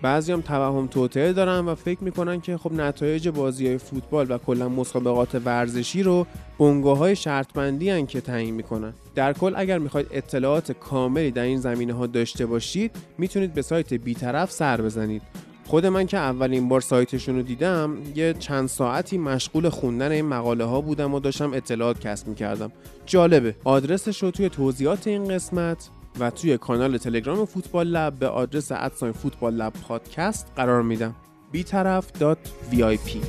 بعضی 0.07 0.33
هم 0.33 0.41
توهم 0.41 0.87
توطعه 0.87 1.33
دارن 1.33 1.59
و 1.59 1.75
فکر 1.75 2.05
می‌کنن 2.05 2.41
که 2.41 2.57
خب 2.57 2.73
نتایج 2.73 3.29
بازی 3.29 3.67
های 3.67 3.79
فوتبال 3.79 4.31
و 4.31 4.39
کلا 4.39 4.69
مسابقات 4.69 5.35
ورزشی 5.45 6.03
رو 6.03 6.27
بنگاه 6.59 6.99
های 6.99 7.17
شرط 7.17 7.53
بندی 7.53 8.07
که 8.07 8.21
تعیین 8.21 8.55
می‌کنن. 8.55 8.95
در 9.15 9.33
کل 9.33 9.53
اگر 9.57 9.79
می‌خواید 9.79 10.07
اطلاعات 10.11 10.73
کاملی 10.73 11.31
در 11.31 11.43
این 11.43 11.59
زمینه 11.59 11.93
ها 11.93 12.07
داشته 12.07 12.47
باشید 12.47 12.91
می‌تونید 13.19 13.55
به 13.55 13.63
سایت 13.63 13.95
بیطرف 13.95 14.51
سر 14.51 14.81
بزنید. 14.81 15.23
خود 15.67 15.87
من 15.87 16.07
که 16.07 16.17
اولین 16.17 16.69
بار 16.69 16.81
سایتشون 16.81 17.37
رو 17.37 17.43
دیدم 17.43 17.97
یه 18.15 18.35
چند 18.39 18.69
ساعتی 18.69 19.19
مشغول 19.19 19.69
خوندن 19.69 20.13
این 20.13 20.25
مقاله 20.25 20.65
ها 20.65 20.81
بودم 20.81 21.15
و 21.15 21.21
داشتم 21.21 21.53
اطلاعات 21.53 22.01
کسب 22.01 22.29
می‌کردم. 22.29 22.73
جالبه 23.07 23.55
آدرسش 23.65 24.23
رو 24.23 24.31
توی 24.31 24.49
توضیحات 24.49 25.07
این 25.07 25.29
قسمت 25.29 25.91
و 26.21 26.31
توی 26.31 26.59
کانال 26.59 26.99
تلگرام 26.99 27.45
فوتبال 27.45 27.87
لب 27.87 28.15
به 28.19 28.29
آدرس 28.29 28.73
at 28.73 28.86
sign 28.86 29.13
فوتبال 29.13 29.55
لب 29.55 29.73
پادکست 29.89 30.53
قرار 30.57 30.83
میدم. 30.83 31.15
بیطرف 31.53 32.13
dot 32.13 32.39
VIP. 32.71 33.21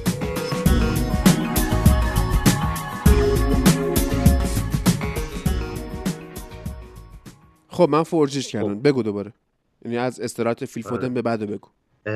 خب 7.68 7.90
من 7.90 8.04
فورجیش 8.04 8.52
کردم. 8.52 8.76
خب. 8.76 8.88
بگو 8.88 9.04
دوباره. 9.04 9.34
یعنی 9.86 9.98
از 9.98 10.20
استراحت 10.20 10.66
فیل 10.66 10.84
فودن 10.84 11.04
آره. 11.04 11.10
به 11.10 11.22
بعد 11.22 11.40
بگو. 11.40 11.70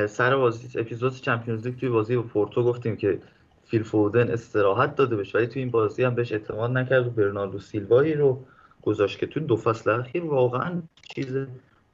سر 0.08 0.36
بازی 0.36 0.80
اپیزود 0.80 1.16
چمپیونز 1.16 1.68
لیگ 1.68 1.80
توی 1.80 1.90
بازی 1.90 2.16
با 2.16 2.22
پورتو 2.22 2.64
گفتیم 2.64 2.96
که 2.96 3.20
فیل 3.66 3.84
فودن 3.84 4.32
استراحت 4.32 4.96
داده 4.96 5.16
بهش 5.16 5.36
ولی 5.36 5.48
توی 5.48 5.62
این 5.62 5.72
بازی 5.72 6.04
هم 6.04 6.16
بهش 6.16 6.32
اعتماد 6.32 6.72
نکرد 6.72 7.08
و 7.08 7.10
برناردو 7.10 7.60
سیلوایی 7.60 8.14
رو 8.14 8.46
گذاشت 8.82 9.20
که 9.20 9.28
تو 9.28 9.40
دو 9.40 9.56
فصل 9.56 9.90
اخیر 9.90 10.24
واقعا 10.24 10.82
چیز 11.16 11.38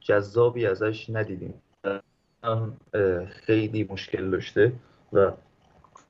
جذابی 0.00 0.66
ازش 0.66 1.10
ندیدیم. 1.10 1.54
خیلی 3.28 3.88
مشکل 3.90 4.30
داشته 4.30 4.72
و 5.12 5.32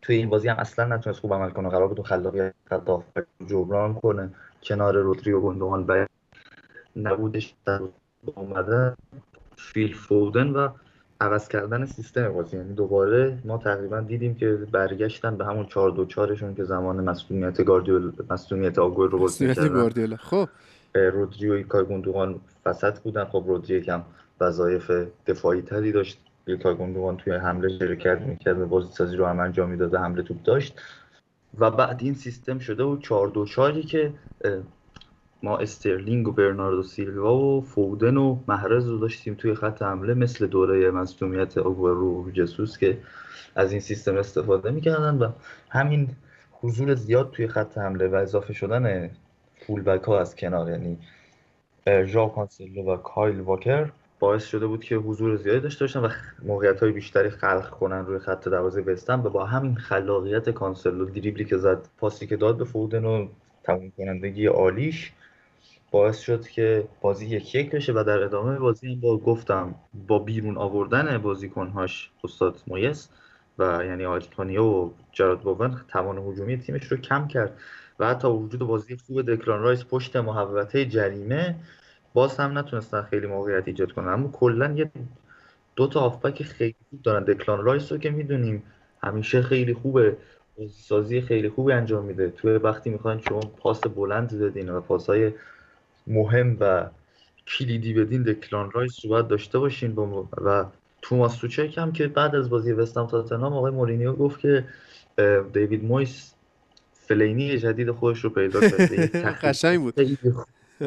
توی 0.02 0.16
این 0.16 0.28
بازی 0.28 0.48
هم 0.48 0.56
اصلا 0.56 0.96
نتونست 0.96 1.20
خوب 1.20 1.34
عمل 1.34 1.50
کنه. 1.50 1.68
قرار 1.68 1.88
بود 1.88 2.06
خلاقیت 2.06 2.54
جبران 3.46 3.94
کنه. 3.94 4.30
کنار 4.62 4.96
رودری 4.96 5.32
و 5.32 5.40
گندوان 5.40 5.84
و 5.86 6.06
نبودش 6.96 7.54
در 7.64 7.80
اومده. 8.34 8.96
فیل 9.56 9.94
فودن 9.94 10.48
و 10.48 10.68
عوض 11.20 11.48
کردن 11.48 11.86
سیستم 11.86 12.32
بازی. 12.32 12.56
یعنی 12.56 12.74
دوباره 12.74 13.38
ما 13.44 13.58
تقریبا 13.58 14.00
دیدیم 14.00 14.34
که 14.34 14.52
برگشتن 14.52 15.36
به 15.36 15.44
همون 15.44 15.66
4 15.66 15.90
2 15.90 16.04
4 16.04 16.54
که 16.54 16.64
زمان 16.64 17.04
مصدومیت 17.04 17.64
گاردیول 17.64 18.12
مصدومیت 18.30 18.78
آگورو 18.78 19.10
رو 19.10 19.18
بازی 19.18 19.54
کردن. 19.54 20.16
خب. 20.16 20.48
رودری 20.94 21.48
و 21.48 21.52
ایلکای 21.52 21.84
گوندوغان 21.84 22.40
وسط 22.66 22.98
بودن. 22.98 23.24
خب 23.24 23.44
رودری 23.46 23.74
یکم 23.74 24.02
وظایف 24.40 24.90
دفاعی 25.26 25.62
تری 25.62 25.92
داشت. 25.92 26.20
ایلکای 26.46 26.74
گوندوغان 26.74 27.16
توی 27.16 27.32
حمله 27.32 27.78
شرکت 27.78 28.20
می‌کرد 28.20 28.60
و 28.60 28.66
بازی 28.66 28.92
سازی 28.92 29.16
رو 29.16 29.26
هم 29.26 29.40
انجام 29.40 29.70
می‌داد 29.70 29.94
و 29.94 29.98
حمله 29.98 30.22
توپ 30.22 30.42
داشت. 30.42 30.80
و 31.58 31.70
بعد 31.70 32.00
این 32.02 32.14
سیستم 32.14 32.58
شده 32.58 32.82
و 32.82 32.96
4 32.96 33.28
2 33.28 33.46
4 33.46 33.80
که 33.80 34.12
ما 35.42 35.58
استرلینگ 35.58 36.28
و 36.28 36.32
برناردو 36.32 36.82
سیلوا 36.82 37.38
و 37.38 37.60
فودن 37.60 38.16
و 38.16 38.38
محرز 38.48 38.88
رو 38.88 38.98
داشتیم 38.98 39.34
توی 39.34 39.54
خط 39.54 39.82
حمله 39.82 40.14
مثل 40.14 40.46
دوره 40.46 40.90
مصدومیت 40.90 41.58
آگورو 41.58 42.24
و 42.24 42.30
جسوس 42.30 42.78
که 42.78 42.98
از 43.54 43.72
این 43.72 43.80
سیستم 43.80 44.16
استفاده 44.16 44.70
می‌کردن. 44.70 45.18
و 45.18 45.30
همین 45.70 46.08
حضور 46.52 46.94
زیاد 46.94 47.30
توی 47.30 47.48
خط 47.48 47.78
حمله 47.78 48.08
و 48.08 48.14
اضافه 48.14 48.52
شدن 48.52 49.10
فول 49.68 49.82
بک 49.82 50.02
ها 50.02 50.20
از 50.20 50.36
کنار 50.36 50.70
یعنی 50.70 50.98
ژاو 52.06 52.28
کانسلو 52.28 52.82
و 52.82 52.96
کایل 52.96 53.40
واکر 53.40 53.90
باعث 54.18 54.44
شده 54.44 54.66
بود 54.66 54.84
که 54.84 54.96
حضور 54.96 55.36
زیادی 55.36 55.60
داشته 55.60 55.84
باشن 55.84 56.00
و 56.00 56.08
موقعیت 56.42 56.80
های 56.80 56.92
بیشتری 56.92 57.30
خلق 57.30 57.70
کنن 57.70 58.06
روی 58.06 58.18
خط 58.18 58.48
دروازه 58.48 58.80
وستهم 58.80 59.20
و 59.20 59.30
با 59.30 59.46
همین 59.46 59.74
خلاقیت 59.74 60.50
کانسلو 60.50 61.04
دریبلی 61.04 61.44
که 61.44 61.56
زد 61.56 61.88
پاسی 61.98 62.26
که 62.26 62.36
داد 62.36 62.58
به 62.58 62.64
فودن 62.64 63.04
و 63.04 63.28
تموم 63.64 63.92
کنندگی 63.96 64.46
عالیش 64.46 65.12
باعث 65.90 66.18
شد 66.18 66.48
که 66.48 66.84
بازی 67.00 67.26
یک 67.26 67.54
یک 67.54 67.70
بشه 67.70 67.92
و 67.92 68.04
در 68.04 68.22
ادامه 68.22 68.58
بازی 68.58 68.96
با 68.96 69.18
گفتم 69.18 69.74
با 70.08 70.18
بیرون 70.18 70.56
آوردن 70.56 71.18
بازیکنهاش 71.18 72.10
استاد 72.24 72.62
مویس 72.66 73.08
و 73.58 73.84
یعنی 73.84 74.04
آنتونیو 74.04 74.64
و 74.64 74.90
جرود 75.12 75.40
بوون 75.40 75.76
توان 75.88 76.18
هجومی 76.18 76.58
تیمش 76.58 76.84
رو 76.84 76.96
کم 76.96 77.28
کرد. 77.28 77.58
و 77.98 78.08
حتی 78.08 78.28
وجود 78.28 78.60
بازی 78.60 78.96
خوب 78.96 79.22
دکلان 79.22 79.62
رایس 79.62 79.84
پشت 79.84 80.16
محوطه 80.16 80.86
جریمه 80.86 81.54
باز 82.14 82.36
هم 82.36 82.58
نتونستن 82.58 83.02
خیلی 83.02 83.26
موقعیت 83.26 83.68
ایجاد 83.68 83.92
کنن. 83.92 84.08
اما 84.08 84.28
کلا 84.28 84.72
یه 84.72 84.90
دو 85.76 85.86
تا 85.86 86.00
هافبک 86.00 86.42
خیلی 86.42 86.74
خوب 86.90 87.02
دارن. 87.02 87.24
دکلان 87.24 87.64
رایس 87.64 87.92
رو 87.92 87.98
که 87.98 88.10
می‌دونیم 88.10 88.62
همیشه 89.02 89.42
خیلی 89.42 89.74
خوبه. 89.74 90.16
سازی 90.70 91.20
خیلی 91.20 91.48
خوبی 91.48 91.72
انجام 91.72 92.04
میده. 92.04 92.30
توی 92.30 92.52
وقتی 92.52 92.90
می‌خواین 92.90 93.20
شما 93.20 93.40
پاس 93.40 93.80
بلند 93.80 94.38
بدین 94.38 94.70
و 94.70 94.80
پاسای 94.80 95.32
مهم 96.06 96.56
و 96.60 96.86
کلیدی 97.46 97.94
بدین 97.94 98.22
دکلان 98.22 98.70
رایس 98.70 99.04
رو 99.04 99.10
باید 99.10 99.28
داشته 99.28 99.58
باشین. 99.58 99.96
و 100.44 100.64
توماس 101.02 101.36
سوچک 101.36 101.78
هم 101.78 101.92
که 101.92 102.06
بعد 102.06 102.34
از 102.34 102.50
بازی 102.50 102.72
وستهم 102.72 103.06
تاتنهام 103.06 103.52
آقای 103.52 103.72
مورینیو 103.72 104.12
گفت 104.12 104.40
که 104.40 104.64
دیوید 105.52 105.84
مویس 105.84 106.34
فلینی 107.08 107.58
جدید 107.58 107.90
خودش 107.90 108.24
رو 108.24 108.30
پیدا 108.30 108.60
کرده 108.60 109.10
قشنگ 109.42 109.80
بود. 109.80 109.94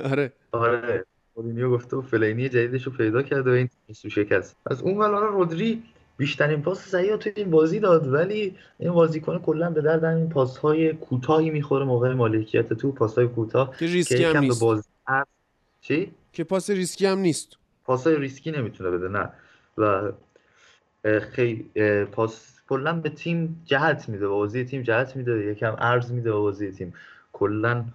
آره. 0.04 0.32
آره. 0.52 1.06
مورینیو 1.36 1.72
گفته 1.72 1.98
و 1.98 2.02
فلینی 2.02 2.50
جدیدش 2.50 2.84
رو 2.84 2.92
پیدا 2.92 3.22
کرده 3.22 3.52
و 3.52 3.54
این 3.54 3.70
سوچک 3.94 4.10
است. 4.10 4.56
از 4.66 4.82
اون 4.82 4.98
ول 4.98 5.12
رودری 5.12 5.84
بیشترین 6.18 6.62
پاس 6.62 6.80
صحیح 6.80 7.16
تو 7.16 7.30
این 7.36 7.50
بازی 7.50 7.80
داد 7.80 8.14
ولی 8.14 8.56
این 8.80 8.92
بازیکن 8.92 9.40
کلا 9.40 9.70
به 9.70 9.82
درد 9.82 10.06
این 10.06 10.30
پاس 10.30 10.58
های 10.58 10.94
کوتاهی 10.94 11.50
می‌خوره 11.50 11.86
موقع 11.86 12.14
مالکیت 12.14 12.74
تو. 12.74 12.92
پاس 12.92 13.16
های 13.16 13.28
کوتاه 13.28 13.78
که 13.78 13.86
ریسکی 13.86 14.24
هم 14.24 14.38
نیست. 14.38 14.62
باز... 14.62 14.88
چی؟ 15.82 16.12
که 16.34 16.44
پاس 16.44 16.70
ریسکی 16.70 17.06
هم 17.06 17.20
نیست. 17.20 17.58
پاس 17.84 18.08
های 18.08 18.16
ریسکی 18.16 18.52
نمی‌تونه 18.52 18.90
بده 18.90 19.08
نه. 19.08 19.30
و 19.78 20.12
خیلی 21.20 21.70
پاس 22.12 22.51
کلا 22.72 22.94
به 22.94 23.10
تیم 23.10 23.62
جهت 23.66 24.10
میده 24.10 24.28
بازی 24.28 24.66
تیم 24.66 24.82
جهت 24.82 25.16
میده 25.16 25.46
یکم 25.46 25.76
عرض 25.80 26.12
میده 26.12 26.32
بازی 26.32 26.72
تیم. 26.72 26.94
کلا 27.34 27.86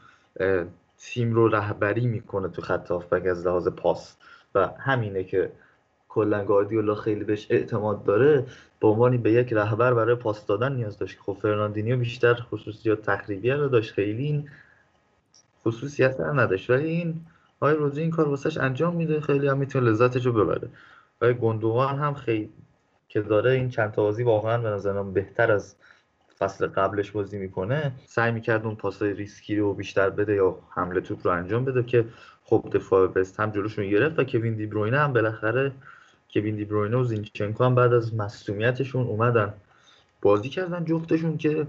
تیم 0.99 1.33
رو 1.33 1.49
رهبری 1.49 2.07
می‌کنه 2.07 2.49
تو 2.49 2.63
خط 2.63 2.91
هافبک 2.91 3.27
از 3.27 3.47
لحاظ 3.47 3.69
پاس. 3.69 4.17
و 4.55 4.69
همینه 4.79 5.25
که 5.25 5.53
کلا 6.09 6.45
گاردیولا 6.45 6.95
خیلی 6.95 7.25
بهش 7.25 7.47
اعتماد 7.51 8.05
داره. 8.05 8.47
به 8.81 8.89
عنوانی 8.89 9.19
به 9.19 9.33
یک 9.33 9.53
رهبر 9.53 9.95
برای 9.95 10.15
پاس 10.15 10.47
دادن 10.47 10.73
نیاز 10.73 10.99
داشت 10.99 11.19
خب 11.21 11.37
فرناندینیو 11.43 11.97
بیشتر 11.97 12.35
خصوصیات 12.35 13.03
تخریبی 13.03 13.51
رو 13.51 13.69
داشت. 13.69 13.93
خیلی 13.93 14.25
این 14.25 14.49
خصوصیت 15.65 16.21
رو 16.21 16.41
نداشت. 16.41 16.71
ولی 16.71 16.89
این 16.89 17.21
آقای 17.61 17.75
روزی 17.75 18.01
این 18.01 18.11
کار 18.11 18.29
واسش 18.29 18.59
انجام 18.59 18.97
میده. 18.97 19.21
خیلی 19.21 19.49
هم 19.49 19.59
می‌تونه 19.59 19.91
لذتش 19.91 20.27
رو 20.27 20.33
ببره. 20.33 20.69
و 21.21 21.33
گندوان 21.33 21.99
هم 21.99 22.15
خیلی 22.15 22.51
که 23.09 23.21
داره 23.21 23.51
این 23.51 23.69
چند 23.69 23.93
تا 23.93 24.03
بازی 24.03 24.23
واقعا 24.23 24.59
به 24.59 24.69
نظرم 24.69 25.13
بهتر 25.13 25.53
از 25.53 25.77
فصل 26.39 26.67
قبلش 26.67 27.11
بازی 27.11 27.39
می‌کنه. 27.39 27.93
سعی 28.07 28.33
می‌کرد 28.33 28.67
اون 28.67 28.75
پاسای 28.75 29.15
ریسکی 29.15 29.57
رو 29.57 29.75
بیشتر 29.75 30.11
بده 30.11 30.35
یا 30.35 30.59
حمله 30.71 31.01
توپ 31.01 31.27
رو 31.27 31.33
انجام 31.33 31.65
بده 31.65 31.83
که 31.83 32.05
خب 32.45 32.69
دفاع 32.73 33.07
بست 33.07 33.41
هم 33.41 33.51
جلوشون 33.51 33.89
گرفت 33.91 34.19
و 34.19 34.25
کوین 34.25 34.55
دیبروینه 34.55 34.99
هم 34.99 35.13
بالاخره 35.13 35.73
کوین 36.35 36.57
دیبروینه 36.57 36.97
و 36.97 37.05
زینچنکو 37.05 37.65
هم 37.65 37.75
بعد 37.75 37.93
از 37.93 38.15
مصومیتشون 38.15 39.07
اومدن 39.07 39.55
بازی 40.23 40.49
کردن. 40.49 40.85
جفتشون 40.85 41.37
که 41.39 41.67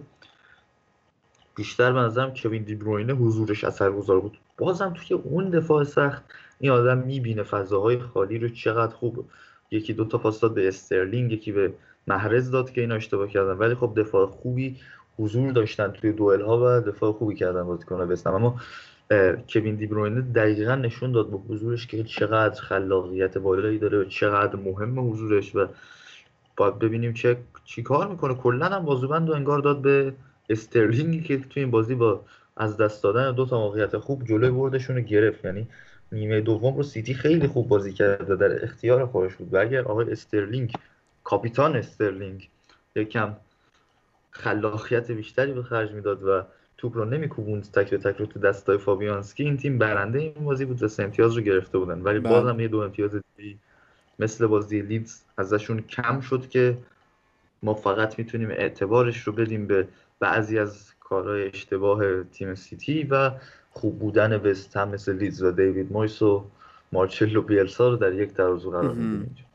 بیشتر 1.55 1.91
به 1.91 1.99
نظرم 1.99 2.33
کوین 2.33 2.63
دیبروینه 2.63 3.13
حضورش 3.13 3.63
اثرگذار 3.63 4.19
بود. 4.19 4.37
بازم 4.57 4.93
توی 4.93 5.17
اون 5.17 5.49
دفاع 5.49 5.83
سخت 5.83 6.23
این 6.59 6.71
آدم 6.71 6.97
می‌بینه 6.97 7.43
فضاهای 7.43 7.99
خالی 7.99 8.37
رو 8.37 8.49
چقدر 8.49 8.95
خوب 8.95 9.25
یکی 9.71 9.93
دو 9.93 10.05
تا 10.05 10.17
پاس 10.17 10.43
به 10.43 10.67
استرلینگ 10.67 11.31
یکی 11.31 11.51
به 11.51 11.73
محرز 12.07 12.51
داد 12.51 12.71
که 12.71 12.81
اینا 12.81 12.95
اشتباه 12.95 13.27
کردن. 13.27 13.53
ولی 13.53 13.75
خب 13.75 13.93
دفاع 13.97 14.25
خوبی 14.25 14.75
حضور 15.19 15.51
داشتن 15.51 15.91
توی 15.91 16.11
دوئل 16.11 16.41
ها 16.41 16.57
و 16.57 16.81
دفاع 16.81 17.11
خوبی 17.11 17.35
کردن 17.35 17.63
بازیکن‌ها 17.63 18.05
بستن 18.05 18.29
اما 18.29 18.59
کوین 19.49 19.75
دیبروینه 19.75 20.21
دقیقا 20.21 20.75
نشون 20.75 21.11
داد 21.11 21.29
با 21.29 21.41
حضورش 21.49 21.87
که 21.87 22.03
چقدر 22.03 22.61
خلاقیت 22.61 23.37
بالایی 23.37 23.79
داره 23.79 23.97
و 23.97 24.03
چقدر 24.03 24.55
مهم 24.55 25.11
حضورش 25.11 25.55
و 25.55 25.67
باید 26.57 26.79
ببینیم 26.79 27.13
چه 27.13 27.37
چی 27.65 27.83
کار 27.83 28.07
می‌کنه. 28.07 28.33
کلا 28.33 28.65
هم 28.65 28.85
بازوبند 28.85 29.29
و 29.29 29.33
انگار 29.33 29.59
داد 29.59 29.81
به 29.81 30.13
استرلینگی 30.49 31.21
که 31.21 31.37
توی 31.37 31.63
این 31.63 31.71
بازی 31.71 31.95
با 31.95 32.21
از 32.57 32.77
دست 32.77 33.03
دادن 33.03 33.31
دو 33.31 33.45
تا 33.45 33.59
موقعیت 33.59 33.97
خوب 33.97 34.23
جلوی 34.25 34.51
بردشون 34.51 34.95
رو 34.95 35.01
گرفت. 35.01 35.45
یعنی 35.45 35.67
نیمه 36.11 36.41
دوم 36.41 36.77
رو 36.77 36.83
سیتی 36.83 37.13
خیلی 37.13 37.47
خوب 37.47 37.67
بازی 37.67 37.93
کرده 37.93 38.35
در 38.35 38.63
اختیار 38.63 39.05
خودش 39.05 39.35
بود 39.35 39.53
و 39.53 39.57
اگر 39.57 39.81
آقای 39.81 40.11
استرلینگ 40.11 40.73
کاپیتان 41.23 41.75
استرلینگ 41.75 42.49
یکم 42.95 43.35
خلاقیت 44.31 45.11
بیشتری 45.11 45.53
به 45.53 45.63
خرج 45.63 45.91
می‌داد 45.91 46.23
و 46.23 46.43
توپ 46.77 46.97
رو 46.97 47.05
نمیکوبوند 47.05 47.71
تک 47.71 47.89
به 47.89 47.97
تک 47.97 48.17
رو 48.17 48.25
تو 48.25 48.39
دستای 48.39 48.77
فابیانسکی 48.77 49.43
این 49.43 49.57
تیم 49.57 49.77
برنده 49.77 50.19
این 50.19 50.33
بازی 50.33 50.65
بود 50.65 50.83
و 50.83 50.87
امتیاز 50.99 51.35
رو 51.35 51.41
گرفته 51.41 51.77
بودن 51.77 52.01
ولی 52.01 52.19
بله. 52.19 52.29
بازم 52.29 52.59
یه 52.59 52.67
دو 52.67 52.79
امتیاز 52.79 53.11
دیگه 53.37 53.57
مثل 54.19 54.47
بازی 54.47 54.81
لیدز 54.81 55.21
ازشون 55.37 55.81
کم 55.81 56.21
شد 56.21 56.49
که 56.49 56.77
ما 57.63 57.73
فقط 57.73 58.19
می‌تونیم 58.19 58.49
اعتبارش 58.49 59.19
رو 59.19 59.33
بدیم 59.33 59.67
به 59.67 59.87
بعضی 60.19 60.59
از 60.59 60.93
کارهای 60.99 61.47
اشتباه 61.47 62.23
تیم 62.23 62.55
سیتی 62.55 63.03
و 63.03 63.31
خوب 63.77 63.99
بودن 63.99 64.37
وست 64.37 64.77
هم 64.77 64.89
مثل 64.89 65.17
لیدز 65.17 65.43
و 65.43 65.51
دیوید 65.51 65.91
مویس 65.91 66.21
و 66.21 66.43
مارچلو 66.91 67.41
بیلسا 67.41 67.89
رو 67.89 67.95
در 67.95 68.13
یک 68.13 68.33
ترازو 68.33 68.71
قرار 68.71 68.93
میدیم 68.93 69.45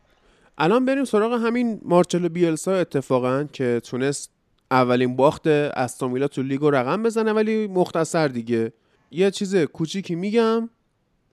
الان 0.58 0.84
بریم 0.84 1.04
سراغ 1.04 1.32
همین 1.32 1.80
مارچلو 1.84 2.28
بیلسا 2.28 2.74
اتفاقا 2.74 3.44
که 3.52 3.80
تونست 3.84 4.30
اولین 4.70 5.16
باخت 5.16 5.46
استون 5.46 5.93
ویلا 5.93 6.28
تو 6.28 6.42
لیگو 6.42 6.70
رقم 6.70 7.02
بزنه 7.02 7.32
ولی 7.32 7.66
مختصر 7.66 8.28
دیگه. 8.28 8.72
یه 9.10 9.30
چیز 9.30 9.56
کوچیکی 9.56 10.14
میگم 10.14 10.68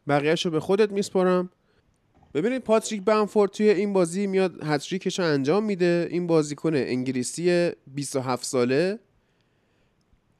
بقیهش 0.07 0.45
رو 0.45 0.51
به 0.51 0.59
خودت 0.59 0.91
میسپارم. 0.91 1.49
ببینید 2.33 2.61
پاتریک 2.61 3.03
بنفورد 3.05 3.51
توی 3.51 3.69
این 3.69 3.93
بازی 3.93 4.27
میاد 4.27 4.63
هتریکش 4.63 5.19
رو 5.19 5.25
انجام 5.25 5.63
میده. 5.63 6.07
این 6.11 6.27
بازیکن 6.27 6.75
انگلیسی 6.75 7.71
27 7.87 8.45
ساله. 8.45 8.99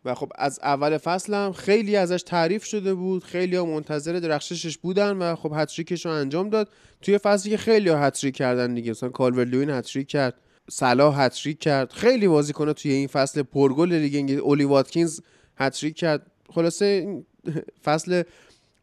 و 0.06 0.16
خب 0.16 0.32
از 0.36 0.60
اول 0.64 0.98
فصل 0.98 1.34
هم 1.34 1.52
خیلی 1.52 1.96
ازش 1.96 2.24
تعریف 2.24 2.64
شده 2.64 2.94
بود 2.94 3.24
خیلی 3.24 3.56
ها 3.56 3.66
منتظر 3.66 4.14
درخشش 4.14 4.78
بودن 4.78 5.12
و 5.18 5.36
خب 5.36 5.52
هتریکش 5.56 6.06
رو 6.06 6.12
انجام 6.12 6.50
داد. 6.50 6.70
توی 7.02 7.18
فصلی 7.18 7.52
که 7.52 7.58
خیلی 7.58 7.90
ها 7.90 8.06
هتریک 8.06 8.36
کردن 8.36 8.74
دیگه 8.74 8.92
مثلا 8.92 9.10
کالور 9.10 9.46
لوین 9.46 9.70
هتریک 9.70 10.08
کرد 10.08 10.34
صلاح 10.70 11.22
هتریک 11.22 11.60
کرد. 11.60 11.92
خیلی 11.94 12.28
بازیکن 12.28 12.74
توی 12.74 12.92
این 12.92 13.08
فصل 13.08 13.42
پرگل 13.42 13.94
لیگ 13.94 14.16
انگلیس 14.16 14.42
اولی 14.42 14.64
واتکینز 14.64 15.20
هتریک 15.58 15.96
کرد. 15.96 16.32
خلاصه 16.50 17.18
فصل 17.86 18.24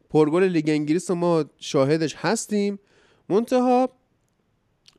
پرگل 0.09 0.43
لیگ 0.43 0.69
انگلیس 0.69 1.11
ما 1.11 1.45
شاهدش 1.59 2.15
هستیم. 2.17 2.79
منتها 3.29 3.89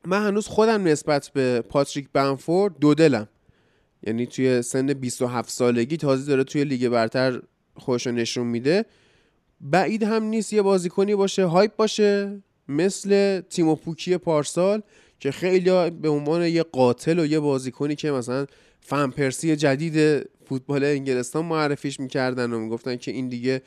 من 0.05 0.27
هنوز 0.27 0.47
خودم 0.47 0.87
نسبت 0.87 1.31
به 1.33 1.61
پاتریک 1.61 2.09
بنفورد 2.13 2.79
دو 2.79 2.93
دلم. 2.93 3.27
یعنی 4.03 4.25
توی 4.25 4.61
سن 4.61 4.93
27 4.93 5.49
سالگی 5.49 5.97
تازه 5.97 6.25
داره 6.25 6.43
توی 6.43 6.63
لیگ 6.63 6.89
برتر 6.89 7.41
خوش 7.75 8.07
نشون 8.07 8.47
میده. 8.47 8.85
بعید 9.61 10.03
هم 10.03 10.23
نیست 10.23 10.53
یه 10.53 10.61
بازیکنی 10.61 11.15
باشه 11.15 11.45
hype 11.45 11.75
باشه 11.75 12.41
مثل 12.67 13.41
تیمو 13.41 13.75
پوکی 13.75 14.17
پارسال 14.17 14.81
که 15.19 15.31
خیلی 15.31 15.89
به 15.89 16.09
عنوان 16.09 16.47
یه 16.47 16.63
قاتل 16.63 17.19
و 17.19 17.25
یه 17.25 17.39
بازیکنی 17.39 17.95
که 17.95 18.11
مثلا 18.11 18.45
فن 18.81 19.09
پرسی 19.09 19.55
جدید 19.55 20.27
فوتبال 20.45 20.83
انگلستان 20.83 21.45
معرفیش 21.45 21.99
می‌کردن 21.99 22.53
و 22.53 22.59
می‌گفتن 22.59 22.95
که 22.95 23.11
این 23.11 23.29
دیگه 23.29 23.61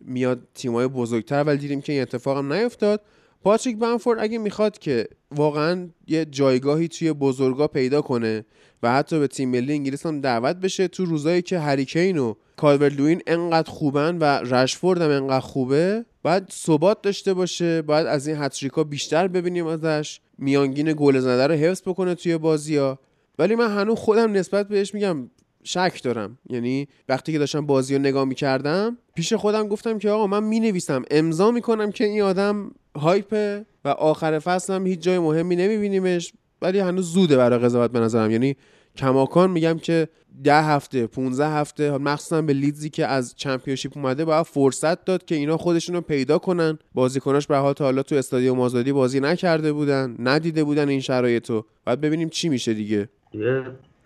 میاد 0.00 0.48
تیمای 0.54 0.88
بزرگتر 0.88 1.44
ولی 1.44 1.58
دیدیم 1.58 1.80
که 1.80 1.92
این 1.92 2.02
اتفاق 2.02 2.38
هم 2.38 2.52
نیفتاد. 2.52 3.02
پاتریک 3.42 3.78
بنفورد 3.78 4.18
اگه 4.20 4.38
می‌خواد 4.38 4.78
که 4.78 5.08
واقعا 5.30 5.88
یه 6.06 6.24
جایگاهی 6.24 6.88
توی 6.88 7.12
بزرگا 7.12 7.68
پیدا 7.68 8.02
کنه 8.02 8.44
و 8.82 8.92
حتی 8.92 9.18
به 9.18 9.26
تیم 9.26 9.48
ملی 9.48 9.72
انگلیس 9.72 10.06
هم 10.06 10.20
دعوت 10.20 10.56
بشه 10.56 10.88
تو 10.88 11.04
روزایی 11.04 11.42
که 11.42 11.58
هریکین 11.58 12.18
و 12.18 12.34
کالور 12.56 12.88
لوین 12.88 13.22
انقدر 13.26 13.70
خوبن 13.70 14.18
و 14.18 14.24
رشفورد 14.24 15.02
هم 15.02 15.10
انقدر 15.10 15.40
خوبه 15.40 16.04
باید 16.22 16.50
ثبات 16.52 17.02
داشته 17.02 17.34
باشه 17.34 17.82
باید 17.82 18.06
از 18.06 18.26
این 18.26 18.36
هتریکا 18.36 18.84
بیشتر 18.84 19.28
ببینیم 19.28 19.66
ازش 19.66 20.20
میانگین 20.38 20.94
گل 20.96 21.18
زده 21.18 21.46
رو 21.46 21.54
حفظ 21.54 21.82
بکنه 21.82 22.14
توی 22.14 22.38
بازی 22.38 22.76
ها 22.76 22.98
ولی 23.38 23.54
من 23.54 23.78
هنوز 23.78 23.98
خودم 23.98 24.32
نسبت 24.32 24.68
بهش 24.68 24.94
میگم 24.94 25.30
شک 25.64 26.02
دارم. 26.02 26.38
یعنی 26.50 26.88
وقتی 27.08 27.32
که 27.32 27.38
داشتم 27.38 27.66
بازی 27.66 27.94
رو 27.94 28.00
نگاه 28.00 28.24
می‌کردم 28.24 28.98
پیش 29.14 29.32
خودم 29.32 29.68
گفتم 29.68 29.98
که 29.98 30.10
آقا 30.10 30.26
من 30.26 30.44
می‌نویسم 30.44 31.02
امضا 31.10 31.50
می‌کنم 31.50 31.92
که 31.92 32.04
این 32.04 32.22
آدم 32.22 32.70
هایپه 32.98 33.64
و 33.84 33.88
آخر 33.88 34.38
فصل 34.38 34.72
هم 34.72 34.86
هیچ 34.86 35.00
جای 35.00 35.18
مهمی 35.18 35.56
نمیبینیمش 35.56 36.32
ولی 36.62 36.78
هنوز 36.78 37.12
زوده 37.12 37.36
برای 37.36 37.58
قضاوت 37.58 37.90
به 37.90 38.00
نظرم. 38.00 38.30
یعنی 38.30 38.56
کماکان 38.96 39.50
میگم 39.50 39.78
که 39.78 40.08
ده 40.44 40.62
هفته 40.62 41.06
15 41.06 41.48
هفته 41.48 41.98
مخصوصا 41.98 42.42
به 42.42 42.52
لیدزی 42.52 42.90
که 42.90 43.06
از 43.06 43.34
چمپیونشیپ 43.36 43.96
اومده 43.96 44.24
باید 44.24 44.46
فرصت 44.46 45.04
داد 45.04 45.24
که 45.24 45.34
اینا 45.34 45.56
خودشون 45.56 45.94
رو 45.94 46.00
پیدا 46.00 46.38
کنن. 46.38 46.78
بازیکناش 46.94 47.46
به 47.46 47.56
حال 47.56 47.72
تا 47.72 47.84
حالا 47.84 48.02
تو 48.02 48.14
استادیوم 48.14 48.60
آزادی 48.60 48.92
بازی 48.92 49.20
نکرده 49.20 49.72
بودن 49.72 50.16
ندیده 50.18 50.64
بودن 50.64 50.88
این 50.88 51.00
شرایطو 51.00 51.64
باید 51.86 52.00
ببینیم 52.00 52.28
چی 52.28 52.48
میشه 52.48 52.74
دیگه. 52.74 53.08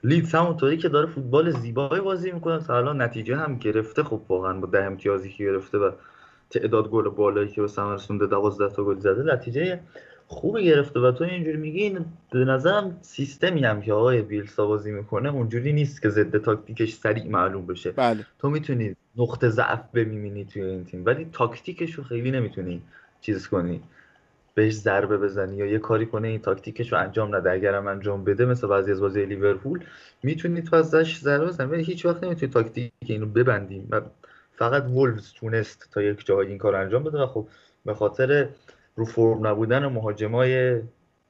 لیدز 0.05 0.35
همونطوری 0.35 0.77
که 0.77 0.89
داره 0.89 1.07
فوتبال 1.07 1.51
زیبایی 1.51 2.03
بازی 2.03 2.33
می‌کنه 2.33 2.65
تا 2.65 2.77
الان 2.77 3.03
نتیجه 3.03 3.37
هم 3.37 3.59
گرفته. 3.59 4.03
خب 4.03 4.21
واقعا 4.29 4.61
با 4.61 4.67
ده 4.67 4.85
امتیازی 4.85 5.31
که 5.31 5.45
گرفته 5.45 5.79
و 5.79 5.91
تعداد 6.53 6.89
گل 6.89 7.09
بالایی 7.09 7.49
که 7.49 7.61
به 7.61 7.69
ثمر 7.69 7.95
رسونده 7.95 8.27
12 8.27 8.75
تا 8.75 8.85
گل 8.85 8.99
زده 8.99 9.35
نتیجه 9.35 9.81
خوبی 10.27 10.65
گرفته 10.65 11.01
و 11.01 11.13
تو 11.13 11.25
اینجوری 11.25 11.57
میگی 11.57 11.83
این 11.83 12.05
به 12.33 12.39
نظرم 12.39 12.99
سیستمی 13.03 13.65
هم 13.65 13.83
که 13.83 13.93
آقای 13.93 14.23
بیلسا 14.23 14.67
بازی 14.67 14.93
می‌کنه 14.93 15.35
اونجوری 15.35 15.73
نیست 15.73 16.03
که 16.03 16.09
ضد 16.09 16.39
تاکتیکش 16.39 16.93
سریع 16.93 17.29
معلوم 17.29 17.67
بشه. 17.67 17.91
بله. 17.91 18.27
تو 18.39 18.51
می‌تونی 18.51 18.97
نقطه 19.17 19.49
ضعف 19.49 19.81
ببینی 19.95 20.45
توی 20.45 20.63
این 20.63 20.85
تیم 20.85 21.05
ولی 21.05 21.29
تاکتیکش 21.33 21.93
رو 21.95 22.05
خیلی 22.05 22.31
نمی‌تونی 22.31 22.83
چیز 23.21 23.49
کنی. 23.49 23.81
بهش 24.55 24.73
ضربه 24.75 25.19
بزنی 25.19 25.57
یا 25.57 25.67
یه 25.67 25.79
کاری 25.79 26.07
کنه 26.07 26.29
این 26.29 26.41
تاکتیکش 26.41 26.93
رو 26.93 26.99
انجام 26.99 27.35
نده. 27.35 27.51
اگرم 27.51 27.87
انجام 27.87 28.25
بده 28.25 28.45
مثل 28.45 28.67
بعضی 28.67 28.93
از 28.93 29.01
بازی 29.01 29.27
لیورپول 29.27 29.81
می‌تونی 30.23 30.63
تو 30.63 30.77
ازش 30.77 31.19
ضربه 31.19 31.47
بزنی. 31.47 31.71
ولی 31.71 31.83
هیچ 31.83 32.07
وقت 32.07 32.25
نمی‌تونی 32.25 32.53
تاکتیک 32.53 32.93
اینو 33.01 33.27
ببندی. 33.27 33.87
و 33.91 34.01
فقط 34.57 34.85
وولوز 34.85 35.33
تونست 35.33 35.89
تا 35.93 36.03
یک 36.03 36.27
جایی 36.27 36.49
این 36.49 36.59
کار 36.59 36.77
انجام 36.77 37.05
بده 37.05 37.19
و 37.19 37.27
خب 37.27 37.47
به 37.85 37.95
خاطر 37.95 38.49
رو 38.97 39.05
فرم 39.05 39.47
نبودن 39.47 39.87
مهاجمای 39.87 40.81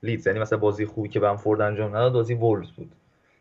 لیدز 0.03 0.27
یعنی 0.27 0.39
مثلا 0.39 0.59
بازی 0.59 0.87
خوبی 0.87 1.09
که 1.09 1.21
بمفورد 1.21 1.61
انجام 1.61 1.91
نداد 1.91 2.13
بازی 2.13 2.35
وولز 2.35 2.69
بود. 2.71 2.93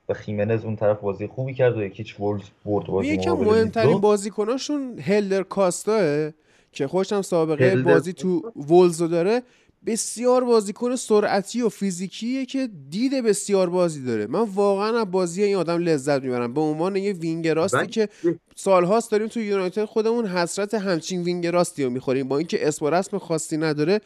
و 0.10 0.14
خیمنز 0.14 0.66
اون 0.66 0.76
طرف 0.76 1.00
بازی 1.00 1.28
خوبی 1.28 1.54
کرد 1.54 1.78
و 1.78 1.84
یک 1.84 1.99
هیچ 1.99 2.20
وولز 2.20 2.44
برد 2.66 2.86
بازی 2.86 3.08
یکم 3.08 3.32
مهمترین 3.32 4.02
بازیکناشون 4.02 5.00
هلدر 5.00 5.44
کاستاست 5.44 6.32
که 6.72 6.88
خودشم 6.88 7.22
سابقه 7.22 7.76
بازی 7.76 8.14
تو 8.14 8.52
وولز 8.56 9.02
رو 9.02 9.08
داره. 9.08 9.42
بسیار 9.86 10.44
بازیکن 10.44 10.96
سرعتی 10.96 11.62
و 11.62 11.70
فیزیکیه 11.70 12.46
که 12.46 12.70
دید 12.90 13.24
بسیار 13.24 13.70
بازی 13.70 14.04
داره. 14.04 14.28
من 14.28 14.40
واقعا 14.42 15.00
از 15.00 15.12
بازی 15.12 15.44
این 15.44 15.56
آدم 15.56 15.78
لذت 15.78 16.24
می‌برم. 16.24 16.54
به 16.54 16.62
عنوان 16.62 16.96
یه 16.96 17.14
وینگراستی 17.14 17.88
که 17.88 18.10
سالهاست 18.56 19.12
داریم 19.12 19.28
تو 19.28 19.40
یونایتد 19.40 19.86
خودمون 19.86 20.26
حسرت 20.26 20.74
همچین 20.74 21.24
وینگراستی 21.24 21.84
رو 21.84 21.90
می‌خوریم. 21.90 22.28
با 22.28 22.38
اینکه 22.38 22.68
اسم 22.68 22.86
و 22.86 22.90
رسم 22.90 23.18
خاصی 23.18 23.58
نداره 23.58 24.02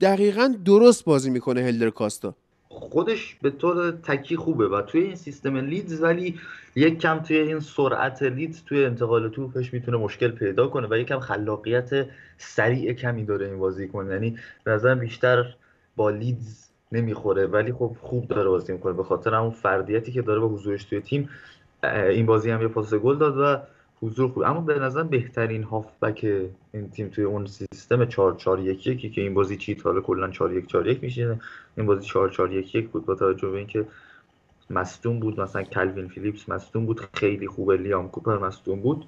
دقیقا 0.00 0.54
درست 0.64 1.04
بازی 1.04 1.30
می‌کنه 1.30 1.62
هلدر 1.62 1.90
کاستا 1.90 2.34
خودش 2.68 3.36
به 3.42 3.50
طور 3.50 3.90
تکی 3.90 4.36
خوبه 4.36 4.68
و 4.68 4.82
توی 4.82 5.00
این 5.00 5.14
سیستم 5.14 5.56
لیدز 5.56 6.02
ولی 6.02 6.40
یک 6.76 6.98
کم 6.98 7.18
توی 7.18 7.36
این 7.36 7.60
سرعت 7.60 8.22
لیدز 8.22 8.62
توی 8.64 8.84
انتقال 8.84 9.28
توپش 9.28 9.72
می‌تونه 9.72 9.96
مشکل 9.96 10.30
پیدا 10.30 10.68
کنه 10.68 10.88
و 10.90 10.98
یک 10.98 11.06
کم 11.06 11.20
خلاقیت 11.20 12.06
سریع 12.38 12.92
کمی 12.92 13.24
داره 13.24 13.46
این 13.46 13.58
بازی 13.58 13.88
کنه 13.88 14.12
یعنی 14.12 14.38
به 14.64 14.94
بیشتر 14.94 15.54
با 15.96 16.10
لیدز 16.10 16.66
نمی‌خوره 16.92 17.46
ولی 17.46 17.72
خب 17.72 17.96
خوب 18.00 18.28
داره 18.28 18.48
بازی 18.48 18.72
می‌کنه. 18.72 18.92
به 18.92 19.04
خاطر 19.04 19.34
همون 19.34 19.50
فردیتی 19.50 20.12
که 20.12 20.22
داره 20.22 20.40
با 20.40 20.48
حضورش 20.48 20.84
توی 20.84 21.00
تیم 21.00 21.28
این 21.82 22.26
بازی 22.26 22.50
هم 22.50 22.62
یه 22.62 22.68
پاس 22.68 22.94
گل 22.94 23.18
داد 23.18 23.38
و 23.38 23.58
حضور 24.02 24.28
خوب. 24.28 24.42
اما 24.42 24.60
به 24.60 24.78
نظر 24.78 25.02
بهترین 25.02 25.62
هافبک 25.62 26.24
این 26.74 26.90
تیم 26.90 27.08
توی 27.08 27.24
اون 27.24 27.46
سیستم 27.46 28.04
4 28.04 28.36
4 28.36 28.60
1 28.60 28.86
1 28.86 29.12
که 29.14 29.20
این 29.20 29.34
بازی 29.34 29.56
چیت 29.56 29.86
حالا 29.86 30.00
کلا 30.00 30.30
4 30.30 30.52
1 30.52 30.66
4 30.66 30.88
1 30.88 31.02
میشه. 31.02 31.40
این 31.76 31.86
بازی 31.86 32.06
4 32.06 32.30
4 32.30 32.52
1 32.52 32.74
1 32.74 32.88
بود. 32.88 33.06
با 33.06 33.14
توجه 33.14 33.48
به 33.48 33.58
اینکه 33.58 33.86
مصدوم 34.70 35.20
بود. 35.20 35.40
مثلا 35.40 35.62
کلوین 35.62 36.08
فیلیپس 36.08 36.48
مصدوم 36.48 36.86
بود. 36.86 37.00
خیلی 37.14 37.46
خوبه. 37.46 37.76
لیام 37.76 38.08
کوپر 38.08 38.38
مصدوم 38.38 38.80
بود. 38.80 39.06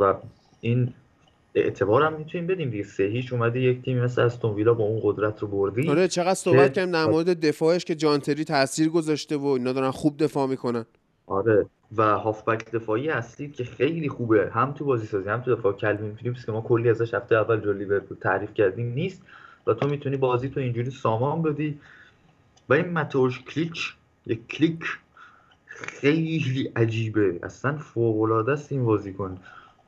و 0.00 0.14
این 0.60 0.92
اعتبار 1.54 2.02
هم 2.02 2.12
می‌تونیم 2.12 2.46
بدیم 2.46 2.70
دیگه. 2.70 2.84
سه 2.84 3.04
هیچ 3.04 3.32
اومده 3.32 3.60
یک 3.60 3.82
تیم 3.82 4.04
مثل 4.04 4.22
استون 4.22 4.54
ویلا 4.54 4.74
با 4.74 4.84
اون 4.84 5.00
قدرت 5.02 5.40
رو 5.40 5.48
بردی. 5.48 5.88
آره 5.88 6.08
چقدر 6.08 6.34
صحبت 6.34 6.72
کردیم 6.72 6.92
در 6.92 7.06
مورد 7.06 7.40
دفاعش 7.40 7.84
که 7.84 7.94
جانتری 7.94 8.44
تاثیر 8.44 8.88
گذاشته 8.88 9.36
و 9.36 9.46
اینا 9.46 9.72
دارن 9.72 9.90
خوب 9.90 10.16
دفاع 10.16 10.46
می‌کنن. 10.46 10.86
آره. 11.26 11.66
و 11.96 12.02
هافبک 12.02 12.70
دفاعی 12.70 13.08
اصلی 13.08 13.50
که 13.50 13.64
خیلی 13.64 14.08
خوبه. 14.08 14.50
هم 14.52 14.72
تو 14.72 14.84
بازی 14.84 15.06
سازی 15.06 15.28
هم 15.28 15.40
تو 15.40 15.54
دفاع. 15.54 15.72
کلوین 15.72 16.14
فیلیپس 16.14 16.46
که 16.46 16.52
ما 16.52 16.60
کلی 16.60 16.90
ازش 16.90 17.14
هفته 17.14 17.36
اول 17.36 17.60
جلو 17.60 17.72
لیورپول 17.72 18.16
تعریف 18.16 18.54
کردیم 18.54 18.92
نیست 18.92 19.22
و 19.66 19.74
تو 19.74 19.88
می‌تونی 19.88 20.16
بازی 20.16 20.48
تو 20.48 20.60
اینجوری 20.60 20.90
سامان 20.90 21.42
بدی. 21.42 21.78
و 22.68 22.74
این 22.74 22.92
متوش 22.92 23.42
کلیک 23.42 23.94
یک 24.26 24.48
کلیک 24.48 24.84
خیلی 25.66 26.72
عجیبه. 26.76 27.40
اصلا 27.42 27.78
فوق 27.78 28.20
العاده 28.20 28.52
است 28.52 28.72
این 28.72 28.84
بازیکن. 28.84 29.38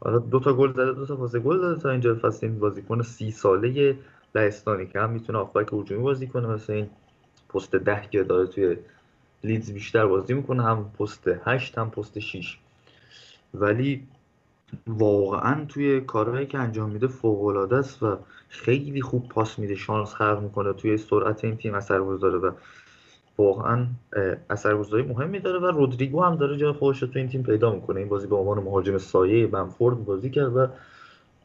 حالا 0.01 0.19
دو 0.19 0.41
تا 0.41 0.53
گل 0.53 0.73
زده 0.73 0.93
دو 0.93 1.07
تا 1.07 1.17
پاس 1.17 1.37
گل 1.37 1.61
داده 1.61 1.81
تا 1.81 1.91
اینجا. 1.91 2.15
فصل 2.15 2.47
این 2.47 2.59
بازیکن 2.59 3.03
سی 3.03 3.31
ساله 3.31 3.97
لهستانی 4.35 4.87
که 4.87 5.01
هم 5.01 5.11
می‌تونه 5.11 5.39
هافبک 5.39 5.73
هجومی 5.73 6.03
بازی 6.03 6.27
کنه. 6.27 6.47
مثل 6.49 6.73
این 6.73 6.91
پست 7.55 7.77
ده 7.77 8.09
که 8.11 8.23
داره 8.23 8.47
توی 8.47 8.77
لیدز 9.45 9.73
بیشتر 9.73 10.07
بازی 10.07 10.35
می‌کنه 10.35 10.63
هم 10.63 10.91
پست 10.99 11.31
هشت 11.45 11.79
هم 11.79 11.91
پست 11.91 12.19
6 12.19 12.59
ولی 13.55 14.07
واقعا 14.87 15.65
توی 15.65 16.01
کارهایی 16.01 16.47
که 16.47 16.59
انجام 16.59 16.91
میده 16.91 17.07
فوق 17.07 17.45
العاده 17.45 17.77
است 17.77 18.03
و 18.03 18.19
خیلی 18.49 19.03
خوب 19.03 19.29
پاس 19.29 19.59
میده 19.59 19.75
شانس 19.75 20.15
خلق 20.15 20.41
می‌کنه 20.43 20.73
توی 20.73 20.97
سرعت 20.97 21.45
این 21.45 21.57
تیم 21.57 21.75
اثرگذاره 21.75 22.39
و 22.39 22.51
واقعا 23.39 23.87
اثرگذاری 24.51 25.03
مهمی 25.03 25.41
داره 25.41 25.59
و 25.59 25.67
رودریگو 25.67 26.23
هم 26.23 26.37
داره 26.37 26.57
جای 26.57 26.73
خودش 26.73 27.03
رو 27.03 27.09
تو 27.09 27.19
این 27.19 27.29
تیم 27.29 27.43
پیدا 27.43 27.73
می‌کنه. 27.75 28.01
این 28.01 28.09
بازی 28.09 28.27
به 28.27 28.37
عنوان 28.37 28.59
مهاجم 28.59 28.99
سایه 28.99 29.47
بنفورد 29.47 30.05
بازی 30.05 30.31
کرد 30.31 30.57
و 30.57 30.67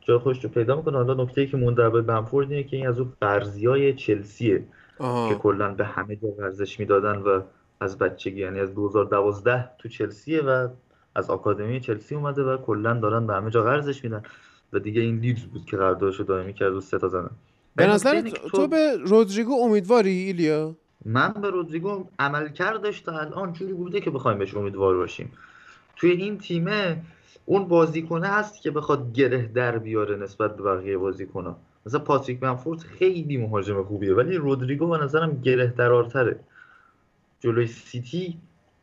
جای 0.02 0.18
خودش 0.18 0.44
رو 0.44 0.49
پیدا 0.49 0.76
می‌کنه. 0.76 0.98
حالا 0.98 1.24
نکته 1.24 1.41
ای 1.41 1.48
که 1.48 1.57
مونده 1.57 1.90
به 1.90 2.02
بنفورد 2.02 2.52
اینه 2.52 2.64
که 2.64 2.78
این 2.78 2.88
از 2.88 2.99
اون 2.99 3.14
قرضی 3.22 3.65
های 3.65 3.94
چلسیه 3.94 4.64
که 4.99 5.36
کلا 5.36 5.74
به 5.74 5.86
همه 5.86 6.15
جا 6.15 6.28
ورزش 6.28 6.80
می‌دادن 6.80 7.18
و 7.18 7.41
از 7.80 7.98
بچگی 7.98 8.40
یعنی 8.40 8.60
از 8.60 8.76
2012 8.76 9.70
تو 9.78 9.90
چلسیه 9.90 10.41
و 10.41 10.68
از 11.16 11.30
آکادمی 11.30 11.80
چلسی 11.80 12.16
اومده 12.16 12.44
و 12.44 12.58
کلا 12.58 12.94
دارن 12.94 13.28
به 13.28 13.34
همه 13.34 13.52
جا 13.52 13.64
قرضش 13.64 14.04
میدن 14.04 14.24
و 14.74 14.80
دیگه 14.80 15.02
این 15.02 15.20
لیدز 15.20 15.41
بود 15.41 15.66
که 15.66 15.78
قراردادش 15.78 16.16
رو 16.16 16.26
دائمی 16.26 16.54
کرد 16.54 16.74
و 16.74 16.82
سه 16.82 16.98
تا 16.98 17.08
زدن. 17.08 17.30
به 17.76 17.88
نظر 17.88 18.22
تو 18.22 18.68
به 18.68 18.98
رودریگو 18.98 19.54
امیدواری 19.54 20.10
ایلیا؟ 20.10 20.76
من 21.06 21.34
به 21.41 21.50
رودریگو 21.50 22.08
عمل 22.20 22.50
کردش 22.50 23.02
تا 23.02 23.20
الان 23.20 23.54
جوری 23.54 23.74
بوده 23.74 24.02
که 24.02 24.12
بخوایم 24.12 24.38
بهش 24.38 24.56
امیدوار 24.56 24.98
باشیم. 24.98 25.32
توی 25.95 26.12
این 26.12 26.38
تیمه 26.38 27.02
اون 27.45 27.68
بازیکنه 27.68 28.28
هست 28.28 28.62
که 28.62 28.72
بخواد 28.72 29.14
گره 29.14 29.48
در 29.56 29.78
بیاره 29.78 30.16
نسبت 30.16 30.56
به 30.58 30.64
بقیه 30.64 30.98
بازیکنها. 30.98 31.58
مثلا 31.86 32.00
پاتریک 32.00 32.40
بنفورد 32.40 32.80
خیلی 32.80 33.38
مهاجم 33.38 33.84
خوبیه 33.84 34.14
ولی 34.14 34.36
رودریگو 34.36 34.88
به 34.88 34.98
نظرم 34.98 35.41
گره 35.41 35.74
درارتره. 35.78 36.40
جلوی 37.44 37.68
سیتی 37.68 38.40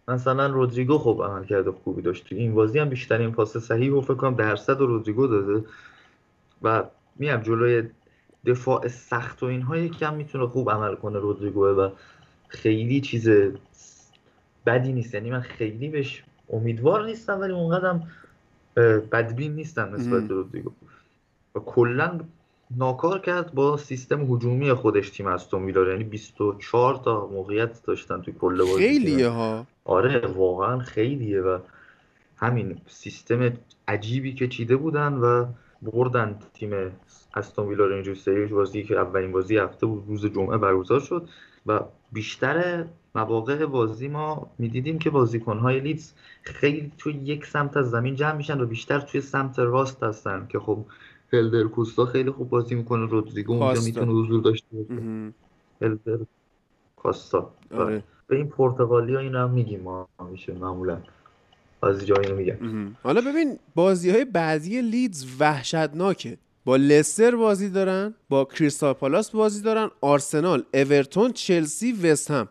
مثلا 0.09 0.47
رودریگو 0.47 0.99
خوب 0.99 1.23
عمل 1.23 1.45
کرده 1.45 1.73
خوبی 1.73 2.03
داشت. 2.03 2.29
تو 2.29 2.35
این 2.35 2.55
بازی 2.55 2.79
هم 2.79 2.89
بیشترین 2.89 3.33
پاس 3.33 3.57
صحیح 3.57 3.93
و 3.93 4.01
فکر 4.01 4.15
کنم 4.15 4.35
درصد 4.35 4.81
رودریگو 4.81 5.27
داده. 5.27 5.65
و 6.63 6.85
میام 7.17 7.41
جلوی 7.41 7.89
دفاع 8.47 8.89
سخت 8.89 9.43
و 9.43 9.47
اینها 9.47 9.77
یکم 9.77 10.15
می‌تونه 10.15 10.47
خوب 10.47 10.71
عمل 10.71 10.95
کنه 10.95 11.19
رودریگو 11.19 11.67
و 11.67 11.91
خیلی 12.49 13.01
چیز 13.01 13.29
بدی 14.67 14.93
نیست. 14.93 15.15
یعنی 15.15 15.31
من 15.31 15.41
خیلی 15.41 15.89
بهش 15.89 16.25
امیدوار 16.51 17.07
نیستم 17.07 17.41
ولی 17.41 17.53
اونقدرم 17.53 18.11
بدبین 19.13 19.55
نیستم 19.55 19.95
نسبت 19.95 20.23
به 20.23 20.35
رودریگو. 20.35 20.71
و 21.55 21.59
کلا 21.59 22.21
ناکار 22.77 23.19
کرد 23.19 23.55
با 23.55 23.77
سیستم 23.77 24.33
هجومی 24.33 24.73
خودش 24.73 25.11
تیم 25.11 25.27
استون 25.27 25.65
ویلا 25.65 25.91
یعنی 25.91 26.05
24 26.05 26.97
تا 26.97 27.27
موقعیت 27.27 27.83
داشتن 27.83 28.23
توی 28.23 28.35
کل 28.41 28.59
بازی 28.59 28.89
خیلیه 28.89 29.29
ها. 29.29 29.67
آره 29.85 30.27
واقعا 30.27 30.79
خیلیه 30.79 31.41
و 31.41 31.59
همین 32.37 32.81
سیستم 32.87 33.53
عجیبی 33.89 34.35
که 34.35 34.49
چیده 34.49 34.77
بودن 34.77 35.13
و 35.13 35.47
بردن 35.83 36.39
تیم 36.55 36.93
استون 37.35 37.69
ویلا 37.69 37.87
رو 37.87 37.95
اینجور 37.95 38.15
سریش 38.15 38.51
بازی 38.51 38.83
که 38.83 38.97
اولین 38.97 39.33
بازی 39.33 39.57
هفته 39.57 39.87
بود 39.87 40.05
روز 40.09 40.27
جمعه 40.27 40.59
برگزار 40.59 41.01
شد 41.01 41.29
و 41.67 41.81
بیشتر 42.13 42.85
مواقع 43.15 43.67
بازی 43.67 44.09
ما 44.09 44.51
می‌دیدیم 44.59 44.99
که 44.99 45.11
بازیکنهای 45.11 45.81
لیدز 45.81 46.13
خیلی 46.43 46.93
توی 46.99 47.13
یک 47.13 47.47
سمت 47.47 47.77
از 47.77 47.91
زمین 47.91 48.15
جمع 48.15 48.37
میشن 48.37 48.61
و 48.61 48.67
بیشتر 48.67 49.01
توی 49.01 49.21
سمت 49.21 49.59
راست 49.59 50.03
هستن 50.03 50.47
که 50.49 50.59
خب 50.59 50.85
هلدر 51.33 51.65
کوستا 51.65 52.07
خیلی 52.07 52.31
خوب 52.31 52.49
بازی 52.49 52.75
می‌کنه 52.75 53.07
رودریگو 53.07 53.63
اونجا 53.63 53.81
می‌تونه 53.81 54.13
حضور 54.13 54.43
داشته 54.43 54.67
باشه. 54.73 55.33
هلدر 55.83 56.25
کاستا 56.97 57.51
آره. 57.75 58.03
به 58.27 58.37
این 58.37 58.49
پرتغالی 58.49 59.15
ها 59.15 59.21
این 59.21 59.35
هم 59.35 59.51
میگیم 59.51 59.81
ما 59.81 60.09
همیشه 60.21 60.53
معمولا. 60.55 60.99
از 61.83 62.07
جایی 62.07 62.33
میگم. 62.33 62.57
حالا 63.03 63.21
ببین 63.21 63.59
بازی 63.75 64.11
های 64.11 64.25
بعدی 64.25 64.83
لیدز 64.83 65.27
وحشتناکه. 65.41 66.39
با 66.65 66.77
لستر 66.77 67.37
بازی 67.37 67.71
دارن 67.71 68.15
با 68.29 68.45
کریستال 68.45 68.93
پالاس 68.93 69.31
بازی 69.31 69.63
دارن 69.63 69.91
آرسنال 70.01 70.63
اورتون 70.75 71.33
چلسی 71.33 71.93
وست 71.93 72.31
هم. 72.31 72.49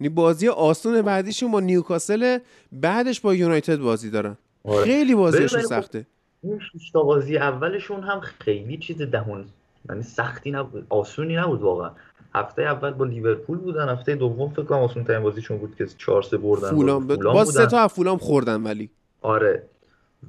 یعنی 0.00 0.08
بازی 0.08 0.48
آسون 0.48 1.02
بعدیشون 1.02 1.50
با 1.50 1.60
نیوکاسل 1.60 2.38
بعدش 2.72 3.20
با 3.20 3.34
یونایتد 3.34 3.76
بازی 3.76 4.10
دارن. 4.10 4.36
آره. 4.64 4.84
خیلی 4.84 5.14
بازیشون 5.14 5.62
سخته. 5.62 6.06
اون 6.42 6.60
تا 6.92 7.02
بازی 7.02 7.36
اولشون 7.36 8.02
هم 8.02 8.20
خیلی 8.20 8.78
چیز 8.78 9.02
دهون 9.02 9.44
یعنی 9.88 10.02
سختی 10.02 10.50
نبود 10.50 10.86
آسونی 10.88 11.36
نبود 11.36 11.60
واقعا. 11.60 11.90
هفته 12.34 12.62
اول 12.62 12.90
با 12.90 13.04
لیورپول 13.04 13.58
بودن 13.58 13.88
هفته 13.88 14.14
دوم 14.14 14.50
فکر 14.50 14.62
کنم 14.62 14.78
آسون 14.78 15.04
ترین 15.04 15.22
بازیشون 15.22 15.58
بود 15.58 15.76
که 15.76 15.86
4 15.86 16.22
3 16.22 16.36
بردن. 16.36 16.70
فولام, 16.70 17.06
فولام 17.08 17.34
با 17.34 17.44
سه 17.44 17.66
تا 17.66 17.88
فولام 17.88 18.18
خوردن 18.18 18.62
ولی. 18.62 18.90
آره. 19.22 19.62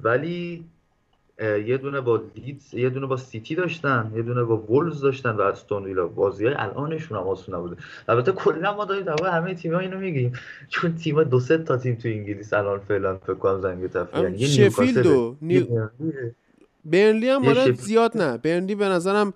ولی 0.02 0.64
یه 1.40 1.78
دونه 1.78 2.00
با 2.00 2.22
لیدز 2.36 2.74
یه 2.74 2.90
دونه 2.90 3.06
با 3.06 3.16
سیتی 3.16 3.54
داشتن 3.54 4.12
یه 4.16 4.22
دونه 4.22 4.44
با 4.44 4.56
وولز 4.56 5.00
داشتن 5.00 5.30
و 5.30 5.40
استون 5.40 5.84
ویلا. 5.84 6.06
بازی 6.06 6.46
های 6.46 6.54
الانشون 6.54 7.18
هم 7.18 7.24
آسون 7.24 7.54
نبوده. 7.54 7.76
البته 8.08 8.32
کلا 8.32 8.76
ما 8.76 8.84
داریم 8.84 9.04
در 9.04 9.26
همه 9.26 9.54
تیم‌ها 9.54 9.80
اینو 9.80 9.98
میگیم. 9.98 10.32
چون 10.68 10.94
تیم 10.94 11.24
دو 11.24 11.40
سه 11.40 11.58
تا 11.58 11.76
تیم 11.76 11.94
تو 11.94 12.08
انگلیس 12.08 12.52
الان 12.52 12.78
فعلا 12.78 13.16
فکر 13.16 13.34
کنم 13.34 13.60
زنگ 13.60 13.86
تفریح 13.86 14.22
یعنی 14.22 14.46
شفیلد 14.46 15.06
و 15.06 15.36
نیو... 15.42 15.66
برنلی 16.84 17.28
هم 17.28 17.44
حالا 17.44 17.72
زیاد 17.72 18.16
نه. 18.16 18.38
برنلی 18.38 18.74
به 18.74 18.84
نظرم 18.84 19.34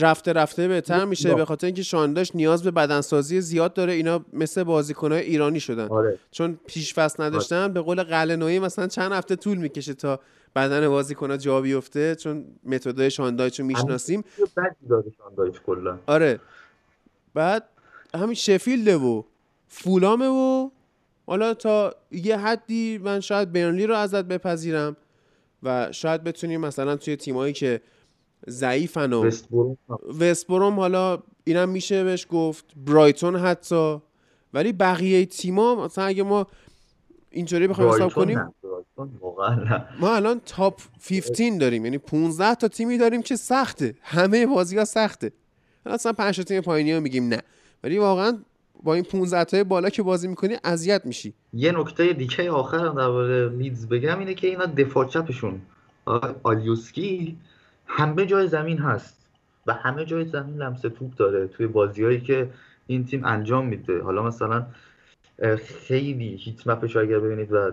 رفته 0.00 0.32
رفته 0.32 0.68
بهتر 0.68 1.04
میشه 1.04 1.34
به 1.34 1.44
خاطر 1.44 1.66
اینکه 1.66 1.82
شانداش 1.82 2.34
نیاز 2.34 2.62
به 2.62 2.70
بدنسازی 2.70 3.40
زیاد 3.40 3.74
داره. 3.74 3.92
اینا 3.92 4.24
مثل 4.32 4.62
بازیکنهای 4.62 5.22
ایرانی 5.22 5.60
شدن. 5.60 5.88
آره. 5.88 6.18
چون 6.30 6.58
پیش 6.66 6.94
فصل 6.94 7.22
نداشتن. 7.22 7.62
آره. 7.62 7.72
به 7.72 7.80
قول 7.80 8.02
قلنویی 8.02 8.58
مثلا 8.58 8.86
چند 8.86 9.12
هفته 9.12 9.36
طول 9.36 9.58
می‌کشه 9.58 9.94
تا 9.94 10.20
بدن 10.56 10.88
بازیکن 10.88 11.38
جا 11.38 11.60
بیفته 11.60 12.14
چون 12.14 12.44
متدای 12.64 13.10
شاندایچ 13.10 13.60
رو 13.60 13.66
می‌شناسیم. 13.66 14.24
آره. 16.06 16.40
بعد 17.34 17.68
همین 18.14 18.34
شفیلده 18.34 18.96
و 18.96 19.22
فولامه 19.68 20.26
و 20.28 20.70
حالا 21.26 21.54
تا 21.54 21.94
یه 22.10 22.38
حدی 22.38 22.98
من 22.98 23.20
شاید 23.20 23.52
برنلی 23.52 23.86
رو 23.86 23.94
ازت 23.94 24.24
بپذیرم 24.24 24.96
و 25.62 25.92
شاید 25.92 26.24
بتونیم 26.24 26.60
مثلا 26.60 26.96
توی 26.96 27.16
تیمایی 27.16 27.52
که 27.52 27.80
ضعیفن 28.48 29.12
و 29.12 29.30
وستبروم 30.20 30.80
حالا 30.80 31.18
اینم 31.44 31.68
میشه 31.68 32.04
بهش 32.04 32.26
گفت 32.30 32.64
برایتون 32.76 33.36
حتی. 33.36 33.98
ولی 34.54 34.72
بقیه 34.72 35.26
تیما 35.26 35.84
مثلا 35.84 36.04
اگه 36.04 36.22
ما 36.22 36.46
اینطوری 37.30 37.66
بخوایم 37.68 37.90
حساب 37.90 38.12
کنیم 38.12 38.54
ما 40.00 40.16
الان 40.16 40.40
تاپ 40.46 40.80
15 41.08 41.58
داریم 41.58 41.84
یعنی 41.84 41.98
15 41.98 42.54
تا 42.54 42.68
تیمی 42.68 42.98
داریم 42.98 43.22
که 43.22 43.36
سخته. 43.36 43.94
همه 44.02 44.46
بازی 44.46 44.78
ها 44.78 44.84
سخته. 44.84 45.32
اصلا 45.86 46.12
5 46.12 46.40
تیم 46.40 46.60
پایینی 46.60 46.92
ها 46.92 47.00
میگیم 47.00 47.28
نه. 47.28 47.42
ولی 47.84 47.98
واقعا 47.98 48.38
با 48.82 48.94
این 48.94 49.04
15 49.04 49.44
تای 49.44 49.64
بالا 49.64 49.90
که 49.90 50.02
بازی 50.02 50.28
می‌کنی 50.28 50.56
اذیت 50.64 51.06
میشی. 51.06 51.34
یه 51.52 51.72
نکته 51.72 52.12
دیگه 52.12 52.50
آخر 52.50 52.88
درباره 52.88 53.48
لیدز 53.48 53.88
بگم 53.88 54.18
اینه 54.18 54.34
که 54.34 54.46
اینا 54.46 54.66
دفاع 54.66 55.08
چپشون. 55.08 55.60
آلیوسکی 56.42 57.36
همه 57.86 58.26
جای 58.26 58.48
زمین 58.48 58.78
هست 58.78 59.16
و 59.66 59.72
همه 59.72 60.04
جای 60.04 60.24
زمین 60.24 60.56
لمس 60.56 60.80
توپ 60.80 61.14
داره 61.16 61.46
توی 61.46 61.66
بازیهایی 61.66 62.20
که 62.20 62.50
این 62.86 63.06
تیم 63.06 63.24
انجام 63.24 63.66
میده. 63.66 64.02
حالا 64.02 64.22
مثلا 64.22 64.66
خیلی 65.88 66.36
هیت 66.36 66.66
مپش 66.66 66.96
اگر 66.96 67.18
ببینید 67.18 67.52
و 67.52 67.72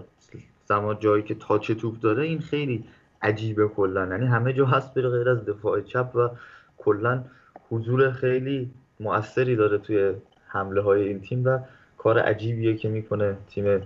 زمان 0.70 1.00
جایی 1.00 1.24
که 1.24 1.36
تاچ 1.36 1.72
توپ 1.72 2.00
داره 2.00 2.24
این 2.24 2.40
خیلی 2.40 2.84
عجیبه 3.22 3.68
کلا. 3.68 4.08
یعنی 4.08 4.26
همه 4.26 4.54
جا 4.54 4.66
هست 4.66 4.94
بره 4.94 5.10
غیر 5.10 5.30
از 5.30 5.46
دفاع 5.46 5.82
چپ 5.82 6.16
و 6.16 6.30
کلا 6.78 7.24
حضور 7.70 8.12
خیلی 8.12 8.70
مؤثری 9.00 9.56
داره 9.56 9.78
توی 9.78 10.14
حمله 10.48 10.82
های 10.82 11.08
این 11.08 11.22
تیم 11.22 11.46
و 11.46 11.60
کار 11.98 12.20
عجیبیه 12.20 12.76
که 12.76 12.90
می‌کنه 12.90 13.38
تیم 13.48 13.82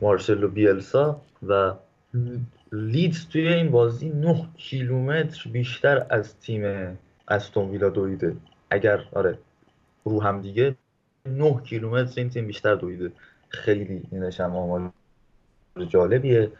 مارسلو 0.00 0.48
بیلسا 0.48 1.20
و 1.46 1.72
لیدز 2.72 3.28
توی 3.28 3.48
این 3.48 3.70
بازی 3.70 4.08
9 4.08 4.48
کیلومتر 4.56 5.50
بیشتر 5.50 6.06
از 6.10 6.40
تیم 6.40 6.98
استون 7.28 7.70
ویلا 7.70 7.88
دویده. 7.88 8.36
اگر 8.70 9.04
آره 9.12 9.38
رو 10.04 10.22
هم 10.22 10.40
دیگه 10.40 10.76
9 11.26 11.60
کیلومتر 11.64 12.20
این 12.20 12.30
تیم 12.30 12.46
بیشتر 12.46 12.74
دویده. 12.74 13.12
خیلی 13.48 14.02
اینش 14.10 14.40
هم 14.40 14.56
آمال 14.56 14.90
جالبیه 15.88 16.52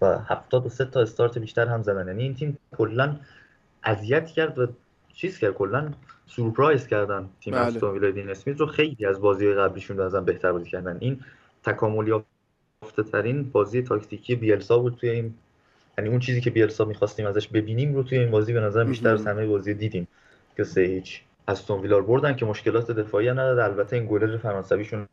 و 0.00 0.18
73 0.18 0.84
تا 0.84 1.00
استارت 1.00 1.38
بیشتر 1.38 1.66
هم 1.66 1.82
زدن. 1.82 2.06
یعنی 2.06 2.22
این 2.22 2.34
تیم 2.34 2.58
کلا 2.76 3.16
اذیت 3.84 4.26
کرد 4.26 4.58
و 4.58 4.66
چیز 5.12 5.38
کرد 5.38 5.54
کلا 5.54 5.90
سورپرایز 6.26 6.86
کردن 6.86 7.28
تیم 7.40 7.54
بله. 7.54 7.62
استون 7.62 7.90
ویلا 7.90 8.10
دین 8.10 8.30
اسمیت 8.30 8.60
رو 8.60 8.66
خیلی 8.66 9.06
از 9.06 9.20
بازی 9.20 9.54
قبلیشون 9.54 10.00
ازم 10.00 10.24
بهتر 10.24 10.52
بازی 10.52 10.70
کردن. 10.70 10.96
این 11.00 11.20
تکامل 11.62 12.08
یافته 12.08 13.02
ترین 13.02 13.50
بازی 13.50 13.82
تاکتیکی 13.82 14.34
بیلسا 14.36 14.78
بود 14.78 14.94
توی 14.94 15.10
این 15.10 15.34
یعنی 15.98 16.10
اون 16.10 16.18
چیزی 16.18 16.40
که 16.40 16.50
بیلسا 16.50 16.84
می‌خواستیم 16.84 17.26
ازش 17.26 17.48
ببینیم 17.48 17.94
رو 17.94 18.02
توی 18.02 18.18
این 18.18 18.30
بازی 18.30 18.52
به 18.52 18.60
نظر 18.60 18.84
بیشتر 18.84 19.14
از 19.14 19.26
همه 19.26 19.46
بازی 19.46 19.74
دیدیم. 19.74 20.08
که 20.56 20.64
سه 20.64 20.80
هیچ. 20.80 21.22
استون 21.48 21.80
ویلا 21.80 21.98
رو 21.98 22.06
بردن 22.06 22.36
که 22.36 22.46
مشکلات 22.46 22.90
دفاعی 22.90 23.30
نداد. 23.30 23.58
البته 23.58 23.96
این 23.96 24.06
گلر 24.06 24.36
فرانسویشون 24.36 25.08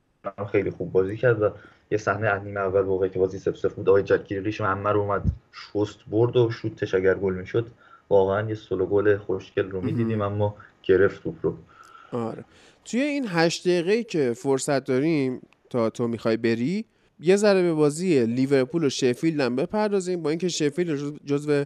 خیلی 0.52 0.69
خوب 0.69 0.91
بازی 0.91 1.18
کرد 1.18 1.41
و 1.41 1.49
یه 1.91 1.97
صحنه 1.97 2.27
از 2.27 2.43
نیمه 2.43 2.60
اول 2.60 2.81
موقعی 2.81 3.10
که 3.10 3.19
بازی 3.19 3.39
سف 3.39 3.57
سف 3.57 3.73
بود 3.73 3.89
آقای 3.89 4.03
جک 4.03 4.27
گریلیش 4.27 4.61
همه 4.61 4.89
رو 4.89 4.99
اومد 4.99 5.23
شست 5.52 5.99
برد 6.11 6.38
و 6.38 6.52
شوتش 6.52 6.95
اگر 6.95 7.14
گل 7.14 7.34
می‌شد 7.34 7.68
واقعا 8.10 8.49
یه 8.49 8.56
سولو 8.56 8.85
گل 8.85 9.18
خوشگل 9.18 9.72
رو 9.72 9.81
می‌دیدیم 9.81 10.22
اما 10.22 10.56
گرفت 10.84 11.23
توپ 11.23 11.35
رو. 11.41 11.57
آره. 12.11 12.45
توی 12.85 13.02
این 13.02 13.26
هشت 13.27 13.68
دقیقه 13.68 14.03
که 14.03 14.34
فرصت 14.34 14.85
داریم 14.85 15.41
تا 15.69 15.89
تو 15.89 16.07
می‌خوای 16.07 16.38
بری 16.38 16.85
یه 17.19 17.35
ذره 17.35 17.61
به 17.61 17.73
بازی 17.73 18.26
لیورپول 18.26 18.84
و 18.84 18.89
شفیلد 18.89 19.39
هم 19.39 19.56
بپردازیم. 19.56 20.22
با 20.22 20.30
اینکه 20.30 20.47
شفیلد 20.47 20.89
رو 20.89 21.11
جزو 21.26 21.64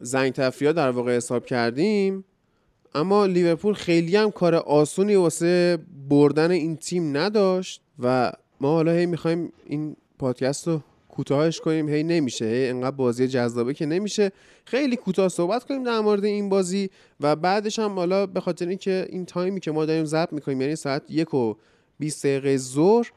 زنگ 0.00 0.32
تفریحا 0.32 0.72
در 0.72 0.90
واقع 0.90 1.16
حساب 1.16 1.46
کردیم 1.46 2.24
اما 2.96 3.26
لیورپول 3.26 3.74
خیلی 3.74 4.16
هم 4.16 4.30
کار 4.30 4.54
آسونی 4.54 5.14
واسه 5.14 5.78
بردن 6.08 6.50
این 6.50 6.76
تیم 6.76 7.16
نداشت 7.16 7.80
و 7.98 8.32
ما 8.60 8.68
حالا 8.68 8.92
هی 8.92 9.06
می‌خوایم 9.06 9.52
این 9.66 9.96
پادکست 10.18 10.68
رو 10.68 10.80
کوتاهش 11.08 11.60
کنیم. 11.60 11.88
هی 11.88 12.02
نمیشه 12.02 12.44
هی 12.44 12.68
انقدر 12.68 12.96
بازی 12.96 13.28
جذابه 13.28 13.74
که 13.74 13.86
نمیشه. 13.86 14.32
خیلی 14.64 14.96
کوتاه 14.96 15.28
صحبت 15.28 15.64
کنیم 15.64 15.84
در 15.84 16.00
مورد 16.00 16.24
این 16.24 16.48
بازی 16.48 16.90
و 17.20 17.36
بعدش 17.36 17.78
هم 17.78 17.90
حالا 17.90 18.26
به 18.26 18.40
خاطر 18.40 18.68
اینکه 18.68 19.06
این 19.10 19.26
تایمی 19.26 19.60
که 19.60 19.70
ما 19.70 19.84
داریم 19.84 20.04
ضبط 20.04 20.32
می‌کنیم 20.32 20.60
یعنی 20.60 20.76
ساعت 20.76 21.02
یک 21.08 21.34
و 21.34 21.54
20 21.98 22.26
دقیقه 22.26 22.56
ظهر 22.56 23.10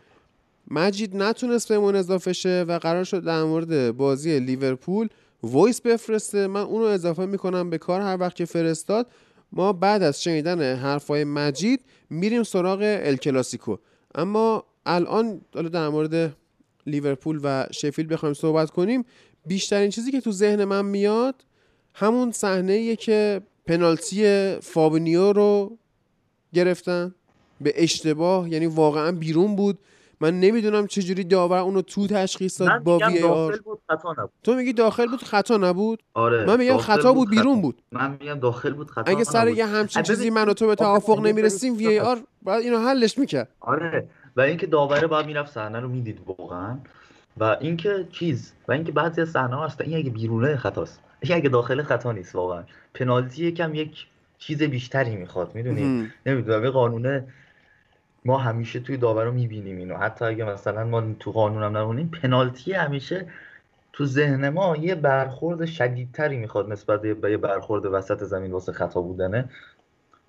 مجید 0.71 1.15
نتونست 1.15 1.69
بهمون 1.69 1.95
اضافه 1.95 2.33
شه 2.33 2.65
و 2.67 2.79
قرار 2.79 3.03
شد 3.03 3.23
در 3.23 3.43
مورد 3.43 3.97
بازی 3.97 4.39
لیورپول 4.39 5.07
voice 5.43 5.81
بفرسته. 5.81 6.47
من 6.47 6.61
اونو 6.61 6.85
اضافه 6.85 7.25
می‌کنم 7.25 7.69
به 7.69 7.77
کار 7.77 8.01
هر 8.01 8.17
وقت 8.19 8.35
که 8.35 8.45
فرستاد. 8.45 9.07
ما 9.51 9.73
بعد 9.73 10.03
از 10.03 10.23
شنیدن 10.23 10.75
حرفای 10.75 11.23
مجید 11.23 11.81
میریم 12.09 12.43
سراغ 12.43 12.79
الکلاسیکو 12.81 13.77
اما 14.15 14.63
الان 14.85 15.41
در 15.51 15.89
مورد 15.89 16.35
لیورپول 16.85 17.39
و 17.43 17.67
شفیلد 17.71 18.09
بخوایم 18.09 18.33
صحبت 18.33 18.69
کنیم 18.69 19.05
بیشترین 19.45 19.89
چیزی 19.89 20.11
که 20.11 20.21
تو 20.21 20.31
ذهن 20.31 20.63
من 20.63 20.85
میاد 20.85 21.35
همون 21.93 22.31
صحنه 22.31 22.95
که 22.95 23.41
پنالتی 23.65 24.55
فابینیو 24.61 25.33
رو 25.33 25.77
گرفتن. 26.53 27.15
به 27.61 27.73
اشتباه 27.75 28.49
یعنی 28.49 28.65
واقعا 28.65 29.11
بیرون 29.11 29.55
بود. 29.55 29.79
من 30.21 30.39
نمی‌دونم 30.39 30.87
چجوری 30.87 31.23
داور 31.23 31.57
اونو 31.57 31.81
تو 31.81 32.07
تشخیص 32.07 32.61
داد 32.61 32.83
با 32.83 32.97
VAR 32.97 33.57
بود 33.57 33.79
خطا 33.89 34.11
نبود. 34.11 34.31
تو 34.43 34.53
میگی 34.53 34.73
داخل 34.73 35.07
بود 35.07 35.23
خطا 35.23 35.57
نبود؟ 35.57 36.03
آره 36.13 36.45
من 36.45 36.57
میگم 36.59 36.77
خطا 36.77 37.13
بود 37.13 37.29
بیرون 37.29 37.61
بود. 37.61 37.81
من 37.91 38.17
میگم 38.21 38.39
داخل 38.39 38.73
بود 38.73 38.91
خطا 38.91 39.11
اگه 39.11 39.23
سر. 39.23 39.47
یه 39.47 39.65
همچین 39.65 40.03
چیزی 40.03 40.29
من 40.29 40.49
و 40.49 40.53
تو 40.53 40.67
به 40.67 40.75
توافق 40.75 41.19
نمی‌رسیم 41.19 41.77
وی 41.77 41.99
آر 41.99 42.17
باید 42.41 42.63
اینو 42.63 42.79
حلش 42.79 43.17
می‌کرد. 43.17 43.47
آره 43.59 44.07
و 44.35 44.41
اینکه 44.41 44.67
داوره 44.67 45.07
باید 45.07 45.25
می‌رفت 45.25 45.53
صحنه 45.53 45.79
رو 45.79 45.89
می‌دید 45.89 46.19
واقعا. 46.25 46.77
و 47.37 47.57
اینکه 47.61 48.07
چیز 48.11 48.53
و 48.67 48.71
اینکه 48.71 48.91
بعضی 48.91 49.21
از 49.21 49.29
صحنه 49.29 49.63
هست 49.63 49.81
این 49.81 49.97
اگه 49.97 50.09
بیرونه 50.09 50.55
خطاست. 50.55 50.99
این 51.19 51.35
اگه 51.35 51.49
داخل 51.49 51.83
خطا 51.83 52.11
نیست 52.11 52.35
واقعا. 52.35 52.63
پنالتی 52.93 53.45
یکم 53.45 53.75
یک 53.75 54.05
چیز 54.37 54.63
بیشتری 54.63 55.15
می‌خواد 55.15 55.55
می‌دونی. 55.55 56.11
نمی‌دونم 56.25 56.61
این 56.61 56.71
قانونه 56.71 57.27
ما 58.25 58.37
همیشه 58.37 58.79
توی 58.79 58.97
داور 58.97 59.25
رو 59.25 59.31
می‌بینیم 59.31 59.77
اینو. 59.77 59.97
حتی 59.97 60.25
اگه 60.25 60.45
مثلا 60.45 60.85
ما 60.85 61.03
تو 61.19 61.31
قانونم 61.31 61.77
نمونیم 61.77 62.11
پنالتی 62.21 62.73
همیشه 62.73 63.27
تو 63.93 64.05
ذهن 64.05 64.49
ما 64.49 64.75
یه 64.75 64.95
برخورد 64.95 65.65
شدیدتری 65.65 66.37
می‌خواد 66.37 66.71
نسبت 66.71 67.01
به 67.01 67.31
یه 67.31 67.37
برخورد 67.37 67.85
وسط 67.85 68.23
زمین 68.23 68.51
واسه 68.51 68.71
خطا 68.71 69.01
بودنه. 69.01 69.49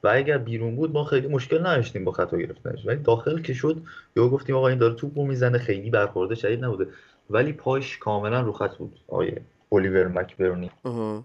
و 0.05 0.09
اگر 0.09 0.39
بیرون 0.39 0.77
بود 0.77 0.93
ما 0.93 1.05
خیلی 1.05 1.29
مشکل 1.29 1.61
نداشتیم 1.61 2.05
با 2.05 2.13
خطا 2.13 2.37
گرفتنش. 2.37 2.87
ولی 2.87 3.03
داخل 3.03 3.43
که 3.43 3.55
شد 3.55 3.83
یا 4.17 4.29
گفتیم 4.29 4.57
آقا 4.57 4.69
این 4.69 4.79
داره 4.79 4.95
توپ 4.95 5.19
رو 5.19 5.25
می‌زنه 5.25 5.59
خیلی 5.59 5.91
برخورده 5.91 6.35
شدید 6.35 6.65
نبوده. 6.65 6.87
ولی 7.31 7.53
پاش 7.53 7.99
کاملا 7.99 8.41
رو 8.41 8.53
خط 8.53 8.77
بود 8.77 9.01
آیه 9.09 9.43
الیور 9.73 10.09
مکبرنی 10.09 10.71
آها 10.85 11.25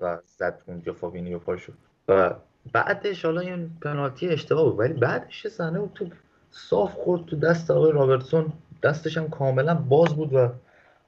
و 0.00 0.18
زد 0.26 0.62
اونجا 0.66 0.92
فابینیو 0.92 1.38
پاشو. 1.38 1.72
و 2.08 2.34
بعدش 2.72 3.24
حالا 3.24 3.40
این 3.40 3.70
پنالتی 3.82 4.28
اشتباه 4.28 4.64
بود. 4.64 4.80
ولی 4.80 4.92
بعدش 4.92 5.46
صحنه 5.46 5.78
بود 5.78 5.90
توپ 5.94 6.12
صاف 6.50 6.94
خورد 6.94 7.26
تو 7.26 7.36
دست 7.36 7.70
آقای 7.70 7.92
رابرتسون. 7.92 8.52
دستش 8.82 9.18
هم 9.18 9.28
کاملا 9.28 9.74
باز 9.74 10.14
بود 10.16 10.32
و 10.32 10.48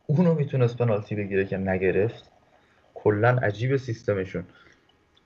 اونو 0.07 0.35
می‌تونست 0.35 0.78
پنالتی 0.78 1.15
بگیره 1.15 1.45
که 1.45 1.57
نگرفت. 1.57 2.31
کلا 2.95 3.28
عجیب 3.28 3.77
سیستمشون. 3.77 4.45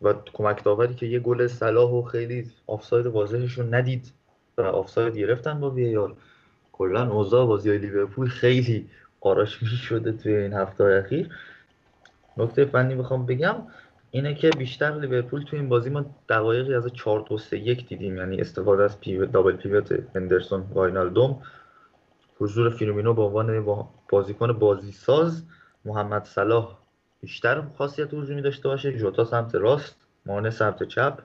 و 0.03 0.15
کمک 0.33 0.65
داوری 0.65 0.95
که 0.95 1.07
یه 1.07 1.19
گل 1.21 1.47
صلاح 1.47 1.91
و 1.91 2.03
خیلی 2.03 2.51
آفساید 2.67 3.07
واضحشون 3.07 3.75
ندید 3.75 4.13
و 4.59 4.63
آفساید 4.63 5.17
گرفتن 5.17 5.61
با 5.61 5.71
VAR 5.71 6.15
کلا 6.73 7.11
اوضاع 7.11 7.47
بازی 7.47 7.79
لیورپول 7.79 8.29
خیلی 8.29 8.91
قاراشمیش 9.21 9.69
شده 9.69 10.13
توی 10.13 10.37
این 10.37 10.53
هفته 10.53 10.85
اخیر. 10.85 11.31
نکته 12.37 12.65
فنی 12.65 12.95
بخوام 12.95 13.27
بگم 13.27 13.57
اینه 14.11 14.35
که 14.35 14.51
بیشتر 14.51 14.91
لیورپول 15.01 15.43
توی 15.43 15.59
این 15.59 15.69
بازی 15.69 15.91
ما 15.91 16.05
دقایقی 16.29 16.75
از 16.75 16.93
4 16.93 17.25
2 17.29 17.39
3 17.39 17.59
1 17.59 17.89
دیدیم. 17.89 18.17
یعنی 18.17 18.41
استفاده 18.41 18.83
از 18.83 19.01
pivot 19.01 19.33
double 19.33 19.57
pivot 19.57 19.93
هندرسون 20.17 20.61
واینالدوم. 20.61 21.43
حضور 22.39 22.71
فیرمینو 22.71 23.15
به 23.15 23.23
عنوان 23.23 23.65
با- 23.65 23.89
بازیکن 24.09 24.53
بازیساز. 24.53 25.43
محمد 25.85 26.25
صلاح 26.25 26.79
بیشتر 27.21 27.63
خاصیت 27.79 28.15
هجومی 28.15 28.43
داشته 28.43 28.69
باشه. 28.69 28.91
ژوتا 28.99 29.25
سمت 29.25 29.55
راست 29.55 29.97
مانع 30.27 30.51
سمت 30.51 30.83
چپ. 30.83 31.19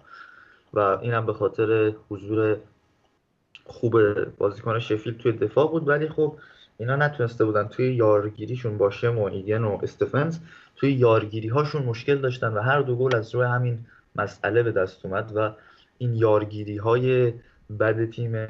و 0.74 0.80
اینم 0.80 1.26
به 1.26 1.34
خاطر 1.34 1.94
حضور 2.10 2.58
خوب 3.66 4.24
بازیکن 4.38 4.80
شفیلد 4.80 5.18
توی 5.18 5.32
دفاع 5.32 5.68
بود. 5.72 5.88
ولی 5.88 6.10
خب 6.10 6.38
اینا 6.78 6.96
نتونسته 6.96 7.46
بودن 7.46 7.68
توی 7.68 7.96
یارگیریشون 7.96 8.78
با 8.78 8.90
شم 8.90 9.18
و 9.20 9.24
ایگن 9.24 9.64
و 9.64 9.80
استفنز 9.84 10.40
توی 10.86 10.94
یارگیری 10.94 11.48
هاشون 11.48 11.84
مشکل 11.84 12.16
داشتن 12.16 12.48
و 12.48 12.62
هر 12.62 12.82
دو 12.82 12.96
گل 12.96 13.16
از 13.16 13.36
روی 13.36 13.46
همین 13.46 13.86
مسئله 14.16 14.64
به 14.64 14.72
دست 14.72 15.06
اومد 15.06 15.32
و 15.36 15.52
این 15.98 16.16
یارگیری 16.16 16.78
های 16.78 17.34
بد 17.80 18.10
تیم 18.10 18.48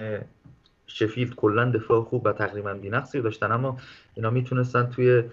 شفیلد 0.88 1.36
کلا 1.36 1.72
دفاع 1.72 2.04
خوب 2.04 2.26
و 2.26 2.32
تقریبا 2.32 2.74
بی‌نقصی 2.74 3.22
داشتن. 3.22 3.52
اما 3.52 3.78
اینا 4.16 4.30
می‌تونستن 4.30 4.86
توی 4.86 5.24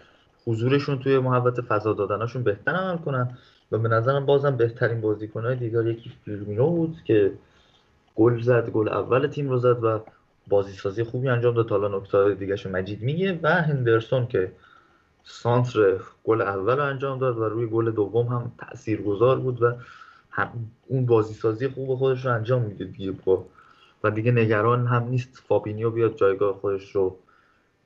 حضورشون 0.47 0.99
توی 0.99 1.19
محوط 1.19 1.61
فضا 1.61 1.93
دادناشون 1.93 2.43
بهتر 2.43 2.73
عمل 2.73 2.97
کنن 2.97 3.39
و 3.73 3.79
به 3.79 3.89
نظرم 3.89 4.27
بازم 4.27 4.57
بهترین 4.57 5.01
بازیکنهای 5.01 5.57
دیگر 5.57 5.87
یکی 5.87 6.12
فیرمینو 6.24 6.70
بود 6.70 6.97
که 7.05 7.33
گل 8.15 8.41
زد 8.41 8.70
گل 8.70 8.89
اول 8.89 9.27
تیم 9.27 9.51
رو 9.51 9.59
زد 9.59 9.85
و 9.85 10.01
بازی 10.49 10.73
سازی 10.73 11.05
خوبی 11.05 11.29
انجام 11.29 11.55
داد. 11.55 11.70
حالا 11.70 11.99
نکته 11.99 12.35
دیگهشو 12.35 12.70
مجید 12.70 13.03
میگه 13.03 13.39
و 13.43 13.49
هندرسون 13.49 14.27
که 14.27 14.53
سانتر 15.24 15.97
گل 16.24 16.43
اول 16.43 16.77
رو 16.77 16.85
انجام 16.85 17.19
داد 17.19 17.39
و 17.39 17.44
روی 17.44 17.66
گل 17.66 17.90
دوم 17.90 18.27
هم 18.27 18.53
تاثیرگذار 18.59 19.39
بود 19.39 19.62
و 19.62 19.73
هم 20.31 20.49
اون 20.86 21.07
بازی 21.07 21.35
سازی 21.35 21.69
خوب 21.69 21.99
خودش 21.99 22.27
رو 22.27 22.35
انجام 22.35 22.62
میده 22.62 22.85
دیگه 22.85 23.12
با 23.24 23.44
و 24.05 24.11
دیگه 24.11 24.32
نگران 24.32 24.86
هم 24.86 25.09
نیست 25.09 25.43
فابینیو 25.49 25.90
بیاد 25.90 26.16
جایگاه 26.16 26.55
خودش 26.55 26.90
رو 26.90 27.16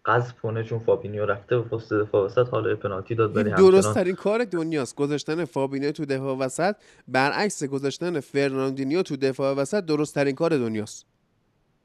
قذف 0.06 0.40
کنه 0.40 0.64
چون 0.64 0.78
فابینیو 0.78 1.26
رفته 1.26 1.58
به 1.58 1.62
پست 1.62 1.92
دفاع 1.92 2.26
وسط 2.26 2.48
حالا 2.48 2.76
پنالتی 2.76 3.14
داد 3.14 3.36
ولی 3.36 3.50
درست 3.50 3.94
ترین 3.94 4.14
کار 4.14 4.44
دنیاست 4.44 4.96
گذاشتن 4.96 5.44
فابینیو 5.44 5.92
تو 5.92 6.04
دفاع 6.04 6.36
وسط. 6.36 6.76
برعکس 7.08 7.64
گذاشتن 7.64 8.20
فرناندینیو 8.20 9.02
تو 9.02 9.16
دفاع 9.16 9.54
وسط 9.54 9.84
درست 9.84 10.14
ترین 10.14 10.34
کار 10.34 10.50
دنیاست. 10.50 11.06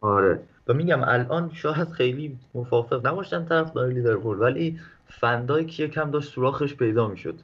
آره. 0.01 0.39
و 0.67 0.73
میگم 0.73 1.03
الان 1.03 1.51
شاید 1.53 1.89
خیلی 1.89 2.37
موافق 2.53 3.07
نباشن 3.07 3.45
طرفدار 3.45 3.87
لیورپول 3.87 4.39
ولی 4.39 4.79
فندایک 5.11 5.79
یکم 5.79 6.11
داشت 6.11 6.33
سوراخش 6.33 6.75
پیدا 6.75 7.07
می‌شد 7.07 7.35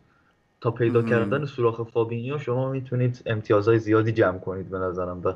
تا 0.61 0.71
پیدا 0.71 0.99
مهم. 1.01 1.09
کردن 1.09 1.45
سوراخ 1.45 1.81
فابینیو 1.81 2.39
شما 2.39 2.71
می‌تونید 2.71 3.21
امتیازهای 3.25 3.79
زیادی 3.79 4.11
جمع 4.11 4.39
کنید 4.39 4.69
به 4.69 4.77
نظرم 4.77 5.21
و 5.23 5.33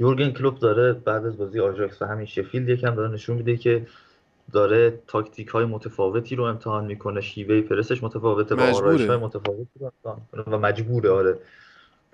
یورگن 0.00 0.30
کلوپ 0.30 0.58
داره 0.58 0.92
بعد 0.92 1.26
از 1.26 1.36
بازی 1.38 1.60
آژاکس 1.60 2.02
و 2.02 2.04
همین 2.04 2.26
شفیلد 2.26 2.68
یکم 2.68 2.94
داره 2.94 3.12
نشون 3.12 3.36
میده 3.36 3.56
که 3.56 3.86
داره 4.52 4.98
تاکتیک 5.06 5.48
های 5.48 5.64
متفاوتی 5.64 6.36
رو 6.36 6.44
امتحان 6.44 6.84
می‌کنه 6.84 7.20
شیوه 7.20 7.60
پرسش 7.60 8.02
متفاوته 8.02 8.54
و 8.54 8.60
مجبوره. 8.60 8.76
آرایش 8.76 9.06
های 9.06 9.16
متفاوتی 9.16 9.80
رو 9.80 9.86
امتحان 9.86 10.20
می‌کنه 10.32 10.56
و 10.56 10.60
مجبوره 10.60 11.10
آره 11.10 11.38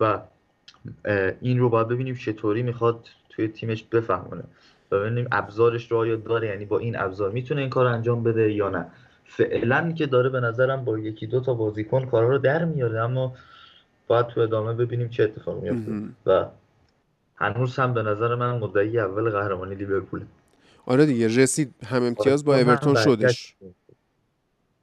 و 0.01 0.19
این 1.41 1.59
رو 1.59 1.69
باید 1.69 1.89
ببینیم 1.89 2.15
چطوری 2.15 2.63
می‌خواد 2.63 3.09
توی 3.29 3.49
تیمش 3.49 3.85
بفهمونه 3.85 4.45
ببینیم 4.91 5.29
ابزارش 5.33 5.93
رو 5.93 5.99
آیا 5.99 6.17
داره 6.17 6.49
یعنی 6.49 6.65
با 6.65 6.79
این 6.79 6.99
ابزار 6.99 7.31
می‌تونه 7.31 7.61
این 7.61 7.71
کار 7.71 7.87
انجام 7.87 8.23
بده 8.23 8.53
یا 8.53 8.69
نه 8.69 8.87
فعلا 9.37 9.93
که 9.93 10.07
داره 10.07 10.29
به 10.29 10.41
نظرم 10.41 10.85
با 10.85 10.99
یکی 10.99 11.27
دو 11.27 11.41
تا 11.41 11.55
بازیکن 11.55 12.07
کارا 12.07 12.29
رو 12.29 12.39
در 12.39 12.65
میاره 12.65 13.01
اما 13.01 13.35
باید 14.07 14.27
تو 14.27 14.41
ادامه 14.41 14.75
ببینیم 14.75 15.09
چه 15.09 15.23
اتفاقی 15.23 15.71
میفته 15.71 15.93
و 16.27 16.47
هنوز 17.37 17.79
هم 17.79 17.95
به 17.95 18.03
نظر 18.03 18.35
من 18.35 18.59
مدعی 18.59 18.99
اول 18.99 19.31
قهرمانی 19.31 19.75
لیورپول 19.75 20.25
آره 20.87 21.07
دیگه 21.07 21.29
رسید 21.29 21.75
هم 21.87 22.03
امتیاز 22.03 22.45
با 22.45 22.57
اورتون 22.57 22.95
شدش. 22.95 23.57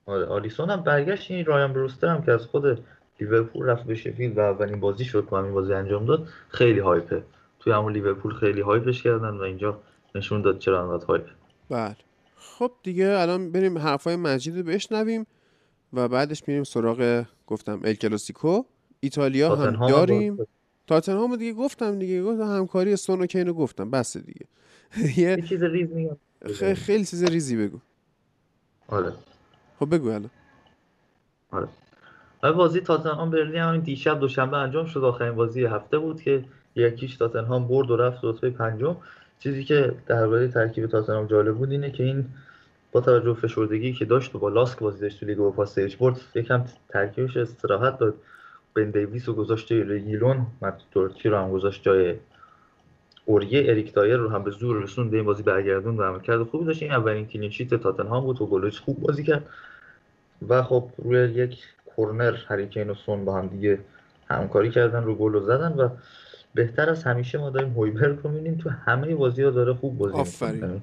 آره 0.06 0.26
آلیسون 0.26 0.70
هم 0.70 0.82
برگشت. 0.82 1.32
این 1.32 1.46
رایان 1.46 1.74
بروستر 1.74 2.08
هم 2.08 2.22
که 2.22 2.32
از 2.32 2.46
خود 2.46 2.86
لیورپول 3.20 3.66
رفت 3.66 3.84
به 3.84 3.96
شفیلد 3.96 4.38
و 4.38 4.42
اولین 4.42 4.80
بازی 4.80 5.06
شد 5.06 5.28
که 5.30 5.36
همین 5.36 5.54
بازی 5.54 5.74
انجام 5.74 6.06
داد 6.06 6.28
خیلی 6.50 6.80
هایپه. 6.80 7.24
توی 7.60 7.74
همون 7.74 7.94
لیورپول 7.94 8.34
خیلی 8.34 8.62
هایپش 8.62 9.04
کردن 9.04 9.30
و 9.30 9.42
اینجا 9.42 9.80
نشون 10.16 10.42
داد 10.42 10.60
چرا 10.60 10.84
انقدر 10.84 11.06
هایپ 11.06 11.26
بله. 11.70 11.96
خب 12.40 12.72
دیگه 12.84 13.08
الان 13.18 13.52
بریم 13.52 13.78
حرفای 13.78 14.16
مجید 14.16 14.58
رو 14.58 14.64
بشنویم 14.64 15.28
و 15.94 16.08
بعدش 16.08 16.48
میریم 16.48 16.64
سراغ 16.64 17.26
گفتم 17.48 17.82
ال 17.84 17.94
کلاسیکو 17.94 18.64
ایتالیا 19.00 19.56
هم 19.56 19.88
داریم. 19.88 20.38
تاتنهام 20.88 21.36
دیگه 21.36 21.54
گفتم 21.54 22.00
دیگه 22.00 22.24
گفتم 22.24 22.44
همکاری 22.44 22.96
سون 22.96 23.22
و 23.22 23.26
کینو 23.26 23.54
گفتم. 23.54 23.92
بس 23.92 24.18
دیگه. 24.18 24.46
یه 25.22 25.42
چیز 25.50 25.64
ریز 25.64 25.92
میگم. 25.92 26.18
خیلی 26.74 27.06
چیز 27.06 27.24
ریزی 27.24 27.58
بگو. 27.58 27.80
آره. 28.88 29.14
خب 29.80 29.96
بگو 29.96 30.10
الان. 30.10 30.30
آره. 31.52 31.68
بازی 32.52 32.82
تاتنهام 32.82 33.30
برلی 33.30 33.58
همین 33.58 33.82
دیشب 33.82 34.20
دوشنبه 34.20 34.58
انجام 34.58 34.86
شد. 34.86 35.04
آخرین 35.04 35.36
بازی 35.36 35.66
هفته 35.66 35.98
بود 35.98 36.22
که 36.22 36.46
یکیش 36.76 37.18
تاتنهام 37.18 37.68
برد 37.68 37.92
و 37.92 37.98
رفت 37.98 38.20
رتبه 38.24 38.50
پنجم. 38.50 38.98
چیزی 39.40 39.64
که 39.64 39.94
درباره 40.08 40.48
ترکیب 40.48 40.88
تاتنهام 40.88 41.28
جالب 41.28 41.56
بود 41.56 41.72
اینه 41.72 41.92
که 41.92 42.04
این 42.04 42.26
با 42.92 43.02
توجه 43.02 43.34
فشردگی 43.34 43.94
که 43.94 44.06
داشت 44.06 44.36
و 44.36 44.40
با 44.40 44.50
لاسک 44.50 44.80
بازی 44.80 45.02
داشت 45.02 45.20
تو 45.20 45.26
لیگ 45.26 45.40
اروپا 45.40 45.66
سه 45.66 45.76
هیچ 45.76 45.96
برد 45.96 46.22
یکم 46.36 46.66
ترکیبش 46.90 47.38
استراحت 47.38 48.00
داد. 48.00 48.16
بن 48.76 48.90
دیویس 48.90 49.30
رو 49.30 49.36
گذاشت 49.36 49.68
جای 49.68 49.84
رگیلون 49.84 50.48
دوهرتی 50.92 51.30
رو 51.30 51.38
هم 51.38 51.52
گذاشت 51.52 51.84
جای 51.84 52.16
اوریه. 53.26 53.70
اریک 53.70 53.94
دایر 53.94 54.18
رو 54.18 54.30
هم 54.30 54.44
به 54.44 54.52
زور 54.52 54.84
رسوند 54.84 55.14
این 55.14 55.26
بازی 55.26 55.44
برگردون 55.44 55.98
و 55.98 56.04
عملکرد 56.04 56.44
خوبی 56.44 56.66
داشت 56.66 56.84
این 56.84 56.92
اولین 56.92 57.28
clean 57.28 57.51
sheet 57.51 57.74
تاتنهام 57.74 58.24
بود 58.24 58.42
و 58.42 58.46
گلوچ 58.46 58.80
خوب 58.80 59.00
بازی 59.00 59.24
کرد. 59.24 59.46
و 60.48 60.64
خب 60.64 60.90
روی 60.98 61.34
یک 61.34 61.58
کورنر 61.96 62.36
هریکین 62.48 62.90
و 62.90 62.94
سون 62.94 63.26
با 63.26 63.36
هم 63.36 63.48
دیگه 63.48 63.80
همکاری 64.30 64.70
کردن 64.70 65.04
رو 65.04 65.16
گل 65.16 65.40
زدن 65.40 65.72
و 65.72 65.90
بهتر 66.60 66.90
از 66.90 67.04
همیشه 67.04 67.38
ما 67.38 67.50
داریم 67.50 67.74
هویبرگ 67.74 68.20
رو 68.24 68.30
می‌بینیم. 68.30 68.58
تو 68.58 68.70
همه 68.70 69.16
بازی 69.16 69.44
ها 69.44 69.50
داره 69.50 69.74
خوب 69.74 69.98
بازی 69.98 70.14
آفرین. 70.14 70.82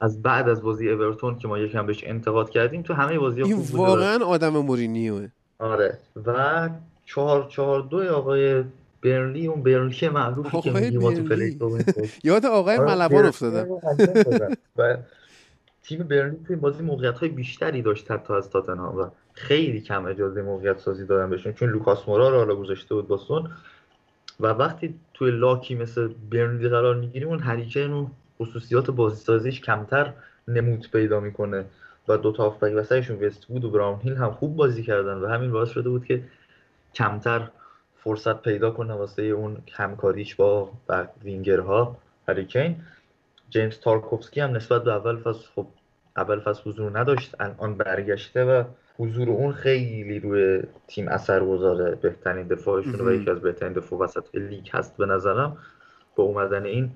از 0.00 0.22
بعد 0.22 0.48
از 0.48 0.62
بازی 0.62 0.90
اورتون 0.90 1.38
که 1.38 1.48
ما 1.48 1.58
یکم 1.58 1.86
بهش 1.86 2.04
انتقاد 2.06 2.50
کردیم 2.50 2.82
تو 2.82 2.94
همه 2.94 3.18
بازی 3.18 3.40
ها 3.40 3.56
خوب 3.56 3.74
واقعا 3.74 4.24
آدم 4.24 4.48
مورینیوه. 4.48 5.28
آره. 5.58 5.98
و 6.26 6.68
چهار 7.04 7.46
چهار 7.50 7.82
دو 7.82 8.14
آقای 8.14 8.64
برلی 9.02 9.46
اون 9.46 9.62
برلی 9.62 10.08
معروفی 10.08 10.60
که 10.60 10.70
میگه 10.70 10.98
ما 10.98 11.12
تو 11.12 11.78
یاد 12.24 12.46
آقای 12.46 12.76
آره، 12.76 12.94
ملوان 12.94 13.26
افتادم 13.26 13.66
و 14.76 14.96
تیم 15.82 16.02
برلی 16.02 16.36
توی 16.46 16.56
بازی 16.56 16.82
موقعیت 16.82 17.18
های 17.18 17.28
بیشتری 17.28 17.82
داشت 17.82 18.10
حتی 18.10 18.32
از 18.32 18.50
تاتنهام 18.50 18.98
و 18.98 19.06
خیلی 19.32 19.80
کم 19.80 20.04
اجازه 20.04 20.42
موقعیت 20.42 20.78
سازی 20.78 21.04
دادن 21.06 21.30
بهشون. 21.30 21.52
چون 21.52 21.70
لوکاس 21.70 22.08
مورا 22.08 22.28
رو 22.28 22.36
حالا 22.36 22.54
گذاشته 22.54 22.94
بود 22.94 23.08
باسون 23.08 23.50
و 24.40 24.46
وقتی 24.46 24.94
توی 25.14 25.30
لاکی 25.30 25.74
مثل 25.74 26.08
برنلی 26.30 26.68
قرار 26.68 26.94
می‌گیریم 26.94 27.28
اون 27.28 27.40
هریکین 27.40 27.92
اون 27.92 28.10
خصوصیات 28.38 28.90
بازی 28.90 29.24
سازیش 29.24 29.60
کمتر 29.60 30.12
نمود 30.48 30.90
پیدا 30.90 31.20
می‌کنه 31.20 31.64
و 32.08 32.16
دو 32.16 32.32
تا 32.32 32.44
آفبک 32.44 32.72
وسطشون 32.76 33.24
وست 33.24 33.46
بود 33.46 33.64
و 33.64 33.70
براون 33.70 34.00
هیل 34.00 34.16
هم 34.16 34.30
خوب 34.30 34.56
بازی 34.56 34.82
کردن 34.82 35.14
و 35.14 35.26
همین 35.26 35.52
باعث 35.52 35.68
شده 35.68 35.88
بود 35.88 36.04
که 36.04 36.24
کمتر 36.94 37.48
فرصت 37.96 38.42
پیدا 38.42 38.70
کنه 38.70 38.94
واسه 38.94 39.22
اون 39.22 39.56
همکاریش 39.72 40.34
با 40.34 40.72
وینگرها. 41.24 41.96
هریکین 42.28 42.76
جیمز 43.50 43.80
تارکوفسکی 43.80 44.40
هم 44.40 44.56
نسبت 44.56 44.84
به 44.84 44.92
اول 44.92 45.16
فصل 45.16 45.46
خب 45.56 45.66
اول 46.16 46.40
فصل 46.40 46.70
حضور 46.70 46.98
نداشت 46.98 47.34
الان 47.40 47.76
برگشته 47.76 48.44
و 48.44 48.64
حضور 48.98 49.30
اون 49.30 49.52
خیلی 49.52 50.20
روی 50.20 50.62
تیم 50.86 51.08
اثر 51.08 51.44
گذاره. 51.44 51.94
بهترین 51.94 52.46
دفاعشون 52.46 53.08
و 53.08 53.12
یکی 53.12 53.30
از 53.30 53.40
بهترین 53.40 53.72
دفاع 53.72 53.98
وسط 53.98 54.34
لیگ 54.34 54.68
هست 54.72 54.96
به 54.96 55.06
نظرم. 55.06 55.56
با 56.16 56.24
اومدن 56.24 56.64
این 56.64 56.90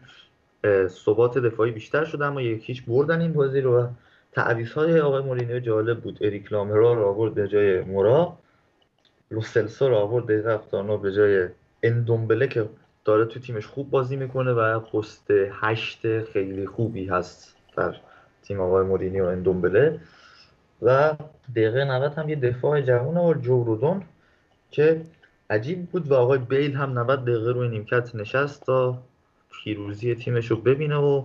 ثبات 0.88 1.38
دفاعی 1.38 1.70
بیشتر 1.70 2.04
شده 2.04 2.24
اما 2.24 2.42
یکیش 2.42 2.82
بردن 2.82 3.20
این 3.20 3.32
بازی 3.32 3.60
رو 3.60 3.80
و 3.80 3.88
تعویض 4.32 4.72
های 4.72 5.00
آقای 5.00 5.22
مورینیو 5.22 5.60
جالب 5.60 6.00
بود. 6.00 6.18
اریک 6.20 6.52
لامرا 6.52 6.94
رو 6.94 7.04
آورد 7.04 7.34
به 7.34 7.48
جای 7.48 7.80
مورا. 7.80 8.36
لوسلسو 9.30 9.88
رو 9.88 9.96
آورد 9.96 10.24
دقیقه 10.24 10.96
به 10.96 11.12
جای 11.12 11.48
اندومبله 11.82 12.48
که 12.48 12.68
داره 13.04 13.24
تو 13.24 13.40
تیمش 13.40 13.66
خوب 13.66 13.90
بازی 13.90 14.16
می‌کنه 14.16 14.52
و 14.52 14.80
پست 14.80 15.30
هشت 15.50 16.24
خیلی 16.24 16.66
خوبی 16.66 17.06
هست 17.06 17.56
در 17.76 17.94
تیم 18.42 18.60
آقای 18.60 18.84
مورینیو 18.84 19.24
اندومبله. 19.24 20.00
و 20.82 21.14
دقیقه 21.56 21.84
90 21.84 22.12
هم 22.12 22.28
یه 22.28 22.36
دفاع 22.36 22.80
جوان 22.80 23.16
و 23.16 23.34
جورودون 23.34 24.02
که 24.70 25.02
عجیب 25.50 25.86
بود 25.86 26.10
و 26.10 26.14
آقای 26.14 26.38
بیل 26.38 26.76
هم 26.76 26.98
90 26.98 27.24
دقیقه 27.24 27.50
روی 27.52 27.68
نیمکت 27.68 28.14
نشست 28.14 28.66
تا 28.66 29.02
پیروزی 29.50 30.14
تیمش 30.14 30.46
رو 30.46 30.56
ببینه 30.56 30.96
و 30.96 31.24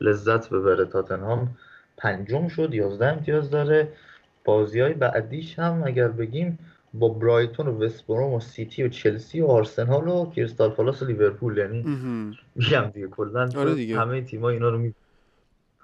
لذت 0.00 0.50
ببره. 0.50 0.84
تاتنهام 0.84 1.56
پنجم 1.96 2.48
شد 2.48 2.74
11 2.74 3.06
امتیاز 3.06 3.50
داره. 3.50 3.88
بازی 4.44 4.80
های 4.80 4.92
بعدیش 4.92 5.58
هم 5.58 5.82
اگر 5.86 6.08
بگیم 6.08 6.58
با 6.94 7.08
برایتون 7.08 7.66
و 7.66 7.84
وستبروم 7.84 8.32
و 8.32 8.40
سیتی 8.40 8.82
و 8.82 8.88
چلسی 8.88 9.40
و 9.40 9.46
آرسنال 9.46 10.08
و 10.08 10.30
کریستال 10.30 10.70
پالاس 10.70 11.02
و 11.02 11.04
لیورپول 11.04 11.58
یعنی 11.58 11.82
میگم 12.54 12.90
دیگه 12.94 13.06
کلا 13.06 13.50
آره 13.56 13.96
همه 13.96 14.22
تیم‌ها 14.22 14.48
اینا 14.48 14.68
رو 14.68 14.78
می 14.78 14.94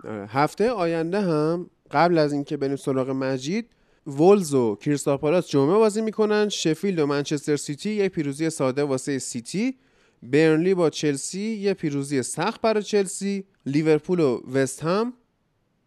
آره. 0.05 0.27
هفته 0.27 0.70
آینده 0.70 1.20
هم 1.20 1.70
قبل 1.90 2.19
از 2.19 2.32
اینکه 2.32 2.56
بریم 2.56 2.77
سراغ 2.77 3.10
مجید 3.10 3.66
ولز 4.09 4.55
و 4.55 4.76
کریستال 4.76 5.16
پالاس 5.16 5.48
جمعه 5.48 5.78
بازی 5.78 6.01
می‌کنن. 6.01 6.48
شفیلد 6.48 6.98
و 6.98 7.06
منچستر 7.06 7.56
سیتی 7.56 7.90
یه 7.90 8.09
پیروزی 8.09 8.51
ساده 8.51 8.82
واسه 8.82 9.18
سیتی. 9.18 9.76
برنلی 10.22 10.74
با 10.74 10.90
چلسی 10.90 11.40
یه 11.40 11.74
پیروزی 11.74 12.22
سخت 12.22 12.60
برای 12.60 12.82
چلسی. 12.82 13.44
لیورپول 13.66 14.20
و 14.20 14.40
وست 14.52 14.82
هم 14.82 15.12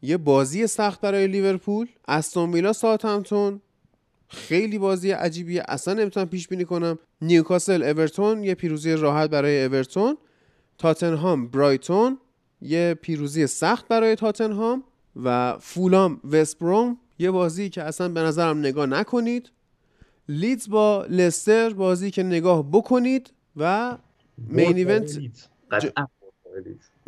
یه 0.02 0.18
بازی 0.18 0.68
سخت 0.68 1.02
برای 1.02 1.27
لیورپول. 1.27 1.88
استون 2.07 2.52
ویلا 2.53 2.73
ساوثهمپتون 2.73 3.61
خیلی 4.27 4.77
بازی 4.77 5.11
عجیبیه. 5.11 5.64
اصلا 5.68 5.93
نمی‌تونم 5.93 6.26
پیش 6.26 6.48
بینی 6.48 6.65
کنم. 6.65 6.99
نیوکاسل 7.22 7.84
اورتون 7.84 8.43
یه 8.43 8.56
پیروزی 8.56 8.93
راحت 8.93 9.30
برای 9.30 9.65
اورتون. 9.65 10.18
تاتنهام 10.77 11.48
برایتون. 11.48 12.18
یه 12.61 12.98
پیروزی 13.02 13.48
سخت 13.48 13.88
برای 13.88 14.15
تاتنهام. 14.15 14.84
و 15.23 15.57
فولام 15.60 16.22
وستبروم 16.31 16.98
یه 17.22 17.31
بازی 17.31 17.69
که 17.69 17.84
اصلا 17.84 18.10
به 18.10 18.22
نظرم 18.22 18.60
نگاه 18.60 18.85
نکنید. 18.85 19.52
لیدز 20.30 20.69
با 20.69 21.06
لستر 21.10 21.69
بازی 21.69 22.11
که 22.11 22.23
نگاه 22.23 22.72
بکنید 22.72 23.34
و 23.56 23.98
main 24.38 24.76
event 24.76 25.19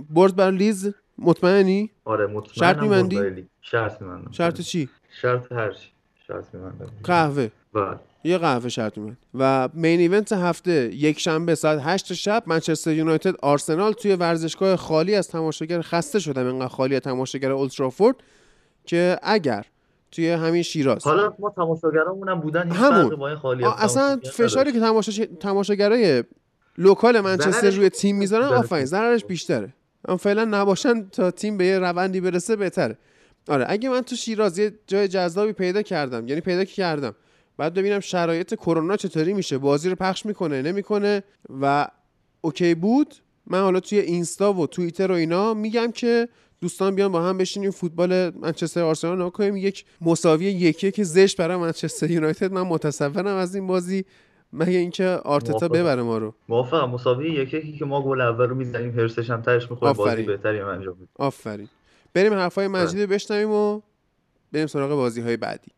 برد 0.10 0.36
بر 0.36 0.52
لیز 0.52 0.94
مطمئنی؟ 1.18 1.92
آره 2.06 2.28
مطمئنم 2.28 2.54
شرط 2.54 2.78
میمندی؟ 2.78 3.46
شرط 3.62 4.02
میمندم 4.02 4.32
شرط 4.32 4.62
چی؟ 4.62 4.90
شرط 5.22 5.52
هر 5.52 5.72
چی. 5.72 5.90
شرط 6.28 6.54
میمندم 6.54 6.88
قهوه. 7.04 7.50
بله. 7.74 8.00
یه 8.24 8.38
قهوه 8.38 8.70
شرط 8.70 8.98
میمند 8.98 9.18
و 9.34 9.70
مین 9.74 10.00
ایونت 10.00 10.32
هفته 10.32 10.96
یک 10.96 11.20
شنبه 11.20 11.56
ساعت 11.56 11.80
8 11.84 12.14
شب 12.14 12.44
منچستر 12.46 12.94
یونایتد 12.94 13.36
آرسنال 13.42 13.94
توی 13.94 14.16
ورزشگاه 14.16 14.76
خالی 14.76 15.16
از 15.16 15.28
تماشاگر 15.28 15.82
خسته 15.82 16.20
شدم. 16.20 16.48
اینقدر 16.48 16.68
خالی 16.68 16.96
از 16.96 17.02
تماشاگر 17.02 17.52
اولترافورد 17.52 18.16
که 18.86 19.20
اگر 19.24 19.66
توی 20.14 20.30
همین 20.30 20.62
شیراز. 20.62 21.04
حالا 21.04 21.34
ما 21.40 21.54
تماشاگرامون 21.56 22.30
هم 22.30 22.40
بودن 22.40 22.72
همون. 22.72 23.36
خالی 23.36 23.66
اصلا 23.66 24.20
فشاری 24.24 24.72
که 24.72 24.80
تماشا 24.80 25.26
تماشاگرای 25.26 26.24
لوکال 26.78 27.20
منچستر 27.20 27.70
روی 27.70 27.90
تیم 27.90 28.18
می‌ذارن 28.18 28.46
آفرین 28.46 28.86
ضررش 28.86 29.26
بیشتره. 29.26 29.74
اما 30.08 30.18
فعلا 30.18 30.46
نباشن 30.46 31.10
تا 31.10 31.32
تیم 31.32 31.58
به 31.58 31.66
یه 31.66 31.80
روندی 31.80 32.22
برسه 32.22 32.56
بهتره. 32.56 32.98
آره 33.48 33.66
اگه 33.68 33.90
من 33.90 34.02
تو 34.02 34.16
شیراز 34.16 34.58
یه 34.58 34.74
جای 34.88 35.08
جذابی 35.08 35.54
پیدا 35.54 35.82
کردم 35.82 36.28
یعنی 36.28 36.42
پیدا 36.42 36.64
کردم 36.64 37.16
بعد 37.58 37.74
ببینم 37.74 38.00
شرایط 38.00 38.56
کرونا 38.56 38.98
چطوری 38.98 39.34
میشه 39.34 39.58
بازی 39.58 39.90
رو 39.90 39.96
پخش 39.96 40.26
می‌کنه 40.26 40.62
نمی‌کنه 40.62 41.24
و 41.62 41.88
okay 42.42 42.76
بود 42.76 43.16
من 43.48 43.62
حالا 43.62 43.80
توی 43.80 44.00
اینستا 44.00 44.54
و 44.54 44.68
توییتر 44.68 45.12
و 45.12 45.16
اینا 45.16 45.54
میگم 45.54 45.92
که 45.92 46.28
دوستان 46.64 46.96
بیان 46.96 47.12
با 47.12 47.24
هم 47.24 47.38
بشینیم 47.38 47.72
فوتبال 47.72 48.30
منچستر 48.30 48.82
آرسنال 48.82 49.16
نگاه 49.16 49.32
کنیم. 49.32 49.58
یک 49.58 49.86
مساوی 50.02 50.46
یکی 50.46 50.92
که 50.92 51.04
زشت 51.04 51.38
برای 51.38 51.58
منچستر 51.58 52.12
یونایتد. 52.12 52.52
من 52.52 52.62
متصورم 52.62 53.36
از 53.36 53.56
این 53.56 53.68
بازی 53.68 54.06
مگه 54.54 54.78
اینکه 54.78 55.06
آرتتا 55.06 55.68
ببره 55.68 56.02
ما 56.02 56.18
رو. 56.18 56.34
موافقم. 56.50 56.90
مساوی 56.90 57.30
یکی 57.30 57.78
که 57.78 57.86
ما 57.86 58.02
گل 58.02 58.22
اول 58.22 58.46
رو 58.46 58.56
می‌زنیم. 58.56 59.00
هرسش 59.00 59.30
هم 59.30 59.42
ترش 59.42 59.72
می‌خوره. 59.72 59.94
بازی 59.94 60.24
بهتری 60.24 60.60
انجام 60.60 60.96
آفرین. 61.16 61.70
بریم 62.14 62.34
حرفای 62.34 62.68
مجید 62.68 63.10
بشنویم 63.10 63.52
و 63.52 63.82
بریم 64.52 64.68
سراغ 64.68 64.90
بازی 64.90 65.22
های 65.22 65.38
بعدی. 65.38 65.72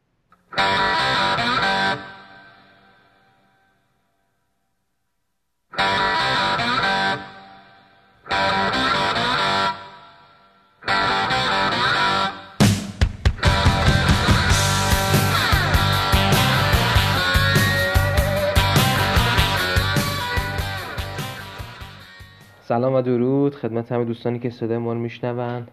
سلام 22.67 22.93
و 22.93 23.01
درود. 23.01 23.55
خدمت 23.55 23.91
همه 23.91 24.05
دوستانی 24.05 24.39
که 24.39 24.49
صدای 24.49 24.77
ما 24.77 24.93
رو 24.93 24.99
میشنون 24.99 25.67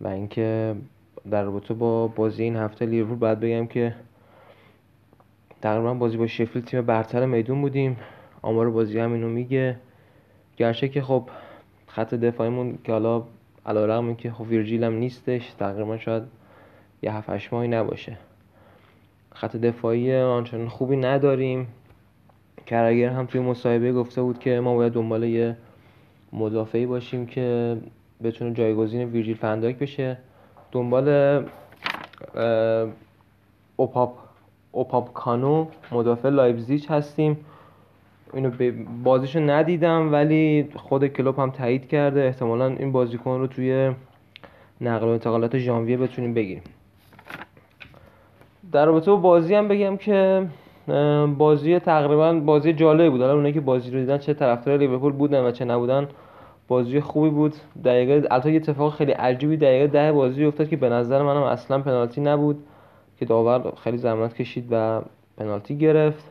و 0.00 0.08
اینکه 0.08 0.74
در 1.30 1.42
رابطه 1.42 1.74
با 1.74 2.06
بازی 2.06 2.42
این 2.42 2.56
هفته 2.56 2.86
لیورپول 2.86 3.18
باید 3.18 3.40
بگم 3.40 3.66
که 3.66 3.94
تقریبا 5.62 5.94
بازی 5.94 6.16
با 6.16 6.26
شفیل 6.26 6.62
تیم 6.62 6.82
برتر 6.82 7.26
میدون 7.26 7.60
بودیم. 7.60 7.96
آمار 8.42 8.70
بازی 8.70 8.98
هم 8.98 9.12
اینو 9.12 9.28
میگه. 9.28 9.76
گرچه 10.56 10.88
که 10.88 11.02
خب 11.02 11.28
خط 11.86 12.14
دفاعیمون 12.14 12.78
که 12.84 12.92
حالا 12.92 13.22
علیرغم 13.66 14.14
که 14.14 14.32
خب 14.32 14.48
ویرجیل 14.48 14.84
هم 14.84 14.94
نیستش 14.94 15.52
تقریبا 15.52 15.98
شاید 15.98 16.22
یه 17.02 17.12
هفت 17.12 17.30
هشت 17.30 17.52
ماهی 17.52 17.68
نباشه. 17.68 18.18
خط 19.34 19.56
دفاعی 19.56 20.16
آنچنان 20.16 20.68
خوبی 20.68 20.96
نداریم. 20.96 21.66
کرگر 22.66 23.08
هم 23.08 23.26
توی 23.26 23.40
مصاحبه 23.40 23.92
گفته 23.92 24.22
بود 24.22 24.38
که 24.38 24.60
ما 24.60 24.74
باید 24.74 24.92
دنبال 24.92 25.24
یه 25.24 25.56
مدافعی 26.32 26.86
باشیم 26.86 27.26
که 27.26 27.76
بتونه 28.22 28.54
جایگزین 28.54 29.08
ویرجیل 29.08 29.36
فن‌دایک 29.36 29.78
بشه. 29.78 30.18
دنبال 30.72 31.08
اوپا 33.76 34.14
اوپامکانو 34.72 35.66
مدافع 35.92 36.28
لایپزیگ 36.28 36.84
هستیم. 36.88 37.36
اینو 38.34 38.50
بازیشو 39.04 39.40
ندیدم 39.40 40.12
ولی 40.12 40.68
خود 40.76 41.06
کلوپ 41.06 41.38
هم 41.38 41.50
تایید 41.50 41.88
کرده. 41.88 42.24
احتمالا 42.24 42.66
این 42.66 42.92
بازیکن 42.92 43.38
رو 43.38 43.46
توی 43.46 43.92
نقل 44.80 45.06
و 45.06 45.10
انتقالات 45.10 45.58
ژانویه 45.58 45.96
بتونیم 45.96 46.34
بگیریم. 46.34 46.62
در 48.72 48.86
رابطه 48.86 49.10
با 49.10 49.16
بازی 49.16 49.54
هم 49.54 49.68
بگم 49.68 49.96
که 49.96 50.46
بازی 51.38 51.78
تقریبا 51.78 52.32
بازی 52.32 52.72
جالب 52.72 53.10
بود. 53.10 53.20
حالا 53.20 53.34
اونایی 53.34 53.54
که 53.54 53.60
بازی 53.60 53.90
رو 53.90 54.00
دیدن 54.00 54.18
چه 54.18 54.34
طرفدار 54.34 54.78
لیورپول 54.78 55.12
بودن 55.12 55.44
و 55.44 55.50
چه 55.50 55.64
نبودن 55.64 56.08
بازی 56.68 57.00
خوبی 57.00 57.30
بود. 57.30 57.54
دقیقه 57.84 58.28
البته 58.30 58.50
یه 58.50 58.56
اتفاق 58.56 58.94
خیلی 58.94 59.12
عجیبی 59.12 59.56
دقیقه 59.56 59.86
ده 59.86 60.12
بازی 60.12 60.44
افتاد 60.44 60.68
که 60.68 60.76
به 60.76 60.88
نظر 60.88 61.22
منم 61.22 61.42
اصلا 61.42 61.78
پنالتی 61.78 62.20
نبود 62.20 62.64
که 63.18 63.24
داور 63.24 63.72
خیلی 63.84 63.96
زحمت 63.96 64.34
کشید 64.34 64.68
و 64.70 65.00
پنالتی 65.36 65.78
گرفت. 65.78 66.24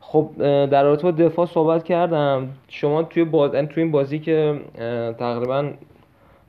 خب 0.00 0.30
در 0.66 0.84
رابطه 0.84 1.02
با 1.02 1.10
دفاع 1.10 1.46
صحبت 1.46 1.84
کردم. 1.84 2.48
شما 2.68 3.02
توی 3.02 3.24
باز... 3.24 3.54
یعنی 3.54 3.66
توی 3.66 3.82
این 3.82 3.92
بازی 3.92 4.18
که 4.18 4.60
تقریبا 5.18 5.70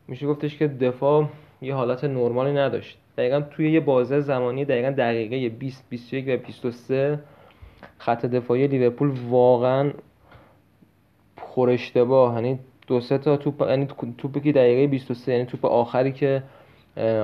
میشه 0.08 0.28
گفتش 0.28 0.58
که 0.58 0.68
دفاع 0.68 1.26
یه 1.62 1.76
حالت 1.76 2.04
نرمالی 2.04 2.54
نداشت. 2.54 2.98
دقیقا 3.18 3.42
توی 3.42 3.72
یه 3.72 3.80
بازه 3.80 4.20
زمانی 4.20 4.66
دقیقا 4.66 4.90
دقیقه 4.90 5.50
20 5.50 5.90
21 5.90 6.26
و 6.28 6.38
23 6.38 7.20
خط 7.98 8.26
دفاعی 8.26 8.68
لیورپول 8.68 9.12
واقعا 9.30 9.92
پر 11.38 11.70
اشتباه. 11.70 12.36
یعنی 12.36 12.60
دو 12.88 13.00
سه 13.00 13.18
تا 13.18 13.38
توپ 13.38 13.62
یعنی 13.62 13.88
توپی 14.18 14.40
که 14.40 14.52
دقیقه 14.52 14.88
23 14.88 15.32
یعنی 15.32 15.46
توپ 15.46 15.66
آخری 15.66 16.12
که 16.12 16.44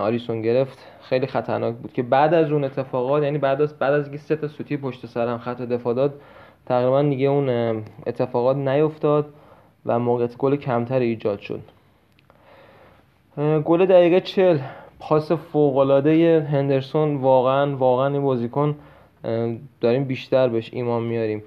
آلیسون 0.01 0.41
گرفت 0.41 0.77
خیلی 1.01 1.27
خطرناک 1.27 1.75
بود. 1.75 1.93
که 1.93 2.03
بعد 2.03 2.33
از 2.33 2.51
اون 2.51 2.63
اتفاقات 2.63 3.23
یعنی 3.23 3.37
بعد 3.37 3.61
از 3.61 3.79
بعد 3.79 3.93
از 3.93 4.03
اینکه 4.03 4.17
سه 4.17 4.35
تا 4.35 4.47
سوتی 4.47 4.77
پشت 4.77 5.05
سرم 5.05 5.37
خط 5.37 5.61
دفاع 5.61 5.93
داد 5.93 6.21
تقریبا 6.65 7.01
دیگه 7.01 7.27
اون 7.27 7.49
اتفاقات 8.07 8.57
نیفتاد 8.57 9.33
و 9.85 9.99
موقعیت 9.99 10.37
گل 10.37 10.55
کمتر 10.55 10.99
ایجاد 10.99 11.39
شد. 11.39 11.61
گل 13.65 13.85
دقیقه 13.85 14.21
40 14.21 14.59
پاس 14.99 15.31
فوق 15.31 15.77
العاده 15.77 16.47
هندرسون 16.51 17.15
واقعا 17.15 17.75
واقعا 17.75 18.07
این 18.07 18.21
بازیکن 18.21 18.75
داریم 19.81 20.03
بیشتر 20.03 20.47
بهش 20.47 20.69
ایمان 20.73 21.03
میاریم. 21.03 21.43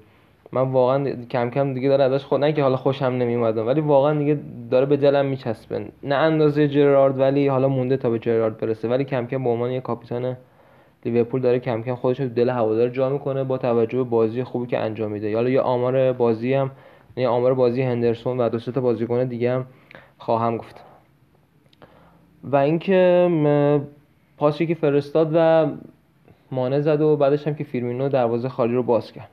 من 0.51 0.61
واقعا 0.61 1.25
کم 1.31 1.49
کم 1.49 1.73
دیگه 1.73 1.89
داره 1.89 2.03
ازش 2.03 2.25
خود 2.25 2.41
نه 2.41 2.53
که 2.53 2.63
حالا 2.63 2.75
خوشم 2.75 3.05
نمیومدم 3.05 3.67
ولی 3.67 3.81
واقعا 3.81 4.19
دیگه 4.19 4.39
داره 4.71 4.85
به 4.85 4.97
دلم 4.97 5.25
میچسبه. 5.25 5.85
نه 6.03 6.15
اندازه 6.15 6.67
جرارد 6.67 7.19
ولی 7.19 7.47
حالا 7.47 7.67
مونده 7.67 7.97
تا 7.97 8.09
به 8.09 8.19
جرارد 8.19 8.57
برسه 8.57 8.87
ولی 8.87 9.03
کم 9.03 9.27
کم 9.27 9.43
به 9.43 9.49
عنوان 9.49 9.71
یه 9.71 9.81
کاپیتان 9.81 10.37
لیورپول 11.05 11.41
داره 11.41 11.59
کم 11.59 11.81
کم 11.81 11.95
خودش 11.95 12.19
رو 12.19 12.27
دل 12.27 12.49
هوادار 12.49 12.89
جا 12.89 13.09
می‌کنه 13.09 13.43
با 13.43 13.57
توجه 13.57 13.97
به 13.97 14.03
بازی 14.03 14.43
خوبی 14.43 14.67
که 14.67 14.79
انجام 14.79 15.11
میده. 15.11 15.35
حالا 15.35 15.49
یه 15.49 15.61
آمار 15.61 16.13
بازی 16.13 16.53
هم 16.53 16.71
یه 17.17 17.27
آمار 17.27 17.53
بازی 17.53 17.81
هندرسون 17.81 18.37
و 18.37 18.49
دو 18.49 18.59
تا 18.59 18.81
بازیکن 18.81 19.23
دیگه 19.23 19.51
هم 19.51 19.65
خواهم 20.17 20.57
گفت. 20.57 20.92
و 22.43 22.55
اینکه 22.55 23.29
پاسی 24.37 24.65
که 24.65 24.75
فرستاد 24.75 25.31
و 25.33 25.67
مانع 26.51 26.79
زد 26.79 27.01
و 27.01 27.17
بعدش 27.17 27.47
هم 27.47 27.55
که 27.55 27.63
فیرمینو 27.63 28.09
دروازه 28.09 28.49
خالی 28.49 28.73
رو 28.73 28.83
باز 28.83 29.11
کرد. 29.11 29.29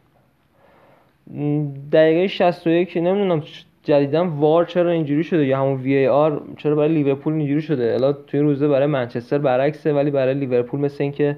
دقیقه 1.92 2.26
61 2.26 2.96
نمی‌دونم 2.96 3.42
جدیدا 3.82 4.30
وار 4.30 4.64
چرا 4.64 4.90
اینجوری 4.90 5.24
شده 5.24 5.46
یا 5.46 5.58
همون 5.58 5.80
وی 5.80 5.94
ای 5.94 6.08
آر 6.08 6.42
چرا 6.56 6.74
برای 6.74 6.88
لیورپول 6.88 7.32
اینجوری 7.32 7.62
شده؟ 7.62 7.92
الا 7.94 8.12
توی 8.12 8.40
روزه 8.40 8.68
برای 8.68 8.86
منچستر 8.86 9.38
برعکسه 9.38 9.92
ولی 9.92 10.10
برای 10.10 10.34
لیورپول 10.34 10.80
مثل 10.80 11.02
اینکه 11.02 11.36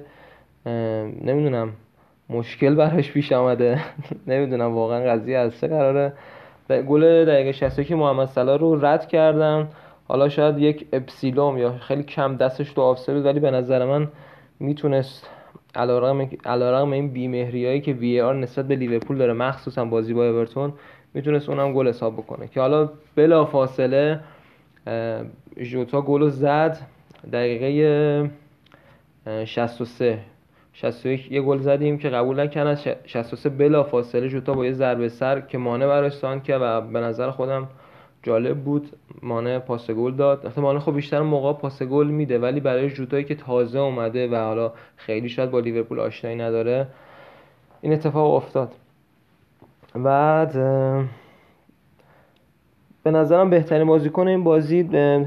نمی‌دونم 1.25 1.69
مشکل 2.29 2.75
براش 2.75 3.11
پیش 3.11 3.31
آمده. 3.31 3.79
نمی‌دونم 4.27 4.75
واقعا 4.75 5.11
قضیه 5.11 5.37
از 5.37 5.59
چه 5.59 5.67
قراره. 5.67 6.13
گل 6.69 7.25
دقیقه 7.25 7.51
61 7.51 7.91
محمد 7.91 8.27
صلاح 8.27 8.57
رو 8.57 8.85
رد 8.85 9.07
کردم 9.07 9.67
حالا 10.07 10.29
شاید 10.29 10.59
یک 10.59 10.87
اپسیلوم 10.93 11.57
یا 11.57 11.77
خیلی 11.77 12.03
کم 12.03 12.35
دستش 12.35 12.73
تو 12.73 12.81
آفساید 12.81 13.25
ولی 13.25 13.39
به 13.39 13.51
نظر 13.51 13.85
من 13.85 14.07
می‌تونست 14.59 15.29
علیرغم 15.75 16.91
این 16.91 17.09
بیمهریایی 17.09 17.81
که 17.81 17.93
وی 17.93 18.21
آر 18.21 18.35
نسبت 18.35 18.67
به 18.67 18.75
لیورپول 18.75 19.17
داره 19.17 19.33
مخصوصا 19.33 19.85
بازی 19.85 20.13
با 20.13 20.29
اورتون 20.29 20.73
می‌تونست 21.13 21.49
اونم 21.49 21.73
گل 21.73 21.87
حساب 21.87 22.13
بکنه. 22.13 22.47
که 22.47 22.59
حالا 22.61 22.89
بلا 23.15 23.45
فاصله 23.45 24.19
ژوتا 25.59 26.01
گل 26.01 26.29
زد 26.29 26.77
دقیقه 27.33 28.29
63 29.45 30.19
61 30.73 31.31
یه 31.31 31.41
گل 31.41 31.57
زدیم 31.57 31.97
که 31.97 32.09
قبول 32.09 32.39
نکردن 32.39 32.75
63 33.05 33.49
بلا 33.49 33.83
فاصله 33.83 34.27
ژوتا 34.27 34.53
با 34.53 34.65
یه 34.65 34.73
ضربه 34.73 35.09
سر 35.09 35.41
که 35.41 35.57
مانع 35.57 35.87
براش 35.87 36.13
سان 36.13 36.41
و 36.49 36.81
به 36.81 36.99
نظر 36.99 37.31
خودم 37.31 37.67
جالب 38.23 38.63
بود. 38.63 38.89
مانع 39.21 39.59
پاس 39.59 39.91
گل 39.91 40.15
داد. 40.15 40.47
مثلا 40.47 40.63
مانع 40.63 40.79
خب 40.79 40.95
بیشتر 40.95 41.21
موقع 41.21 41.53
پاس 41.53 41.83
گل 41.83 42.07
میده 42.07 42.39
ولی 42.39 42.59
برای 42.59 42.89
جوتایی 42.89 43.23
که 43.23 43.35
تازه 43.35 43.79
اومده 43.79 44.27
و 44.27 44.35
حالا 44.35 44.73
خیلی 44.95 45.29
شاید 45.29 45.51
با 45.51 45.59
لیورپول 45.59 45.99
آشنایی 45.99 46.37
نداره 46.37 46.87
این 47.81 47.93
اتفاق 47.93 48.33
افتاد. 48.33 48.71
بعد 49.95 50.53
به 53.03 53.11
نظرم 53.11 53.49
بهترین 53.49 53.87
بازیکن 53.87 54.27
این 54.27 54.43
بازی 54.43 54.81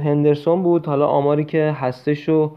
هندرسون 0.04 0.62
بود. 0.62 0.86
حالا 0.86 1.06
آماری 1.06 1.44
که 1.44 1.76
هستش 1.80 2.28
رو 2.28 2.56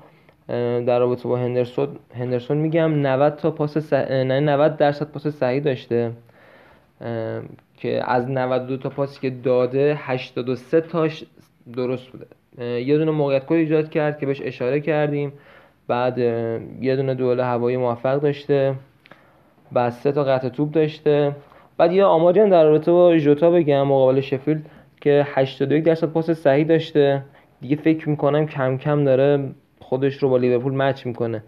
در 0.88 0.99
رابطه 0.99 1.30
با 1.30 1.38
هندرسون 1.38 1.88
هندرسون 2.16 2.57
میگم 2.57 2.94
90 2.94 3.36
تا 3.36 3.52
پاس 3.52 3.78
س... 3.78 3.94
90 3.94 4.78
درصد 4.78 5.11
پاس 5.11 5.28
صحیح 5.28 5.64
داشته. 5.64 6.11
که 7.80 8.11
از 8.11 8.30
92 8.30 8.77
تا 8.77 8.89
پاسی 8.89 9.19
که 9.22 9.30
داده 9.30 9.95
83 9.99 10.81
تاش 10.81 11.23
درست 11.76 12.07
بوده. 12.07 12.26
یه 12.80 12.97
دونه 12.97 13.11
موقعیت 13.11 13.45
گل 13.45 13.56
ایجاد 13.56 13.89
کرد 13.89 14.19
که 14.19 14.26
بهش 14.26 14.41
اشاره 14.43 14.80
کردیم. 14.80 15.34
بعد 15.88 16.18
یه 16.81 16.95
دونه 16.95 17.14
دوله 17.14 17.43
هوایی 17.45 17.77
موفق 17.77 18.19
داشته 18.19 18.76
بعد 19.72 19.89
سه 19.89 20.11
تا 20.11 20.23
قطع 20.23 20.49
توپ 20.49 20.72
داشته. 20.72 21.35
بعد 21.77 21.93
یه 21.93 22.03
آماری 22.03 22.49
در 22.49 22.64
رابطه 22.64 22.91
با 22.91 23.18
ژوتا 23.18 23.51
بگم 23.51 23.88
مقابل 23.88 24.22
شفیلد 24.22 24.65
که 25.01 25.27
81 25.35 25.84
درصد 25.84 26.07
پاس 26.07 26.31
صحیح 26.31 26.65
داشته. 26.65 27.23
دیگه 27.61 27.76
فکر 27.76 28.10
می‌کنم 28.10 28.45
کم 28.45 28.77
کم 28.77 29.03
داره 29.03 29.49
خودش 29.80 30.15
رو 30.15 30.30
با 30.30 30.38
لیورپول 30.38 30.73
مچ 30.73 31.06
می‌کنه. 31.06 31.43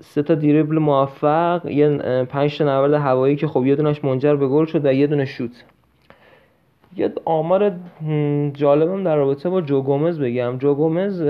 سه 0.00 0.22
تا 0.22 0.34
دریبل 0.34 0.78
موفق 0.78 1.66
یه 1.66 1.98
پنج 2.24 2.58
تا 2.58 2.64
نبرد 2.64 2.92
هوایی 2.94 3.36
که 3.36 3.46
خب 3.46 3.66
یه 3.66 3.76
دونش 3.76 4.04
منجر 4.04 4.36
به 4.36 4.48
گل 4.48 4.64
شد 4.64 4.86
و 4.86 4.92
یه 4.92 5.06
دونه 5.06 5.24
شوت. 5.24 5.64
یه 6.96 7.12
آمار 7.24 7.72
جالبم 8.54 9.04
در 9.04 9.16
رابطه 9.16 9.48
با 9.48 9.60
جو 9.60 9.82
گومز 9.82 10.20
بگم. 10.20 10.58
جو 10.58 10.74
گومز 10.74 11.22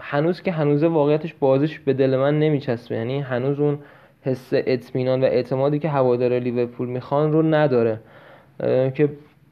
هنوز 0.00 0.42
که 0.42 0.52
هنوز 0.52 0.82
واقعیتش 0.82 1.34
بازش 1.34 1.78
به 1.78 1.92
دل 1.92 2.16
من 2.16 2.38
نمیچسبه. 2.38 2.96
یعنی 2.96 3.20
هنوز 3.20 3.60
اون 3.60 3.78
حس 4.22 4.50
اطمینان 4.52 5.20
و 5.20 5.24
اعتمادی 5.24 5.78
که 5.78 5.88
هوادار 5.88 6.38
لیورپول 6.38 6.88
می‌خوان 6.88 7.32
رو 7.32 7.42
نداره. 7.42 8.00
که 8.94 9.08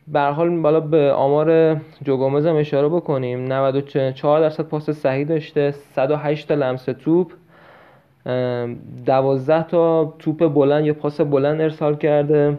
به 0.08 0.20
حال 0.20 0.60
بالا 0.60 0.80
به 0.80 1.12
آمار 1.12 1.76
جو 2.04 2.16
گومز 2.16 2.46
هم 2.46 2.56
اشاره 2.56 2.88
بکنیم. 2.88 3.52
94 3.52 4.40
درصد 4.40 4.64
پاس 4.64 4.90
صحیح 4.90 5.26
داشته 5.26 5.70
108 5.70 6.48
تا 6.48 6.54
لمس 6.54 6.84
توپ. 6.84 7.32
دوازده 9.06 9.62
تا 9.62 10.14
توپ 10.18 10.54
بلند 10.54 10.86
یا 10.86 10.94
پاس 10.94 11.20
بلند 11.20 11.60
ارسال 11.60 11.96
کرده. 11.96 12.58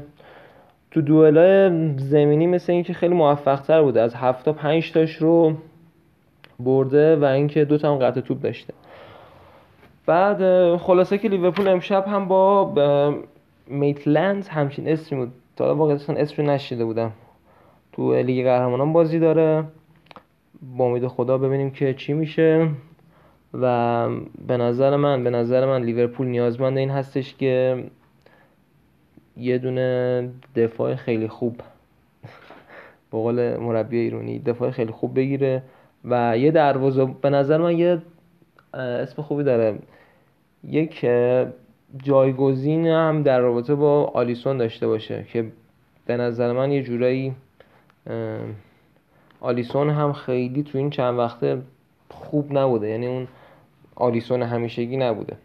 تو 0.92 1.02
دوئلای 1.02 1.70
زمینی 1.98 2.48
مثل 2.48 2.74
اینکه 2.74 2.94
خیلی 2.94 3.14
موفق 3.14 3.62
تر 3.62 3.82
بوده 3.82 4.02
از 4.02 4.16
هفت 4.16 4.46
تا 4.46 4.54
پنج 4.54 4.92
تاش 4.92 5.16
رو 5.16 5.54
برده 6.60 7.16
و 7.16 7.26
اینکه 7.26 7.66
دو 7.66 7.78
تا 7.78 7.92
هم 7.92 7.98
قطع 7.98 8.22
توپ 8.22 8.42
داشته. 8.42 8.74
بعد 10.06 10.78
خلاصه 10.78 11.18
که 11.18 11.30
لیورپول 11.30 11.68
امشب 11.68 12.06
هم 12.08 12.28
با 12.28 12.74
میتلند 13.68 14.48
همچین 14.48 14.88
اسمی 14.88 15.20
بود. 15.20 15.32
تا 15.56 15.76
واقعا 15.76 15.98
اسمی 16.18 16.46
نشیده 16.46 16.86
بودم. 16.86 17.12
تو 17.92 18.14
لیگ 18.14 18.46
قهرمانان 18.46 18.94
بازی 18.94 19.20
داره. 19.20 19.64
با 20.78 20.86
امید 20.86 21.08
خدا 21.08 21.38
ببینیم 21.38 21.72
که 21.72 21.94
چی 21.94 22.14
میشه. 22.14 22.70
و 23.54 24.10
به 24.48 24.58
نظر 24.58 24.96
من 24.96 25.24
به 25.24 25.30
نظر 25.30 25.66
من 25.66 25.84
لیورپول 25.84 26.28
نیازمند 26.28 26.78
این 26.78 26.90
هستش 26.90 27.36
که 27.36 27.84
یه 29.38 29.58
دونه 29.58 30.30
دفاع 30.56 30.96
خیلی 30.96 31.28
خوب 31.28 31.62
به 33.12 33.18
قول 33.18 33.58
مربی 33.58 33.98
ایرانی 33.98 34.40
دفاع 34.40 34.72
خیلی 34.72 34.92
خوب 34.92 35.16
بگیره 35.16 35.64
و 36.06 36.38
یه 36.38 36.52
دروازه 36.52 37.06
به 37.22 37.30
نظر 37.30 37.58
من 37.58 37.78
یه 37.78 38.02
اسم 38.74 39.22
خوبی 39.22 39.44
داره. 39.44 39.80
یک 40.64 41.06
جایگزین 42.04 42.88
هم 42.88 43.24
در 43.24 43.40
رابطه 43.40 43.76
با 43.76 44.06
آلیسون 44.06 44.58
داشته 44.58 44.88
باشه 44.88 45.26
که 45.34 45.46
به 46.06 46.18
نظر 46.18 46.52
من 46.52 46.72
یه 46.72 46.84
جورایی 46.84 47.36
آلیسون 49.40 49.90
هم 49.90 50.14
خیلی 50.14 50.64
تو 50.64 50.78
این 50.78 50.90
چند 50.90 51.20
وقته 51.20 51.62
خوب 52.10 52.58
نبوده. 52.58 52.90
یعنی 52.90 53.08
اون 53.08 53.28
آلیسون 53.96 54.44
همیشگی 54.44 54.98
نبوده. 54.98 55.38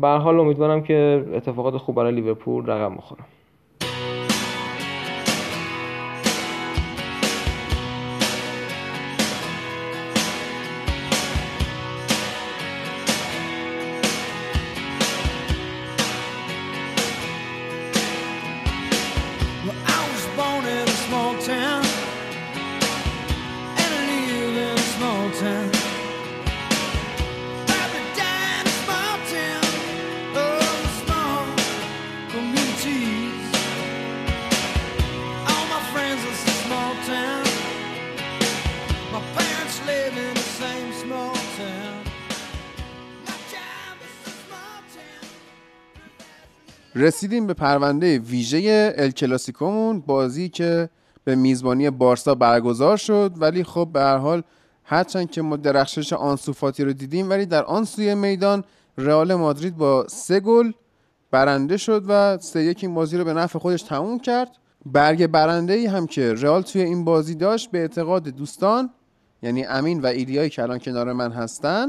به 0.00 0.08
حال 0.08 0.40
امیدوارم 0.40 0.82
که 0.82 1.26
اتفاقات 1.32 1.76
خوب 1.76 1.96
برای 1.96 2.12
لیورپول 2.14 2.66
رقم 2.66 2.94
بخوره. 2.96 3.22
رسیدیم 47.06 47.46
به 47.46 47.54
پرونده 47.54 48.18
ویژه 48.18 48.94
ال 48.98 49.10
کلاسیکومون 49.10 50.00
بازی 50.00 50.48
که 50.48 50.88
به 51.24 51.34
میزبانی 51.34 51.90
بارسا 51.90 52.34
برگزار 52.34 52.96
شد. 52.96 53.32
ولی 53.36 53.64
خب 53.64 53.88
به 53.92 54.00
هر 54.00 54.16
حال 54.16 54.42
هرچند 54.84 55.30
که 55.30 55.42
ما 55.42 55.56
درخشش 55.56 56.12
آنسوفاتی 56.12 56.84
رو 56.84 56.92
دیدیم 56.92 57.30
ولی 57.30 57.46
در 57.46 57.64
آن 57.64 57.84
سوی 57.84 58.14
میدان 58.14 58.64
رئال 58.98 59.34
مادرید 59.34 59.76
با 59.76 60.06
سه 60.08 60.40
گل 60.40 60.72
برنده 61.30 61.76
شد 61.76 62.04
و 62.08 62.38
سه 62.38 62.64
یک 62.64 62.78
این 62.82 62.94
بازی 62.94 63.18
رو 63.18 63.24
به 63.24 63.32
نفع 63.32 63.58
خودش 63.58 63.82
تموم 63.82 64.18
کرد. 64.18 64.50
برگ 64.86 65.26
برنده 65.26 65.72
ای 65.72 65.86
هم 65.86 66.06
که 66.06 66.34
رئال 66.34 66.62
توی 66.62 66.82
این 66.82 67.04
بازی 67.04 67.34
داشت 67.34 67.70
به 67.70 67.78
اعتقاد 67.78 68.28
دوستان 68.28 68.90
یعنی 69.42 69.64
امین 69.64 70.00
و 70.00 70.06
ایلیایی 70.06 70.50
که 70.50 70.62
الان 70.62 70.78
کنار 70.78 71.12
من 71.12 71.32
هستن 71.32 71.86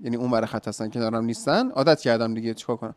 یعنی 0.00 0.16
اون 0.16 0.30
برای 0.30 0.46
خط 0.46 0.68
هستن 0.68 0.90
کنارم 0.90 1.24
نیستن. 1.24 1.70
عادت 1.70 2.00
کردم 2.00 2.34
دیگه 2.34 2.54
چیکار 2.54 2.76
کنم؟ 2.76 2.94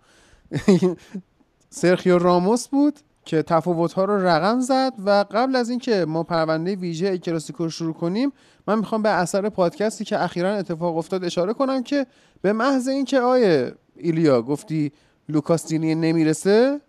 سرخیو 1.70 2.18
راموس 2.18 2.68
بود 2.68 3.00
که 3.26 3.42
تفاوت 3.42 3.94
ها 3.94 4.06
رو 4.06 4.28
رقم 4.28 4.60
زد 4.60 4.94
و 5.06 5.26
قبل 5.32 5.56
از 5.56 5.70
اینکه 5.70 6.06
ما 6.06 6.24
پرونده 6.24 6.76
ویژه 6.76 7.18
کلاسیکو 7.18 7.64
رو 7.64 7.70
شروع 7.70 7.94
کنیم 7.94 8.32
من 8.68 8.80
می‌خوام 8.80 9.02
به 9.02 9.10
اثر 9.10 9.50
پادکستی 9.50 10.06
که 10.06 10.24
اخیرا 10.24 10.56
اتفاق 10.56 10.98
افتاد 10.98 11.24
اشاره 11.24 11.54
کنم 11.54 11.84
که 11.84 12.06
به 12.42 12.54
محض 12.54 12.88
اینکه 12.88 13.20
آیه 13.20 13.74
ایلیا 13.96 14.42
گفتی 14.42 14.92
لوکاس 15.30 15.68
دینی 15.68 15.96
نمی‌رسه 15.96 16.82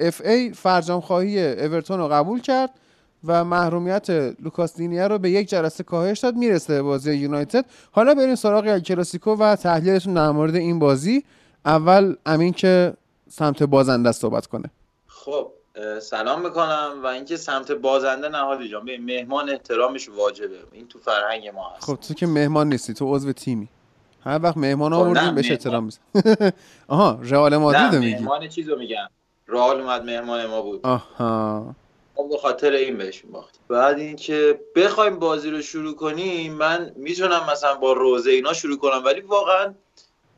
FA 0.00 0.52
فرجام 0.52 1.00
خواهی 1.00 1.52
اورتون 1.52 1.98
رو 1.98 2.08
قبول 2.08 2.40
کرد 2.40 2.70
و 3.24 3.44
محرومیت 3.44 4.10
لوکاس 4.40 4.76
دینیه 4.76 5.08
رو 5.08 5.18
به 5.18 5.30
یک 5.30 5.48
جلسه 5.48 5.84
کاهش 5.84 6.18
داد 6.18 6.36
می‌رسه 6.36 6.82
بازی 6.82 7.14
یونایتد. 7.14 7.64
حالا 7.92 8.14
بریم 8.14 8.34
سراغ 8.34 8.78
کلاسیکو 8.78 9.34
و 9.34 9.56
تحلیلتون 9.56 10.14
در 10.14 10.30
مورد 10.30 10.54
این 10.54 10.78
بازی. 10.78 11.24
اول 11.64 12.14
امین 12.26 12.52
که 12.52 12.94
سمت 13.28 13.62
بازنده 13.62 14.12
صحبت 14.12 14.46
کنه. 14.46 14.70
خب 15.06 15.50
سلام 16.02 16.42
می‌کنم 16.42 17.00
و 17.02 17.06
اینکه 17.06 17.36
سمت 17.36 17.72
بازنده 17.72 18.28
نهادی 18.28 18.68
جان. 18.68 18.84
به 18.84 18.98
مهمان 18.98 19.50
احترامش 19.50 20.08
واجبه. 20.08 20.58
این 20.72 20.88
تو 20.88 20.98
فرهنگ 20.98 21.48
ما 21.48 21.68
هست. 21.68 21.84
خب 21.84 21.94
تو 21.94 22.14
که 22.14 22.26
مهمان 22.26 22.68
نیستی 22.68 22.94
تو 22.94 23.14
عضو 23.14 23.32
تیمی. 23.32 23.68
هر 24.24 24.40
وقت 24.42 24.56
مهمان 24.56 24.92
خب 24.92 24.98
آوردیم 24.98 25.34
بهش 25.34 25.50
احترام 25.50 25.84
میزن 25.84 26.00
آها 26.88 27.18
رئال 27.22 27.56
مادرید 27.56 27.94
میگی؟ 28.00 28.14
مهمان 28.14 28.48
چیزو 28.48 28.76
میگم. 28.76 29.08
رئال 29.48 29.80
اومد 29.80 30.04
مهمان 30.04 30.46
ما 30.46 30.62
بود. 30.62 30.80
آها. 30.86 31.74
ما 32.16 32.24
به 32.30 32.38
خاطر 32.38 32.72
این 32.72 32.98
بهش 32.98 33.22
باخت 33.32 33.54
بعد 33.68 33.98
اینکه 33.98 34.60
بخوایم 34.76 35.18
بازی 35.18 35.50
رو 35.50 35.62
شروع 35.62 35.96
کنیم 35.96 36.54
من 36.54 36.92
می‌تونم 36.96 37.46
مثلا 37.50 37.74
با 37.74 37.92
روزه 37.92 38.30
اینا 38.30 38.52
شروع 38.52 38.78
کنم 38.78 39.02
ولی 39.04 39.20
واقعا 39.20 39.74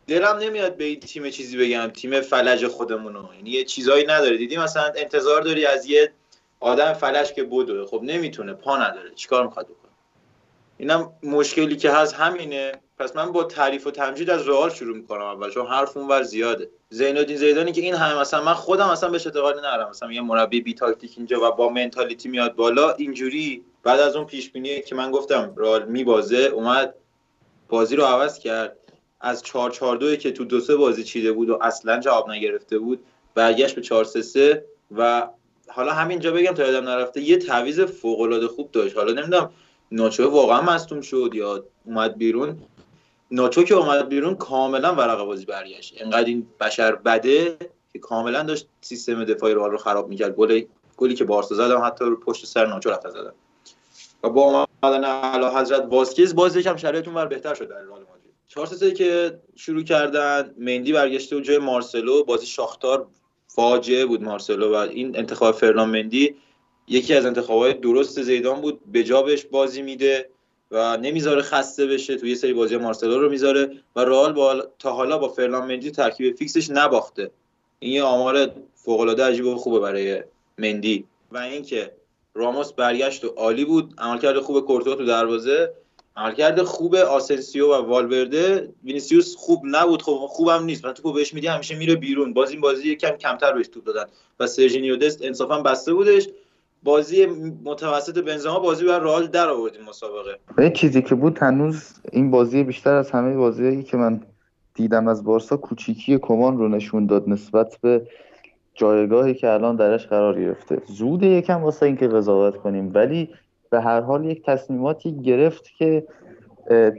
دلم 0.07 0.37
نمیاد 0.37 0.77
به 0.77 0.85
این 0.85 1.01
تیم 1.01 1.31
چیزی 1.31 1.57
بگم. 1.57 1.87
تیم 1.87 2.21
فلج 2.21 2.67
خودمونو. 2.67 3.35
یعنی 3.37 3.51
یه 3.51 3.65
چیزایی 3.65 4.07
نداره. 4.07 4.37
دیدی 4.37 4.57
مثلا 4.57 4.93
انتظار 4.97 5.43
داری 5.43 5.67
از 5.67 5.87
یه 5.87 6.13
آدم 6.61 6.93
فلج 6.93 7.33
که 7.33 7.45
بدوه 7.45 7.87
خب 7.87 8.01
نمی‌تونه. 8.03 8.53
پا 8.55 8.77
نداره. 8.77 9.11
چیکار 9.15 9.45
می‌خواد 9.47 9.67
بکنه؟ 9.67 9.91
اینم 10.79 11.13
مشکلی 11.23 11.77
که 11.77 11.91
هست 11.91 12.15
همینه. 12.15 12.73
پس 12.99 13.17
من 13.17 13.33
با 13.33 13.45
تعریف 13.45 13.87
و 13.87 13.91
تمجید 13.91 14.31
از 14.31 14.49
رئال 14.49 14.71
شروع 14.71 14.97
می‌کنم 14.97 15.23
اول 15.23 15.51
چون 15.51 15.67
حرف 15.67 15.97
اونور 15.97 16.23
زیاده. 16.23 16.69
زینالدین 16.91 17.37
زیدانی 17.37 17.73
که 17.73 17.81
این 17.81 17.95
همه 17.95 18.21
مثلا 18.21 18.43
من 18.43 18.55
خودم 18.55 18.91
مثلا 18.91 19.11
بهش 19.11 19.27
اعتقاد 19.27 19.59
ندارم. 19.59 19.91
مثلا 19.91 20.13
یه 20.13 20.21
مربی 20.21 20.61
بی 20.61 20.75
تاکتیک 20.75 21.15
اینجا 21.17 21.49
و 21.49 21.53
با 21.53 21.69
منتالیتی 21.69 22.29
میاد 22.29 22.55
بالا 22.55 22.93
اینجوری 22.93 23.65
بعد 23.83 24.01
از 24.01 24.17
اون 24.17 24.27
پیش 24.27 24.51
بینی 24.51 24.81
که 24.81 24.95
من 24.95 25.11
گفتم 25.11 25.55
رئال 25.57 25.85
میبازه 25.85 26.37
اومد 26.37 26.95
بازی 27.69 27.97
رو 27.97 28.05
عوض 28.05 28.39
کرد. 28.39 28.77
از 29.27 29.43
4 29.43 29.71
4 29.71 29.97
2 29.97 30.17
که 30.17 30.33
تو 30.33 30.45
دو 30.45 30.61
سه 30.61 30.77
بازی 30.77 31.05
چیده 31.05 31.33
بود 31.33 31.51
و 31.51 31.59
اصلا 31.63 32.01
جواب 32.01 32.31
نگرفته 32.31 32.79
بود 32.79 33.05
برگشت 33.35 33.75
به 33.75 33.81
4 33.81 34.05
3 34.05 34.23
3 34.23 34.65
و 34.97 35.29
حالا 35.69 35.93
همینجا 35.93 36.33
بگم 36.33 36.53
تا 36.53 36.67
یادم 36.67 36.89
نرفته 36.89 37.21
یه 37.21 37.37
تعویض 37.37 37.81
فوق 37.81 38.21
العاده 38.21 38.49
خوب 38.49 38.71
داشت. 38.73 38.97
حالا 38.97 39.13
نمی‌دونم 39.13 39.51
ناچو 39.93 40.31
واقعا 40.31 40.63
مصدوم 40.63 41.01
شد 41.01 41.31
یا 41.35 41.65
اومد 41.85 42.19
بیرون. 42.19 42.57
ناچو 43.31 43.63
که 43.63 43.75
اومد 43.75 44.09
بیرون 44.09 44.35
کاملا 44.35 44.95
ورقه 44.95 45.25
بازی 45.25 45.45
برگشت. 45.45 45.95
انقدر 45.97 46.25
این 46.25 46.47
بشر 46.61 46.95
بده 46.95 47.57
که 47.93 47.99
کاملا 47.99 48.43
داشت 48.43 48.67
سیستم 48.81 49.25
دفاعی 49.25 49.55
رو 49.55 49.69
رو 49.69 49.79
خراب 49.79 50.09
می‌کرد. 50.09 50.35
گل 50.37 50.63
گلی 50.97 51.15
که 51.15 51.25
بارسا 51.25 51.55
زدم 51.55 51.83
حتی 51.85 52.05
رو 52.05 52.21
پشت 52.21 52.47
سر 52.47 52.67
ناچو 52.67 52.91
رفت 52.91 53.09
زدم. 53.09 53.35
و 54.23 54.31
با 54.31 54.67
اومدن 54.83 55.05
اعلی 55.05 55.47
حضرت 55.47 55.87
واسکیز 55.91 56.35
باز 56.35 56.57
یکم 56.57 56.77
شرایطون 56.77 57.15
ور 57.15 57.27
بهتر 57.27 57.55
شد 57.55 57.69
در 57.69 57.83
چهار 58.49 58.67
سه 58.67 58.93
که 58.93 59.39
شروع 59.57 59.83
کردن 59.83 60.55
مندی 60.59 60.93
برگشته 60.93 61.37
و 61.37 61.41
جای 61.41 61.59
مارسلو 61.59 62.25
بازی 62.25 62.47
شاختار 62.47 63.07
فاجعه 63.47 64.07
بود 64.07 64.23
مارسلو 64.23 64.73
و 64.73 64.75
این 64.75 65.19
انتخاب 65.19 65.55
فرنان 65.55 65.89
مندی 65.89 66.35
یکی 66.89 67.15
از 67.15 67.27
انتخابهای 67.27 67.73
درست 67.73 68.23
زیدان 68.23 68.61
بود 68.61 68.81
به 68.93 69.05
جا 69.05 69.23
بهش 69.23 69.45
بازی 69.45 69.83
میده 69.83 70.29
و 70.71 70.97
نمی‌ذاره 70.97 71.43
خسته 71.43 71.87
بشه 71.87 72.17
تو 72.17 72.27
یه 72.27 72.35
سری 72.35 72.53
بازی 72.53 72.77
مارسلو 72.77 73.19
رو 73.19 73.31
می‌ذاره 73.31 73.71
و 73.97 74.01
رئال 74.01 74.33
با 74.33 74.67
تا 74.79 74.93
حالا 74.93 75.19
با 75.19 75.29
فرنان 75.29 75.69
مندی 75.69 75.91
ترکیب 75.91 76.37
فیکسش 76.37 76.71
نباخته. 76.71 77.31
این 77.79 77.93
یه 77.93 78.03
آمار 78.03 78.51
فوق 78.75 79.01
العاده 79.01 79.25
عجیب 79.25 79.47
و 79.47 79.57
خوبه 79.57 79.81
برای 79.81 80.23
مندی. 80.59 81.05
و 81.33 81.39
اینکه 81.39 81.93
راموس 82.35 82.73
برگشت 82.73 83.25
و 83.25 83.29
عالی 83.29 83.65
بود 83.65 83.95
عملکرد 83.99 84.39
خوب 84.39 84.61
کورتوا 84.61 84.95
تو 84.95 85.05
دروازه 85.05 85.73
عملکرد 86.17 86.63
خوب 86.63 86.95
آسنسیو 86.95 87.67
و 87.67 87.75
والورده 87.75 88.69
وینیسیوس 88.85 89.37
خوب 89.37 89.63
نبود. 89.65 90.03
خب 90.03 90.27
خوبم 90.29 90.65
نیست. 90.65 90.85
من 90.85 90.93
توپو 90.93 91.13
بهش 91.13 91.35
میدی 91.35 91.47
همیشه 91.47 91.77
میره 91.77 91.95
بیرون. 91.95 92.33
باز 92.33 92.51
این 92.51 92.61
بازی 92.61 92.97
کم 92.97 93.11
کمتر 93.11 93.53
بهش 93.53 93.69
توپ 93.69 93.85
دادن 93.85 94.05
و 94.41 94.47
سرژینیو 94.47 94.97
دست 94.97 95.23
انصافا 95.23 95.63
بسته 95.63 95.95
بودش. 95.95 96.29
بازی 96.83 97.27
متوسط 97.65 98.19
بنزما 98.19 98.59
بازی 98.59 98.85
بر 98.85 98.99
رئال 98.99 99.27
در 99.27 99.49
آوردیم 99.49 99.83
مسابقه. 99.89 100.39
این 100.59 100.73
چیزی 100.73 101.03
که 101.03 101.15
بود 101.15 101.39
هنوز 101.39 101.93
این 102.13 102.31
بازی 102.31 102.65
بیشتر 102.65 102.95
از 102.95 103.11
همه 103.11 103.37
بازیایی 103.37 103.83
که 103.83 103.97
من 103.97 104.23
دیدم 104.75 105.09
از 105.09 105.25
بارسا 105.25 105.57
کوچیکی 105.57 106.19
کمان 106.19 106.59
رو 106.59 106.69
نشون 106.69 107.07
داد 107.07 107.29
نسبت 107.29 107.79
به 107.81 108.07
جایگاهی 108.75 109.35
که 109.35 109.51
الان 109.51 109.77
درش 109.77 110.07
قرار 110.07 110.41
گرفته. 110.41 110.83
زوده 110.87 111.27
یکم 111.27 111.63
واسه 111.63 111.87
اینکه 111.87 112.09
قضاوت 112.09 112.57
کنیم. 112.57 112.91
ولی 112.95 113.29
به 113.71 113.81
هر 113.81 114.01
حال 114.01 114.25
یک 114.25 114.45
تصمیماتی 114.45 115.23
گرفت 115.23 115.65
که 115.79 116.07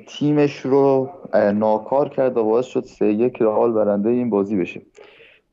تیمش 0.08 0.60
رو 0.60 1.10
ناکار 1.54 2.10
کرد 2.10 2.38
و 2.38 2.44
باعث 2.44 2.66
شد 2.66 2.84
سه 2.84 3.06
یک 3.06 3.42
رئال 3.42 3.74
برنده 3.74 4.10
این 4.10 4.30
بازی 4.30 4.56
بشه. 4.56 4.82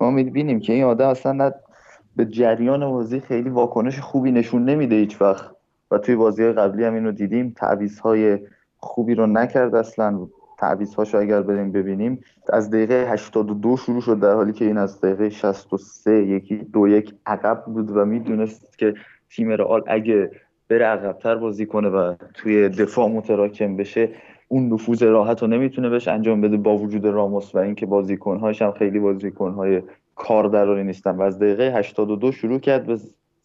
ما 0.00 0.10
می‌بینیم 0.10 0.60
که 0.60 0.72
این 0.72 0.84
آدم 0.84 1.08
اصلا 1.08 1.52
به 2.16 2.24
جریان 2.24 2.90
بازی 2.90 3.20
خیلی 3.20 3.50
واکنش 3.50 4.00
خوبی 4.00 4.32
نشون 4.32 4.64
نمیده 4.64 4.96
هیچ 4.96 5.22
وقت. 5.22 5.50
و 5.90 5.98
توی 5.98 6.16
بازی 6.16 6.52
قبلی 6.52 6.84
هم 6.84 6.94
اینو 6.94 7.12
دیدیم 7.12 7.54
تعویض 7.56 7.98
های 7.98 8.38
خوبی 8.76 9.14
رو 9.14 9.26
نکرد 9.26 9.74
اصلا. 9.74 10.26
تعویض 10.58 10.94
هاشو 10.94 11.18
اگر 11.18 11.42
بریم 11.42 11.72
ببینیم 11.72 12.20
از 12.48 12.70
دقیقه 12.70 12.94
82 12.94 13.76
شروع 13.76 14.00
شد 14.00 14.20
در 14.20 14.34
حالی 14.34 14.52
که 14.52 14.64
این 14.64 14.78
از 14.78 15.00
دقیقه 15.00 15.30
63 15.30 16.26
یکی 16.26 16.56
دو 16.56 16.88
یک 16.88 17.14
عقب 17.26 17.64
بود 17.66 17.96
و 17.96 18.04
می‌دونست 18.04 18.78
که 18.78 18.94
تیم 19.30 19.50
رئال 19.50 19.82
اگه 19.86 20.30
بره 20.68 20.84
عقبتر 20.84 21.34
بازی 21.34 21.66
کنه 21.66 21.88
و 21.88 22.14
توی 22.34 22.68
دفاع 22.68 23.08
متراکم 23.08 23.76
بشه 23.76 24.08
اون 24.48 24.72
نفوذ 24.72 25.02
راحت 25.02 25.42
رو 25.42 25.48
نمی‌تونه 25.48 25.88
بهش 25.88 26.08
انجام 26.08 26.40
بده 26.40 26.56
با 26.56 26.76
وجود 26.76 27.06
راموس 27.06 27.54
و 27.54 27.58
اینکه 27.58 27.86
بازیکنهاش 27.86 28.62
هم 28.62 28.72
خیلی 28.72 28.98
بازیکنهای 28.98 29.82
کاردراری 30.14 30.84
نیستن. 30.84 31.16
و 31.16 31.22
از 31.22 31.38
دقیقه 31.38 31.78
82 31.78 32.32
شروع 32.32 32.58
کرد 32.58 32.86
به 32.86 32.98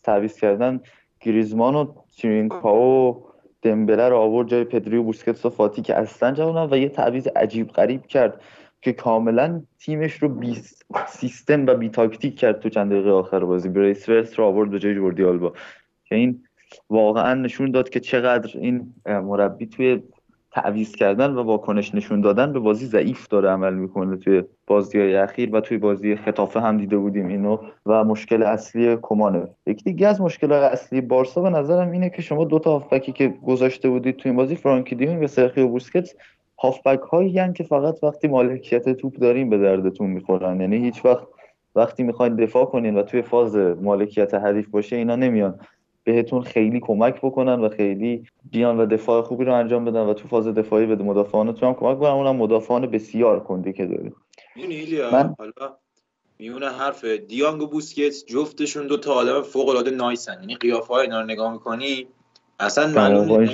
تعویض 0.03 0.39
کردن 0.39 0.79
گریزمان 1.21 1.75
و 1.75 1.93
ترینکا 2.17 2.75
و 2.75 3.23
دمبله 3.61 4.09
رو 4.09 4.17
آورد 4.17 4.47
جای 4.47 4.63
پدری 4.63 4.97
و 4.97 5.03
بوسکتس 5.03 5.45
و 5.45 5.49
فاتی 5.49 5.81
که 5.81 5.95
اصلا 5.95 6.31
جوانن 6.31 6.73
و 6.73 6.77
یه 6.77 6.89
تعویض 6.89 7.27
عجیب 7.27 7.67
غریب 7.67 8.05
کرد 8.05 8.41
که 8.81 8.93
کاملا 8.93 9.61
تیمش 9.79 10.13
رو 10.13 10.29
بی 10.29 10.57
سیستم 11.07 11.65
و 11.65 11.73
بی 11.73 11.89
تاکتیک 11.89 12.39
کرد 12.39 12.59
تو 12.59 12.69
چند 12.69 12.91
دقیقه 12.91 13.09
آخر 13.09 13.39
بازی. 13.39 13.69
بریس 13.69 14.09
رو 14.09 14.45
آورد 14.45 14.69
به 14.71 14.79
جای 14.79 14.95
جوردی 14.95 15.23
آلبا 15.23 15.53
که 16.05 16.15
این 16.15 16.43
واقعا 16.89 17.33
نشون 17.33 17.71
داد 17.71 17.89
که 17.89 17.99
چقدر 17.99 18.59
این 18.59 18.93
مربی 19.05 19.65
توی 19.65 20.01
تعویض 20.51 20.95
کردن 20.95 21.31
و 21.31 21.43
واکنش 21.43 21.95
نشون 21.95 22.21
دادن 22.21 22.53
به 22.53 22.59
بازی 22.59 22.85
ضعیف 22.85 23.27
داره 23.27 23.49
عمل 23.49 23.73
می‌کنه 23.73 24.17
توی 24.17 24.43
بازی 24.67 24.99
های 24.99 25.15
اخیر 25.15 25.55
و 25.55 25.61
توی 25.61 25.77
بازی 25.77 26.15
خطافه 26.15 26.59
هم 26.59 26.77
دیده 26.77 26.97
بودیم 26.97 27.27
اینو. 27.27 27.57
و 27.85 28.03
مشکل 28.03 28.43
اصلی 28.43 28.97
کمانه. 29.01 29.47
یکی 29.65 29.83
دیگه 29.83 30.07
از 30.07 30.21
مشکل 30.21 30.51
اصلی 30.51 31.01
بارسا 31.01 31.41
به 31.41 31.49
نظرم 31.49 31.91
اینه 31.91 32.09
که 32.09 32.21
شما 32.21 32.43
دو 32.43 32.59
تا 32.59 32.71
هافبکی 32.71 33.11
که 33.11 33.33
گذاشته 33.47 33.89
بودید 33.89 34.15
توی 34.17 34.31
بازی 34.31 34.55
فرانکی 34.55 34.95
دیونگ 34.95 35.23
و 35.23 35.27
سرخیو 35.27 35.67
بوسکتس 35.67 36.15
هافبک 36.59 36.99
هایی 36.99 37.53
که 37.53 37.63
فقط 37.63 38.03
وقتی 38.03 38.27
مالکیت 38.27 38.89
توپ 38.89 39.17
داریم 39.17 39.49
به 39.49 39.57
دردتون 39.57 40.09
می‌خورن. 40.09 40.61
یعنی 40.61 40.77
هیچ 40.77 41.05
وقت 41.05 41.27
وقتی 41.75 42.03
می‌خواین 42.03 42.35
دفاع 42.35 42.65
کنین 42.65 42.97
و 42.97 43.03
توی 43.03 43.21
فاز 43.21 43.55
مالکیت 43.57 44.33
حریف 44.33 44.67
باشه 44.67 44.95
اینا 44.95 45.15
نمیان. 45.15 45.59
بهتون 46.11 46.41
خیلی 46.41 46.79
کمک 46.79 47.21
بکنن 47.21 47.59
و 47.59 47.69
خیلی 47.69 48.23
بیان 48.51 48.79
و 48.79 48.85
دفاع 48.85 49.21
خوبی 49.21 49.45
رو 49.45 49.53
انجام 49.53 49.85
بدن 49.85 49.99
و 49.99 50.13
تو 50.13 50.27
فاز 50.27 50.47
دفاعی 50.47 50.85
به 50.85 50.95
مدافعانتون 50.95 51.69
هم 51.69 51.75
کمک 51.75 51.97
بکنن. 51.97 52.09
اونم 52.09 52.35
مدافعان 52.35 52.87
بسیار 52.87 53.39
کنده 53.39 53.73
که 53.73 53.85
داره 53.85 54.11
من... 55.11 55.35
حالا 55.39 55.77
میونه 56.39 56.69
حرف 56.69 57.05
دیانگ 57.05 57.61
و 57.61 57.67
بوسکت 57.67 58.13
جفتشون 58.27 58.87
دو 58.87 58.97
تا 58.97 59.13
آدم 59.13 59.41
فوق 59.41 59.69
العاده 59.69 59.91
نایسن. 59.91 60.37
یعنی 60.39 60.55
قیافه 60.55 60.93
های 60.93 61.01
اینا 61.01 61.21
رو 61.21 61.25
نگاه 61.25 61.53
می‌کنی 61.53 62.07
اصلا 62.59 62.87
معلوم 62.87 63.49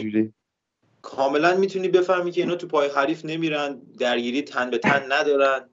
کاملا 1.01 1.57
می‌تونی 1.57 1.87
بفهمی 1.87 2.31
که 2.31 2.41
اینا 2.41 2.55
تو 2.55 2.67
پای 2.67 2.89
حریف 2.95 3.25
نمیرن 3.25 3.81
درگیری 3.99 4.41
تن 4.41 4.69
به 4.69 4.77
تن 4.77 5.01
ندارن. 5.11 5.69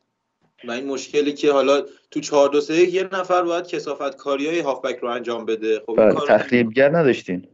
و 0.64 0.70
این 0.70 0.86
مشکلی 0.86 1.32
که 1.32 1.52
حالا 1.52 1.82
تو 2.10 2.20
4 2.20 2.48
2 2.48 2.60
3 2.60 2.74
یه 2.74 3.08
نفر 3.12 3.42
باید 3.42 3.66
کسافت 3.66 4.16
کاری 4.16 4.46
های 4.46 4.60
هافبک 4.60 4.96
رو 4.96 5.08
انجام 5.08 5.44
بده. 5.44 5.82
خب 5.86 5.96
بله، 5.96 6.14
تخریبگر 6.28 6.96
نداشتین. 6.96 7.48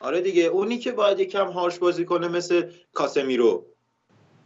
آره 0.00 0.20
دیگه 0.20 0.42
اونی 0.42 0.78
که 0.78 0.92
باید 0.92 1.20
یکم 1.20 1.46
هارش 1.46 1.78
بازی 1.78 2.04
کنه 2.04 2.28
مثل 2.28 2.70
کاسمیرو. 2.92 3.66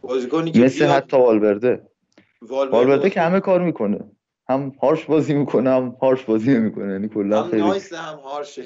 بازیکنی 0.01 0.51
که 0.51 0.59
مثل 0.59 0.85
حتی 0.85 1.17
والورده. 1.17 1.87
والورده 2.41 3.09
که 3.09 3.21
همه 3.21 3.39
کار 3.39 3.61
می‌کنه. 3.61 3.99
هم 4.49 4.71
هارش 4.81 5.05
بازی 5.05 5.33
می‌کنه 5.33 5.69
هم 5.69 5.95
هارش 6.01 6.23
بازی 6.23 6.57
می‌کنه. 6.57 6.91
یعنی 6.91 7.07
کلا 7.07 7.43
خیلی 7.43 7.61
نایس 7.61 7.93
هم 7.93 8.19
هارشه 8.19 8.63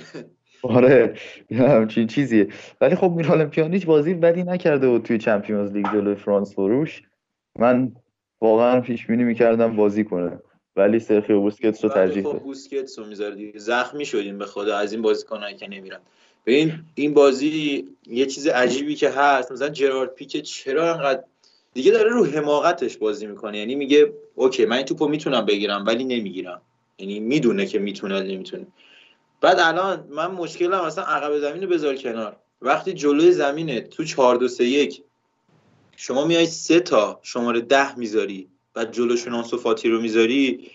آره 0.64 1.14
همچین 1.52 2.07
چیزیه. 2.07 2.48
ولی 2.82 2.95
خب 2.95 3.11
میرالم 3.11 3.49
پیانیچ 3.49 3.86
بازی 3.86 4.14
بدی 4.14 4.44
نکرده 4.44 4.90
بود 4.90 5.03
توی 5.03 5.18
Champions 5.18 5.72
League 5.72 5.86
جلوی 5.94 6.15
فرانس 6.15 6.53
واروش. 6.53 7.02
من 7.60 7.91
واقعا 8.41 8.81
پیش 8.81 9.05
بینی 9.05 9.23
می‌کردم 9.23 9.76
بازی 9.76 10.03
کنه. 10.03 10.39
ولی 10.76 10.99
سرخیو 10.99 11.41
بوسکتس 11.41 11.84
رو 11.84 11.89
ترجیح 11.89 12.23
خب 12.23 12.39
بوسکتس 12.39 12.99
رو 12.99 13.05
می‌ذاره 13.05 13.35
دیگه 13.35 13.59
زخمی 13.59 14.05
شدیم 14.05 14.38
به 14.38 14.45
خدا 14.45 14.77
از 14.77 14.93
این 14.93 15.01
بازیکنایی 15.01 15.55
که 15.55 15.68
نمیرن. 15.68 15.99
این 16.45 16.73
این 16.95 17.14
بازی 17.14 17.85
یه 18.07 18.26
چیز 18.26 18.47
عجیبی 18.47 18.95
که 18.95 19.09
هست 19.09 19.51
مثلا 19.51 19.69
جرارد 19.69 20.14
پیکه 20.14 20.41
چرا 20.41 20.93
انقدر 20.93 21.23
دیگه 21.73 21.91
داره 21.91 22.09
رو 22.09 22.26
حماقتش 22.26 22.97
بازی 22.97 23.27
می‌کنه. 23.27 23.57
یعنی 23.57 23.76
میگه 23.76 24.14
okay 24.36 24.65
من 24.65 24.76
این 24.76 24.85
توپو 24.85 25.07
می‌تونم 25.07 25.45
بگیرم 25.45 25.84
ولی 25.88 26.03
نمی‌گیرم. 26.03 26.61
یعنی 26.97 27.19
می‌دونه 27.19 27.65
که 27.65 27.80
می‌تونه 27.80 28.22
نمی‌تونه. 28.22 28.68
بعد 29.41 29.59
الان 29.59 30.07
من 30.09 30.31
مشکلم 30.31 30.85
مثلا 30.85 31.03
عقب 31.03 31.39
زمین 31.39 31.64
رو 31.64 31.69
بذار 31.69 31.95
کنار. 31.95 32.35
وقتی 32.61 32.93
جلوی 32.93 33.31
زمینه 33.31 33.81
تو 33.81 34.03
4 34.03 34.35
2 34.35 34.47
3 34.47 34.65
1 34.65 35.03
شما 35.99 36.26
میای 36.26 36.45
سه 36.45 36.80
تا 36.80 37.19
شماره 37.24 37.61
ده 37.61 37.95
می‌ذاری 37.95 38.49
و 38.76 38.86
جلوشون 38.86 39.34
آنسوفاتی 39.34 39.90
رو 39.90 40.02
می‌ذاری 40.02 40.72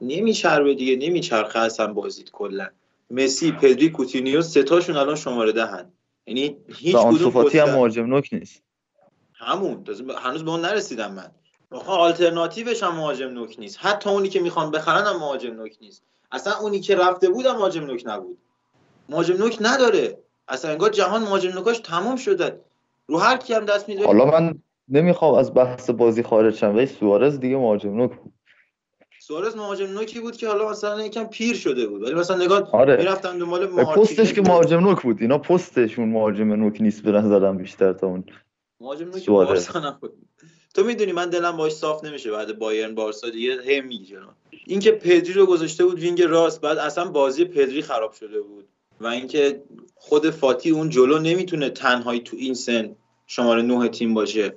نمیچربه 0.00 0.74
دیگه 0.74 1.08
نمیچرخه 1.08 1.58
اصلا 1.58 1.92
بازید 1.92 2.30
کلا. 2.30 2.68
مسی 3.10 3.52
پدری 3.52 3.90
کوتینیو 3.90 4.42
سه 4.42 4.62
تاشون 4.62 4.96
الان 4.96 5.16
شماره 5.16 5.52
دهن. 5.52 5.92
یعنی 6.26 6.56
هیچ 6.68 6.96
کدوم 6.96 7.48
هم 7.48 7.70
مهاجم 7.70 8.06
نوک 8.06 8.28
نیست. 8.32 8.62
همون. 9.34 9.84
هنوز 10.18 10.44
به 10.44 10.50
اون 10.50 10.60
نرسیدم 10.60 11.12
من. 11.12 11.30
آلترناتیوش 11.86 12.82
هم 12.82 12.96
مهاجم 12.96 13.28
نوک 13.28 13.56
نیست. 13.58 13.78
حتی 13.80 14.10
اونی 14.10 14.28
که 14.28 14.40
می‌خوان 14.40 14.70
بخرن 14.70 15.04
هم 15.04 15.16
مهاجم 15.16 15.54
نوک 15.54 15.76
نیست. 15.80 16.02
اصلا 16.32 16.52
اونی 16.58 16.80
که 16.80 16.96
رفته 16.96 17.28
بود 17.28 17.46
هم 17.46 17.56
مهاجم 17.56 17.84
نوک 17.84 18.02
نبود. 18.06 18.38
مهاجم 19.08 19.36
نوک 19.36 19.58
نداره. 19.60 20.18
اصلا 20.48 20.70
انگار 20.70 20.90
جهان 20.90 21.22
مهاجم 21.22 21.50
نوکاش 21.50 21.78
تموم 21.78 22.16
شده. 22.16 22.60
رو 23.08 23.18
هر 23.18 23.36
کی 23.36 23.54
هم 23.54 23.64
دست 23.64 23.88
می‌ذاره 23.88 24.06
حالا 24.06 24.24
من 24.24 24.54
نمی‌خوام 24.88 25.34
از 25.34 25.54
بحث 25.54 25.90
بازی 25.90 26.22
خارج 26.22 26.54
شم 26.54 26.76
ولی 26.76 26.86
سوارز 26.86 27.40
دیگه 27.40 27.56
مهاجم 27.56 27.96
نوک 27.96 28.10
بود. 28.10 28.32
سوارز 29.20 29.56
مهاجم 29.56 29.86
نوکی 29.86 30.20
بود 30.20 30.36
که 30.36 30.48
حالا 30.48 30.70
مثلا 30.70 31.06
یکم 31.06 31.24
پیر 31.24 31.56
شده 31.56 31.86
بود. 31.86 32.02
ولی 32.02 32.14
مثلا 32.14 32.44
نگاه 32.44 32.70
آره. 32.72 32.96
می‌رفتن 32.96 33.38
دنبال 33.38 33.66
پستش 33.66 34.32
که 34.32 34.42
مهاجم 34.42 34.80
نوک 34.80 35.02
بود. 35.02 35.22
اینا 35.22 35.38
پستشون 35.38 36.08
مهاجم 36.08 36.52
نوک 36.52 36.80
نیست 36.80 37.02
به 37.02 37.12
نظرم 37.12 37.56
بیشتر 37.56 37.92
تا 37.92 38.06
اون 38.06 38.24
مهاجم 38.80 39.08
نوک 39.08 39.26
بارسا 39.26 39.98
تو 40.74 40.84
می‌دونی 40.84 41.12
من 41.12 41.30
دلم 41.30 41.56
باش 41.56 41.72
صاف 41.72 42.04
نمیشه 42.04 42.30
بعد 42.30 42.58
بایرن 42.58 42.94
بارسا 42.94 43.30
دیگه 43.30 43.52
هم 43.52 43.86
میگه 43.86 44.18
اینکه 44.66 44.92
پدری 44.92 45.32
رو 45.32 45.46
گذاشته 45.46 45.84
بود 45.84 45.98
وینگ 45.98 46.22
راست 46.22 46.60
بعد 46.60 46.78
اصلا 46.78 47.04
بازی 47.04 47.44
پدری 47.44 47.82
خراب 47.82 48.12
شده 48.12 48.40
بود. 48.40 48.68
و 49.00 49.06
اینکه 49.06 49.62
خود 49.94 50.30
فاتی 50.30 50.70
اون 50.70 50.90
جلو 50.90 51.18
نمی‌تونه 51.18 51.70
تنهایی 51.70 52.20
تو 52.20 52.36
این 52.36 52.54
سن 52.54 52.96
شماره 53.26 53.62
نه 53.62 53.88
تیم 53.88 54.14
باشه. 54.14 54.54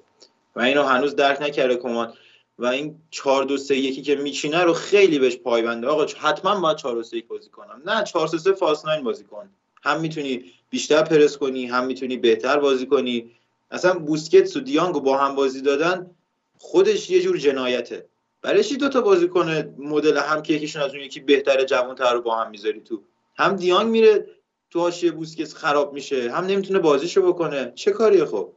و 0.55 0.61
اینو 0.61 0.83
هنوز 0.83 1.15
درک 1.15 1.41
نکرده 1.41 1.75
کمان. 1.75 2.13
و 2.59 2.65
این 2.65 2.95
4 3.11 3.43
2 3.43 3.57
3 3.57 3.75
1 3.75 4.03
که 4.03 4.15
میچینه 4.15 4.63
رو 4.63 4.73
خیلی 4.73 5.19
بهش 5.19 5.37
پایبنده 5.37 5.87
آقا 5.87 6.05
حتما 6.05 6.59
باید 6.59 6.77
4 6.77 6.95
2 6.95 7.03
3 7.03 7.23
بازی 7.27 7.49
کنم. 7.49 7.81
نه 7.85 8.03
4 8.03 8.27
3 8.27 8.37
3 8.37 8.51
فاس 8.51 8.85
9 8.85 9.01
بازی 9.01 9.23
کن. 9.23 9.49
هم 9.83 10.01
می‌تونی 10.01 10.45
بیشتر 10.69 11.03
پرس 11.03 11.37
کنی 11.37 11.65
هم 11.65 11.85
می‌تونی 11.85 12.17
بهتر 12.17 12.59
بازی 12.59 12.85
کنی. 12.85 13.31
اصلا 13.71 13.93
بوسکتس 13.99 14.55
و 14.55 14.59
دیانگو 14.59 14.99
با 14.99 15.17
هم 15.17 15.35
بازی 15.35 15.61
دادن 15.61 16.11
خودش 16.57 17.09
یه 17.09 17.21
جور 17.21 17.37
جنایته. 17.37 18.05
برای 18.41 18.63
چی 18.63 18.77
دو 18.77 18.89
تا 18.89 19.01
بازی 19.01 19.27
کنه؟ 19.27 19.73
مدل 19.77 20.17
هم 20.17 20.41
که 20.41 20.53
یکیشون 20.53 20.81
از 20.81 20.91
اون 20.91 21.03
یکی 21.03 21.19
بهتره 21.19 21.65
جوان‌تر 21.65 22.13
رو 22.13 22.21
با 22.21 22.35
هم 22.35 22.49
می‌ذاری 22.49 22.81
تو 22.81 23.01
هم 23.37 23.55
دیانگ 23.55 23.89
میره 23.89 24.25
تو 24.71 24.79
حاشیه 24.79 25.11
بوسکتس 25.11 25.55
خراب 25.55 25.93
میشه 25.93 26.31
هم 26.31 26.45
نمی‌تونه 26.45 26.79
بازیشو 26.79 27.27
بکنه. 27.33 27.71
چه 27.75 27.91
کاریه 27.91 28.25
خب؟ 28.25 28.49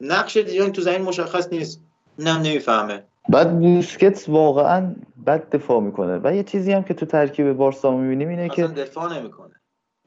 نقش 0.00 0.36
دیانگ 0.36 0.72
تو 0.72 0.82
زمین 0.82 1.02
مشخص 1.02 1.52
نیست. 1.52 1.80
اینم 2.18 2.36
نمی‌فهمه. 2.36 3.04
بعد 3.28 3.58
بوسکتس 3.58 4.28
واقعا 4.28 4.94
بد 5.26 5.50
دفاع 5.50 5.80
می‌کنه. 5.80 6.20
و 6.24 6.34
یه 6.34 6.42
چیزی 6.42 6.72
هم 6.72 6.82
که 6.82 6.94
تو 6.94 7.06
ترکیب 7.06 7.52
بارسا 7.52 7.96
می‌بینیم 7.96 8.28
اینه 8.28 8.42
اصلا 8.42 8.66
که 8.66 8.72
دفاع 8.72 9.18
نمی‌کنه. 9.18 9.45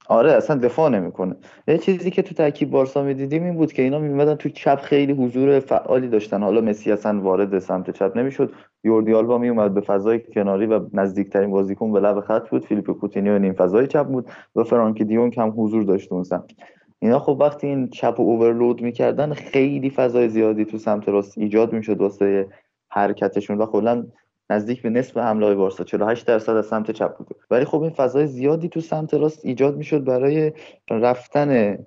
آره 0.09 0.31
اصلا 0.31 0.55
دفاع 0.55 0.89
نمی‌کنه. 0.89 1.35
یه 1.67 1.77
چیزی 1.77 2.11
که 2.11 2.21
تو 2.21 2.35
ترکیب 2.35 2.69
بارسا 2.69 3.03
می‌دیدیم 3.03 3.43
این 3.43 3.55
بود 3.55 3.73
که 3.73 3.81
اینا 3.81 3.99
میمدن 3.99 4.35
تو 4.35 4.49
چپ 4.49 4.79
خیلی 4.79 5.13
حضور 5.13 5.59
فعالی 5.59 6.07
داشتن. 6.07 6.43
حالا 6.43 6.61
مسی 6.61 6.91
اصلا 6.91 7.21
وارد 7.21 7.59
سمت 7.59 7.91
چپ 7.91 8.17
نمی‌شد. 8.17 8.53
یوردی 8.83 9.13
آلبا 9.13 9.37
میومد 9.37 9.73
به 9.73 9.81
فضای 9.81 10.19
کناری 10.19 10.65
و 10.65 10.79
نزدیکترین 10.93 11.51
بازیکن 11.51 11.91
به 11.91 11.99
لب 11.99 12.19
خط 12.19 12.49
بود. 12.49 12.65
فیلیپ 12.65 12.91
کوتینیو 12.91 13.39
نیم 13.39 13.53
فضای 13.53 13.87
چپ 13.87 14.07
بود 14.07 14.29
و 14.55 14.63
فرانکی 14.63 15.03
دیونگ 15.03 15.39
هم 15.39 15.53
حضور 15.57 15.83
داشت 15.83 16.11
اون 16.11 16.23
سمت. 16.23 16.51
اینا 16.99 17.19
خب 17.19 17.37
وقتی 17.39 17.67
این 17.67 17.89
چپ 17.89 18.19
و 18.19 18.21
overload 18.21 18.81
می‌کردن 18.81 19.33
خیلی 19.33 19.89
فضای 19.89 20.29
زیادی 20.29 20.65
تو 20.65 20.77
سمت 20.77 21.09
راست 21.09 21.37
ایجاد 21.37 21.73
می‌شد 21.73 22.01
واسه 22.01 22.47
حرکتشون 22.89 23.57
و 23.57 23.65
کلا 23.65 24.05
نزدیک 24.49 24.81
به 24.81 24.89
نصف 24.89 25.17
حمله 25.17 25.55
بارسا 25.55 25.83
48 25.83 26.25
درصد 26.25 26.55
از 26.55 26.65
سمت 26.65 26.91
چپ 26.91 27.17
بود. 27.17 27.27
ولی 27.51 27.65
خب 27.65 27.81
این 27.81 27.91
فضای 27.91 28.27
زیادی 28.27 28.69
تو 28.69 28.81
سمت 28.81 29.13
راست 29.13 29.45
ایجاد 29.45 29.77
می‌شد 29.77 30.03
برای 30.03 30.53
رفتن 30.89 31.77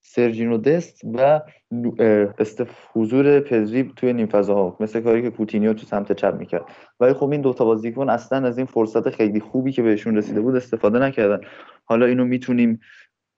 سرجینو 0.00 0.58
دست 0.58 1.00
و 1.14 1.40
حضور 2.92 3.40
پدری 3.40 3.92
توی 3.96 4.12
نیم 4.12 4.26
فضاها. 4.26 4.76
مثل 4.80 5.00
کاری 5.00 5.22
که 5.22 5.30
کوتینیو 5.30 5.74
تو 5.74 5.86
سمت 5.86 6.12
چپ 6.12 6.34
می‌کرد. 6.38 6.64
ولی 7.00 7.12
خب 7.12 7.30
این 7.30 7.40
دوتا 7.40 7.64
بازیکن 7.64 8.08
اصلا 8.08 8.46
از 8.48 8.58
این 8.58 8.66
فرصت 8.66 9.10
خیلی 9.10 9.40
خوبی 9.40 9.72
که 9.72 9.82
بهشون 9.82 10.16
رسیده 10.16 10.40
بود 10.40 10.56
استفاده 10.56 10.98
نکردن. 10.98 11.40
حالا 11.84 12.06
اینو 12.06 12.24
می‌تونیم 12.24 12.80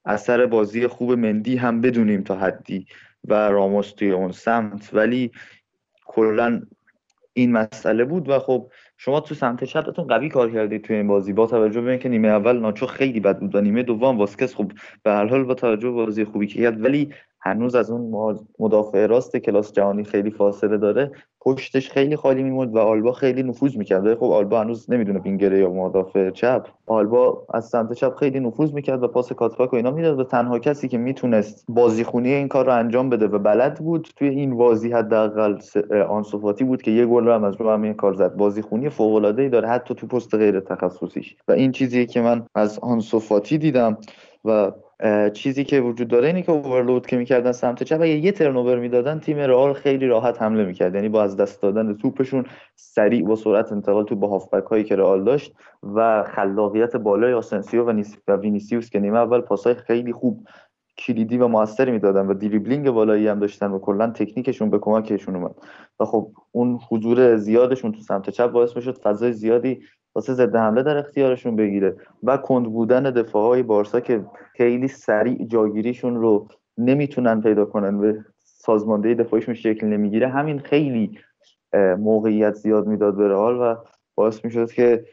اثر 0.04 0.46
بازی 0.46 0.86
خوب 0.86 1.12
مندی 1.12 1.56
هم 1.56 1.80
بدونیم 1.80 2.22
تا 2.22 2.36
حدی 2.36 2.86
و 3.24 3.48
راموس 3.48 3.92
توی 3.92 4.10
اون 4.10 4.32
سمت. 4.32 4.90
ولی 4.92 5.30
کلا 6.06 6.62
این 7.34 7.52
مسئله 7.52 8.04
بود 8.04 8.28
و 8.28 8.38
خب 8.38 8.70
شما 8.96 9.20
تو 9.20 9.34
سمت 9.34 9.64
چپتون 9.64 10.06
قوی 10.06 10.28
کار 10.28 10.50
کردید 10.50 10.84
توی 10.84 10.96
این 10.96 11.06
بازی 11.06 11.32
با 11.32 11.46
توجه 11.46 11.80
به 11.80 11.90
اینکه 11.90 12.08
نیمه 12.08 12.28
اول 12.28 12.58
ناچو 12.58 12.86
خیلی 12.86 13.20
بد 13.20 13.38
بود 13.38 13.54
و 13.54 13.60
نیمه 13.60 13.82
دوم 13.82 14.18
واسکس 14.18 14.54
خب 14.54 14.72
به 15.02 15.10
هر 15.10 15.26
حال 15.26 15.44
با 15.44 15.54
توجه 15.54 15.88
به 15.90 15.94
بازی 15.94 16.24
خوبی 16.24 16.46
که 16.46 16.62
کرد 16.62 16.84
ولی 16.84 17.10
هنوز 17.40 17.74
از 17.74 17.90
اون 17.90 18.38
مدافع 18.58 19.06
راست 19.06 19.36
کلاس 19.36 19.72
جهانی 19.72 20.04
خیلی 20.04 20.30
فاصله 20.30 20.78
داره. 20.78 21.12
پشتش 21.44 21.90
خیلی 21.90 22.16
خالی 22.16 22.42
میموند 22.42 22.74
و 22.74 22.78
آلبا 22.78 23.12
خیلی 23.12 23.42
نفوذ 23.42 23.76
می‌کرد. 23.76 24.14
خب 24.14 24.24
آلبا 24.24 24.60
هنوز 24.60 24.90
نمی‌دونه 24.90 25.18
وینگره 25.20 25.58
یا 25.58 25.70
مدافع 25.70 26.30
چپ. 26.30 26.66
آلبا 26.86 27.46
از 27.54 27.64
سمت 27.68 27.92
چپ 27.92 28.14
خیلی 28.14 28.40
نفوذ 28.40 28.72
می‌کرد 28.72 29.02
و 29.02 29.08
پاس 29.08 29.32
کاتفاک 29.32 29.72
و 29.72 29.76
اینا 29.76 29.90
می‌داد 29.90 30.20
و 30.20 30.24
تنها 30.24 30.58
کسی 30.58 30.88
که 30.88 30.98
می‌تونست 30.98 31.64
بازیخونی 31.68 32.32
این 32.32 32.48
کار 32.48 32.66
رو 32.66 32.72
انجام 32.72 33.10
بده 33.10 33.26
و 33.26 33.38
بلد 33.38 33.78
بود 33.78 34.08
توی 34.16 34.28
این 34.28 34.56
بازی 34.56 34.92
حداقل 34.92 35.58
آنسوفاتی 36.08 36.64
بود 36.64 36.82
که 36.82 36.90
یه 36.90 37.06
گل 37.06 37.24
رو 37.24 37.32
هم 37.32 37.44
از 37.44 37.60
رو 37.60 37.70
همین 37.70 37.94
کار 37.94 38.14
زد. 38.14 38.36
بازیخونی 38.36 38.88
فوق 38.88 39.14
العاده 39.14 39.42
ای 39.42 39.48
داره 39.48 39.68
حتی 39.68 39.94
تو 39.94 40.06
پست 40.06 40.34
غیر 40.34 40.60
تخصصیش. 40.60 41.36
و 41.48 41.52
این 41.52 41.72
چیزیه 41.72 42.06
که 42.06 42.20
من 42.20 42.46
از 42.54 42.78
آنسوفاتی 42.78 43.58
دیدم 43.58 43.98
و 44.44 44.72
چیزی 45.32 45.64
که 45.64 45.80
وجود 45.80 46.08
داره 46.08 46.26
اینه 46.26 46.42
که 46.42 46.52
overload 46.52 47.06
که 47.06 47.16
می‌کردن 47.16 47.52
سمت 47.52 47.82
چپ 47.82 48.00
اگه 48.00 48.16
یه 48.16 48.32
turnover 48.32 48.78
می‌دادن 48.78 49.18
تیم 49.18 49.38
رئال 49.38 49.72
خیلی 49.72 50.06
راحت 50.06 50.42
حمله 50.42 50.64
می‌کرد. 50.64 50.94
یعنی 50.94 51.08
با 51.08 51.22
از 51.22 51.36
دست 51.36 51.62
دادن 51.62 51.94
توپشون 51.94 52.44
سریع 52.76 53.24
با 53.26 53.36
سرعت 53.36 53.72
انتقال 53.72 54.04
تو 54.04 54.16
با 54.16 54.28
هافبک 54.28 54.64
هایی 54.64 54.84
که 54.84 54.96
رئال 54.96 55.24
داشت 55.24 55.54
و 55.82 56.22
خلاقیت 56.22 56.96
بالای 56.96 57.32
آسنسیو 57.32 57.84
و, 57.84 58.02
و 58.28 58.36
وینیسیوس 58.36 58.90
که 58.90 59.00
نیمه 59.00 59.18
اول 59.18 59.40
پاسای 59.40 59.74
خیلی 59.74 60.12
خوب 60.12 60.46
کلیدی 60.98 61.38
و 61.38 61.48
موثری 61.48 61.90
می‌دادن 61.90 62.26
و 62.26 62.34
دریبلینگ 62.34 62.90
بالایی 62.90 63.28
هم 63.28 63.38
داشتن 63.38 63.70
و 63.70 63.78
کلا 63.78 64.10
تکنیکشون 64.10 64.70
به 64.70 64.78
کمکشون 64.78 65.36
اومد. 65.36 65.54
و 66.00 66.04
خب 66.04 66.30
اون 66.52 66.78
حضور 66.90 67.36
زیادشون 67.36 67.92
تو 67.92 68.00
سمت 68.00 68.30
چپ 68.30 68.50
باعث 68.50 68.76
می‌شد 68.76 68.98
فضای 68.98 69.32
زیادی 69.32 69.80
واسه 70.14 70.34
ضد 70.34 70.56
حمله 70.56 70.82
در 70.82 70.96
اختیارشون 70.96 71.56
بگیره 71.56 71.96
و 72.22 72.36
کند 72.36 72.66
بودن 72.66 73.02
دفاع 73.02 73.48
های 73.48 73.62
بارسا 73.62 74.00
که 74.00 74.24
خیلی 74.56 74.88
سریع 74.88 75.44
جاگیریشون 75.46 76.16
رو 76.16 76.48
نمی‌تونن 76.78 77.40
پیدا 77.40 77.64
کنن 77.64 77.94
و 77.94 78.22
سازماندهی 78.44 79.14
دفاعیشون 79.14 79.54
شکل 79.54 79.86
نمی‌گیره 79.86 80.28
همین 80.28 80.58
خیلی 80.58 81.18
موقعیت 81.98 82.54
زیاد 82.54 82.86
می‌داد 82.86 83.16
به 83.16 83.28
رئال 83.28 83.60
و 83.60 83.76
باعث 84.14 84.44
می‌شد 84.44 84.70
که 84.70 85.04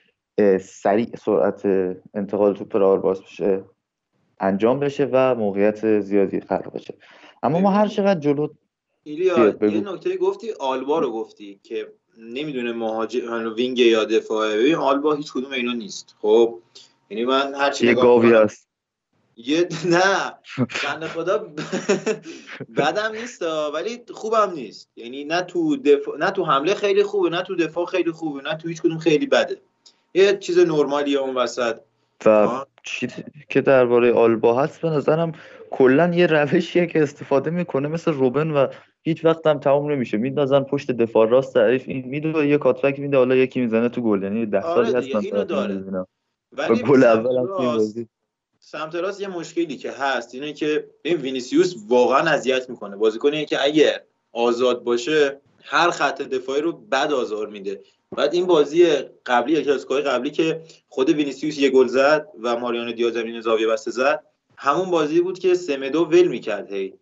سریع 0.60 1.16
سرعت 1.16 1.66
انتقال 2.14 2.54
توپ 2.54 2.76
رئال 2.76 3.00
باعث 3.00 3.22
بشه. 3.22 3.64
انجام 4.42 4.80
بشه 4.80 5.10
و 5.12 5.36
موقعیت 5.36 6.00
زیادی 6.00 6.40
خلق 6.42 6.74
بشه. 6.74 6.94
اما 7.44 7.60
ما 7.60 7.72
هر 7.72 7.88
چقدر 7.88 8.20
جلو 8.20 8.48
ایلیا 9.04 9.48
یه 9.62 9.82
نکته 9.82 10.18
گفتی 10.18 10.52
آلبا 10.60 11.00
رو 11.00 11.12
گفتی 11.12 11.60
که 11.64 11.94
نمی‌دونه 12.18 12.74
مهاجم 12.74 13.54
وینگ 13.56 13.80
یا 13.80 14.06
دفاعه. 14.06 14.58
ببین 14.58 14.76
آلبا 14.76 15.14
هیچ 15.14 15.34
کدوم 15.34 15.52
اینا 15.52 15.74
نیست. 15.74 16.16
خب 16.22 16.60
یعنی 17.10 17.26
من 17.26 17.56
هر 17.56 17.72
چی 17.72 17.88
یه 17.88 17.94
گاوی 17.94 18.34
هست. 18.34 18.68
یه 19.36 19.68
نه. 19.86 20.34
بنده 20.88 21.08
خدا 21.08 21.38
بدم 22.78 23.12
نیست 23.12 23.42
ولی 23.74 24.02
خوبم 24.12 24.52
نیست. 24.56 24.90
یعنی 24.96 25.24
نه 25.24 25.42
تو 25.42 25.78
دفاع 25.78 26.18
نه 26.18 26.32
تو 26.32 26.46
حمله 26.46 26.74
خیلی 26.74 27.04
خوبه 27.04 27.30
نه 27.30 27.42
تو 27.42 27.56
دفاع 27.56 27.86
خیلی 27.86 28.12
خوبه 28.12 28.42
نه 28.42 28.56
تو 28.58 28.68
هیچ 28.68 28.82
کدوم 28.82 28.98
خیلی 28.98 29.26
بده. 29.26 29.62
یه 30.14 30.38
چیز 30.38 30.60
نرمالیه 30.60 31.20
اون 31.20 31.36
وسط. 31.36 31.76
و 32.26 32.66
چیزی 32.84 33.24
که 33.50 33.62
درباره 33.62 34.14
آلبا 34.14 34.62
هست 34.62 34.82
به 34.82 34.90
نظرم 34.90 35.32
کلا 35.72 36.12
یه 36.16 36.28
روشیه 36.28 36.86
که 36.86 37.04
استفاده 37.04 37.50
می‌کنه 37.50 37.88
مثل 37.88 38.12
روبن 38.14 38.52
و 38.52 38.68
هیچ 39.04 39.26
وقت 39.26 39.48
هم 39.48 39.60
تموم 39.60 39.92
نمیشه. 39.92 40.18
میندازن 40.18 40.64
پشت 40.64 40.92
دفاع 40.92 41.30
راست 41.30 41.54
تعریف 41.54 41.84
این 41.88 42.08
میدو 42.08 42.46
یه 42.46 42.58
کاتفک 42.58 43.00
میده 43.00 43.18
حالا 43.18 43.36
یکی 43.36 43.62
می‌زنه 43.62 43.90
تو 43.90 44.02
گل. 44.02 44.24
یعنی 44.24 44.46
ده 44.46 44.62
سالی 44.62 44.90
آره 44.90 44.98
هست 44.98 45.26
اینو 45.26 45.44
داره. 45.44 46.06
ولی 46.52 46.84
گل 46.84 47.04
اول 47.04 48.06
سمت 48.60 48.96
راست 48.96 49.22
یه 49.22 49.28
مشکلی 49.28 49.76
که 49.78 49.92
هست 49.92 50.34
اینه 50.36 50.54
که 50.54 50.88
این 51.04 51.18
وینیسیوس 51.18 51.76
واقعا 51.88 52.30
اذیت 52.30 52.70
می‌کنه. 52.70 52.96
بازیکنی 52.96 53.46
که 53.46 53.64
اگه 53.64 54.04
آزاد 54.32 54.84
باشه 54.84 55.42
هر 55.64 55.90
خط 55.90 56.22
دفاعی 56.22 56.62
رو 56.62 56.72
بد 56.72 57.14
آزار 57.14 57.48
میده. 57.48 57.82
بعد 58.18 58.34
این 58.34 58.46
بازی 58.46 58.86
قبلی 59.26 59.64
کلاسیکو 59.64 59.94
قبلی 59.94 60.32
که 60.32 60.62
خود 60.90 61.10
وینیسیوس 61.10 61.58
یه 61.58 61.70
گل 61.70 61.88
زد 61.88 62.28
و 62.42 62.58
ماریانو 62.58 62.92
دیاز 62.92 63.14
زمین 63.14 63.42
زاویه 63.42 63.68
بسته 63.68 63.92
زد 63.92 64.24
همون 64.58 64.92
بازی 64.92 65.22
بود 65.22 65.40
که 65.40 65.54
سمدو 65.54 66.06
ول 66.06 66.28
می‌کرد 66.28 66.74
هی 66.74 66.94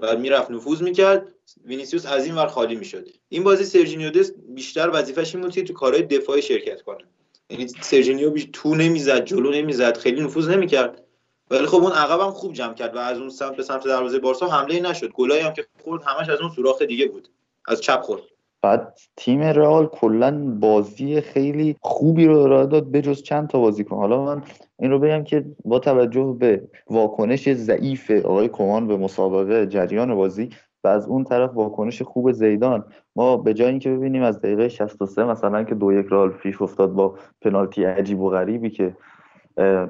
و 0.00 0.16
می‌رفت 0.16 0.50
نفوذ 0.50 0.82
می‌کرد. 0.82 1.34
وینیسیوس 1.64 2.06
از 2.06 2.24
این 2.24 2.34
ور 2.34 2.46
خالی 2.46 2.76
می‌شد. 2.76 3.08
این 3.28 3.44
بازی 3.44 3.64
سرجینیو 3.64 4.10
دست 4.10 4.34
بیشتر 4.48 4.90
وظیفش 4.92 5.34
این 5.34 5.44
بود 5.44 5.52
که 5.52 5.62
تو 5.62 5.72
کارهای 5.72 6.02
دفاعی 6.02 6.42
شرکت 6.42 6.82
کنه. 6.82 7.04
یعنی 7.50 7.68
سرجینیو 7.68 8.30
بی 8.30 8.50
تو 8.52 8.74
نمی‌زد 8.74 9.24
جلو 9.24 9.50
نمی‌زد 9.50 9.96
خیلی 9.96 10.20
نفوذ 10.20 10.48
نمی‌کرد. 10.48 11.04
ولی 11.50 11.66
خب 11.66 11.82
اون 11.82 11.92
عقبم 11.92 12.30
خوب 12.30 12.52
جمع 12.52 12.74
کرد 12.74 12.96
و 12.96 12.98
از 12.98 13.18
اون 13.18 13.30
سمت 13.30 13.56
به 13.56 13.62
سمت 13.62 13.84
دروازه 13.84 14.18
بارسا 14.18 14.48
حمله 14.48 14.80
نشد. 14.80 15.08
گلایی 15.08 15.40
هم 15.40 15.52
که 15.52 15.66
خورد 15.84 16.02
همش 16.02 16.28
از 16.28 16.40
اون 16.40 16.50
سوراخ 16.50 16.82
دیگه 16.82 17.06
بود. 17.06 17.28
از 17.66 17.80
چپ 17.80 18.00
خورد. 18.00 18.22
بعد 18.62 18.98
تیم 19.16 19.40
رئال 19.40 19.86
کلا 19.86 20.56
بازی 20.60 21.20
خیلی 21.20 21.76
خوبی 21.80 22.26
رو 22.26 22.38
ارائه 22.38 22.66
داد 22.66 22.90
بجز 22.90 23.22
چند 23.22 23.48
تا 23.48 23.60
بازیکن. 23.60 23.96
حالا 23.96 24.24
من 24.24 24.42
این 24.78 24.90
رو 24.90 24.98
بگم 24.98 25.24
که 25.24 25.44
با 25.64 25.78
توجه 25.78 26.36
به 26.38 26.68
واکنش 26.90 27.52
ضعیف 27.52 28.10
آقای 28.10 28.48
کمان 28.48 28.86
به 28.86 28.96
مسابقه 28.96 29.66
جریان 29.66 30.14
بازی 30.14 30.50
و 30.84 30.88
از 30.88 31.06
اون 31.06 31.24
طرف 31.24 31.50
واکنش 31.54 32.02
خوب 32.02 32.32
زیدان 32.32 32.84
ما 33.16 33.36
به 33.36 33.54
جای 33.54 33.70
اینکه 33.70 33.90
ببینیم 33.90 34.22
از 34.22 34.40
دقیقه 34.40 34.68
63 34.68 35.24
مثلا 35.24 35.64
که 35.64 35.74
دو 35.74 35.92
یک 35.92 36.06
رال 36.06 36.30
پیش 36.30 36.62
افتاد 36.62 36.92
با 36.92 37.14
پنالتی 37.40 37.84
عجیب 37.84 38.20
و 38.20 38.30
غریبی 38.30 38.70
که 38.70 38.96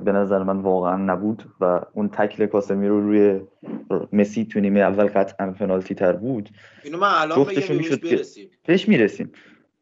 به 0.04 0.12
نظر 0.12 0.42
من 0.42 0.58
واقعا 0.58 0.96
نبود 0.96 1.42
و 1.60 1.80
اون 1.92 2.08
تکل 2.08 2.46
کاسمی 2.46 2.88
رو 2.88 3.00
روی 3.00 3.40
مسی 4.12 4.44
تو 4.44 4.60
نیمه 4.60 4.80
اول 4.80 5.06
قطعا 5.06 5.50
پنالتی 5.50 5.94
تر 5.94 6.12
بود. 6.12 6.48
اینو 6.84 6.98
من 6.98 7.12
الان 7.14 7.46
می‌شد 7.76 8.00
برسیم. 8.00 8.50
بهش 8.66 8.88
می‌رسیم. 8.88 9.32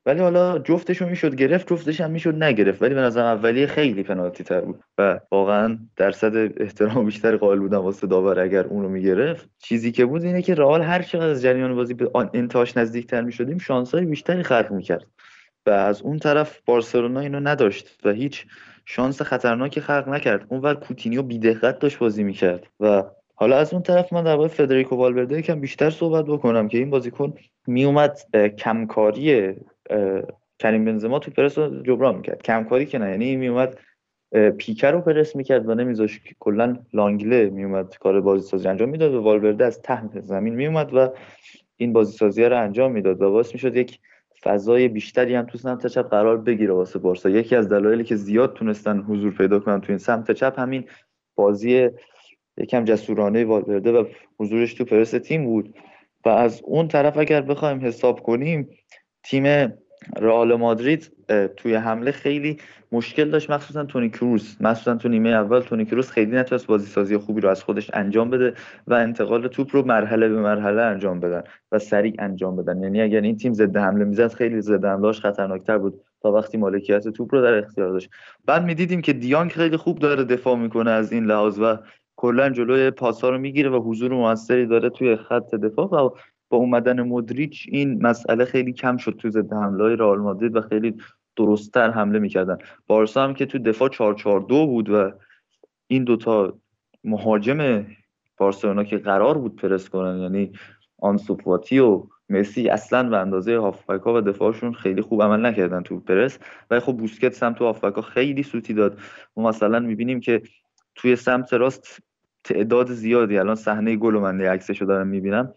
ولی 0.06 0.20
حالا 0.20 0.58
جفتشو 0.58 1.08
می‌شد 1.08 1.34
گرفت 1.34 1.72
جفتش 1.72 2.00
هم 2.00 2.10
می‌شد 2.10 2.42
نگرفت. 2.42 2.82
ولی 2.82 2.94
به 2.94 3.00
نظر 3.00 3.24
اولیه 3.24 3.66
خیلی 3.66 4.02
پنالتی 4.02 4.44
تر 4.44 4.60
بود 4.60 4.80
و 4.98 5.20
واقعا 5.32 5.78
درصد 5.96 6.60
احترام 6.62 7.04
بیشتر 7.04 7.36
قائل 7.36 7.58
بودم 7.58 7.78
واسه 7.78 8.06
داور 8.06 8.40
اگر 8.40 8.64
اونو 8.64 8.88
می‌گرفت. 8.88 9.48
چیزی 9.58 9.92
که 9.92 10.06
بود 10.06 10.22
اینه 10.22 10.42
که 10.42 10.54
رئال 10.54 10.82
هر 10.82 11.02
چقدر 11.02 11.28
از 11.28 11.42
جریان 11.42 11.74
بازی 11.74 11.94
به 11.94 12.10
انتهاش 12.34 12.76
نزدیکتر 12.76 13.22
می‌شدیم 13.22 13.58
شانسای 13.58 14.04
بیشتری 14.04 14.42
خلق 14.42 14.70
می‌کرد. 14.70 15.06
و 15.66 15.70
از 15.70 16.02
اون 16.02 16.18
طرف 16.18 16.60
بارسلونا 16.66 17.20
اینو 17.20 17.40
نداشت 17.40 17.98
و 18.04 18.10
هیچ 18.10 18.46
شانس 18.90 19.22
خطرناکی 19.22 19.80
خلق 19.80 20.08
نکرد. 20.08 20.46
اونور 20.48 20.74
کوتینیو 20.74 21.22
بیدقت 21.22 21.78
داشت 21.78 21.98
بازی 21.98 22.22
می‌کرد. 22.22 22.66
و 22.80 23.02
حالا 23.34 23.56
از 23.56 23.72
اون 23.72 23.82
طرف 23.82 24.12
من 24.12 24.24
درباره 24.24 24.48
فدریکو 24.48 24.96
والورده 24.96 25.38
یکم 25.38 25.60
بیشتر 25.60 25.90
صحبت 25.90 26.24
بکنم 26.24 26.68
که 26.68 26.78
این 26.78 26.90
بازیکن 26.90 27.34
میومد 27.66 28.18
کمکاری 28.58 29.54
کریم 30.58 30.84
بنزما 30.84 31.18
تو 31.18 31.30
پرس 31.30 31.58
رو 31.58 31.82
جبران 31.82 32.16
می‌کرد. 32.16 32.42
کمکاری 32.42 32.86
که 32.86 32.98
نه 32.98 33.10
یعنی 33.10 33.36
میومد 33.36 33.78
پیکر 34.58 34.92
رو 34.92 35.00
پرس 35.00 35.36
می‌کرد 35.36 35.68
و 35.68 35.74
نمیذاش 35.74 36.20
کلا 36.38 36.76
لانگله 36.92 37.50
میومد 37.50 37.96
کار 37.98 38.20
بازی 38.20 38.48
سازی 38.48 38.68
انجام 38.68 38.88
می‌داد 38.88 39.14
و 39.14 39.22
والورده 39.22 39.64
از 39.64 39.82
ته 39.82 40.20
زمین 40.20 40.54
میومد 40.54 40.94
و 40.94 41.08
این 41.76 41.92
بازی 41.92 42.16
سازی 42.16 42.44
رو 42.44 42.62
انجام 42.62 42.92
می‌داد 42.92 43.22
و 43.22 43.30
باعث 43.30 43.52
می‌شد 43.52 43.76
یک 43.76 43.98
فضای 44.44 44.88
بیشتری 44.88 45.34
هم 45.34 45.46
تو 45.46 45.58
سمت 45.58 45.86
چپ 45.86 46.10
قرار 46.10 46.38
بگیره 46.38 46.72
واسه 46.72 46.98
بارسا 46.98 47.30
یکی 47.30 47.56
از 47.56 47.68
دلایلی 47.68 48.04
که 48.04 48.16
زیاد 48.16 48.54
تونستن 48.54 48.98
حضور 48.98 49.34
پیدا 49.34 49.60
کنن 49.60 49.80
تو 49.80 49.86
این 49.88 49.98
سمت 49.98 50.32
چپ 50.32 50.58
همین 50.58 50.84
بازی 51.34 51.88
یکم 52.56 52.84
جسورانه 52.84 53.44
والورده 53.44 53.92
و 53.92 54.04
حضورش 54.38 54.74
تو 54.74 54.84
پرس 54.84 55.10
تیم 55.10 55.44
بود. 55.44 55.74
و 56.24 56.28
از 56.28 56.62
اون 56.64 56.88
طرف 56.88 57.18
اگر 57.18 57.40
بخوایم 57.40 57.86
حساب 57.86 58.20
کنیم 58.20 58.68
تیم 59.22 59.72
رئال 60.20 60.54
مادرید 60.54 61.12
توی 61.56 61.74
حمله 61.74 62.10
خیلی 62.12 62.56
مشکل 62.92 63.30
داشت 63.30 63.50
مخصوصا 63.50 63.84
تونی 63.84 64.10
کروس. 64.10 64.56
مخصوصا 64.60 64.94
تو 64.94 65.08
نیمه 65.08 65.28
اول 65.28 65.60
تونی 65.60 65.84
کروس 65.84 66.10
خیلی 66.10 66.36
نتونست 66.36 66.66
بازی 66.66 66.86
سازی 66.86 67.16
خوبی 67.16 67.40
رو 67.40 67.48
از 67.48 67.64
خودش 67.64 67.90
انجام 67.94 68.30
بده 68.30 68.54
و 68.86 68.94
انتقال 68.94 69.48
توپ 69.48 69.76
رو 69.76 69.86
مرحله 69.86 70.28
به 70.28 70.40
مرحله 70.40 70.82
انجام 70.82 71.20
بدن 71.20 71.42
و 71.72 71.78
سریع 71.78 72.14
انجام 72.18 72.56
بدن. 72.56 72.82
یعنی 72.82 73.00
اگر 73.00 73.20
این 73.20 73.36
تیم 73.36 73.52
ضد 73.52 73.76
حمله 73.76 74.04
می‌زد 74.04 74.32
خیلی 74.32 74.60
ضد 74.60 74.84
حملهاش 74.84 75.20
خطرناکتر 75.20 75.78
بود 75.78 76.00
تا 76.22 76.32
وقتی 76.32 76.58
مالکیت 76.58 77.08
توپ 77.08 77.34
رو 77.34 77.42
در 77.42 77.54
اختیار 77.54 77.90
داشت. 77.90 78.10
بعد 78.46 78.64
می‌دیدیم 78.64 79.00
که 79.00 79.12
دیانگ 79.12 79.50
خیلی 79.50 79.76
خوب 79.76 79.98
داره 79.98 80.24
دفاع 80.24 80.56
می‌کنه 80.56 80.90
از 80.90 81.12
این 81.12 81.24
لحاظ 81.24 81.58
و 81.58 81.76
کلا 82.16 82.50
جلوی 82.50 82.90
پاسا 82.90 83.30
رو 83.30 83.38
می‌گیره 83.38 83.70
و 83.70 83.82
حضور 83.82 84.12
موثری 84.12 84.66
داره 84.66 84.90
توی 84.90 85.16
خط 85.16 85.54
دفاع 85.54 85.86
و 85.86 86.10
با 86.48 86.58
اومدن 86.58 87.02
مدریچ 87.02 87.66
این 87.68 88.06
مسئله 88.06 88.44
خیلی 88.44 88.72
کم 88.72 88.96
شد 88.96 89.16
تو 89.18 89.30
ضد 89.30 89.52
حمله 89.52 89.84
های 89.84 89.96
رئال 89.96 90.18
مادرید 90.18 90.56
و 90.56 90.60
خیلی 90.60 90.94
درستتر 91.36 91.90
حمله 91.90 92.18
می‌کردن. 92.18 92.58
بارسا 92.86 93.24
هم 93.24 93.34
که 93.34 93.46
تو 93.46 93.58
دفاع 93.58 93.88
442 93.88 94.66
بود 94.66 94.90
و 94.90 95.12
این 95.86 96.04
دوتا 96.04 96.58
مهاجم 97.04 97.86
بارسلونا 98.36 98.84
که 98.84 98.98
قرار 98.98 99.38
بود 99.38 99.56
پرس 99.56 99.88
کنن 99.88 100.18
یعنی 100.18 100.52
آنسوفاتی 100.98 101.78
و 101.78 102.06
مسی 102.28 102.68
اصلا 102.68 103.08
به 103.08 103.16
اندازه 103.16 103.58
هافبک 103.58 104.06
و 104.06 104.20
دفاعشون 104.20 104.72
خیلی 104.72 105.02
خوب 105.02 105.22
عمل 105.22 105.46
نکردن 105.46 105.82
تو 105.82 106.00
پرس. 106.00 106.38
و 106.70 106.80
خب 106.80 106.96
بوسکت 106.96 107.42
هم 107.42 107.52
تو 107.52 107.64
هافبک 107.64 108.00
خیلی 108.00 108.42
سوتی 108.42 108.74
داد. 108.74 108.98
ما 109.36 109.48
مثلا 109.48 109.78
می‌بینیم 109.80 110.20
که 110.20 110.42
توی 110.94 111.16
سمت 111.16 111.52
راست 111.52 111.98
تعداد 112.44 112.92
زیادی 112.92 113.38
الان 113.38 113.54
صحنه 113.54 113.96
گل 113.96 114.14
و 114.14 114.20
من 114.20 114.40
عکسشو 114.40 114.84
دارم 114.84 115.06
می‌بینم. 115.06 115.54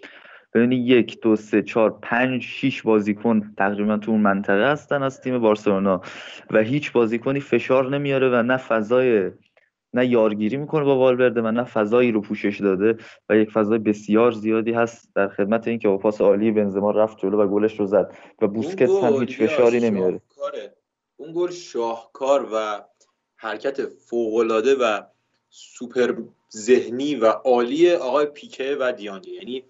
ببینید 0.53 0.88
یک 0.88 1.22
دو 1.22 1.36
سه 1.36 1.61
چهار 1.61 1.99
پنج 2.02 2.41
شیش 2.41 2.82
بازیکن 2.82 3.53
تقریبا 3.57 3.98
تو 3.98 4.11
اون 4.11 4.22
منطقه 4.22 4.72
هستن 4.72 5.03
از 5.03 5.22
تیم 5.22 5.40
بارسلونا 5.40 6.02
و 6.49 6.60
هیچ 6.60 6.91
بازیکنی 6.91 7.40
فشار 7.40 7.90
نمیاره 7.90 8.30
و 8.30 8.44
نه 8.44 8.57
فضای 8.57 9.32
نه 9.94 10.07
یارگیری 10.07 10.57
می‌کنه 10.57 10.84
با 10.84 10.98
والورده 10.98 11.41
و 11.41 11.52
نه 11.52 11.64
فضایی 11.64 12.11
رو 12.11 12.22
پوشش 12.22 12.61
داده 12.61 12.98
و 13.30 13.38
یک 13.38 13.52
فضای 13.52 13.78
بسیار 13.78 14.32
زیادی 14.32 14.72
هست 14.72 15.10
در 15.15 15.28
خدمت 15.28 15.68
اینکه 15.68 15.88
با 15.88 15.98
پاس 15.98 16.22
عالی 16.22 16.52
بنزما 16.52 16.91
رفت 16.91 17.18
جلو 17.18 17.41
و 17.41 17.48
گلش 17.48 17.80
رو 17.80 17.86
زد 17.86 18.15
و 18.41 18.48
بوسکت 18.48 18.90
هم 18.90 19.14
هیچ 19.14 19.38
فشاری 19.38 19.80
نمیاره. 19.80 20.22
اون 21.18 21.34
گل 21.36 21.52
شاهکار 21.52 22.48
و 22.53 22.82
حرکت 23.36 23.86
فوقالعاده 23.86 24.76
و 24.76 25.02
سوپر 25.49 26.15
ذهنی 26.56 27.15
و 27.15 27.26
عالی 27.26 27.94
آقای 27.94 28.26
پیکه 28.26 28.78
و 28.80 28.91
دیانگه 28.91 29.30
یعنی 29.30 29.64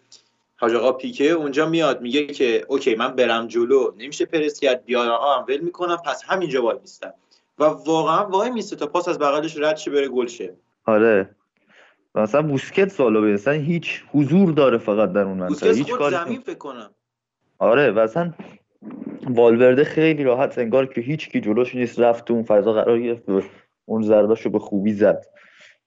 حاج 0.61 0.75
آقا 0.75 0.91
پیکه 0.91 1.29
اونجا 1.29 1.69
میاد 1.69 2.01
میگه 2.01 2.25
که 2.25 2.65
okay 2.67 2.95
من 2.95 3.15
برم 3.15 3.47
جلو. 3.47 3.91
نمیشه 3.97 4.25
پرس 4.25 4.59
کرد 4.59 4.93
آقا 4.95 5.33
هم 5.35 5.45
ول 5.47 5.59
می‌کنم. 5.59 5.97
پس 6.05 6.23
همینجا 6.27 6.63
وای 6.63 6.77
میستم. 6.81 7.13
و 7.59 7.63
واقعا 7.63 8.25
وای 8.25 8.49
میسته 8.49 8.75
تا 8.75 8.87
پاس 8.87 9.07
از 9.07 9.19
بغلش 9.19 9.57
رد 9.57 9.77
شه 9.77 9.91
بره 9.91 10.07
گل 10.07 10.27
شه. 10.27 10.53
آره. 10.85 11.35
مثلا 12.15 12.41
بوسکت 12.41 12.89
سالو 12.89 13.21
مثلا 13.21 13.53
هیچ 13.53 14.03
حضور 14.11 14.51
داره 14.51 14.77
فقط 14.77 15.11
در 15.11 15.21
اون 15.21 15.37
منطقه. 15.37 15.71
هیچ 15.71 15.91
کاری 15.91 16.15
زمین 16.15 16.39
فکر 16.39 16.57
کنم. 16.57 16.89
آره 17.59 17.91
مثلا 17.91 18.33
والورده 19.29 19.83
خیلی 19.83 20.23
راحت 20.23 20.57
انگار 20.57 20.85
که 20.85 21.01
هیچ 21.01 21.29
کی 21.29 21.41
جلوش 21.41 21.75
نیست. 21.75 21.99
رفت 21.99 22.25
تو 22.25 22.33
اون 22.33 22.43
فضا 22.43 22.73
قرار 22.73 22.99
گرفت 22.99 23.23
اون 23.85 24.01
ضربهشو 24.03 24.49
به 24.49 24.59
خوبی 24.59 24.93
زد. 24.93 25.25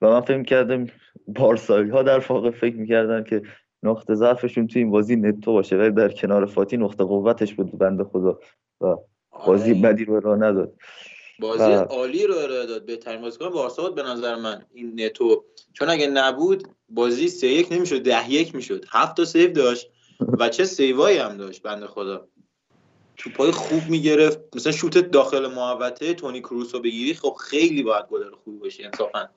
و 0.03 0.11
من 0.11 0.21
فکر 0.21 0.43
کردم 0.43 0.87
بارسایی 1.29 1.91
ها 1.91 2.03
در 2.03 2.19
واقع 2.29 2.51
فکر 2.51 2.77
می‌کردن 2.77 3.25
که 3.25 3.43
نقطه 3.85 4.15
ضعفشون 4.15 4.67
توی 4.67 4.83
این 4.83 4.91
بازی 4.91 5.17
نتو 5.17 5.53
باشه 5.53 5.77
ولی 5.77 5.91
در 5.91 6.09
کنار 6.09 6.47
فاتی 6.47 6.77
نقطه 6.77 7.05
قوتش 7.05 7.55
بود 7.55 7.79
بنده 7.79 8.05
خدا 8.05 8.39
و 8.81 8.97
بازی 9.47 9.71
آره. 9.71 9.81
بدی 9.81 10.05
رو 10.05 10.15
ارائه 10.15 10.39
نداد. 10.39 10.73
بازی 11.41 11.63
و... 11.63 11.83
عالی 11.83 12.27
رو 12.27 12.35
ارائه 12.35 12.67
داد. 12.67 12.87
بهترین 12.87 13.21
بازیکن 13.21 13.49
بارسا 13.49 13.83
بود 13.83 13.95
به 13.95 14.03
نظر 14.03 14.35
من 14.35 14.63
این 14.75 15.01
نتو. 15.05 15.45
چون 15.73 15.91
اگه 15.91 16.07
نبود 16.07 16.69
بازی 16.89 17.29
سه 17.29 17.47
یک 17.47 17.73
نمی‌شد 17.73 18.03
ده 18.03 18.31
یک 18.31 18.55
می‌شد. 18.55 18.85
هفت 18.91 19.17
تا 19.17 19.25
سیو 19.25 19.53
داشت 19.53 19.91
و 20.41 20.49
چه 20.49 20.65
سیوایی 20.65 21.19
هم 21.19 21.37
داشت 21.37 21.63
بنده 21.63 21.87
خدا. 21.87 22.29
توپای 23.17 23.51
خوب 23.51 23.83
می‌گرفت. 23.89 24.57
مثلا 24.57 24.73
شوت 24.73 24.99
داخل 24.99 25.47
محوطه 25.47 26.15
تونی 26.15 26.41
کروس 26.41 26.75
رو 26.75 26.81
بگیری 26.81 27.15
خب 27.15 27.37
خیلی 27.41 27.83
باید 27.83 28.07
گلر 28.07 28.31
خوبی 28.45 28.59
باشه 28.59 28.85
انصافا. 28.85 29.29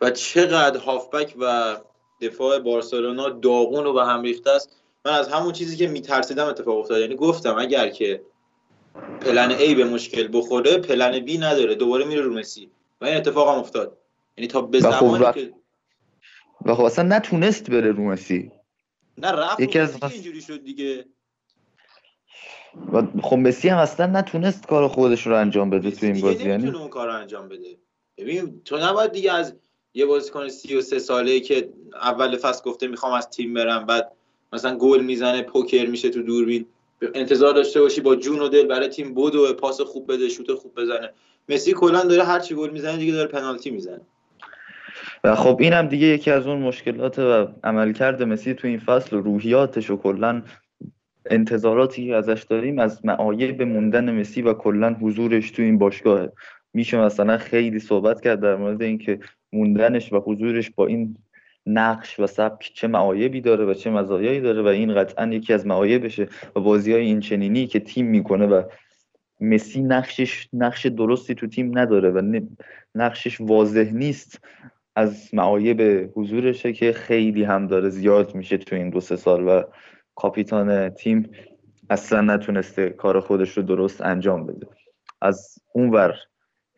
و 0.00 0.10
چقدر 0.10 0.80
هافبک 0.80 1.34
و 1.40 1.76
دفاع 2.20 2.58
بارسلونا 2.58 3.28
داغون 3.28 3.86
و 3.86 3.92
به 3.92 4.04
هم 4.04 4.22
ریخته 4.22 4.50
است. 4.50 4.76
من 5.04 5.12
از 5.12 5.28
همون 5.28 5.52
چیزی 5.52 5.76
که 5.76 5.88
میترسیدم 5.88 6.46
اتفاق 6.46 6.78
افتاد. 6.78 7.00
یعنی 7.00 7.14
گفتم 7.14 7.58
اگر 7.58 7.88
که 7.88 8.22
پلن 9.20 9.58
A 9.58 9.74
به 9.74 9.84
مشکل 9.84 10.28
بخوره 10.32 10.78
پلن 10.78 11.26
B 11.26 11.38
نداره. 11.40 11.74
دوباره 11.74 12.04
میره 12.04 12.20
رو 12.20 12.34
مسی. 12.34 12.70
و 13.00 13.04
این 13.04 13.16
اتفاق 13.16 13.48
هم 13.48 13.58
افتاد. 13.58 13.98
یعنی 14.36 14.48
تا 14.48 14.60
به 14.60 14.80
خب 14.80 14.90
زمانی 14.90 15.32
که 15.32 15.52
و 16.64 16.74
خب 16.74 16.84
اصلا 16.84 17.16
نتونست 17.16 17.70
بره 17.70 17.92
رو 17.92 18.04
مسی. 18.04 18.52
نه 19.18 19.32
رفت 19.32 19.60
یکی 19.60 19.78
از 19.78 19.98
اینجوری 20.12 20.40
شد 20.40 20.64
دیگه. 20.64 21.04
و 22.92 23.02
خب 23.22 23.36
مسی 23.36 23.68
هم 23.68 23.78
اصلا 23.78 24.06
نتونست 24.06 24.66
کار 24.66 24.88
خودش 24.88 25.26
رو 25.26 25.36
انجام 25.36 25.70
بده 25.70 25.90
تو 25.90 26.06
این 26.06 26.20
بازی. 26.20 26.48
یعنی 26.48 26.70
اون 26.70 26.88
کار 26.88 27.06
رو 27.06 27.14
انجام 27.14 27.48
بده. 27.48 27.78
ببین 28.16 28.60
تو 28.64 28.76
نباید 28.76 29.12
دیگه 29.12 29.32
از 29.32 29.56
یه 29.94 30.06
بازیکن 30.06 30.48
33 30.48 30.98
ساله 30.98 31.40
که 31.40 31.68
اول 32.02 32.36
فصل 32.36 32.62
گفته 32.64 32.88
می‌خوام 32.88 33.12
از 33.12 33.30
تیم 33.30 33.54
برم 33.54 33.86
بعد 33.86 34.12
مثلا 34.52 34.76
گل 34.76 35.04
می‌زنه 35.04 35.42
پوکر 35.42 35.86
میشه 35.86 36.10
تو 36.10 36.22
دوربین. 36.22 36.66
انتظار 37.14 37.54
داشته 37.54 37.80
باشی 37.80 38.00
با 38.00 38.16
جون 38.16 38.40
و 38.40 38.48
دل 38.48 38.66
برای 38.66 38.88
تیم 38.88 39.18
و 39.18 39.52
پاس 39.52 39.80
خوب 39.80 40.12
بده 40.12 40.28
شوت 40.28 40.54
خوب 40.54 40.74
بزنه. 40.76 41.10
مسی 41.48 41.72
کلا 41.72 42.02
داره 42.02 42.24
هر 42.24 42.40
چی 42.40 42.54
گل 42.54 42.70
می‌زنه 42.70 42.96
دیگه 42.96 43.12
داره 43.12 43.28
پنالتی 43.28 43.70
می‌زنه. 43.70 44.00
و 45.24 45.34
خب 45.34 45.56
اینم 45.60 45.86
دیگه 45.86 46.06
یکی 46.06 46.30
از 46.30 46.46
اون 46.46 46.58
مشکلات 46.58 47.18
و 47.18 47.46
عملکرد 47.64 48.22
مسی 48.22 48.54
تو 48.54 48.68
این 48.68 48.78
فصل. 48.78 49.16
و 49.16 49.20
روحیاتش 49.20 49.90
و 49.90 49.96
کلا 49.96 50.42
انتظاراتی 51.30 52.14
ازش 52.14 52.42
داریم 52.42 52.78
از 52.78 53.06
معایب 53.06 53.62
موندن 53.62 54.20
مسی 54.20 54.42
و 54.42 54.52
کلا 54.52 54.96
حضورش 55.00 55.50
تو 55.50 55.62
این 55.62 55.78
باشگاهه. 55.78 56.32
میشه 56.72 56.96
مثلا 56.98 57.38
خیلی 57.38 57.78
صحبت 57.78 58.20
کرد 58.20 58.40
در 58.40 58.56
مورد 58.56 58.82
اینکه 58.82 59.18
موندنش 59.54 60.12
و 60.12 60.20
حضورش 60.20 60.70
با 60.70 60.86
این 60.86 61.16
نقش 61.66 62.20
و 62.20 62.26
سبک 62.26 62.70
چه 62.74 62.88
معایبی 62.88 63.40
داره 63.40 63.64
و 63.64 63.74
چه 63.74 63.90
مزایایی 63.90 64.40
داره 64.40 64.62
و 64.62 64.66
این 64.66 64.94
قطعا 64.94 65.26
یکی 65.26 65.52
از 65.52 65.66
معایبشه 65.66 66.28
و 66.56 66.60
بازی 66.60 66.92
های 66.92 67.02
این 67.02 67.20
چنینی 67.20 67.66
که 67.66 67.80
تیم 67.80 68.06
می‌کنه 68.06 68.46
و 68.46 68.62
مسی 69.40 69.82
نقشش 69.82 70.48
نقش 70.52 70.86
درستی 70.86 71.34
تو 71.34 71.46
تیم 71.46 71.78
نداره 71.78 72.10
و 72.10 72.40
نقشش 72.94 73.40
واضح 73.40 73.90
نیست 73.92 74.40
از 74.96 75.34
معایب 75.34 76.10
حضورشه 76.14 76.72
که 76.72 76.92
خیلی 76.92 77.44
هم 77.44 77.66
داره 77.66 77.88
زیاد 77.88 78.34
میشه 78.34 78.56
تو 78.56 78.76
این 78.76 78.90
دو 78.90 79.00
سه 79.00 79.16
سال 79.16 79.48
و 79.48 79.62
کاپیتان 80.14 80.88
تیم 80.88 81.30
اصلا 81.90 82.20
نتونسته 82.20 82.90
کار 82.90 83.20
خودش 83.20 83.56
رو 83.56 83.62
درست 83.62 84.02
انجام 84.02 84.46
بده. 84.46 84.66
از 85.20 85.58
اونور 85.72 86.14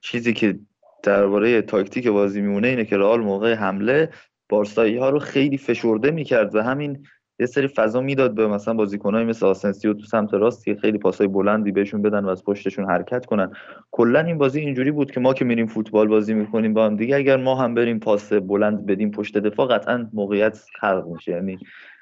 چیزی 0.02 0.32
که 0.32 0.58
درباره 1.06 1.62
تاکتیک 1.62 2.08
بازی 2.08 2.40
میمونه 2.40 2.68
اینه 2.68 2.84
که 2.84 2.96
رئال 2.96 3.20
موقع 3.20 3.54
حمله 3.54 4.10
بارسایی 4.48 4.96
ها 4.96 5.10
رو 5.10 5.18
خیلی 5.18 5.58
فشرده 5.58 6.10
می‌کرد 6.10 6.54
و 6.54 6.62
همین 6.62 7.06
یه 7.40 7.46
سری 7.46 7.68
فضا 7.68 8.00
می‌داد 8.00 8.34
به 8.34 8.46
مثلا 8.46 8.74
بازیکنایی 8.74 9.26
مثل 9.26 9.46
آسنسیو 9.46 9.94
تو 9.94 10.06
سمت 10.06 10.34
راست 10.34 10.64
که 10.64 10.74
خیلی 10.74 10.98
پاسای 10.98 11.26
بلندی 11.26 11.72
بهشون 11.72 12.02
بدن 12.02 12.24
و 12.24 12.28
از 12.28 12.44
پشتشون 12.44 12.90
حرکت 12.90 13.26
کنن. 13.26 13.52
کلا 13.90 14.20
این 14.20 14.38
بازی 14.38 14.60
اینجوری 14.60 14.90
بود 14.90 15.10
که 15.10 15.20
ما 15.20 15.34
که 15.34 15.44
میریم 15.44 15.66
فوتبال 15.66 16.08
بازی 16.08 16.34
می‌کنیم 16.34 16.74
با 16.74 16.86
هم 16.86 16.96
دیگه 16.96 17.16
اگر 17.16 17.36
ما 17.36 17.54
هم 17.54 17.74
بریم 17.74 17.98
پاس 17.98 18.32
بلند 18.32 18.86
بدیم 18.86 19.10
پشت 19.10 19.38
دفاع 19.38 19.66
قطعا 19.66 20.10
موقعیت 20.12 20.58
خلق 20.80 21.06
میشه. 21.14 21.32
یعنی 21.32 21.58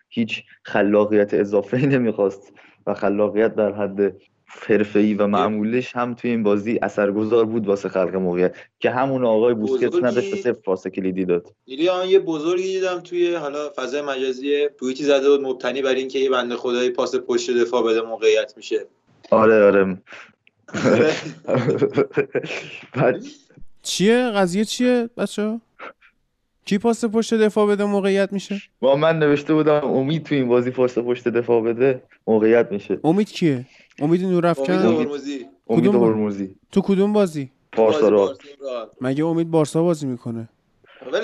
هیچ 0.09 0.43
خلاقیت 0.63 1.35
اضافه 1.35 1.87
نمی‌خواست 1.87 2.53
و 2.87 2.95
خلاقیت 2.95 3.55
در 3.55 3.73
حد 3.73 4.15
حرفه‌ای 4.47 5.15
و 5.15 5.27
معمولش 5.27 5.97
هم 5.97 6.15
توی 6.15 6.31
این 6.31 6.43
بازی 6.43 6.79
اثرگذار 6.83 7.45
بود 7.45 7.66
واسه 7.66 7.89
خلق 7.89 8.16
موقعیت. 8.16 8.55
که 8.81 8.91
همون 8.91 9.25
آقای 9.25 9.55
بوسکت 9.55 9.95
نداشت 9.95 10.37
صفر 10.37 10.53
پاس 10.53 10.87
کلیدی 10.87 11.25
داد. 11.25 11.55
ایلیان 11.65 12.09
یه 12.09 12.19
بزرگی 12.19 12.62
دیدم 12.62 13.01
توی 13.01 13.35
حالا 13.35 13.71
فضای 13.77 14.03
مجازی 14.03 14.69
توییتی 14.79 15.05
زده 15.05 15.31
بود 15.31 15.41
مبتنی 15.41 15.83
بر 15.83 15.95
اینکه 15.95 16.19
یه 16.19 16.31
بنده 16.31 16.57
خدای 16.57 16.91
پاس 16.91 17.16
پشت 17.16 17.51
دفاع 17.51 17.83
بده 17.83 18.01
موقعیت 18.01 18.53
میشه. 18.57 18.87
آره 19.31 19.65
آره. 19.65 19.99
چیه؟ 23.83 24.31
قضیه 24.31 24.65
چیه 24.65 25.11
بچه؟ 25.16 25.61
کی 26.65 26.79
پاس 26.79 27.05
پشت 27.05 27.35
دفاع 27.35 27.66
بده 27.66 27.85
موقعیت 27.85 28.33
میشه؟ 28.33 28.62
با 28.81 28.97
من 28.97 29.19
نوشته 29.19 29.55
بودم 29.55 29.85
امید 29.85 30.23
تو 30.23 30.35
این 30.35 30.49
بازی 30.49 30.71
پاس 30.71 30.99
پشت 30.99 31.29
دفاع 31.29 31.62
بده 31.62 32.03
موقعیت 32.27 32.73
میشه. 32.73 32.99
امید 33.05 33.33
کیه؟ 33.33 33.66
امید 33.99 34.23
نورافکن 34.23 34.73
امید 34.73 35.09
امید 35.69 35.95
هرمزی. 35.95 36.57
تو 36.73 36.81
کدوم 36.81 37.12
بازی؟ 37.12 37.51
بارسا 37.77 38.09
را 38.09 38.39
مگه 39.01 39.25
امید 39.25 39.51
بارسا 39.51 39.83
بازی 39.83 40.07
می‌کنه؟ 40.07 40.49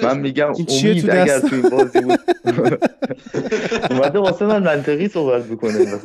من 0.03 0.19
میگم 0.19 0.53
امید 0.69 1.11
اگر 1.11 1.41
تو 1.41 1.55
این 1.57 1.69
بازی 1.69 2.01
بود. 2.01 2.21
اومده 3.91 4.19
واسه 4.19 4.47
من 4.47 4.63
منطقی 4.63 5.09
صحبت 5.09 5.45
بکنه. 5.45 6.01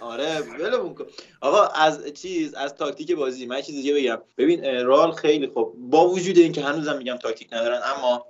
آره 0.00 0.40
ولمون 0.60 0.94
کن. 0.94 1.04
آقا 1.40 1.66
از 1.66 2.12
چیز 2.14 2.54
از 2.54 2.74
تاکتیک 2.74 3.12
بازی 3.12 3.46
من 3.46 3.60
چیز 3.60 3.74
دیگه 3.74 3.94
بگم. 3.94 4.18
ببین 4.38 4.64
اه، 4.64 4.82
رئال 4.82 5.12
خیلی 5.12 5.46
خوب. 5.46 5.74
با 5.90 6.08
وجود 6.08 6.38
اینکه 6.38 6.62
هنوزم 6.62 6.98
میگم 6.98 7.16
تاکتیک 7.16 7.52
ندارن 7.52 7.80
اما 7.96 8.26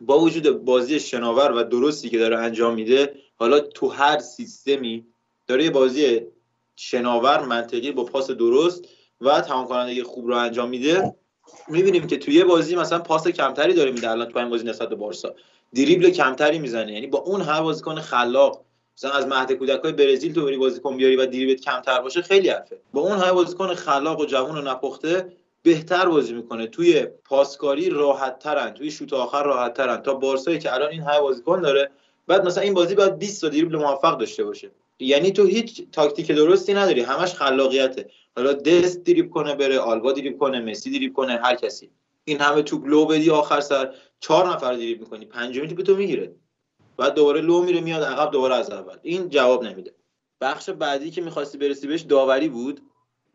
با 0.00 0.18
وجود 0.18 0.64
بازی 0.64 1.00
شناور 1.00 1.52
و 1.52 1.62
درستی 1.62 2.08
که 2.08 2.18
داره 2.18 2.38
انجام 2.38 2.74
میده 2.74 3.14
حالا 3.36 3.60
تو 3.60 3.88
هر 3.88 4.18
سیستمی 4.18 5.06
داره 5.46 5.64
یه 5.64 5.70
بازی 5.70 6.20
شناور 6.82 7.40
منطقی 7.40 7.92
با 7.92 8.04
پاس 8.04 8.30
درست 8.30 8.84
و 9.20 9.40
تمام 9.40 9.66
کننده 9.66 10.04
خوب 10.04 10.26
رو 10.28 10.34
انجام 10.34 10.68
میده. 10.68 11.14
می‌بینیم 11.68 12.06
که 12.06 12.16
توی 12.16 12.44
بازی 12.44 12.76
مثلا 12.76 12.98
پاس 12.98 13.28
کمتری 13.28 13.74
داره 13.74 13.90
میده 13.90 14.10
الان 14.10 14.28
تو 14.28 14.38
این 14.38 14.50
بازی 14.50 14.64
نسبت 14.64 14.88
به 14.88 14.94
بارسا. 14.94 15.34
دریبل 15.74 16.10
کمتری 16.10 16.58
می‌زنه. 16.58 16.92
یعنی 16.92 17.06
با 17.06 17.18
اون 17.18 17.40
هر 17.40 17.62
بازیکن 17.62 17.94
خلاق 17.94 18.64
مثلا 18.96 19.10
از 19.10 19.26
مهد 19.26 19.52
کودکای 19.52 19.92
برزیل 19.92 20.34
تو 20.34 20.44
بری 20.44 20.56
بازیکن 20.56 20.96
بیاری 20.96 21.16
و 21.16 21.26
دریبلت 21.26 21.60
کمتر 21.60 22.00
باشه 22.00 22.22
خیلی 22.22 22.48
حرفه. 22.48 22.80
با 22.92 23.00
اون 23.00 23.18
همه 23.18 23.32
بازیکن 23.32 23.74
خلاق 23.74 24.20
و 24.20 24.24
جوون 24.24 24.58
و 24.58 24.70
نپخته 24.70 25.32
بهتر 25.62 26.08
بازی 26.08 26.32
می‌کنه. 26.32 26.66
توی 26.66 27.06
پاسکاری 27.24 27.90
راحت 27.90 28.38
ترن 28.38 28.70
توی 28.70 28.90
شوت 28.90 29.12
آخر 29.12 29.42
راحت 29.42 29.74
ترن 29.74 29.96
تا 29.96 30.14
بارسایی 30.14 30.58
که 30.58 30.74
الان 30.74 30.88
این 30.88 31.02
همه 31.02 31.20
بازیکن 31.20 31.60
داره 31.60 31.90
بعد 32.26 32.46
مثلا 32.46 32.62
این 32.62 32.74
بازی 32.74 32.94
باید 32.94 33.18
20 33.18 33.40
تا 33.40 33.48
دریبل 33.48 33.76
موفق 33.76 34.18
داشته 34.18 34.44
باشه. 34.44 34.70
یعنی 35.04 35.30
تو 35.30 35.44
هیچ 35.44 35.82
تاکتیک 35.92 36.32
درستی 36.32 36.74
نداری. 36.74 37.00
همش 37.00 37.34
خلاقیته. 37.34 38.10
حالا 38.36 38.52
دست 38.52 39.04
دریب 39.04 39.30
کنه 39.30 39.54
بره 39.54 39.78
آلبا 39.78 40.12
دریب 40.12 40.38
کنه 40.38 40.60
مسی 40.60 40.90
دریب 40.90 41.12
کنه 41.12 41.40
هر 41.42 41.54
کسی. 41.54 41.90
این 42.24 42.40
همه 42.40 42.62
توپ 42.62 42.86
لو 42.86 43.06
بدی 43.06 43.30
آخر 43.30 43.60
سر 43.60 43.94
چهار 44.20 44.48
نفر 44.48 44.74
دریب 44.74 45.00
می‌کنی. 45.00 45.24
پنجمی 45.26 45.68
توپ 45.68 45.80
تو 45.80 45.96
می‌گیره. 45.96 46.32
بعد 46.96 47.14
دوباره 47.14 47.40
لو 47.40 47.62
میره 47.62 47.80
میاد 47.80 48.02
عقب 48.02 48.30
دوباره 48.30 48.54
از 48.54 48.70
اول. 48.70 48.96
این 49.02 49.28
جواب 49.28 49.64
نمیده. 49.64 49.92
بخش 50.40 50.70
بعدی 50.70 51.10
که 51.10 51.22
می‌خواستی 51.22 51.58
برسی 51.58 51.86
بهش 51.86 52.00
داوری 52.00 52.48
بود؟ 52.48 52.80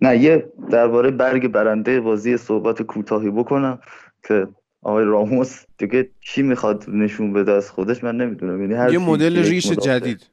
نه 0.01 0.17
یه 0.17 0.51
درباره 0.71 1.11
برگ 1.11 1.47
برنده 1.47 2.01
بازی 2.01 2.37
صحبت 2.37 2.81
کوتاهی 2.81 3.29
بکنم 3.29 3.79
که 4.27 4.47
آقای 4.81 5.05
راموس 5.05 5.63
دیگه 5.77 6.09
چی 6.21 6.41
می‌خواد 6.41 6.85
نشون 6.87 7.33
بده 7.33 7.51
از 7.51 7.71
خودش 7.71 8.03
من 8.03 8.17
نمی‌دونم. 8.17 8.61
یعنی 8.61 8.73
هر 8.73 8.93
یه 8.93 8.97
مدل 8.97 9.37
ریش 9.37 9.65
مدافع- 9.65 9.81
جدید. 9.81 10.27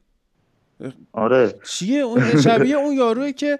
آره. 1.13 1.53
چیه 1.69 1.99
اون 1.99 2.41
شبیه 2.41 2.75
اون 2.75 2.93
یاروی 2.93 3.33
که 3.33 3.59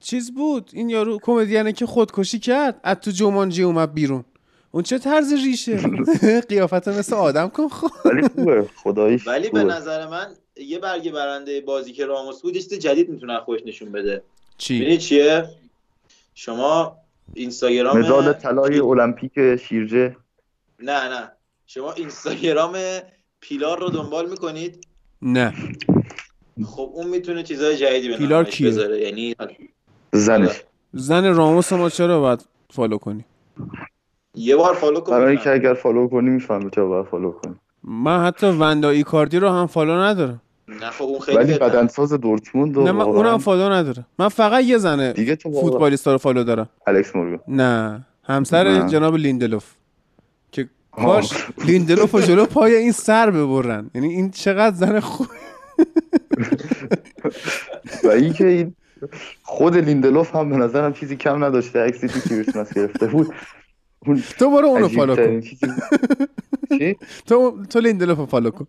چیز 0.00 0.34
بود؟ 0.34 0.70
این 0.72 0.90
یارو 0.90 1.18
کمدیانه 1.22 1.72
که 1.72 1.86
خودکشی 1.86 2.38
کرد. 2.38 2.80
از 2.82 2.96
تو 2.96 3.10
جومانجی 3.10 3.62
اومد 3.62 3.94
بیرون. 3.94 4.24
اون 4.70 4.82
چه 4.82 4.98
طرز 4.98 5.32
ریشه؟ 5.32 5.80
قیافت 6.48 6.88
مثل 6.88 7.16
آدم 7.16 7.48
کن 7.48 7.68
خب 7.68 7.90
ولی 8.04 8.28
خوبه. 8.28 8.68
خداییش 8.76 9.26
ولی 9.26 9.50
به. 9.50 9.64
نظر 9.64 10.06
من 10.06 10.26
یه 10.56 10.78
برگ 10.78 11.12
برنده 11.12 11.60
بازی 11.60 11.92
که 11.92 12.06
راموس 12.06 12.42
بود 12.42 12.56
جدید 12.56 13.08
می‌تونه 13.08 13.32
از 13.32 13.40
خودش 13.40 13.60
نشون 13.66 13.92
بده. 13.92 14.22
چی؟ 14.58 14.98
چیه؟ 14.98 15.44
شما 16.34 16.96
اینستاگرام 17.34 17.98
مدال 17.98 18.32
طلای 18.32 18.78
المپیک 18.78 19.56
شیرجه. 19.56 20.16
نه 20.78 21.08
نه. 21.08 21.32
شما 21.66 21.92
اینستاگرام 21.92 22.76
پیلار 23.40 23.78
رو 23.78 23.90
دنبال 23.90 24.30
می‌کنید؟ 24.30 24.86
نه. 25.22 25.54
خب 26.64 26.90
اون 26.94 27.06
می‌تونه 27.06 27.42
چیزای 27.42 27.76
جدیدی 27.76 28.08
به 28.08 28.16
پیلار 28.16 28.44
کیه؟ 28.44 28.68
بذاره 28.68 29.00
یعنی 29.00 29.36
زنش. 30.12 30.62
زن 30.92 31.34
راموس 31.34 31.72
ما 31.72 31.90
چرا 31.90 32.20
باید 32.20 32.44
follow 32.70 32.98
کنی؟ 32.98 33.24
یه 34.34 34.56
بار 34.56 34.74
follow 34.74 35.00
کن 35.00 35.12
برای. 35.12 35.30
اینکه 35.30 35.50
اگر 35.50 35.74
follow 35.74 36.08
کنی 36.08 36.30
می‌فهمی 36.30 36.70
چرا 36.74 36.86
باید 36.88 37.06
follow 37.06 37.30
کنی. 37.30 37.54
من 37.84 38.24
حتی 38.24 38.46
وندا 38.46 38.90
ایکاردی 38.90 39.38
رو 39.38 39.48
هم 39.48 39.66
follow 39.66 39.92
ندارم. 39.92 40.42
نه 40.68 40.90
خب 40.90 41.04
اون 41.04 41.20
خیلی 41.20 41.38
ولی. 41.38 41.58
بدنساز 41.58 42.12
دورتموند 42.12 42.76
و 42.76 42.82
نه 42.82 42.92
من 42.92 43.04
اونم 43.04 43.38
follow 43.38 43.72
ندارم. 43.72 44.06
من 44.18 44.28
فقط 44.28 44.64
یه 44.64 44.78
زنه 44.78 45.12
دیگه 45.12 45.36
تو 45.36 45.60
فوتبالیستا 45.60 46.12
رو 46.12 46.18
follow 46.18 46.44
دارم. 46.44 46.68
الکس 46.86 47.16
مورگان. 47.16 47.40
نه 47.48 48.06
همسر 48.24 48.68
نه. 48.68 48.88
جناب 48.88 49.16
لیندلوف. 49.16 49.64
که 50.52 50.68
کاش 50.92 51.32
لیندلوف 51.66 52.14
رو 52.14 52.20
جلو 52.20 52.46
پای 52.46 52.74
این 52.74 52.92
سر 52.92 53.30
ببرن. 53.30 53.90
یعنی 53.94 54.08
این 54.08 54.30
چقدر 54.30 54.76
زن 54.76 55.00
خوب 55.00 55.26
و 58.04 58.08
اینکه 58.08 58.46
این 58.46 58.74
خود 59.42 59.76
لیندلوف 59.76 60.36
هم 60.36 60.50
به 60.50 60.56
نظرم 60.56 60.92
چیزی 60.92 61.16
کم 61.16 61.44
نداشته 61.44 61.80
عکسی 61.80 62.08
که 62.08 62.20
کریسمس 62.20 62.74
گرفته 62.74 63.06
بود 63.06 63.34
اون 64.06 64.22
تو 64.38 64.50
برو 64.50 64.66
اونو 64.66 64.88
follow 64.88 65.16
کن 65.16 65.40
چی؟ 66.78 66.96
تو 67.26 67.64
تو 67.70 67.80
لیندلوف 67.80 68.18
رو 68.18 68.26
follow 68.26 68.50
کن. 68.50 68.66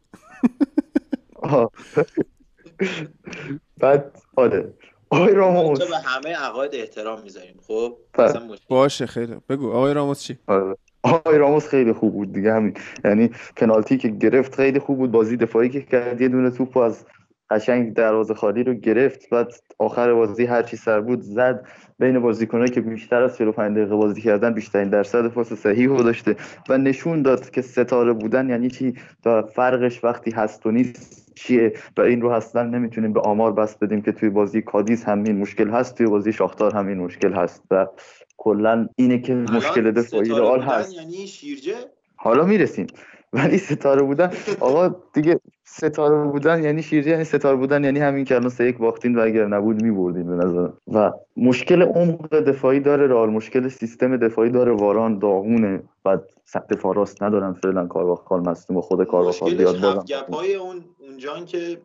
بعد 3.77 4.21
آره 4.35 4.73
آقای 5.09 5.33
راموس 5.33 5.79
به 5.79 5.97
همه 5.97 6.35
عقاید 6.35 6.75
احترام 6.75 7.21
می‌ذاریم 7.21 7.59
خب 7.67 7.97
بله. 8.13 8.39
باشه 8.69 9.05
خیلی 9.05 9.35
بگو 9.49 9.71
آقای 9.71 9.93
راموس 9.93 10.21
چی 10.21 10.38
آره. 10.47 10.77
آقای 11.03 11.37
راموس 11.37 11.67
خیلی 11.67 11.93
خوب 11.93 12.13
بود 12.13 12.33
دیگه 12.33 12.53
همین. 12.53 12.73
یعنی 13.05 13.29
پنالتی 13.55 13.97
که 13.97 14.07
گرفت 14.07 14.55
خیلی 14.55 14.79
خوب 14.79 14.97
بود. 14.97 15.11
بازی 15.11 15.37
دفاعی 15.37 15.69
که 15.69 15.81
کرد 15.81 16.21
یه 16.21 16.27
دونه 16.27 16.49
توپ 16.49 16.77
از 16.77 17.05
قشنگ 17.49 17.93
دروازه 17.93 18.33
خالی 18.33 18.63
رو 18.63 18.73
گرفت. 18.73 19.29
بعد 19.29 19.47
آخر 19.79 20.13
بازی 20.13 20.45
هر 20.45 20.63
چی 20.63 20.77
سر 20.77 21.01
بود 21.01 21.21
زد. 21.21 21.67
بین 21.99 22.19
بازیکنایی 22.19 22.71
که 22.71 22.81
بیشتر 22.81 23.23
از 23.23 23.37
45 23.37 23.77
دقیقه 23.77 23.95
بازی 23.95 24.21
کردن 24.21 24.53
بیشترین 24.53 24.89
درصد 24.89 25.27
پاس 25.27 25.53
صحیح 25.53 25.87
رو 25.87 26.03
داشته 26.03 26.35
و 26.69 26.77
نشون 26.77 27.21
داد 27.21 27.49
که 27.49 27.61
ستاره 27.61 28.13
بودن 28.13 28.49
یعنی 28.49 28.69
چی؟ 28.69 28.93
و 29.25 29.41
فرقش 29.41 30.03
وقتی 30.03 30.31
هست 30.31 30.65
و 30.65 30.71
نیست 30.71 31.20
چیه 31.35 31.73
و 31.97 32.01
این 32.01 32.21
رو 32.21 32.29
اصلا 32.29 32.63
نمی‌تونیم 32.63 33.13
به 33.13 33.21
آمار 33.21 33.53
بس 33.53 33.75
بدیم 33.77 34.01
که 34.01 34.11
توی 34.11 34.29
بازی 34.29 34.61
کادیز 34.61 35.03
همین 35.03 35.37
مشکل 35.37 35.69
هست 35.69 35.97
توی 35.97 36.07
بازی 36.07 36.33
شاختار 36.33 36.75
همین 36.75 36.97
مشکل 36.97 37.33
هست 37.33 37.63
و 37.71 37.87
کلا 38.37 38.87
اینه 38.95 39.19
که 39.19 39.35
مشکل 39.35 39.91
دفاعی 39.91 40.29
رئال 40.29 40.61
هست. 40.61 40.93
یعنی 40.93 41.27
شیرجه؟ 41.27 41.75
حالا 42.15 42.45
می‌رسیم. 42.45 42.87
ولی 43.33 43.57
ستاره 43.57 44.01
بودن 44.01 44.31
آقا 44.59 44.95
دیگه 45.13 45.39
ستاره 45.73 46.23
بودن 46.31 46.64
یعنی 46.64 46.84
شیرجه 46.84 47.10
یعنی 47.10 47.23
ستاره 47.23 47.56
بودن 47.56 47.84
یعنی 47.84 47.99
همین 47.99 48.26
که 48.26 48.35
الان 48.35 48.49
سه 48.49 48.68
یک 48.68 48.77
باختین 48.77 49.15
و 49.15 49.22
اگر 49.22 49.45
نبود 49.45 49.81
میبردین 49.81 50.23
به 50.23 50.45
نظرم 50.45 50.77
و 50.88 51.11
مشکل 51.38 51.81
عمق 51.81 52.39
دفاعی 52.39 52.80
داره 52.80 53.07
رئال 53.07 53.30
مشکل 53.30 53.68
سیستم 53.68 54.18
دفاعی 54.18 54.49
داره. 54.49 54.72
واران 54.72 55.19
داغونه. 55.19 55.84
بعد 56.03 56.23
سخت 56.45 56.68
دفاع 56.68 56.95
راست 56.95 57.23
ندارن 57.23 57.53
فعلا. 57.53 57.88
کارواخال 57.88 58.39
مصدوم 58.39 58.77
و 58.77 58.81
خود 58.81 59.03
کارواخال 59.03 59.56
بیاد 59.56 59.81
بازم. 59.81 59.98
هفت 59.99 60.07
گپ 60.07 60.34
های 60.34 60.56
اون 60.56 60.85
اونجان 60.99 61.45
که 61.45 61.81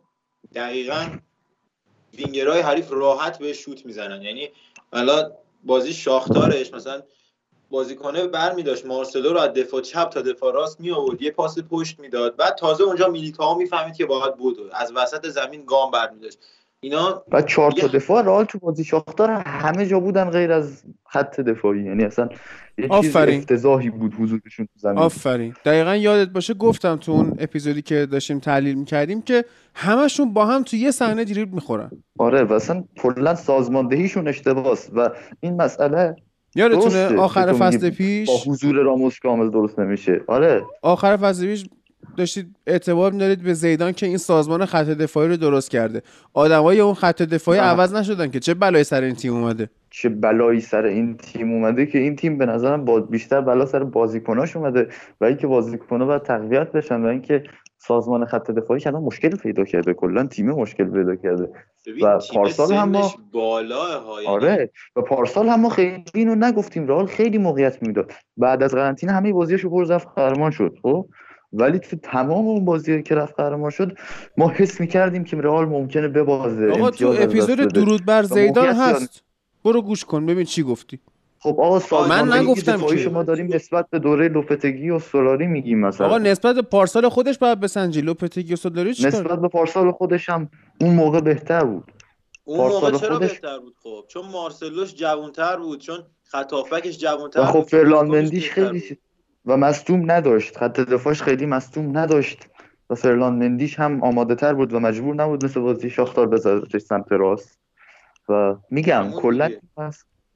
دقیقا 0.55 1.05
وینگرهای 2.17 2.61
حریف 2.61 2.91
راحت 2.91 3.39
به 3.39 3.53
شوت 3.53 3.85
می‌زنن. 3.85 4.21
یعنی 4.21 4.49
حالا 4.93 5.31
بازی 5.63 5.93
شاختارش 5.93 6.73
مثلا 6.73 7.01
بازیکنه 7.69 8.27
بر 8.27 8.53
می 8.53 8.63
داشت 8.63 8.85
مارسلو 8.85 9.33
رو 9.33 9.39
از 9.39 9.53
دفاع 9.53 9.81
چپ 9.81 10.09
تا 10.09 10.21
دفاع 10.21 10.53
راست 10.53 10.79
می 10.79 10.91
آورد 10.91 11.21
یه 11.21 11.31
پاس 11.31 11.59
پشت 11.59 11.99
می‌داد. 11.99 12.35
بعد 12.35 12.55
تازه 12.55 12.83
اونجا 12.83 13.07
میلیتائو 13.07 13.57
می‌فهمید 13.57 13.95
که 13.95 14.05
باید 14.05 14.37
بود. 14.37 14.57
از 14.73 14.93
وسط 14.95 15.27
زمین 15.27 15.65
گام 15.65 15.91
بر 15.91 16.09
می 16.09 16.19
داشت 16.19 16.39
اینا 16.79 17.23
بعد 17.29 17.47
چهار 17.47 17.71
تا 17.71 17.87
دفاع. 17.87 18.21
رئال 18.21 18.45
تو 18.45 18.59
بازی 18.59 18.83
شاختار 18.83 19.29
همه 19.31 19.85
جا 19.85 19.99
بودن 19.99 20.29
غیر 20.29 20.51
از 20.51 20.83
خط 21.05 21.39
دفاعی. 21.39 21.83
یعنی 21.83 22.03
اصلا 22.03 22.29
یه 22.77 22.89
چیز 23.01 23.15
آفرین. 23.15 23.39
افتضاحی 23.39 23.89
بود 23.89 24.13
حضورشون 24.13 24.65
تو 24.65 24.79
زمین. 24.79 24.97
آفرین. 24.97 25.53
دقیقا 25.65 25.95
یادت 25.95 26.29
باشه 26.29 26.53
گفتم 26.53 26.95
تو 26.95 27.11
اون 27.11 27.35
اپیزودی 27.39 27.81
که 27.81 28.05
داشتیم 28.05 28.39
تحلیل 28.39 28.75
می‌کردیم 28.75 29.21
که 29.21 29.45
همشون 29.73 30.33
با 30.33 30.45
هم 30.45 30.63
تو 30.63 30.75
یه 30.75 30.91
صحنه 30.91 31.23
دریبل 31.23 31.51
می‌خورن. 31.51 31.91
آره 32.19 32.43
و 32.43 32.53
اصلا 32.53 32.83
کلا 33.01 33.35
سازماندهیشون 33.35 34.27
اشتباهه 34.27 34.77
و 34.93 35.09
این 35.39 35.61
مسئله 35.61 36.15
یادتونه 36.55 37.17
آخر 37.17 37.53
فصل 37.53 37.89
پیش؟ 37.89 38.27
با 38.27 38.51
حضور 38.51 38.75
راموس 38.75 39.19
کامل 39.19 39.49
درست 39.49 39.79
نمیشه. 39.79 40.21
آره. 40.27 40.63
آخر 40.81 41.17
فصل 41.17 41.45
پیش 41.45 41.65
داشتید 42.17 42.55
اعتبار 42.67 43.11
میدارید 43.11 43.43
به 43.43 43.53
زیدان 43.53 43.91
که 43.91 44.05
این 44.05 44.17
سازمان 44.17 44.65
خط 44.65 44.85
دفاعی 44.85 45.27
رو 45.29 45.37
درست 45.37 45.71
کرده. 45.71 46.01
آدمای 46.33 46.79
اون 46.79 46.93
خط 46.93 47.21
دفاعی 47.21 47.59
آه. 47.59 47.65
عوض 47.65 47.93
نشدن 47.93 48.31
که 48.31 48.39
چه 48.39 48.53
بلایی 48.53 48.83
سر 48.83 49.01
این 49.01 49.15
تیم 49.15 49.33
اومده؟ 49.33 49.69
چه 49.89 50.09
بلایی 50.09 50.61
سر 50.61 50.85
این 50.85 51.17
تیم 51.17 51.51
اومده 51.51 51.85
که 51.85 51.99
این 51.99 52.15
تیم 52.15 52.37
به 52.37 52.45
نظرم 52.45 52.85
با 52.85 52.99
بیشتر 52.99 53.41
بلا 53.41 53.65
سر 53.65 53.83
بازیکناش 53.83 54.55
اومده 54.55 54.87
و 55.21 55.25
اینکه 55.25 55.47
بازیکن‌ها 55.47 56.05
باید 56.05 56.21
تقویت 56.21 56.71
بشن 56.71 57.01
و 57.01 57.05
اینکه 57.05 57.43
سازمان 57.77 58.25
خط 58.25 58.51
دفاعیش 58.51 58.87
الان 58.87 59.03
مشکل 59.03 59.35
پیدا 59.35 59.63
کرده. 59.63 59.93
کلا 59.93 60.27
تیم 60.27 60.51
مشکل 60.51 60.83
پیدا 60.83 61.15
کرده. 61.15 61.49
و 62.01 62.19
پارسال 62.33 62.73
هم 62.73 62.89
ما- 62.89 63.11
یعنی 63.33 64.27
آره. 64.27 64.71
و 64.95 65.01
پارسال 65.01 65.47
هم 65.47 65.61
ما 65.61 65.69
خیلی 65.69 66.03
اینو 66.13 66.35
نگفتیم. 66.35 66.87
رئال 66.87 67.05
خیلی 67.05 67.37
موقعیت 67.37 67.83
می‌داد. 67.83 68.11
بعد 68.37 68.63
از 68.63 68.71
قرنطینه 68.71 69.11
همه 69.11 69.33
بازیاشو 69.33 69.69
پر 69.69 69.87
رفت 69.87 70.07
قهرمان 70.15 70.51
شد 70.51 70.75
خب؟ 70.81 71.05
ولی 71.53 71.79
تو 71.79 71.97
تمام 71.97 72.47
اون 72.47 72.65
بازی 72.65 73.03
که 73.03 73.15
رفت 73.15 73.35
قهرمان 73.35 73.69
شد 73.69 73.97
ما 74.37 74.49
حس 74.49 74.81
می‌کردیم 74.81 75.23
که 75.23 75.37
رئال 75.37 75.65
ممکنه 75.65 76.07
ببازه. 76.07 76.71
آقا 76.71 76.91
تو 76.91 77.15
اپیزود. 77.19 77.73
درود 77.73 78.05
بر 78.05 78.23
زیدان 78.23 78.73
زیاد. 78.73 78.95
هست. 78.95 79.23
برو 79.65 79.81
گوش 79.81 80.05
کن 80.05 80.25
ببین 80.25 80.43
چی 80.45 80.63
گفتی. 80.63 80.99
خب 81.39 81.59
آقا 81.59 81.79
سازماندهی 81.79 82.39
نگفتم 82.39 82.77
دفاعی 82.77 82.97
که. 82.97 83.03
شما 83.03 83.23
داریم 83.23 83.53
نسبت 83.53 83.89
به 83.89 83.99
دوره 83.99 84.27
لوپتگی 84.27 84.89
و 84.89 84.99
سولاری 84.99 85.47
میگیم 85.47 85.79
مثلا. 85.79 86.07
آقا 86.07 86.17
نسبت 86.17 86.55
به 86.55 86.61
پارسال 86.61 87.09
خودش 87.09 87.37
باید 87.37 87.59
بسنجی. 87.59 88.01
لوپتگی 88.01 88.53
و 88.53 88.55
سولاری 88.55 88.93
چیکار؟ 88.93 89.11
نسبت 89.11 89.39
به 89.39 89.47
پارسال 89.47 89.91
خودش 89.91 90.29
هم 90.29 90.49
اون 90.81 90.95
موقع 90.95 91.21
بهتر 91.21 91.63
بود. 91.63 91.91
اون 92.43 92.57
موقع 92.57 92.91
چرا 92.91 93.13
خودش 93.13 93.31
بهتر 93.31 93.59
بود؟ 93.59 93.75
خب 93.83 94.05
چون 94.07 94.25
مارسلوش 94.31 94.95
جوانتر 94.95 95.57
بود 95.57 95.79
چون 95.79 96.03
خط 96.23 96.53
هافبکش 96.53 96.97
جوانتر 96.97 97.39
و 97.39 97.45
خب 97.45 97.59
بود 97.59 97.69
فرلان 97.69 98.07
خودش 98.07 98.23
مندیش 98.23 98.49
بهتر 98.49 98.71
خیلی 98.71 98.89
بود. 98.89 98.97
و 99.45 99.57
مصدوم 99.57 100.11
نداشت. 100.11 100.57
خط 100.57 100.79
دفاعش 100.79 101.21
خیلی 101.21 101.45
مصدوم 101.45 101.97
نداشت 101.97 102.47
و 102.89 102.95
فرلان 102.95 103.35
مندیش 103.35 103.79
هم 103.79 104.03
آماده 104.03 104.35
تر 104.35 104.53
بود 104.53 104.73
و 104.73 104.79
مجبور 104.79 105.15
نبود 105.15 105.45
مثل 105.45 105.59
بازی 105.59 105.89
شاختار 105.89 106.27
بذارتش 106.27 106.81
سمت 106.81 107.11
راست. 107.11 107.59
و 108.29 108.55
میگم 108.71 109.11
کلا 109.11 109.49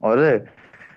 آره. 0.00 0.48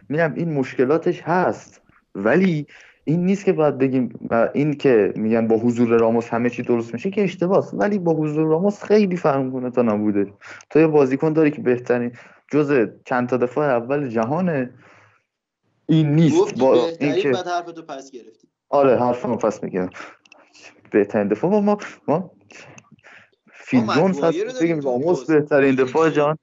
میگم 0.09 0.33
این 0.35 0.53
مشکلاتش 0.53 1.21
هست. 1.21 1.81
ولی 2.15 2.67
این 3.03 3.25
نیست 3.25 3.45
که 3.45 3.53
باید 3.53 3.77
بگیم 3.77 4.29
این 4.53 4.73
که 4.73 5.13
میگن 5.15 5.47
با 5.47 5.55
حضور 5.55 5.99
راموس 5.99 6.29
همه 6.29 6.49
چی 6.49 6.63
درست 6.63 6.93
میشه 6.93 7.09
که 7.09 7.23
اشتباهه 7.23 7.69
ولی 7.73 7.99
با 7.99 8.13
حضور 8.13 8.47
راموس 8.47 8.83
خیلی 8.83 9.17
فرق 9.17 9.41
می‌کنه 9.41 9.71
تا 9.71 9.81
نبوده. 9.81 10.33
تو 10.69 10.79
یه 10.79 10.87
بازیکن 10.87 11.33
داری 11.33 11.51
که 11.51 11.61
بهترین 11.61 12.11
جز 12.51 12.87
چند 13.05 13.29
تا 13.29 13.37
دفاع 13.37 13.69
اول 13.69 14.09
جهانه 14.09 14.73
این 15.89 16.11
نیست. 16.11 16.57
با 16.59 16.71
بهترین 16.71 17.13
اینکه 17.13 17.31
بعد 17.31 17.47
حرفتو 17.47 17.81
پس 17.81 18.11
گرفتی. 18.11 18.47
آره 18.69 18.99
حرفمو 18.99 19.35
پس 19.35 19.63
میگم 19.63 19.89
بهترین 20.91 21.27
دفاع. 21.27 21.51
ما 21.51 21.59
ما, 21.61 21.77
ما 22.07 22.31
فیل 23.53 23.85
جونز 23.95 24.23
هست 24.23 24.63
بگیم 24.63 24.79
راموس. 24.79 25.25
بهترین 25.25 25.75
دفاع. 25.75 26.09
جهان. 26.09 26.37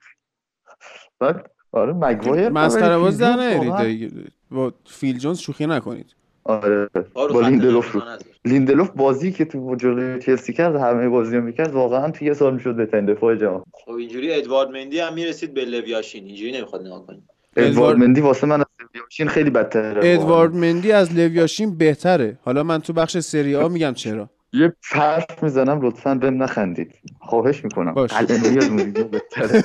بعد 1.19 1.52
آره 1.73 1.93
مگوایر 1.93 2.49
مسخره 2.49 2.99
باز 2.99 3.19
در 3.19 3.36
نیارید 3.36 4.32
با 4.51 4.73
فیل 4.86 5.19
جونز 5.19 5.39
شوخی 5.39 5.66
نکنید. 5.66 6.15
آره 6.44 6.89
با 7.15 7.40
لیندلوف 7.40 7.93
رو. 7.93 8.01
لیندلوف 8.44 8.90
بازی 8.90 9.32
که 9.32 9.44
تو 9.44 9.74
جلوی 9.74 10.23
چلسی 10.23 10.53
کرد 10.53 10.77
همه 10.77 11.09
بازی 11.09 11.36
رو 11.36 11.43
می‌کرد 11.43 11.73
واقعا 11.73 12.11
تو 12.11 12.24
یه 12.24 12.35
سال 12.35 12.55
می‌شد 12.55 12.77
بهترین 12.77 13.07
دفاع 13.07 13.36
جهان. 13.36 13.62
خب 13.73 13.93
اینجوری 13.93 14.35
ادوارد 14.35 14.70
مندی 14.70 14.99
هم 14.99 15.15
می‌رسید 15.15 15.55
به 15.55 15.65
لویاشین. 15.65 16.24
اینجوری 16.24 16.53
نمی‌خواد 16.53 16.86
نگاه 16.86 17.07
کنیم. 17.07 17.28
ادوارد- 17.57 17.99
مندی 17.99 18.20
واسه 18.20 18.47
من 18.47 18.61
از 18.61 18.66
لویاشین 18.93 19.29
خیلی 19.28 19.51
بدتره. 19.51 20.01
ادوارد 20.05 20.55
مندی 20.55 20.93
از 20.93 21.15
لویاشین 21.15 21.78
بهتره. 21.78 22.39
حالا 22.43 22.62
من 22.62 22.78
تو 22.78 22.93
بخش 22.93 23.19
سری 23.19 23.57
آ 23.57 23.69
میگم 23.69 23.93
چرا. 23.94 24.31
یه 24.53 24.73
حرف 24.83 25.43
می‌زنم 25.43 25.87
لطفا 25.87 26.15
بهم 26.15 26.43
نخندید. 26.43 26.93
خواهش 27.20 27.65
می‌کنم. 27.65 27.95
از 27.97 28.70
مورینیو 28.70 29.05
بهتره. 29.05 29.61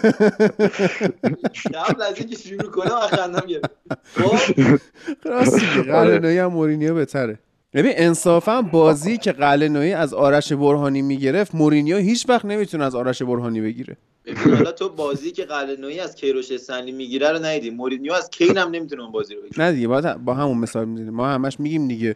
قبل 1.73 2.01
از 2.01 2.17
اینکه 2.17 2.35
شروع 2.35 2.71
کنم 2.71 2.99
خندم 2.99 3.47
گرفت 3.47 3.69
خب؟ 4.13 4.53
راست 5.29 5.53
میگه 5.53 5.93
آره. 5.93 6.09
قلعه‌نویی 6.09 6.37
هم 6.37 6.47
مورینیو 6.47 6.93
بهتره. 6.93 7.39
ببین 7.73 7.93
انصافا 7.95 8.61
بازی 8.61 9.17
که 9.17 9.31
قلعه‌نویی 9.31 9.93
از 9.93 10.13
آرش 10.13 10.53
برهانی 10.53 11.01
می‌گرفت 11.01 11.55
مورینیو 11.55 11.97
هیچ 11.97 12.29
وقت 12.29 12.45
نمی‌تونه 12.45 12.85
از 12.85 12.95
آرش 12.95 13.21
برهانی 13.21 13.61
بگیره. 13.61 13.97
ببین 14.25 14.53
حالا 14.53 14.71
تو 14.71 14.89
بازی 14.89 15.31
که 15.31 15.45
قلعه‌نویی 15.45 15.99
از 15.99 16.15
کیروش 16.15 16.51
استنلی 16.51 16.91
می‌گیره 16.91 17.31
رو 17.31 17.45
ندیدی. 17.45 17.69
مورینیو 17.69 18.13
از 18.13 18.29
کین 18.29 18.57
هم 18.57 18.69
نمی‌تونه 18.69 19.03
اون 19.03 19.11
بازی 19.11 19.35
رو 19.35 19.41
بگیره. 19.41 19.65
نه 19.65 19.71
دیگه 19.71 19.87
با 20.17 20.33
همون 20.33 20.57
مثال 20.57 20.85
می‌زنیم. 20.85 21.13
ما 21.13 21.27
همش 21.27 21.59
میگیم 21.59 21.87
دیگه. 21.87 22.15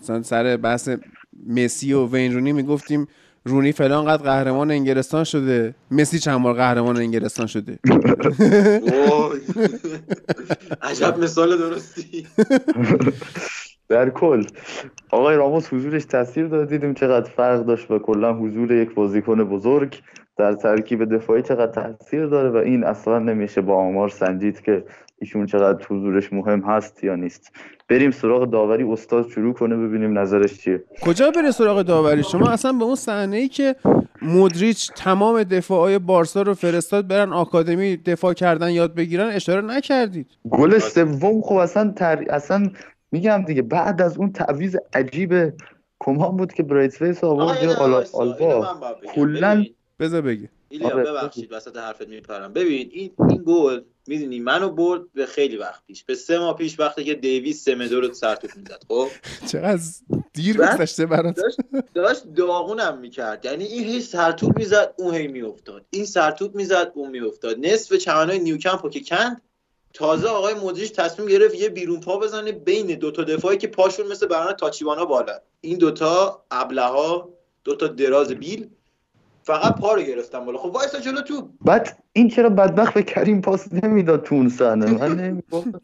مثلا 0.00 0.22
سر 0.22 0.56
بحث 0.56 0.88
مسی 1.46 1.92
و 1.92 2.06
وین 2.06 2.34
رونی 2.34 2.52
می‌گفتیم 2.52 3.08
رونی 3.44 3.72
فلان 3.72 4.04
قد 4.04 4.20
قهرمان 4.22 4.70
انگلستان 4.70 5.24
شده. 5.24 5.74
مسی 5.90 6.18
چند 6.18 6.42
بار 6.42 6.54
قهرمان 6.54 6.96
انگلستان 6.96 7.46
شده. 7.46 7.78
عجب 10.82 11.18
مثال 11.18 11.58
درستی. 11.58 12.26
در 13.88 14.10
کل. 14.10 14.44
آقای 15.10 15.36
راموس 15.36 15.72
حضورش 15.72 16.04
تاثیر 16.04 16.46
داد 16.46 16.68
دیدیم 16.68 16.94
چقدر 16.94 17.30
فرق 17.30 17.66
داشت 17.66 17.90
و 17.90 17.98
کلا 17.98 18.34
حضور 18.34 18.72
یک 18.72 18.94
بازیکن 18.94 19.44
بزرگ 19.44 20.00
در 20.36 20.52
ترکیب 20.52 21.14
دفاعی 21.14 21.42
چقدر 21.42 21.72
تاثیر 21.72 22.26
داره 22.26 22.50
و 22.50 22.56
این 22.56 22.84
اصلا 22.84 23.18
نمیشه 23.18 23.60
با 23.60 23.74
آمار 23.74 24.08
سنجید 24.08 24.60
که 24.60 24.84
ایشون 25.20 25.46
چقدر 25.46 25.86
حضورش 25.90 26.32
مهم 26.32 26.60
هست 26.60 27.04
یا 27.04 27.14
نیست. 27.14 27.52
بریم 27.88 28.10
سراغ 28.10 28.50
داوری 28.50 28.84
استاد 28.84 29.28
شروع 29.28 29.54
کنه 29.54 29.76
ببینیم 29.76 30.18
نظرش 30.18 30.58
چیه. 30.58 30.84
کجا 31.00 31.30
بره 31.30 31.50
سراغ 31.50 31.82
داوری؟ 31.82 32.22
شما 32.22 32.50
اصلا 32.50 32.72
به 32.72 32.84
اون 32.84 32.94
صحنه 32.94 33.36
ای 33.36 33.48
که 33.48 33.76
مودریچ 34.22 34.90
تمام 34.92 35.42
دفاعای 35.42 35.98
بارسا 35.98 36.42
رو 36.42 36.54
فرستاد 36.54 37.08
برن 37.08 37.32
آکادمی 37.32 37.96
دفاع 37.96 38.32
کردن 38.32 38.70
یاد 38.70 38.94
بگیرن 38.94 39.26
اشاره 39.26 39.60
نکردید. 39.60 40.26
گل 40.50 40.78
سوم 40.78 41.40
خب 41.42 41.54
اصلا 41.54 41.92
تر... 41.96 42.24
اصلا 42.30 42.70
میگم 43.12 43.44
دیگه 43.46 43.62
بعد 43.62 44.02
از 44.02 44.18
اون 44.18 44.32
تعویض 44.32 44.76
عجیب 44.94 45.52
کمان 46.00 46.36
بود 46.36 46.52
که 46.52 46.62
برایتفیس 46.62 47.24
آقا 47.24 47.42
آورد 47.44 48.08
آلبا. 48.14 48.66
کلاً 49.14 49.64
بذار 50.00 50.20
بگی. 50.20 50.48
ایلیا 50.68 50.88
آره، 50.88 51.04
ببخشید 51.04 51.52
وسط 51.52 51.76
حرفت 51.76 52.08
میپرم. 52.08 52.52
ببین 52.52 52.90
این 52.92 53.10
این 53.30 53.42
گل 53.46 53.80
می‌دونی 54.06 54.40
منو 54.40 54.70
برد 54.70 55.12
به 55.12 55.26
خیلی 55.26 55.56
وقت 55.56 55.86
پیش. 55.86 56.04
به 56.04 56.14
سه 56.14 56.38
ماه 56.38 56.56
پیش 56.56 56.80
وقتی 56.80 57.04
که 57.04 57.14
دیویس 57.14 57.64
سمدو 57.64 58.00
رو 58.00 58.14
سرتوپ 58.14 58.50
می‌زد 58.56 58.82
خب؟ 58.88 59.08
چقدر 59.46 59.82
دیر 60.32 60.56
گذشته 60.56 61.06
برات. 61.06 61.36
داشت 61.36 61.56
داشت 61.94 62.24
داغونم 62.36 62.98
می‌کرد. 62.98 63.44
یعنی 63.44 63.64
این 63.64 63.84
هی 63.84 64.00
سرتوپ 64.00 64.58
می‌زد 64.58 64.94
اون 64.98 65.14
هی 65.14 65.26
میافتاد. 65.26 65.84
این 65.90 66.04
سرتوپ 66.04 66.54
می‌زد 66.54 66.92
اون 66.94 67.10
میافتاد. 67.10 67.66
نصف 67.66 67.94
چمنای 67.94 68.38
نیوکمپ 68.38 68.84
رو 68.84 68.90
که 68.90 69.00
کند 69.00 69.42
تازه 69.94 70.28
آقای 70.28 70.54
مدریش 70.54 70.90
تصمیم 70.90 71.28
گرفت 71.28 71.54
یه 71.54 71.68
بیرون 71.68 72.00
پا 72.00 72.18
بزنه 72.18 72.52
بین 72.52 72.86
دوتا 72.86 73.24
دفاعی 73.24 73.58
که 73.58 73.66
پاشون 73.66 74.06
مثل 74.06 74.26
برنامه 74.26 74.52
تاچیوانا 74.52 75.04
بالا. 75.04 75.40
این 75.60 75.78
دوتا 75.78 76.44
ابلها 76.50 77.28
دوتا 77.64 77.86
دراز 77.86 78.32
بیل 78.32 78.68
فقط 79.48 79.80
پا 79.80 79.94
رو 79.94 80.02
گرفتم 80.02 80.44
بالا. 80.44 80.58
خب 80.58 80.74
وایسا 80.74 81.00
جلو 81.00 81.20
تو. 81.20 81.48
بعد 81.64 81.98
این 82.12 82.28
چرا 82.28 82.48
بدبخت 82.48 82.94
به 82.94 83.02
کریم 83.02 83.40
پاس 83.40 83.72
نمی‌داد 83.72 84.22
تو 84.22 84.34
اون 84.34 84.48
صحنه؟ 84.48 84.90
من 84.90 85.16
نمی‌گفتم 85.16 85.80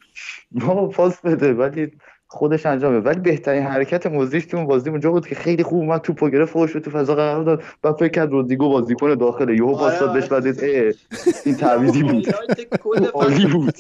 پاس 0.95 1.21
بده 1.21 1.53
ولی 1.53 1.93
خودش 2.27 2.67
انجامه. 2.67 2.99
ولی 2.99 3.21
بهترین 3.21 3.63
حرکت 3.63 4.07
موزیش 4.07 4.47
تو 4.47 4.57
اون 4.57 4.67
بازی 4.67 4.91
اونجا 4.91 5.11
بود 5.11 5.27
که 5.27 5.35
خیلی 5.35 5.63
خوب 5.63 5.79
اومد 5.79 6.01
توپو 6.01 6.29
گرفت 6.29 6.53
خودش 6.53 6.73
تو 6.73 6.91
فضا 6.91 7.15
قرار 7.15 7.45
داد. 7.45 7.63
بعد 7.83 7.95
فکر 7.95 8.09
کرد 8.09 8.31
رودریگو 8.31 8.69
بازیکن 8.69 9.15
داخله 9.15 9.55
یهو 9.55 9.75
پاس 9.75 9.99
داد 9.99 10.13
بهش 10.13 10.29
بعد 10.29 10.47
این 11.45 11.55
تعویضی 11.55 12.03
بود. 12.03 12.27
عالی 13.15 13.47
بود. 13.47 13.75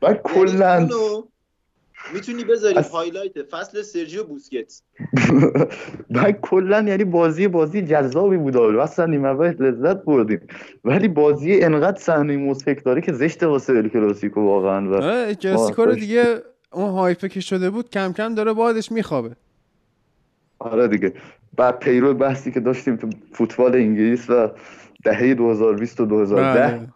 بعد 0.00 0.22
کلا 0.22 0.88
می‌تونی 2.14 2.44
بذاری 2.44 2.78
از- 2.78 2.90
highlight 2.90 3.42
فصل 3.42 3.82
سرجیو 3.82 4.24
بوسکتس 4.24 4.82
بعد 6.10 6.40
کلا 6.50 6.82
یعنی 6.88 7.04
بازی 7.04 7.48
بازی 7.48 7.82
جذابی 7.82 8.36
بود 8.36 8.56
و 8.56 8.80
اصلا 8.80 9.06
نیمه 9.06 9.28
اول 9.28 9.46
لذت 9.62 10.04
بردیم 10.04 10.40
ولی 10.84 11.08
بازی 11.08 11.62
انقدر 11.62 11.98
صحنه 12.00 12.36
مضحک 12.36 12.84
داره 12.84 13.00
که 13.00 13.12
زشت 13.12 13.42
واسه 13.42 13.72
ال 13.72 13.88
کلاسیکو 13.88 14.40
واقعا 14.40 14.90
و 14.90 15.34
کلاسیکو 15.34 15.82
رو. 15.84 15.94
دیگه 15.94 16.42
اون 16.72 16.90
hype 16.90 17.20
ه 17.20 17.28
که 17.28 17.40
شده 17.40 17.70
بود 17.70 17.90
کم 17.90 18.12
کم 18.12 18.34
داره 18.34 18.52
بادش 18.52 18.92
میخوابه 18.92 19.36
آره 20.58 20.88
دیگه 20.88 21.12
بعد 21.56 21.78
پیرو 21.78 22.14
بحثی 22.14 22.52
که 22.52 22.60
داشتیم 22.60 22.96
تو 22.96 23.10
فوتبال 23.32 23.74
انگلیس 23.74 24.30
و 24.30 24.50
دهه 25.04 25.34
2020 25.34 26.00
و 26.00 26.06
2010 26.06 26.76
بله. 26.76 26.88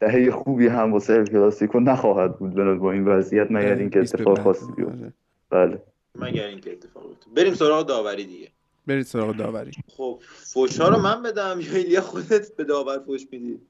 دهه 0.00 0.30
خوبی 0.30 0.66
هم 0.66 0.92
واسه 0.92 1.12
ال 1.12 1.26
کلاسیکو 1.26 1.80
نخواهد 1.80 2.38
بود 2.38 2.54
به 2.54 2.74
با 2.74 2.92
این 2.92 3.04
وضعیت 3.04 3.46
مگر 3.50 3.74
اینکه 3.74 4.00
بیست 4.00 4.16
به 4.16 4.30
اتفاق. 4.30 4.44
خاصی 4.44 4.72
بیفته. 4.76 5.12
آره. 5.50 5.68
بله. 5.68 5.82
مگر 6.14 6.46
اینکه 6.46 6.72
اتفاق 6.72 7.06
بیفته. 7.06 7.26
بریم 7.36 7.54
سراغ 7.54 7.86
داوری 7.86 8.24
دیگه. 8.24 8.48
برید 8.86 9.06
سراغ 9.06 9.36
داوری. 9.36 9.70
خب 9.96 10.18
فوشا 10.52 10.88
رو 10.88 10.98
من 10.98 11.22
بدم 11.22 11.58
یا 11.60 11.76
ایلیا 11.76 12.00
خودت 12.00 12.56
به 12.56 12.64
داور 12.64 12.98
فوش 12.98 13.26
میدی؟ 13.32 13.60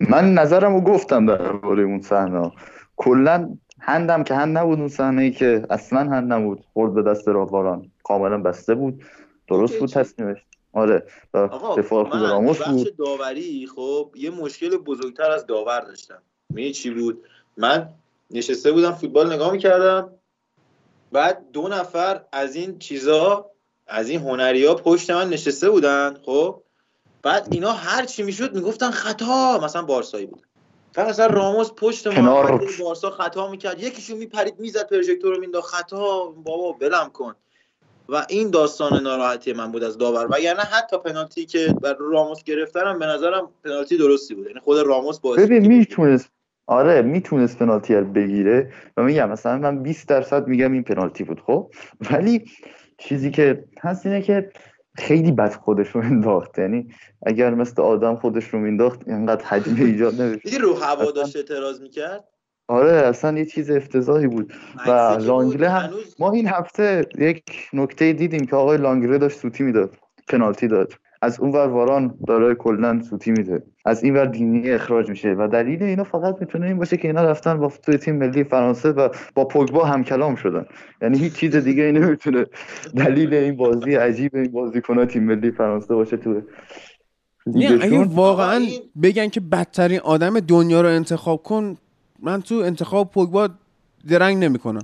من 0.00 0.34
نظرم 0.34 0.74
رو 0.74 0.80
گفتم 0.80 1.26
درباره 1.26 1.82
اون 1.82 2.00
صحنه. 2.00 2.52
کلا 2.96 3.56
هندم 3.80 4.24
که 4.24 4.34
هند 4.34 4.58
نبود 4.58 4.78
اون 4.78 4.88
صحنه 4.88 5.22
ای 5.22 5.30
که 5.30 5.66
اصلا 5.70 5.98
هند 6.00 6.32
نبود. 6.32 6.64
خورد 6.72 6.94
به 6.94 7.02
دست 7.02 7.28
راهباران. 7.28 7.90
کاملا 8.04 8.38
بسته 8.38 8.74
بود. 8.74 9.04
درست 9.48 9.78
بود؟ 9.78 9.88
تصمیمش. 9.88 10.46
آره 10.72 11.06
دفاع 11.34 12.04
خوب 12.04 12.14
راموس 12.14 12.62
بود. 12.62 12.96
داوری 12.96 13.68
خب 13.76 14.14
یه 14.16 14.30
مشکل 14.30 14.76
بزرگتر 14.76 15.30
از 15.30 15.46
داور 15.46 15.80
داشتم. 15.80 16.22
می‌دونی 16.50 16.72
چی 16.72 16.90
بود؟ 16.90 17.24
من 17.56 17.88
نشسته 18.30 18.72
بودم 18.72 18.92
فوتبال 18.92 19.32
نگاه 19.32 19.52
می‌کردم 19.52 20.10
بعد 21.12 21.50
دو 21.52 21.68
نفر 21.68 22.24
از 22.32 22.54
این 22.54 22.78
چیزا 22.78 23.50
از 23.86 24.08
این 24.08 24.20
هنری 24.20 24.66
ها 24.66 24.74
پشت 24.74 25.10
من 25.10 25.28
نشسته 25.28 25.70
بودن 25.70 26.16
خب؟ 26.24 26.62
بعد 27.22 27.48
اینا 27.50 27.72
هر 27.72 28.04
چی 28.04 28.22
می‌شد 28.22 28.54
می‌گفتن 28.54 28.90
خطا 28.90 29.60
مثلا 29.62 29.82
بارسایی 29.82 30.26
بود. 30.26 30.46
مثلا 30.98 31.26
راموس 31.26 31.70
پشت. 31.76 32.06
محمد 32.06 32.60
بارسا 32.80 33.10
خطا 33.10 33.50
می‌کرد. 33.50 33.82
یکیشون 33.82 34.18
میپرید 34.18 34.60
می‌زد 34.60 34.88
پروژکتور 34.88 35.34
رو 35.34 35.40
مینداخت 35.40 35.74
خطا 35.74 36.26
بابا 36.26 36.72
بلم 36.72 37.10
کن. 37.10 37.34
و 38.12 38.26
این 38.28 38.50
داستان 38.50 39.02
ناراحتی 39.02 39.52
من 39.52 39.72
بود 39.72 39.84
از 39.84 39.98
داور. 39.98 40.26
وگرنه 40.30 40.60
حتی 40.60 40.98
پنالتی 40.98 41.46
که 41.46 41.74
بر 41.82 41.96
راموس 42.00 42.44
گرفتنم 42.44 42.98
به 42.98 43.06
نظرم 43.06 43.50
پنالتی 43.64 43.96
درستی 43.96 44.34
بود. 44.34 44.46
یعنی 44.46 44.60
خود 44.60 44.78
راموس 44.78 45.20
بازی 45.20 45.42
ببین 45.42 45.66
می‌تونست 45.66 46.30
آره 46.66 47.02
می‌تونست 47.02 47.58
پنالتی 47.58 47.94
رو 47.94 48.04
بگیره 48.04 48.72
و 48.96 49.02
میگم 49.02 49.30
مثلا 49.30 49.58
من 49.58 49.82
20 49.82 50.08
درصد 50.08 50.46
میگم 50.46 50.72
این 50.72 50.82
پنالتی 50.82 51.24
بود 51.24 51.40
خب؟ 51.40 51.70
ولی 52.10 52.44
چیزی 52.98 53.30
که 53.30 53.64
هست 53.80 54.06
اینه 54.06 54.22
که 54.22 54.50
خیلی 54.96 55.32
بد 55.32 55.54
خودش 55.54 55.88
رو 55.88 56.00
انداخت. 56.00 56.58
یعنی 56.58 56.88
اگر 57.26 57.54
مثل 57.54 57.82
آدم 57.82 58.16
خودش 58.16 58.44
رو 58.44 58.58
مینداخت 58.58 59.00
اینقدر 59.08 59.44
حجم 59.44 59.74
ایجاد 59.84 60.20
نمیشه 60.20 60.40
دیدی 60.40 60.58
رو 60.58 60.74
هوا 60.74 61.10
داشت 61.10 61.36
اعتراض 61.36 61.80
می‌کرد؟ 61.80 62.24
آره 62.70 62.92
اصلا 62.92 63.38
یه 63.38 63.44
چیز 63.44 63.70
افتضاحی 63.70 64.26
بود. 64.26 64.52
و. 64.86 64.90
لانگله 65.20 65.70
هم 65.70 65.82
هنوز؟ 65.82 66.16
ما 66.18 66.32
این 66.32 66.48
هفته 66.48 67.06
یک 67.18 67.42
نکته 67.72 68.12
دیدیم 68.12 68.46
که 68.46 68.56
آقای 68.56 68.78
لانگله 68.78 69.18
داشت 69.18 69.38
سوتی 69.38 69.64
می‌داد 69.64 69.90
پنالتی 70.28 70.68
داد. 70.68 70.92
از 71.22 71.40
اون 71.40 71.50
ور 71.50 71.68
واران 71.68 72.14
داره 72.26 72.54
کلا 72.54 73.02
سوتی 73.10 73.30
میده. 73.30 73.62
از 73.84 74.04
این 74.04 74.14
ور 74.16 74.26
دینی 74.26 74.70
اخراج 74.70 75.08
میشه. 75.10 75.34
و 75.38 75.48
دلیل 75.52 75.82
اینا 75.82 76.04
فقط 76.04 76.36
می‌تونه 76.40 76.66
این 76.66 76.78
باشه 76.78 76.96
که 76.96 77.08
اینا 77.08 77.22
رفتن 77.22 77.58
با 77.58 77.72
توی 77.82 77.96
تیم 77.98 78.16
ملی 78.16 78.44
فرانسه 78.44 78.88
و 78.88 79.08
با 79.34 79.44
پوگبا 79.44 79.84
هم 79.84 80.04
کلام 80.04 80.34
شدن. 80.34 80.64
یعنی 81.02 81.18
هیچ 81.18 81.32
چیز 81.32 81.56
دیگه 81.56 81.82
ای 81.82 81.92
نمی‌تونه 81.92 82.46
دلیل 82.96 83.34
این 83.34 83.56
بازی 83.56 83.94
عجیب 83.94 84.36
این 84.36 84.52
بازیکن‌ها 84.52 85.04
تیم 85.04 85.24
ملی 85.24 85.50
فرانسه 85.50 85.94
باشه 85.94 86.16
تو 86.16 86.42
نه 87.46 87.78
اگه 87.80 88.04
واقعا 88.04 88.60
بگن 89.02 89.28
که 89.28 89.40
بدترین 89.40 90.00
آدم 90.00 90.40
دنیا 90.40 90.80
رو 90.80 90.88
انتخاب 90.88 91.42
کن 91.42 91.76
من 92.22 92.42
تو 92.42 92.54
انتخاب 92.54 93.10
پوگبا 93.10 93.48
درنگ 94.08 94.44
نمی‌کنم. 94.44 94.82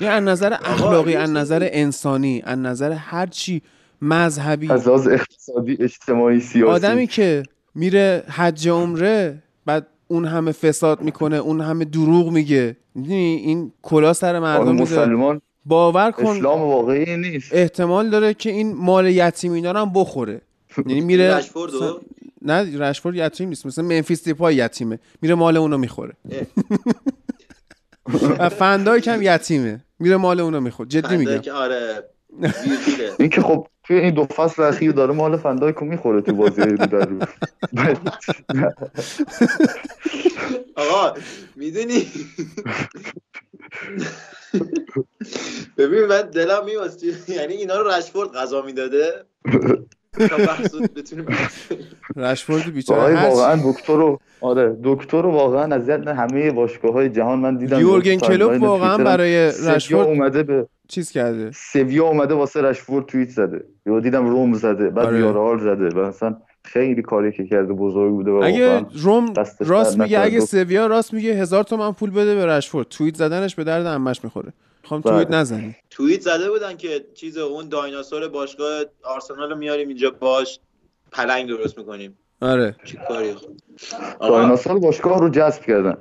یه 0.00 0.08
از 0.08 0.22
نظر 0.22 0.52
اخلاقی 0.52 1.14
از 1.14 1.30
نظر 1.30 1.68
انسانی 1.72 2.42
از 2.44 2.58
نظر 2.58 2.92
هر 2.92 3.26
چی 3.26 3.62
مذهبی. 4.02 4.70
از 4.70 4.88
لحاظ 4.88 5.08
اقتصادی 5.08 5.76
اجتماعی 5.80 6.40
سیاسی. 6.40 6.72
آدمی 6.72 7.06
که 7.06 7.42
میره 7.74 8.24
حج 8.28 8.68
عمره 8.68 9.42
بعد 9.66 9.86
اون 10.08 10.24
همه 10.24 10.52
فساد 10.52 11.00
می‌کنه 11.02 11.36
اون 11.36 11.60
همه 11.60 11.84
دروغ 11.84 12.30
میگه. 12.30 12.76
می‌دونی 12.94 13.14
این 13.44 13.72
کلا 13.82 14.12
سر 14.12 14.38
مردم 14.38 14.74
مسلمان 14.76 15.40
باور 15.64 16.10
کن. 16.10 16.26
اسلام 16.26 16.60
واقعی 16.60 17.16
نیست. 17.16 17.54
احتمال 17.54 18.10
داره 18.10 18.34
که 18.34 18.50
این 18.50 18.74
مال 18.74 19.06
یتیم 19.06 19.52
اینا 19.52 19.72
رو 19.72 19.78
هم 19.78 19.92
بخوره. 19.94 20.40
یعنی 20.86 21.00
میره 21.00 21.40
نه 22.44 22.78
رشفورد 22.78 23.16
یتیم 23.16 23.48
نیست 23.48 23.66
مثلا 23.66 23.84
منفیس 23.84 24.24
دیپای 24.24 24.54
یتیمه 24.54 24.98
میره 25.22 25.34
مال 25.34 25.56
اونو 25.56 25.78
می‌خوره. 25.78 26.16
و 28.38 28.48
فندای 28.48 29.02
هم 29.06 29.22
یتیمه 29.22 29.84
میره 29.98 30.16
مال 30.16 30.40
اونو 30.40 30.60
می‌خوره 30.60 30.88
جدی 30.88 31.16
میگم. 31.16 31.38
که 31.38 31.52
آره. 31.52 32.04
این 33.18 33.28
که 33.28 33.42
خب 33.42 33.66
توی 33.84 33.96
این 33.96 34.14
دو 34.14 34.24
فصل 34.24 34.62
اخیر 34.62 34.92
داره 34.92 35.14
مال 35.14 35.36
فندایکو 35.36 35.84
می‌خوره 35.84 36.20
تو 36.20 36.34
بازی 36.34 36.62
رو 36.62 36.76
در 36.76 37.06
رو. 37.06 37.16
آقا 40.76 41.14
می‌دونی؟ 41.56 42.06
ببین 45.76 46.04
من 46.04 46.22
دلم 46.22 46.64
میواستی 46.64 47.12
یعنی 47.28 47.54
اینا 47.54 47.80
رو 47.80 47.88
رشفورد 47.88 48.32
غذا 48.32 48.62
می‌داده. 48.62 49.24
تا 50.18 50.36
بحث 50.36 50.74
بتونیم. 50.74 51.26
رشفورد 52.16 52.72
بیچاره 52.72 53.28
واقعا 53.28 53.60
دکتر 53.64 53.96
رو 53.96 54.20
آره 54.40 54.76
دکتر 54.84 55.22
رو 55.22 55.30
واقعا 55.30 55.74
از 55.74 55.88
یاد 55.88 56.08
همه 56.08 56.50
باشگاه 56.50 56.92
های 56.92 57.08
جهان 57.08 57.38
من 57.38 57.56
دیدم 57.56 57.80
یورگن 57.80 58.16
کلوپ 58.16 58.62
واقعا 58.62 58.98
برای 58.98 59.46
رشفورد 59.46 60.08
اومده 60.08 60.42
به 60.42 60.66
چیز 60.88 61.10
کرده 61.10 61.50
سویا 61.54 62.04
اومده 62.04 62.34
واسه 62.34 62.62
رشفورد 62.62 63.06
توییت 63.06 63.28
زده 63.28 63.64
یا 63.86 64.00
دیدم 64.00 64.26
روم 64.26 64.54
زده 64.54 64.90
بعد 64.90 65.06
آره. 65.06 65.18
یارال 65.18 65.58
زده 65.58 65.88
و 65.88 65.98
اصلا 65.98 66.36
خیلی 66.64 67.02
کاری 67.02 67.32
که 67.32 67.44
کرده 67.44 67.72
بزرگ 67.72 68.12
بوده 68.12 68.30
و 68.30 68.34
اگه 68.34 68.84
روم 68.94 69.34
راست 69.60 69.98
میگه. 69.98 70.20
اگه 70.20 70.40
سویا 70.40 70.86
راست 70.86 71.14
میگه 71.14 71.32
هزار 71.32 71.64
تومن 71.64 71.92
پول 71.92 72.10
بده 72.10 72.34
به 72.34 72.46
رشفورد 72.46 72.86
توییت 72.88 73.16
زدنش 73.16 73.54
به 73.54 73.64
درد 73.64 73.86
امش 73.86 74.24
می‌خوره 74.24 74.52
می‌خوام 74.82 75.00
بله. 75.00 75.12
توییت 75.12 75.30
نزنی 75.30 75.76
توییت 75.90 76.20
زده 76.20 76.50
بودن 76.50 76.76
که 76.76 77.04
چیز 77.14 77.38
اون 77.38 77.68
دایناسور 77.68 78.28
باشگاه 78.28 78.84
آرسنال 79.04 79.50
رو 79.50 79.56
میاریم 79.56 79.88
اینجا 79.88 80.10
باش 80.10 80.60
پلنگ 81.12 81.48
درست 81.48 81.78
می‌کنیم. 81.78 82.18
آره. 82.40 82.76
چی 82.84 82.98
کاری؟ 83.08 83.34
دایناسور 84.20 84.78
باشگاه 84.78 85.20
رو 85.20 85.28
جذب 85.28 85.62
کردن 85.62 85.96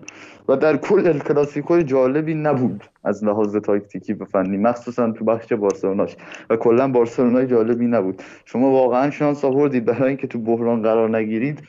و 0.48 0.58
در 0.58 0.78
کل 0.78 1.08
ال 1.08 1.20
کلاسیکو 1.20 1.82
جالبی 1.82 2.34
نبود 2.34 2.84
از 3.04 3.24
لحاظ 3.24 3.56
تاکتیکی 3.56 4.14
و 4.14 4.26
فنی 4.26 4.58
مخصوصا 4.58 5.12
تو 5.12 5.26
بخش 5.26 5.54
بارسلوناش. 5.54 6.16
و 6.50 6.56
کلا 6.56 6.88
بارسلونای 6.88 7.48
جالبی 7.48 7.88
نبود. 7.88 8.22
شما 8.46 8.72
واقعا 8.72 9.12
شانس 9.12 9.46
آوردید 9.46 9.86
برای 9.86 10.08
اینکه 10.08 10.28
تو 10.28 10.40
بحران 10.40 10.82
قرار 10.82 11.18
نگیرید. 11.18 11.60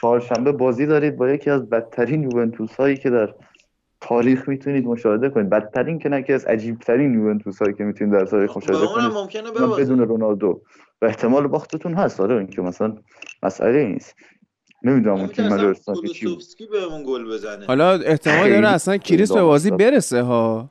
چهارشنبه 0.00 0.52
بازی 0.52 0.86
دارید 0.86 1.16
با 1.16 1.30
یکی 1.30 1.50
از 1.50 1.70
بدترین 1.70 2.22
یوونتوس 2.22 2.74
هایی 2.74 2.96
که 2.96 3.10
در 3.10 3.34
تاریخ 4.08 4.48
می‌تونید 4.48 4.86
مشاهده 4.86 5.30
کنید. 5.30 5.50
بدترین 5.50 5.98
که 5.98 6.08
نه 6.08 6.22
که 6.22 6.34
از 6.34 6.44
عجیب 6.44 6.78
ترین 6.78 7.14
یوونتوس 7.14 7.62
هایی 7.62 7.74
که 7.74 7.84
می‌تونید 7.84 8.14
در 8.14 8.26
تاریخ 8.26 8.56
مشاهده 8.56 8.86
کنید. 8.86 9.12
ممکنه 9.12 9.50
بدون 9.50 9.98
رونالدو. 9.98 10.62
و 11.02 11.06
احتمال 11.06 11.46
باختتون 11.46 11.94
هست. 11.94 12.20
آره 12.20 12.36
این 12.36 12.46
که 12.46 12.62
مثلا 12.62 12.94
مسئله 13.42 13.86
نیست. 13.86 14.14
نمی‌دونم 14.84 15.16
اون 15.16 15.26
تیم 15.26 15.44
نمی‌ترسم 15.44 15.62
مجارستان 15.62 15.94
که 15.94 16.08
چی 16.08 16.26
بود. 16.26 16.34
کولوسوفسکی 16.34 16.66
بهمون 16.66 17.02
گل 17.06 17.34
بزنه. 17.34 17.66
حالا 17.66 17.90
احتمال 17.92 18.50
داره 18.50 18.68
اصلا 18.68 18.96
کریس 18.96 19.32
به 19.32 19.42
بازی 19.42 19.70
برسه 19.70 20.22
ها. 20.22 20.70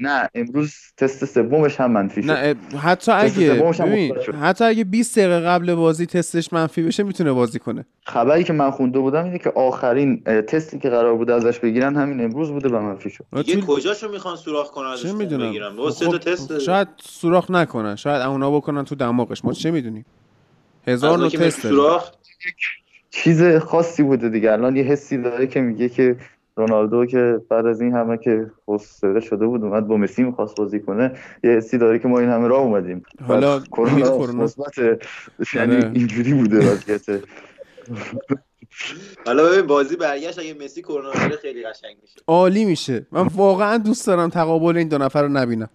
نه 0.00 0.28
امروز 0.34 0.74
تست 0.96 1.24
سومش 1.24 1.80
هم 1.80 1.90
منفی 1.90 2.22
شد. 2.22 2.30
نه 2.30 2.54
حتی 2.78 3.12
اگه 3.12 3.54
ببین. 3.80 4.14
حتی 4.40 4.64
اگه 4.64 4.84
20 4.84 5.18
دقیقه 5.18 5.40
قبل 5.40 5.74
بازی 5.74 6.06
تستش 6.06 6.52
منفی 6.52 6.82
بشه 6.82 7.02
می‌تونه 7.02 7.32
بازی 7.32 7.58
کنه. 7.58 7.84
خبری 8.06 8.44
که 8.44 8.52
من 8.52 8.70
خونده 8.70 8.98
بودم 8.98 9.24
اینه 9.24 9.38
که 9.38 9.50
آخرین 9.50 10.24
تستی 10.24 10.78
که 10.78 10.90
قرار 10.90 11.14
بوده 11.16 11.34
ازش 11.34 11.58
بگیرن 11.58 11.96
همین 11.96 12.24
امروز 12.24 12.50
بوده 12.50 12.68
و 12.68 12.80
منفی 12.80 13.10
شد. 13.10 13.24
دیگه 13.36 13.60
تو- 13.60 13.66
کجاشو 13.66 14.10
می‌خوان 14.10 14.36
سوراخ 14.36 14.70
کنن 14.70 14.86
ازش 14.88 15.02
چه 15.02 15.12
بگیرن؟ 15.12 15.76
بابا 15.76 15.90
سه 15.90 16.06
تا 16.06 16.18
تست 16.18 16.48
داره. 16.48 16.62
شاید 16.62 16.88
سوراخ 17.02 17.50
نکنن 17.50 17.96
شاید 17.96 18.22
اونا 18.22 18.50
بکنن 18.50 18.84
تو 18.84 18.94
دماغش. 18.94 19.44
ما 19.44 19.52
چه 19.52 19.70
می‌دونیم؟ 19.70 20.04
هزار 20.86 21.18
نوع 21.18 21.28
تست. 21.28 21.60
سوراخ؟ 21.60 22.10
چیز 23.10 23.56
خاصی 23.56 24.02
بوده 24.02 24.28
دیگه. 24.28 24.52
الان 24.52 24.76
یه 24.76 24.82
حسی 24.82 25.22
داره 25.22 25.46
که 25.46 25.60
میگه 25.60 25.88
که 25.88 26.16
رونالدو 26.56 27.06
که 27.06 27.40
بعد 27.48 27.66
از 27.66 27.80
این 27.80 27.92
همه 27.92 28.18
که 28.18 28.50
حوصله 28.66 29.20
شده 29.20 29.46
بود 29.46 29.64
اومد 29.64 29.86
با 29.86 29.96
مسی 29.96 30.22
می‌خواست 30.22 30.56
بازی 30.56 30.80
کنه 30.80 31.12
یه 31.44 31.50
حسی 31.50 31.78
داره 31.78 31.98
که 31.98 32.08
ما 32.08 32.18
این 32.18 32.28
همه 32.28 32.48
راه 32.48 32.60
اومدیم. 32.60 33.02
حالا 33.28 33.60
کرونا. 33.60 34.44
مثبت 34.44 34.78
یعنی 35.54 35.76
آره. 35.76 35.90
اینجوری 35.94 36.34
بوده 36.34 36.72
وضعیت. 36.72 37.22
حالا 39.26 39.48
ببین 39.48 39.66
بازی 39.66 39.96
برگشت 39.96 40.38
اگه 40.38 40.54
مسی 40.64 40.82
کرونا 40.82 41.10
خیلی 41.42 41.62
قشنگ 41.62 41.96
میشه. 42.02 42.20
عالی 42.26 42.64
میشه. 42.64 43.06
من 43.12 43.26
واقعا 43.26 43.78
دوست 43.78 44.06
دارم 44.06 44.28
تقابل 44.28 44.76
این 44.76 44.88
دو 44.88 44.98
نفر 44.98 45.22
رو 45.22 45.28
نبینم. 45.28 45.68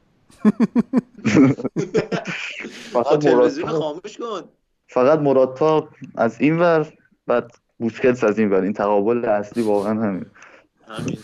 تلویزیون 3.21 3.67
مراد 3.67 3.79
خاموش 3.79 4.17
کن. 4.17 4.41
فقط 4.87 5.19
مراد 5.19 5.55
تا 5.55 5.89
از 6.15 6.41
این 6.41 6.59
ور 6.59 6.93
بعد 7.27 7.51
بوسکتس 7.79 8.23
از 8.23 8.39
این 8.39 8.49
ور. 8.49 8.61
این 8.61 8.73
تقابل 8.73 9.25
اصلی 9.25 9.63
واقعا 9.63 10.03
همین. 10.03 10.25
همین. 10.87 11.17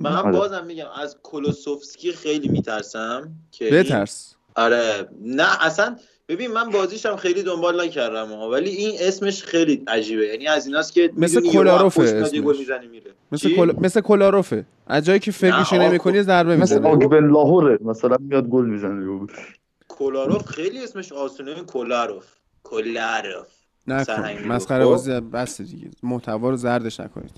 من 0.00 0.12
آره. 0.16 0.32
بازم 0.38 0.64
میگم 0.66 0.86
از 1.02 1.16
کولوسوفسکی 1.22 2.12
خیلی 2.12 2.48
میترسم 2.48 3.32
که 3.50 3.64
این- 3.64 3.74
بترس. 3.74 4.34
آره. 4.54 5.08
نه 5.22 5.64
اصلا 5.64 5.96
ببین 6.28 6.52
من 6.52 6.70
بازیشم 6.70 7.16
خیلی 7.16 7.42
دنبال 7.42 7.84
نکردم 7.84 8.28
ها. 8.28 8.50
ولی 8.50 8.70
این 8.70 8.96
اسمش 9.00 9.42
خیلی 9.42 9.82
عجیبه. 9.86 10.26
یعنی 10.26 10.46
از 10.46 10.66
ایناست 10.66 10.92
که 10.92 11.12
مثل 11.16 11.52
کولاروفه 11.52 12.02
میره. 12.90 13.10
مثل؟ 13.32 13.56
کل... 13.56 13.72
مثل 13.80 14.00
کلاروفه. 14.00 14.64
از 14.86 15.04
جایی 15.04 15.18
که 15.18 15.30
فکرش 15.32 15.72
نه، 15.72 15.78
آقا، 15.78 15.88
نمی‌کنی 15.88 16.22
ضربه 16.22 16.56
مثل 16.56 16.74
می‌زنه 16.78 16.88
آگبن 16.92 17.30
لاهوره 17.30 17.78
مثلا 17.82 18.16
میاد 18.20 18.48
گل 18.48 18.64
می‌زنه. 18.66 19.26
کولاروف 19.88 20.46
خیلی 20.46 20.84
اسمش 20.84 21.12
آسونه 21.12 21.50
این 21.50 21.64
کولاروف 21.64 22.24
کولاروف 22.62 23.46
نکن 23.86 24.42
مسخره 24.48 24.84
خب. 24.84 24.90
بازی 24.90 25.20
بس 25.20 25.60
دیگه. 25.60 25.90
محتوا 26.02 26.50
رو 26.50 26.56
زردش 26.56 27.00
نکنید. 27.00 27.34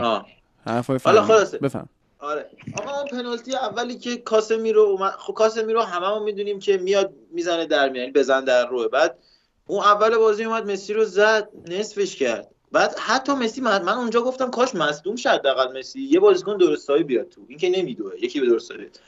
آه. 0.00 0.26
حرفای 0.66 0.98
حالا 1.04 1.22
خلاصه. 1.22 1.58
بفهم. 1.58 1.88
آره. 2.18 2.46
آقا 2.78 3.00
اون 3.00 3.08
پنالتی 3.08 3.56
اولی 3.56 3.98
که 3.98 4.16
کاسمیرو 4.16 4.82
اومد 4.82 5.12
خب 5.12 5.34
کاسمیرو 5.34 5.80
هممون 5.80 6.22
می‌دونیم 6.22 6.58
که 6.58 6.76
میاد 6.76 7.12
می‌زنه 7.30 7.66
در 7.66 7.88
میاد 7.88 7.96
یعنی 7.96 8.12
بزن 8.12 8.44
در 8.44 8.66
روه. 8.66 8.88
بعد 8.88 9.18
اون 9.66 9.80
اول 9.80 10.16
بازی 10.16 10.44
اومد 10.44 10.70
مسی 10.70 10.92
رو 10.92 11.04
زد 11.04 11.48
نصفش 11.68 12.16
کرد. 12.16 12.48
بعد 12.72 12.98
حتی 12.98 13.32
مسی 13.32 13.60
من, 13.60 13.82
من 13.82 13.92
اونجا 13.92 14.22
گفتم 14.22 14.50
کاش 14.50 14.74
مصدوم 14.74 15.16
شد 15.16 15.28
حداقل 15.28 15.78
مسی. 15.78 16.00
یه 16.00 16.20
بازیکن 16.20 16.56
درستایی 16.56 17.04
بیاد 17.04 17.28
تو. 17.28 17.40
این 17.48 17.58
که 17.58 17.68
نمیدوه 17.70 18.12
یکی 18.24 18.40
به 18.40 18.46
درستایی 18.46 18.80
بیاد. 18.80 19.00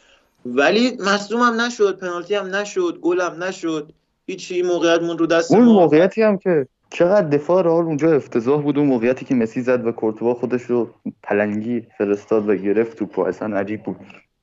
ولی 0.46 0.96
مصدوم 1.00 1.40
هم 1.40 1.60
نشد 1.60 1.98
پنالتی 1.98 2.34
هم 2.34 2.54
نشد 2.54 2.98
گل 3.02 3.20
هم 3.20 3.44
نشد. 3.44 3.92
هیچی 4.26 4.62
موقعیت 4.62 5.02
مون 5.02 5.18
رو 5.18 5.26
دست 5.26 5.52
اون 5.52 5.64
موقعیتی 5.64 6.22
هم 6.22 6.38
که 6.38 6.66
چقدر 6.90 7.28
دفاع 7.28 7.62
رئال 7.62 7.84
اونجا 7.84 8.12
افتضاح 8.12 8.62
بود 8.62 8.78
اون 8.78 8.86
موقعیتی 8.86 9.24
که 9.24 9.34
مسی 9.34 9.60
زد 9.60 9.86
و 9.86 9.92
کورتوا 9.92 10.34
خودش 10.34 10.62
رو 10.62 10.90
پلنگی 11.22 11.86
فرستاد 11.98 12.48
و 12.48 12.54
گرفت 12.56 12.98
توپو 12.98 13.22
اصلا 13.22 13.56
عجیب 13.56 13.82
بود. 13.82 13.96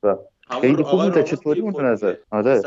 و 0.03 0.15
خیلی 0.61 0.83
خوب 0.83 1.03
بود 1.03 1.23
چطوری 1.23 1.61
خورد. 1.61 1.85
نظر. 1.85 2.15
آره. 2.31 2.61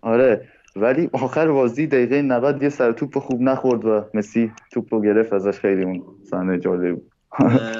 آره. 0.00 0.48
ولی 0.76 1.10
آخر 1.12 1.48
بازی 1.48 1.86
دقیقه 1.86 2.22
90 2.22 2.62
یه 2.62 2.68
سر 2.68 2.92
توپ 2.92 3.18
خوب 3.18 3.40
نخورد 3.40 3.84
و 3.84 4.04
مسی 4.14 4.52
توپ 4.70 4.94
رو 4.94 5.00
گرفت 5.00 5.32
ازش 5.32 5.58
خیلی 5.58 5.84
اون 5.84 6.02
صحنه 6.30 6.58
جالب 6.58 6.94
بود. 6.94 7.12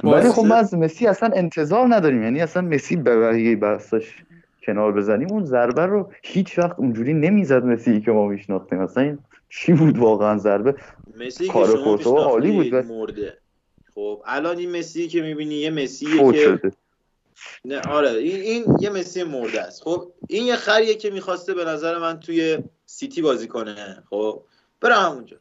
ولی 0.04 0.28
خب 0.28 0.46
ما 0.46 0.54
از 0.54 0.74
مسی 0.74 1.06
اصلا 1.06 1.30
انتظار 1.34 1.94
نداریم. 1.94 2.22
یعنی 2.22 2.40
اصلا 2.40 2.62
مسی 2.62 2.96
به 2.96 3.56
بحثش 3.56 4.22
کنار 4.66 4.92
بزنیم. 4.92 5.28
اون 5.30 5.44
ضربه 5.44 5.86
رو 5.86 6.10
هیچ 6.22 6.58
وقت 6.58 6.78
اونجوری 6.78 7.14
نمی‌زد 7.14 7.64
مسی 7.64 8.00
که 8.00 8.12
ما 8.12 8.26
میشناختیم 8.26 8.78
مثلا 8.78 9.02
این 9.02 9.18
چی 9.52 9.72
بود 9.72 9.98
واقعا 9.98 10.38
ضربه؟ 10.38 10.74
مسی 11.20 11.46
که 11.46 11.52
کار 11.52 11.66
شما 11.66 11.84
کورتوا 11.84 12.24
عالی 12.24 12.52
بود 12.52 12.74
مرده. 12.74 13.38
خب 13.94 14.22
الان 14.26 14.58
این 14.58 14.78
مسی 14.78 15.08
که 15.08 15.22
می‌بینی 15.22 15.54
یه 15.54 15.70
مسیه 15.70 16.08
فوت 16.18 16.34
که 16.34 16.40
شده. 16.42 16.72
نه 17.64 17.80
آره 17.80 18.10
این 18.10 18.40
این 18.40 18.76
یه 18.80 18.90
مسی 18.90 19.22
مرده 19.22 19.60
است. 19.62 19.82
خب 19.82 20.12
این 20.28 20.46
یه 20.46 20.56
خریه 20.56 20.94
که 20.94 21.10
می‌خواسته 21.10 21.54
به 21.54 21.64
نظر 21.64 21.98
من 21.98 22.20
توی 22.20 22.58
سیتی 22.86 23.22
بازی 23.22 23.48
کنه. 23.48 24.02
خب 24.10 24.42
برم 24.80 25.10
همونجا. 25.10 25.36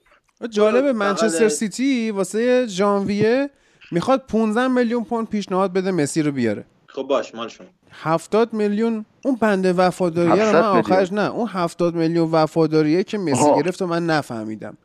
جالبه 0.50 0.82
فقط- 0.94 0.96
منچستر 0.96 1.50
سیتی 1.50 2.12
واسه 2.12 2.66
ژانویه 2.68 3.50
می‌خواد 3.92 4.26
15 4.28 4.68
میلیون 4.68 5.04
پوند 5.04 5.30
پیشنهاد 5.30 5.74
بده 5.74 5.92
مسی 5.92 6.22
رو 6.22 6.32
بیاره. 6.32 6.66
خب 6.88 7.04
باش 7.04 7.36
مالشون 7.36 7.68
70 7.93 8.53
میلیون 8.53 9.05
اون 9.26 9.35
بنده 9.35 9.73
وفاداریه 9.73 10.34
رو 10.34 10.39
700 10.39 10.61
من. 10.61 10.80
آخرش 10.80 11.13
نه 11.13 11.31
اون 11.31 11.47
70 11.47 11.95
میلیون 11.95 12.31
وفاداریه 12.31 13.03
که 13.03 13.18
مسی. 13.18 13.55
گرفت 13.55 13.81
و 13.81 13.88
من 13.88 14.05
نفهمیدم 14.05 14.77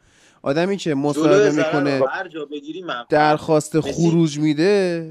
آدمی 0.43 0.77
که 0.77 0.95
مصاحبه 0.95 1.51
می‌کنه 1.51 2.03
درخواست 3.09 3.81
خروج 3.81 4.39
میده 4.39 5.11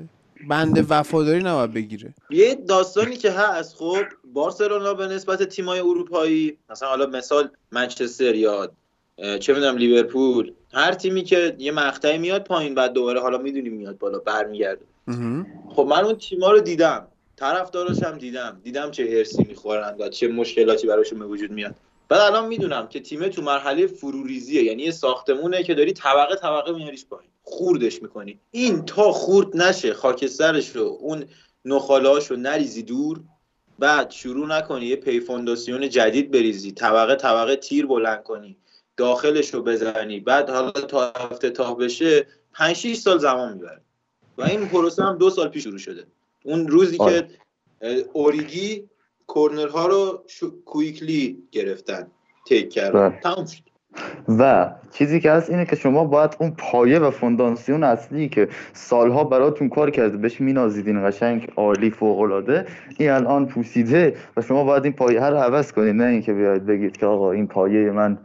بنده 0.50 0.86
وفاداری 0.90 1.44
نباید 1.44 1.74
بگیره 1.74 2.14
یه 2.30 2.56
داستانی 2.56 3.16
که 3.18 3.32
هست 3.32 3.76
خب 3.76 4.04
بارسلونا 4.34 4.94
به 4.94 5.08
نسبت 5.08 5.44
تیمای 5.44 5.80
اروپایی 5.80 6.58
مثلا 6.70 6.90
حالا 6.90 7.06
مثال 7.06 7.50
منچستر 7.72 8.36
یا 8.36 8.72
اه، 9.18 9.38
چه 9.38 9.54
می‌دونم 9.54 9.78
لیورپول 9.78 10.52
هر 10.74 10.94
تیمی 10.94 11.24
که 11.24 11.56
یه 11.60 11.72
مقطعی 11.72 12.18
میاد 12.18 12.44
پایین 12.44 12.76
بعد 12.76 12.94
دوباره 12.94 13.22
حالا 13.22 13.38
می‌دونیم 13.38 13.74
میاد 13.74 13.98
بالا 13.98 14.20
برمیگرده. 14.20 14.86
خب 15.70 15.88
من 15.90 16.04
اون 16.04 16.16
تیما 16.16 16.52
رو 16.52 16.60
دیدم 16.60 17.08
طرفداراش 17.36 18.04
هم 18.04 18.18
دیدم. 18.18 18.62
دیدم 18.64 18.92
چه 18.92 19.04
هرسی 19.04 19.44
می‌خورن 19.44 19.96
و 20.00 20.10
چه 20.10 20.28
مشکلاتی 20.28 20.88
براشون 20.88 21.20
به 21.20 21.26
وجود 21.26 21.52
میاد. 21.52 21.76
بعد 22.10 22.22
الان 22.22 22.48
می‌دونم 22.48 22.88
که 22.88 23.00
تیم 23.00 23.28
تو 23.28 23.42
مرحله 23.42 23.88
فروریزیه 23.88 24.64
یعنی 24.64 24.84
یه 24.84 24.92
ساختمونه 24.92 25.64
که 25.64 25.74
داری 25.74 25.94
طبقه 25.94 26.36
طبقه 26.36 26.72
میاریش 26.72 27.06
پایین. 27.06 27.30
خوردش 27.44 28.02
می‌کنی. 28.02 28.40
این 28.52 28.86
تا 28.86 29.12
خورد 29.12 29.58
نشه 29.58 29.94
خاکسترش 29.94 30.76
رو 30.76 30.98
اون 31.02 31.26
نخالهاش 31.66 32.32
رو 32.32 32.38
نریزی 32.38 32.84
دور. 32.84 33.20
بعد 33.80 34.12
شروع 34.12 34.48
نکنی 34.48 34.86
یه 34.86 34.96
پیفونداسیون 34.96 35.90
جدید 35.90 36.32
بریزی 36.32 36.72
طبقه 36.72 37.16
طبقه 37.16 37.56
تیر 37.56 37.86
بلند 37.86 38.24
کنی 38.24 38.58
داخلش 38.98 39.54
رو 39.54 39.64
بزنی. 39.64 40.20
بعد 40.20 40.50
حالا 40.50 40.72
تا 40.72 41.12
افتتاح 41.12 41.76
بشه 41.76 42.28
5 42.54 42.76
6 42.76 42.96
سال 42.96 43.18
زمان 43.18 43.54
می‌بره. 43.54 43.82
و 44.38 44.44
این 44.44 44.68
پروسه 44.68 45.04
هم 45.04 45.18
دو 45.18 45.30
سال 45.30 45.48
پیش 45.48 45.64
شروع 45.64 45.78
شده. 45.78 46.08
اون 46.46 46.68
روزی 46.68 46.98
آره. 47.00 47.22
که 47.22 47.28
اه، 47.82 47.98
اوریگی 48.14 48.90
کورنرها 49.28 49.88
رو 49.88 50.24
شو... 50.28 50.62
کویکلی 50.66 51.44
گرفتن 51.52 52.08
تیک 52.48 52.70
کردن 52.70 53.46
شد 53.46 53.64
و 54.28 54.72
چیزی 54.92 55.20
که 55.20 55.32
هست 55.32 55.50
اینه 55.50 55.66
که 55.66 55.76
شما 55.76 56.04
باید 56.04 56.36
اون 56.40 56.52
پایه 56.52 57.00
و 57.00 57.12
فونداسیون 57.12 57.84
اصلی 57.84 58.30
که 58.30 58.48
سالها 58.74 59.24
براتون 59.24 59.70
کار 59.70 59.92
کرده 59.92 60.18
بهش 60.18 60.42
مینازیدین 60.42 61.10
قشنگ 61.10 61.52
عالی 61.56 61.90
فوق 61.90 62.20
العاده 62.20 62.66
این 62.98 63.10
الان 63.10 63.48
پوسیده 63.48 64.18
و 64.38 64.42
شما 64.42 64.64
باید 64.64 64.84
این 64.84 64.94
پایه 64.94 65.26
رو 65.26 65.38
عوض 65.38 65.72
کنید 65.72 65.96
نه 65.96 66.04
اینکه 66.04 66.34
بیاید 66.34 66.66
بگید 66.66 66.98
که 66.98 67.06
آقا 67.06 67.32
این 67.32 67.48
پایه 67.48 67.92
من 67.92 68.18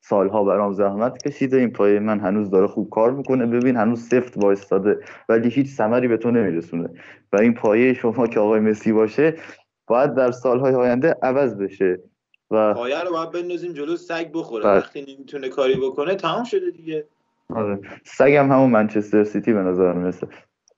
سالها 0.00 0.44
برام 0.44 0.72
زحمت 0.72 1.22
کشیده. 1.22 1.56
این 1.56 1.72
پایه 1.72 1.98
من 2.00 2.20
هنوز 2.20 2.50
داره 2.50 2.66
خوب 2.66 2.90
کار 2.90 3.10
می‌کنه. 3.10 3.46
ببین 3.46 3.76
هنوز 3.76 4.08
سفت 4.08 4.36
وایستاده 4.36 4.98
ولی 5.28 5.48
هیچ 5.48 5.68
ثمری 5.68 6.08
به 6.08 6.16
تو 6.16 6.30
نمیرسونه. 6.30 6.88
و 7.32 7.36
این 7.40 7.54
پایه 7.54 7.94
شما 7.94 8.26
که 8.26 8.40
آقای 8.40 8.60
مسی 8.60 8.92
باشه 8.92 9.34
باید 9.86 10.14
در 10.14 10.30
سالهای 10.30 10.74
آینده 10.74 11.16
عوض 11.22 11.54
بشه 11.54 12.00
و 12.50 12.74
پایه 12.74 13.00
رو 13.00 13.10
باید 13.10 13.30
بندازیم 13.30 13.72
جلو 13.72 13.96
سگ 13.96 14.32
بخوره. 14.32 14.64
بله. 14.64 14.76
وقتی 14.76 15.00
نمی‌تونه 15.00 15.48
کاری 15.48 15.76
بکنه 15.76 16.14
تمام 16.14 16.44
شده 16.44 16.70
دیگه. 16.70 17.06
آره. 17.54 17.78
سگم 18.04 18.52
همون 18.52 18.70
منچستر 18.70 19.24
سیتی 19.24 19.52
به 19.52 19.60
نظر 19.60 19.92
می‌رسه. 19.92 20.28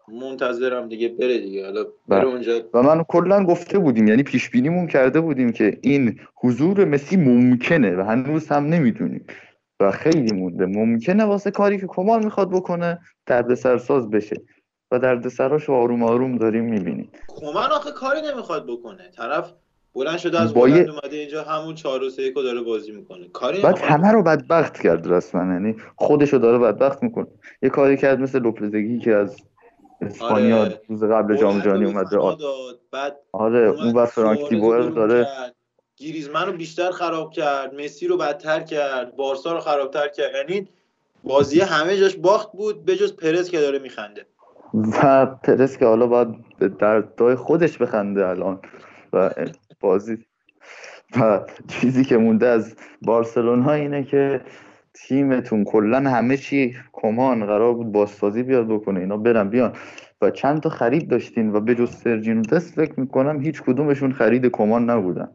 منتظرم 0.09 0.89
دیگه 0.89 1.09
بره 1.09 1.39
دیگه. 1.39 1.65
حالا 1.65 1.85
بله. 1.85 1.93
بره 2.09 2.29
اونجا. 2.29 2.61
و 2.74 2.83
من 2.83 3.05
کلا 3.09 3.45
گفته 3.45 3.79
بودیم 3.79 4.09
یعنی 4.09 4.23
پیش 4.23 4.51
بینیمون 4.51 4.87
کرده 4.87 5.20
بودیم 5.20 5.53
که 5.53 5.79
این 5.83 6.20
حضور 6.35 6.85
مسی 6.85 7.16
ممکنه 7.16 7.97
و 7.97 8.01
هنوز 8.01 8.49
هم 8.49 8.66
نمی‌دونیم. 8.66 9.27
و 9.81 9.91
خیلی 9.91 10.33
مونده. 10.33 10.66
ممکنه 10.66 11.24
واسه 11.24 11.51
کاری 11.51 11.79
که 11.79 11.87
کمال 11.87 12.24
می‌خواد 12.24 12.51
بکنه 12.51 12.99
دردسرساز 13.27 14.11
بشه. 14.11 14.37
و 14.91 14.99
دردسراشو 14.99 15.73
آروم 15.73 16.03
آروم 16.03 16.39
داریم 16.39 16.65
می‌بینیم. 16.65 17.11
کومن 17.29 17.70
آخه 17.73 17.91
کاری 17.91 18.20
نمی‌خواد 18.33 18.66
بکنه. 18.66 19.11
طرف 19.16 19.53
بلند 19.95 20.19
شده 20.19 20.41
از 20.41 20.55
بلند 20.55 20.89
اومده 20.89 21.16
اینجا 21.16 21.43
همون 21.43 21.74
4 21.74 22.03
و 22.03 22.11
3 22.11 22.31
رو 22.37 22.43
داره 22.43 22.61
بازی 22.61 22.93
می‌کنه. 22.93 23.29
کاری 23.33 23.62
بعد 23.62 23.79
همه 23.79 24.12
رو 24.12 24.23
بدبخت 24.23 24.81
کرد 24.81 25.12
رسما. 25.12 25.53
یعنی 25.53 25.77
خودشو 25.97 26.39
داره 26.39 26.59
بدبخت 26.59 27.03
می‌کنه. 27.03 27.27
یه 27.62 27.69
کاری 27.69 27.97
کرد 27.97 28.20
مثل 28.20 28.43
لوپزگی 28.43 28.99
که 28.99 29.15
از 29.15 29.37
اسپانیا 30.07 30.61
آره. 30.61 30.81
روز 30.89 31.05
قبل 31.05 31.37
جام 31.37 31.61
جهانی 31.61 31.85
اومده 31.85 32.19
بعد 32.91 33.16
آره 33.33 33.59
اون 33.59 33.95
و 33.95 34.07
فرانک 34.07 34.41
رو 34.53 34.91
داره. 34.91 35.27
گریزمن 35.97 36.47
رو 36.47 36.53
بیشتر 36.53 36.91
خراب 36.91 37.33
کرد. 37.33 37.74
مسی 37.74 38.07
رو 38.07 38.16
بدتر 38.16 38.61
کرد. 38.61 39.16
بارسا 39.16 39.53
رو 39.53 39.61
خرابتر 39.61 40.09
کرد. 40.09 40.31
یعنی 40.35 40.69
بازی 41.24 41.61
همه 41.61 41.97
جاش 41.97 42.16
باخت 42.16 42.53
بود 42.53 42.85
به 42.85 42.97
جز 42.97 43.16
پرز 43.16 43.51
که 43.51 43.61
داره 43.61 43.79
میخنده. 43.79 44.27
و 44.74 45.27
پرس 45.27 45.79
که 45.79 45.87
حالا 45.87 46.07
باید 46.07 46.29
به 46.59 46.69
دردای 46.69 47.35
خودش 47.35 47.79
بخنده 47.79 48.29
الان. 48.29 48.61
و 49.12 49.31
بازی 49.81 50.24
و 51.20 51.41
چیزی 51.69 52.05
که 52.05 52.16
مونده 52.16 52.47
از 52.47 52.74
بارسلونا 53.03 53.73
اینه 53.73 54.05
که 54.05 54.41
تیمتون 54.94 55.64
کلا 55.64 55.97
همه 55.97 56.36
چی 56.36 56.77
کمان 56.93 57.47
قرار 57.47 57.74
بود 57.74 57.93
بازسازی 57.93 58.43
بیاد 58.43 58.69
بکنه 58.69 59.01
اینا 59.01 59.16
برن 59.16 59.51
بیان. 59.51 59.77
و 60.23 60.31
چند 60.31 60.60
تا 60.60 60.69
خرید 60.69 61.09
داشتین 61.09 61.52
و 61.52 61.60
به 61.60 61.74
جز 61.74 61.90
سرجینو 61.90 62.43
دست 62.43 62.74
فکر 62.74 63.01
می‌کنم 63.01 63.40
هیچ 63.40 63.62
کدومشون 63.62 64.12
خرید 64.12 64.47
کمان 64.47 64.90
نبودن. 64.90 65.32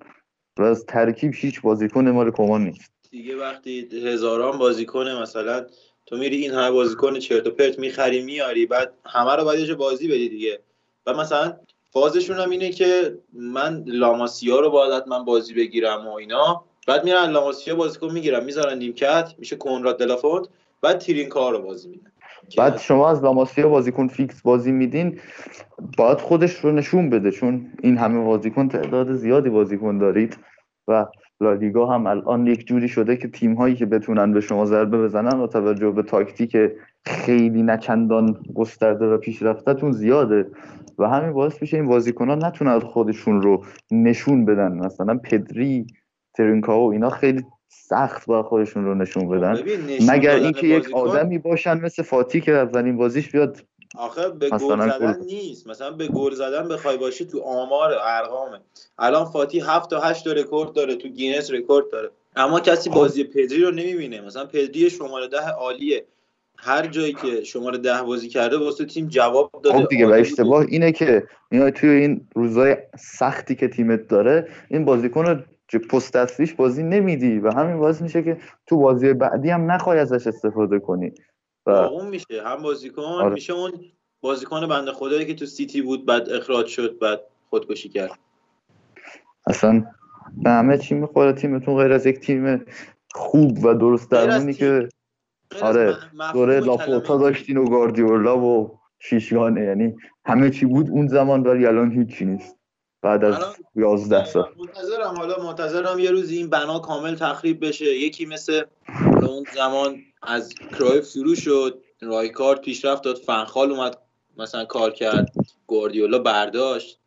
و 0.59 0.63
از 0.63 0.85
ترکیب 0.85 1.31
هیچ 1.35 1.61
بازیکن 1.61 2.09
مال 2.09 2.31
کمان 2.31 2.63
نیست. 2.63 2.91
دیگه 3.11 3.37
وقتی 3.37 3.89
هزاران 4.05 4.57
بازیکن 4.57 5.07
مثلا 5.21 5.65
تو 6.05 6.17
میری 6.17 6.35
این 6.35 6.51
همه 6.51 6.71
بازیکن 6.71 7.19
چرت 7.19 7.47
و 7.47 7.51
پرت 7.51 7.79
می‌خری 7.79 8.23
میاری 8.23 8.65
بعد 8.65 8.93
همه 9.05 9.35
رو 9.35 9.43
باید 9.43 9.77
بازی 9.77 10.07
بدی 10.07 10.29
دیگه. 10.29 10.59
و 11.05 11.13
مثلا 11.13 11.57
فازشون 11.91 12.37
هم 12.37 12.49
اینه 12.49 12.69
که 12.69 13.17
من 13.33 13.83
لاماسیا 13.87 14.59
رو 14.59 14.69
باید 14.69 15.07
من 15.07 15.25
بازی 15.25 15.53
بگیرم 15.53 16.07
و 16.07 16.11
اینا. 16.13 16.63
بعد 16.87 17.03
میرن 17.03 17.29
لاماسیا 17.29 17.75
بازیکن 17.75 18.11
می‌گیرن 18.13 18.43
می‌ذارن 18.43 18.77
نیمکت 18.77 19.33
میشه 19.37 19.55
کنراد 19.55 19.99
دلافونت 19.99 20.47
بعد 20.81 20.97
تیرینکار 20.97 21.51
رو 21.51 21.61
بازی 21.61 21.89
میدن. 21.89 22.11
بعد 22.57 22.77
شما 22.77 23.09
از 23.09 23.23
لاماسیا 23.23 23.69
بازیکن 23.69 24.07
فیکس 24.07 24.41
بازی 24.41 24.71
میدین 24.71 25.19
باید 25.97 26.17
خودش 26.17 26.55
رو 26.55 26.71
نشون 26.71 27.09
بده 27.09 27.31
چون 27.31 27.65
این 27.83 27.97
همه 27.97 28.23
بازیکن 28.23 28.67
تعداد 28.67 29.13
زیادی 29.13 29.49
بازیکن 29.49 29.97
دارید 29.97 30.37
و 30.87 31.05
لالیگا 31.41 31.85
هم 31.85 32.07
الان 32.07 32.47
یک 32.47 32.67
جوری 32.67 32.87
شده 32.87 33.17
که 33.17 33.27
تیم 33.27 33.53
هایی 33.53 33.75
که 33.75 33.85
بتونن 33.85 34.33
به 34.33 34.41
شما 34.41 34.65
ضربه 34.65 34.97
بزنن 34.97 35.37
با 35.37 35.47
توجه 35.47 35.91
به 35.91 36.03
تاکتیک 36.03 36.57
خیلی 37.05 37.63
نچندان 37.63 38.45
گسترده 38.55 39.05
و 39.05 39.17
پیشرفتتون 39.17 39.91
زیاده 39.91 40.45
و 40.97 41.09
همین 41.09 41.33
باعث 41.33 41.61
میشه 41.61 41.77
این 41.77 41.87
بازیکن 41.87 42.29
ها 42.29 42.35
نتونن 42.35 42.79
خودشون 42.79 43.41
رو 43.41 43.65
نشون 43.91 44.45
بدن. 44.45 44.71
مثلا 44.71 45.17
پدری 45.17 45.87
ترینکاو 46.37 46.91
اینا 46.91 47.09
خیلی 47.09 47.43
سخت 47.67 48.25
با 48.25 48.43
خودشون 48.43 48.85
رو 48.85 48.95
نشون 48.95 49.29
بدن 49.29 49.53
ببین، 49.53 49.85
نشون 49.85 50.15
مگر 50.15 50.35
اینکه 50.35 50.67
یک 50.67 50.93
آدمی 50.93 51.37
باشن 51.37 51.79
مثل 51.79 52.03
فاتی 52.03 52.41
که 52.41 52.51
اولین 52.51 52.97
بازیش 52.97 53.31
بیاد 53.31 53.57
آخه 53.97 54.29
به 54.29 54.49
گل 54.49 54.89
زدن. 54.89 55.19
نیست 55.25 55.67
مثلا 55.67 55.91
به 55.91 56.07
گل 56.07 56.33
زدن 56.33 56.67
بخوای 56.67 56.97
باشی 56.97 57.25
تو 57.25 57.41
آمار 57.41 57.93
ارقامه 58.01 58.59
الان 58.99 59.25
فاتی 59.25 59.59
7 59.59 59.89
تا 59.89 59.99
8 59.99 60.23
تا 60.23 60.31
رکورد 60.31 60.73
داره 60.73 60.95
تو 60.95 61.07
گینس 61.07 61.51
رکورد 61.51 61.85
داره 61.91 62.09
اما 62.35 62.59
کسی 62.59 62.89
خب. 62.89 62.95
بازی 62.95 63.23
پدری 63.23 63.61
رو 63.61 63.71
نمی‌بینه 63.71 64.21
مثلا 64.21 64.45
پدری 64.45 64.89
شماره 64.89 65.27
ده 65.27 65.49
عالیه 65.49 66.05
هر 66.57 66.87
جایی 66.87 67.13
که 67.13 67.43
شماره 67.43 67.77
ده 67.77 68.01
بازی 68.01 68.29
کرده 68.29 68.57
واسه 68.57 68.85
تیم 68.85 69.07
جواب 69.07 69.51
داده 69.63 69.77
خب 69.77 69.87
دیگه 69.89 70.07
و. 70.07 70.11
اشتباه 70.11 70.65
اینه 70.69 70.91
که 70.91 71.23
میای 71.51 71.71
توی 71.71 71.89
این 71.89 72.27
روزای 72.35 72.77
سختی 72.99 73.55
که 73.55 73.67
تیمت 73.67 74.07
داره 74.07 74.47
این 74.69 74.85
بازیکن 74.85 75.25
رو 75.25 75.35
که 75.67 75.79
پست 75.79 76.15
اصلیش 76.15 76.53
بازی 76.53 76.83
نمیدی 76.83 77.39
و 77.39 77.51
همین 77.51 77.79
باعث 77.79 78.01
میشه 78.01 78.23
که 78.23 78.37
تو 78.65 78.77
بازی 78.77 79.13
بعدی 79.13 79.49
هم 79.49 79.71
نخوای 79.71 79.99
ازش 79.99 80.27
استفاده 80.27 80.79
کنی. 80.79 81.11
و 81.65 81.71
داغون 81.71 82.07
میشه. 82.07 82.43
هم 82.45 82.61
بازیکن 82.61 83.01
آره. 83.01 83.33
میشه 83.33 83.53
اون 83.53 83.71
بازیکن 84.21 84.67
بنده 84.67 84.91
خدایی 84.91 85.25
که 85.25 85.33
تو 85.33 85.45
سیتی 85.45 85.81
بود 85.81 86.05
بعد 86.05 86.29
اخراج 86.29 86.67
شد 86.67 86.99
بعد 86.99 87.19
خودکشی 87.49 87.89
کرد. 87.89 88.11
اصلا 89.47 89.85
به 90.37 90.49
همه 90.49 90.77
چی 90.77 90.95
می‌خوره 90.95 91.33
تیمتون 91.33 91.77
غیر 91.77 91.93
از 91.93 92.05
یک 92.05 92.19
تیم 92.19 92.65
خوب 93.11 93.65
و 93.65 93.73
درست 93.73 94.11
درمونی 94.11 94.53
تیم. 94.53 94.53
که 94.53 94.89
آره 95.61 95.95
دوره 96.33 96.59
لاپورتا 96.59 97.17
داشتین 97.17 97.57
و 97.57 97.69
گاردیولا 97.69 98.39
و 98.39 98.79
شیشگانه. 98.99 99.61
یعنی 99.61 99.95
همه 100.25 100.49
چی 100.49 100.65
بود 100.65 100.89
اون 100.89 101.07
زمان 101.07 101.43
ولی 101.43 101.65
الان 101.65 101.91
هیچی 101.91 102.25
نیست. 102.25 102.56
بعد 103.07 103.25
از 103.25 103.35
الان- 103.35 103.55
11 103.75 104.25
سال. 104.25 104.53
منتظرم 104.57 105.15
حالا 105.17 105.43
منتظرم 105.43 105.99
یه 105.99 106.11
روز 106.11 106.31
این 106.31 106.49
بنا 106.49 106.79
کامل 106.79 107.15
تخریب 107.15 107.65
بشه. 107.67 107.85
یکی 107.85 108.25
مثل 108.25 108.63
اون 109.21 109.45
زمان 109.49 110.01
از 110.21 110.53
کرایف 110.77 111.09
شروع 111.09 111.35
شد 111.35 111.83
رایکارد 112.01 112.61
پیشرفت 112.61 113.03
داد 113.03 113.15
فنخال 113.17 113.71
اومد 113.71 113.97
مثلا 114.37 114.65
کار 114.65 114.91
کرد 114.91 115.35
گواردیولا 115.67 116.19
برداشت 116.19 116.99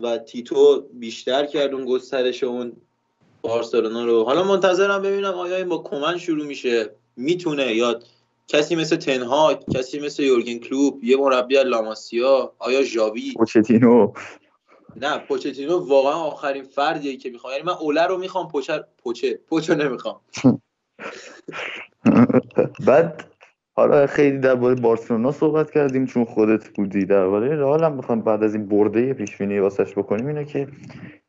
و 0.00 0.18
تیتو 0.18 0.88
بیشتر 0.92 1.46
کرد 1.46 1.74
اون 1.74 1.84
گسترش 1.84 2.44
اون 2.44 2.72
بارسلونا 3.42 4.04
رو. 4.04 4.24
حالا 4.24 4.44
منتظرم 4.44 5.02
ببینم 5.02 5.34
آیا 5.34 5.56
این 5.56 5.68
با 5.68 5.78
کمن 5.78 6.18
شروع 6.18 6.46
میشه. 6.46 6.90
می‌تونه 7.16 7.74
یا 7.74 8.00
کسی 8.48 8.76
مثل 8.76 8.96
تنهاک 8.96 9.60
کسی 9.74 10.00
مثل 10.00 10.22
یورگن 10.22 10.58
کلوب 10.58 11.04
یه 11.04 11.16
مربی 11.16 11.56
از 11.56 11.66
لاماسیا 11.66 12.52
آیا 12.58 12.82
ژاوی؟ 12.82 13.32
پوچتینو. 13.36 14.12
نه 14.96 15.18
پوچتینو 15.18 15.88
واقعا 15.88 16.14
آخرین 16.14 16.62
فردیه 16.62 17.16
که 17.16 17.30
می‌خوام. 17.30 17.52
یعنی 17.52 17.64
من 17.64 17.72
اوله 17.80 18.06
رو 18.06 18.18
می‌خوام 18.18 18.48
پوچه 18.48 18.84
پوچه 19.02 19.38
پوچو 19.48 19.74
نمی‌خوام. 19.74 20.20
بعد 22.86 23.24
حالا 23.76 24.06
خیلی 24.06 24.38
درباره 24.38 24.74
بارسلونا 24.74 25.32
صحبت 25.32 25.70
کردیم 25.70 26.06
چون 26.06 26.24
خودت 26.24 26.68
بودی. 26.68 27.04
درباره 27.04 27.56
رئال 27.56 27.84
هم 27.84 27.92
می‌خوام 27.92 28.20
بعد 28.20 28.42
از 28.42 28.54
این 28.54 28.68
برده 28.68 29.14
پیش 29.14 29.36
بینی 29.36 29.58
واسش 29.58 29.98
بکنیم 29.98 30.26
اینه 30.26 30.44
که 30.44 30.68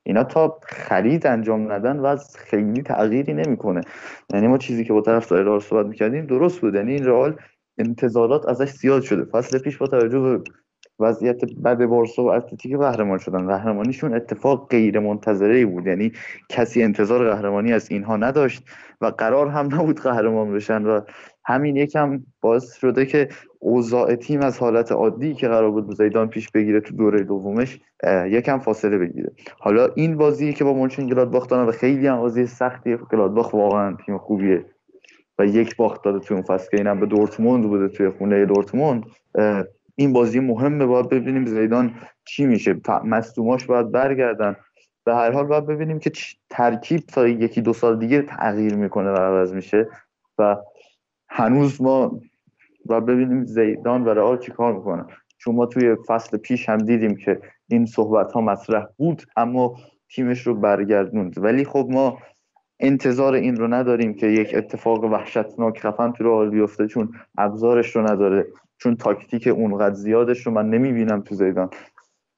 اینا 0.03 0.23
تا 0.23 0.59
خرید 0.63 1.27
انجام 1.27 1.71
ندن 1.71 1.99
و 1.99 2.05
از 2.05 2.37
خیلی 2.37 2.81
تغییری 2.81 3.33
نمی‌کنه. 3.33 3.81
یعنی 4.33 4.47
ما 4.47 4.57
چیزی 4.57 4.85
که 4.85 4.93
با 4.93 5.01
طرفدار 5.01 5.43
رئال 5.43 5.59
صحبت 5.59 5.85
می‌کردیم 5.85 6.25
درست 6.25 6.61
بود. 6.61 6.75
یعنی 6.75 6.93
این 6.93 7.05
رئال 7.05 7.35
انتظارات 7.77 8.45
ازش 8.45 8.69
زیاد 8.69 9.01
شده. 9.01 9.25
فصل 9.25 9.59
پیش 9.59 9.77
با 9.77 9.87
توجه 9.87 10.19
به 10.19 10.43
وضعیت 10.99 11.45
بد 11.45 11.85
بارسا 11.85 12.23
و 12.23 12.31
اتلتیک 12.31 12.75
قهرمان 12.75 13.17
شدن. 13.17 13.47
قهرمانیشون 13.47 14.13
اتفاق 14.13 14.69
غیر 14.69 14.99
منتظره 14.99 15.65
بود. 15.65 15.87
یعنی 15.87 16.11
کسی 16.49 16.83
انتظار 16.83 17.29
قهرمانی 17.29 17.73
از 17.73 17.91
اینها 17.91 18.17
نداشت 18.17 18.63
و 19.01 19.05
قرار 19.05 19.47
هم 19.47 19.65
نبود 19.65 19.99
قهرمان 19.99 20.53
بشن 20.53 20.83
و 20.83 21.01
همین 21.45 21.75
یکم 21.75 22.23
باعث 22.41 22.73
شده 22.73 23.05
که 23.05 23.29
اوضاع 23.59 24.15
تیم 24.15 24.41
از 24.41 24.59
حالت 24.59 24.91
عادی 24.91 25.33
که 25.33 25.47
قرار 25.47 25.71
بود 25.71 25.95
زیدان 25.95 26.27
پیش 26.27 26.49
بگیره 26.49 26.79
تو 26.79 26.95
دوره 26.95 27.23
دومش 27.23 27.79
یکم 28.27 28.59
فاصله 28.59 28.97
بگیره. 28.97 29.31
حالا 29.59 29.87
این 29.95 30.17
بازی 30.17 30.53
که 30.53 30.63
با 30.63 30.73
مونچن 30.73 31.07
گلادباخ 31.07 31.47
دارن 31.47 31.67
و 31.67 31.71
خیلی 31.71 32.07
هم 32.07 32.17
بازی 32.17 32.45
سختیه 32.45 32.97
گلادباخ 32.97 33.53
واقعا 33.53 33.97
تیم 34.05 34.17
خوبیه. 34.17 34.65
و 35.39 35.45
یک 35.45 35.75
باخت 35.75 36.03
داده 36.03 36.19
تو 36.19 36.33
اون 36.33 36.43
فصل 36.43 36.69
که 36.71 36.77
اینم 36.77 36.99
به 36.99 37.05
دورتموند 37.05 37.63
بوده 37.63 37.87
توی 37.87 38.09
خونه 38.09 38.45
دورتموند 38.45 39.03
این 39.95 40.13
بازی 40.13 40.39
مهمه 40.39 40.85
باید 40.85 41.09
ببینیم 41.09 41.45
زیدان 41.45 41.93
چی 42.25 42.45
میشه. 42.45 42.75
مصدوماش 43.03 43.65
باید 43.65 43.91
برگردن. 43.91 44.55
به 45.03 45.15
هر 45.15 45.31
حال 45.31 45.45
باید 45.45 45.65
ببینیم 45.65 45.99
که 45.99 46.11
ترکیب 46.49 46.99
تا 46.99 47.27
یکی 47.27 47.61
دو 47.61 47.73
سال 47.73 47.99
دیگه 47.99 48.21
تغییر 48.21 48.75
می‌کنه 48.75 49.11
و 49.11 49.15
عوض 49.15 49.53
میشه 49.53 49.87
و 50.37 50.57
هنوز 51.29 51.81
ما 51.81 52.19
باید 52.85 53.05
ببینیم 53.05 53.45
زیدان 53.45 54.03
و 54.03 54.09
رئال 54.09 54.37
چی 54.37 54.51
کار 54.51 54.73
می‌کنن. 54.73 55.07
چون 55.37 55.55
ما 55.55 55.65
توی 55.65 55.95
فصل 56.07 56.37
پیش 56.37 56.69
هم 56.69 56.77
دیدیم 56.77 57.15
که 57.15 57.41
این 57.67 57.85
صحبت 57.85 58.31
ها 58.31 58.41
مطرح 58.41 58.85
بود 58.97 59.23
اما 59.35 59.75
تیمش 60.09 60.47
رو 60.47 60.55
برگردوند. 60.55 61.43
ولی 61.43 61.65
خب 61.65 61.87
ما 61.89 62.17
انتظار 62.79 63.33
این 63.33 63.55
رو 63.55 63.67
نداریم 63.67 64.13
که 64.13 64.27
یک 64.27 64.55
اتفاق 64.55 65.03
وحشتناک 65.03 65.79
خفن 65.79 66.11
تو 66.11 66.23
رئال 66.23 66.49
بیفته 66.49 66.87
چون 66.87 67.13
ابزارش 67.37 67.95
رو 67.95 68.11
نداره. 68.11 68.47
چون 68.81 68.95
تاکتیک 68.95 69.47
اونقدر 69.47 69.93
زیادش 69.93 70.45
رو 70.47 70.51
من 70.51 70.69
نمی‌بینم 70.69 71.21
تو 71.21 71.35
زیدان. 71.35 71.69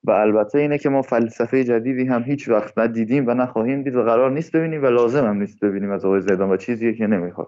و 0.03 0.11
البته 0.11 0.59
اینه 0.59 0.77
که 0.77 0.89
ما 0.89 1.01
فلسفه 1.01 1.63
جدیدی 1.63 2.05
هم 2.05 2.23
هیچ 2.23 2.49
وقت 2.49 2.77
ندیدیم 2.77 3.27
و 3.27 3.33
نخواهیم 3.33 3.83
دید 3.83 3.95
و 3.95 4.03
قرار 4.03 4.31
نیست 4.31 4.51
ببینیم 4.51 4.83
و 4.83 4.85
لازم 4.87 5.25
هم 5.25 5.37
نیست 5.37 5.59
ببینیم 5.59 5.91
از 5.91 6.05
آقای 6.05 6.21
زیدان 6.21 6.49
و 6.49 6.57
چیزیه 6.57 6.93
که 6.93 7.07
نمی‌خواد. 7.07 7.47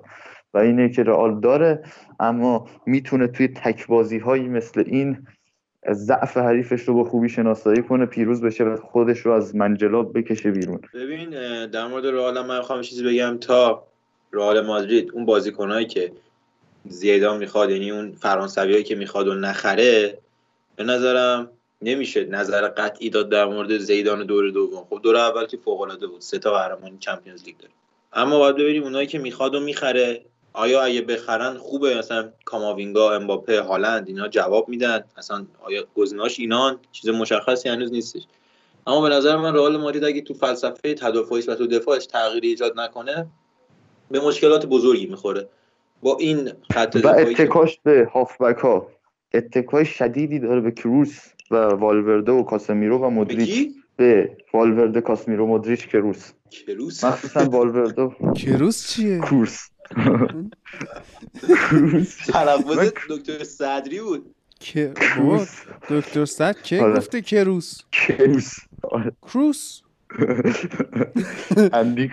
و 0.54 0.58
اینه 0.58 0.90
که 0.90 1.04
رئال 1.04 1.40
داره 1.40 1.84
اما 2.20 2.68
می‌تونه 2.86 3.28
توی 3.28 3.48
تکبازی 3.48 4.18
هایی 4.18 4.48
مثل 4.48 4.84
این 4.86 5.28
ضعف 5.92 6.38
حریفش 6.38 6.82
رو 6.82 6.94
با 6.94 7.04
خوبی 7.04 7.30
شناسایی 7.30 7.82
کنه 7.82 8.06
پیروز 8.06 8.42
بشه 8.42 8.64
و 8.64 8.76
خودش 8.76 9.20
رو 9.20 9.32
از 9.32 9.56
منجلاب 9.56 10.18
بکشه 10.18 10.52
بیرون. 10.52 10.80
ببین 10.94 11.30
در 11.66 11.88
مورد 11.88 12.06
رئال 12.06 12.46
من 12.46 12.58
می‌خوام 12.58 12.82
چیزی 12.82 13.04
بگم 13.04 13.38
تا 13.38 13.84
رئال 14.34 14.66
مادرید 14.66 15.12
اون 15.14 15.26
بازیکنایی 15.26 15.86
که 15.86 16.12
زیدان 16.90 17.38
می‌خواد 17.38 17.70
یعنی 17.70 17.92
اون 17.92 18.12
فرانسویایی 18.12 18.84
که 18.84 18.96
می‌خواد 18.96 19.28
و 19.28 19.34
نخره 19.34 20.18
به 20.76 20.84
نظرم 20.84 21.50
نمیشه 21.82 22.26
نظر 22.26 22.68
قطعی 22.68 23.10
داد 23.10 23.30
در 23.30 23.46
مورد 23.46 23.78
زیدان 23.78 24.26
دور 24.26 24.50
دوم. 24.50 24.86
خب 24.90 25.00
دور 25.04 25.16
اول 25.16 25.46
که 25.46 25.58
فوق 25.58 25.82
العاده 25.82 26.08
بود 26.08 26.22
سه 26.22 26.40
تا 26.40 26.54
قهرمانی 26.54 26.98
چمپیونز 27.00 27.44
لیگ 27.44 27.58
داره. 27.58 27.74
اما 28.14 28.40
باید 28.40 28.56
ببینیم 28.56 28.84
اونایی 28.84 29.08
که 29.08 29.20
می‌خواد 29.20 29.56
و 29.56 29.60
می‌خره 29.60 30.26
آیا 30.54 30.82
اگه 30.82 31.02
بخرن 31.02 31.58
خوبه؟ 31.58 31.98
مثلا 31.98 32.32
کاماوینگا 32.46 33.16
امباپه 33.16 33.62
هالند 33.62 34.08
اینا 34.08 34.28
جواب 34.28 34.70
میدن. 34.70 35.04
اصلا 35.18 35.46
آیا 35.64 35.84
گزینه‌هاش 35.96 36.40
اینان؟ 36.40 36.80
چیز 36.92 37.10
مشخصی 37.10 37.70
هنوز 37.70 37.92
نیستش. 37.92 38.22
اما 38.88 39.02
به 39.02 39.10
نظر 39.10 39.36
من 39.36 39.54
رئال 39.54 39.78
مادرید 39.78 40.04
اگه 40.04 40.22
تو 40.22 40.34
فلسفه 40.34 40.94
تدافعیش 40.94 41.50
و 41.50 41.56
تو 41.56 41.68
دفاعش 41.68 42.06
تغییری 42.06 42.48
ایجاد 42.48 42.80
نکنه 42.80 43.28
به 44.12 44.20
مشکلات 44.20 44.66
بزرگی 44.66 45.06
می‌خوره. 45.06 45.50
با 46.06 46.18
این 46.20 46.52
خط 46.72 46.96
و 46.96 47.00
دفاعی 47.00 47.36
که- 47.36 47.44
اتکاش 47.44 47.80
به 47.84 48.08
هافبک 48.14 48.58
ها 48.58 48.88
اتکای 49.34 49.86
شدیدی 49.86 50.40
داره 50.40 50.62
به 50.62 50.72
کروس 50.72 51.20
و 51.52 51.56
والورده 51.56 52.32
و 52.32 52.44
کاسمیرو 52.44 52.98
و 52.98 53.26
کی؟ 53.26 53.76
به 53.96 54.38
والورده 54.54 55.02
کاسمیرو 55.02 55.46
مودریچ 55.48 55.88
کروس. 55.88 56.32
کروس؟ 56.52 57.04
مخصوصا 57.04 57.46
والورده 57.50 58.10
کروس 58.36 58.88
چیه؟ 58.88 59.20
کروس. 59.20 59.60
تلفظ 62.28 62.92
دکتر 63.10 63.44
صدری 63.44 64.02
بود. 64.02 64.36
کروس. 64.60 65.50
دکتر 65.90 66.26
سد 66.26 66.62
که 66.62 66.82
آره. 66.82 66.98
گفته 66.98 67.22
کروس؟ 67.22 67.82
کروس. 67.92 68.54
آره. 68.84 69.12
کروس. 69.22 69.82
اندی 71.74 72.12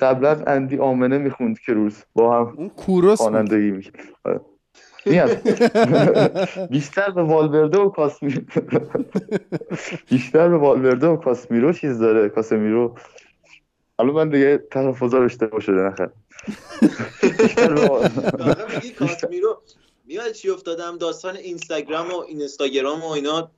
قبلا 0.00 0.42
اندی 0.46 0.78
آمنه 0.78 1.18
می‌خوند 1.18 1.58
کروس 1.58 2.02
با 2.14 2.36
هم 2.38 2.54
اون 2.56 2.68
کوروس. 2.68 3.18
خوانندگی 3.18 3.90
آره. 4.24 4.40
میاد 5.06 5.30
بیشتر 6.70 7.10
به 7.10 7.22
والورده 7.22 7.78
و 7.78 7.88
کاسمیرو 7.88 8.40
بیشتر 10.10 10.48
به 10.48 10.56
والورده 10.56 11.06
و 11.06 11.16
کاسمیرو 11.16 11.72
چیز 11.72 11.98
داره. 11.98 12.28
کاسمیرو 12.28 12.94
حالا 13.98 14.12
من 14.12 14.28
دیگه 14.28 14.58
تلفظا 14.70 15.22
اشتباه 15.22 15.60
شده 15.60 15.76
نخیر 15.82 16.08
میگی 18.74 18.90
کاسمیرو. 18.90 19.62
میاد 20.06 20.32
چی 20.32 20.50
افتادم 20.50 20.98
داستان 20.98 21.36
اینستاگرام 21.36 22.10
و 22.10 22.24
اینستاگرام 22.28 23.00
و 23.04 23.10
اینا. 23.10 23.50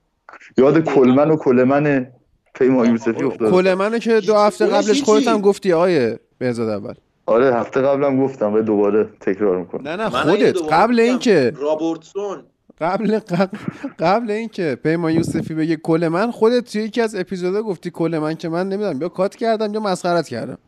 یاد 0.58 0.84
کلمن 0.84 1.30
و 1.30 1.36
کلمن 1.36 2.12
پیمان 2.54 2.90
یوسفی 2.90 3.24
افتاد 3.24 3.50
کل 3.50 3.74
منو 3.74 3.98
که 3.98 4.20
دو 4.20 4.36
هفته 4.36 4.66
قبلش. 4.66 5.02
خودت 5.02 5.28
هم 5.28 5.40
گفتی 5.40 5.72
آیه 5.72 6.20
بهزاد 6.38 6.68
اول. 6.68 6.94
آره 7.26 7.54
هفته 7.54 7.80
قبلم 7.80 8.20
گفتم 8.24 8.52
و 8.54 8.60
دوباره 8.60 9.08
تکرار 9.20 9.58
می‌کنم. 9.58 9.88
نه 9.88 9.96
نه 9.96 10.04
من 10.04 10.10
خودت. 10.10 10.56
قبل 10.72 11.00
اینکه 11.00 11.52
رابرتسون. 11.56 12.42
قبل 12.80 13.18
قبل, 13.18 13.56
قبل 13.98 14.30
اینکه 14.30 14.78
پیمان 14.82 15.12
یوسفی 15.12 15.54
بگه 15.54 15.76
کل 15.76 16.08
من 16.08 16.30
خودت 16.30 16.72
توی 16.72 16.82
یکی 16.82 17.00
از 17.00 17.14
اپیزودا 17.14 17.62
گفتی 17.62 17.90
کل 17.90 18.18
من 18.22 18.34
که 18.34 18.48
من 18.48 18.68
نمی‌دونم. 18.68 19.02
یا 19.02 19.08
کات 19.08 19.36
کردم 19.36 19.74
یا 19.74 19.80
مسخرت 19.80 20.28
کردم. 20.28 20.58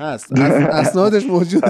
هست 0.00 0.32
اس- 0.32 0.38
اسنادش 0.88 1.26
موجود. 1.26 1.64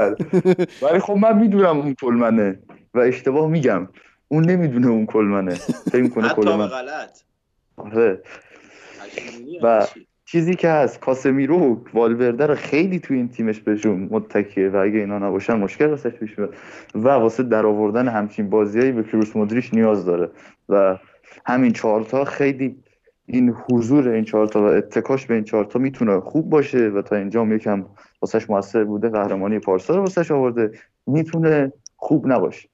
ولی 0.82 0.98
خب 1.00 1.12
من 1.12 1.38
می‌دونم 1.38 1.78
اون 1.80 1.94
کلمنه 1.94 2.58
و 2.94 2.98
اشتباه 2.98 3.48
میگم. 3.48 3.88
اون 4.28 4.44
نمی‌دونه 4.50 4.86
اون 4.86 5.06
کلمنه 5.06 5.54
فکر 5.92 6.08
کنه 6.08 6.28
به 6.28 6.34
کلمن 6.34 6.66
غلط 6.66 7.18
آره. 7.76 8.22
و- 9.62 9.86
چی؟ 9.94 10.06
چیزی 10.24 10.54
که 10.54 10.68
هست 10.68 11.00
کاسمیرو 11.00 11.58
و 11.58 11.76
والورده 11.94 12.46
رو 12.46 12.54
خیلی 12.54 12.98
توی 12.98 13.16
این 13.16 13.28
تیمش 13.28 13.60
بهشون 13.60 14.08
متکیه 14.10 14.68
و 14.68 14.76
اگه 14.76 14.98
اینا 14.98 15.18
نباشن 15.18 15.54
مشکل 15.54 15.86
واسش 15.86 16.10
پیش 16.10 16.38
میاد. 16.38 16.54
و 16.94 17.08
واسه 17.08 17.42
درآوردن 17.42 18.08
همچین 18.08 18.50
بازیایی 18.50 18.92
به 18.92 19.02
کروس 19.02 19.36
مودریچ 19.36 19.74
نیاز 19.74 20.04
داره. 20.04 20.30
و 20.68 20.98
همین 21.46 21.72
چهارتا 21.72 22.24
خیلی 22.24 22.76
این 23.26 23.54
حضور 23.70 24.08
این 24.08 24.24
چهارتا 24.24 24.62
و 24.62 24.64
اتکاش 24.64 25.26
به 25.26 25.34
این 25.34 25.44
چهارتا 25.44 25.78
می‌تونه 25.78 26.20
خوب 26.20 26.50
باشه 26.50 26.88
و 26.88 27.02
تا 27.02 27.16
اینجا 27.16 27.44
یکم 27.44 27.86
واسش 28.22 28.50
موثر 28.50 28.84
بوده 28.84 29.08
قهرمانی 29.08 29.58
پارسا 29.58 29.94
رو 29.94 30.00
واسش 30.00 30.30
آورده 30.30 30.70
می‌تونه 31.06 31.72
خوب 31.96 32.32
نباشه. 32.32 32.68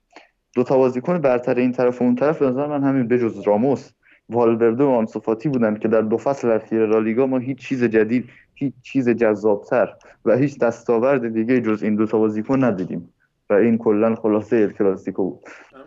دو 0.55 0.65
تا 0.65 0.79
بازیکن 0.79 1.19
برتر 1.19 1.55
این 1.55 1.73
طرف 1.73 2.03
و 2.03 2.05
اون 2.05 2.15
طرف 2.15 2.39
به 2.39 2.47
نظر 2.47 2.67
من 2.67 2.83
همین 2.85 3.09
بجز 3.09 3.41
راموس 3.41 3.91
والورده 4.31 4.85
و 4.85 4.89
آنسوفاتی 4.89 5.49
بودن 5.49 5.79
که 5.79 5.89
در 5.89 6.01
دو 6.01 6.17
فصل 6.17 6.51
اخیر 6.51 6.87
لالیگا 6.87 7.27
ما 7.27 7.39
هیچ 7.39 7.59
چیز 7.59 7.85
جدید 7.85 8.29
هیچ 8.55 8.73
چیز 8.83 9.09
جذابتر 9.09 9.89
و 10.25 10.37
هیچ 10.37 10.59
دستاورد 10.59 11.35
دیگه 11.35 11.61
جز 11.61 11.83
این 11.83 11.97
دو 11.97 12.07
تا 12.07 12.19
بازیکن 12.19 12.65
ندیدیم 12.65 13.15
و 13.51 13.55
این 13.55 13.79
کلا 13.79 14.15
خلاصه 14.15 14.57
ال 14.57 14.73
کلاسیکو 14.73 15.31
بود. 15.31 15.41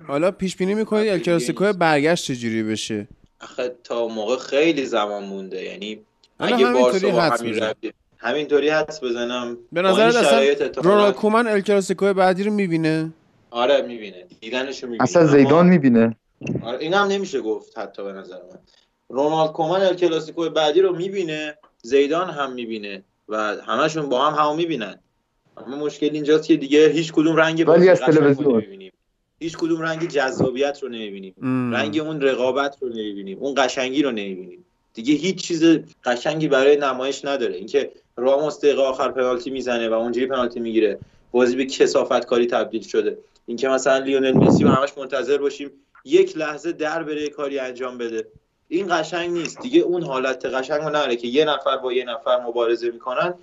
حالا 0.07 0.31
پیش 0.31 0.57
بینی 0.57 0.73
می‌کنید 0.73 1.09
ال 1.09 1.19
کلاسیکو 1.19 1.73
برگشت 1.73 2.25
چجوری 2.25 2.63
بشه؟ 2.63 3.07
آخه 3.41 3.75
تا 3.83 4.07
موقع 4.07 4.37
خیلی 4.37 4.85
زمان 4.85 5.23
مونده 5.23 5.63
یعنی 5.63 5.99
اگه 6.39 6.65
همینطوری 6.65 7.11
بارسا 7.11 7.35
همین 7.35 7.91
همینطوری 8.17 8.69
حدس 8.69 9.03
بزنم. 9.03 9.57
به 9.71 9.81
نظرت 9.81 10.15
اصلا 10.15 10.41
رونالد 10.83 11.13
کومن 11.13 11.47
ال 11.47 11.61
کلاسیکو 11.61 12.13
بعدی 12.13 12.43
رو 12.43 12.53
می‌بینه؟ 12.53 13.09
آره 13.51 13.81
می‌بینه. 13.87 14.25
دیدنشو 14.41 14.87
می‌بینه. 14.87 15.03
اصلا 15.03 15.25
زیدان 15.25 15.67
می‌بینه. 15.67 16.15
آره 16.63 16.77
این 16.79 16.93
هم 16.93 17.07
نمیشه 17.07 17.41
گفت 17.41 17.77
حتی 17.77 18.03
به 18.03 18.11
نظر 18.11 18.35
من. 18.35 18.59
رونالد 19.09 19.51
کومن 19.51 19.81
ال 19.81 19.95
کلاسیکو 19.95 20.49
بعدی 20.49 20.81
رو 20.81 20.95
می‌بینه 20.95 21.57
زیدان 21.81 22.29
هم 22.29 22.53
می‌بینه 22.53 23.03
و 23.29 23.37
همشون 23.67 24.09
با 24.09 24.25
هم 24.25 24.43
همو 24.43 24.55
می‌بینن. 24.55 24.99
اما 25.57 25.77
مشکل 25.77 26.09
اینجاست 26.13 26.47
که 26.47 26.55
دیگه 26.55 26.87
هیچ 26.87 27.11
کدوم 27.13 27.35
رنگ 27.35 27.65
ولی 27.67 27.89
از 27.89 27.99
تلویزیون. 27.99 28.53
نمی‌بینیم. 28.53 28.91
هیچ 29.39 29.57
کدوم 29.57 29.81
رنگ 29.81 30.07
جذابیت 30.07 30.79
رو 30.83 30.89
نمی‌بینیم. 30.89 31.35
رنگ 31.73 31.99
اون 31.99 32.21
رقابت 32.21 32.77
رو 32.81 32.89
نمی‌بینیم. 32.89 33.37
اون 33.39 33.53
قشنگی 33.57 34.01
رو 34.03 34.11
نمی‌بینیم. 34.11 34.65
دیگه 34.93 35.13
هیچ 35.13 35.43
چیز 35.43 35.63
قشنگی 36.03 36.47
برای 36.47 36.77
نمایش 36.77 37.25
نداره. 37.25 37.55
اینکه 37.55 37.91
راموس 38.15 38.59
دقیقه 38.59 38.81
آخر 38.81 39.11
پنالتی 39.11 39.49
می‌زنه 39.49 39.89
و 39.89 39.93
اونجوری 39.93 40.27
پنالتی 40.27 40.59
می‌گیره 40.59 40.99
بازی 41.31 41.55
به 41.55 41.65
کسافت 41.65 42.25
کاری 42.25 42.47
تبدیل 42.47 42.81
شده. 42.81 43.17
اینکه 43.45 43.67
مثلا 43.67 43.97
لیونل 43.97 44.31
مسی 44.31 44.63
و 44.63 44.67
همش 44.67 44.97
منتظر 44.97 45.37
باشیم 45.37 45.71
یک 46.05 46.37
لحظه 46.37 46.71
در 46.71 47.03
بره 47.03 47.29
کاری 47.29 47.59
انجام 47.59 47.97
بده. 47.97 48.27
این 48.67 48.87
قشنگ 48.89 49.31
نیست. 49.31 49.61
دیگه 49.61 49.81
اون 49.81 50.03
حالت 50.03 50.45
قشنگ 50.45 50.81
رو 50.81 50.89
نداره 50.89 51.15
که 51.15 51.27
یه 51.27 51.45
نفر 51.45 51.77
با 51.77 51.93
یه 51.93 52.05
نفر 52.05 52.41
مبارزه 52.47 52.91
می‌کنن. 52.91 53.33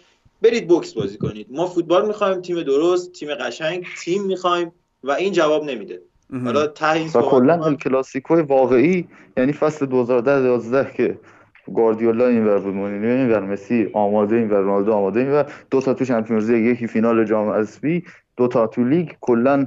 برید 0.43 0.69
بوکس 0.69 0.93
بازی 0.95 1.19
کنید. 1.19 1.47
ما 1.51 1.67
فوتبال 1.67 2.07
می‌خوایم 2.07 2.41
تیم 2.41 2.63
درست 2.63 3.13
تیم 3.13 3.35
قشنگ 3.35 3.87
تیم 4.05 4.23
می‌خوایم 4.23 4.73
و 5.05 5.11
این 5.11 5.33
جواب 5.33 5.65
نمیده. 5.65 6.03
حالا 6.45 6.67
ته 6.67 6.93
این 6.93 7.09
کلا 7.09 7.65
ال 7.65 7.77
کلاسیکو 7.77 8.35
واقعی 8.35 9.09
یعنی 9.37 9.53
فصل 9.53 9.87
2010 9.87 10.93
که 10.97 11.19
گواردیولا 11.67 12.27
اینور 12.27 12.59
بود 12.59 12.75
مورینیو 12.75 13.11
اینور 13.11 13.41
مسی 13.41 13.91
آماده 13.93 14.37
اینور 14.37 14.61
رونالدو 14.61 14.93
آماده 14.93 15.21
اینور 15.21 15.53
دو 15.71 15.81
تا 15.81 15.95
تو 15.95 16.05
Champions 16.05 16.51
League 16.51 16.65
یکی 16.65 16.87
فینال 16.87 17.25
جام 17.25 17.51
حذفی 17.51 18.05
دو 18.37 18.49
تا 18.49 18.67
تو 18.67 18.85
لیگ 18.85 19.09
کلا 19.21 19.67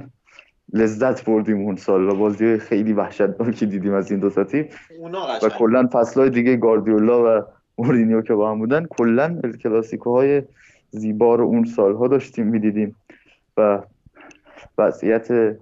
لذت 0.72 1.24
بردیم 1.24 1.60
اون 1.60 1.76
سال 1.76 2.08
و 2.08 2.14
بازی 2.14 2.58
خیلی 2.58 2.92
وحشتناکی 2.92 3.66
دیدیم 3.66 3.94
از 3.94 4.10
این 4.10 4.20
دو 4.20 4.30
تا 4.30 4.44
تیم. 4.44 4.68
و 5.42 5.48
کلا 5.48 5.88
فصلهای 5.92 6.30
دیگه 6.30 6.56
گاردیولا 6.56 7.38
و 7.38 7.42
مورینیو 7.78 8.22
که 8.22 8.34
با 8.34 8.50
هم 8.50 8.58
بودن 8.58 8.86
کلا 8.86 9.40
ال 9.44 9.56
کلاسیکوهای 9.56 10.42
زیبا 10.90 11.34
رو 11.34 11.44
اون 11.44 11.64
سالها 11.64 12.08
داشتیم 12.08 12.46
می‌دیدیم. 12.46 12.96
و 13.56 13.82
وضعیت 14.78 15.56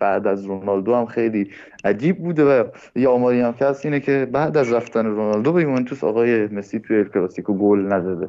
بعد 0.00 0.26
از 0.26 0.44
رونالدو 0.44 0.94
هم 0.94 1.06
خیلی 1.06 1.50
عجیب 1.84 2.18
بوده 2.18 2.44
و 2.44 2.64
یه 2.96 3.08
آماری 3.08 3.40
هم 3.40 3.52
که 3.52 3.64
هست 3.64 3.84
اینه 3.84 4.00
که 4.00 4.28
بعد 4.32 4.56
از 4.56 4.72
رفتن 4.72 5.06
رونالدو 5.06 5.52
به 5.52 5.62
یوونتوس 5.62 6.04
آقای 6.04 6.46
مسی 6.46 6.78
توی 6.78 6.96
ال 6.96 7.04
کلاسیکو 7.04 7.54
گل 7.54 7.92
نداده. 7.92 8.28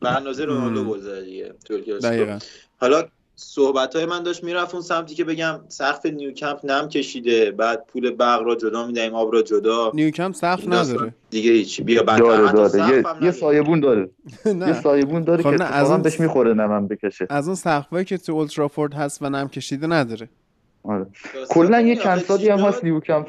به 0.00 0.16
اندازه 0.16 0.44
رونالدو. 0.44 0.84
گل 0.84 0.98
زده 0.98 1.22
دیگه 1.22 1.54
الکلاسیکو. 1.70 2.38
حالا 2.76 3.04
صحبت 3.38 3.96
های 3.96 4.06
من 4.06 4.22
داشت 4.22 4.44
می‌رفت 4.44 4.74
اون 4.74 4.82
سمتی 4.82 5.14
که 5.14 5.24
بگم 5.24 5.60
سقف 5.68 6.06
نیوکمپ 6.06 6.60
نم 6.64 6.88
کشیده 6.88 7.50
بعد 7.50 7.84
پول 7.88 8.10
برق 8.10 8.42
را 8.42 8.54
جدا 8.54 8.86
می‌دهیم 8.86 9.14
آب 9.14 9.32
را 9.32 9.42
جدا. 9.42 9.90
نیوکمپ 9.94 10.34
سقف. 10.34 10.68
نداره. 10.68 11.14
دیگه 11.30 11.50
هیچی 11.50 11.82
بیا 11.82 12.02
بعد 12.02 12.18
داره 12.18 12.52
داره 12.52 13.04
یه. 13.22 13.30
سایبون 13.30 13.80
داره. 13.80 14.10
یه 14.66 14.72
سایبون 14.72 15.24
داره 15.24 15.42
خب 15.42 15.56
که 15.56 15.64
از 15.64 15.90
اون- 15.90 16.02
بهش 16.02 16.20
می‌خوره 16.20 16.54
نمم 16.54 16.88
بکشه. 16.88 17.26
از 17.30 17.46
اون 17.46 17.54
سقفایی 17.54 18.04
که 18.04 18.18
تو 18.18 18.32
اولترافورد 18.32 18.94
هست 18.94 19.22
و 19.22 19.30
نم 19.30 19.48
کشیده 19.48 19.86
نداره. 19.86 20.28
آره. 20.82 21.06
کلا 21.48 21.80
یه 21.80 21.96
چند 21.96 22.18
سالی 22.18 22.48
هم 22.48 22.58
هست؟ 22.58 22.84
نیوکمپ 22.84 23.26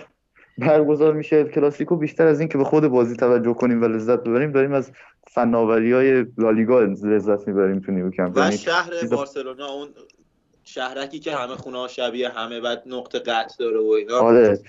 برگزار 0.57 1.13
میشه 1.13 1.35
ال 1.35 1.47
کلاسیکو 1.47 1.95
بیشتر 1.95 2.27
از 2.27 2.39
این 2.39 2.49
که 2.49 2.57
به 2.57 2.63
خود 2.63 2.87
بازی 2.87 3.15
توجه 3.15 3.53
کنیم 3.53 3.81
و 3.81 3.85
لذت 3.85 4.19
ببریم 4.23 4.51
داریم 4.51 4.73
از 4.73 4.91
فناوری 5.37 5.93
های 5.93 6.25
لالیگا 6.37 6.79
لذت 6.79 7.47
می‌بریم 7.47 7.79
تو 7.79 7.91
نیوکمپ 7.91 8.37
و 8.37 8.39
یعنی 8.39 8.57
شهر 8.57 8.89
بارسلونا 9.11 9.65
اون 9.65 9.87
شهرکی 10.63 11.19
که 11.19 11.35
همه 11.35 11.55
خونه 11.55 11.77
ها 11.77 11.87
شبیه 11.87 12.29
همه 12.29 12.61
بعد 12.61 12.83
نقطه 12.85 13.19
قطع 13.19 13.55
داره 13.59 13.79
و 13.79 13.89
اینا. 13.89 14.19
آره. 14.19 14.59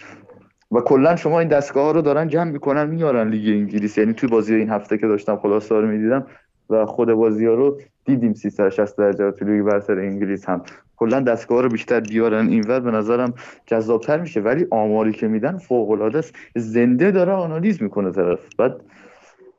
و 0.72 0.80
کلا 0.80 1.16
شما 1.16 1.40
این 1.40 1.48
دستگاه 1.48 1.84
ها 1.84 1.90
رو 1.90 2.02
دارن 2.02 2.28
جمع 2.28 2.50
می‌کنن 2.50 2.86
میارن 2.86 3.30
لیگ 3.30 3.48
انگلیس. 3.48 3.98
یعنی 3.98 4.12
توی 4.12 4.28
بازی 4.28 4.54
این 4.54 4.70
هفته 4.70 4.98
که 4.98 5.06
داشتم 5.06 5.36
خلاصه 5.36 5.74
رو 5.74 5.86
می‌دیدم 5.86 6.26
و 6.70 6.86
خود 6.86 7.12
بازی 7.12 7.46
ها 7.46 7.54
رو 7.54 7.80
دیدیم 8.04 8.34
360 8.34 8.96
درجه 8.96 9.30
توی 9.30 9.56
لیگ 9.56 9.64
برتر 9.64 9.98
انگلیس 9.98 10.48
هم. 10.48 10.62
کلا 10.96 11.20
دستگاه 11.20 11.58
ها 11.58 11.64
رو 11.64 11.68
بیشتر 11.68 12.00
بیارن 12.00 12.48
اینور 12.48 12.80
به 12.80 12.90
نظرم 12.90 13.34
جذابتر 13.66 14.20
میشه. 14.20 14.40
ولی 14.40 14.66
آماری 14.70 15.12
که 15.12 15.28
میدن 15.28 15.58
فوق 15.58 15.90
العاده 15.90 16.18
است. 16.18 16.34
زنده 16.56 17.10
داره 17.10 17.32
آنالیز 17.32 17.82
می‌کنه 17.82 18.12
طرف. 18.12 18.38
بعد 18.58 18.80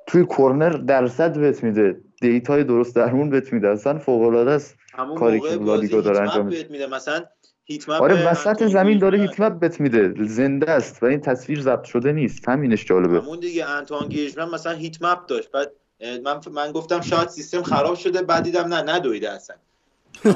توی 0.10 0.26
کرنر 0.26 0.70
درصد 0.70 1.40
بهت 1.40 1.64
میده. 1.64 2.02
data 2.22 2.55
ی 2.55 2.64
درست 2.64 2.96
درمون 2.96 3.30
بهت 3.30 3.54
میده. 3.54 3.70
اصلا 3.70 4.00
فوق 4.00 4.22
العاده 4.22 4.52
است 4.52 4.76
همون 4.94 5.18
کاری 5.18 5.40
که 5.40 5.56
لالیگا 5.56 6.02
داره 6.02 6.20
heatmap 6.20 6.46
انجام 6.46 6.68
میده. 6.72 6.88
مثلا 6.88 7.26
heatmap 7.66 8.02
آره 8.02 8.30
وسط 8.32 8.68
زمین 8.68 9.00
داره. 9.00 9.20
heatmap 9.20 9.60
بهت 9.60 9.80
میده. 9.82 10.14
زنده 10.26 10.72
است 10.72 11.04
و 11.04 11.06
این 11.06 11.20
تصویر 11.20 11.62
ضبط 11.62 11.84
شده 11.84 12.12
نیست. 12.12 12.50
همینش 12.50 12.86
جالبه. 12.86 13.22
همون 13.22 13.40
دیگه 13.40 13.70
انتوان 13.70 14.10
گریزمان 14.10 14.50
مثلا 14.50 14.74
heatmap 14.74 15.26
داشت. 15.26 15.52
بعد 15.52 15.72
من 16.24 16.40
من 16.52 16.72
گفتم 16.72 17.02
شاید 17.02 17.30
سیستم 17.30 17.64
خراب 17.64 17.96
شده. 17.96 18.22
بعد 18.22 18.44
دیدم 18.44 18.74
نه 18.74 18.94
ندویده 18.96 19.32
اصلا. 19.32 19.56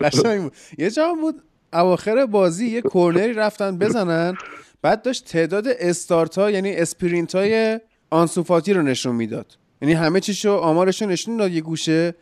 قشنگ 0.00 0.42
بود. 0.42 0.52
یه 0.78 0.90
جا 0.90 1.14
بود 1.20 1.42
اواخر 1.72 2.26
بازی 2.26 2.66
یه 2.66 2.82
کورنری 2.82 3.32
رفتن 3.32 3.78
بزنن. 3.78 4.36
بعد 4.82 5.02
داشت 5.02 5.24
تعداد 5.24 5.68
استارت 5.68 6.38
ها 6.38 6.50
یعنی 6.50 6.74
sprint 6.76 7.34
های 7.34 7.80
آنسوفاتی 8.10 8.72
رو 8.72 8.82
نشون 8.82 9.14
می‌داد. 9.14 9.56
یعنی 9.82 9.94
همه 9.94 10.20
چیشو 10.20 10.52
آمارش 10.52 11.02
رو 11.02 11.08
نشون 11.08 11.36
داد 11.36 11.52
یه 11.52 11.60
گوشه 11.60 12.14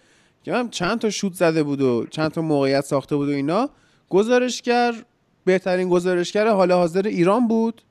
که 0.42 0.54
هم 0.54 0.70
چند 0.70 0.98
تا 0.98 1.10
شوت 1.10 1.32
زده 1.34 1.62
بود 1.62 1.80
و 1.80 2.06
چند 2.10 2.30
تا 2.30 2.42
موقعیت 2.42 2.84
ساخته 2.84 3.16
بود 3.16 3.28
و 3.28 3.32
اینا. 3.32 3.70
گزارشگر 4.08 4.94
بهترین 5.44 5.88
گزارشگر 5.88 6.48
حال 6.48 6.72
حاضر 6.72 7.06
ایران 7.06 7.48
بود 7.48 7.82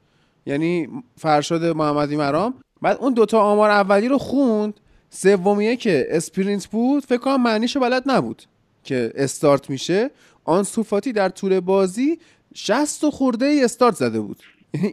یعنی 0.45 0.87
فرشاد 1.17 1.65
محمدی 1.65 2.15
مرام 2.15 2.53
بعد 2.81 2.97
اون 2.97 3.13
دوتا 3.13 3.39
آمار 3.39 3.69
اولی 3.69 4.07
رو 4.07 4.17
خوند. 4.17 4.79
سومیه 5.09 5.75
که 5.75 6.07
اسپرینت 6.09 6.67
بود 6.67 7.05
فکر 7.05 7.17
کنم 7.17 7.43
معنیشو 7.43 7.79
بلد 7.79 8.03
نبود 8.05 8.43
که 8.83 9.11
استارت 9.15 9.69
میشه. 9.69 10.11
آنسوفاتی 10.43 11.11
در 11.11 11.29
طول 11.29 11.59
بازی 11.59 12.19
60 12.53 13.09
خورده 13.09 13.45
ای 13.45 13.63
استارت 13.63 13.95
زده 13.95 14.19
بود. 14.19 14.37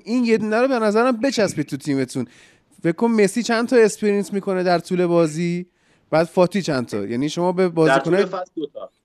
این 0.05 0.25
یه 0.25 0.39
دونه 0.39 0.61
رو 0.61 0.69
به 0.69 0.79
نظرم 0.79 1.13
بچسبید 1.13 1.67
تو 1.67 1.77
تیمتون. 1.77 2.27
فکر 2.83 2.93
کن 2.93 3.07
مسی 3.07 3.43
چند 3.43 3.69
تا 3.69 3.77
sprint 3.77 4.33
می‌کنه 4.33 4.63
در 4.63 4.79
طول 4.79 5.07
بازی؟ 5.07 5.67
بعد 6.11 6.27
فاتی 6.27 6.63
چند 6.63 6.87
تا؟ 6.87 7.07
یعنی 7.07 7.29
شما 7.29 7.53
به 7.53 7.69
دوتا 7.69 8.45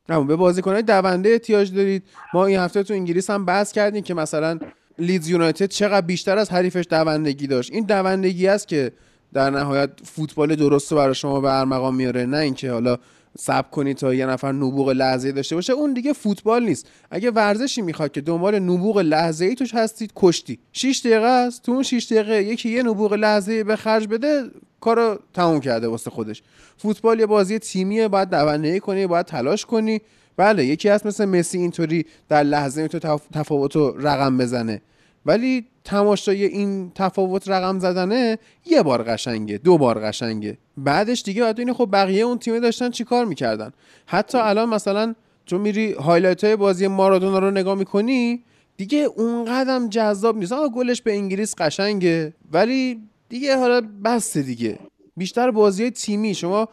همون 0.09 0.27
به 0.27 0.35
بازیکنهای 0.35 0.81
دونده 0.81 1.29
احتیاج 1.29 1.73
دارید. 1.73 2.03
ما 2.33 2.45
این 2.45 2.59
هفته 2.59 2.83
تو 2.83 2.93
انگلیس 2.93 3.29
هم 3.29 3.45
بحث 3.45 3.71
کردیم 3.71 4.03
که 4.03 4.13
مثلا 4.13 4.59
لیدز 4.99 5.29
یونایتد 5.29 5.65
چقدر 5.65 6.05
بیشتر 6.05 6.37
از 6.37 6.51
حریفش 6.51 6.85
دوندگی 6.89 7.47
داشت. 7.47 7.71
این 7.73 7.85
دوندگی 7.85 8.47
است 8.47 8.67
که 8.67 8.91
در 9.33 9.49
نهایت 9.49 9.89
فوتبال 10.03 10.55
درست 10.55 10.91
رو 10.91 10.97
برای 10.97 11.15
شما 11.15 11.41
به 11.41 11.59
ارمغان 11.59 11.95
میاره 11.95 12.25
نه 12.25 12.37
اینکه 12.37 12.71
حالا 12.71 12.97
صبر 13.37 13.71
کنید 13.71 13.97
تا 13.97 14.13
یه 14.13 14.25
نفر 14.25 14.51
نبوغ 14.51 14.89
لحظه 14.89 15.31
داشته 15.31 15.55
باشه 15.55 15.73
اون 15.73 15.93
دیگه 15.93 16.13
فوتبال 16.13 16.63
نیست. 16.65 16.87
اگه 17.11 17.31
ورزشی 17.31 17.81
می‌خواد 17.81 18.11
که 18.11 18.21
دنبال 18.21 18.59
نبوغ 18.59 18.97
لحظه 18.99 19.45
ای 19.45 19.55
توش 19.55 19.73
هستید 19.73 20.11
کشتی. 20.15 20.59
6 20.73 21.01
دقیقه 21.05 21.25
است 21.25 21.63
تو 21.63 21.71
اون 21.71 21.83
6 21.83 22.07
دقیقه 22.11 22.43
یکی 22.43 22.69
یه 22.69 22.83
نبوغ 22.83 23.13
لحظه 23.13 23.51
ای 23.51 23.63
به 23.63 23.75
خرج 23.75 24.07
بده 24.07 24.43
کارو 24.81 25.19
تموم 25.33 25.59
کرده 25.59 25.87
واسه 25.87 26.09
خودش. 26.09 26.43
فوتبال 26.77 27.19
یه 27.19 27.25
بازی 27.25 27.59
تیمیه 27.59 28.07
باید 28.07 28.29
دوندگی 28.29 28.79
کنی 28.79 29.07
باید 29.07 29.25
تلاش 29.25 29.65
کنی. 29.65 30.01
بله 30.37 30.65
یکی 30.65 30.89
هست 30.89 31.05
مثل 31.05 31.25
مسی 31.25 31.57
اینطوری 31.57 32.05
در 32.29 32.43
لحظه 32.43 32.87
تف- 32.87 33.29
تفاوت 33.33 33.75
رو 33.75 33.95
رقم 34.07 34.37
بزنه. 34.37 34.81
ولی 35.25 35.65
تماشای 35.83 36.45
این 36.45 36.91
تفاوت 36.95 37.49
رقم 37.49 37.79
زدنه 37.79 38.37
یه 38.65 38.83
بار 38.83 39.03
قشنگه 39.03 39.57
دو 39.57 39.77
بار 39.77 39.99
قشنگه. 39.99 40.57
بعدش 40.77 41.23
دیگه 41.23 41.41
باید 41.41 41.59
اینه 41.59 41.73
خب 41.73 41.89
بقیه 41.91 42.23
اون 42.23 42.37
تیمه 42.37 42.59
داشتن 42.59 42.89
چیکار 42.89 43.25
می‌کردن. 43.25 43.71
حتی 44.05 44.37
الان 44.37 44.69
مثلا 44.69 45.15
تو 45.45 45.57
میری 45.57 45.93
highlight 45.93 46.43
های 46.43 46.55
بازی 46.55 46.87
مارادونا 46.87 47.39
رو 47.39 47.51
نگاه 47.51 47.75
می‌کنی 47.75 48.43
دیگه 48.77 48.97
اون 49.15 49.45
قدرم 49.45 49.89
جذاب 49.89 50.37
نیست. 50.37 50.51
آقا 50.51 50.69
گلش 50.69 51.01
به 51.01 51.13
انگلیس 51.13 51.55
قشنگه 51.57 52.33
ولی 52.51 52.99
دیگه 53.29 53.57
حالا 53.57 53.81
بسته 54.03 54.41
دیگه. 54.41 54.79
بیشتر 55.17 55.51
بازی 55.51 55.83
های 55.83 55.91
تیمی. 55.91 56.33
شما 56.33 56.67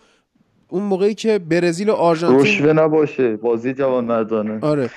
اون 0.68 0.82
موقعی 0.82 1.14
که 1.14 1.38
برزیل 1.38 1.88
و 1.88 1.92
آرژانتین 1.92 2.66
نباشه. 2.66 3.36
بازی 3.36 3.74
جوان 3.74 4.04
مردانه 4.04 4.58
آره. 4.60 4.90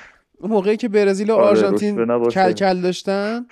موقعی 0.47 0.77
که 0.77 0.89
برزیل 0.89 1.31
و 1.31 1.33
آره، 1.33 1.45
آرژانتین 1.45 1.99
نباشه. 1.99 2.43
کل 2.43 2.51
کل 2.51 2.81
داشتن 2.81 3.45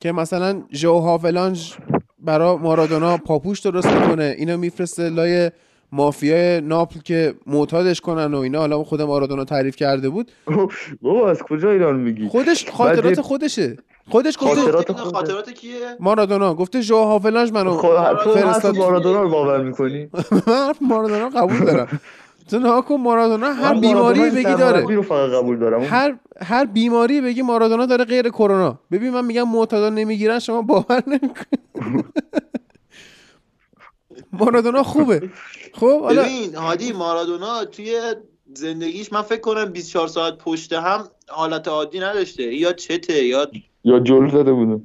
که 0.00 0.12
مثلا 0.12 0.62
ژو 0.72 0.98
هاولانج 0.98 1.74
برا 2.18 2.56
مارادونا 2.56 3.16
پاپوش 3.16 3.60
درست 3.60 3.88
می‌کنه. 3.88 4.34
اینو 4.38 4.56
میفرسته 4.56 5.08
لای 5.08 5.50
مافیای 5.92 6.60
ناپل 6.60 7.00
که 7.00 7.34
معتادش 7.46 8.00
کنن 8.00 8.34
و 8.34 8.38
اینا. 8.38 8.58
حالا 8.58 8.84
خود 8.84 9.02
مارادونا 9.02 9.44
تعریف 9.44 9.76
کرده 9.76 10.08
بود. 10.08 10.32
بابا 11.02 11.30
از 11.30 11.42
کجا 11.42 11.70
ایران 11.70 11.96
میگی؟ 11.96 12.28
خودش 12.28 12.70
خاطرات 12.70 13.20
خودشه. 13.20 13.76
خودش 14.10 14.36
گفته 14.40 14.60
خاطرات 14.60 14.90
اینا. 14.90 15.04
خاطرات 15.04 15.50
کیه؟ 15.50 15.72
مارادونا 16.00 16.54
گفته 16.54 16.80
ژو 16.80 16.96
هافلانش 16.96 17.52
منو 17.52 17.70
خب 17.70 18.32
فرستاد. 18.34 18.76
مارادونا 18.76 19.22
رو 19.22 19.30
باور 19.30 19.62
می‌کنی؟ 19.62 20.08
من 20.46 20.72
مارادونا 20.80 21.28
قبول 21.28 21.58
دارم. 21.58 22.00
تو 22.50 22.58
نها 22.58 22.82
کن 22.82 22.96
مارادونا 22.96 23.52
هر 23.52 23.74
بیماری 23.74 24.30
بگی 24.30 24.42
داره. 24.42 24.80
رو 24.94 25.02
فقط 25.02 25.30
قبول 25.30 25.58
دارم. 25.58 25.82
هر 25.82 26.18
هر 26.42 26.64
بیماری 26.64 27.20
بگی 27.20 27.42
مارادونا 27.42 27.86
داره 27.86 28.04
غیر 28.04 28.28
کرونا. 28.28 28.78
ببین 28.90 29.10
من 29.10 29.24
میگم 29.24 29.48
معتادا 29.48 29.90
نمی‌گیرن 29.90 30.38
شما 30.38 30.62
باور 30.62 31.02
نمی‌کنی. 31.06 31.58
مارادونا 34.40 34.82
خوبه. 34.82 35.30
خب 35.72 36.00
حالا 36.02 36.22
ببین 36.22 36.54
هادی 36.54 36.92
مارادونا 36.92 37.64
توی 37.64 38.00
زندگیش 38.54 39.12
من 39.12 39.22
فکر 39.22 39.40
کنم 39.40 39.64
24 39.64 40.08
ساعت 40.08 40.38
پشت 40.38 40.72
هم 40.72 41.08
حالت 41.28 41.68
عادی 41.68 42.00
نداشته. 42.00 42.42
یا 42.42 42.72
چته 42.72 43.24
یا 43.24 43.46
یا 43.84 43.98
جل 43.98 44.28
زده 44.30 44.52
بودم 44.52 44.82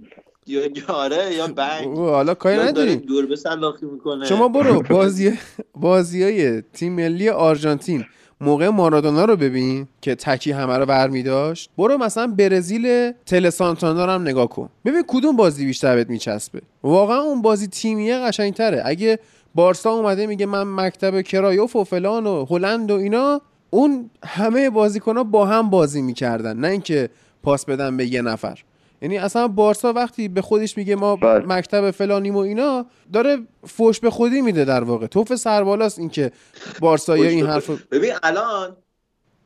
یا 0.50 0.62
آره 0.88 1.34
یا 1.34 1.48
بنگ 1.48 1.88
او، 1.88 2.06
حالا 2.06 2.34
کاری 2.34 2.58
نداریم. 2.58 3.00
دور 3.00 3.26
به 3.26 3.36
سلاخی 3.36 3.86
می‌کنه. 3.86 4.26
شما 4.26 4.48
برو 4.48 4.82
بازی 4.96 5.40
بازی 5.76 6.24
های 6.24 6.62
تیم 6.62 6.94
ملی 6.94 7.30
آرژانتین. 7.30 8.06
موقع 8.42 8.70
مارادونا 8.70 9.26
رو 9.26 9.36
ببین 9.36 9.88
که 10.02 10.16
تکی 10.16 10.52
همه 10.52 10.78
رو 10.78 10.86
برمی 10.86 11.24
داشت 11.24 11.70
برو 11.78 11.98
مثلا 11.98 12.28
برزیل 12.28 13.12
تل 13.26 13.50
سانتاندار 13.50 14.10
هم 14.10 14.22
نگاه 14.22 14.50
کن. 14.50 14.70
ببین 14.86 15.04
کدوم 15.08 15.36
بازی 15.36 15.66
بیشتر 15.66 15.96
بهت 15.96 16.10
میچسبه. 16.10 16.62
واقعا 16.84 17.22
اون 17.22 17.42
بازی 17.42 17.68
تیمیه 17.68 18.20
قشنگتره. 18.20 18.82
اگه 18.86 19.20
بارسا 19.56 19.92
اومده 19.92 20.28
میگه 20.28 20.46
من 20.46 20.64
مکتب 20.64 21.22
کرایوف 21.22 21.76
و 21.76 21.84
فلان 21.84 22.28
و 22.28 22.46
هلند 22.50 22.92
و 22.92 22.96
اینا 22.96 23.42
اون 23.70 24.10
همه 24.26 24.70
بازیکنها 24.70 25.24
با 25.24 25.46
هم 25.46 25.70
بازی 25.70 26.02
می‌کردن. 26.02 26.58
نه 26.58 26.68
اینکه 26.68 27.10
پاس 27.44 27.66
بدن 27.66 27.98
به 27.98 28.06
یه 28.14 28.22
نفر. 28.22 28.60
یعنی 29.02 29.18
اصلا 29.18 29.48
بارسا 29.48 29.94
وقتی 29.94 30.28
به 30.28 30.42
خودش 30.42 30.78
میگه 30.78 30.96
ما 30.96 31.16
بله. 31.16 31.46
مکتب 31.46 31.92
فلانیم 31.92 32.36
و 32.36 32.40
اینا 32.40 32.86
داره 33.14 33.38
فوش 33.68 34.00
به 34.00 34.10
خودی 34.10 34.42
میده 34.42 34.66
در 34.66 34.84
واقع 34.84 35.08
توف 35.08 35.36
سربالاست 35.36 36.00
اینکه 36.00 36.32
بارسا 36.80 37.18
یا 37.18 37.30
این 37.30 37.46
حرف 37.46 37.70
ببین 37.70 38.14
الان 38.24 38.78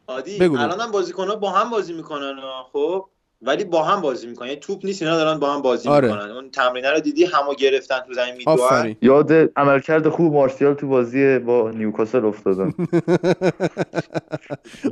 عادی 0.07 0.37
بگو. 0.37 0.57
الان 0.57 0.79
هم 0.79 0.91
بازیکن‌ها 0.91 1.35
با 1.35 1.51
هم 1.51 1.69
بازی 1.69 1.93
می‌کنن 1.93 2.39
ها، 2.39 2.69
خب 2.73 3.09
ولی 3.45 3.63
با 3.63 3.83
هم 3.83 4.01
بازی 4.01 4.27
می‌کنن. 4.27 4.47
یعنی 4.47 4.59
توپ 4.59 4.85
نیست 4.85 5.01
اینا 5.01 5.15
دارن 5.15 5.39
با 5.39 5.53
هم 5.53 5.61
بازی 5.61 5.89
آره. 5.89 6.07
می‌کنن. 6.07 6.31
اون 6.31 6.49
تمرینه 6.49 6.91
رو 6.91 6.99
دیدی؟ 6.99 7.25
همو 7.25 7.53
گرفتن 7.53 7.99
تو 8.07 8.13
زمین 8.13 8.33
میدوئن 8.37 8.95
یاد 9.01 9.31
عملکرد 9.55 10.09
خوب 10.09 10.33
مارسیال 10.33 10.73
تو 10.73 10.87
بازی 10.87 11.39
با 11.39 11.71
نیوکاسل 11.71 12.25
افتادم. 12.25 12.73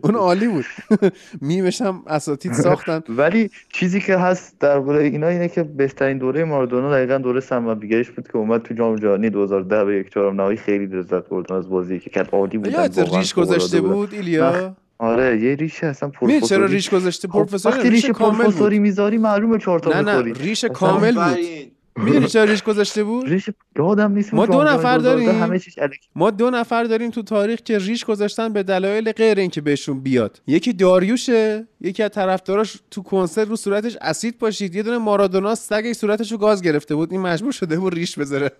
اون 0.03 0.15
عالی 0.15 0.47
بود. 0.47 0.65
میمش 1.41 1.81
هم 1.81 2.03
اساتید 2.07 2.53
ساختن. 2.53 3.03
ولی 3.21 3.49
چیزی 3.73 4.01
که 4.01 4.17
هست 4.17 4.59
درباره 4.59 5.03
اینا 5.03 5.27
اینه 5.27 5.47
که 5.47 5.63
بهترین 5.63 6.17
دوره 6.17 6.43
مارادونا 6.43 6.91
دقیقا 6.91 7.17
دوره 7.17 7.39
سرمربیگریش 7.39 8.09
بود 8.09 8.27
که 8.27 8.37
اومد 8.37 8.61
تو 8.61 8.73
جام 8.73 8.95
جهانی 8.95 9.29
2010 9.29 9.85
به 9.85 9.95
یک 9.95 10.13
چهارم 10.13 10.41
نهایی 10.41 10.57
خیلی 10.57 10.85
لذت 10.85 11.29
بردم 11.29 11.55
از 11.55 11.69
بازی 11.69 11.99
که 11.99 12.09
کرد 12.09 12.29
عالی 12.33 12.57
بود 12.57 12.75
ریش 13.15 13.33
گذاشته 13.33 13.81
بود 13.81 14.13
ایلیا؟ 14.13 14.75
آره 15.01 15.41
یه 15.41 15.55
ریش 15.55 15.83
اصلا 15.83 16.11
می‌دونی 16.21 16.41
چرا 16.41 16.57
پروفسوری 16.57 16.73
ریش 16.73 16.89
گذاشته 16.89 17.27
خب، 17.27 17.33
پروفسور 17.33 17.71
وقتی 17.71 17.89
ریش 17.89 18.05
پروفسوری 18.05 18.79
می‌ذاری 18.79 19.17
معلومه 19.17 19.57
چهار 19.57 19.79
تا 19.79 20.01
نه 20.01 20.01
نه 20.01 20.33
ریش 20.33 20.65
کامل 20.65 21.15
بود. 21.15 21.37
می‌دونی 21.95 22.27
چرا 22.27 22.43
ریش 22.43 22.63
گذاشته 22.63 23.03
بود 23.03 23.29
ریش 23.29 23.49
یادم 23.77 24.11
نیست 24.11 24.33
ما 24.33 24.45
دو 24.45 24.63
نفر 24.63 24.99
جهانی 24.99 25.03
2010 25.03 25.25
داریم. 25.25 25.43
همه 25.43 25.59
چیز 25.59 25.73
الکی. 25.77 25.99
ما 26.15 26.31
دو 26.31 26.49
نفر 26.49 26.83
داریم 26.83 27.11
تو 27.11 27.23
تاریخ 27.23 27.59
که 27.59 27.77
ریش 27.77 28.05
گذاشتن 28.05 28.53
به 28.53 28.63
دلایل 28.63 29.11
غیر 29.11 29.39
اینکه 29.39 29.61
بهشون 29.61 29.99
بیاد 29.99 30.41
یکی 30.47 30.73
داریوشه 30.73 31.67
یکی 31.81 32.03
از 32.03 32.11
طرفداراش 32.11 32.79
تو 32.91 33.03
کنسرت 33.03 33.47
رو 33.47 33.55
صورتش 33.55 33.97
اسید 34.01 34.37
پاشید 34.37 34.75
یه 34.75 34.83
دونه 34.83 34.97
مارادونا 34.97 35.55
سگش 35.55 35.95
صورتش 35.95 36.31
رو 36.31 36.37
گاز 36.37 36.61
گرفته 36.61 36.95
بود 36.95 37.11
این 37.11 37.21
مجبور 37.21 37.51
شده 37.51 37.79
بود 37.79 37.93
ریش 37.93 38.19
بذاره 38.19 38.51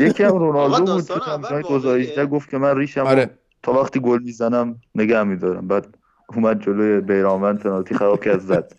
یکی 0.00 0.22
هم 0.22 0.36
رونالدو 0.36 0.94
بود؟ 0.94 1.62
گذاشته 1.62 2.26
گفت 2.26 2.50
که 2.50 2.58
من 2.58 2.76
ریشم 2.76 3.00
آره. 3.00 3.30
تا 3.62 3.72
وقتی 3.72 4.00
گل 4.00 4.22
می‌زنم 4.22 4.80
نگه 4.94 5.22
میدارم. 5.22 5.68
بعد 5.68 5.86
اومد 6.28 6.62
جلوی 6.64 7.00
بیرانوند 7.00 7.58
پنالتی 7.58 7.94
خراب 7.94 8.24
کرد 8.24 8.40
زد. 8.40 8.72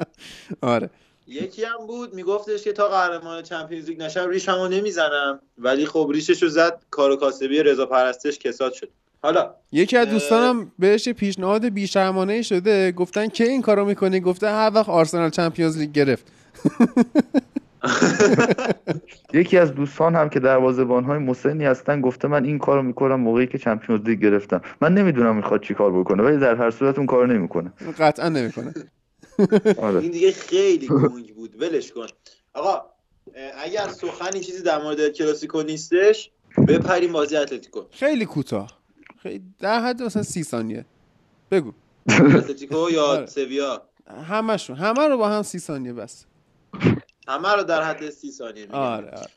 آره. 0.60 0.90
یکی 1.26 1.64
هم 1.64 1.86
بود 1.86 2.14
میگفتش 2.14 2.64
که 2.64 2.72
تا 2.72 2.88
قهرمان 2.88 3.42
چمپیونز 3.42 3.88
لیگ 3.88 4.02
نشم 4.02 4.28
ریشمو 4.28 4.68
نمی‌زنم. 4.68 5.40
ولی 5.58 5.86
خب 5.86 6.10
ریششو 6.14 6.48
زد 6.48 6.80
کار 6.90 7.10
و 7.10 7.16
کاسبی 7.16 7.62
رضا 7.62 7.86
پرستش 7.86 8.38
کساد 8.38 8.72
شد. 8.72 8.88
حالا 9.22 9.54
یکی 9.72 9.96
از. 9.96 10.08
دوستانم 10.08 10.72
بهش 10.78 11.08
پیشنهاد 11.08 11.68
بیشرمانه 11.68 12.42
شده 12.42 12.92
گفتن 12.92 13.28
که 13.28 13.44
این 13.44 13.62
کارو 13.62 13.84
می‌کنی؟ 13.84 14.20
گفته 14.20 14.48
هر 14.50 14.70
وقت 14.74 14.88
آرسنال 14.88 15.30
چمپیونز 15.30 15.78
لیگ 15.78 15.92
گرفت. 15.92 16.24
یکی 19.40 19.58
از 19.58 19.74
دوستان 19.74 20.14
هم 20.16 20.28
که 20.28 20.40
دروازه‌بان 20.40 21.04
های 21.04 21.18
مسنی 21.18 21.64
هستن 21.64 22.00
گفته 22.00 22.28
من 22.28 22.44
این 22.44 22.58
کارو 22.58 22.82
می‌کنم 22.82 23.20
موقعی 23.20 23.46
که 23.46 23.58
چمپیونز 23.58 24.00
لیگ 24.04 24.20
گرفتم. 24.20 24.60
من 24.80 24.94
نمی‌دونم 24.94 25.36
می‌خواد 25.36 25.62
چی 25.62 25.74
کار 25.74 26.00
بکنه 26.00 26.22
ولی 26.22 26.38
در 26.38 26.54
هر 26.56 26.70
صورت 26.70 26.98
اون 26.98 27.06
کار 27.06 27.26
نمی‌کنه. 27.26 27.72
قطعا 27.98 28.28
نمی‌کنه. 28.28 28.74
آره. 29.86 30.00
این 30.00 30.10
دیگه 30.10 30.32
خیلی 30.32 30.86
گنگ 30.88 31.34
بود. 31.34 31.62
ولش 31.62 31.92
کن. 31.92 32.06
آقا 32.54 32.82
اگر 33.64 33.88
سخنی 33.88 34.40
چیزی 34.40 34.62
در 34.62 34.82
مورد 34.82 35.08
کلاسیکو 35.08 35.62
نیستش 35.62 36.30
بپریم 36.68 37.12
بازی 37.12 37.36
اتلتیکو. 37.36 37.80
خیلی 37.90 38.26
کوتاه. 38.26 38.78
خیلی 39.22 39.44
در 39.58 39.80
حد 39.80 40.02
مثلا 40.02 40.22
سی 40.22 40.42
ثانیه. 40.42 40.84
بگو. 41.50 41.72
اتلتیکو 42.08 42.90
یا 42.90 43.04
آره. 43.04 43.26
سویا؟ 43.26 43.82
همشون. 44.28 44.76
همه 44.76 45.08
رو 45.08 45.16
با 45.18 45.28
هم 45.28 45.42
سی 45.42 45.58
ثانیه 45.58 45.92
بس. 45.92 46.24
همه 47.28 47.48
رو 47.52 47.62
در 47.62 47.82
حد 47.82 48.10
سی 48.10 48.32
ثانیه 48.32 48.66
میگم. 48.66 48.78
آره 48.78 49.10
آره. 49.10 49.30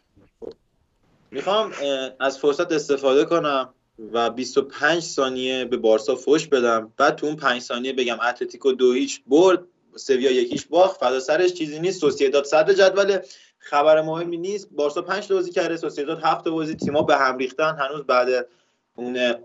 می‌خوام 1.32 1.72
از 2.20 2.40
فرصت 2.40 2.72
استفاده 2.72 3.26
کنم 3.26 3.74
و 4.14 4.30
25 4.30 5.04
ثانیه 5.04 5.66
به 5.66 5.78
بارسا 5.78 6.16
فوش 6.16 6.48
بدم. 6.48 6.94
بعد 6.98 7.16
تو 7.16 7.28
اون 7.28 7.36
5 7.36 7.62
ثانیه 7.62 7.94
بگم 7.94 8.20
اتلتیکو 8.20 8.72
دو 8.72 8.94
هیچ 8.94 9.22
برد 9.28 9.64
سویا 9.96 10.32
یکیش 10.32 10.66
باخت. 10.66 11.00
فدا 11.00 11.20
سرش 11.20 11.54
چیزی 11.54 11.80
نیست. 11.80 12.02
سوسییداد 12.02 12.44
صدر 12.46 12.74
جدول 12.74 13.20
خبر 13.58 14.02
مهمی 14.02 14.38
نیست. 14.38 14.68
بارسا 14.72 15.02
5 15.02 15.28
تا 15.28 15.36
بازی 15.36 15.52
کرده. 15.52 15.78
سوسییداد 15.78 16.20
7 16.24 16.44
تا 16.44 16.52
بازی 16.52 16.76
تیم‌ها 16.76 17.02
به 17.02 17.18
هم 17.18 17.38
ریختن. 17.38 17.78
هنوز 17.80 18.02
بعد 18.04 18.48
اون 18.96 19.36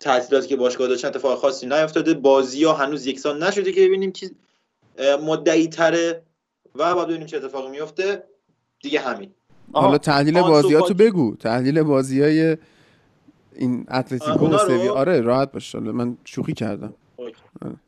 تعطیلاتی 0.00 0.48
که 0.48 0.56
باشگاه 0.56 0.88
داشتن 0.88 1.08
اتفاق 1.08 1.38
خاصی 1.38 1.66
نیفتاده. 1.66 2.14
بازی 2.14 2.64
ها 2.64 2.72
هنوز 2.72 3.06
یکسان 3.06 3.42
نشده 3.42 3.72
که 3.72 3.86
ببینیم 3.86 4.12
کی 4.12 4.30
مدعی 5.22 5.68
تره 5.68 6.22
و 6.74 6.94
بعد 6.94 7.06
ببینیم 7.08 7.26
چه 7.26 7.36
اتفاقی 7.36 7.70
میفته 7.70 8.24
دیگه 8.82 9.00
همین. 9.00 9.30
حالا 9.72 9.98
تحلیل 9.98 10.42
بازیاتو. 10.42 10.94
بگو. 10.94 11.36
تحلیل 11.36 11.82
بازی 11.82 12.22
های 12.22 12.56
این 13.56 13.86
اتلتیکو 13.90 14.46
و؟ 14.46 14.58
سویا. 14.58 14.94
آره 14.94 15.20
راحت 15.20 15.52
باش. 15.52 15.74
حالا 15.74 15.92
من 15.92 16.18
شوخی 16.24 16.52
کردم. 16.52 16.94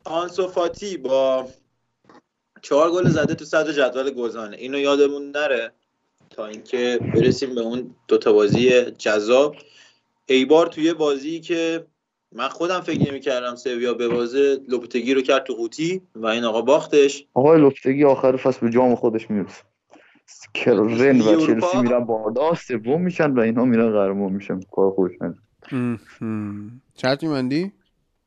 آنسو 0.03 0.47
فاتی 0.47 0.97
با 0.97 1.47
چهار 2.61 2.91
گل 2.91 3.09
زده 3.09 3.35
تو 3.35 3.45
صدر 3.45 3.71
جدول 3.71 4.09
گلزنه 4.09 4.57
اینو 4.57 4.79
یادمون 4.79 5.31
نره 5.31 5.71
تا 6.29 6.45
اینکه 6.45 6.99
برسیم 7.13 7.55
به 7.55 7.61
اون 7.61 7.95
دوتا 8.07 8.33
بازی 8.33 8.81
جذاب. 8.91 9.55
ایبار 10.25 10.67
توی 10.67 10.93
بازی 10.93 11.39
که 11.39 11.85
من 12.35 12.47
خودم 12.47 12.79
فکر 12.79 13.11
نمی‌کردم 13.11 13.55
سویا 13.55 13.93
به 13.93 14.07
بازه 14.07 14.59
لوپتگی 14.67 15.13
رو 15.13 15.21
کرد 15.21 15.43
تو 15.43 15.53
قوطی 15.53 16.01
و 16.15 16.25
این 16.25 16.43
آقا 16.43 16.61
باختش. 16.61 17.25
آقای 17.33 17.61
لوپتگی 17.61 18.03
آخر 18.03 18.35
فصل 18.35 18.59
به 18.59 18.69
جام 18.69 18.95
خودش 18.95 19.29
می‌رسه. 19.29 19.63
رن 20.65 21.11
لیگ 21.11 21.39
و؟ 21.39 21.45
چلسی 21.45 21.77
میرن 21.81 21.99
بالا 21.99 22.53
سوم 22.53 23.01
میشن 23.01 23.31
و 23.31 23.39
اینا 23.39 23.65
میرن 23.65 23.91
قهرمان 23.91 24.31
میشن. 24.31 24.59
کار 24.71 24.91
خوش 24.91 25.11
ام، 25.71 25.99
هم. 26.21 26.81
شرط 27.01 27.23
میبندی؟ 27.23 27.71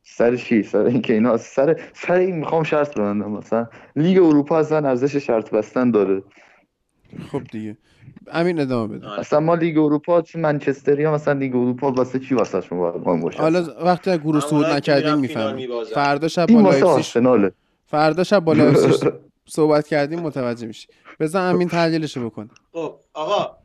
سر 0.03 0.35
چی؟ 0.35 0.63
سر 0.63 0.85
اینکه 0.85 1.13
اینا 1.13 1.37
سر 1.37 1.81
سر 1.93 2.13
این 2.13 2.35
می‌خوام 2.35 2.63
شرط 2.63 2.97
ببندم 2.97 3.31
مثلا. 3.31 3.67
لیگ 3.95 4.17
اروپا 4.17 4.57
اصلا 4.57 4.89
ارزش 4.89 5.15
شرط 5.15 5.49
بستن 5.49 5.91
داره. 5.91 6.23
خب 7.31 7.43
دیگه. 7.43 7.77
امین 8.31 8.59
ادامه 8.59 8.97
بده. 8.97 9.07
آره. 9.07 9.19
اصلا 9.19 9.39
ما 9.39 9.55
لیگ 9.55 9.77
اروپا 9.77 10.21
چه 10.21 10.39
منچستری 10.39 11.03
ها 11.03 11.13
مثلا 11.13 11.33
لیگ 11.33 11.55
اروپا 11.55 11.91
واسه 11.91 12.19
چی 12.19 12.35
واسه 12.35 12.61
شما 12.61 12.91
باید 12.91 13.07
مهم 13.07 13.21
باشه 13.21 13.37
حالا 13.37 13.85
وقتی 13.85 14.09
از 14.09 14.19
گروه 14.19 14.39
صعود 14.39 14.65
نکردیم 14.65 15.17
می‌فهمیم. 15.17 15.83
فردا 15.83 16.27
شب 16.27 16.45
با 16.45 16.61
لایپزیگ 16.61 17.51
فردا 17.85 18.23
شب 18.23 18.39
با 18.39 18.53
لایپزیگ 18.53 19.11
صحبت 19.45 19.87
کردیم 19.87 20.19
متوجه 20.19 20.67
میشی. 20.67 20.87
بزن 21.19 21.41
امین 21.41 21.67
تحلیلشو 21.67 22.29
بکن 22.29 22.49
خب 22.73 22.95
آقا 23.13 23.55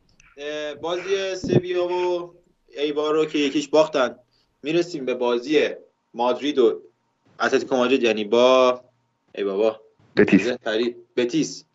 بازی 0.81 1.35
سویا 1.35 1.87
و 1.87 2.33
ایبار 2.77 3.13
رو 3.13 3.25
که 3.25 3.37
یکیش 3.39 3.67
باختن. 3.67 4.15
می‌رسیم 4.63 5.05
به 5.05 5.13
بازی 5.13 5.59
مادرید 6.13 6.59
و 6.59 6.81
اتلتیکو 7.41 7.75
مادرید 7.75 8.03
یعنی 8.03 8.23
با 8.23 8.81
ای 9.35 9.43
بابا. 9.43 9.79
بتیس. 10.17 10.47
بتیس. 11.15 11.65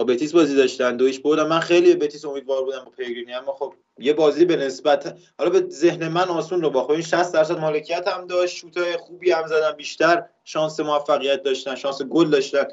با 0.00 0.04
بتیس 0.04 0.32
بازی 0.32 0.56
داشتن 0.56 0.96
دو 0.96 1.04
هیچ 1.04 1.20
بردن. 1.20 1.46
من 1.46 1.60
خیلی 1.60 1.94
به 1.94 2.06
بتیس 2.06 2.24
امیدوار 2.24 2.64
بودم 2.64 2.84
با 2.84 2.90
پیگرینی 2.90 3.32
اما 3.32 3.52
خب 3.52 3.74
یه 3.98 4.12
بازی 4.12 4.44
به 4.44 4.56
نسبت 4.56 5.16
حالا 5.38 5.50
به 5.50 5.66
ذهن 5.68 6.08
من 6.08 6.28
آسون 6.28 6.62
رو 6.62 6.70
باخت 6.70 6.90
این 6.90 7.02
60 7.02 7.32
درصد 7.34 7.58
مالکیت 7.58 8.08
هم 8.08 8.26
داشت. 8.26 8.56
شوتای 8.56 8.96
خوبی 8.96 9.30
هم 9.30 9.46
زدن. 9.46 9.72
بیشتر 9.72 10.24
شانس 10.44 10.80
موفقیت 10.80 11.42
داشتن 11.42 11.74
شانس 11.74 12.02
گل 12.02 12.30
داشتن. 12.30 12.64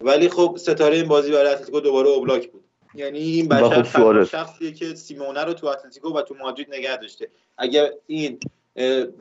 ولی 0.00 0.28
خب 0.28 0.56
ستاره 0.60 0.96
این 0.96 1.08
بازی 1.08 1.32
برای 1.32 1.52
اتلتیکو 1.52 1.80
دوباره 1.80 2.08
اوبلاک 2.08 2.50
بود. 2.50 2.64
یعنی 2.94 3.18
این 3.18 3.48
بشر 3.48 3.82
خب 3.82 4.24
شخصیه 4.24 4.72
که 4.72 4.94
سیمونه 4.94 5.44
رو 5.44 5.52
تو 5.52 5.66
اتلتیکو 5.66 6.12
و 6.12 6.22
تو 6.22 6.34
مادرید 6.34 6.74
نگه 6.74 6.96
داشته. 6.96 7.28
اگر 7.58 7.90
این 8.06 8.40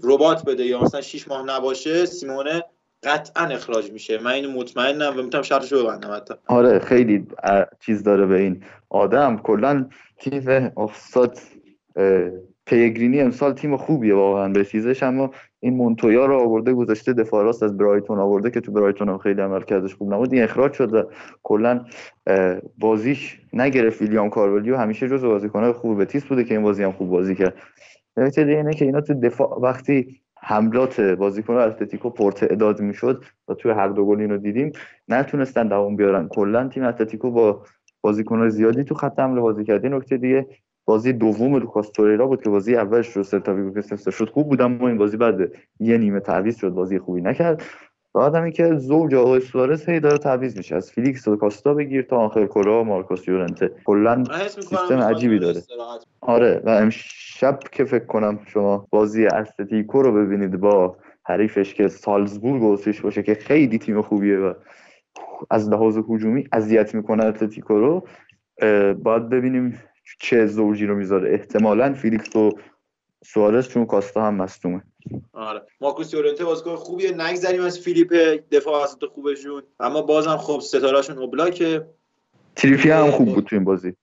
ربات 0.03 0.45
بده 0.45 0.66
یا 0.66 0.82
مثلا 0.82 1.02
6 1.02 1.28
ماه 1.28 1.45
نباشه 1.45 2.06
سیمونه 2.06 2.66
قطعا 3.03 3.45
اخراج 3.45 3.92
میشه. 3.92 4.22
من 4.24 4.32
اینو 4.32 4.52
مطمئنم 4.52 5.14
و 5.18 5.22
می‌تونم 5.22 5.44
شرطشو 5.44 5.84
ببندم 5.84 6.16
حتی. 6.16 6.34
آره 6.48 6.80
خیلی 6.80 7.28
چیز 7.80 8.03
داره 8.03 8.26
به 8.26 8.40
این. 8.40 8.64
آدم 8.90 9.38
کلا 9.38 9.90
تیم 10.19 10.72
آفساد 10.76 11.38
پیگرینی 12.66 13.19
امسال 13.19 13.53
تیم 13.53 13.78
خوبیه 13.78 14.16
واقعا 14.16 14.50
به 14.50 14.66
چیزش. 14.66 15.03
اما 15.03 15.32
این 15.60 15.74
مونتویا 15.74 16.26
رو 16.26 16.40
آورده 16.40 16.74
گذاشته 16.74 17.14
دفاع 17.14 17.44
راست 17.44 17.64
از 17.64 17.78
برایتون 17.78 18.19
آورده 18.19 18.52
که 18.52 18.61
تو 18.61 18.72
برایتون 18.72 19.10
هم 19.10 19.18
خیلی 19.18 19.42
عمل 19.42 19.61
کردش 19.61 19.95
خوب 19.95 20.14
نبود. 20.14 20.34
این 20.34 20.44
اخراج 20.44 20.74
شد 20.74 20.94
و 20.94 21.03
کلا 21.44 21.86
بازیش 22.78 23.40
نگرفت 23.53 24.02
ویلیام 24.02 24.30
کاروالیو 24.30 24.78
همیشه 24.78 25.10
جز 25.10 25.26
بازیکن‌های 25.26 25.72
خوب 25.72 25.98
بتیس 25.98 26.26
بوده 26.26 26.44
که 26.44 26.53
این 26.53 26.64
بازی 26.64 26.84
هم 26.84 26.92
خوب 26.92 27.10
بازی 27.10 27.36
کرد. 27.36 27.53
نکته 28.18 28.42
اینه 28.42 28.74
که 28.74 28.86
اینا 28.86 29.02
تو 29.02 29.14
دفاع 29.14 29.60
وقتی 29.61 30.22
حملات 30.42 31.01
بازیکن 31.01 31.53
اتلتیکو 31.53 32.09
پرتعداد 32.09 32.82
می‌شد 32.82 33.24
و 33.48 33.53
توی 33.53 33.72
هر 33.72 33.88
دو 33.88 34.06
گل 34.06 34.19
اینو 34.19 34.38
دیدیم. 34.38 34.72
نتونستن 35.08 35.68
دوام 35.68 35.95
بیارن. 35.95 36.27
کلا 36.27 36.68
تیم 36.68 36.84
اتلتیکو 36.84 37.32
با 37.32 37.64
بازیکن 38.01 38.50
زیادی 38.50 38.84
تو 38.84 38.95
خط 38.95 39.19
حمله 39.19 39.42
بازی 39.42 39.64
کرد. 39.64 39.85
نکته 39.85 40.18
دیگه 40.18 40.48
بازی 40.85 41.14
دوم 41.14 41.56
لوکاس 41.56 41.90
توریرا 41.90 42.27
بود 42.27 42.43
که 42.43 42.50
بازی 42.50 42.76
اولش 42.76 43.18
رو 43.18 43.24
سلتا 43.24 43.56
ویگو 43.56 43.82
شد 43.98 44.30
خوب 44.30 44.50
بود 44.50 44.61
اما 44.61 44.88
این 44.88 44.98
بازی 44.98 45.18
بعد 45.18 45.51
یه 45.80 45.98
نیمه 45.98 46.19
تعویض 46.19 46.58
شد. 46.58 46.69
بازی 46.69 47.00
خوبی 47.00 47.22
نکرد. 47.22 47.64
و 48.16 48.20
آدمی 48.20 48.52
که 48.52 48.76
زوج 48.76 49.16
آقای 49.16 49.40
سوارز 49.40 49.90
هی 49.90 50.00
داره 50.00 50.18
تعویض 50.18 50.58
میشه. 50.58 50.76
از 50.76 50.92
فیلیکس 50.92 51.28
و 51.28 51.36
کاستا 51.36 51.74
بگیر 51.74 52.02
تا 52.02 52.18
آنخل 52.18 52.45
کوره‌آ 52.45 52.82
و 52.82 52.84
مارکوس 52.84 53.28
یورنته. 53.28 53.72
کلا 53.86 54.24
سیستم 54.48 55.00
عجیبی 55.00 55.40
داره. 55.40 55.62
آره 56.22 56.62
و 56.66 56.70
امشب 56.70 57.60
که 57.72 57.86
فکر 57.86 58.06
کنم 58.06 58.40
شما 58.46 58.88
بازی 58.90 59.26
اتلتیکو 59.26 60.02
رو 60.02 60.12
ببینید 60.12 60.60
با 60.60 60.98
حریفش 61.24 61.74
که 61.74 61.88
سالزبورگ 61.88 62.64
اتریش 62.64 63.02
باشه 63.02 63.24
که 63.24 63.34
خیلی 63.34 63.78
تیم 63.78 64.02
خوبیه 64.02 64.38
و 64.38 64.54
از 65.50 65.70
لحاظ 65.70 65.98
هجومی 66.10 66.48
اذیت 66.52 66.96
می‌کنه 66.96 67.26
اتلتیکو 67.26 67.80
رو 67.80 68.08
باید 68.94 69.30
ببینیم 69.30 69.80
چه 70.20 70.46
زوجی 70.46 70.86
رو 70.86 70.96
می‌ذاره. 70.96 71.32
احتمالا 71.32 71.94
فیلیکس 71.94 72.36
و 72.36 72.52
سوارز 73.24 73.68
چون 73.68 73.86
کاستا 73.86 74.28
هم 74.28 74.36
مصدومه. 74.36 74.84
آره. 75.34 75.62
مارکوس 75.82 76.14
یورنته 76.14 76.46
بازیکن 76.46 76.76
خوبیه. 76.76 77.12
نگذریم 77.12 77.62
از 77.62 77.80
فیلیپ 77.80 78.14
دفاع 78.52 78.84
وسط 78.84 79.06
خوبشون. 79.06 79.64
اما 79.80 80.02
بازم 80.02 80.38
خب 80.38 80.60
ستارهشون 80.60 81.18
اوبلاکه. 81.18 81.86
تریپیه 82.56 82.96
هم 82.96 83.12
خوب 83.12 83.36
بود 83.36 83.44
تو 83.44 83.56
این 83.56 83.66
بازی. 83.66 83.96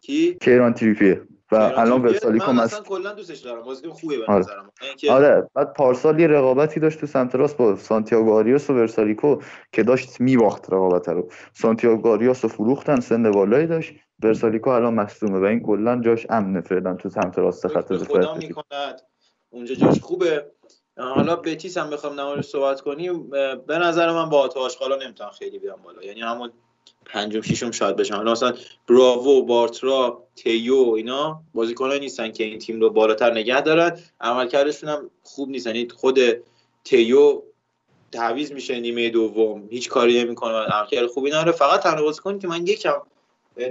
کی؟ 0.00 0.34
کیران 0.34 0.74
تریپیه 0.74 1.22
و 1.52 1.56
الان 1.56 2.02
ورسالیکو 2.02 2.52
من 2.52 2.62
اصلا 2.62 2.80
کلا 2.80 3.12
دوستش 3.12 3.38
دارم. 3.38 3.62
بازیکن 3.62 3.90
خوبه 3.90 4.18
به 4.18 4.24
آره. 4.26 4.38
نظرم. 4.38 4.72
آره. 5.10 5.46
بعد 5.54 5.72
پارسال 5.72 6.20
یه 6.20 6.26
رقابتی 6.26 6.80
داشت 6.80 7.00
تو 7.00 7.06
سمت 7.06 7.34
راست 7.34 7.56
با 7.56 7.76
سانتیاگو 7.76 8.32
آریوس 8.32 8.70
و 8.70 8.74
ورسالیکو 8.74 9.36
که 9.72 9.82
داشت 9.82 10.20
میباخت 10.20 10.72
رقابت 10.72 11.08
رو. 11.08 11.28
سانتیاگو 11.52 12.08
آریوس 12.08 12.44
رو 12.44 12.50
فروختن 12.50 13.00
سن 13.00 13.30
بالایی 13.30 13.66
داشت. 13.66 13.94
ورسالیکو 14.22 14.70
الان 14.70 14.94
مصدومه 14.94 15.38
و 15.38 15.44
این 15.44 15.60
کلا 15.60 16.00
جاش 16.00 16.26
امنه 16.30 16.60
فعلا 16.60 16.94
تو 16.94 17.08
سمت 17.08 17.38
راست 17.38 17.68
خط 17.68 17.92
دفاع 17.92 18.36
اونجا 19.50 19.74
جاش 19.74 20.00
خوبه. 20.00 20.46
حالا 20.96 21.36
بتیس 21.36 21.78
هم 21.78 21.90
بخوام 21.90 22.20
نمارش 22.20 22.44
صحبت 22.44 22.80
کنیم. 22.80 23.30
به 23.66 23.78
نظر 23.78 24.12
من 24.12 24.28
با 24.28 24.48
آشغالا 24.56 24.96
نمی‌تونن 24.96 25.30
خیلی 25.30 25.58
بیان 25.58 25.82
بالا. 25.84 26.02
یعنی 26.02 26.20
همون 26.20 26.52
پنجم 27.06 27.40
ششم 27.40 27.70
شاید 27.70 27.96
بشن 27.96 28.14
حالا 28.14 28.32
مثلا 28.32 28.54
براوو 28.88 29.42
بارترا 29.42 30.24
تیو 30.36 30.92
اینا 30.96 31.42
بازیکنایی 31.54 32.00
نیستن 32.00 32.32
که 32.32 32.44
این 32.44 32.58
تیم 32.58 32.80
رو 32.80 32.90
بالاتر 32.90 33.32
نگه 33.32 33.60
دارن. 33.60 33.98
عملکردشون 34.20 34.88
هم 34.88 35.10
خوب 35.22 35.48
نیستن. 35.48 35.74
یعنی 35.74 35.88
خود 35.88 36.18
تیو 36.84 37.42
تعویض 38.12 38.52
میشه 38.52 38.80
نیمه 38.80 39.10
دوم. 39.10 39.68
هیچ 39.70 39.88
کاری 39.88 40.24
نمی‌کنه. 40.24 40.54
عملکرد 40.54 41.06
خوبی 41.06 41.30
نداره. 41.30 41.52
فقط 41.52 41.80
تنها 41.80 42.02
بازیکن 42.02 42.38
که 42.38 42.48
من 42.48 42.66
یکم 42.66 43.02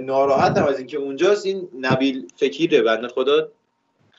ناراحتم 0.00 0.64
از 0.64 0.78
اینکه 0.78 0.96
اونجاست 0.96 1.46
این 1.46 1.68
نبیل 1.80 2.28
فکیره. 2.36 2.82
بنده 2.82 3.08
خدا 3.08 3.48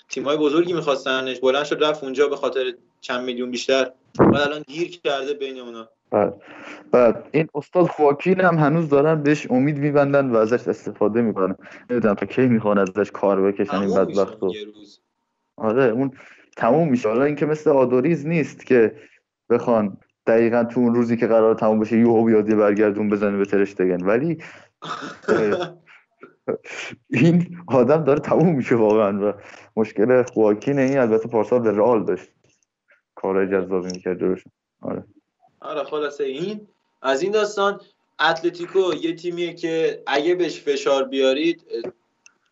تیمای 0.09 0.37
بزرگی 0.37 0.73
میخواستنش. 0.73 1.39
بلند 1.39 1.63
شد 1.63 1.83
رفت 1.83 2.03
اونجا 2.03 2.27
به 2.27 2.35
خاطر 2.35 2.73
چند 3.01 3.25
میلیون 3.25 3.51
بیشتر. 3.51 3.91
و 4.19 4.35
الان 4.35 4.63
گیر 4.67 4.99
کرده 5.03 5.33
بین 5.33 5.59
اونا. 5.59 5.89
بعد 6.11 6.41
بعد. 6.91 7.29
این 7.31 7.47
استاد 7.55 7.87
خواکین 7.87 8.41
هم 8.41 8.55
هنوز 8.57 8.89
دارن 8.89 9.23
بهش 9.23 9.47
امید 9.51 9.77
میبندن 9.77 10.29
و 10.29 10.35
ازش 10.37 10.67
استفاده 10.67 11.21
می‌کنن. 11.21 11.55
نمی‌دونم 11.89 12.13
تا 12.13 12.25
کی 12.25 12.47
می‌خوان 12.47 12.77
ازش 12.77 13.11
کار 13.11 13.41
بکشن 13.41 13.75
این 13.75 13.95
بدبخت 13.95 14.37
آره 15.57 15.83
اون 15.83 16.11
تموم 16.57 16.89
میشه. 16.89 17.09
حالا 17.09 17.23
اینکه 17.23 17.45
مثل 17.45 17.69
آدوریز 17.69 18.27
نیست 18.27 18.65
که 18.65 18.95
بخوان 19.49 19.97
دقیقا 20.27 20.63
تو 20.63 20.79
اون 20.79 20.95
روزی 20.95 21.17
که 21.17 21.27
قرار 21.27 21.55
تموم 21.55 21.79
بشه 21.79 21.97
یهو 21.97 22.23
بیاد 22.23 22.55
برگردون 22.55 23.09
بزنه 23.09 23.37
به 23.37 23.45
ترشتگن. 23.45 24.05
ولی 24.05 24.37
این 27.09 27.57
آدم 27.67 28.03
داره 28.03 28.19
تموم 28.19 28.55
میشه 28.55 28.75
واقعا 28.75 29.29
و 29.29 29.33
مشکل 29.75 30.23
خواکین 30.23 30.79
این 30.79 30.97
البته 30.97 31.27
پارسال 31.29 31.59
به 31.59 31.71
رئال 31.71 32.05
داشت. 32.05 32.29
کارهای 33.15 33.47
جذابی 33.47 33.91
می‌کرد 33.91 34.19
جلوش. 34.19 34.43
آره. 34.81 35.03
آره 35.59 35.83
خلاصه 35.83 36.23
این 36.23 36.67
از 37.01 37.21
این 37.21 37.31
داستان 37.31 37.81
اتلتیکو 38.19 38.93
یه 39.01 39.15
تیمیه 39.15 39.53
که 39.53 40.03
اگه 40.07 40.35
بهش 40.35 40.59
فشار 40.59 41.03
بیارید 41.03 41.63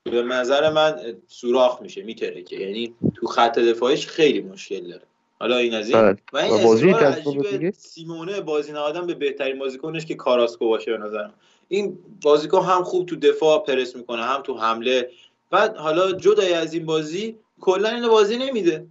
به 0.04 0.24
نظر 0.24 0.74
من 0.74 1.00
سوراخ 1.28 1.82
میشه 1.82 2.04
میتره 2.04 2.44
که. 2.44 2.56
یعنی 2.56 2.96
تو 3.16 3.28
خط 3.28 3.60
دفاعش 3.60 4.08
خیلی 4.08 4.42
مشکل 4.42 4.88
داره. 4.88 5.04
حالا 5.40 5.58
این 5.58 5.74
از 5.74 5.90
این. 5.90 6.02
بله. 6.02 6.18
و 6.34 6.38
این 6.38 6.64
بازی 6.64 7.72
سیمونه 7.72 8.42
بازی 8.42 8.72
نهادن 8.72 9.08
به 9.08 9.14
بهترین 9.14 9.60
بازیکنش 9.60 10.06
که 10.06 10.16
کاراسکو 10.16 10.68
باشه 10.68 10.98
به 10.98 11.06
نظرم. 11.06 11.34
این 11.68 11.98
بازیکن 12.24 12.62
هم 12.62 12.84
خوب 12.84 13.06
تو 13.06 13.16
دفاع 13.16 13.64
پرس 13.64 13.96
می‌کنه 13.96 14.24
هم 14.24 14.42
تو 14.42 14.58
حمله. 14.58 15.10
بعد 15.50 15.78
حالا 15.78 16.12
جدای 16.12 16.54
از 16.54 16.74
این 16.74 16.86
بازی 16.86 17.36
کلا 17.62 17.90
اینو 17.90 18.10
بازی 18.10 18.38
نمیده. 18.38 18.86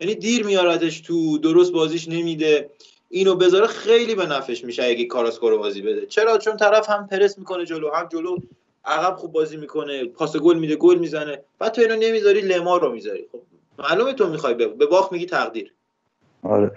یعنی 0.00 0.14
دیر 0.14 0.46
میارتش 0.46 1.00
تو 1.00 1.38
درست 1.38 1.72
بازیش 1.72 2.08
نمیده. 2.08 2.70
اینو 3.10 3.34
بذاره 3.34 3.66
خیلی 3.66 4.14
به 4.14 4.26
نفش 4.26 4.64
میشه 4.64 4.84
اگه 4.84 5.04
کاراسکو 5.04 5.50
رو 5.50 5.58
بازی 5.58 5.82
بده. 5.82 6.06
چرا؟ 6.06 6.38
چون 6.38 6.56
طرف 6.56 6.90
هم 6.90 7.06
پرس 7.06 7.38
می‌کنه 7.38 7.66
جلو 7.66 7.90
هم 7.90 8.08
جلو 8.12 8.36
عقب 8.84 9.16
خوب 9.16 9.32
بازی 9.32 9.56
می‌کنه 9.56 10.04
پاس 10.04 10.36
گل 10.36 10.58
میده 10.58 10.76
گل 10.76 10.98
می‌زنه. 10.98 11.42
بعد 11.58 11.72
تو 11.72 11.80
اینو 11.80 11.96
نمی‌ذاری 11.96 12.40
لما 12.40 12.76
رو 12.76 12.92
می‌ذاری. 12.92 13.26
خب 13.32 13.40
معلومه 13.78 14.12
تو 14.12 14.28
می‌خوای 14.28 14.54
به 14.54 14.86
باخ 14.86 15.12
میگی 15.12 15.26
تقدیر. 15.26 15.72
آره. 16.42 16.70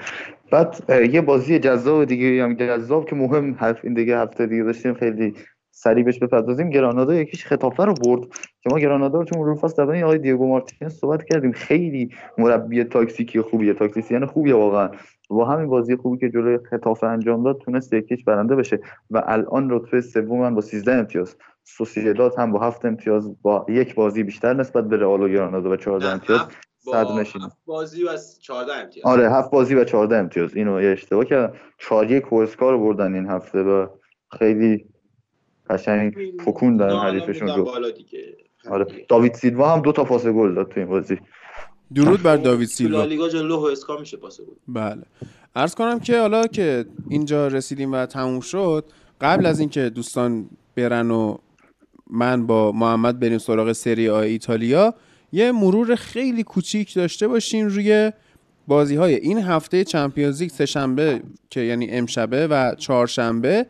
بعد 0.51 0.83
یه 1.13 1.21
بازی 1.21 1.59
جذاب 1.59 2.05
دیگه 2.05 2.43
هم 2.43 2.53
جذاب 2.53 3.09
که 3.09 3.15
مهم 3.15 3.55
حرف 3.59 3.79
این 3.83 3.93
دیگه 3.93 4.17
هفته 4.17 4.45
دیگه 4.47 4.63
داشتیم 4.63 4.93
خیلی 4.93 5.33
سریع 5.71 6.03
بهش 6.03 6.19
بپردازیم. 6.19 6.69
گرانادا 6.69 7.13
یکیش 7.13 7.45
خطافه 7.45 7.85
رو 7.85 7.93
برد. 7.93 8.21
که 8.61 8.69
ما 8.71 8.79
گرانادا 8.79 9.19
رو 9.19 9.25
چون 9.25 9.43
روفاس 9.43 9.75
درباره 9.75 10.03
آقای 10.03 10.17
دیگو 10.17 10.47
مارتینز 10.47 10.93
صحبت 10.93 11.23
کردیم. 11.23 11.51
خیلی 11.51 12.09
مربی 12.37 12.83
تاکتیکی 12.83 13.41
خوبیه. 13.41 13.73
تاکتیسیان 13.73 14.25
خوبیه 14.25 14.55
واقعا. 14.55 14.89
با 15.29 15.45
همین 15.45 15.67
بازی 15.67 15.95
خوبی 15.95 16.17
که 16.17 16.29
جلوی 16.29 16.59
خطافه 16.69 17.07
انجام 17.07 17.43
داد 17.43 17.57
تونست 17.57 17.93
یکیش 17.93 18.23
برنده 18.23 18.55
بشه 18.55 18.79
و 19.11 19.23
الان 19.25 19.69
رتبه 19.69 20.01
سوم 20.01 20.55
با 20.55 20.61
13 20.61 20.91
امتیاز. 20.91 21.35
سوسییداد 21.63 22.35
هم 22.37 22.51
با 22.51 22.59
هفت 22.59 22.85
امتیاز 22.85 23.41
با 23.41 23.65
یک 23.69 23.95
بازی 23.95 24.23
بیشتر 24.23 24.53
نسبت 24.53 24.87
به 24.87 24.97
رئال 24.97 25.21
و 25.21 25.29
گرانادا 25.29 25.69
و 25.69 25.75
14 25.75 26.09
امتیاز. 26.09 26.41
صد 26.85 27.07
نشینه 27.11 27.51
بازی 27.65 28.03
و 28.03 28.17
14 28.41 28.73
امتیاز. 28.73 29.05
آره 29.05 29.31
هفت 29.31 29.51
بازی 29.51 29.75
و 29.75 29.83
14 29.83 30.15
امتیاز. 30.15 30.55
اینو 30.55 30.81
یه 30.81 30.89
اشتباه 30.89 31.25
که 31.25 31.49
4 31.77 32.11
یک 32.11 32.23
رو 32.59 32.79
بردن 32.79 33.13
این 33.13 33.25
هفته 33.25 33.59
و 33.59 33.87
خیلی 34.39 34.85
قشنگ 35.69 36.13
فکوندن 36.45 36.95
حریفشون 36.99 37.47
رو. 37.47 37.71
آره. 38.69 38.85
داوید 39.09 39.33
سیلوا 39.33 39.73
هم 39.73 39.81
دو 39.81 39.91
تا 39.91 40.03
پاس 40.03 40.25
گل 40.25 40.55
داد 40.55 40.69
تو 40.71 40.79
این 40.79 40.89
بازی. 40.89 41.19
درود 41.95 42.23
بر 42.23 42.35
داوید 42.35 42.67
سیلوا. 42.67 43.05
لیگا 43.05 43.29
جلو 43.29 43.59
اسکا 43.59 43.97
میشه 43.97 44.17
پاس 44.17 44.41
گل. 44.41 44.53
بله. 44.67 45.03
عرض 45.55 45.75
کنم 45.75 45.99
که 45.99 46.19
حالا 46.19 46.47
که 46.47 46.85
اینجا 47.09 47.47
رسیدیم 47.47 47.91
و 47.91 48.05
تموم 48.05 48.39
شد 48.39 48.85
قبل 49.21 49.45
از 49.45 49.59
اینکه 49.59 49.89
دوستان 49.89 50.49
برن 50.75 51.11
و 51.11 51.37
من 52.09 52.47
با 52.47 52.71
محمد 52.71 53.19
بریم 53.19 53.37
سراغ 53.37 53.71
سری 53.71 54.09
آ 54.09 54.19
ایتالیا 54.19 54.93
یه 55.31 55.51
مرور 55.51 55.95
خیلی 55.95 56.43
کوچیک 56.43 56.93
داشته 56.93 57.27
باشیم 57.27 57.67
روی 57.67 58.11
بازی 58.67 58.95
های 58.95 59.15
این 59.15 59.37
هفته 59.37 59.83
Champions 59.83 60.41
League 60.41 60.51
سه‌شنبه 60.51 61.21
که 61.49 61.61
یعنی 61.61 61.89
امشبه 61.89 62.47
و 62.47 62.75
چهارشنبه. 62.75 63.65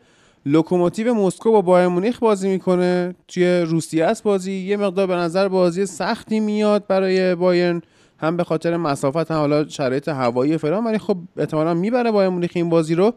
لوکوموتیو 0.46 1.14
مسکو 1.14 1.52
با 1.52 1.62
بایرن 1.62 1.88
مونیخ 1.88 2.18
بازی 2.18 2.48
می‌کنه. 2.48 3.14
توی 3.28 3.60
روسیه 3.60 4.04
است 4.04 4.22
بازی. 4.22 4.52
یه 4.52 4.76
مقدار 4.76 5.06
به 5.06 5.14
نظر 5.14 5.48
بازی 5.48 5.86
سختی 5.86 6.40
میاد 6.40 6.86
برای 6.86 7.34
بایرن. 7.34 7.82
هم 8.18 8.36
به 8.36 8.44
خاطر 8.44 8.76
مسافت 8.76 9.30
هم 9.30 9.36
حالا 9.36 9.68
شرایط 9.68 10.08
هوایی 10.08 10.58
فلان. 10.58 10.84
ولی 10.84 10.98
خب 10.98 11.16
احتمالا 11.36 11.74
می‌بره 11.74 12.10
بایرن 12.10 12.28
مونیخ 12.28 12.50
این 12.54 12.68
بازی 12.68 12.94
رو. 12.94 13.14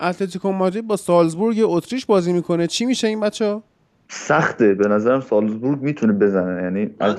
اتلتیکو 0.00 0.52
مادرید 0.52 0.86
با 0.86 0.96
سالزبورگ 0.96 1.60
اتریش 1.62 2.06
بازی 2.06 2.32
می‌کنه. 2.32 2.66
چی 2.66 2.84
میشه 2.84 3.08
این 3.08 3.20
بچه 3.20 3.60
سخته. 4.08 4.74
به 4.74 4.88
نظرم 4.88 5.20
سالزبورگ 5.20 5.80
می‌تونه 5.80 6.12
بزنه. 6.12 6.62
یعنی 6.62 6.94
من 7.00 7.14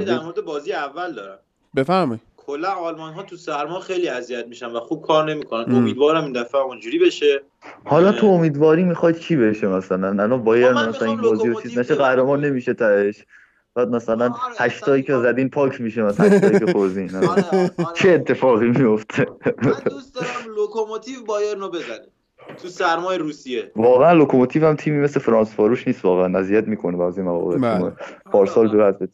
در 0.00 0.22
مورد 0.22 0.40
بازی 0.40 0.72
اول 0.72 1.12
دارم. 1.12 1.38
بفرمایید. 1.76 2.22
کلا 2.36 2.68
آلمان 2.68 3.12
ها 3.12 3.22
تو 3.22 3.36
سرما 3.36 3.80
خیلی 3.80 4.08
اذیت 4.08 4.46
میشن 4.46 4.66
و 4.66 4.80
خوب 4.80 5.06
کار 5.06 5.30
نمی‌کنن. 5.30 5.64
ام. 5.68 5.74
امیدوارم 5.74 6.24
این 6.24 6.32
دفعه 6.32 6.60
اونجوری 6.60 6.98
بشه. 6.98 7.42
حالا 7.84 8.12
تو 8.12 8.26
امیدواری 8.26 8.84
می‌خواد 8.84 9.18
کی 9.18 9.36
بشه 9.36 9.66
مثلا؟ 9.66 10.08
الان 10.08 10.44
بایرن 10.44 10.72
مثلا 10.72 11.08
این 11.08 11.20
بازی 11.20 11.48
رو 11.48 11.62
چیز 11.62 11.78
نشه. 11.78 11.94
قهرمان 11.94 12.44
نمیشه 12.44 12.74
تهش. 12.74 13.24
بعد 13.74 13.88
مثلا 13.88 14.24
آره، 14.24 14.54
هشتایی 14.58 15.02
که 15.02 15.18
زدین 15.18 15.50
پاک 15.50 15.80
میشه 15.80 16.02
مثلا 16.02 16.26
هشتایی 16.26 16.58
که 16.58 16.72
خوردین. 16.72 17.16
آره، 17.16 17.28
آره. 17.28 17.70
چه 17.94 18.10
اتفاقی 18.10 18.68
میفته 18.68 19.26
من 19.46 19.72
دوست 19.90 20.14
دارم 20.14 20.54
لوکوموتیو 20.56 21.24
بایرن 21.24 21.60
رو 21.60 21.68
بزنه. 21.68 22.06
تو 22.62 22.68
سرمای 22.68 23.18
روسیه. 23.18 23.70
واقعا 23.76 24.12
لوکوموتیو 24.12 24.66
هم 24.66 24.76
تیمی 24.76 24.98
مثل 24.98 25.20
فرانس 25.20 25.54
واروش 25.54 25.86
نیست 25.86 26.04
واقعا 26.04 26.38
اذیت 26.38 26.68
می‌کنه 26.68 26.96
بعضی 26.96 27.22
مواقع 27.22 27.58
بله. 27.58 27.92
پارسال 28.32 28.68
جو 28.68 28.80
اتلتیک 28.80 29.10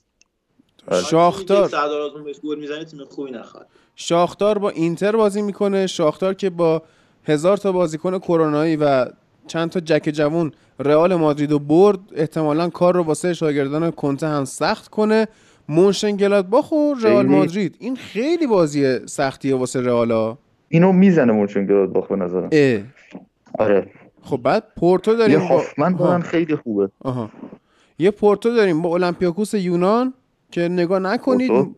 آره. 0.90 1.02
شاختار 1.02 1.68
سردار 1.68 2.00
آزمون 2.00 2.24
بهش 2.24 2.40
گل 2.40 2.58
می‌زنه 2.58 2.84
تیم 2.84 3.04
خوبی 3.04 3.30
نخواد. 3.30 3.66
شاختار 3.96 4.58
با 4.58 4.70
اینتر 4.70 5.16
بازی 5.16 5.42
می‌کنه. 5.42 5.86
شاختار 5.86 6.34
که 6.34 6.50
با 6.50 6.82
هزار 7.24 7.56
تا 7.56 7.72
بازیکن 7.72 8.18
کرونایی 8.18 8.76
و 8.76 9.06
چند 9.46 9.70
تا 9.70 9.80
جک 9.80 10.10
جوون 10.12 10.52
رئال 10.80 11.14
مادرید 11.14 11.52
رو 11.52 11.58
برد 11.58 11.98
احتمالا 12.16 12.68
کار 12.68 12.94
رو 12.94 13.02
واسه 13.02 13.34
شاگردان 13.34 13.90
کنته 13.90 14.26
هم 14.26 14.44
سخت 14.44 14.88
کنه. 14.88 15.28
مونشنگلادباخ 15.68 16.72
و 16.72 16.94
رئال 16.94 17.22
خیلی. 17.22 17.36
مادرید. 17.36 17.76
این 17.78 17.96
خیلی 17.96 18.46
بازی 18.46 19.06
سختیه 19.06 19.56
واسه 19.56 19.80
رئالا. 19.80 20.38
اینو 20.68 20.92
می‌زنه 20.92 21.32
مونشنگلادباخ 21.32 22.06
به 22.06 22.16
نظرم. 22.16 22.48
اه. 22.52 22.80
آره 23.58 23.90
خب 24.22 24.36
بعد 24.36 24.64
پورتو 24.76 25.10
یه 25.10 25.16
داریم 25.16 25.38
با... 25.38 25.46
هافمن. 25.46 25.92
دارن 25.92 26.20
خیلی 26.20 26.56
خوبه 26.56 26.90
آها. 27.00 27.30
یه 27.98 28.10
پورتو 28.10 28.54
داریم 28.54 28.82
با 28.82 28.88
اولمپیاکوس 28.88 29.54
یونان 29.54 30.14
که 30.50 30.60
نگاه 30.60 30.98
نکنید 30.98 31.48
پورتو؟ 31.48 31.74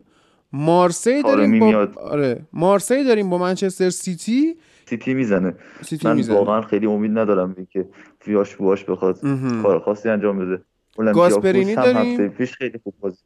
مارسی 0.53 1.11
آره، 1.11 1.21
داریم 1.21 1.59
با. 1.59 1.87
آره 2.01 2.41
مارسی 2.53 3.03
داریم 3.03 3.29
با 3.29 3.37
منچستر 3.37 3.89
سیتی 3.89 4.55
سیتی 4.85 5.13
می‌زنه 5.13 5.53
سیتی 5.81 6.07
من 6.07 6.15
می‌زنه 6.15 6.35
واقعا 6.37 6.61
خیلی 6.61 6.85
امید 6.85 7.17
ندارم 7.17 7.67
که 7.71 7.87
فیاش 8.19 8.55
بواش 8.55 8.83
بخواد. 8.85 9.19
کار 9.63 9.79
خاصی 9.79 10.09
انجام 10.09 10.39
بده 10.39 10.63
گاسپرینی 11.13 11.75
داریم؟ 11.75 12.11
هفته 12.11 12.27
پیش 12.27 12.53
خیلی 12.53 12.79
خوب 12.83 12.93
بازی 12.99 13.17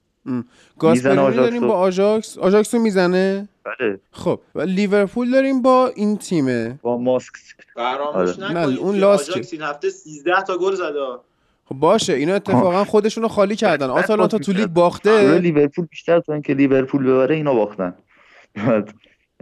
گاسپرینی 0.79 1.35
داریم. 1.35 1.67
با 1.67 1.73
آژاکس 1.73 2.37
آژاکس 2.37 2.75
رو 2.75 2.81
می‌زنه 2.81 3.49
بله. 3.65 3.99
خب 4.11 4.39
و 4.55 4.61
لیورپول 4.61 5.31
داریم 5.31 5.61
با 5.61 5.91
این 5.95 6.17
تیمه. 6.17 6.79
با 6.81 6.97
ماسک. 6.97 7.33
فراموش 7.73 8.39
آره. 8.39 8.53
نه، 8.53 8.79
اون 8.79 8.95
لاست 8.95 9.53
این 9.53 9.61
هفته 9.61 9.89
13 9.89 10.41
تا 10.47 10.57
گل 10.57 10.73
زده. 10.73 10.99
خب 11.65 11.75
باشه 11.75 12.13
اینا 12.13 12.33
اتفاقا 12.33 12.83
خودشون 12.83 13.23
رو 13.23 13.29
خالی 13.29 13.55
کردن. 13.55 13.89
آتالانتا 13.89 14.37
تو 14.37 14.51
لیگ 14.51 14.67
باخته. 14.67 15.37
لیورپول 15.39 15.85
بیشتر 15.85 16.19
تا 16.19 16.33
اینکه 16.33 16.53
لیورپول 16.53 17.03
ببره 17.03 17.35
اینا 17.35 17.53
باختن. 17.53 17.95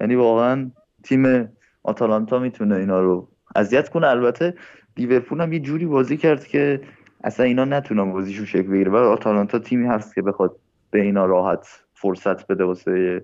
یعنی 0.01 0.15
واقعا 0.15 0.71
تیم 1.03 1.49
آتالانتا 1.83 2.39
می‌تونه 2.39 2.75
اینا 2.75 3.01
رو 3.01 3.27
اذیت 3.55 3.89
کنه. 3.89 4.07
البته 4.07 4.53
لیورپول 4.97 5.41
هم 5.41 5.53
یه 5.53 5.59
جوری 5.59 5.85
بازی 5.85 6.17
کرد 6.17 6.47
که 6.47 6.81
اصلا 7.23 7.45
اینا 7.45 7.65
نتونن 7.65 8.11
بازیشون 8.11 8.45
شکل 8.45 8.67
بگیره 8.67 8.91
ولی 8.91 9.05
آتالانتا 9.05 9.59
تیمی 9.59 9.87
هست 9.87 10.15
که 10.15 10.21
بخواد 10.21 10.55
به 10.91 11.01
اینا 11.01 11.25
راحت 11.25 11.67
فرصت 11.93 12.47
بده 12.47 12.63
واسه 12.63 13.23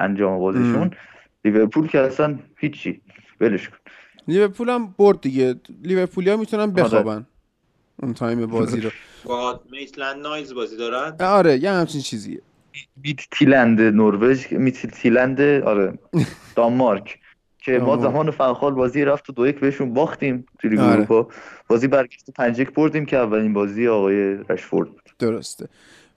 انجام 0.00 0.38
بازیشون. 0.38 0.90
لیورپول 1.44 1.88
که 1.88 1.98
اصلا 2.00 2.38
هیچی. 2.56 3.00
ولش 3.40 3.68
کن. 3.68 3.76
لیورپول 4.28 4.68
هم 4.70 4.94
برد 4.98 5.20
دیگه. 5.20 5.54
لیورپولیا 5.82 6.36
می‌تونن 6.36 6.62
آره. 6.62 6.72
بخوابن. 6.72 7.26
اون 8.02 8.14
time 8.14 8.46
بازی 8.46 8.80
رو. 8.80 8.90
با 9.24 9.60
میتلند 9.72 10.22
نایز 10.22 10.54
بازی 10.54 10.76
دارن؟ 10.76 11.16
آره 11.20 11.56
یه 11.58 11.70
همچین 11.70 12.00
چیزیه. 12.00 12.40
میت 13.04 13.20
تیلند 13.30 13.80
نروژ 13.80 14.52
میت 14.52 14.86
تیلند 14.86 15.40
آره 15.40 15.98
دانمارک. 16.56 17.18
که 17.58 17.78
ما. 17.78 17.96
زمان 17.96 18.30
فنخال 18.30 18.74
بازی 18.74 19.04
رفت 19.04 19.30
و 19.30 19.32
دو 19.32 19.46
یک 19.46 19.60
بهشون 19.60 19.94
باختیم 19.94 20.46
توی 20.58 20.70
لیگ 20.70 20.80
آره. 20.80 20.92
اروپا. 20.92 21.28
بازی 21.68 21.88
برگشت 21.88 22.28
و 22.28 22.32
پنج 22.32 22.58
یک 22.58 22.70
بردیم 22.70 23.06
که 23.06 23.16
اولین 23.16 23.52
بازی 23.52 23.88
آقای 23.88 24.34
رشفورد 24.48 24.88
بود. 24.88 25.02
درسته. 25.18 25.68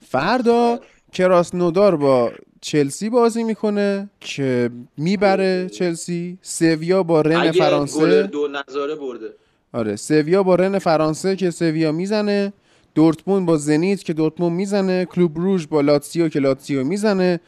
فردا 0.06 0.80
کراس 1.14 1.54
نودار 1.54 1.96
با 1.96 2.32
چلسی 2.60 3.10
بازی 3.10 3.44
می‌کنه 3.44 4.10
که 4.20 4.70
می‌بره 4.96 5.68
چلسی. 5.68 6.38
سویا 6.42 7.02
با 7.02 7.20
رن 7.20 7.50
فرانسه. 7.50 8.22
دو 8.22 8.48
نظاره 8.48 8.94
برده. 8.94 9.26
آره 9.72 9.96
سویا 9.96 10.42
با 10.42 10.54
رن 10.54 10.78
فرانسه 10.78 11.36
که 11.36 11.50
سویا 11.50 11.92
می‌زنه. 11.92 12.52
دورتموند 12.94 13.46
با 13.46 13.56
زنیت 13.56 14.02
که 14.02 14.12
دورتموند 14.12 14.52
می‌زنه. 14.52 15.04
کلوب 15.04 15.38
روژ 15.38 15.66
با 15.66 15.80
لاتسیو 15.80 16.28
که 16.28 16.40
لاتسیو 16.40 16.84
می‌زنه. 16.84 17.40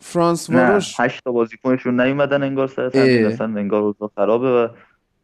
فرانس 0.00 0.50
نه 0.50 0.68
واروش 0.68 1.00
هشت 1.00 1.24
تا 1.24 1.32
بازیکنشون 1.32 2.00
نیومدن 2.00 2.42
انگار 2.42 2.68
سر 2.68 2.82
اصلا 3.26 3.46
انگار 3.46 3.82
اوضاع 3.82 4.10
خرابه 4.16 4.48
و 4.48 4.68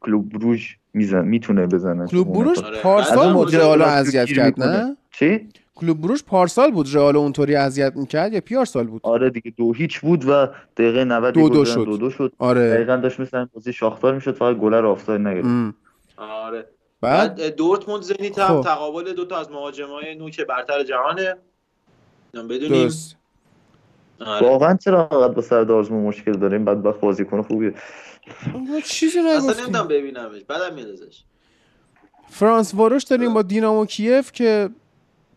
کلوب 0.00 0.28
بروژ 0.28 0.74
میزن 0.94 1.24
می‌تونه 1.24 1.66
بزنه 1.66 2.06
کلوب 2.06 2.32
بروژ 2.32 2.58
آره. 2.58 2.78
پارسال 2.80 3.32
رو 3.32 3.38
مدل 3.38 3.82
اذیت 3.82 4.26
کرد. 4.26 4.62
نه؟ 4.62 4.96
چی؟ 5.10 5.48
کلوب 5.80 6.00
بروژ 6.00 6.22
پارسال 6.22 6.70
بود 6.70 6.94
رئال 6.94 7.14
رو 7.14 7.20
اونطوری 7.20 7.56
اذیت 7.56 7.96
می‌کرد 7.96 8.32
یا 8.32 8.40
پیار 8.40 8.64
سال 8.64 8.86
بود؟ 8.86 9.00
آره 9.04 9.30
دیگه 9.30 9.52
دو 9.56 9.72
هیچ 9.72 10.00
بود 10.00 10.28
و 10.28 10.48
دقیقه 10.76 11.04
90 11.04 11.34
دو 11.34 11.48
دو 11.48 11.58
گل 11.58 11.64
شد. 11.64 11.84
دو 11.84 11.96
دو 11.96 12.10
شد. 12.10 12.32
آره. 12.38 12.70
دقیقا 12.74 12.96
داشت 12.96 13.20
مثلا 13.20 13.48
بازی 13.52 13.72
شاختار 13.72 14.14
می‌شد 14.14 14.34
فقط 14.34 14.56
گلر 14.56 14.86
آفساید 14.86 15.20
نگرفت. 15.20 15.46
ام. 15.46 15.74
آره. 16.16 16.66
بعد؟ 17.00 17.36
بعد 17.36 17.56
دورتموند 17.56 18.02
زنیت 18.02 18.38
هم 18.38 18.56
خب. 18.56 18.68
تقابل 18.68 19.12
دو 19.12 19.24
تا 19.24 19.40
از 19.40 19.50
مهاجمای 19.50 20.14
نوک 20.14 20.40
برتر 20.40 20.82
جهانه. 20.82 21.36
بدونیم. 22.34 22.68
درست. 22.68 23.16
آره. 24.20 24.48
واقعا 24.48 24.76
چرا 24.76 25.08
انقدر 25.12 25.34
با 25.34 25.42
سردار 25.42 25.78
آزمون 25.78 26.04
مشکل 26.04 26.32
داریم؟ 26.32 26.64
بدبخت 26.64 27.00
بازیکن 27.00 27.42
خوبیه. 27.42 27.74
چیزی 28.84 29.18
اصلا 29.18 29.38
نگفتیم. 29.38 29.64
نمی‌دونم 29.64 29.88
ببینمش. 29.88 30.42
بعدم 30.48 30.74
میاد 30.74 30.88
ازش 30.88 31.22
فرانس 32.30 32.74
واروش 32.74 33.02
داریم 33.02 33.34
با 33.34 33.42
دینامو 33.42 33.86
کیف 33.86 34.32
که 34.32 34.68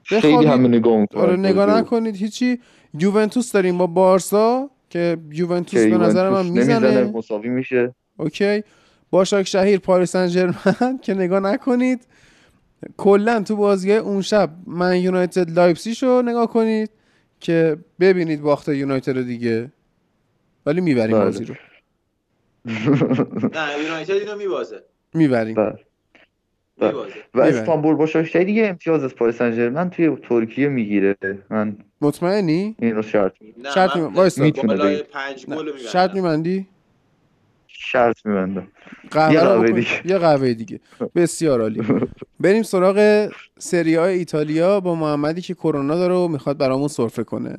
خیلی. 0.03 0.45
همه 0.45 0.67
نگاه 0.67 0.97
می‌کنن. 0.97 1.21
آره 1.21 1.35
نگاه 1.35 1.77
نکنید. 1.77 2.15
هیچی. 2.15 2.59
یوونتوس 2.99 3.51
داریم 3.51 3.77
با 3.77 3.87
بارسا 3.87 4.69
که 4.89 5.17
یوونتوس 5.31 5.79
به 5.79 5.97
نظر 5.97 6.29
من 6.29 6.45
می‌زنه. 6.45 7.03
مساوی 7.03 7.49
میشه. 7.49 7.95
okay. 8.17 8.63
باشاک 9.11 9.47
شهیر 9.47 9.79
پاریس 9.79 10.11
سن 10.11 10.51
که 11.03 11.13
نگاه 11.13 11.39
نکنید. 11.39 12.07
کلا 12.97 13.43
تو 13.43 13.55
بازی 13.55 13.93
اون 13.93 14.21
شب 14.21 14.49
من 14.67 14.97
یونایتد 14.97 15.51
لایپزیگ 15.51 15.97
رو 16.01 16.21
نگاه 16.21 16.47
کنید 16.47 16.89
که 17.39 17.77
ببینید 17.99 18.41
باخت 18.41 18.69
یونایتد 18.69 19.17
رو 19.17 19.23
دیگه. 19.23 19.71
ولی 20.65 20.81
می‌بریم 20.81 21.15
بله. 21.15 21.25
بازی 21.25 21.45
رو. 21.45 21.55
نه 23.55 23.83
یونایتد 23.83 24.11
اینو 24.11 24.37
میبازه. 24.37 24.83
می‌بریم. 25.13 25.55
بله. 25.55 25.75
و. 27.33 27.41
استانبول 27.41 27.95
باشاکشهر 27.95 28.43
دیگه 28.43 28.67
امتیاز 28.67 29.03
از 29.03 29.15
پاریس 29.15 29.35
سن 29.35 29.51
ژرمن 29.51 29.89
توی 29.89 30.17
ترکیه 30.29 30.67
می‌گیره. 30.67 31.15
من 31.49 31.77
مطمئنی؟ 32.01 32.75
این 32.79 32.95
رو 32.95 33.01
شرط 33.01 33.31
شرط 33.73 33.95
من 33.97 34.03
می- 34.03 34.15
وایسا. 34.15 34.43
می‌تونه 34.43 34.67
بالای 34.77 34.95
بگی. 34.95 35.03
پنج 35.03 35.45
نه، 35.47 35.55
گل 35.55 35.67
رو 35.67 35.73
می‌برم 35.73 35.91
شرط 35.91 36.13
میبندی؟ 36.13 36.67
شرط 37.67 38.25
میبندم. 38.25 38.67
قهوه 39.11 39.33
یه 39.33 39.39
قهوه. 39.39 39.71
دیگه. 39.71 39.87
یه 40.05 40.17
قهوه 40.17 40.53
دیگه. 40.53 40.79
بسیار 41.15 41.61
عالی. 41.61 41.81
بریم 42.39 42.63
سراغ 42.63 43.29
سری 43.59 43.95
های 43.95 44.17
ایتالیا 44.17 44.79
با 44.79 44.95
محمدی 44.95 45.41
که 45.41 45.53
کرونا 45.53 45.95
داره 45.95 46.13
و 46.13 46.27
می‌خواد 46.27 46.57
برامون 46.57 46.87
سرفه 46.87 47.23
کنه. 47.23 47.55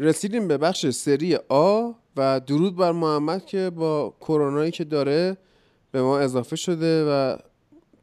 رسیدیم 0.00 0.48
به 0.48 0.58
بخش 0.58 0.86
سری 0.86 1.36
آ 1.48 1.90
و 2.16 2.40
درود 2.40 2.76
بر 2.76 2.92
محمد 2.92 3.46
که 3.46 3.70
با 3.70 4.14
کرونایی 4.20 4.70
که 4.70 4.84
داره 4.84 5.36
به 5.92 6.02
ما 6.02 6.18
اضافه 6.18 6.56
شده 6.56 7.04
و 7.04 7.36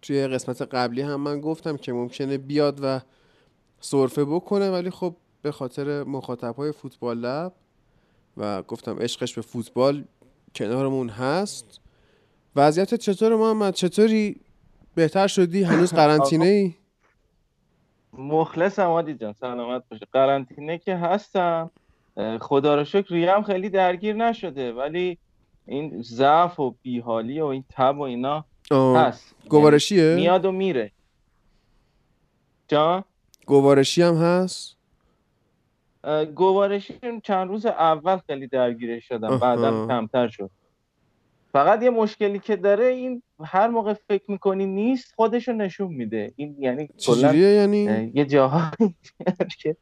توی 0.01 0.27
قسمت 0.27 0.61
قبلی 0.61 1.01
هم 1.01 1.21
من 1.21 1.41
گفتم 1.41 1.77
که 1.77 1.93
ممکنه 1.93 2.37
بیاد 2.37 2.79
و 2.83 2.99
سرفه 3.79 4.25
بکنه 4.25 4.71
ولی 4.71 4.89
خب 4.89 5.15
به 5.41 5.51
خاطر 5.51 6.03
مخاطب 6.03 6.55
های 6.55 6.71
فوتبال 6.71 7.17
لب 7.17 7.53
و 8.37 8.61
گفتم 8.61 8.99
عشقش 8.99 9.33
به 9.33 9.41
فوتبال 9.41 10.03
کنارمون 10.55 11.09
هست. 11.09 11.79
وضعیت 12.55 12.93
چطور 12.93 13.35
محمد؟ 13.35 13.73
چطوری؟ 13.73 14.41
بهتر 14.95 15.27
شدی؟ 15.27 15.63
هنوز 15.63 15.93
قرنطینه 15.99 16.45
ای 16.45 16.73
مخلصم 18.13 18.81
عادی 18.81 19.13
جان 19.13 19.33
سلامت 19.33 19.83
باشه 19.89 20.05
قرنطینه 20.13 20.77
که 20.77 20.95
هستم. 20.95 21.71
خدا 22.41 22.75
رو 22.75 22.85
شکر 22.85 23.13
ریهم 23.13 23.43
خیلی 23.43 23.69
درگیر 23.69 24.15
نشده 24.15 24.73
ولی 24.73 25.17
این 25.65 26.01
ضعف 26.01 26.59
و 26.59 26.75
بیحالی 26.81 27.41
و 27.41 27.45
این 27.45 27.63
تب 27.69 27.97
و 27.97 28.01
اینا 28.01 28.45
آه. 28.71 28.97
هست. 28.97 29.35
گوارشیه؟ 29.49 30.03
یعنی 30.03 30.21
میاد 30.21 30.45
و 30.45 30.51
میره. 30.51 30.91
جان؟ 32.67 33.03
گوارشی 33.45 34.01
هم 34.01 34.15
هست؟ 34.15 34.77
گوارشی 36.35 36.93
چند 37.23 37.49
روز 37.49 37.65
اول 37.65 38.17
خیلی 38.17 38.47
درگیرش 38.47 39.07
شدم. 39.07 39.37
بعدا 39.37 39.87
کمتر 39.87 40.27
شد. 40.27 40.49
فقط 41.51 41.83
یه 41.83 41.89
مشکلی 41.89 42.39
که 42.39 42.55
داره 42.55 42.85
این 42.85 43.23
هر 43.43 43.67
موقع 43.67 43.93
فکر 43.93 44.31
می‌کنی 44.31 44.65
نیست 44.65 45.13
خودشو 45.15 45.51
نشون 45.51 45.93
میده. 45.93 46.33
این 46.35 46.55
یعنی 46.59 46.89
کلا 47.05 47.33
یعنی؟ 47.33 48.11
یه 48.13 48.25
جاهایی 48.25 48.95
که 49.61 49.77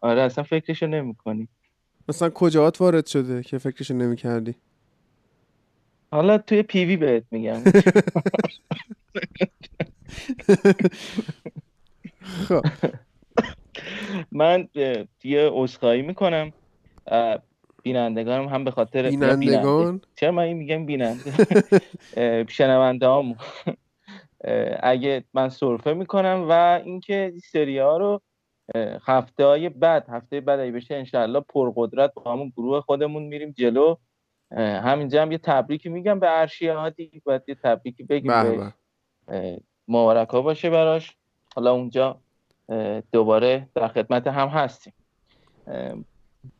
آره 0.00 0.22
اصلا 0.22 0.44
فکرشو 0.44 0.86
نمی‌کنی. 0.86 1.48
مثلا 2.08 2.30
کجاات 2.30 2.80
وارد 2.80 3.06
شده 3.06 3.42
که 3.42 3.58
فکرشو 3.58 3.94
نمی 3.94 4.16
کردی 4.16 4.54
حالا 6.12 6.38
توی 6.38 6.62
پیوی 6.62 6.96
بهت 6.96 7.24
میگم. 7.30 7.60
خب. 12.48 12.64
من 14.32 14.68
یه 15.24 15.50
عذرخواهی 15.52 16.02
می‌کنم. 16.02 16.52
بینندگانم 17.82 18.48
هم 18.48 18.64
به 18.64 18.70
خاطر. 18.70 19.10
بینندگان؟ 19.10 20.00
چرا 20.16 20.32
من 20.32 20.42
این 20.42 20.56
میگم 20.56 20.86
بیننده؟ 20.86 21.32
شنونده 22.48 23.36
اگه 24.82 25.24
من 25.34 25.48
سرفه 25.48 25.92
می‌کنم 25.92 26.46
و 26.48 26.80
اینکه 26.84 27.30
این 27.32 27.40
سری 27.52 27.78
ها 27.78 27.96
رو 27.96 28.22
هفته 29.06 29.44
های 29.44 29.68
بعد 29.68 30.08
هفته 30.08 30.40
بعد 30.40 30.60
اگه 30.60 30.72
بشه 30.72 30.94
انشالله 30.94 31.40
پرقدرت 31.40 32.14
با 32.14 32.32
همون 32.32 32.52
گروه 32.56 32.80
خودمون 32.80 33.22
میریم 33.22 33.50
جلو. 33.50 33.96
همینجا 34.56 35.22
هم 35.22 35.32
یه 35.32 35.38
تبریکی 35.38 35.88
میگم 35.88 36.20
به 36.20 36.40
ارشیا 36.40 36.80
هادی 36.80 37.22
باید 37.24 37.42
یه 37.48 37.54
تبریکی 37.54 38.02
بگیم 38.02 38.42
به 38.42 38.50
به 38.50 38.72
به 39.26 39.60
مبارک 39.88 40.28
ها 40.28 40.42
باشه 40.42 40.70
براش. 40.70 41.16
حالا 41.54 41.72
اونجا 41.72 42.20
دوباره 43.12 43.68
در 43.74 43.88
خدمت 43.88 44.26
هم 44.26 44.48
هستیم. 44.48 44.92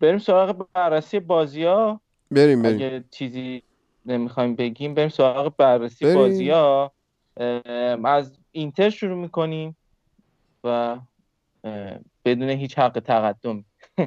بریم 0.00 0.18
سراغ 0.18 0.66
بررسی 0.74 1.20
بازی 1.20 1.64
ها 1.64 2.00
بریم 2.30 2.62
بریم. 2.62 2.76
اگه 2.76 3.04
چیزی 3.10 3.62
نمی‌خوایم 4.06 4.56
بگیم 4.56 4.94
بریم 4.94 5.08
سراغ 5.08 5.56
بررسی 5.56 6.04
بریم. 6.04 6.16
بازی 6.16 6.50
ها 6.50 6.92
از 8.04 8.38
اینتر 8.52 8.90
شروع 8.90 9.16
می‌کنیم 9.16 9.76
و 10.64 10.98
بدون 12.24 12.50
هیچ 12.50 12.78
حق 12.78 13.00
تقدم 13.00 13.64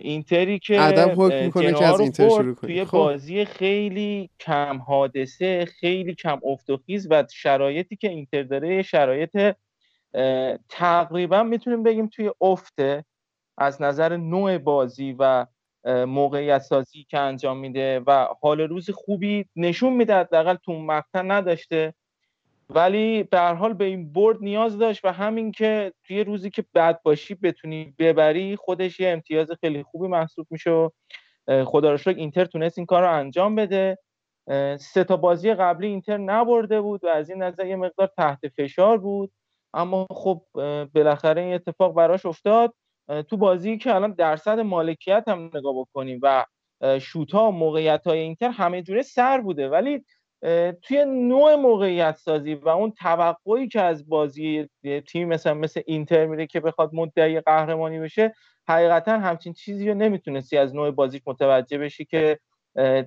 اینتری 0.00 0.58
که 0.58 0.82
ادب 0.82 1.14
حکم 1.16 1.44
می‌کنه 1.44 1.72
که 1.72 1.84
از 1.84 2.00
اینتر 2.00 2.28
شروع 2.28 2.54
کنیم. 2.54 2.74
توی 2.74 2.84
خب. 2.84 2.98
بازی 2.98 3.44
خیلی 3.44 4.30
کم 4.40 4.78
حادثه 4.78 5.64
خیلی 5.64 6.14
کم 6.14 6.40
افت 6.44 6.70
و 6.70 6.76
خیز 6.76 7.06
و 7.10 7.24
شرایطی 7.32 7.96
که 7.96 8.08
اینتر 8.08 8.42
داره 8.42 8.82
شرایط 8.82 9.56
تقریبا 10.68 11.42
می‌تونیم 11.42 11.82
بگیم 11.82 12.06
توی 12.06 12.30
افته 12.40 13.04
از 13.58 13.82
نظر 13.82 14.16
نوع 14.16 14.58
بازی 14.58 15.16
و 15.18 15.46
موقعیت 15.86 16.58
سازی 16.58 17.06
که 17.08 17.18
انجام 17.18 17.58
میده 17.58 18.00
و 18.06 18.26
حال 18.42 18.60
روز 18.60 18.90
خوبی 18.90 19.44
نشون 19.56 19.92
میده 19.92 20.14
حداقل 20.14 20.54
تو 20.54 20.72
مقطع 20.72 21.22
نداشته 21.22 21.94
ولی 22.70 23.22
به 23.22 23.38
هر 23.38 23.54
حال 23.54 23.72
به 23.74 23.84
این 23.84 24.12
برد 24.12 24.38
نیاز 24.40 24.78
داشت 24.78 25.04
و 25.04 25.12
همین 25.12 25.52
که 25.52 25.92
توی 26.04 26.24
روزی 26.24 26.50
که 26.50 26.64
بد 26.74 27.02
باشی 27.02 27.34
بتونی 27.34 27.94
ببری 27.98 28.56
خودش 28.56 29.00
یه 29.00 29.08
امتیاز 29.08 29.48
خیلی 29.60 29.82
خوبی 29.82 30.08
محسوب 30.08 30.46
میشه 30.50 30.70
و 30.70 30.90
خدا 31.64 31.90
رو 31.90 31.96
شکر 31.96 32.16
اینتر 32.16 32.44
تونست 32.44 32.78
این 32.78 32.86
کار 32.86 33.02
رو 33.02 33.12
انجام 33.12 33.54
بده. 33.54 33.98
سه 34.78 35.04
تا 35.04 35.16
بازی 35.16 35.54
قبلی 35.54 35.86
اینتر 35.86 36.16
نبرده 36.16 36.80
بود 36.80 37.04
و 37.04 37.08
از 37.08 37.30
این 37.30 37.42
نظر 37.42 37.66
یه 37.66 37.76
مقدار 37.76 38.10
تحت 38.16 38.38
فشار 38.56 38.98
بود. 38.98 39.32
اما 39.74 40.06
خب 40.10 40.42
بالاخره 40.94 41.42
این 41.42 41.54
اتفاق 41.54 41.94
براش 41.94 42.26
افتاد. 42.26 42.74
تو 43.28 43.36
بازی 43.36 43.78
که 43.78 43.94
الان 43.94 44.12
درصد 44.12 44.60
مالکیت 44.60 45.24
هم 45.26 45.50
نگاه 45.54 45.74
بکنیم 45.74 46.20
و 46.22 46.44
شوت 47.00 47.32
ها 47.32 47.50
موقعیت 47.50 48.06
های 48.06 48.18
اینتر 48.18 48.48
همه 48.48 48.82
جوره 48.82 49.02
سر 49.02 49.40
بوده. 49.40 49.68
ولی 49.68 50.04
توی 50.82 51.04
نوع 51.04 51.54
موقعیت 51.54 52.16
سازی 52.16 52.54
و 52.54 52.68
اون 52.68 52.90
توقعی 52.90 53.68
که 53.68 53.80
از 53.80 54.08
بازی 54.08 54.68
تیم 55.08 55.28
مثلا 55.28 55.54
مثل 55.54 55.80
اینتر 55.86 56.26
میره 56.26 56.46
که 56.46 56.60
بخواد 56.60 56.90
مدعی 56.92 57.40
قهرمانی 57.40 57.98
بشه 57.98 58.34
حقیقتا 58.68 59.18
همچین 59.18 59.52
چیزی 59.52 59.88
رو 59.88 59.94
نمی‌تونستی 59.94 60.56
از 60.56 60.74
نوع 60.74 60.90
بازیش 60.90 61.22
متوجه 61.26 61.78
بشی 61.78 62.04
که 62.04 62.38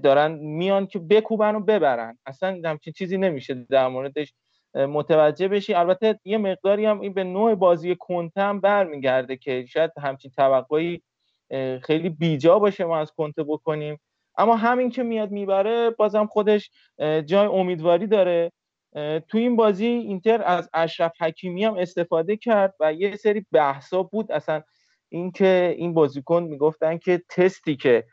دارن 0.03 0.31
میان 0.31 0.87
که 0.87 0.99
بکوبن 0.99 1.55
و 1.55 1.59
ببرن. 1.59 2.17
اصلا 2.25 2.61
همچین 2.65 2.93
چیزی 2.93 3.17
نمیشه 3.17 3.65
در 3.69 3.87
موردش 3.87 4.33
متوجه 4.73 5.47
بشی. 5.47 5.73
البته 5.73 6.19
یه 6.25 6.37
مقداری 6.37 6.85
هم 6.85 7.01
این 7.01 7.13
به 7.13 7.23
نوع 7.23 7.55
بازی 7.55 7.95
کنته 7.99 8.41
هم 8.41 8.59
برمیگرده 8.61 9.37
که 9.37 9.65
شاید 9.65 9.91
همچین 10.01 10.31
توقعی 10.31 11.01
خیلی 11.83 12.09
بیجا 12.09 12.59
باشه 12.59 12.85
ما 12.85 12.97
از 12.99 13.11
کنته 13.11 13.43
بکنیم. 13.43 13.99
اما 14.37 14.55
همین 14.55 14.89
که 14.89 15.03
میاد 15.03 15.31
می‌بره 15.31 15.89
بازم 15.89 16.25
خودش 16.25 16.71
جای 17.25 17.47
امیدواری 17.47 18.07
داره. 18.07 18.51
تو 19.27 19.37
این 19.37 19.55
بازی 19.55 19.85
اینتر 19.85 20.43
از 20.45 20.69
اشرف 20.73 21.11
حکیمی 21.21 21.63
هم 21.63 21.77
استفاده 21.77 22.37
کرد 22.37 22.75
و 22.79 22.93
یه 22.93 23.15
سری 23.15 23.45
بحثا 23.51 24.03
بود. 24.03 24.31
اصلا 24.31 24.61
اینکه 25.09 25.75
این 25.77 25.93
بازیکن 25.93 26.43
می‌گفتن 26.43 26.97
که 26.97 27.21
تستی 27.29 27.75
که 27.75 28.03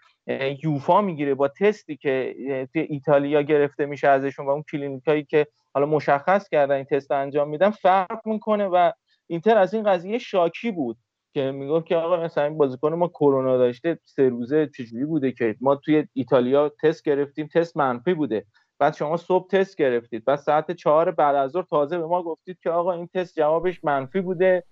یوفا 0.65 1.01
می‌گیره 1.01 1.35
با 1.35 1.49
تستی 1.49 1.97
که 1.97 2.35
توی 2.73 2.83
ایتالیا 2.83 3.43
گرفته 3.43 3.87
میشه 3.87 4.09
ازشون 4.09 4.47
و 4.47 4.51
اون 4.51 4.65
کلینیکایی 4.73 5.25
که 5.25 5.47
حالا 5.75 5.87
مشخص 5.87 6.49
کردن 6.49 6.75
این 6.75 6.85
تست 6.85 7.11
انجام 7.11 7.49
میدن 7.49 7.71
فرق 7.71 8.21
می‌کنه. 8.25 8.67
و 8.67 8.91
اینتر 9.27 9.59
از 9.59 9.75
این 9.75 9.83
قضیه 9.83 10.19
شاکی 10.19 10.71
بود. 10.71 10.97
که 11.35 11.51
می‌گفت 11.51 11.87
که 11.87 11.97
آقا 11.97 12.17
مثلا 12.17 12.45
این 12.45 12.59
بازیکن 12.59 12.95
ما 12.95 13.09
کرونا 13.09 13.59
داشته 13.59 13.99
سه 14.05 14.29
روزه 14.29 14.71
چجوری 14.77 15.05
بوده 15.05 15.33
که 15.33 15.57
ما 15.61 15.77
توی 15.77 16.07
ایتالیا 16.13 16.73
تست 16.83 17.03
گرفتیم 17.03 17.49
تست 17.55 17.77
منفی 17.77 18.15
بوده. 18.15 18.45
بعد 18.79 18.95
شما 18.95 19.17
صبح 19.17 19.49
تست 19.49 19.77
گرفتید. 19.77 20.25
بعد 20.25 20.39
ساعت 20.39 20.71
چهار 20.71 21.11
بعد 21.11 21.35
از 21.35 21.51
ظهر 21.51 21.63
تازه 21.71 21.99
به 21.99 22.07
ما 22.07 22.23
گفتید 22.23 22.59
که 22.63 22.71
آقا 22.71 22.93
این 22.93 23.09
تست 23.15 23.35
جوابش 23.35 23.85
منفی 23.85 24.21
بوده 24.21 24.65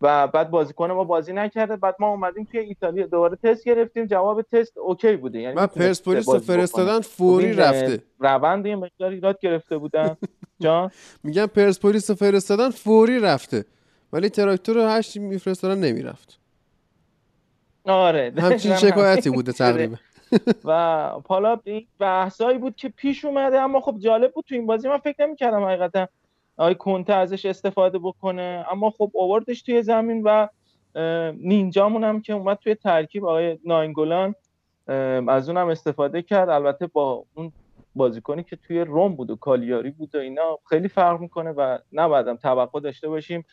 و 0.00 0.26
بعد 0.26 0.50
بازیکن 0.50 0.90
ما 0.90 1.04
بازی 1.04 1.32
نکرده. 1.32 1.76
بعد 1.76 1.96
ما 1.98 2.08
اومدیم 2.08 2.44
توی 2.44 2.60
ایتالیا 2.60 3.06
دوباره 3.06 3.38
تست 3.42 3.64
گرفتیم. 3.64 4.06
جواب 4.06 4.42
تست 4.42 4.78
okay 4.78 5.16
بوده. 5.16 5.40
یعنی 5.40 5.54
من 5.54 5.62
می‌تونست 5.62 5.88
پرسپولیس 5.88 6.28
رو. 6.28 6.38
فرستادن 6.38 7.00
فوری 7.00 7.52
خب 7.52 7.60
رفته. 7.60 8.02
روند 8.18 8.66
یه 8.66 8.76
مقدار 8.76 9.10
ایراد 9.10 9.38
گرفته 9.40 9.78
بودن. 9.78 10.16
جان؟ 10.60 10.90
میگم 11.24 11.46
پرسپولیس 11.46 12.10
رو 12.10 12.16
فرستادن 12.16 12.70
فوری 12.70 13.20
رفته. 13.20 13.64
ولی 14.12 14.28
تراکتور 14.28 14.76
رو 14.76 14.82
هشت 14.82 15.16
میفرستادن 15.16 15.80
نمی‌رفت. 15.80 16.38
آره. 17.84 18.32
همچین 18.38 18.76
شکایتی 18.86 19.30
بوده. 19.30 19.52
تقریبا. 19.52 19.96
و 20.64 20.72
حالا 21.28 21.60
این 21.64 21.86
بحثایی 21.98 22.58
بود 22.58 22.76
که 22.76 22.88
پیش 22.88 23.24
اومده 23.24 23.60
اما 23.60 23.80
خب 23.80 23.98
جالب 23.98 24.32
بود 24.32 24.44
تو 24.48 24.54
این 24.54 24.66
بازی. 24.66 24.88
من 24.88 24.98
فکر 24.98 25.26
نمی‌کردم 25.26 25.64
حقیقتا 25.64 26.08
آقای 26.56 26.74
کنته 26.74 27.12
ازش 27.14 27.46
استفاده 27.46 27.98
بکنه 27.98 28.66
اما 28.70 28.90
خب 28.90 29.12
آوردش 29.20 29.62
توی 29.62 29.82
زمین 29.82 30.22
و 30.22 30.46
نینجامون 31.32 32.04
هم 32.04 32.20
که 32.20 32.32
اومد 32.32 32.58
توی 32.58 32.74
ترکیب 32.74 33.24
آقای 33.24 33.58
ناینگولان 33.64 34.34
از 35.28 35.48
اونم 35.48 35.68
استفاده 35.68 36.22
کرد. 36.22 36.48
البته 36.48 36.86
با 36.86 37.24
اون 37.34 37.52
بازیکنی 37.94 38.42
که 38.42 38.56
توی 38.56 38.80
روم 38.80 39.14
بود 39.16 39.30
و 39.30 39.36
کالیاری 39.36 39.90
بود 39.90 40.14
و 40.14 40.18
اینا 40.18 40.58
خیلی 40.68 40.88
فرق 40.88 41.20
می‌کنه 41.20 41.50
و 41.50 41.78
نباید 41.92 42.36
توقع 42.36 42.80
داشته 42.80 43.08
باشیم. 43.08 43.44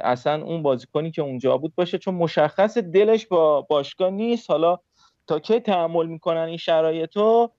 اصلا 0.00 0.44
اون 0.44 0.62
بازیکنی 0.62 1.10
که 1.10 1.22
اونجا 1.22 1.56
بود 1.56 1.74
باشه 1.74 1.98
چون 1.98 2.14
مشخص 2.14 2.78
دلش 2.78 3.26
با 3.26 3.60
باشگاه 3.62 4.10
نیست. 4.10 4.50
حالا 4.50 4.78
تا 5.26 5.38
کی 5.38 5.60
تحمل 5.60 6.06
می‌کنن 6.06 6.40
این 6.40 6.56
شرایط 6.56 7.16
رو 7.16 7.52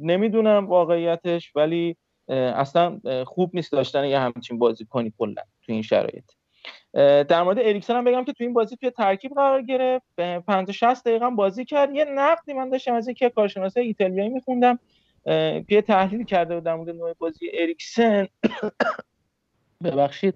نمی‌دونم 0.00 0.66
واقعیتش 0.66 1.52
ولی 1.56 1.96
اصلا 2.28 3.00
خوب 3.26 3.50
نیست 3.54 3.72
داشتن 3.72 4.04
یه 4.04 4.18
همچین 4.18 4.58
بازیکنی 4.58 5.12
کلا 5.18 5.42
تو 5.62 5.72
این 5.72 5.82
شرایط. 5.82 6.24
در 7.28 7.42
مورد 7.42 7.58
اریکسن 7.58 7.96
هم 7.96 8.04
بگم 8.04 8.24
که 8.24 8.32
تو 8.32 8.44
این 8.44 8.52
بازی 8.52 8.76
توی 8.76 8.90
ترکیب 8.90 9.34
قرار 9.34 9.62
گرفت. 9.62 10.06
50 10.16 10.72
60 10.72 11.04
دقیقه 11.04 11.30
بازی 11.30 11.64
کرد. 11.64 11.94
یه 11.94 12.04
نقدی 12.04 12.52
من 12.52 12.68
داشتم 12.68 12.94
از 12.94 13.08
یکی 13.08 13.24
از 13.24 13.32
کارشناسای 13.36 13.86
ایتالیایی 13.86 14.28
میخوندم. 14.28 14.78
یه 15.68 15.82
تحلیل 15.86 16.24
کرده 16.24 16.54
بود 16.54 16.64
در 16.64 16.74
مورد 16.74 16.90
نوع 16.90 17.12
بازی 17.12 17.50
اریکسن. 17.54 18.26
ببخشید. 19.84 20.34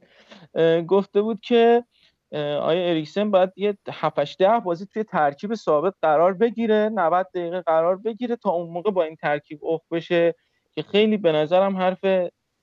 گفته 0.86 1.22
بود 1.22 1.40
که 1.40 1.84
آیا 2.32 2.88
اریکسن 2.88 3.30
باید 3.30 3.50
یه 3.56 3.78
7 3.92 4.38
ده 4.38 4.60
بازی 4.60 4.86
توی 4.86 5.04
ترکیب 5.04 5.54
ثابت 5.54 5.94
قرار 6.02 6.34
بگیره 6.34 6.88
90 6.94 7.26
دقیقه 7.34 7.60
قرار 7.60 7.96
بگیره 7.96 8.36
تا 8.36 8.50
اون 8.50 8.70
موقع 8.70 8.90
با 8.90 9.02
این 9.02 9.16
ترکیب 9.16 9.64
افت 9.64 9.86
بشه 9.90 10.34
که 10.74 10.82
خیلی 10.82 11.16
به 11.16 11.32
نظرم 11.32 11.76
حرف 11.76 12.04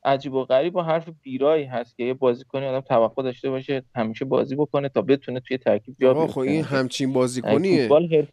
عجیب 0.03 0.33
و 0.33 0.43
غریب 0.43 0.75
و 0.75 0.81
حرف 0.81 1.09
بیرایی 1.21 1.65
هست 1.65 1.97
که 1.97 2.03
یه 2.03 2.13
بازیکنی 2.13 2.65
آدم 2.65 2.81
توقع 2.81 3.23
داشته 3.23 3.49
باشه 3.49 3.83
همیشه 3.95 4.25
بازی 4.25 4.55
بکنه 4.55 4.89
تا 4.89 5.01
بتونه 5.01 5.39
توی 5.39 5.57
ترکیب 5.57 5.95
جا 5.99 6.11
آقا 6.11 6.21
بیفته. 6.21 6.33
خب 6.33 6.39
این 6.39 6.63
همچین 6.63 7.13
بازیکنیه. 7.13 7.89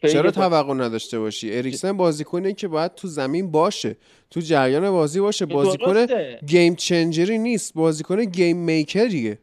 چرا 0.08 0.30
توقع 0.30 0.74
نداشته 0.74 1.18
باشی؟ 1.18 1.56
اریکسن 1.56 1.96
بازیکنیه 1.96 2.52
که 2.52 2.68
باید 2.68 2.94
تو 2.94 3.08
زمین 3.08 3.50
باشه 3.50 3.96
تو 4.30 4.40
جریان 4.40 4.90
بازی 4.90 5.20
باشه. 5.20 5.46
بازیکن. 5.46 6.06
گیم 6.46 6.74
چنجری 6.74 7.38
نیست 7.38 7.74
بازیکن 7.74 8.24
گیم 8.24 8.56
میکریه. 8.56 9.38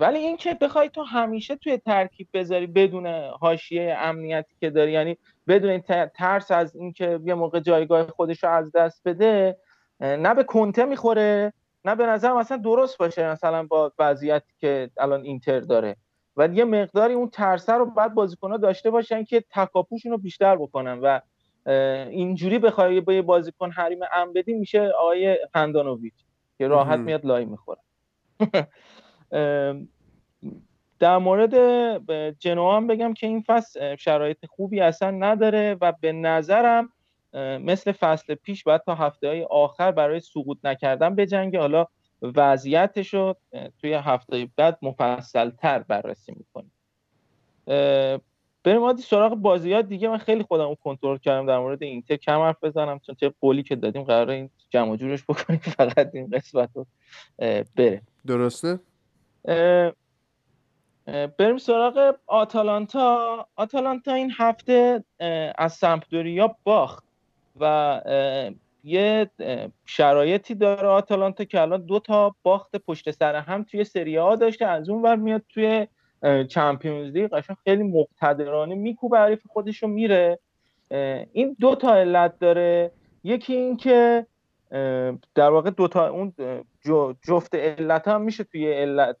ولی 0.00 0.18
این 0.18 0.36
که 0.36 0.54
بخوای 0.60 0.88
تو 0.88 1.02
همیشه 1.02 1.56
توی 1.56 1.78
ترکیب 1.78 2.28
بذاری 2.34 2.66
بدون 2.66 3.06
حاشیه 3.40 3.96
امنیتی 3.98 4.54
که 4.60 4.70
داری 4.70 4.92
یعنی 4.92 5.16
بدون 5.48 5.70
این 5.70 6.08
ترس 6.14 6.50
از 6.50 6.76
اینکه 6.76 7.20
یه 7.24 7.34
موقع 7.34 7.60
جایگاه 7.60 8.06
خودش 8.06 8.44
رو 8.44 8.50
از 8.50 8.72
دست 8.72 9.00
بده 9.04 9.56
نه 10.00 10.34
به 10.34 10.44
کنته 10.44 10.84
می‌خوره 10.84 11.52
نه 11.84 11.94
به 11.94 12.06
نظر 12.06 12.32
مثلا 12.32 12.56
درست 12.56 12.98
باشه 12.98 13.30
مثلا 13.30 13.62
با 13.62 13.92
وضعیتی 13.98 14.52
که 14.58 14.90
الان 14.96 15.22
اینتر 15.22 15.60
داره 15.60 15.96
و 16.36 16.48
یه 16.48 16.64
مقداری 16.64 17.14
اون 17.14 17.28
ترسه 17.28 17.72
رو 17.72 17.86
بعد 17.86 18.14
بازیکن‌ها 18.14 18.56
داشته 18.56 18.90
باشن 18.90 19.24
که 19.24 19.44
تکاپوشون 19.50 20.12
رو 20.12 20.18
بیشتر 20.18 20.56
بکنن 20.56 20.98
و 20.98 21.20
اینجوری 22.10 22.58
بخوای 22.58 23.00
با 23.00 23.12
یه 23.12 23.22
بازیکن 23.22 23.70
حریم 23.70 24.00
ام 24.12 24.32
بدی 24.32 24.52
میشه 24.52 24.92
آقای 24.98 25.38
هندانویچ 25.54 26.14
که 26.58 26.68
راحت. 26.68 26.98
میاد 26.98 27.26
لای 27.26 27.44
می‌خوره 27.44 27.80
در 30.98 31.18
مورد 31.18 31.54
جنوا 32.38 32.76
هم 32.76 32.86
بگم 32.86 33.14
که 33.14 33.26
این 33.26 33.44
فصل 33.46 33.96
شرایط 33.96 34.46
خوبی 34.46 34.80
اصلا 34.80 35.10
نداره 35.10 35.76
و 35.80 35.92
به 36.00 36.12
نظرم 36.12 36.92
مثل 37.34 37.92
فصل 37.92 38.34
پیش 38.34 38.64
باید 38.64 38.82
تا 38.86 38.94
هفته 38.94 39.28
های 39.28 39.42
آخر 39.42 39.92
برای 39.92 40.20
سقوط 40.20 40.58
نکردن 40.64 41.14
بجنگه. 41.14 41.60
حالا 41.60 41.86
وضعیتش 42.22 43.14
رو 43.14 43.36
توی 43.80 43.94
هفته 43.94 44.48
بعد 44.56 44.78
مفصل 44.82 45.50
تر 45.50 45.78
بررسی 45.78 46.32
می‌کنیم. 46.36 46.72
بریم 48.64 48.82
عادی 48.82 49.02
سراغ 49.02 49.34
بازیات 49.34 49.84
دیگه. 49.84 50.08
من 50.08 50.18
خیلی 50.18 50.42
خودم 50.42 50.68
رو 50.68 50.74
کنترل 50.74 51.18
کردم 51.18 51.46
در 51.46 51.58
مورد 51.58 51.82
اینتر. 51.82 52.16
کم 52.16 52.40
حرف 52.40 52.64
بزنم 52.64 52.98
چون 52.98 53.14
چه 53.14 53.34
قولی 53.40 53.62
که 53.62 53.76
دادیم 53.76 54.02
قراره 54.02 54.34
این 54.34 54.50
جمع 54.70 54.96
جورش 54.96 55.24
بکنیم. 55.24 55.60
فقط 55.78 56.10
این 56.14 56.30
قسمت 56.30 56.70
رو 56.74 56.86
بره 57.76 58.02
درسته؟ 58.26 58.80
اه، 59.48 59.92
بریم 61.26 61.58
سراغ 61.58 62.14
آتالانتا. 62.26 63.46
آتالانتا 63.56 64.12
این 64.12 64.32
هفته 64.36 65.04
از 65.58 65.72
سمپدوریا 65.72 66.56
باخت. 66.64 67.04
و 67.60 68.00
یه 68.84 69.30
شرایطی 69.86 70.54
داره 70.54 70.88
آتالانتا 70.88 71.44
که 71.44 71.60
الان 71.60 71.86
دو 71.86 72.00
تا 72.00 72.34
باخت 72.42 72.76
پشت 72.76 73.10
سر 73.10 73.34
هم 73.34 73.62
توی 73.64 73.84
سری 73.84 74.18
آ 74.18 74.36
داشته 74.36 74.66
از 74.66 74.88
اون 74.88 75.02
ور 75.02 75.16
میاد 75.16 75.42
توی 75.48 75.86
چمپیونز 76.48 77.12
لیگ. 77.12 77.30
قشنگ 77.30 77.56
خیلی 77.64 77.82
مقتدرانه 77.82 78.74
میکوبه 78.74 79.18
حریف 79.18 79.46
خودش 79.46 79.82
رو 79.82 79.88
میره 79.88 80.38
این 81.32 81.56
دو 81.60 81.74
تا 81.74 81.94
علت 81.94 82.38
داره. 82.38 82.90
یکی 83.24 83.54
این 83.54 83.76
که 83.76 84.26
در 85.34 85.50
واقع 85.50 85.70
دو 85.70 85.88
تا 85.88 86.08
اون 86.08 86.32
جفت 87.22 87.54
علت 87.54 88.08
هم 88.08 88.22
میشه 88.22 88.44
توی 88.44 88.72
علت 88.72 89.16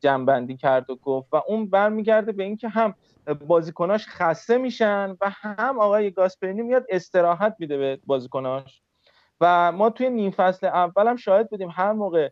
جنبندی 0.00 0.56
کرد 0.56 0.90
و 0.90 0.96
گفت 0.96 1.28
و 1.32 1.42
اون 1.46 1.70
برمیگرده 1.70 2.32
به 2.32 2.44
اینکه 2.44 2.68
هم 2.68 2.94
بازیکناش 3.32 4.06
خسته 4.08 4.58
میشن 4.58 5.16
و 5.20 5.30
هم 5.30 5.78
آقای 5.78 6.10
گاسپرینی 6.10 6.62
میاد 6.62 6.86
استراحت 6.88 7.56
میده 7.58 7.76
به 7.76 7.98
بازیکناش. 8.06 8.82
و 9.40 9.72
ما 9.72 9.90
توی 9.90 10.10
نیم 10.10 10.30
فصل 10.30 10.66
اول 10.66 11.08
هم 11.08 11.16
شاهد 11.16 11.50
بودیم 11.50 11.68
هر 11.72 11.92
موقع 11.92 12.30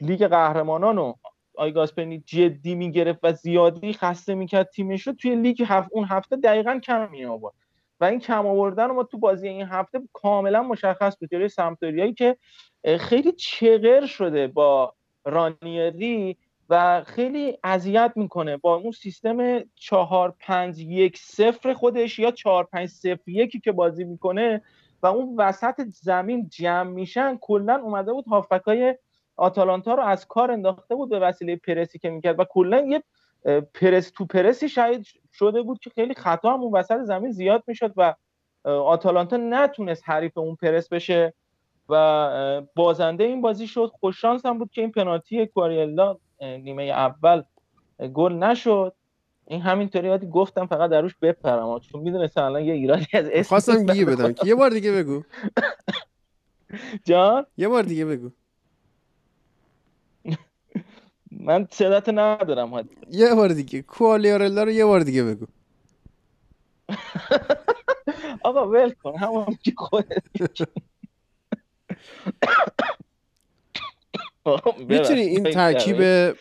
لیگ 0.00 0.26
قهرمانان 0.26 0.96
رو 0.96 1.18
آقای 1.54 1.72
گاسپرینی 1.72 2.22
جدی 2.26 2.74
می‌گرفت 2.74 3.18
و 3.22 3.32
زیادی 3.32 3.92
خسته 3.92 4.34
می‌کرد 4.34 4.68
تیمش 4.68 5.06
رو 5.06 5.12
توی 5.12 5.36
لیگ 5.36 5.62
هفت 5.66 5.88
اون 5.92 6.04
هفته 6.04 6.36
دقیقا 6.36 6.80
کم 6.84 7.10
می 7.10 7.24
آورد 7.24 7.54
و 8.00 8.04
این 8.04 8.20
کم 8.20 8.46
آوردن 8.46 8.88
رو 8.88 8.94
ما 8.94 9.02
تو 9.02 9.18
بازی 9.18 9.48
این 9.48 9.66
هفته 9.66 10.00
کاملا 10.12 10.62
مشخص 10.62 11.16
بود. 11.20 11.30
جلوی 11.30 11.48
سمپدوریایی 11.48 12.14
که 12.14 12.36
اه، 12.84 12.98
خیلی 12.98 13.32
چغر 13.32 14.06
شده 14.06 14.46
با 14.46 14.94
رانیری 15.24 16.38
و 16.70 17.04
خیلی 17.06 17.58
اذیت 17.64 18.12
می‌کنه 18.16 18.56
با 18.56 18.74
اون 18.74 18.92
سیستم 18.92 19.60
چهار 19.74 20.34
پنج 20.40 20.78
یک 20.80 21.18
صفر 21.18 21.72
خودش 21.72 22.18
یا 22.18 22.30
چهار 22.30 22.64
پنج 22.64 22.88
صفر 22.88 23.22
یکی 23.26 23.60
که 23.60 23.72
بازی 23.72 24.04
می‌کنه 24.04 24.62
و 25.02 25.06
اون 25.06 25.36
وسط 25.38 25.80
زمین 25.86 26.48
جمع 26.48 26.90
میشن 26.90 27.38
کلا 27.40 27.80
اومده 27.82 28.12
بود 28.12 28.24
هافبکای 28.26 28.98
آتالانتا 29.36 29.94
رو 29.94 30.02
از 30.02 30.26
کار 30.26 30.50
انداخته 30.50 30.94
بود 30.94 31.10
به 31.10 31.18
وسیله 31.18 31.56
پرسی 31.56 31.98
که 31.98 32.10
می‌کرد 32.10 32.40
و 32.40 32.44
کلا 32.44 32.80
یه 32.80 33.02
پرس 33.74 34.10
تو 34.10 34.26
پرسی 34.26 34.68
شاید 34.68 35.06
شده 35.32 35.62
بود 35.62 35.78
که 35.78 35.90
خیلی 35.90 36.14
خطا 36.14 36.54
هم 36.54 36.60
اون 36.60 36.72
وسط 36.72 36.98
زمین 37.02 37.32
زیاد 37.32 37.62
می‌شد 37.66 37.92
و 37.96 38.14
آتالانتا 38.64 39.36
نتونست 39.36 40.02
حریف 40.06 40.38
اون 40.38 40.56
پرس 40.56 40.88
بشه 40.88 41.34
و 41.88 42.62
بازنده 42.74 43.24
این 43.24 43.40
بازی 43.40 43.66
شد. 43.66 43.92
خوششانس 44.00 44.46
هم 44.46 44.58
بود 44.58 44.70
که 44.70 44.80
این 44.80 44.92
پنالتی 44.92 45.46
کواریلا 45.46 46.16
نیمه 46.44 46.82
اول 46.82 47.42
گل 48.14 48.32
نشد. 48.32 48.94
این 49.46 49.60
همینطوری 49.62 50.06
یادی 50.08 50.26
گفتم 50.26 50.66
فقط 50.66 50.90
در 50.90 51.00
روش 51.00 51.14
بپرم. 51.22 51.78
چون 51.78 52.00
می‌دونستم 52.00 52.42
الان 52.42 52.64
یه 52.64 52.72
ایرادی 52.74 53.06
از 53.12 53.26
اسم 53.32 53.48
خواستم 53.48 53.86
گیه 53.86 54.04
بدم. 54.04 54.32
که 54.32 54.46
یه 54.46 54.54
بار 54.54 54.70
دیگه 54.70 54.92
بگو. 54.92 55.22
جان؟ 57.08 57.46
یه 57.56 57.68
بار 57.68 57.82
دیگه 57.82 58.04
بگو. 58.04 58.30
من 61.30 61.68
صدات 61.70 62.08
ندارم 62.08 62.70
هادی 62.70 62.96
یه 63.10 63.34
بار 63.34 63.48
دیگه. 63.48 63.82
کوالیارلا 63.82 64.62
رو 64.62 64.70
یه 64.70 64.84
بار 64.84 65.00
دیگه 65.00 65.24
بگو. 65.24 65.46
آقا 68.44 68.68
ول 68.68 68.90
کن. 68.90 69.16
همون 69.16 69.58
که 69.62 69.72
خودت. 69.76 70.22
می‌تونی 74.46 74.84
ببخشید، 74.84 75.18
این 75.18 75.44
ترکیب. 75.44 76.36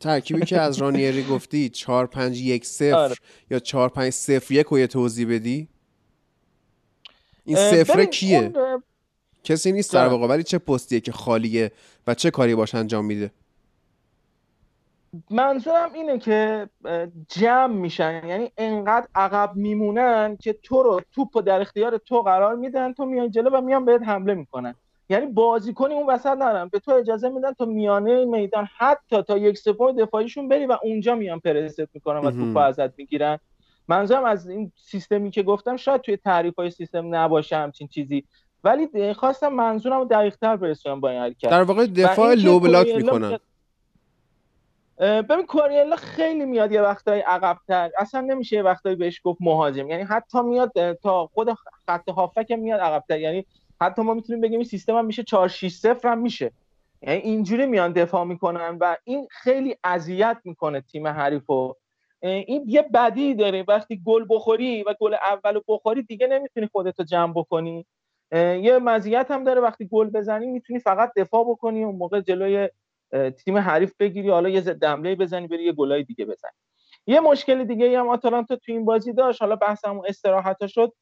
ترکیبی 0.00 0.40
که 0.40 0.60
از 0.60 0.78
رانیری 0.78 1.24
گفتی 1.24 1.68
4 1.68 2.06
5 2.06 2.40
1 2.40 2.66
0 2.66 2.94
آره. 2.94 3.14
یا 3.50 3.58
4 3.58 3.88
5 3.88 4.12
0 4.12 4.52
1 4.52 4.66
رو 4.66 4.78
یه 4.78 4.86
توضیح 4.86 5.34
بدی 5.34 5.68
این 7.44 7.56
صفره 7.56 7.96
ببین، 7.96 8.06
کیه 8.06 8.52
کسی 9.44 9.72
نیست 9.72 9.92
در. 9.92 10.08
واقع 10.08 10.26
ولی 10.26 10.42
چه 10.42 10.58
پستیه 10.58 11.00
که 11.00 11.12
خالیه 11.12 11.72
و 12.06 12.14
چه 12.14 12.30
کاری 12.30 12.54
باش 12.54 12.74
انجام 12.74 13.04
میده 13.04 13.30
منظورم 15.30 15.92
اینه 15.92 16.18
که 16.18 16.68
جمع 17.28 17.74
میشن 17.74 18.22
یعنی 18.28 18.50
انقدر 18.58 19.08
عقب 19.14 19.56
میمونن 19.56 20.36
که 20.36 20.52
تو 20.52 20.82
رو 20.82 21.00
توپ 21.12 21.40
در 21.40 21.60
اختیار 21.60 21.98
تو 21.98 22.22
قرار 22.22 22.56
میدن 22.56 22.92
تو 22.92 23.04
میای 23.04 23.30
جلو 23.30 23.50
و 23.50 23.60
میان 23.60 23.84
بهت 23.84 24.02
حمله 24.02 24.34
می‌کنن 24.34 24.74
یعنی 25.08 25.26
بازیکنی 25.26 25.94
اون 25.94 26.06
وسط 26.06 26.26
ندارن. 26.26 26.68
به 26.68 26.78
تو 26.78 26.90
اجازه 26.90 27.28
میدن 27.28 27.52
تا 27.52 27.64
میانه 27.64 28.24
میدان 28.24 28.68
حتی 28.76 29.22
تا 29.22 29.38
یک 29.38 29.58
سپاه 29.58 29.92
دفاعیشون 29.92 30.48
بری 30.48 30.66
و 30.66 30.76
اونجا 30.82 31.14
میان 31.14 31.40
پرست 31.40 31.80
می‌کنن 31.94 32.18
و. 32.18 32.30
رو 32.30 32.58
ازت 32.58 32.98
می‌گیرن. 32.98 33.38
منظورم 33.88 34.24
از 34.24 34.48
این 34.48 34.72
سیستمی 34.76 35.30
که 35.30 35.42
گفتم 35.42 35.76
شاید 35.76 36.00
توی 36.00 36.16
تعریف 36.16 36.54
های 36.54 36.70
سیستم 36.70 37.14
نباشه 37.14 37.56
همچین 37.56 37.88
چیزی. 37.88 38.24
ولی 38.64 39.14
خواستم 39.14 39.48
منظورم 39.48 39.98
رو 39.98 40.04
دقیق 40.04 40.36
تر 40.36 40.56
برسونم 40.56 41.00
با 41.00 41.10
این 41.10 41.20
حرکت. 41.20 41.50
در 41.50 41.62
واقع 41.62 41.86
دفاع 41.86 42.34
لو 42.34 42.60
بلاک 42.60 42.94
می‌کنن. 42.96 43.38
ببین 44.98 45.46
کوریلا 45.46 45.96
خیلی 45.96 46.44
میاد 46.44 46.72
یه 46.72 46.82
وقتایی 46.82 47.22
عقبتر. 47.22 47.90
اصلا 47.98 48.20
نمیشه 48.20 48.56
یه 48.56 48.62
وقتایی 48.62 48.96
بهش 48.96 49.20
گفت 49.24 49.38
مهاجم. 49.42 49.90
یعنی 49.90 50.02
حتی 50.02 50.42
میاد 50.42 50.92
تا 50.92 51.26
خود 51.26 51.48
خط 51.86 52.08
هافک 52.08 52.52
میاد 52.52 52.80
عقبتر. 52.80 53.20
یعنی 53.20 53.46
حتی 53.80 54.02
ما 54.02 54.14
می‌تونیم 54.14 54.40
بگیم 54.40 54.58
این 54.58 54.68
سیستم 54.68 54.96
هم 54.96 55.06
میشه 55.06 55.22
4 55.22 55.48
6 55.48 55.72
0 55.72 56.08
هم 56.08 56.18
میشه. 56.18 56.52
یعنی 57.02 57.20
اینجوری 57.20 57.66
میان 57.66 57.92
دفاع 57.92 58.24
می‌کنن 58.24 58.78
و 58.80 58.96
این 59.04 59.28
خیلی 59.30 59.76
اذیت 59.84 60.36
می‌کنه 60.44 60.80
تیم 60.80 61.06
حریفو. 61.06 61.74
این 62.22 62.64
یه 62.66 62.82
بدی 62.82 63.34
داره. 63.34 63.64
وقتی 63.68 64.02
گل 64.06 64.26
بخوری 64.30 64.82
و 64.82 64.94
گل 65.00 65.14
اولو 65.14 65.60
بخوری 65.68 66.02
دیگه 66.02 66.26
نمی‌تونی 66.26 66.66
خودتو 66.66 67.04
جمع 67.04 67.32
بکنی. 67.32 67.86
یه 68.32 68.78
مزیت 68.78 69.30
هم 69.30 69.44
داره. 69.44 69.60
وقتی 69.60 69.88
گل 69.92 70.10
بزنی 70.10 70.46
می‌تونی 70.46 70.78
فقط 70.78 71.12
دفاع 71.16 71.44
بکنی 71.44 71.84
اون 71.84 71.96
موقع 71.96 72.20
جلوی 72.20 72.68
تیم 73.44 73.58
حریف 73.58 73.92
بگیری. 74.00 74.30
حالا 74.30 74.48
یه 74.48 74.60
ضد 74.60 74.84
حمله 74.84 75.14
بزنی 75.14 75.46
بری 75.46 75.64
یه 75.64 75.72
گلای 75.72 76.02
دیگه 76.02 76.24
بزنی. 76.24 76.50
یه 77.06 77.20
مشکل 77.20 77.64
دیگه 77.64 77.98
هم 77.98 78.08
آتالانتا 78.08 78.56
تو 78.56 78.72
این 78.72 78.84
بازی 78.84 79.12
داشت. 79.12 79.40
حالا 79.42 79.56
بحث 79.56 79.84
همون 79.84 80.06
استراحت 80.08 80.66
شد 80.66 80.92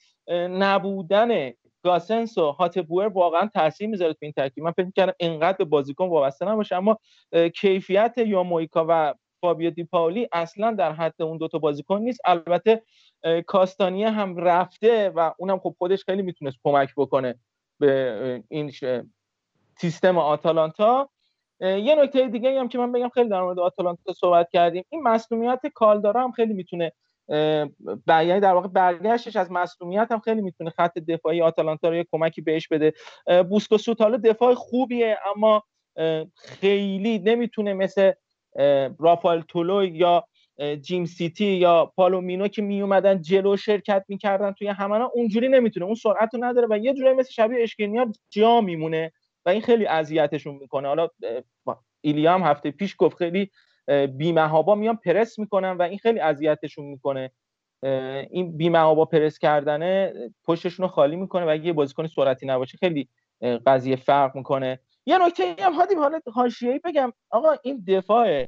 نبودن 0.51 1.53
گاسنس 1.85 2.39
و 2.39 2.51
هاتبوئر 2.51 3.09
واقعا 3.09 3.51
تاثیر 3.55 3.89
می‌ذاره 3.89 4.13
تو 4.13 4.19
این 4.23 4.33
ترکیب. 4.33 4.65
من 4.65 4.73
فکر 4.73 4.87
می‌کردم 4.87 5.13
اینقدر 5.21 5.57
به 5.59 5.65
بازیکن 5.65 6.09
وابسته 6.09 6.49
نباشه 6.49 6.77
اما 6.77 6.99
کیفیت 7.55 8.15
یا 8.19 8.43
مویکا 8.43 8.87
و 8.89 9.15
فابیو 9.41 9.71
دیپاولی 9.71 10.29
اصلا 10.33 10.71
در 10.71 10.93
حد 10.93 11.23
اون 11.23 11.39
دوتا 11.39 11.59
بازیکن 11.59 11.99
نیست. 11.99 12.21
البته 12.25 12.83
اه، 13.23 13.41
کاستانیه 13.41 14.11
هم 14.11 14.37
رفته 14.37 15.11
و 15.11 15.33
اونم 15.39 15.59
خب 15.59 15.75
خودش 15.79 16.05
خیلی 16.05 16.23
می‌تونست 16.23 16.57
کمک 16.65 16.89
بکنه 16.97 17.35
به 17.81 18.43
این 18.49 18.73
سیستم 19.79 20.19
آتالانتا. 20.19 21.11
یه 21.61 21.95
نکته 21.95 22.29
دیگه 22.29 22.61
هم 22.61 22.69
که 22.69 22.79
من 22.79 22.93
بگم 22.93 23.09
خیلی 23.09 23.29
در 23.29 23.41
مورد 23.43 23.59
آتالانتا 23.59 24.13
صحبت 24.13 24.51
کردیم. 24.51 24.85
این 24.89 25.03
مسئولیت 25.03 25.61
کالدارا 25.75 26.25
هم 26.25 26.33
خیلی 26.33 26.55
می‌تونه 26.55 26.93
یعنی 28.09 28.41
در 28.41 28.53
واقع 28.55 28.69
برگشتش 28.69 29.36
از 29.36 29.53
مسئولیت 29.53 30.12
هم 30.12 30.20
خیلی 30.20 30.41
می‌تونه 30.43 30.70
خط 30.70 30.99
دفاعی 30.99 31.43
آتالانتا 31.43 31.89
رو 31.89 31.97
یه 31.97 32.07
کمکی 32.12 32.41
بهش 32.41 32.69
بده. 32.69 32.93
بوسکو 33.51 33.78
سوتالو 33.78 34.19
دفاع 34.19 34.55
خوبیه 34.55 35.19
اما 35.36 35.62
خیلی 36.36 37.19
نمی‌تونه 37.19 37.73
مثل 37.75 38.12
رافائل 38.99 39.41
تولو 39.41 39.85
یا 39.85 40.25
جیم 40.81 41.05
سیتی 41.05 41.44
یا 41.44 41.93
پالومینو 41.97 42.49
که 42.49 42.62
می 42.62 42.83
اومدن 42.83 43.23
جلو 43.23 43.57
شرکت 43.57 44.05
می‌کردن 44.09 44.53
توی 44.53 44.69
همانا 44.69 45.11
اونجوری 45.15 45.49
نمی‌تونه. 45.49 45.86
اون 45.86 45.94
سرعت 45.94 46.35
رو 46.35 46.44
نداره 46.44 46.67
و 46.70 46.78
یه 46.78 46.94
جورایی 46.94 47.17
مثل 47.17 47.31
شبیه 47.31 47.62
اشکینیار 47.62 48.12
جا 48.31 48.61
میمونه 48.61 49.12
و 49.47 49.49
این 49.49 49.61
خیلی 49.61 49.86
اذیتشون 49.86 50.55
می‌کنه. 50.55 50.89
حالا 50.89 51.09
اه، 51.67 51.78
ایلیا 52.01 52.35
هم 52.35 52.43
هفته 52.43 52.70
پیش 52.70 52.94
گفت 52.99 53.17
خیلی 53.17 53.51
بیمهابا 54.17 54.75
میان 54.75 54.97
پرس 54.97 55.39
می‌کنن 55.39 55.71
و 55.71 55.83
این 55.83 55.99
خیلی 55.99 56.21
اذیتشون 56.21 56.85
می‌کنه. 56.85 57.31
این 58.31 58.57
بیمهابا 58.57 59.05
پرس 59.05 59.39
کردنه 59.39 60.13
پشتشون 60.45 60.83
رو 60.83 60.89
خالی 60.89 61.17
می‌کنه 61.17 61.45
و 61.45 61.49
اگه 61.49 61.67
یه 61.67 61.73
بازیکن 61.73 62.07
سرعتی 62.07 62.47
نباشه 62.47 62.79
خیلی 62.79 63.09
قضیه 63.67 63.97
فرق 63.97 64.37
می‌کنه. 64.37 64.81
یه 65.07 65.27
نکته 65.27 65.57
هم 65.59 65.73
هادی 65.73 65.95
حالا 65.95 66.21
حاشیه‌ای 66.35 66.81
بگم. 66.85 67.13
آقا 67.31 67.55
این 67.63 67.85
دفاع 67.89 68.47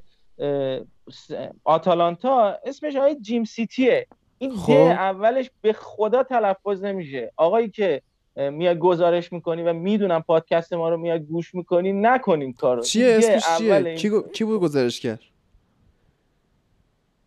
آتالانتا 1.64 2.58
اسمش 2.64 2.96
آقای 2.96 3.20
جیم 3.20 3.44
سیتیه. 3.44 4.06
این 4.38 4.56
خب. 4.56 4.72
ده 4.72 4.90
اولش 4.90 5.50
به 5.60 5.72
خدا 5.72 6.22
تلفظ 6.22 6.84
نمیشه. 6.84 7.32
آقایی 7.36 7.70
که 7.70 8.02
میای 8.36 8.78
گزارش 8.78 9.32
می‌کنی 9.32 9.62
و 9.62 9.72
می‌دونم 9.72 10.22
پادکست 10.22 10.72
ما 10.72 10.88
رو 10.88 10.96
میای 10.96 11.18
گوش 11.18 11.54
می‌کنی 11.54 11.92
نکنین 11.92 12.52
کارو. 12.52 12.82
چیه؟ 12.82 13.06
اسمش 13.18 13.44
اول 13.46 13.58
چیه؟ 13.58 13.74
این- 13.74 13.96
کی, 13.96 14.08
گو- 14.08 14.28
کی 14.28 14.44
بود 14.44 14.60
گزارشگر 14.60 15.18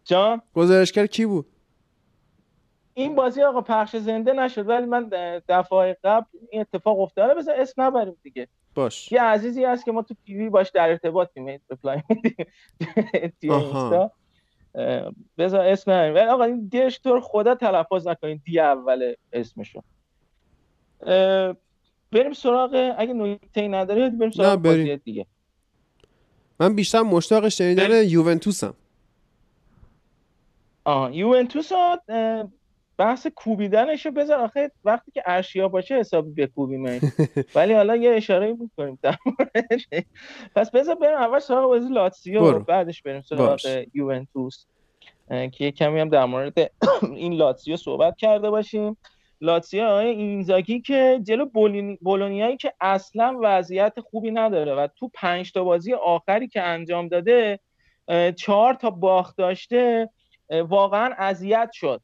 جان؟ 0.06 0.42
گزارشگر 0.54 1.06
کی 1.08 1.26
بود؟ 1.26 1.46
این 2.94 3.16
بازی 3.16 3.42
آقا 3.44 3.62
پخش 3.62 3.96
زنده 3.96 4.34
نشد 4.34 4.70
ولی 4.70 4.86
من 4.86 5.10
دفعه 5.50 5.98
قبل 6.04 6.26
این 6.52 6.62
اتفاق 6.62 7.00
افتاده 7.00 7.34
بذار 7.36 7.56
اسم 7.60 7.82
نبریم 7.82 8.18
دیگه. 8.24 8.48
باش. 8.76 9.12
یه 9.12 9.22
عزیزی 9.22 9.64
هست 9.66 9.86
که 9.86 9.92
ما 9.92 10.02
تو 10.02 10.16
پیوی 10.26 10.50
باش 10.50 10.70
در 10.70 10.90
ارتباطیم 10.90 11.46
ریپلای. 11.48 12.02
اینستا. 13.42 14.12
بذار 15.38 15.66
اسم 15.66 15.92
نبریم. 15.92 16.16
ولی 16.16 16.26
آقا 16.26 16.44
این 16.44 16.68
دیش 16.68 17.00
خدا 17.24 17.56
تلفظ 17.56 18.08
نکنین 18.08 18.42
دی 18.46 18.60
اول 18.60 19.14
اسمشو. 19.34 19.82
بریم 22.12 22.34
سراغ 22.36 22.94
اگه 22.98 23.14
نکته 23.14 23.68
نداری 23.68 24.10
بریم 24.10 24.32
سراغ. 24.32 24.56
بازی 24.56 24.98
دیگه 24.98 25.26
من 26.60 26.76
بیشتر 26.76 27.02
مشتاق 27.02 27.50
شنیدن 27.50 28.04
یوونتوسم 28.04 28.74
آه 30.84 31.16
یوونتوس 31.16 31.72
ها 31.72 32.02
بحث 32.98 33.28
کوبیدنشو 33.28 34.12
بذار 34.12 34.40
آخه 34.40 34.72
وقتی 34.84 35.12
که 35.12 35.24
ارشیا 35.26 35.68
باشه 35.68 35.96
حسابی 35.96 36.32
بکوبیم 36.32 36.86
ولی 37.56 37.74
حالا 37.74 37.96
یه 37.96 38.12
اشاره 38.12 38.54
می‌کنیم 38.54 39.00
در 39.02 39.18
موردش. 39.26 39.88
پس 40.56 40.72
بذار 40.72 40.96
بریم 40.96 41.18
اول 41.18 41.40
سراغ 41.40 41.68
بازی 41.68 41.90
لاتسیو 41.90 42.42
برو. 42.42 42.60
بعدش 42.60 43.02
بریم 43.02 43.22
سراغ 43.22 43.50
باش. 43.50 43.66
یوونتوس 43.94 44.66
که 45.30 45.66
یه 45.66 45.72
کمی 45.72 46.00
هم 46.00 46.10
در 46.10 46.26
مورد 46.26 46.54
این 47.16 47.34
لاتسیو 47.34 47.78
صحبت 47.78 48.18
کرده 48.18 48.50
باشیم 48.50 48.98
لاتسیو 49.42 49.84
آقای 49.84 50.08
اینزاگی 50.08 50.82
که 50.82 51.20
جلو 51.24 51.46
بولونیایی 52.02 52.58
که 52.58 52.74
اصلا 52.82 53.38
وضعیت 53.42 54.00
خوبی 54.00 54.32
نداره 54.32 54.76
و 54.76 54.88
تو 54.96 55.12
پنج 55.14 55.52
تا 55.52 55.64
بازی 55.64 55.94
آخری 55.94 56.48
که 56.48 56.62
انجام 56.62 57.08
داده 57.08 57.60
چهار 58.36 58.74
تا 58.74 58.90
باخت 58.90 59.38
داشته 59.38 60.10
واقعا 60.50 61.14
اذیت 61.18 61.70
شد. 61.74 62.02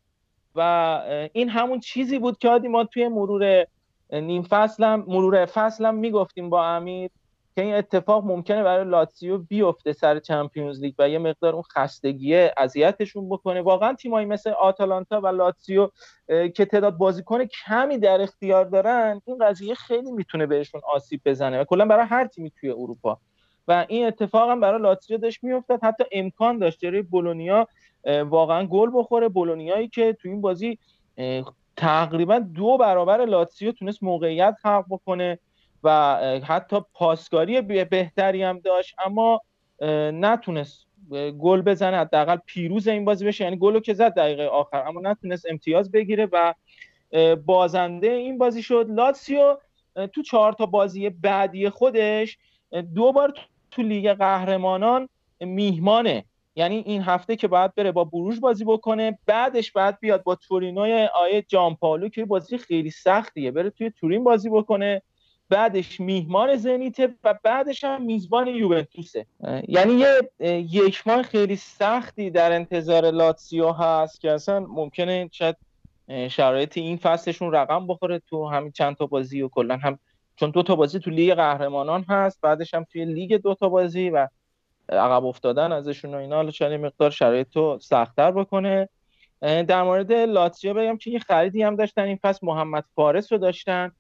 و 0.56 1.02
این 1.34 1.50
همون 1.50 1.80
چیزی 1.80 2.20
بود 2.20 2.38
که 2.38 2.50
ما 2.50 2.84
توی 2.84 3.08
مرور 3.08 3.66
نیم 4.14 4.44
فصلم 4.44 5.04
مرور 5.08 5.46
فصلم 5.46 5.96
می‌گفتیم 5.96 6.50
با 6.50 6.68
امیر. 6.68 7.10
که 7.56 7.62
این 7.62 7.76
اتفاق 7.76 8.26
ممکنه 8.26 8.64
برای 8.64 8.86
لاتسیو 8.86 9.38
بیفته 9.38 9.94
سر 9.94 10.20
چمپیونز 10.20 10.82
لیگ 10.82 10.94
و 11.00 11.10
یه 11.10 11.20
مقدار 11.20 11.54
اون 11.54 11.64
خستگی 11.64 12.36
اذیتشون 12.36 13.30
بکنه. 13.30 13.62
واقعا 13.62 13.94
تیمایی 13.94 14.26
مثل 14.26 14.50
آتالانتا 14.50 15.22
و 15.22 15.28
لاتسیو 15.28 15.90
که 16.28 16.66
تعداد 16.66 16.98
بازیکن 16.98 17.46
کمی 17.46 17.98
در 17.98 18.22
اختیار 18.22 18.66
دارن 18.66 19.22
این 19.26 19.38
قضیه 19.38 19.76
خیلی 19.76 20.12
می‌تونه 20.12 20.46
بهشون 20.46 20.82
آسیب 20.94 21.22
بزنه 21.26 21.62
و 21.62 21.64
کلا 21.64 21.86
برای 21.86 22.06
هر 22.06 22.28
تیمی 22.28 22.52
توی 22.60 22.70
اروپا. 22.70 23.18
و 23.68 23.86
این 23.88 24.08
اتفاق 24.08 24.50
هم 24.50 24.60
برای 24.60 24.82
لاتسیو 24.82 25.18
داشت 25.18 25.44
میافتاد. 25.44 25.80
حتی 25.84 26.04
امکان 26.12 26.60
داشت 26.60 26.80
جلوی 26.80 27.02
بولونیا 27.02 27.68
واقعا 28.26 28.66
گل 28.66 28.90
بخوره. 28.94 29.30
بولونیایی 29.30 29.88
که 29.88 30.14
تو 30.14 30.30
این 30.30 30.42
بازی 30.42 30.80
تقریبا 31.78 32.40
دو 32.40 32.78
برابر 32.78 33.26
لاتسیو 33.26 33.72
تونست 33.72 34.04
موقعیت 34.04 34.56
خلق 34.62 34.86
بکنه. 34.90 35.40
و 35.86 35.90
حتی 36.44 36.78
پاسکاری 36.94 37.62
به- 37.62 37.86
بهتری 37.86 38.44
هم 38.44 38.60
داشت 38.60 38.96
اما 39.06 39.42
نتونست 40.14 40.86
گل 41.40 41.62
بزنه 41.62 41.98
حداقل 41.98 42.38
پیروز 42.46 42.88
این 42.88 43.06
بازی 43.06 43.26
بشه. 43.26 43.44
یعنی 43.44 43.58
گلو 43.58 43.80
که 43.80 43.94
زد 43.94 44.14
دقیقه 44.14 44.46
آخر 44.48 44.88
اما 44.88 45.02
نتونست 45.02 45.46
امتیاز 45.50 45.92
بگیره 45.92 46.28
و 46.32 46.54
بازنده 47.46 48.08
این 48.12 48.38
بازی 48.38 48.64
شد. 48.64 48.86
لاتسیو 48.90 49.58
تو 50.14 50.22
چهار 50.22 50.54
تا 50.54 50.66
بازی 50.66 51.10
بعدی 51.10 51.70
خودش 51.70 52.38
دو 52.96 53.12
بار 53.12 53.30
تو- 53.30 53.42
تو 53.72 53.82
لیگ 53.82 54.14
قهرمانان 54.14 55.10
میهمانه. 55.40 56.26
یعنی 56.56 56.76
این 56.86 57.02
هفته 57.02 57.36
که 57.36 57.48
باید 57.48 57.76
بره 57.76 57.92
با 57.92 58.04
بروژ 58.04 58.40
بازی 58.40 58.66
بکنه 58.66 59.20
بعدش 59.26 59.72
بعد 59.72 59.98
بیاد 60.00 60.24
با 60.24 60.36
تورینوی 60.36 61.08
آیه 61.14 61.42
جان 61.42 61.76
پالو 61.76 62.10
که 62.10 62.26
بازی 62.26 62.58
خیلی 62.58 62.90
سختیه 62.92 63.52
بره 63.52 63.70
توی 63.70 63.90
تورین 64.00 64.24
بازی 64.24 64.50
بکنه. 64.50 65.02
بعدش 65.50 66.00
میهمان 66.00 66.56
زنیته 66.56 67.14
و 67.24 67.36
بعدش 67.44 67.84
هم 67.84 68.02
میزبان 68.02 68.48
یوونتوسه. 68.48 69.26
یعنی 69.68 69.94
یه 69.94 70.32
یک 70.72 71.08
ماه 71.08 71.24
خیلی 71.24 71.56
سختی 71.56 72.30
در 72.30 72.52
انتظار 72.52 73.12
لاتسیو 73.12 73.72
هست 73.72 74.22
که 74.22 74.32
اصلا 74.32 74.60
ممکنه 74.60 75.30
شاید 75.32 75.56
شرایط 76.30 76.78
این 76.78 76.98
فصلشون 76.98 77.52
رقم 77.52 77.88
بخوره 77.88 78.20
تو 78.20 78.48
همین 78.48 78.72
چند 78.72 78.96
تا 78.96 79.06
بازی 79.06 79.42
و 79.42 79.48
کلا 79.48 79.78
هم 79.78 80.00
چون 80.36 80.50
دو 80.50 80.64
تا 80.64 80.76
بازی 80.76 81.00
تو 81.00 81.10
لیگ 81.10 81.34
قهرمانان 81.34 82.06
هست 82.10 82.42
بعدش 82.42 82.74
هم 82.74 82.86
توی 82.92 83.06
لیگ 83.06 83.42
دو 83.42 83.56
تا 83.56 83.70
بازی 83.70 84.10
و 84.10 84.28
عقب 84.90 85.26
افتادن 85.26 85.72
ازشون 85.72 86.14
و 86.14 86.18
اینا 86.18 86.36
حالا 86.36 86.78
مقدار 86.78 87.12
شرایط 87.12 87.56
رو 87.56 87.80
سختتر 87.82 88.32
بکنه. 88.32 88.90
در 89.42 89.84
مورد 89.84 90.12
لاتسیو 90.12 90.74
بگم 90.74 90.98
که 90.98 91.12
یه 91.12 91.20
خریدی 91.20 91.64
هم 91.64 91.76
داشتن 91.76 92.02
این 92.02 92.20
فصل 92.22 92.48
محمد 92.48 92.86
فارس 92.96 93.32
رو 93.32 93.38
داشتن. 93.38 93.92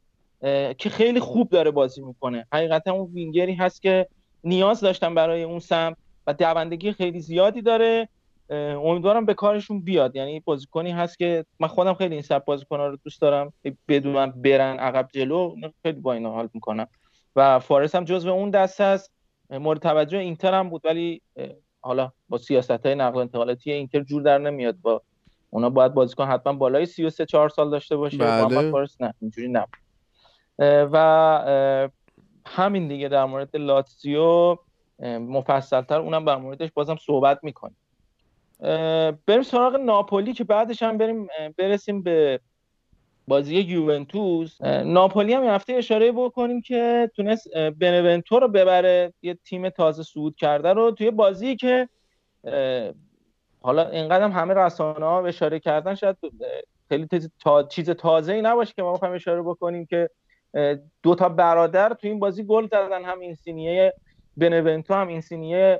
که 0.77 0.89
خیلی 0.89 1.19
خوب 1.19 1.49
داره 1.49 1.71
بازی 1.71 2.01
می‌کنه. 2.01 2.47
حقیقتا 2.53 2.93
اون 2.93 3.11
وینگری 3.13 3.53
هست 3.53 3.81
که 3.81 4.07
نیاز 4.43 4.79
داشتن 4.79 5.15
برای 5.15 5.43
اون 5.43 5.59
سمت 5.59 5.97
و 6.27 6.33
دوندگی 6.33 6.91
خیلی 6.91 7.19
زیادی 7.19 7.61
داره. 7.61 8.09
امیدوارم 8.49 9.25
به 9.25 9.33
کارشون 9.33 9.81
بیاد. 9.81 10.15
یعنی 10.15 10.39
بازیکنی 10.39 10.91
هست 10.91 11.19
که 11.19 11.45
من 11.59 11.67
خودم 11.67 11.93
خیلی 11.93 12.13
این 12.13 12.21
سب 12.21 12.45
بازیکن‌ها 12.45 12.87
رو 12.87 12.97
دوست 13.03 13.21
دارم. 13.21 13.53
بدونم 13.87 14.31
برن 14.31 14.79
عقب 14.79 15.07
جلو 15.13 15.55
خیلی 15.83 15.99
با 15.99 16.13
اینا 16.13 16.31
حال 16.31 16.49
می‌کنم. 16.53 16.87
و 17.35 17.59
فارس 17.59 17.95
هم 17.95 18.05
جزو 18.05 18.29
اون 18.29 18.49
دسته 18.49 18.83
است 18.83 19.11
مورد 19.49 19.79
توجه 19.79 20.17
اینتر 20.17 20.53
هم 20.53 20.69
بود 20.69 20.81
ولی 20.85 21.21
حالا 21.81 22.11
با 22.29 22.37
سیاست 22.37 22.85
های 22.85 22.95
نقل 22.95 23.15
و 23.15 23.17
انتقالاتی 23.17 23.71
اینتر 23.71 23.99
جور 23.99 24.21
در 24.21 24.37
نمیاد. 24.37 24.75
با 24.81 25.01
اونا 25.49 25.69
باید 25.69 25.93
بازیکن 25.93 26.25
حتما 26.25 26.53
بالای 26.53 26.85
33 26.85 27.25
4 27.25 27.49
سال 27.49 27.69
داشته 27.69 27.95
باشه. 27.95 28.17
بله. 28.17 28.71
فارس 28.71 29.01
نه. 29.01 29.13
اینجوری 29.21 29.47
نه 29.47 29.65
و 30.59 31.87
همین 32.45 32.87
دیگه 32.87 33.07
در 33.07 33.25
مورد 33.25 33.55
لاتزیو 33.55 34.57
مفصلتر 35.03 35.99
اونم 35.99 36.25
در 36.25 36.35
موردش 36.35 36.71
بازم 36.71 36.95
صحبت 36.95 37.39
می‌کنیم. 37.43 37.77
بریم 39.27 39.43
سراغ 39.43 39.75
ناپولی 39.75 40.33
که 40.33 40.43
بعدش 40.43 40.83
هم 40.83 40.97
بریم 40.97 41.27
برسیم 41.57 42.03
به 42.03 42.39
بازی 43.27 43.55
یوونتوس. 43.55 44.61
ناپولی 44.61 45.33
هم 45.33 45.43
هفته 45.43 45.73
اشاره 45.73 46.11
بکنیم 46.11 46.61
که 46.61 47.11
تونست 47.15 47.57
بنونتو 47.57 48.39
رو 48.39 48.47
ببره 48.47 49.13
یه 49.21 49.37
تیم 49.45 49.69
تازه 49.69 50.03
صعود 50.03 50.35
کرده 50.35 50.73
رو 50.73 50.91
توی 50.91 51.11
بازی 51.11 51.55
که 51.55 51.89
حالا 53.61 53.89
اینقدر 53.89 54.23
هم 54.23 54.31
همه 54.31 54.53
رسانه 54.53 55.05
ها 55.05 55.25
اشاره 55.25 55.59
کردن 55.59 55.95
شاید 55.95 56.17
خیلی 56.89 57.07
تا... 57.39 57.63
چیز 57.63 57.89
تازه 57.89 58.33
ای 58.33 58.41
نباشه 58.41 58.73
که 58.73 58.81
ما 58.83 58.93
بخوایم 58.93 59.13
اشاره 59.13 59.41
بکنیم 59.41 59.85
که 59.85 60.09
دو 61.03 61.15
تا 61.15 61.29
برادر 61.29 61.89
تو 61.89 62.07
این 62.07 62.19
بازی 62.19 62.43
گل 62.43 62.67
زدن 62.67 63.05
هم 63.05 63.19
اینسینیه 63.19 63.93
بنونتو 64.37 64.93
هم 64.93 65.07
اینسینیه 65.07 65.79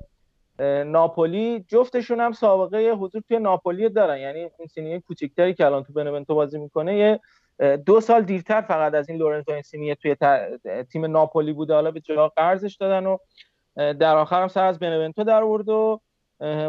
اه، 0.60 0.84
ناپولی. 0.84 1.66
جفتشون 1.68 2.20
هم 2.20 2.32
سابقه 2.32 2.92
حضور 2.92 3.22
توی 3.28 3.40
ناپولی 3.40 3.90
دارن. 3.90 4.18
یعنی 4.18 4.50
اینسینیه 4.60 5.00
کوچیکتری 5.00 5.54
که 5.54 5.66
الان 5.66 5.84
تو 5.84 5.94
بنونتو 5.94 6.36
بازی 6.36 6.60
می‌کنه 6.60 6.98
یه 6.98 7.20
دو 7.86 8.02
سال 8.02 8.22
دیرتر 8.22 8.62
فقط 8.62 8.94
از 8.94 9.10
این 9.10 9.18
لورنزو 9.18 9.52
اینسینیه 9.52 9.96
توی 9.96 10.16
تیم 10.92 11.06
ناپولی 11.06 11.54
بوده. 11.54 11.74
حالا 11.74 11.92
به 11.92 12.00
جا 12.00 12.28
قرضش 12.28 12.76
دادن 12.76 13.06
و 13.06 13.18
در 13.94 14.18
آخر 14.18 14.42
هم 14.42 14.48
سر 14.48 14.66
از 14.66 14.80
بنونتو 14.80 15.24
در 15.24 15.44
آورد 15.44 15.70
و 15.70 16.02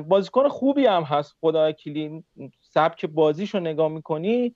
بازیکن 0.06 0.48
خوبی 0.48 0.86
هم 0.86 1.02
هست. 1.02 1.34
خدا 1.40 1.68
وکیلی 1.68 2.24
سبک 2.60 3.06
بازیش 3.06 3.54
رو 3.54 3.60
نگاه 3.60 3.88
می‌کنی 3.88 4.54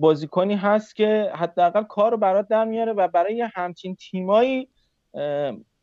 بازیکنی 0.00 0.54
هست 0.54 0.96
که 0.96 1.32
حداقل 1.34 1.82
کار 1.82 2.10
رو 2.10 2.16
برات 2.16 2.48
در 2.48 2.64
میاره 2.64 2.92
و 2.92 3.08
برای 3.08 3.48
همچین 3.54 3.96
تیمایی 3.96 4.68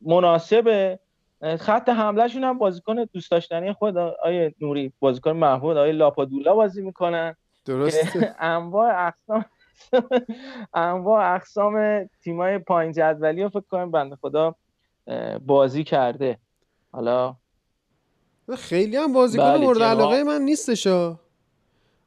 مناسبه. 0.02 1.00
خط 1.60 1.90
حملهشون 1.90 2.44
هم 2.44 2.58
بازیکن 2.58 3.04
دوست 3.04 3.32
داشتنی 3.32 3.74
خود 3.74 3.98
آیه 3.98 4.56
نوری 4.62 4.94
بازیکن 5.00 5.32
محمود 5.32 5.78
آیه 5.78 5.92
لاپادولا 5.92 6.56
بازی 6.56 6.82
می‌کنن. 6.82 7.36
درسته. 7.66 8.20
که 8.20 8.36
انواع 8.40 9.08
اقسام 9.08 9.46
انواع 10.74 11.36
اقسام 11.36 12.06
تیمای 12.24 12.58
پایین 12.58 12.94
جدولی 12.94 13.44
رو 13.44 13.50
فکر 13.50 13.64
کنم 13.72 13.92
بنده 13.92 14.16
خدا 14.16 14.56
بازی 15.46 15.84
کرده. 15.84 16.40
حالا 16.92 17.36
خیلی 18.58 18.98
هم 18.98 19.14
بازیکن 19.14 19.44
بله، 19.44 19.58
مورد. 19.58 19.82
علاقه 19.82 20.24
من 20.24 20.42
نیستش 20.42 20.88
ها 20.88 21.20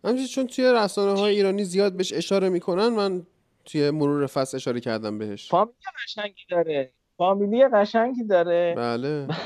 همچنین 0.05 0.27
چون 0.27 0.47
توی 0.47 0.73
رسانه 0.73 1.21
های 1.21 1.37
ایرانی 1.37 1.65
زیاد 1.65 1.93
بهش 1.97 2.13
اشاره 2.13 2.49
می‌کنن 2.49 2.89
من 2.89 3.27
توی 3.65 3.91
مرور 3.91 4.27
فصل 4.27 4.57
اشاره 4.57 4.81
کردم 4.81 5.19
بهش. 5.19 5.49
فامیلی 5.49 5.75
قشنگی 6.05 6.43
داره. 6.51 6.93
فامیلی 7.17 7.69
قشنگی 7.69 8.25
داره. 8.25 8.75
بله. 8.77 9.29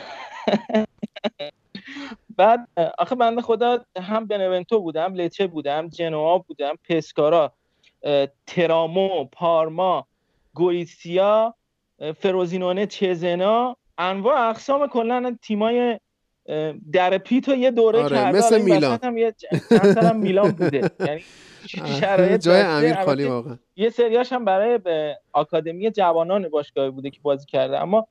بعد 2.37 2.69
آخه 2.99 3.15
بنده 3.15 3.43
خدا 3.43 3.85
هم 3.97 4.27
بنونتو 4.27 4.81
بودم 4.81 5.15
لچه 5.15 5.47
بودم 5.47 5.89
جنوا 5.89 6.39
بودم 6.39 6.75
پسکارا 6.89 7.53
ترامو 8.47 9.25
پارما 9.25 10.07
گوریسیا 10.55 11.55
فروزینونه 12.19 12.87
چزنا 12.87 13.77
انواع 13.99 14.49
اقسام 14.51 14.87
کلا 14.87 15.37
تیمای 15.43 16.01
در 16.93 17.19
پیتو 17.19 17.55
یه 17.55 17.71
دوره 17.71 17.99
آره، 17.99 18.17
کرده 18.17 18.39
مثل 18.39 18.62
میلان. 18.62 18.99
هم 19.03 19.19
یه 19.19 19.35
هم 20.03 20.17
میلان 20.17 20.51
بوده 20.51 20.91
یعنی 21.07 21.23
شرایط 22.01 22.41
جای. 22.41 22.61
امیر 22.61 22.95
خالی 23.05 23.25
واقعا 23.25 23.59
یه 23.77 23.91
سریاش 23.91 24.33
هم 24.33 24.45
برای 24.45 24.79
به 24.79 25.19
آکادمی 25.33 25.91
جوانان 25.91 26.49
باشگاهی 26.49 26.91
بوده 26.91 27.11
که 27.11 27.21
بازی 27.23 27.47
کرده 27.47 27.79
اما 27.79 28.09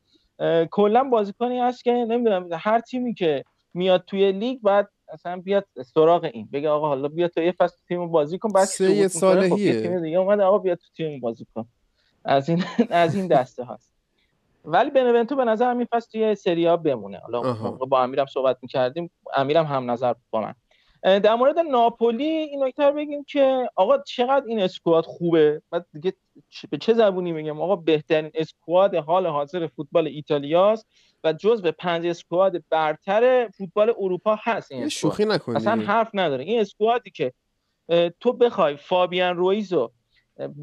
کلا 0.71 1.03
بازیکنی 1.03 1.59
هست 1.59 1.83
که 1.83 1.91
نمی‌دونم 1.91 2.49
هر 2.51 2.79
تیمی 2.79 3.13
که 3.13 3.43
میاد 3.73 4.03
توی 4.07 4.31
لیگ 4.31 4.61
بعد 4.61 4.89
اصلا 5.13 5.37
بیاد 5.37 5.67
سراغ 5.85 6.29
این 6.33 6.49
بگه 6.53 6.69
آقا 6.69 6.87
حالا 6.87 7.07
بیا 7.07 7.27
تو 7.27 7.41
یه 7.41 7.51
فصل 7.51 7.77
تیم 7.87 8.11
بازی 8.11 8.37
کن 8.37 8.49
بعد 8.49 8.65
سه 8.65 9.03
خب 9.03 9.07
صالحیه. 9.07 9.65
یه 9.65 9.81
تیم 9.81 10.01
دیگه 10.01 10.17
اومد 10.17 10.39
آقا 10.39 10.57
بیا 10.57 10.75
تو 10.75 10.85
تیم 10.97 11.19
بازی 11.19 11.45
کن 11.55 11.67
از 12.25 12.49
این 12.49 12.63
از 12.89 13.15
این 13.15 13.27
دسته 13.27 13.65
هست 13.65 13.90
ولی 14.65 14.89
بنونتو 14.89 15.35
به 15.35 15.45
نظر 15.45 15.75
این 15.75 15.87
فصل 15.91 16.11
توی 16.11 16.35
سری 16.35 16.67
آ 16.67 16.77
بمونه. 16.77 17.17
حالا 17.17 17.41
با 17.71 18.03
امیرم 18.03 18.25
صحبت 18.25 18.57
می‌کردیم 18.61 19.11
امیرم 19.37 19.65
هم 19.65 19.91
نظر 19.91 20.13
با 20.29 20.41
من. 20.41 20.53
در 21.19 21.35
مورد 21.35 21.59
ناپولی 21.59 22.23
این 22.23 22.63
نکته 22.63 22.83
رو 22.83 22.93
بگیم 22.93 23.23
که 23.23 23.69
آقا 23.75 23.97
چقدر 23.97 24.45
این 24.45 24.61
اسکواد 24.61 25.05
خوبه؟ 25.05 25.61
بعد 25.71 25.85
دیگه 25.93 26.13
به 26.69 26.77
چه 26.77 26.93
زبونی 26.93 27.33
بگم 27.33 27.61
آقا 27.61 27.75
بهترین 27.75 28.31
اسکواد 28.33 28.95
حال 28.95 29.27
حاضر 29.27 29.67
فوتبال 29.67 30.07
ایتالیاست 30.07 30.87
و 31.23 31.33
جزو 31.33 31.71
پنج 31.71 32.05
اسکواد 32.05 32.63
برتر 32.69 33.49
فوتبال 33.57 33.93
اروپا 33.99 34.39
هست 34.43 34.71
این 34.71 34.89
شوخی 34.89 35.25
نکن 35.25 35.55
اصلا. 35.55 35.75
حرف 35.75 36.09
نداره. 36.13 36.43
این 36.43 36.59
اسکوادی 36.59 37.11
که 37.11 37.33
تو 38.19 38.33
بخوای 38.33 38.75
فابیان 38.75 39.37
رویزو 39.37 39.91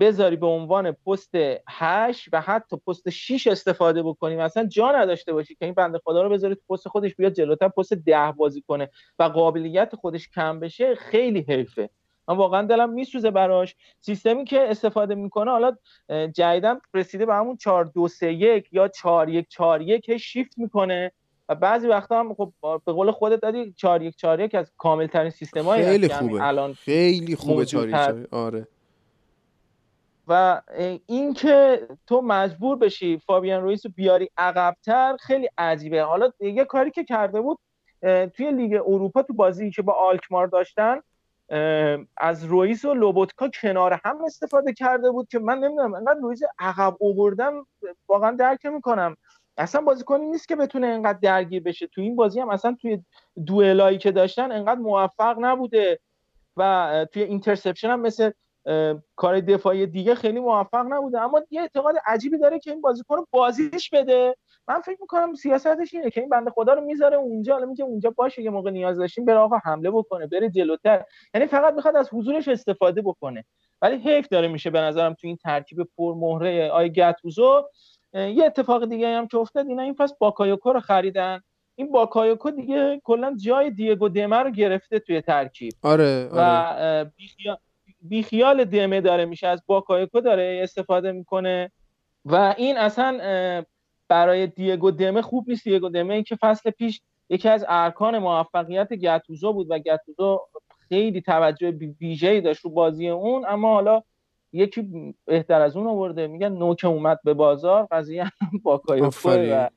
بذاری 0.00 0.36
به 0.36 0.46
عنوان 0.46 0.92
پست 0.92 1.30
8 1.68 2.28
و 2.32 2.40
حتی 2.40 2.76
پست 2.86 3.10
6 3.10 3.46
استفاده 3.46 4.02
بکنی 4.02 4.36
مثلا 4.36 4.64
جا 4.64 4.92
نداشته 4.92 5.32
باشی 5.32 5.54
که 5.54 5.64
این 5.64 5.74
بنده 5.74 6.00
خدا 6.04 6.22
رو 6.22 6.28
بذاری 6.28 6.54
تو 6.54 6.74
پست 6.74 6.88
خودش 6.88 7.14
بیاد 7.14 7.32
جلوتر 7.32 7.68
پست 7.68 7.94
10 7.94 8.32
بازی 8.36 8.62
کنه 8.62 8.90
و 9.18 9.22
قابلیت 9.22 9.96
خودش 9.96 10.28
کم 10.28 10.60
بشه 10.60 10.94
خیلی 10.94 11.44
حیفه. 11.48 11.90
من 12.28 12.36
واقعا 12.36 12.62
دلم 12.62 12.92
میسوزه 12.92 13.30
براش. 13.30 13.76
سیستمی 14.00 14.44
که 14.44 14.60
استفاده 14.70 15.14
می‌کنه 15.14 15.50
حالا 15.50 15.76
اه، 16.08 16.26
جدیدن 16.26 16.78
رسیده 16.94 17.26
به 17.26 17.34
همون 17.34 17.56
4 17.56 17.84
2 17.84 18.08
3 18.08 18.32
1 18.32 18.68
یا 18.72 18.88
4 18.88 19.28
1 19.28 19.48
4 19.48 19.82
1 19.82 20.16
شیفت 20.16 20.58
می‌کنه 20.58 21.12
و 21.48 21.54
بعضی 21.54 21.88
وقتا 21.88 22.20
هم 22.20 22.34
خب 22.34 22.52
به 22.60 22.92
قول 22.92 23.10
خودت 23.10 23.40
دادی 23.40 23.72
4 23.72 24.02
1 24.02 24.16
4 24.16 24.40
1 24.40 24.54
از 24.54 24.72
کامل 24.76 25.06
ترین 25.06 25.26
هست. 25.26 25.60
خیلی 25.60 26.06
همین 26.06 26.08
خوبه. 26.08 26.46
الان 26.46 26.72
خیلی 26.72 27.36
خوبه 27.36 27.54
موجود 27.54 27.80
چاری 27.80 27.92
هست. 27.92 28.08
چاری 28.10 28.26
آره. 28.30 28.66
و 30.28 30.62
این 31.06 31.34
که 31.34 31.88
تو 32.06 32.20
مجبور 32.20 32.76
بشی 32.76 33.18
فابیان 33.18 33.62
رویس 33.62 33.86
رو 33.86 33.92
بیاری 33.96 34.30
عقبتر 34.36 35.16
خیلی 35.20 35.48
عجیبه. 35.58 36.02
حالا 36.02 36.30
یه 36.40 36.64
کاری 36.64 36.90
که 36.90 37.04
کرده 37.04 37.40
بود 37.40 37.58
توی 38.34 38.50
لیگ 38.52 38.74
اروپا 38.86 39.22
تو 39.22 39.34
بازی 39.34 39.70
که 39.70 39.82
با 39.82 39.92
آلکمار 39.92 40.46
داشتن 40.46 41.00
از 42.16 42.44
رویس 42.44 42.84
و 42.84 42.94
لوبوتکا 42.94 43.48
کنار 43.48 44.00
هم 44.04 44.24
استفاده 44.24 44.72
کرده 44.72 45.10
بود 45.10 45.28
که 45.28 45.38
من 45.38 45.58
نمی‌دونم 45.58 45.94
انقدر 45.94 46.20
رویس 46.20 46.40
عقب 46.58 46.96
اووردم 46.98 47.66
واقعا 48.08 48.30
درک 48.30 48.66
می‌کنم 48.66 49.16
اصلا 49.56 49.80
بازیکنی 49.80 50.26
نیست 50.26 50.48
که 50.48 50.56
بتونه 50.56 50.86
انقدر 50.86 51.18
درگیر 51.22 51.62
بشه. 51.62 51.86
تو 51.86 52.00
این 52.00 52.16
بازی 52.16 52.40
هم 52.40 52.50
اصلا 52.50 52.76
توی 52.80 53.04
دوئلایی 53.46 53.98
که 53.98 54.12
داشتن 54.12 54.52
انقدر 54.52 54.80
موفق 54.80 55.36
نبوده 55.40 56.00
و 56.56 57.06
توی 57.12 57.22
interception 57.22 57.90
هم 57.90 58.00
مثل 58.00 58.30
کار 59.16 59.40
دفاعی 59.40 59.86
دیگه 59.86 60.14
خیلی 60.14 60.40
موفق 60.40 60.86
نبوده. 60.88 61.20
اما 61.20 61.42
یه 61.50 61.60
اعتقاد 61.60 61.94
عجیبی 62.06 62.38
داره 62.38 62.58
که 62.58 62.70
این 62.70 62.80
بازیکن 62.80 63.16
رو 63.16 63.26
بازیش 63.30 63.90
بده. 63.90 64.36
من 64.68 64.80
فکر 64.80 64.96
می‌کنم 65.00 65.34
سیاستش 65.34 65.94
اینه 65.94 66.10
که 66.10 66.20
این 66.20 66.30
بنده 66.30 66.50
خدا 66.50 66.72
رو 66.74 66.80
می‌ذاره 66.80 67.16
اونجا. 67.16 67.52
حالا 67.52 67.66
میگه 67.66 67.84
اونجا 67.84 68.10
باشه 68.10 68.42
یه 68.42 68.50
موقع 68.50 68.70
نیاز 68.70 68.98
داشتیم 68.98 69.24
بره 69.24 69.38
آقا 69.38 69.56
حمله 69.64 69.90
بکنه 69.90 70.26
بره 70.26 70.50
جلوتر. 70.50 71.04
یعنی 71.34 71.46
فقط 71.46 71.74
می‌خواد 71.74 71.96
از 71.96 72.08
حضورش 72.12 72.48
استفاده 72.48 73.02
بکنه. 73.02 73.44
ولی 73.82 73.96
حیف 73.96 74.28
داره 74.28 74.48
میشه 74.48 74.70
به 74.70 74.80
نظرم 74.80 75.14
تو 75.14 75.26
این 75.26 75.36
ترکیب 75.36 75.78
پر 75.96 76.14
مهره 76.14 76.70
آقای 76.70 76.90
گتوزو 76.90 77.68
یه 78.14 78.44
اتفاق 78.44 78.84
دیگه 78.84 79.08
هم 79.08 79.26
که 79.26 79.38
افتاد 79.38 79.68
اینا 79.68 79.82
این 79.82 79.94
فصل 79.94 80.14
باکایوکو 80.18 80.72
رو 80.72 80.80
خریدن. 80.80 81.40
این 81.74 81.92
باکایوکو 81.92 82.50
دیگه 82.50 83.00
کلا 83.04 83.36
جای 83.44 83.70
دیگو 83.70 84.08
دمه 84.08 84.36
رو 84.36 84.50
گرفته 84.50 84.98
توی 84.98 85.20
ترکیب. 85.20 85.72
آره 85.82 86.28
و 86.32 86.38
آره. 86.38 87.12
بیخیال, 87.16 87.56
بیخیال 88.00 88.64
دمه 88.64 89.00
داره 89.00 89.24
میشه 89.24 89.46
از 89.46 89.62
باکایوکو 89.66 90.20
داره 90.20 90.60
استفاده 90.62 91.12
می‌کنه. 91.12 91.72
و 92.24 92.54
این 92.58 92.76
اصلا 92.76 93.20
برای 94.08 94.46
دیگو 94.46 94.90
دمه 94.90 95.22
خوب 95.22 95.48
نیست. 95.48 95.64
دیگو 95.64 95.88
دمه 95.88 96.14
این 96.14 96.22
که 96.22 96.36
فصل 96.40 96.70
پیش 96.70 97.00
یکی 97.30 97.48
از 97.48 97.64
ارکان 97.68 98.18
موفقیت 98.18 98.92
گتوزو 98.92 99.52
بود 99.52 99.66
و 99.70 99.78
گتوزو 99.78 100.40
خیلی 100.88 101.20
توجه 101.20 101.70
ویژه‌ای 102.00 102.40
داشت 102.40 102.64
رو 102.64 102.70
بازی 102.70 103.08
اون 103.08 103.44
اما 103.48 103.74
حالا 103.74 104.02
یکی 104.52 105.14
بهتر 105.24 105.60
از 105.60 105.76
اون 105.76 105.86
آورده. 105.86 106.26
میگن 106.26 106.52
نو 106.52 106.65
که 106.65 106.84
اومد 106.84 107.18
به 107.24 107.34
بازار 107.34 107.88
قضیه 107.90 108.24
هم 108.24 108.30
باکایوکو 108.64 109.06
آفرین. 109.06 109.52
و 109.52 109.68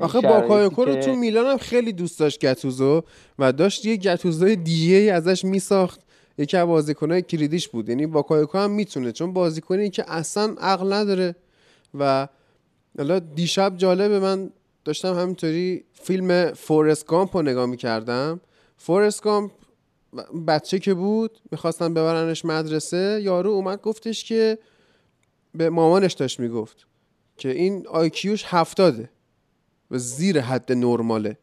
آخه 0.00 0.20
باکایوکو 0.20 0.84
رو 0.84 0.94
تو 0.94 1.14
میلان 1.14 1.46
هم 1.46 1.58
خیلی 1.58 1.92
دوست 1.92 2.20
داشت 2.20 2.40
گتوزو 2.40 3.02
و 3.38 3.52
داشت 3.52 3.86
یه 3.86 3.96
گتوزوی 3.96 4.56
دیگه 4.56 5.12
ازش 5.12 5.44
میساخت. 5.44 6.03
یکی 6.38 6.56
از 6.56 6.66
بازیکنهای 6.66 7.22
کلیدیش 7.22 7.68
بود. 7.68 7.88
یعنی 7.88 8.06
باکایوکو 8.06 8.58
هم 8.58 8.70
می‌تونه 8.70 9.12
چون 9.12 9.32
بازیکنی 9.32 9.90
که 9.90 10.12
اصلا 10.12 10.54
عقل 10.58 10.92
نداره. 10.92 11.36
و 11.98 12.28
حالا 12.98 13.18
دیشب 13.18 13.76
جالبه 13.76 14.20
من 14.20 14.50
داشتم 14.84 15.14
همینطوری 15.14 15.84
فیلم 15.92 16.52
فورست 16.52 17.06
گامپ 17.06 17.36
رو 17.36 17.42
نگاه 17.42 17.66
می‌کردم. 17.66 18.40
فورست 18.76 19.22
گامپ 19.22 19.50
بچه 20.46 20.78
که 20.78 20.94
بود 20.94 21.38
می‌خواستن 21.50 21.94
ببرنش 21.94 22.44
مدرسه 22.44 23.20
یارو 23.22 23.50
اومد 23.50 23.80
گفتش 23.80 24.24
که 24.24 24.58
به 25.54 25.70
مامانش 25.70 26.12
داشت 26.12 26.40
می‌گفت 26.40 26.86
که 27.36 27.50
این 27.50 27.86
آیکیوش 27.86 28.44
هفتاده 28.46 29.10
و 29.90 29.98
زیر 29.98 30.40
حد 30.40 30.72
نرماله. 30.72 31.38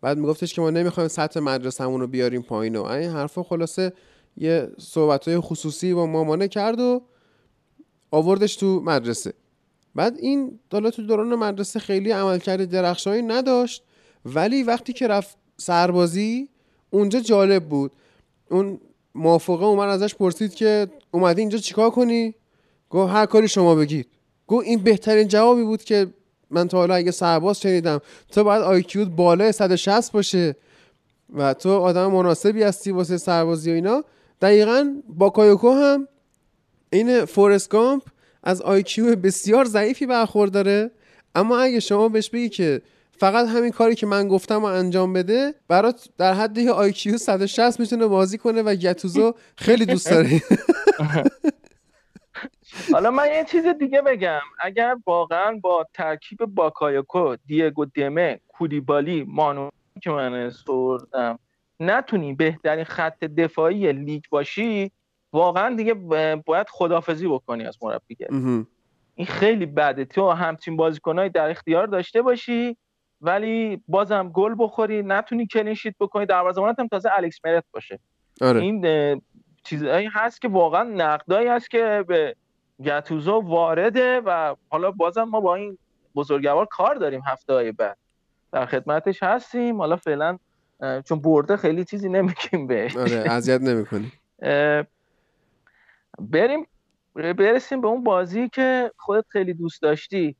بعد 0.00 0.18
میگفتش 0.18 0.54
که 0.54 0.60
ما 0.60 0.70
نمی‌خوایم 0.70 1.08
سطح 1.08 1.40
مدرسه 1.40 1.84
رو 1.84 2.06
بیاریم 2.06 2.42
پایین 2.42 2.76
و 2.76 2.84
این 2.84 3.10
حرفا 3.10 3.42
خلاصه 3.42 3.92
یه 4.36 4.68
صحبت 4.78 5.28
های 5.28 5.40
خصوصی 5.40 5.94
با 5.94 6.06
مامانه 6.06 6.48
کرد 6.48 6.80
و 6.80 7.02
آوردش 8.10 8.56
تو 8.56 8.80
مدرسه. 8.80 9.32
بعد 9.94 10.18
این 10.18 10.58
حالا 10.72 10.90
تو 10.90 11.02
دوران 11.02 11.34
مدرسه 11.34 11.78
خیلی 11.80 12.10
عملکرد 12.10 12.70
درخشانی 12.70 13.22
نداشت 13.22 13.82
ولی 14.24 14.62
وقتی 14.62 14.92
که 14.92 15.06
رفت 15.06 15.36
سربازی 15.56 16.48
اونجا 16.90 17.20
جالب 17.20 17.68
بود. 17.68 17.92
اون 18.50 18.80
موافقه 19.14 19.64
اومد 19.64 19.88
ازش 19.88 20.14
پرسید 20.14 20.54
که 20.54 20.86
اومدی 21.10 21.40
اینجا 21.40 21.58
چیکار 21.58 21.90
کنی؟ 21.90 22.34
گفت 22.90 23.12
هر 23.12 23.26
کاری 23.26 23.48
شما 23.48 23.74
بگید. 23.74 24.08
گفت 24.46 24.66
این 24.66 24.78
بهترین 24.82 25.28
جوابی 25.28 25.62
بود 25.62 25.84
که 25.84 26.06
من 26.50 26.68
تا 26.68 26.78
حالا 26.78 26.94
از 26.94 26.99
یه 26.99 27.10
سرباز 27.10 27.60
شنیدم. 27.60 28.00
تو 28.32 28.44
باید 28.44 28.62
IQ 28.62 28.93
ت 28.93 29.08
بالای 29.08 29.52
160 29.52 30.12
باشه 30.12 30.56
و 31.34 31.54
تو 31.54 31.70
آدم 31.78 32.06
مناسبی 32.12 32.62
هستی 32.62 32.90
واسه 32.90 33.16
سربازی 33.16 33.70
و 33.70 33.74
اینا. 33.74 34.04
دقیقا 34.40 35.02
باکایوکو 35.08 35.70
هم 35.70 36.08
این 36.90 37.24
فورست 37.24 37.70
گامپ 37.70 38.02
از 38.42 38.62
IQ 38.62 39.16
بسیار 39.16 39.64
ضعیفی 39.64 40.06
برخورداره. 40.06 40.90
اما 41.34 41.58
اگه 41.58 41.80
شما 41.80 42.08
بهش 42.08 42.30
بگی 42.30 42.48
که 42.48 42.82
فقط 43.18 43.46
همین 43.46 43.70
کاری 43.70 43.94
که 43.94 44.06
من 44.06 44.28
گفتم 44.28 44.60
رو 44.60 44.64
انجام 44.64 45.12
بده 45.12 45.54
برات 45.68 46.08
در 46.18 46.34
حد 46.34 46.58
یه 46.58 46.70
IQ 46.70 47.18
160 47.18 47.80
می‌تونه 47.80 48.06
بازی 48.06 48.38
کنه 48.38 48.62
و 48.62 48.74
گتوزو 48.74 49.34
خیلی 49.56 49.86
دوست 49.86 50.10
داره. 50.10 50.28
حالا 52.92 53.10
من 53.10 53.26
یه 53.26 53.44
چیز 53.44 53.66
دیگه 53.66 54.02
بگم. 54.02 54.40
اگر 54.60 54.96
واقعا 55.06 55.58
با 55.62 55.86
ترکیب 55.94 56.38
باکایوکو 56.44 57.36
دیگو 57.46 57.84
دمه 57.84 58.40
کولیبالی 58.48 59.24
مانو 59.28 59.70
که 60.02 60.10
من 60.10 60.50
سردم 60.50 61.38
نتونی 61.80 62.34
بهترین 62.34 62.84
خط 62.84 63.24
دفاعی 63.24 63.92
لیگ 63.92 64.22
باشی 64.30 64.92
واقعا 65.32 65.76
دیگه 65.76 65.94
باید 66.46 66.66
خدافزی 66.70 67.28
بکنی 67.28 67.66
از 67.66 67.78
مربیگری 67.82 68.36
مهم. 68.36 68.66
این 69.14 69.26
خیلی 69.26 69.66
بده. 69.66 70.04
تو 70.04 70.30
همچین 70.30 70.76
بازیکنایی 70.76 71.30
در 71.30 71.50
اختیار 71.50 71.86
داشته 71.86 72.22
باشی 72.22 72.76
ولی 73.20 73.82
بازم 73.88 74.28
گل 74.28 74.54
بخوری 74.58 75.02
نتونی 75.02 75.46
کلینشیت 75.46 75.94
بکنی. 76.00 76.26
دروازه‌بانت 76.26 76.80
هم 76.80 76.88
تازه 76.88 77.10
الکس 77.12 77.38
مرت 77.44 77.64
باشه. 77.72 77.98
آره. 78.40 78.60
این 78.60 79.22
چیزایی 79.64 80.08
هست 80.12 80.40
که 80.40 80.48
واقعا 80.48 80.82
نقدایی 80.82 81.48
هست 81.48 81.70
که 81.70 82.04
به 82.08 82.36
گتوزو 82.84 83.40
وارده 83.40 84.20
و 84.20 84.54
حالا 84.68 84.90
بازم 84.90 85.22
ما 85.22 85.40
با 85.40 85.54
این 85.54 85.78
بزرگوار 86.14 86.66
کار 86.66 86.94
داریم 86.94 87.22
هفته 87.26 87.52
های 87.52 87.72
بعد. 87.72 87.96
در 88.52 88.66
خدمتش 88.66 89.22
هستیم. 89.22 89.78
حالا 89.78 89.96
فعلا 89.96 90.38
چون 91.04 91.20
برده 91.20 91.56
خیلی 91.56 91.84
چیزی 91.84 92.08
نمیگیم 92.08 92.66
بهش 92.66 92.96
آره 92.96 93.30
اذیت 93.30 93.60
نمی‌کنی 93.60 94.12
بریم 96.18 96.66
برسیم 97.14 97.80
به 97.80 97.88
اون 97.88 98.04
بازی 98.04 98.48
که 98.48 98.90
خودت 98.96 99.24
خیلی 99.28 99.54
دوست 99.54 99.82
داشتی 99.82 100.36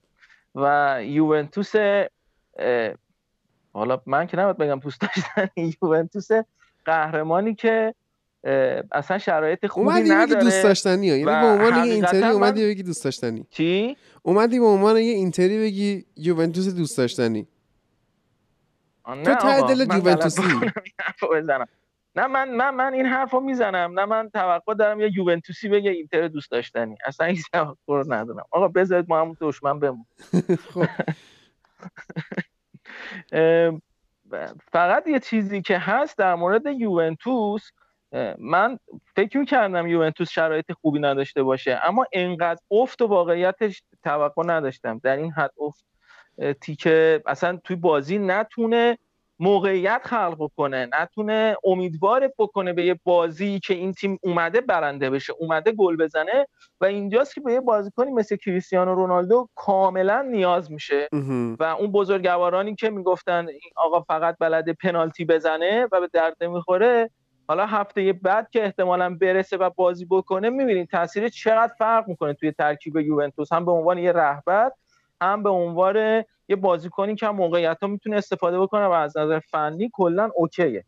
و 0.55 0.97
یوونتوس 1.05 1.73
حالا 3.73 4.01
من 4.07 4.27
که 4.27 4.36
نباید 4.36 4.57
بگم 4.57 4.81
دوست 4.81 5.01
داشتن 5.01 5.49
یوونتوس 5.83 6.28
قهرمانی 6.85 7.55
که 7.55 7.94
اصلا 8.93 9.19
شرایط 9.19 9.67
خوبی 9.67 9.86
اومدی 9.86 10.10
نداره 10.10 10.41
دوست 10.43 10.62
داشتنی 10.62 11.10
ها. 11.10 11.17
یعنی 11.17 11.25
به 11.25 11.47
عنوان 11.47 11.86
یه 11.86 11.93
اینتری 11.93 12.20
من- 12.20 12.31
اومدی 12.31 12.67
بگی 12.67 12.83
دوست 12.83 13.05
داشتنی 13.05 13.47
چی؟ 13.51 13.97
اومدی 14.23 14.59
به 14.59 14.67
عنوان 14.67 14.97
یه 14.97 15.12
اینتری 15.12 15.59
بگی 15.60 16.05
یوونتوس 16.17 16.75
دوست 16.75 16.99
داشتنی 16.99 17.47
تو 19.16 19.34
ته 19.34 19.48
حرفو 21.00 21.28
بزنم. 21.28 21.66
نه 22.16 22.26
من 22.26 22.50
من 22.50 22.74
من 22.74 22.94
این 22.94 23.06
حرفو 23.06 23.40
می‌زنم. 23.40 24.00
نه 24.00 24.05
من 24.05 24.30
توقع 24.30 24.74
دارم 24.74 25.00
یه 25.00 25.10
یوونتوسی 25.16 25.68
بگه 25.68 25.90
اینتر 25.90 26.28
دوست 26.28 26.50
داشتنی. 26.50 26.97
اصلا 27.06 27.26
این 27.26 27.39
توقع 27.52 27.76
رو 27.86 28.05
ندارم. 28.12 28.44
آقا 28.50 28.68
بذارید 28.68 29.06
ما 29.08 29.20
هم 29.20 29.36
دشمن 29.40 29.80
بمون 29.80 30.06
خب. 30.74 30.86
فقط 34.72 35.08
یه 35.08 35.18
چیزی 35.20 35.62
که 35.62 35.78
هست 35.78 36.18
در 36.18 36.34
مورد 36.34 36.66
یوونتوس 36.66 37.70
من 38.39 38.78
فکر 39.16 39.39
می‌کردم 39.39 39.86
یوونتوس 39.86 40.30
شرایط 40.30 40.72
خوبی 40.72 41.00
نداشته 41.00 41.42
باشه 41.42 41.80
اما 41.84 42.06
انقدر 42.12 42.60
افت 42.70 43.02
و 43.02 43.06
واقعیتش 43.06 43.82
توقع 44.05 44.42
نداشتم. 44.47 44.98
در 44.98 45.16
این 45.16 45.32
حد 45.32 45.50
افت 45.60 45.84
اه، 46.41 46.55
که 46.78 47.23
اصلا 47.27 47.59
توی 47.65 47.77
بازی 47.77 48.19
نتونه 48.19 48.99
موقعیت 49.43 50.01
خلق 50.05 50.51
کنه 50.57 50.89
نتونه 51.01 51.57
امیدوار 51.65 52.31
بکنه 52.39 52.73
به 52.73 52.85
یه 52.85 53.01
بازی 53.05 53.60
که 53.60 53.75
این 53.75 53.93
تیم 53.93 54.19
اومده 54.23 54.60
برنده 54.60 55.10
بشه 55.10 55.33
اومده 55.39 55.73
گل 55.73 55.97
بزنه 55.97 56.47
و 56.81 56.85
اینجاست 56.85 57.35
که 57.35 57.41
به 57.41 57.52
یه 57.52 57.60
بازیکنی 57.60 58.10
مثل 58.10 58.36
کریستیانو 58.36 58.94
رونالدو 58.94 59.49
کاملا 59.55 60.23
نیاز 60.23 60.73
میشه. 60.73 61.09
و 61.60 61.65
اون 61.65 61.93
بزرگوارانی 61.93 62.75
که 62.75 62.91
می‌گفتن 62.91 63.49
این 63.49 63.70
آقا 63.77 64.01
فقط 64.01 64.36
بلده 64.41 64.73
پنالتی 64.73 65.25
بزنه 65.25 65.89
و 65.93 66.01
به 66.01 66.09
درد 66.12 66.36
نمی‌خوره 66.41 67.10
حالا 67.49 67.67
هفته 67.67 68.12
بعد 68.12 68.51
که 68.51 68.65
احتمالا 68.65 69.15
برسه 69.15 69.57
و 69.57 69.70
بازی 69.70 70.07
بکنه 70.10 70.51
می‌بینید 70.51 70.89
تاثیر 70.89 71.28
چقدر 71.28 71.73
فرق 71.78 72.09
می‌کنه 72.09 72.35
توی 72.35 72.52
ترکیب 72.52 72.97
یوونتوس 72.97 73.52
هم 73.52 73.65
به 73.65 73.73
عنوان 73.73 73.99
یه 73.99 74.12
رهبر 74.12 74.70
هم 75.20 75.42
به 75.42 75.50
عنوان 75.50 76.24
یه 76.49 76.57
بازیکنی 76.57 77.15
که 77.15 77.26
هم 77.26 77.36
موقعیت 77.36 77.78
ها 77.82 77.89
می‌تونه 77.89 78.16
استفاده 78.16 78.60
بکنه 78.60 78.86
و 78.86 78.90
از 78.90 79.16
نظر 79.16 79.39
فنی 79.39 79.90
کلا 79.92 80.31
اوکیه. 80.34 80.84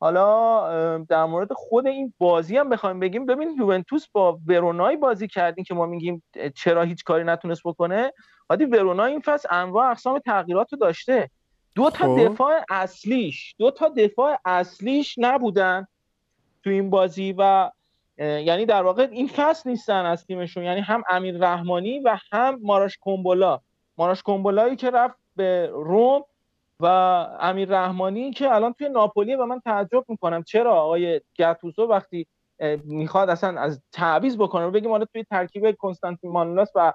حالا 0.00 0.98
در 0.98 1.24
مورد 1.24 1.52
خود 1.52 1.86
این 1.86 2.14
بازی 2.18 2.56
هم 2.56 2.68
بخوایم 2.68 3.00
بگیم. 3.00 3.26
ببین 3.26 3.50
یوونتوس 3.58 4.06
با 4.12 4.38
ورونای 4.46 4.96
بازی 4.96 5.28
کردین 5.28 5.64
که 5.64 5.74
ما 5.74 5.86
میگیم 5.86 6.22
چرا 6.54 6.82
هیچ 6.82 7.04
کاری 7.04 7.24
نتونست 7.24 7.62
بکنه. 7.64 8.12
هادی 8.50 8.64
ورونا 8.64 9.04
این 9.04 9.20
فصل 9.20 9.48
انواع 9.50 9.90
اقسام 9.90 10.18
تغییرات 10.18 10.72
رو 10.72 10.78
داشته. 10.78 11.30
دو 11.74 11.90
تا 11.90 12.04
خب. 12.04 12.24
دفاع 12.24 12.64
اصلیش 12.70 13.54
دو 13.58 13.70
تا 13.70 13.88
دفاع 13.88 14.38
اصلیش 14.44 15.14
نبودن 15.18 15.86
تو 16.64 16.70
این 16.70 16.90
بازی 16.90 17.34
و 17.38 17.70
یعنی 18.18 18.66
در 18.66 18.82
واقع 18.82 19.08
این 19.10 19.28
فصل 19.28 19.70
نیستن 19.70 20.04
از 20.04 20.26
تیمشون. 20.26 20.64
یعنی 20.64 20.80
هم 20.80 21.02
امیر 21.10 21.38
رحمانی 21.38 21.98
و 21.98 22.18
هم 22.32 22.58
ماراش 22.62 22.98
کومبولا 22.98 23.60
ماراش 23.98 24.22
کومبولایی 24.22 24.76
که 24.76 24.90
رفت 24.90 25.16
به 25.36 25.70
روم 25.72 26.24
و 26.80 26.86
امیر 27.40 27.68
رحمانی 27.68 28.32
که 28.32 28.54
الان 28.54 28.72
توی 28.72 28.88
ناپولی 28.88 29.34
و 29.34 29.46
من 29.46 29.60
تعجب 29.60 30.04
می‌کنم. 30.08 30.42
چرا 30.42 30.74
آقای 30.74 31.20
گتوزو 31.38 31.86
وقتی 31.86 32.26
می‌خواد 32.84 33.30
اصلا 33.30 33.60
از 33.60 33.82
تعویض 33.92 34.36
بکنه 34.36 34.70
بگیم 34.70 34.90
حالا 34.90 35.04
توی 35.04 35.24
ترکیب 35.24 35.70
کنستانتین 35.70 36.30
مانولاس 36.30 36.68
و 36.74 36.92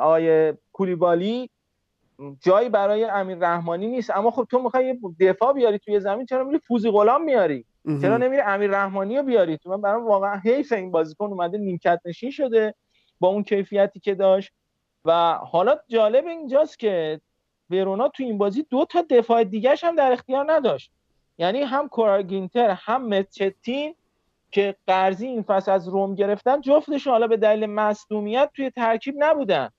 آقای 0.00 0.54
کولیبالی 0.72 1.50
جایی 2.40 2.68
برای 2.68 3.04
امیر 3.04 3.38
رحمانی 3.38 3.86
نیست. 3.86 4.10
اما 4.10 4.30
خب 4.30 4.46
تو 4.50 4.62
می‌خوای 4.62 4.86
یه 4.86 4.98
دفاع 5.20 5.52
بیاری 5.52 5.78
توی 5.78 6.00
زمین 6.00 6.26
چرا 6.26 6.44
میری 6.44 6.58
فوزی 6.58 6.90
غلام 6.90 7.24
میاری. 7.24 7.64
چرا 7.96 8.16
نمیری 8.16 8.42
امیر 8.42 8.70
رحمانی 8.70 9.16
رو 9.16 9.22
بیاری؟ 9.22 9.58
تو 9.58 9.70
من 9.70 9.80
برام 9.80 10.06
واقعا 10.06 10.40
حیف 10.44 10.72
این 10.72 10.90
بازیکن 10.90 11.24
اومده 11.24 11.58
نیمکت 11.58 12.00
نشین 12.04 12.30
شده 12.30 12.74
با 13.20 13.28
اون 13.28 13.42
کیفیتی 13.42 14.00
که 14.00 14.14
داشت. 14.14 14.52
و 15.04 15.32
حالا 15.32 15.76
جالب 15.88 16.26
اینجاست 16.26 16.78
که 16.78 17.20
ورونا 17.70 18.08
تو 18.08 18.22
این 18.22 18.38
بازی 18.38 18.66
دو 18.70 18.84
تا 18.84 19.04
دفاع 19.10 19.44
دیگهش 19.44 19.84
هم 19.84 19.96
در 19.96 20.12
اختیار 20.12 20.52
نداشت. 20.52 20.92
یعنی 21.38 21.62
هم 21.62 21.88
کوراگینتر 21.88 22.70
هم 22.70 23.08
متچتین 23.08 23.94
که 24.50 24.76
قرضی 24.86 25.26
این 25.26 25.42
فصل 25.42 25.70
از 25.70 25.88
روم 25.88 26.14
گرفتن 26.14 26.60
جفتشون 26.60 27.12
حالا 27.12 27.26
به 27.26 27.36
دلیل 27.36 27.66
مصدومیت 27.66 28.50
توی 28.54 28.70
ترکیب 28.70 29.14
نبودن. 29.18 29.70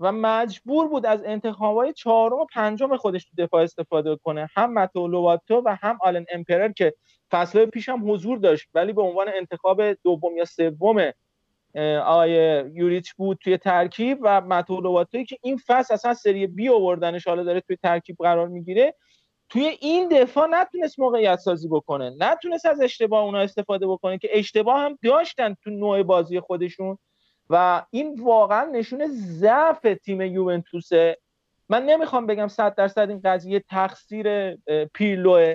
و 0.00 0.12
مجبور 0.12 0.88
بود 0.88 1.06
از 1.06 1.24
انتخابای 1.24 1.92
چهارم 1.92 2.38
و 2.38 2.46
پنجم 2.54 2.96
خودش 2.96 3.24
تو 3.24 3.30
دفاع 3.38 3.62
استفاده 3.62 4.16
کنه. 4.16 4.48
هم 4.56 4.72
متو 4.72 5.08
لواتو 5.08 5.62
و 5.64 5.76
هم 5.80 5.98
آلن 6.00 6.24
امپرر 6.32 6.72
که 6.72 6.94
فصل 7.34 7.66
پیش 7.66 7.88
هم 7.88 8.10
حضور 8.12 8.38
داشت 8.38 8.68
ولی 8.74 8.92
به 8.92 9.02
عنوان 9.02 9.28
انتخاب 9.34 9.92
دوم 9.92 10.36
یا 10.36 10.44
سوم 10.44 11.12
آقای 12.04 12.30
یوریچ 12.74 13.14
بود 13.14 13.38
توی 13.42 13.56
ترکیب 13.56 14.18
و 14.22 14.40
متو 14.40 14.80
لواتوی 14.80 15.24
که 15.24 15.38
این 15.42 15.60
فصل 15.66 15.94
اصلا 15.94 16.14
سری 16.14 16.46
بی 16.46 16.68
آوردنش 16.68 17.28
حالا 17.28 17.42
داره 17.42 17.60
توی 17.60 17.76
ترکیب 17.76 18.16
قرار 18.18 18.48
می‌گیره. 18.48 18.94
توی 19.48 19.64
این 19.80 20.08
دفاع 20.08 20.46
نتونست 20.46 20.98
موقعیت 20.98 21.38
سازی 21.38 21.68
بکنه. 21.68 22.12
نتونست 22.18 22.66
از 22.66 22.80
اشتباه 22.80 23.24
اونا 23.24 23.38
استفاده 23.38 23.86
بکنه 23.86 24.18
که 24.18 24.28
اشتباه 24.32 24.80
هم 24.80 24.98
داشتن 25.02 25.54
تو 25.64 25.70
نوع 25.70 26.02
بازی 26.02 26.40
خودشون 26.40 26.98
و 27.50 27.82
این 27.90 28.20
واقعا 28.22 28.64
نشون 28.64 29.06
ضعف 29.12 29.86
تیم 30.04 30.20
یوونتوسه. 30.20 31.18
من 31.68 31.86
نمی‌خوام 31.86 32.26
بگم 32.26 32.48
صد 32.48 32.74
درصد 32.74 33.10
این 33.10 33.20
قضیه 33.24 33.60
تقصیر 33.60 34.28
اه، 34.28 34.84
پیرلوه. 34.94 35.54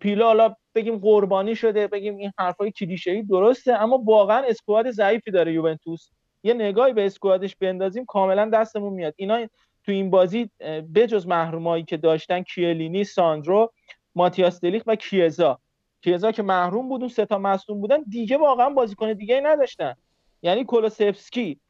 پیرلو 0.00 0.24
حالا 0.24 0.56
بگیم 0.74 0.98
قربانی 0.98 1.56
شده 1.56 1.86
بگیم 1.86 2.16
این 2.16 2.32
حرفای 2.38 2.70
کلیشه‌ای 2.70 3.22
درسته 3.22 3.72
اما 3.72 3.98
واقعا 3.98 4.42
اسکواد 4.48 4.90
ضعیفی 4.90 5.30
داره 5.30 5.52
یوونتوس. 5.52 6.08
یه 6.42 6.54
نگاهی 6.54 6.92
به 6.92 7.06
اسکوادش 7.06 7.56
بندازیم 7.56 8.04
کاملا 8.04 8.50
دستمون 8.50 8.92
میاد. 8.92 9.14
اینا 9.16 9.46
تو 9.84 9.92
این 9.92 10.10
بازی 10.10 10.50
بجز 10.94 11.26
محرومایی 11.26 11.84
که 11.84 11.96
داشتن 11.96 12.42
کیلینی 12.42 13.04
ساندرو 13.04 13.72
ماتیاس 14.14 14.60
دلیخ 14.60 14.82
و 14.86 14.96
کیزا. 14.96 15.58
کیزا 16.02 16.32
که 16.32 16.42
محروم 16.42 16.88
بود 16.88 17.00
اون 17.00 17.08
سه 17.08 17.26
تا 17.26 17.38
مصدوم 17.38 17.80
بودن 17.80 18.02
دیگه 18.08 18.36
واقعا 18.36 18.70
بازیکن 18.70 19.12
دیگه 19.12 19.34
ای 19.34 19.40
نداشتن. 19.40 19.94
یعنی 20.42 20.64
کولوسفسکی 20.64 21.60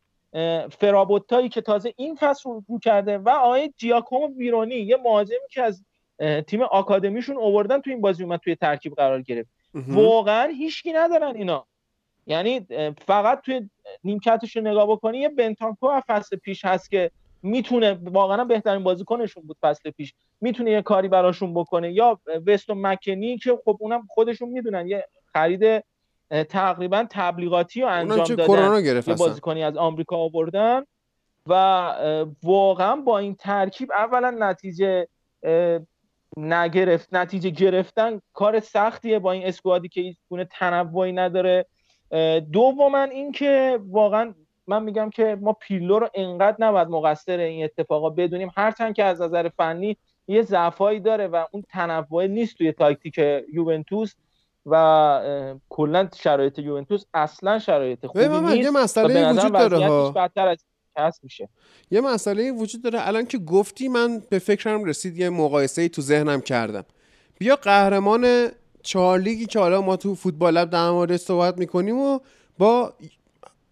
فرابوتایی 0.71 1.49
که 1.49 1.61
تازه 1.61 1.95
این 1.97 2.15
فصل 2.15 2.51
رو 2.51 2.79
کرده 2.79 3.19
و 3.19 3.29
آقای 3.29 3.73
جیاکومو 3.77 4.29
ویرونی 4.37 4.75
یه 4.75 4.97
مهاجمی 4.97 5.49
که 5.51 5.63
از 5.63 5.85
تیم 6.47 6.63
آکادمیشون 6.63 7.37
اووردن 7.37 7.81
تو 7.81 7.91
این 7.91 8.01
بازی 8.01 8.23
اومد 8.23 8.41
توی 8.41 8.55
ترکیب 8.55 8.95
قرار 8.95 9.23
گرفت. 9.23 9.51
واقعا 9.75 10.49
هیچکی 10.49 10.93
ندارن 10.93 11.37
اینا. 11.37 11.67
یعنی 12.27 12.67
فقط 13.07 13.41
توی 13.41 13.71
نیمکتش 14.05 14.57
رو 14.57 14.63
نگاه 14.63 14.87
بکنی 14.87 15.19
یه 15.19 15.29
بنتانکو 15.29 15.87
از 15.87 16.03
فصل 16.07 16.37
پیش 16.37 16.65
هست 16.65 16.91
که 16.91 17.11
می‌تونه 17.43 17.99
واقعا 18.03 18.45
بهترین 18.45 18.83
بازیکنشون 18.83 19.43
بود 19.47 19.57
فصل 19.63 19.91
پیش. 19.91 20.15
می‌تونه 20.41 20.71
یه 20.71 20.83
کاری 20.83 21.09
براشون 21.09 21.55
بکنه. 21.55 21.93
یا 21.93 22.21
وستون 22.47 22.81
مکنی 22.81 23.39
که 23.39 23.59
خب 23.65 23.77
اونم 23.81 24.07
خودشون 24.09 24.49
می‌دونن 24.49 24.89
یه 24.89 25.07
خرید 25.33 25.85
تقریبا 26.49 27.07
تبلیغاتی 27.11 27.81
رو 27.81 27.89
انجام 27.89 28.25
که 28.25 28.35
دادن 28.35 28.85
یه 29.07 29.15
بازیکنی 29.15 29.63
از 29.63 29.77
آمریکا 29.77 30.17
آوردن 30.17 30.85
و 31.49 31.55
واقعا 32.43 32.97
با 32.97 33.19
این 33.19 33.35
ترکیب 33.35 33.93
اولا 33.93 34.37
نتیجه 34.39 35.09
نگرفت 36.37 37.15
نتیجه 37.15 37.51
گرفتن 37.51 38.21
کار 38.33 38.61
سختیه 38.61 39.19
با 39.19 39.33
این 39.33 39.47
اسکوادی 39.47 39.89
که 39.89 40.01
هیچ 40.01 40.17
گونه 40.29 40.45
تنوعی 40.45 41.13
نداره. 41.13 41.67
دوما 42.53 42.99
اینکه 42.99 43.81
واقعا 43.89 44.35
من 44.67 44.83
میگم 44.83 45.11
که 45.11 45.39
ما 45.41 45.53
پیلو 45.53 45.99
رو 45.99 46.09
انقدر 46.15 46.57
نباید 46.59 46.89
مقصر 46.89 47.39
این 47.39 47.65
اتفاقا 47.65 48.11
بدونیم. 48.11 48.51
هرچند 48.57 48.95
که 48.95 49.05
از 49.05 49.23
نظر 49.23 49.49
فنی 49.49 49.97
یه 50.29 50.43
ضعفایی 50.43 51.01
داره 51.01 51.27
و 51.27 51.45
اون 51.53 51.65
تنوع 51.69 52.27
نیست 52.27 52.57
توی 52.59 52.73
تاکتیک 52.73 53.19
یوونتوس 53.53 54.15
و 54.67 55.59
کلا 55.69 56.09
شرایط 56.17 56.59
یوونتوس 56.59 57.05
اصلا 57.15 57.59
شرایط 57.59 58.07
خوبی 58.07 58.25
یه 58.25 58.41
نیست 58.41 58.73
به 58.73 58.81
مسئله 58.81 59.33
وجود 59.33 59.53
داره 59.53 59.87
ها. 59.87 60.11
بدتر 60.11 60.49
از 60.49 60.65
کسب 60.97 61.25
میشه. 61.25 61.49
یه 61.91 62.01
مسئله 62.01 62.53
وجود 62.53 62.83
داره. 62.83 63.09
الان 63.09 63.27
که 63.27 63.39
گفتی 63.39 63.89
من 63.89 64.23
به 64.31 64.39
فکرم 64.39 64.85
رسید 64.85 65.19
یه 65.19 65.31
مقایسه 65.31 65.83
ای 65.83 65.89
تو 65.89 66.03
ذهنم 66.03 66.41
کردم. 66.41 66.85
بیا 67.39 67.57
قهرمان 67.57 68.49
چهار 68.83 69.19
لیگی 69.19 69.47
که 69.47 69.59
حالا 69.59 69.81
ما 69.81 69.97
تو 69.97 70.15
فوتبال 70.15 70.55
لب 70.55 70.71
در 70.71 70.91
موردش 70.91 71.21
صحبت 71.21 71.59
می‌کنیم 71.59 71.99
و 71.99 72.19
با 72.59 72.95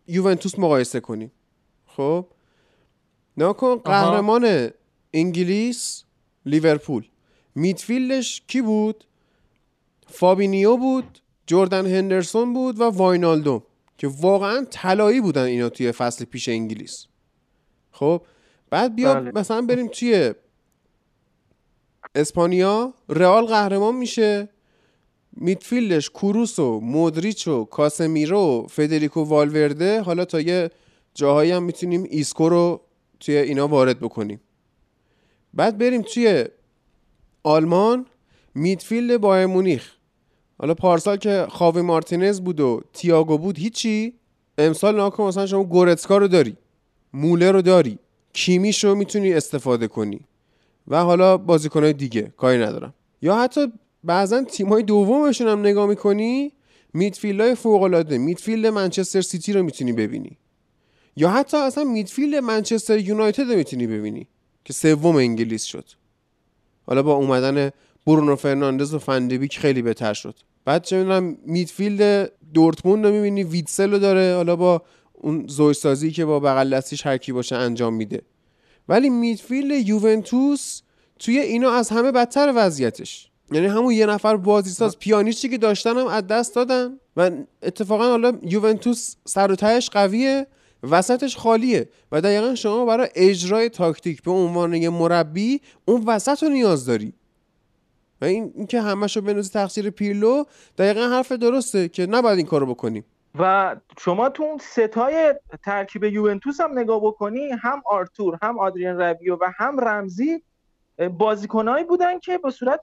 یوونتوس 0.09 0.59
مقایسه 0.59 1.01
کنیم. 1.01 1.33
خب؟ 1.87 2.27
نگا 3.37 3.53
کن 3.53 3.77
قهرمان 3.77 4.71
انگلیس 5.15 6.05
لیورپول. 6.47 7.05
midfield 7.55 8.25
ش 8.25 8.43
کی 8.47 8.63
بود؟ 8.63 9.05
فابینیو 10.07 10.77
بود 10.77 11.19
جردن 11.47 11.87
هندرسون 11.87 12.55
بود 12.55 12.81
و 12.81 12.85
واینالدوم 12.85 13.63
که 13.99 14.09
واقعا 14.09 14.67
طلایی 14.71 15.21
بودن 15.21 15.45
اینا 15.45 15.69
توی 15.69 15.93
فصل 15.93 16.25
پیش 16.25 16.49
انگلیس. 16.49 17.07
خب 17.93 18.23
بعد 18.71 18.95
بیا 18.95 19.15
بله. 19.15 19.33
مثلا 19.35 19.63
بریم 19.63 19.89
توی 19.89 20.35
اسپانیا 22.15 22.95
رئال 23.09 23.47
قهرمان 23.47 23.95
میشه. 23.95 24.49
midfield 25.37 25.96
ش 25.96 26.11
کروس 26.11 26.59
و 26.59 26.81
مودریچ 26.81 27.49
و 27.49 27.65
کاسمیرو 27.65 28.39
و 28.39 28.67
فدریکو 28.67 29.23
والورده. 29.25 30.01
حالا 30.01 30.25
تا 30.25 30.41
یه 30.41 30.71
جاهایی 31.15 31.51
هم 31.51 31.63
می‌تونیم 31.63 32.05
ایسکو 32.11 32.49
رو 32.49 32.81
توی 33.21 33.37
اینا 33.37 33.69
وارد 33.69 34.01
بکنیم. 34.01 34.41
بعد 35.55 35.79
بریم 35.79 36.03
توی 36.03 36.45
آلمان 37.43 38.07
midfield 38.55 39.21
بایرن 39.21 39.47
مونیخ. 39.47 39.93
حالا 40.59 40.75
پارسال 40.75 41.17
که 41.17 41.47
خاوی 41.51 41.83
مارتینز 41.83 42.41
بود 42.41 42.61
و 42.61 42.81
تییاگو 42.93 43.39
بود 43.39 43.59
هیچی. 43.59 44.15
امسال 44.59 44.97
نگا 44.97 45.08
کن 45.08 45.25
مثلا 45.25 45.47
شما 45.47 45.65
گورتسکا 45.65 46.19
رو 46.19 46.29
داری. 46.29 46.57
مولر 47.13 47.51
رو 47.51 47.63
داری. 47.63 47.99
کیمیش 48.33 48.85
رو 48.85 48.95
می‌تونی 48.95 49.33
استفاده 49.33 49.89
کنی. 49.89 50.21
و 50.89 51.03
حالا 51.03 51.37
بازیکنهای 51.37 51.93
دیگه 51.93 52.33
کاری 52.37 52.59
ندارم. 52.59 52.95
یا 53.23 53.37
حتی 53.37 53.73
بعضا 54.05 54.43
تیمای 54.43 54.83
دومشون 54.83 55.49
هم 55.49 55.61
نگاه 55.61 55.87
می‌کنی 55.87 56.53
midfield 56.95 57.43
های 57.43 57.55
فوقالعاده 57.55 58.19
midfield 58.19 58.67
منچستر 58.67 59.21
سیتی 59.21 59.53
رو 59.53 59.63
می‌تونی 59.63 59.93
ببینی. 59.93 60.39
یا 61.17 61.31
حتی 61.31 61.57
اصلا 61.57 61.85
midfield 61.85 62.35
منچستر 62.35 62.99
یونایتد 62.99 63.51
رو 63.51 63.57
می‌تونی 63.57 63.87
ببینی 63.87 64.27
که 64.65 64.73
سوم 64.73 65.17
انگلیس 65.17 65.65
شد. 65.65 65.85
حالا 66.87 67.03
با 67.03 67.15
اومدن 67.15 67.71
برونو 68.07 68.37
فرناندز 68.37 68.95
و 68.95 68.99
فندبیک 68.99 69.59
خیلی 69.59 69.83
بهتر 69.83 70.15
شد. 70.15 70.35
بعد 70.65 70.83
چه 70.83 70.97
می‌دونم 70.97 71.37
midfield 71.47 72.33
دورتموند 72.55 73.07
رو 73.07 73.13
می‌بینی 73.13 73.45
ویتسل 73.45 73.91
رو 73.91 73.99
داره 73.99 74.35
حالا 74.35 74.57
با 74.57 74.83
اون 75.23 75.45
زوجسازی 75.49 76.11
که 76.11 76.25
با 76.25 76.41
بغل 76.41 76.77
دستیش 76.77 77.07
هر 77.07 77.17
کی 77.17 77.33
باشه 77.33 77.57
انجام 77.57 77.95
میده. 77.95 78.23
ولی 78.89 79.11
میدفیلد 79.11 79.89
یوونتوس 79.89 80.83
توی 81.19 81.39
اینا 81.39 81.71
از 81.71 81.89
همه 81.89 82.13
بدتر 82.13 82.53
وضعیتش. 82.57 83.31
یعنی 83.53 83.67
همون 83.67 83.93
یه 83.93 84.07
نفر 84.07 84.37
بازیساز 84.37 84.99
پیانیچی 84.99 85.49
که 85.49 85.59
داشتن 85.59 85.97
هم 85.97 86.07
از 86.07 86.27
دست 86.27 86.55
دادن 86.55 86.99
و 87.17 87.31
اتفاقا 87.63 88.05
حالا 88.05 88.39
یوونتوس 88.43 89.15
سر 89.25 89.53
و 89.53 89.57
تهش 89.57 89.91
قویه 89.91 90.47
وسطش 90.83 91.37
خالیه 91.37 91.89
و 92.13 92.21
دقیقا 92.21 92.55
شما 92.55 92.85
برای 92.85 93.09
اجرای 93.15 93.69
تاکتیک 93.69 94.23
به 94.23 94.31
عنوان 94.31 94.75
یه 94.75 94.91
مربی 94.91 95.61
اون 95.85 96.03
وسط 96.07 96.43
رو 96.43 96.49
نیاز 96.49 96.87
داری. 96.87 97.13
و 98.21 98.25
این 98.25 98.53
اینکه 98.57 98.81
همش 98.81 99.17
رو 99.17 99.23
بنوزی 99.23 99.51
تقصیر 99.51 99.91
پیرلو 99.91 100.45
دقیقا 100.79 101.09
حرف 101.09 101.33
درسته 101.33 101.89
که 101.89 102.07
نباید 102.07 102.39
این 102.39 102.47
کارو 102.47 102.67
بکنیم. 102.67 103.05
و 103.39 103.77
شما 103.99 104.29
تو 104.29 104.43
اون 104.43 104.59
ستای 104.59 105.35
ترکیب 105.65 106.05
یوونتوس 106.05 106.61
هم 106.61 106.79
نگاه 106.79 107.01
بکنی 107.01 107.51
هم 107.51 107.83
آرتور 107.87 108.39
هم 108.43 108.59
آدریان 108.59 109.01
ربیو 109.01 109.37
و 109.37 109.51
هم 109.57 109.81
رمزی 109.81 110.43
بازیکنهایی 111.19 111.85
بودن 111.85 112.19
که 112.19 112.39
به 112.39 112.51
صورت 112.51 112.81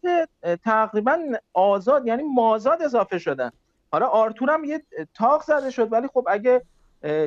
تقریبا 0.63 1.19
آزاد 1.53 2.07
یعنی 2.07 2.23
مازاد 2.23 2.81
اضافه 2.81 3.17
شدن. 3.17 3.51
حالا 3.91 4.07
آرتور 4.07 4.51
هم 4.51 4.63
یه 4.63 4.83
تاق 5.13 5.43
زده 5.43 5.69
شد 5.69 5.93
ولی 5.93 6.07
خب 6.07 6.27
اگه 6.29 6.61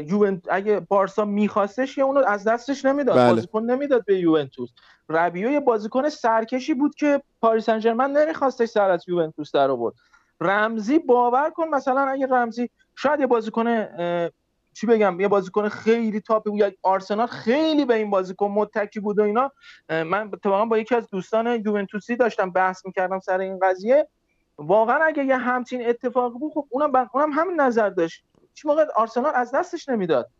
یوونت 0.06 0.42
اگه 0.50 0.80
بارسا 0.80 1.24
میخواستش 1.24 1.98
یه 1.98 2.04
اونو 2.04 2.20
از 2.26 2.44
دستش 2.44 2.84
نمی‌داد 2.84 3.16
بله. 3.16 3.34
بازیکن 3.34 3.62
نمی‌داد 3.62 4.04
به 4.04 4.18
یوونتوس. 4.18 4.70
ربیو 5.08 5.50
یه 5.50 5.60
بازیکن 5.60 6.08
سرکشی 6.08 6.74
بود 6.74 6.94
که 6.94 7.22
پاریس 7.40 7.64
سن 7.64 7.80
ژرمن 7.80 8.10
نمیخواستش 8.12 8.68
سر 8.68 8.90
از 8.90 9.08
یوونتوس 9.08 9.52
در 9.52 9.70
آورد 9.70 9.94
رمزی 10.42 10.98
باور 10.98 11.50
کن 11.50 11.68
مثلا 11.68 12.00
اگه 12.00 12.26
رمزی 12.26 12.70
شاید 12.96 13.20
یه 13.20 13.26
بازیکن 13.26 13.86
چی 14.74 14.86
بگم 14.86 15.20
یه 15.20 15.28
بازیکن 15.28 15.68
خیلی 15.68 16.20
تاپی 16.20 16.50
بود 16.50 16.74
آرسنال 16.82 17.26
خیلی 17.26 17.84
به 17.84 17.94
این 17.94 18.10
بازیکن 18.10 18.46
متکی 18.50 19.00
بود 19.00 19.18
و 19.18 19.22
اینا. 19.22 19.52
من 19.88 20.30
اتفاقا 20.32 20.64
با 20.64 20.78
یکی 20.78 20.94
از 20.94 21.08
دوستان 21.10 21.46
یوونتوسی 21.46 22.16
داشتم 22.16 22.50
بحث 22.50 22.86
می‌کردم 22.86 23.20
سر 23.20 23.38
این 23.38 23.58
قضیه. 23.62 24.08
واقعا 24.58 25.04
اگه 25.04 25.24
یه 25.24 25.36
همچین 25.36 25.88
اتفاقی 25.88 26.38
بود 26.38 26.52
خب 26.52 26.66
اونم 26.70 26.92
بن- 26.92 27.08
اونم 27.14 27.32
همین 27.32 27.60
نظر 27.60 27.88
داشت. 27.88 28.24
هیچ 28.54 28.66
موقع 28.66 28.84
آرسنال 28.96 29.32
از 29.34 29.52
دستش 29.54 29.88
نمی‌داد. 29.88 30.30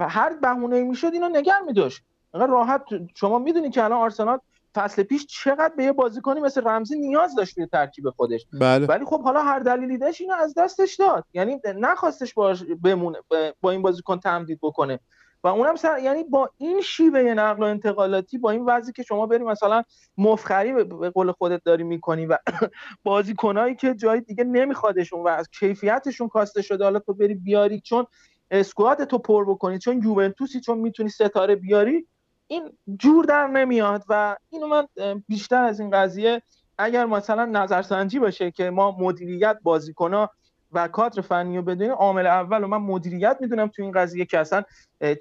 هر 0.00 0.36
بهونه 0.42 0.82
می‌شد 0.82 1.10
اینو 1.12 1.28
نگر 1.28 1.60
میداشت. 1.66 2.02
راحت 2.32 2.82
شما 3.14 3.38
می‌دونی 3.38 3.70
که 3.70 3.84
الان 3.84 3.98
آرسنال 3.98 4.38
فصل 4.74 5.02
پیش 5.02 5.26
چقدر 5.26 5.72
به 5.76 5.84
یه 5.84 5.92
بازیکنی 5.92 6.40
مثل 6.40 6.68
رمزی 6.68 6.98
نیاز 6.98 7.34
داشت 7.34 7.54
توی 7.54 7.66
ترکیب 7.66 8.10
خودش. 8.10 8.46
بله. 8.60 8.86
ولی 8.86 9.04
خب 9.04 9.22
حالا 9.22 9.42
هر 9.42 9.58
دلیلی 9.58 9.98
داشت 9.98 10.20
اینو 10.20 10.34
از 10.34 10.54
دستش 10.56 10.94
داد. 10.94 11.24
یعنی 11.32 11.60
نخواستش 11.76 12.34
باش 12.34 12.64
بمونه 12.84 13.18
با 13.60 13.70
این 13.70 13.82
بازیکن 13.82 14.18
تمدید 14.18 14.58
بکنه. 14.62 15.00
و 15.44 15.48
اونم 15.48 15.76
سر 15.76 15.98
یعنی 15.98 16.24
با 16.24 16.50
این 16.58 16.80
شیوه 16.80 17.20
نقل 17.20 17.62
و 17.62 17.66
انتقالاتی 17.66 18.38
با 18.38 18.50
این 18.50 18.64
وضعی 18.64 18.92
که 18.92 19.02
شما 19.02 19.26
بری 19.26 19.44
مثلا 19.44 19.82
مفخری 20.18 20.72
به- 20.72 21.10
قول 21.10 21.32
خودت 21.32 21.60
داری 21.64 21.84
می‌کنی 21.84 22.26
و 22.26 22.38
بازیکنایی 23.04 23.74
که 23.74 23.94
جای 23.94 24.20
دیگه 24.20 24.44
نمیخوادشون 24.44 25.22
و 25.22 25.28
از 25.28 25.48
کیفیتشون 25.58 26.28
کاسته 26.28 26.62
شده 26.62 26.84
حالا 26.84 26.98
تو 26.98 27.14
بری 27.14 27.34
بیاری 27.34 27.80
چون 27.80 28.06
اسکواد 28.50 29.04
تو 29.04 29.18
پر 29.18 29.44
بکنی 29.44 29.78
چون 29.78 30.02
یوونتوسی 30.02 30.60
چون 30.60 30.78
می‌تونی 30.78 31.08
ستاره 31.08 31.56
بیاری 31.56 32.06
این 32.50 32.72
جور 32.98 33.24
در 33.24 33.46
نمیاد 33.46 34.04
و 34.08 34.36
اینو 34.50 34.66
من 34.66 34.86
بیشتر 35.28 35.64
از 35.64 35.80
این 35.80 35.90
قضیه 35.90 36.42
اگر 36.78 37.06
مثلا 37.06 37.44
نظرسنجی 37.44 38.18
باشه 38.18 38.50
که 38.50 38.70
ما 38.70 38.96
مدیریت 38.98 39.58
بازیکنها 39.62 40.30
و 40.72 40.88
کادر 40.88 41.22
فنی 41.22 41.56
رو 41.56 41.62
بدونیم 41.62 41.92
عامل 41.92 42.26
اول 42.26 42.64
و 42.64 42.66
من 42.66 42.78
مدیریت 42.78 43.36
می‌دونم 43.40 43.68
تو 43.68 43.82
این 43.82 43.92
قضیه 43.92 44.24
که 44.24 44.38
اصلا 44.38 44.62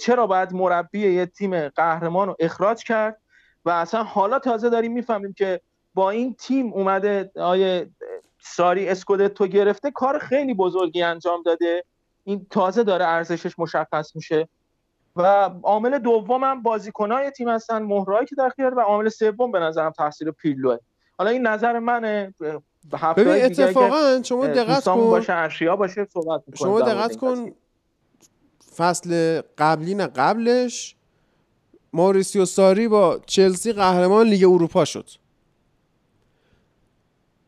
چرا 0.01 0.27
باید 0.27 0.53
مربی 0.53 0.99
یه 0.99 1.25
تیم 1.25 1.67
قهرمان 1.67 2.27
رو 2.27 2.35
اخراج 2.40 2.83
کرد 2.83 3.22
و 3.66 3.69
اصلا 3.69 4.03
حالا 4.03 4.40
تازه 4.40 4.69
داریم 4.69 4.93
می‌فهمیم 4.93 5.33
که 5.33 5.61
با 5.93 6.09
این 6.09 6.35
تیم 6.35 6.74
اومده 6.74 7.32
آیه 7.35 7.90
ساری 8.41 8.90
اسکودتو 8.90 9.48
گرفته 9.48 9.91
کار 9.91 10.19
خیلی 10.19 10.53
بزرگی 10.53 11.03
انجام 11.03 11.41
داده. 11.41 11.83
این 12.24 12.48
تازه 12.49 12.83
داره 12.83 13.06
ارزشش 13.06 13.59
مشخص 13.59 14.16
میشه. 14.16 14.49
و 15.19 15.49
عامل 15.64 15.98
دومم 15.98 16.61
بازیکنای 16.61 17.31
تیم 17.31 17.49
هستن 17.49 17.81
مهرایی 17.81 18.27
که 18.27 18.35
در 18.35 18.73
و 18.77 18.80
عامل 18.80 19.09
سوم 19.09 19.51
به 19.51 19.59
نظرم 19.59 19.91
تاثیر 19.91 20.31
پیلوه. 20.31 20.77
حالا 21.17 21.30
این 21.30 21.48
نظر 21.48 21.80
منه 21.80 22.33
ببین 23.17 23.45
اتفاقا 23.45 24.22
شما 24.23 24.48
دقت 24.48 24.83
کن. 24.85 24.95
باشه 24.95 25.33
ارشیا 25.33 25.75
باشه 25.75 26.06
صحبت 26.06 26.43
شما 26.56 26.81
دقت 26.81 27.15
کن. 27.15 27.51
فصل 28.75 29.41
قبلی 29.57 29.95
نه 29.95 30.07
قبلش 30.07 30.95
ماریسیو 31.93 32.45
ساری 32.45 32.88
با 32.88 33.19
چلسی 33.25 33.73
قهرمان 33.73 34.27
لیگ 34.27 34.43
اروپا 34.43 34.85
شد. 34.85 35.09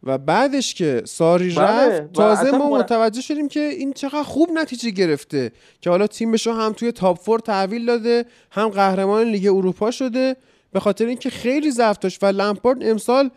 و 0.04 0.18
بعدش 0.18 0.74
که 0.74 1.02
ساری 1.06 1.54
بله، 1.54 1.66
رفت 1.66 2.14
تازه 2.14 2.52
ما 2.52 2.70
متوجه 2.70 3.22
شدیم 3.22 3.48
که 3.48 3.60
این 3.60 3.94
چقدر 3.94 4.24
خوب 4.24 4.50
نتیجه 4.54 4.90
گرفته 4.90 5.52
که 5.82 5.90
حالا 5.90 6.08
تیمش 6.08 6.48
رو 6.48 6.54
هم 6.54 6.74
توی 6.74 6.92
تاپ 6.92 7.20
فور 7.20 7.40
تحویل 7.40 7.86
داده 7.86 8.26
هم 8.52 8.68
قهرمان 8.68 9.24
لیگ 9.28 9.48
اروپا 9.48 9.92
شده. 9.92 10.36
به 10.72 10.80
خاطر 10.80 11.06
اینکه 11.06 11.30
خیلی 11.30 11.72
ضعف 11.72 11.98
داشت 12.00 12.24
و 12.24 12.26
لمپارد 12.26 12.84
امسال 12.84 13.30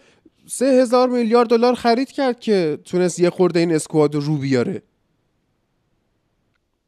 سه 0.46 0.66
هزار 0.66 1.08
میلیارد 1.08 1.48
دلار 1.48 1.74
خرید 1.74 2.12
کرد 2.12 2.40
که 2.40 2.78
تونست 2.84 3.20
یه 3.20 3.30
خورده 3.30 3.60
این 3.60 3.74
اسکواد 3.74 4.14
رو 4.14 4.20
رو 4.20 4.36
بیاره. 4.36 4.82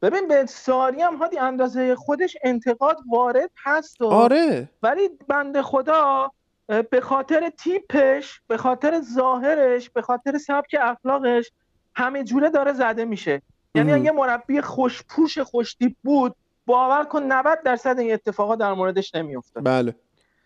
ببین 0.01 0.27
به 0.27 0.45
ساری 0.45 1.01
هم 1.01 1.15
هادی 1.15 1.37
اندازه 1.37 1.95
خودش 1.95 2.37
انتقاد 2.43 2.97
وارد 3.11 3.51
هست 3.63 4.01
و 4.01 4.05
آره. 4.05 4.69
ولی 4.83 5.09
بنده 5.27 5.61
خدا 5.61 6.31
به 6.67 7.01
خاطر 7.01 7.49
تیپش 7.49 8.41
به 8.47 8.57
خاطر 8.57 9.01
ظاهرش 9.15 9.89
به 9.89 10.01
خاطر 10.01 10.37
سبک 10.37 10.75
اخلاقش 10.81 11.51
همه 11.95 12.23
جوره 12.23 12.49
داره 12.49 12.73
زده 12.73 13.05
میشه. 13.05 13.41
یعنی. 13.75 13.93
اگه 13.93 14.11
مربی 14.11 14.61
خوشپوش 14.61 15.39
خوشتیپ 15.39 15.93
بود 16.03 16.35
باور 16.65 17.03
کن 17.03 17.23
90 17.23 17.59
درصد 17.65 17.99
این 17.99 18.13
اتفاقات 18.13 18.59
در 18.59 18.73
موردش 18.73 19.15
نمیافتاد. 19.15 19.63
بله. 19.63 19.95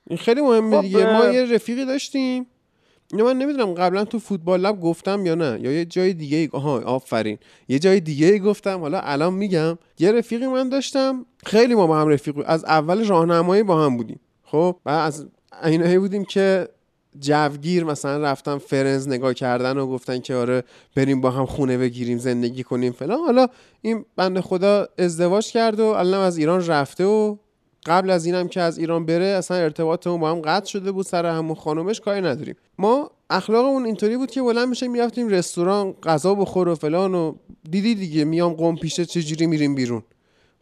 این 0.08 0.18
خیلی 0.18 0.42
مهمه 0.42 0.76
خب، 0.76 0.82
دیگه. 0.82 1.14
ما 1.14 1.26
یه 1.26 1.56
رفیقی 1.56 1.86
داشتیم. 1.86 2.48
اینو 3.14 3.26
من 3.26 3.38
نمی‌دونم 3.38 3.74
قبلا 3.74 4.06
تو 4.06 4.20
فوتبال 4.20 4.60
لب 4.60 4.82
گفتم 4.82 5.26
یا 5.26 5.36
نه 5.36 5.60
یا 5.62 5.72
یه 5.72 5.86
جای 5.86 6.14
دیگه 6.14 6.50
آها 6.54 6.82
آفرین. 6.82 7.38
یه 7.68 7.80
جای 7.80 8.00
دیگه 8.00 8.28
ای 8.28 8.40
گفتم. 8.40 8.80
حالا 8.80 9.00
الان 9.00 9.34
میگم. 9.34 9.78
یه 10.00 10.12
رفیقی 10.12 10.48
من 10.48 10.70
داشتم. 10.70 11.26
خیلی 11.46 11.76
ما 11.76 11.88
با 11.88 12.00
هم 12.00 12.08
رفیق 12.08 12.36
بود. 12.36 12.46
از 12.46 12.66
اول 12.66 13.06
راهنمایی 13.06 13.64
با 13.64 13.86
هم 13.86 13.98
بودیم. 13.98 14.20
خب؟ 14.44 14.76
بعد 14.84 15.08
از 15.08 15.28
اینایی 15.64 15.98
بودیم 15.98 16.26
که 16.26 16.70
جوگیر 17.20 17.84
مثلا 17.84 18.24
رفتن 18.24 18.58
فرنز 18.58 19.08
نگاه 19.08 19.34
کردن 19.34 19.78
و 19.78 19.88
گفتن 19.88 20.20
که 20.20 20.36
آره 20.36 20.64
بریم 20.96 21.22
با 21.22 21.32
هم 21.32 21.46
خونه 21.46 21.78
بگیریم 21.78 22.18
زندگی 22.18 22.64
کنیم 22.64 22.92
فلان. 22.92 23.20
حالا 23.20 23.48
این 23.82 24.06
بنده 24.16 24.42
خدا 24.42 24.88
ازدواج 24.98 25.52
کرد 25.52 25.80
و 25.80 25.86
الان 25.86 26.22
از 26.22 26.38
ایران 26.38 26.66
رفته 26.68 27.06
و 27.06 27.36
قبل 27.86 28.10
از 28.10 28.26
اینم 28.26 28.48
که 28.48 28.62
از 28.62 28.78
ایران 28.78 29.06
بره 29.06 29.26
اصلا 29.26 29.58
ارتباطمون 29.58 30.20
با 30.20 30.32
هم 30.32 30.42
قطع 30.42 30.66
شده 30.66 30.92
بود 30.92 31.06
سر 31.06 31.26
همون 31.26 31.56
خانومش 31.56 32.00
کاری 32.00 32.22
نداریم. 32.22 32.56
ما 32.78 33.12
اخلاقمون 33.30 33.86
اینطوری 33.86 34.18
بود 34.18 34.32
که 34.32 34.42
بلند 34.42 34.68
میشه 34.68 34.88
می‌رفتیم 34.88 35.28
رستوران 35.28 35.92
غذا 35.92 36.36
بخور 36.36 36.68
و 36.68 36.76
فلان 36.76 37.16
و 37.16 37.36
دیدی 37.70 37.96
دیگه 37.96 38.26
میام 38.26 38.54
قم 38.54 38.76
پیشه 38.76 39.06
چجوری 39.06 39.46
میریم 39.46 39.76
بیرون؟ 39.76 40.04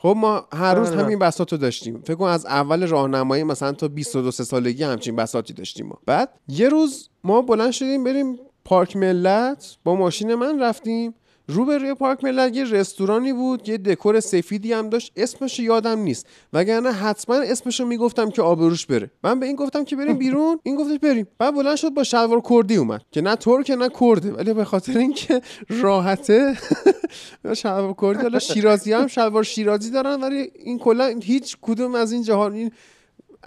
خب 0.01 0.13
ما 0.17 0.45
هر 0.53 0.75
روز 0.75 0.89
آره. 0.89 1.03
همین 1.03 1.19
بساطو 1.19 1.57
داشتیم. 1.57 2.01
فکر 2.01 2.15
کن 2.15 2.25
از 2.25 2.45
اول 2.45 2.87
راهنمایی 2.87 3.43
مثلا 3.43 3.71
تا 3.71 3.87
22 3.87 4.31
سه 4.31 4.43
سالگی 4.43 4.83
همچین 4.83 5.15
بساطی 5.15 5.53
داشتیم 5.53 5.85
ما. 5.85 5.97
بعد 6.05 6.29
یه 6.47 6.69
روز 6.69 7.09
ما 7.23 7.41
بلند 7.41 7.71
شدیم 7.71 8.03
بریم 8.03 8.39
پارک 8.65 8.95
ملت 8.95 9.77
با 9.83 9.95
ماشین 9.95 10.35
من 10.35 10.61
رفتیم. 10.61 11.13
رو 11.49 11.65
به 11.65 11.77
روی 11.77 11.93
پارک 11.93 12.23
ملت 12.23 12.55
یه 12.55 12.63
رستورانی 12.63 13.33
بود 13.33 13.69
یه 13.69 13.77
دکور 13.77 14.19
سفیدی 14.19 14.73
هم 14.73 14.89
داشت. 14.89 15.11
اسمش 15.15 15.59
یادم 15.59 15.99
نیست. 15.99 16.25
وگرنه 16.53 16.91
حتما 16.91 17.35
اسمشو 17.35 17.85
می‌گفتم 17.85 18.29
که 18.29 18.41
آبروش 18.41 18.85
بره. 18.85 19.11
من 19.23 19.39
به 19.39 19.45
این 19.45 19.55
گفتم 19.55 19.83
که 19.83 19.95
بریم 19.95 20.17
بیرون. 20.17 20.59
این 20.63 20.75
گفتش 20.75 20.99
بریم. 20.99 21.27
بعد 21.39 21.55
بلند 21.55 21.75
شد 21.75 21.89
با 21.89 22.03
شلوار 22.03 22.41
کردی 22.49 22.75
اومد. 22.75 23.01
که 23.11 23.21
نه 23.21 23.35
ترک 23.35 23.69
نه 23.71 23.89
کرده. 23.99 24.31
ولی 24.31 24.53
به 24.53 24.65
خاطر 24.65 24.97
اینکه 24.97 25.41
راحته 25.69 26.57
شلوار 27.53 27.95
کردی. 28.01 28.21
حالا 28.21 28.39
شیرازی 28.39 28.93
هم 28.93 29.07
شلوار 29.07 29.43
شیرازی 29.43 29.91
دارن 29.91 30.21
ولی 30.21 30.51
این 30.55 30.79
کلا 30.79 31.19
هیچ 31.23 31.57
کدوم 31.61 31.95
از 31.95 32.11
این 32.11 32.23
جهان 32.23 32.53
این 32.53 32.71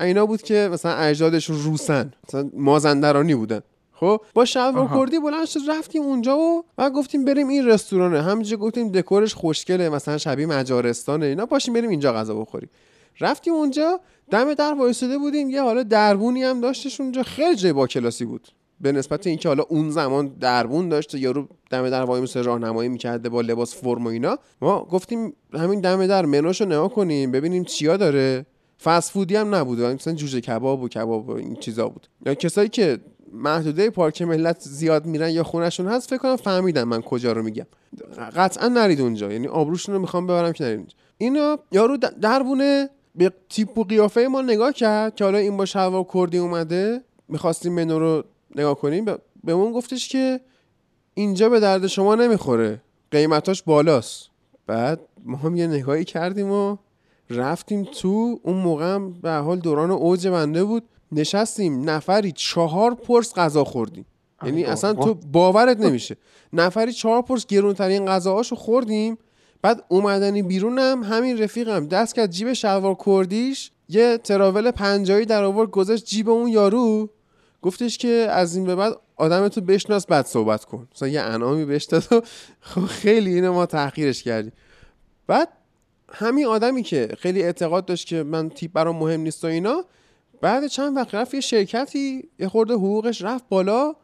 اینا 0.00 0.26
بود 0.26 0.42
که 0.42 0.68
مثلا 0.72 0.94
اجدادشون 0.94 1.56
روسن. 1.62 2.12
مثلا 2.28 2.50
مازندرانی 2.54 3.34
بودن. 3.34 3.60
خب 3.92 4.20
با 4.34 4.44
شلوار. 4.44 4.88
کردی 4.88 5.18
بلند 5.18 5.44
شد 5.46 5.60
رفتیم 5.68 6.02
اونجا 6.02 6.38
و 6.38 6.64
بعد 6.76 6.92
گفتیم 6.92 7.24
بریم 7.24 7.48
این 7.48 7.66
رستورانه. 7.66 8.22
همینجا 8.22 8.56
گفتیم 8.56 8.88
دکورش 8.88 9.34
خوشگله 9.34 9.88
مثلا 9.88 10.18
شبیه 10.18 10.46
مجارستانه 10.46 11.26
اینا. 11.26 11.46
باشیم 11.46 11.74
بریم 11.74 11.90
اینجا 11.90 12.12
غذا 12.12 12.34
بخوریم. 12.34 12.70
رفتیم 13.20 13.54
اونجا 13.54 14.00
دم 14.30 14.54
در 14.54 14.74
وایساده 14.74 15.18
بودیم. 15.18 15.50
یه 15.50 15.62
حالا 15.62 15.82
دربونی 15.82 16.42
هم 16.42 16.60
داشتش 16.60 17.00
اونجا. 17.00 17.22
خیلی 17.22 17.56
جای 17.56 17.72
با 17.72 17.86
کلاسی 17.86 18.24
بود. 18.24 18.48
به 18.80 18.92
نسبت 18.92 19.26
اینکه 19.26 19.48
حالا 19.48 19.62
اون 19.68 19.90
زمان 19.90 20.28
دربون 20.40 20.88
داشته 20.88 21.18
یارو 21.18 21.48
دم 21.70 21.90
در 21.90 22.02
وای 22.02 22.20
مثل 22.20 22.42
راهنمایی 22.42 22.88
می‌کرده 22.88 23.28
با 23.28 23.40
لباس 23.40 23.74
فرم 23.74 24.04
و 24.04 24.08
اینا. 24.08 24.38
ما 24.62 24.84
گفتیم 24.84 25.32
همین 25.54 25.80
دم 25.80 26.06
در 26.06 26.26
منوشو 26.26 26.64
نگاه 26.64 26.88
کنیم 26.94 27.30
ببینیم 27.30 27.64
چیا 27.64 27.96
داره. 27.96 28.46
فست 28.84 29.10
فودی 29.10 29.36
هم 29.36 29.54
نبود. 29.54 29.80
مثلا 29.80 30.14
جوجه 30.14 30.40
کباب 30.40 30.82
و 30.82 30.88
کباب 30.88 31.28
و 31.28 31.32
این 31.32 31.56
چیزا 31.56 31.88
بود. 31.88 32.06
یا 32.26 32.34
کسایی 32.34 32.68
که 32.68 32.98
محدوده 33.32 33.90
پارک 33.90 34.22
ملت 34.22 34.60
زیاد 34.60 35.06
میرن 35.06 35.30
یا 35.30 35.42
خونشون 35.42 35.86
هست 35.88 36.10
فکر 36.10 36.18
کنم 36.18 36.36
فهمیدن 36.36 36.82
من 36.84 37.02
کجا 37.02 37.32
رو 37.32 37.42
میگم. 37.42 37.66
قطعا 38.36 38.68
نرید 38.68 39.00
اونجا 39.00 39.32
یعنی 39.32 39.46
آبروشون 39.48 39.94
رو 39.94 40.00
می‌خوام 40.00 40.26
ببرم 40.26 40.52
که 40.52 40.64
نرید 40.64 40.78
اونجا 40.78 40.94
اینا 41.18 41.58
یارو 41.72 41.96
دربونه 41.96 42.90
به 43.14 43.32
تیپ 43.48 43.78
و 43.78 43.84
قیافه 43.84 44.20
ما 44.30 44.42
نگاه 44.42 44.72
کرد 44.72 45.14
که 45.14 45.24
حالا 45.24 45.38
این 45.38 45.56
با 45.56 45.64
شلوار 45.64 46.06
کردی 46.14 46.38
اومده 46.38 47.00
می‌خواستیم 47.28 47.72
منو 47.72 47.98
رو 47.98 48.24
نگاه 48.56 48.74
کنیم 48.74 49.04
به- 49.44 49.52
اون 49.52 49.72
گفتش 49.72 50.08
که 50.08 50.40
اینجا 51.14 51.48
به 51.48 51.60
درد 51.60 51.86
شما 51.86 52.14
نمی‌خوره 52.14 52.82
قیمتاش 53.10 53.62
بالاست. 53.62 54.28
بعد 54.66 55.00
ما 55.24 55.36
هم 55.36 55.56
یه 55.56 55.66
نگاهی 55.66 56.04
کردیم 56.04 56.50
و 56.50 56.76
رفتیم 57.30 57.84
تو 57.84 58.40
اون 58.42 58.56
موقع 58.56 58.98
به 59.22 59.30
حال 59.32 59.58
دوران 59.58 59.90
اوج 59.90 60.28
بنده 60.28 60.64
بود. 60.64 60.82
نشستیم 61.12 61.90
نفری 61.90 62.32
چهار 62.32 62.94
پرس 62.94 63.34
غذا 63.34 63.64
خوردیم. 63.64 64.06
یعنی 64.44 64.64
اصلا 64.64 64.94
تو 64.94 65.14
باورت 65.14 65.80
نمیشه. 65.80 66.16
نفری 66.52 66.92
چهار 66.92 67.22
پرس 67.22 67.46
گرونترین 67.46 68.06
غذاهاشو 68.06 68.56
خوردیم 68.56 69.18
بعد 69.62 69.84
اومدنی 69.88 70.42
بیرونم 70.42 71.02
همین 71.02 71.38
رفیقم 71.38 71.86
دست 71.86 72.14
کرد 72.14 72.30
جیب 72.30 72.52
شلوار 72.52 72.96
کردیش 73.06 73.70
یه 73.88 74.18
تراول 74.18 74.70
پنجایی 74.70 75.26
در 75.26 75.44
آورد 75.44 75.70
گذاشت 75.70 76.04
جیب 76.04 76.30
اون 76.30 76.48
یارو. 76.48 77.10
گفتش 77.62 77.98
که 77.98 78.08
از 78.30 78.56
این 78.56 78.64
به 78.64 78.74
بعد 78.74 78.96
آدم 79.16 79.48
تو 79.48 79.60
بشناس 79.60 80.06
بعد 80.06 80.26
صحبت 80.26 80.64
کن. 80.64 80.88
مثلا 80.94 81.08
یه 81.08 81.20
انعامی 81.20 81.64
بهش 81.64 81.84
داد 81.84 82.12
و 82.12 82.20
خب 82.60 82.86
خیلی 82.86 83.34
اینو 83.34 83.52
ما 83.52 83.66
تحقیرش 83.66 84.22
کردیم. 84.22 84.52
بعد 85.26 85.48
همین 86.08 86.46
آدمی 86.46 86.82
که 86.82 87.08
خیلی 87.18 87.42
اعتقاد 87.42 87.84
داشت 87.84 88.06
که 88.06 88.22
من 88.22 88.48
تیپ 88.48 88.72
برام 88.72 88.96
مهم 88.96 89.20
نیست 89.20 89.44
و 89.44 89.46
اینا 89.46 89.84
بعد 90.42 90.66
چند 90.66 90.96
وقت 90.96 91.14
رفت 91.14 91.34
یه 91.34 91.40
شرکتی 91.40 92.28
یه 92.38 92.48
خورده 92.48 92.74
حقوقش 92.74 93.22
رفت 93.22 93.44
بالا 93.48 93.94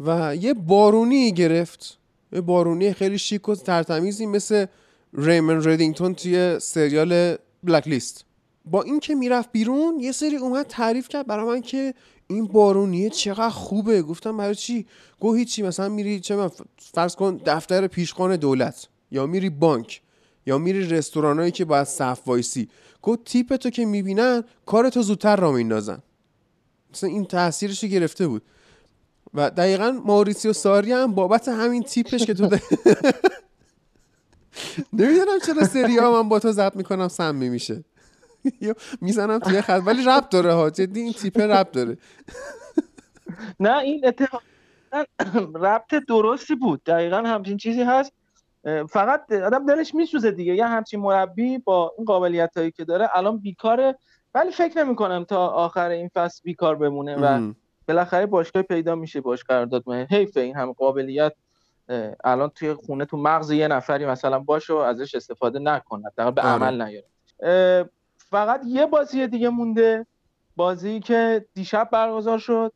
و 0.00 0.36
یه 0.36 0.54
بارونی 0.54 1.32
گرفت. 1.32 1.98
یه 2.32 2.40
بارونی 2.40 2.92
خیلی 2.92 3.18
شیک 3.18 3.48
و 3.48 3.54
ترتمیزی 3.54 4.26
مثل 4.26 4.66
ریمن 5.12 5.68
ردینگتون 5.68 6.14
توی 6.14 6.58
سریال 6.60 7.36
بلک 7.64 7.88
لیست 7.88 8.24
با 8.64 8.82
این 8.82 9.00
که 9.00 9.14
می‌رفت 9.14 9.52
بیرون 9.52 10.00
یه 10.00 10.12
سری 10.12 10.36
اومد 10.36 10.66
تعریف 10.66 11.08
کرد 11.08 11.26
برای 11.26 11.46
من 11.46 11.60
که 11.62 11.94
این 12.26 12.46
بارونیه 12.46 13.10
چقدر 13.10 13.48
خوبه. 13.48 14.02
گفتم 14.02 14.36
برای 14.36 14.54
چی؟ 14.54 14.86
گو 15.20 15.34
هیچی 15.34 15.62
مثلا 15.62 15.88
میری 15.88 16.20
چه 16.20 16.36
من 16.36 16.50
فرض 16.94 17.16
کن 17.16 17.40
دفتر 17.46 17.86
پیشخان 17.86 18.36
دولت 18.36 18.88
یا 19.10 19.26
میری 19.26 19.50
بانک. 19.50 20.02
یا 20.46 20.58
میری 20.58 20.88
رستورانایی 20.88 21.50
که 21.50 21.64
باید 21.64 21.86
صف 21.86 22.20
وایسی. 22.26 22.68
گو 23.02 23.16
تیپ 23.16 23.56
تو 23.56 23.70
که 23.70 23.86
می‌بینن 23.86 24.44
کارتو 24.66 25.02
زودتر 25.02 25.36
را 25.36 25.52
میندازن 25.52 26.02
مثلا 26.92 27.10
این 27.10 27.24
تاثیرش 27.24 27.84
گرفته 27.84 28.26
بود. 28.26 28.42
و 29.34 29.50
دقیقا 29.50 30.00
ماوریسیو 30.04 30.52
ساری 30.52 30.92
هم 30.92 31.14
بابت 31.14 31.48
همین 31.48 31.82
تیپش 31.82 32.24
که 32.24 32.34
تو 32.34 32.46
ده... 32.46 32.62
نمی‌دونم 34.92 35.38
چرا 35.46 35.64
سری 35.64 35.98
ها 35.98 36.22
من 36.22 36.28
با 36.28 36.38
تو 36.38 36.52
ضبط 36.52 36.76
می‌کنم 36.76 37.08
سمی 37.08 37.48
میشه. 37.48 37.84
یا 38.60 38.74
می‌زنم 39.00 39.38
توی 39.38 39.60
خط. 39.60 39.82
ولی 39.86 40.04
رب 40.04 40.28
داره 40.28 40.52
ها. 40.52 40.70
جدی 40.70 41.00
این 41.00 41.12
تیپه 41.12 41.46
رب 41.46 41.70
داره. 41.70 41.98
نه 43.60 43.78
این 43.78 44.06
اتفاق 44.06 44.42
ربط 45.54 45.94
درستی 46.08 46.54
بود. 46.54 46.84
دقیقا 46.84 47.16
همچین 47.16 47.56
چیزی 47.56 47.82
هست. 47.82 48.12
فقط 48.88 49.32
آدم 49.32 49.66
دلش 49.66 49.94
میسوزه 49.94 50.30
دیگه. 50.30 50.54
یه 50.54 50.66
همچین 50.66 51.00
مربی 51.00 51.58
با 51.58 51.94
این 51.98 52.04
قابلیت 52.04 52.56
هایی 52.56 52.70
که 52.70 52.84
داره 52.84 53.08
الان 53.12 53.38
بیکاره. 53.38 53.98
ولی 54.34 54.50
فکر 54.50 54.84
نمی 54.84 54.96
کنم 54.96 55.24
تا 55.24 55.46
آخر 55.46 55.88
این 55.88 56.10
فصل 56.14 56.40
بیکار 56.44 56.76
بمونه 56.76 57.16
و. 57.16 57.52
بالاخره 57.88 58.26
باشگاه 58.26 58.62
پیدا 58.62 58.94
میشه 58.94 59.20
باش 59.20 59.44
قرارداد 59.44 59.84
کنه 59.84 60.06
حیف 60.10 60.36
این 60.36 60.56
همه 60.56 60.72
قابلیت 60.72 61.32
الان 62.24 62.48
توی 62.48 62.74
خونه 62.74 63.04
تو 63.04 63.16
مغز 63.16 63.50
یه 63.50 63.68
نفری 63.68 64.06
مثلا 64.06 64.38
باشه 64.38 64.72
و 64.72 64.76
ازش 64.76 65.14
استفاده 65.14 65.58
نکنه 65.58 66.12
در 66.16 66.30
به 66.30 66.42
آره. 66.42 66.50
عمل 66.50 66.82
نیاره. 66.82 67.90
فقط 68.16 68.62
یه 68.66 68.86
بازی 68.86 69.26
دیگه 69.26 69.48
مونده. 69.48 70.06
بازی 70.56 71.00
که 71.00 71.46
دیشب 71.54 71.88
برگزار 71.92 72.38
شد 72.38 72.72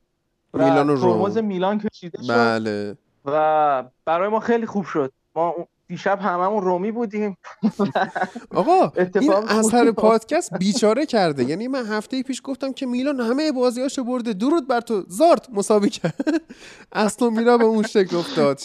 میلان 0.52 0.90
و 0.90 0.94
روم. 0.94 1.44
میلان 1.44 1.78
کشیده 1.78 2.22
شد 2.22 2.32
بله. 2.32 2.96
و 3.24 3.84
برای 4.04 4.28
ما 4.28 4.40
خیلی 4.40 4.66
خوب 4.66 4.84
شد. 4.84 5.12
ما 5.36 5.54
دیشب 5.88 6.20
هممون 6.20 6.62
رومی 6.62 6.90
بودیم. 6.90 7.36
آقا 8.54 8.92
این 9.20 9.32
اثر 9.32 9.92
پادکست 9.92 10.54
بیچاره 10.58 11.06
کرده. 11.06 11.44
یعنی 11.44 11.68
من 11.68 11.86
هفته 11.86 12.22
پیش 12.22 12.40
گفتم 12.44 12.72
که 12.72 12.86
میلان 12.86 13.20
همه 13.20 13.52
بازیاشو 13.52 14.04
برده. 14.04 14.32
درود 14.32 14.68
بر 14.68 14.80
تو. 14.80 15.04
زارت 15.08 15.48
مساوی 15.52 15.88
کرد. 15.90 16.14
اصلا 16.92 17.30
میرا 17.30 17.58
به 17.58 17.64
اون 17.64 17.82
شکل 17.82 18.16
افتاد. 18.16 18.60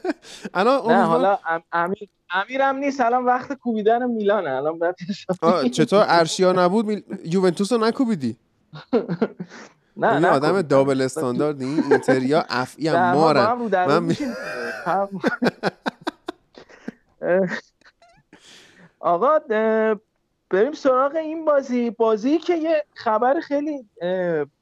الان 0.54 0.92
نه 0.92 1.02
حالا 1.04 1.38
ام- 1.48 1.62
امیر 1.72 2.08
امیرم 2.34 2.76
نیست. 2.76 3.00
الان 3.00 3.24
وقت 3.24 3.52
کوبیدن 3.52 4.06
میلانه. 4.10 4.50
الان 4.50 4.78
باید 4.78 4.94
چطور؟ 5.72 6.04
ارشیا 6.08 6.52
نبود؟ 6.52 6.86
میل... 6.86 7.02
یوونتوس 7.24 7.72
رو 7.72 7.78
نکوبیدی؟ 7.78 8.36
نه 9.96 10.12
این 10.12 10.18
نه 10.24 10.28
آدم. 10.28 10.62
دابل 10.62 11.00
استاندارد 11.00 11.62
این 11.62 11.82
اینتریا 11.90 12.44
افعی 12.48 12.88
هم 12.88 13.12
مارن 13.14 13.52
من 13.72 13.98
می- 14.02 14.08
میشیم. 14.08 14.28
هم- 14.86 15.08
اه، 15.42 15.70
آقا 19.00 19.38
بریم 20.50 20.72
سراغ 20.72 21.14
این 21.14 21.44
بازی. 21.44 21.90
بازی 21.90 22.38
که 22.38 22.56
یه 22.56 22.84
خبر 22.94 23.40
خیلی 23.40 23.88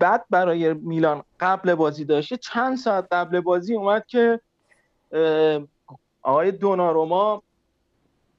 بد 0.01 0.25
برای 0.31 0.75
میلان 0.75 1.23
قبل 1.41 1.75
بازی 1.75 2.05
داشته. 2.05 2.37
چند 2.37 2.77
ساعت 2.77 3.07
قبل 3.13 3.41
بازی 3.41 3.75
اومد 3.75 4.07
که 4.07 4.41
آقای 6.23 6.53
دوناروما 6.53 7.43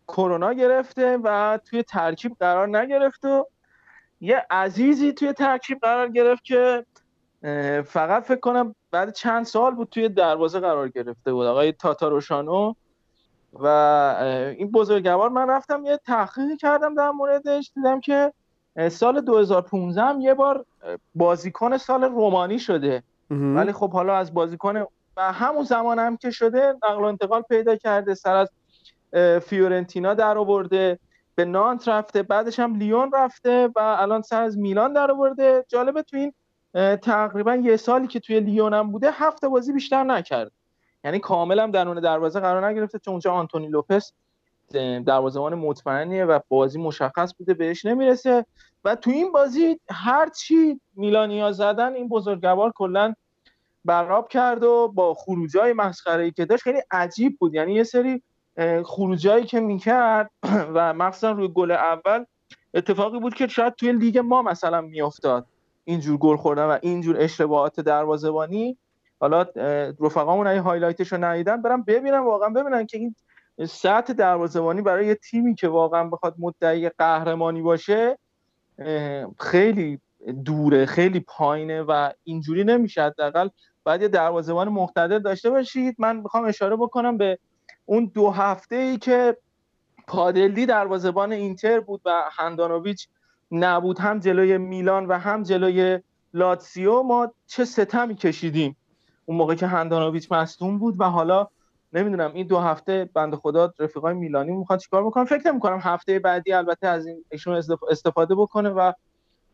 کرونا 0.08 0.54
گرفته 0.54 1.18
و 1.24 1.60
توی 1.66 1.84
ترکیب 1.84 2.36
قرار 2.40 2.78
نگرفت 2.78 3.26
و 3.26 3.48
یه 4.22 4.46
عزیزی 4.50 5.14
توی 5.14 5.34
ترکیب 5.34 5.80
قرار 5.82 6.10
گرفت 6.10 6.44
که 6.44 6.86
فقط 7.86 8.24
فکر 8.24 8.40
کنم 8.40 8.76
بعد 8.92 9.14
چند 9.14 9.46
سال 9.46 9.76
بود 9.76 9.90
توی 9.90 10.10
دروازه 10.10 10.60
قرار 10.60 10.90
گرفته 10.90 11.34
بود. 11.34 11.46
آقای 11.46 11.72
تاتاروشانو. 11.72 12.74
و 13.54 13.68
این 14.58 14.72
بزرگوار 14.72 15.30
من 15.30 15.50
رفتم 15.50 15.86
یه 15.86 15.98
تحقیقی 15.98 16.58
کردم 16.58 16.96
در 16.96 17.12
موردش. 17.12 17.72
دیدم 17.76 18.00
که 18.00 18.34
سال 18.90 19.22
2015 19.22 20.02
هم 20.02 20.22
یه 20.22 20.34
بار 20.34 20.66
بازیکن 21.16 21.78
سال 21.78 22.04
رومانی 22.04 22.60
شده. 22.60 23.04
ولی 23.30 23.72
خب 23.72 23.94
حالا 23.94 24.16
از 24.16 24.34
بازیکن 24.34 24.86
و 25.18 25.32
همون 25.34 25.64
زمان 25.64 26.00
هم 26.00 26.18
که 26.18 26.32
شده 26.32 26.74
نقل 26.84 27.02
و 27.02 27.06
انتقال 27.06 27.42
پیدا 27.42 27.76
کرده 27.76 28.14
سر 28.14 28.36
از 28.36 28.50
فیورنتینا 29.42 30.14
در 30.14 30.38
آورده 30.38 31.00
به 31.36 31.46
نانت 31.46 31.88
رفته 31.88 32.24
بعدش 32.24 32.60
هم 32.60 32.76
لیون 32.76 33.12
رفته 33.14 33.70
و 33.76 33.80
الان 33.80 34.22
سر 34.22 34.44
از 34.44 34.58
میلان 34.58 34.94
در 34.94 35.12
آورده. 35.12 35.66
جالبه 35.68 36.02
تو 36.02 36.18
این 36.18 36.34
تقریبا 36.98 37.56
یه 37.56 37.78
سالی 37.78 38.08
که 38.08 38.20
توی 38.20 38.40
لیون 38.40 38.74
هم 38.74 38.92
بوده 38.92 39.12
هفت 39.12 39.46
بازی 39.46 39.74
بیشتر 39.74 40.04
نکرد 40.04 40.52
یعنی 41.04 41.20
کاملا 41.20 41.68
درون 41.68 42.00
دروازه 42.00 42.40
قرار 42.40 42.68
نگرفته 42.68 43.00
چون 43.00 43.12
اونجا 43.12 43.34
آنتونی 43.34 43.68
لوپس 43.68 44.14
دروازه‌بان 45.06 45.56
مطمئنیه 45.56 46.26
و 46.26 46.40
بازی 46.50 46.80
مشخص 46.80 47.34
بوده 47.38 47.54
بهش 47.54 47.86
نمی‌رسه. 47.86 48.46
و 48.84 48.96
تو 48.96 49.12
این 49.12 49.32
بازی 49.32 49.80
هر 49.90 50.30
چی 50.30 50.80
میلانیا 50.96 51.52
زدن 51.52 51.94
این 51.94 52.08
بزرگوار 52.10 52.72
کلا 52.76 53.14
براب 53.86 54.28
کرد 54.28 54.64
و 54.64 54.88
با 54.96 55.14
خروجای 55.14 55.74
مسخره 55.74 56.24
ای 56.24 56.32
که 56.32 56.46
داشت 56.46 56.64
خیلی 56.64 56.80
عجیب 56.92 57.38
بود. 57.40 57.54
یعنی 57.56 57.74
یه 57.74 57.84
سری 57.84 58.22
خروجایی 58.86 59.46
که 59.46 59.60
می‌کرد 59.60 60.32
و 60.76 60.94
مخصوصا 60.94 61.32
روی 61.32 61.48
گل 61.48 61.72
اول 61.72 62.26
اتفاقی 62.74 63.20
بود 63.20 63.34
که 63.34 63.48
شاید 63.48 63.76
توی 63.76 63.92
لیگ 63.92 64.18
ما 64.18 64.42
مثلا 64.42 64.82
میافتاد. 64.82 65.46
اینجور 65.86 66.18
گل 66.18 66.36
خوردن 66.36 66.66
و 66.66 66.78
اینجور 66.82 67.16
اشتباهات 67.20 67.80
دروازه‌بانی. 67.80 68.78
حالا 69.22 69.46
رفقامون 70.00 70.48
اگه 70.48 70.62
highlight 70.62 71.03
ش 71.03 71.12
رو 71.12 71.24
ندیدن 71.24 71.62
برن 71.62 71.84
ببینن 71.84 72.20
واقعا. 72.20 72.50
ببینن 72.50 72.86
که 72.86 72.98
این 72.98 73.16
سطح 73.68 74.14
دروازه‌بانی 74.14 74.82
برای 74.82 75.08
یه 75.08 75.16
تیمی 75.16 75.56
که 75.56 75.68
واقعا 75.68 76.04
بخواد 76.04 76.36
مدعی 76.40 76.90
قهرمانی 76.90 77.62
باشه 77.62 78.18
خیلی 79.40 80.00
دوره 80.46 80.86
خیلی 80.86 81.20
پایینه 81.20 81.82
و 81.82 82.10
اینجوری 82.24 82.64
نمیشه 82.64 83.04
حداقل 83.04 83.50
باید 83.84 84.02
یه 84.02 84.08
دروازه‌بان 84.08 84.70
مقتدر 84.70 85.20
داشته 85.20 85.50
باشید. 85.50 85.96
من 86.00 86.16
می‌خوام 86.16 86.46
اشاره 86.46 86.76
بکنم 86.76 87.18
به 87.18 87.40
اون 87.86 88.12
دو 88.14 88.30
هفته 88.30 88.76
ای 88.76 88.98
که 88.98 89.38
پادلدی 90.08 90.66
دروازه‌بان 90.66 91.32
اینتر 91.32 91.80
بود 91.80 92.02
و 92.06 92.24
هندانویچ 92.32 93.08
نبود 93.52 94.00
هم 94.00 94.20
جلوی 94.20 94.58
میلان 94.58 95.06
و 95.06 95.14
هم 95.14 95.44
جلوی 95.44 96.00
لاتسیو. 96.34 97.02
ما 97.02 97.34
چه 97.48 97.66
ستمی 97.66 98.16
کشیدیم؟ 98.16 98.78
اون 99.32 99.38
موقع 99.38 99.56
که 99.56 99.68
هندانویچ 99.68 100.32
مصدوم 100.32 100.78
بود 100.80 100.96
و 101.00 101.04
حالا 101.04 101.48
نمی‌دونم 101.94 102.32
این 102.34 102.48
دو 102.48 102.60
هفته 102.60 103.10
بنده 103.14 103.38
خدا 103.38 103.74
رفیقای 103.80 104.14
میلانی 104.14 104.52
می‌خواد 104.52 104.80
چیکار 104.80 105.06
بکنم 105.06 105.26
فکر 105.26 105.48
نمی‌کنم 105.52 105.80
هفته 105.82 106.20
بعدی 106.20 106.54
البته 106.54 106.88
از 106.88 107.06
این 107.06 107.26
ایشون 107.32 107.62
استف- 107.62 107.84
استفاده 107.90 108.36
بکنه 108.36 108.70
و 108.70 108.92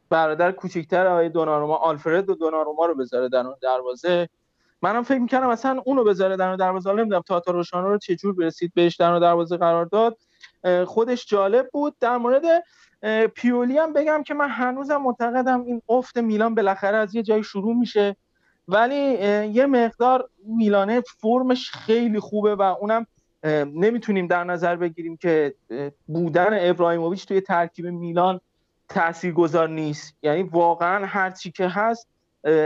برادر 0.09 0.51
کوچیکتر 0.51 1.07
آقای 1.07 1.29
دوناروما 1.29 1.75
آلفرد 1.75 2.29
و 2.29 2.35
دوناروما 2.35 2.85
رو 2.85 2.95
بذاره 2.95 3.29
در 3.29 3.39
اون 3.39 3.55
دروازه. 3.61 4.29
منم 4.81 5.03
فکر 5.03 5.19
می‌کردم 5.19 5.49
مثلا 5.49 5.81
اونو 5.85 6.03
بذاره 6.03 6.37
در 6.37 6.47
اون 6.47 6.57
دروازه. 6.57 6.93
نمی‌دونم 6.93 7.21
تاتا 7.21 7.51
روشانو 7.51 7.89
رو 7.89 7.97
چجور 7.97 8.33
برسید 8.33 8.71
بهش 8.75 8.95
در 8.95 9.11
اون 9.11 9.19
دروازه 9.19 9.57
قرار 9.57 9.85
داد. 9.85 10.17
خودش 10.85 11.25
جالب 11.25 11.69
بود. 11.73 11.95
در 11.99 12.17
مورد 12.17 12.63
پیولی 13.35 13.77
هم 13.77 13.93
بگم 13.93 14.23
که 14.23 14.33
من 14.33 14.49
هنوزم 14.49 14.97
معتقدم 14.97 15.63
این 15.63 15.81
افت 15.89 16.17
میلان 16.17 16.55
بالاخره 16.55 16.97
از 16.97 17.15
یه 17.15 17.23
جایی 17.23 17.43
شروع 17.43 17.75
میشه. 17.75 18.15
ولی 18.67 18.95
یه 19.53 19.65
مقدار 19.65 20.29
میلانه 20.45 21.01
فرمش 21.01 21.71
خیلی 21.71 22.19
خوبه 22.19 22.55
و 22.55 22.61
اونم 22.61 23.05
نمی‌تونیم 23.65 24.27
در 24.27 24.43
نظر 24.43 24.75
بگیریم 24.75 25.17
که 25.17 25.55
بودن 26.07 26.69
ابراهیموویچ 26.69 27.25
توی 27.25 27.41
ترکیب 27.41 27.85
میلان 27.85 28.39
تاثیرگذار 28.89 29.69
نیست. 29.69 30.15
یعنی 30.23 30.43
واقعا 30.43 31.05
هر 31.05 31.31
چی 31.31 31.51
که 31.51 31.67
هست 31.67 32.07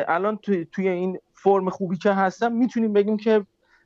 الان 0.08 0.38
توی, 0.38 0.66
توی 0.72 0.88
این 0.88 1.20
فرم 1.34 1.70
خوبی 1.70 1.98
که 1.98 2.12
هستن 2.12 2.52
می‌تونیم 2.54 2.94
بگیم 2.94 3.18
که 3.18 3.46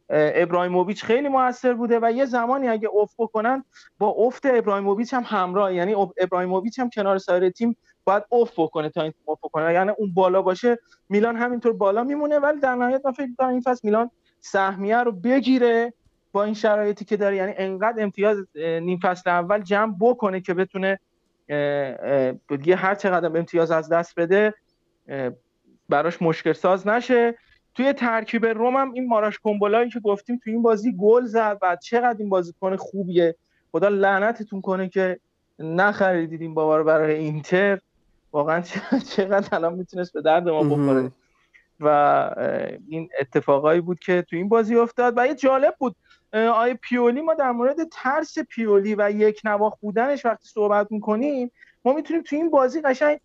اه، 0.10 0.32
ابراهیموویچ 0.35 1.03
خیلی 1.03 1.27
موثر 1.27 1.74
بوده 1.74 2.00
و 2.02 2.11
یه 2.11 2.26
زمانی 2.26 2.68
اگه 2.68 2.90
افت 2.94 3.16
بکنن 3.19 3.64
با 3.98 4.08
افت 4.08 4.45
ابراهیموویچ 4.45 5.14
هم 5.14 5.24
همراه 5.26 5.74
یعنی 5.74 5.94
اب- 5.94 6.14
ابراهیموویچ 6.18 6.80
هم 6.80 6.90
کنار 6.90 7.18
سایر 7.18 7.50
تیم 7.50 7.77
باید 8.06 8.24
افت 8.32 8.53
بکنه 8.58 8.90
تا 8.90 9.01
این 9.01 9.14
افت 9.27 9.42
بکنه. 9.42 9.74
یعنی 9.74 9.92
اون 9.98 10.14
بالا 10.14 10.42
باشه 10.42 10.77
میلان 11.09 11.35
همینطور 11.35 11.74
بالا 11.74 12.03
میمونه 12.03 12.40
ولی 12.40 12.59
در 12.59 12.75
نهایت 12.75 13.06
من 13.06 13.11
فکر 13.11 13.25
می‌کنم 13.27 13.50
این 13.50 13.61
فصل 13.61 13.82
میلان 13.84 14.11
سهمیه 14.40 14.98
رو 14.98 15.11
بگیره 15.11 15.93
با 16.32 16.43
این 16.43 16.53
شرایطی 16.53 17.06
که 17.06 17.17
داره. 17.17 17.35
یعنی 17.35 17.53
انقدر 17.58 18.03
امتیاز 18.03 18.38
نیم 18.56 19.00
فصل 19.03 19.30
اول 19.30 19.61
جمع 19.61 19.95
بکنه 20.00 20.42
که 20.42 20.53
بتونه 20.53 21.00
دیگه 22.50 22.75
هر 22.75 22.95
چقدر 22.95 23.38
امتیاز 23.38 23.72
از 23.72 23.90
دست 23.90 24.19
بده 24.19 24.53
براش 25.90 26.22
مشکل 26.22 26.53
ساز 26.53 26.88
نشه. 26.88 27.35
توی 27.75 27.93
ترکیب 27.93 28.45
روم 28.45 28.75
هم 28.75 28.92
این 28.93 29.08
ماراش 29.08 29.40
کومبولایی 29.40 29.90
که 29.90 30.00
گفتیم 30.00 30.40
توی 30.43 30.53
این 30.53 30.61
بازی 30.61 30.95
گل 30.98 31.25
زد 31.25 31.58
و 31.61 31.77
چقدر 31.84 32.16
این 32.19 32.30
بازیکن 32.30 32.75
خوبیه. 32.75 33.35
خدا 33.72 33.88
لعنتتون 33.88 34.61
کنه 34.61 34.90
که 34.90 35.19
نخریدید 35.59 36.42
این 36.42 36.53
بابا 36.53 36.77
رو 36.77 36.84
برای 36.84 37.16
اینتر. 37.16 37.80
واقعا 38.36 38.62
چقدر 39.16 39.56
الان 39.56 39.74
می‌تونست 39.74 40.14
به 40.14 40.22
درد 40.22 40.50
ما 40.50 40.64
بخوره. 40.64 41.12
و 41.80 41.88
این 42.88 43.10
اتفاقایی 43.20 43.82
بود 43.82 44.00
که 44.00 44.26
تو 44.30 44.36
این 44.36 44.50
بازی 44.50 44.76
افتاد 44.76 45.14
و 45.18 45.28
یه 45.28 45.36
جالب 45.36 45.76
بود 45.80 45.96
آیه 46.34 46.74
پیولی 46.74 47.22
ما 47.22 47.34
در 47.34 47.52
مورد 47.52 47.78
ترس 47.92 48.40
پیولی 48.40 48.96
و 48.96 49.12
یک 49.12 49.42
نواخت 49.44 49.80
بودنش 49.82 50.26
وقتی 50.26 50.48
صحبت 50.48 50.92
می‌کنیم 50.92 51.52
ما 51.86 51.94
می‌تونیم 51.94 52.24
تو 52.24 52.36
این 52.36 52.50
بازی 52.50 52.82
قشنگ 52.82 53.20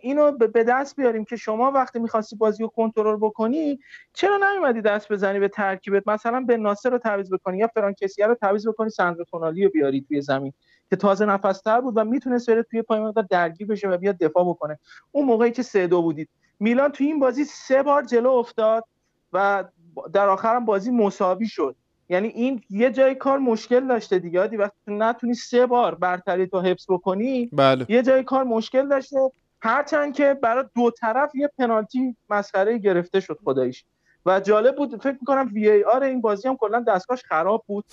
اینو 0.00 0.32
به 0.32 0.64
دست 0.64 0.96
بیاریم 0.96 1.24
که 1.24 1.36
شما 1.36 1.70
وقتی 1.70 1.98
می‌خواستی 1.98 2.36
بازی 2.36 2.62
رو 2.62 2.68
کنترل 2.68 3.16
بکنی 3.16 3.78
چرا 4.12 4.36
نیومدی 4.36 4.80
دست 4.80 5.12
بزنی 5.12 5.38
به 5.38 5.48
ترکیبت؟ 5.48 6.08
مثلا 6.08 6.40
به 6.40 6.56
ناصر 6.56 6.90
رو 6.90 6.98
تعویض 6.98 7.32
بکنی 7.32 7.58
یا 7.58 7.66
فرانکسیا 7.66 8.26
رو 8.26 8.34
تعویض 8.34 8.68
بکنی 8.68 8.90
ساندرو 8.90 9.24
تونالی 9.24 9.64
رو 9.64 9.70
بیاری 9.70 10.04
توی 10.08 10.20
زمین 10.20 10.52
که 10.90 10.96
تازه 10.96 11.26
نفستر 11.26 11.80
بود 11.80 11.96
و 11.96 12.04
می‌تونست 12.04 12.50
بره 12.50 12.62
توی 12.62 12.82
پای 12.82 13.00
مقدار 13.00 13.26
درگیر 13.30 13.66
بشه 13.66 13.88
و 13.88 13.96
بیاد 13.96 14.18
دفاع 14.18 14.44
بکنه. 14.44 14.78
اون 15.12 15.26
موقعی 15.26 15.50
که 15.50 15.62
سه 15.62 15.86
دو 15.86 16.02
بودید. 16.02 16.28
میلان 16.60 16.92
تو 16.92 17.04
این 17.04 17.20
بازی 17.20 17.44
سه 17.44 17.82
بار 17.82 18.02
جلو 18.02 18.30
افتاد 18.30 18.84
و 19.32 19.64
در 20.12 20.28
آخرم 20.28 20.64
بازی 20.64 20.90
مساوی 20.90 21.46
شد. 21.46 21.76
یعنی 22.08 22.28
این 22.28 22.62
یه 22.70 22.90
جای 22.90 23.14
کار 23.14 23.38
مشکل 23.38 23.86
داشته 23.86 24.18
دیگه. 24.18 24.40
وقتی 24.40 24.76
تو 24.84 24.92
نتونی 24.92 25.34
سه 25.34 25.66
بار 25.66 25.94
برتری 25.94 26.46
تو 26.46 26.60
حفظ 26.60 26.86
بکنی 26.88 27.50
بله. 27.52 27.86
یه 27.88 28.02
جای 28.02 28.22
کار 28.22 28.44
مشکل 28.44 28.88
داشته. 28.88 29.30
هرچند 29.66 30.14
که 30.14 30.34
برای 30.34 30.64
دو 30.74 30.90
طرف 30.90 31.34
یه 31.34 31.50
پنالتی 31.58 32.16
مسخره 32.30 32.78
گرفته 32.78 33.20
شد 33.20 33.38
خداییش 33.44 33.84
و 34.26 34.40
جالب 34.40 34.76
بود 34.76 35.02
فکر 35.02 35.16
می‌کنم 35.20 35.50
وی 35.52 35.70
ای 35.70 35.84
آر 35.84 36.02
این 36.02 36.20
بازی 36.20 36.48
هم 36.48 36.56
کلا 36.56 36.84
دستگاهش 36.88 37.22
خراب 37.24 37.64
بود 37.66 37.84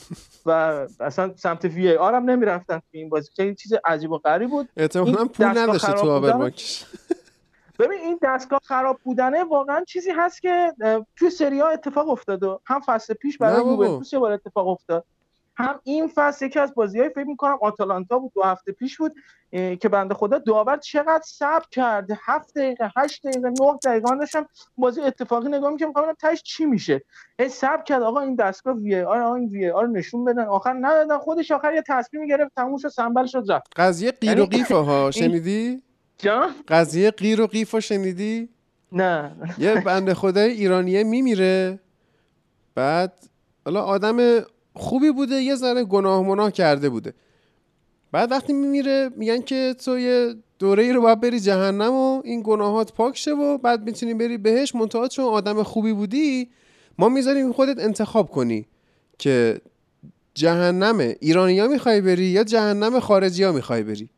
و 0.46 0.50
اصلا 1.00 1.34
سمت 1.36 1.66
وی 1.66 1.90
ای 1.90 1.98
آر 1.98 2.14
هم 2.14 2.30
نمی‌رفتن 2.30 2.78
تو 2.78 2.86
این 2.92 3.10
بازی 3.10 3.30
که 3.36 3.56
چیز 3.56 3.74
عجیب 3.86 4.12
و 4.12 4.18
غریب 4.18 4.50
بود 4.50 4.70
احتمالا 4.78 5.26
پول 5.26 5.46
نداشته 5.46 5.94
تو؟ 5.94 6.12
آبرماکش 6.12 6.86
ببین 7.80 8.00
این 8.00 8.20
دستگاه 8.22 8.60
خراب 8.64 9.00
بودنه 9.04 9.44
واقعا 9.44 9.84
چیزی 9.84 10.12
هست 10.12 10.42
که 10.42 10.74
توی 11.16 11.30
سری 11.30 11.60
ها 11.60 11.70
اتفاق 11.70 12.10
افتاده 12.10 12.48
هم 12.66 12.82
فصل 12.86 13.14
پیش 13.14 13.38
برای. 13.38 13.62
یوونتوس 13.62 14.14
یه 14.14 14.20
بار 14.20 14.32
اتفاق 14.32 14.68
افتاد 14.68 15.06
هم 15.56 15.80
این 15.84 16.12
فصل 16.16 16.46
یکی 16.46 16.60
از 16.60 16.74
بازی 16.76 17.00
های 17.00 17.10
فکر 17.10 17.24
می‌کنم 17.24 17.58
آتالانتا 17.62 18.20
بود 18.20 18.32
دو 18.36 18.42
هفته 18.44 18.72
پیش 18.72 18.98
بود 18.98 19.14
که 19.52 19.90
بنده 19.92 20.14
خدا 20.14 20.38
داور 20.38 20.78
چقدر 20.78 21.22
صبر 21.26 21.66
کرده 21.72 22.20
هفت 22.26 22.54
دقیقه 22.58 22.92
هشت 22.98 23.28
دقیقه 23.28 23.50
نه 23.50 23.78
دقیقه 23.86 24.12
من 24.12 24.18
داشتم 24.18 24.46
بازی 24.78 25.02
اتفاقی 25.02 25.48
نگاه 25.50 25.72
می‌کنم 25.72 25.88
می‌خوام 25.88 26.14
تاش 26.22 26.44
چی 26.44 26.66
میشه. 26.66 27.02
ای 27.40 27.50
صبر 27.50 27.84
کرد 27.84 28.04
آقا 28.04 28.20
این 28.22 28.36
دستگاه 28.36 28.76
وی 28.76 29.02
آر 29.02 29.22
آقا 29.22 29.36
این 29.36 29.50
وی 29.50 29.70
آر 29.70 29.88
نشون 29.88 30.26
بدن. 30.26 30.46
آخر 30.46 30.74
ندادن 30.82 31.18
خودش 31.18 31.52
آخر 31.52 31.74
یه 31.74 31.84
تصمیم 31.88 32.28
گرفت 32.28 32.52
تموم 32.56 32.78
شد 32.78 32.88
سنبل 32.88 33.26
شد 33.26 33.46
رفت. 33.50 33.68
قضیه 33.76 34.12
قیر 34.12 34.32
و 34.32 34.38
یعنی- 34.38 34.48
قیفه 34.50 34.76
ها 34.76 35.12
شنیدی؟ 35.12 35.82
جان؟ 36.18 36.50
قضیه 36.68 37.12
قیر 37.12 37.42
و 37.42 37.48
قیف 37.48 37.80
شنیدی؟ 37.80 38.50
نه. 38.92 39.32
یه 39.58 39.82
بنده 39.82 40.14
خدای 40.14 40.52
ایرانیه 40.52 41.04
میمیره. 41.04 41.80
بعد 42.76 43.14
حالا 43.66 43.82
آدم 43.84 44.18
خوبی 44.74 45.12
بوده 45.12 45.36
یه 45.36 45.56
ذره 45.56 45.84
گناه 45.84 46.28
مناه 46.28 46.52
کرده 46.52 46.90
بوده. 46.90 47.14
بعد 48.12 48.32
وقتی 48.32 48.54
میمیره 48.54 49.10
میگن 49.16 49.42
که 49.42 49.76
تو 49.86 50.00
یه 50.00 50.36
دوره 50.60 50.84
ای 50.84 50.94
رو 50.94 51.02
باید 51.02 51.22
بری 51.22 51.40
جهنم 51.40 51.94
و 51.94 52.22
این 52.26 52.42
گناهات 52.46 52.94
پاک 52.94 53.18
شه 53.18 53.32
و 53.32 53.58
بعد 53.58 53.84
می‌تونی 53.84 54.14
بری 54.14 54.38
بهش. 54.38 54.76
منتها 54.76 55.08
چون 55.08 55.26
آدم 55.26 55.64
خوبی 55.64 55.94
بودی 55.94 56.50
ما 56.98 57.10
می‌ذاریم 57.10 57.52
خودت 57.52 57.80
انتخاب 57.80 58.30
کنی 58.30 58.66
که 59.20 59.62
جهنم 60.34 60.98
ایرانیا 61.20 61.68
می‌خوای 61.68 62.02
بری 62.02 62.26
یا 62.26 62.44
جهنم 62.44 63.00
خارجی 63.00 63.44
ها 63.44 63.52
می‌خوای 63.52 63.84
بری. 63.84 64.10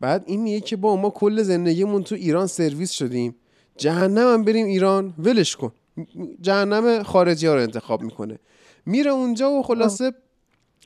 بعد 0.00 0.24
این 0.26 0.42
میگه 0.42 0.60
که 0.60 0.76
با 0.76 0.96
ما 0.96 1.10
کل 1.10 1.42
زندگیمون 1.42 2.02
تو 2.02 2.14
ایران 2.14 2.46
سرویس 2.46 2.90
شدیم. 2.90 3.36
جهنم 3.76 4.32
هم 4.32 4.44
بریم 4.44 4.66
ایران 4.66 5.14
ولش 5.18 5.56
کن. 5.56 5.72
جهنم 6.40 7.02
خارجی 7.02 7.46
ها 7.46 7.54
رو 7.54 7.60
انتخاب 7.60 8.02
می‌کنه. 8.02 8.38
میره 8.86 9.10
اونجا 9.10 9.50
و 9.50 9.62
خلاصه 9.62 10.12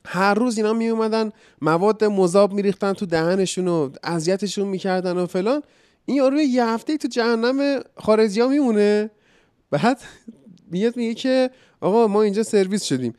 هر 0.05 0.33
روز 0.33 0.57
اینا 0.57 0.73
می 0.73 0.87
اومدن 0.87 1.31
مواد 1.61 2.03
مذاب 2.03 2.53
میریختن 2.53 2.93
تو 2.93 3.05
دهنشون 3.05 3.67
و 3.67 3.89
اذیتشون 4.03 4.67
می‌کردن 4.67 5.17
و 5.17 5.25
فلان. 5.25 5.61
این 6.05 6.17
یارو 6.17 6.39
یه 6.39 6.65
هفته 6.65 6.97
تو 6.97 7.07
جهنم 7.07 7.79
خارجی 7.97 8.41
ها 8.41 8.47
میمونه. 8.47 9.09
بعد 9.71 10.01
میاد 10.71 10.97
میگه 10.97 11.13
که 11.13 11.49
آقا 11.81 12.07
ما 12.07 12.21
اینجا 12.21 12.43
سرویس 12.43 12.83
شدیم. 12.83 13.13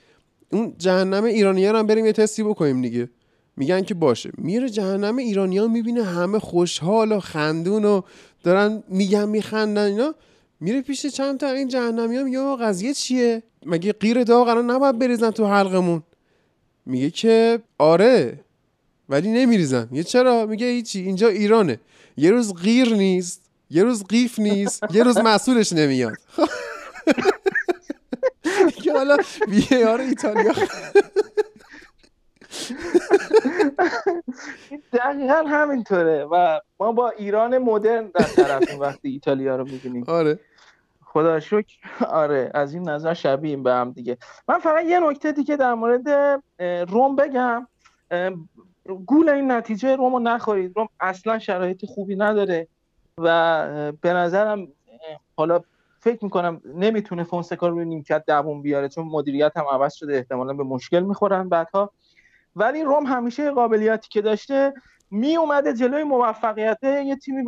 اون 0.53 0.75
جهنم 0.79 1.25
ایرانی 1.25 1.69
رو 1.69 1.79
هم 1.79 1.87
بریم 1.87 2.07
یه 2.07 2.13
تستی 2.13 2.43
بکنیم 2.43 2.83
دیگه. 2.83 3.09
میگن 3.57 3.83
که 3.83 3.95
باشه. 3.95 4.31
میره 4.39 4.69
جهنم 4.69 5.17
ایرانی 5.17 5.59
ها 5.59 5.69
می‌بینه 5.69 6.05
همه 6.05 6.39
خوشحال 6.39 7.13
و 7.13 7.21
خندون 7.21 7.85
و 7.85 8.01
دارن 8.43 8.83
میگن 8.89 9.29
میخندن 9.29 9.85
اینا. 9.85 10.15
میره 10.61 10.83
پیش 10.83 11.07
چند 11.07 11.41
تا 11.41 11.51
این 11.51 11.69
جهنمی 11.69 12.23
میگه 12.23 12.39
آقا 12.39 12.57
قضیه 12.57 12.95
چیه؟ 12.95 13.43
مگه 13.67 13.93
غیر 13.93 14.25
داغ 14.25 14.49
الان 14.49 14.71
نباید 14.71 14.99
بریزن 14.99 15.31
تو 15.31 15.47
حلقمون؟ 15.47 16.03
میگه 16.87 17.11
که 17.11 17.63
آره 17.79 18.41
ولی 19.09 19.33
نمیریزن. 19.33 19.89
میگه 19.91 20.05
چرا؟ 20.05 20.47
میگه 20.47 20.67
هیچی 20.67 21.01
اینجا 21.01 21.29
ایرانه. 21.29 21.81
یه 22.17 22.31
روز 22.31 22.55
غیر 22.55 22.95
نیست 22.95 23.51
یه 23.71 23.83
روز 23.83 24.05
قیف 24.05 24.39
نیست 24.39 24.83
یه 24.91 25.03
روز 25.03 25.19
مسئولش 25.19 25.73
نمیاد. 25.73 26.17
که 28.83 28.93
حالا 28.93 29.17
وی 29.49 29.85
آر 29.85 30.01
ایتالیا 30.01 30.53
دقیقا 34.93 35.45
همینطوره 35.47 36.25
و 36.25 36.61
ما 36.81 36.93
با 36.93 37.11
ایران 37.11 37.59
مدرن 37.59 38.07
در 38.15 38.25
طرفیم 38.25 38.81
وقتی 38.81 39.09
ایتالیا 39.09 39.57
رو 39.57 39.65
می‌بینیم. 39.65 40.05
آره. 40.07 40.39
خدا 41.19 41.41
شکر. 41.41 41.77
آره 42.23 42.51
از 42.55 42.75
این 42.75 42.89
نظر 42.89 43.15
شبیهیم 43.15 43.63
به 43.63 43.73
هم 43.73 43.93
دیگه. 43.93 44.19
من 44.49 44.59
فقط 44.59 44.85
یه 44.85 45.01
نکته 45.01 45.33
دیگه 45.33 45.57
در 45.57 45.75
مورد 45.75 46.09
روم 46.89 47.17
بگم. 47.17 47.67
گول 49.07 49.29
این 49.29 49.51
نتیجه 49.51 49.97
روم 49.97 50.13
رو 50.13 50.19
نخورید. 50.19 50.73
روم 50.77 50.89
اصلا 51.01 51.39
شرایط 51.39 51.85
خوبی 51.87 52.17
نداره 52.17 52.69
و 53.19 53.93
به 54.01 54.13
نظرم 54.13 54.69
حالا 55.37 55.61
فکر 56.01 56.25
می‌کنم 56.25 56.61
نمی‌تونه 56.75 57.25
فونسکا 57.25 57.69
رو 57.69 57.85
نیمکت 57.85 58.25
دووم 58.27 58.63
بیاره 58.63 58.89
چون 58.89 59.07
مدیریت 59.07 59.53
هم 59.57 59.65
عوض 59.73 59.95
شده 59.95 60.17
احتمالا 60.17 60.53
به 60.53 60.65
مشکل 60.65 61.01
می‌خورن 61.01 61.49
بعدها. 61.49 61.93
ولی 62.57 62.83
روم 62.83 63.07
همیشه 63.07 63.51
قابلیتی 63.51 64.09
که 64.09 64.23
داشته 64.23 64.73
می 65.11 65.37
اومده 65.37 65.75
جلوی 65.75 66.05
موفقیت 66.05 66.79
یه 66.83 67.17
تیمی 67.17 67.45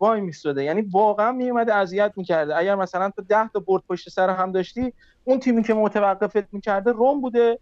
وای 0.00 0.20
میستاده 0.20 0.64
یعنی 0.64 0.80
واقعا 0.80 1.32
می 1.32 1.50
اومده 1.50 1.74
اذیت 1.74 2.12
می‌کرده. 2.16 2.56
اگر 2.56 2.74
مثلا 2.74 3.10
تو 3.10 3.22
10 3.22 3.48
تا 3.48 3.60
برد 3.60 3.82
پشت 3.88 4.08
سر 4.08 4.30
هم 4.30 4.52
داشتی 4.52 4.92
اون 5.24 5.38
تیمی 5.38 5.62
که 5.62 5.74
متوقفت 5.74 6.52
می‌کرده 6.52 6.92
روم 6.92 7.20
بوده 7.20 7.58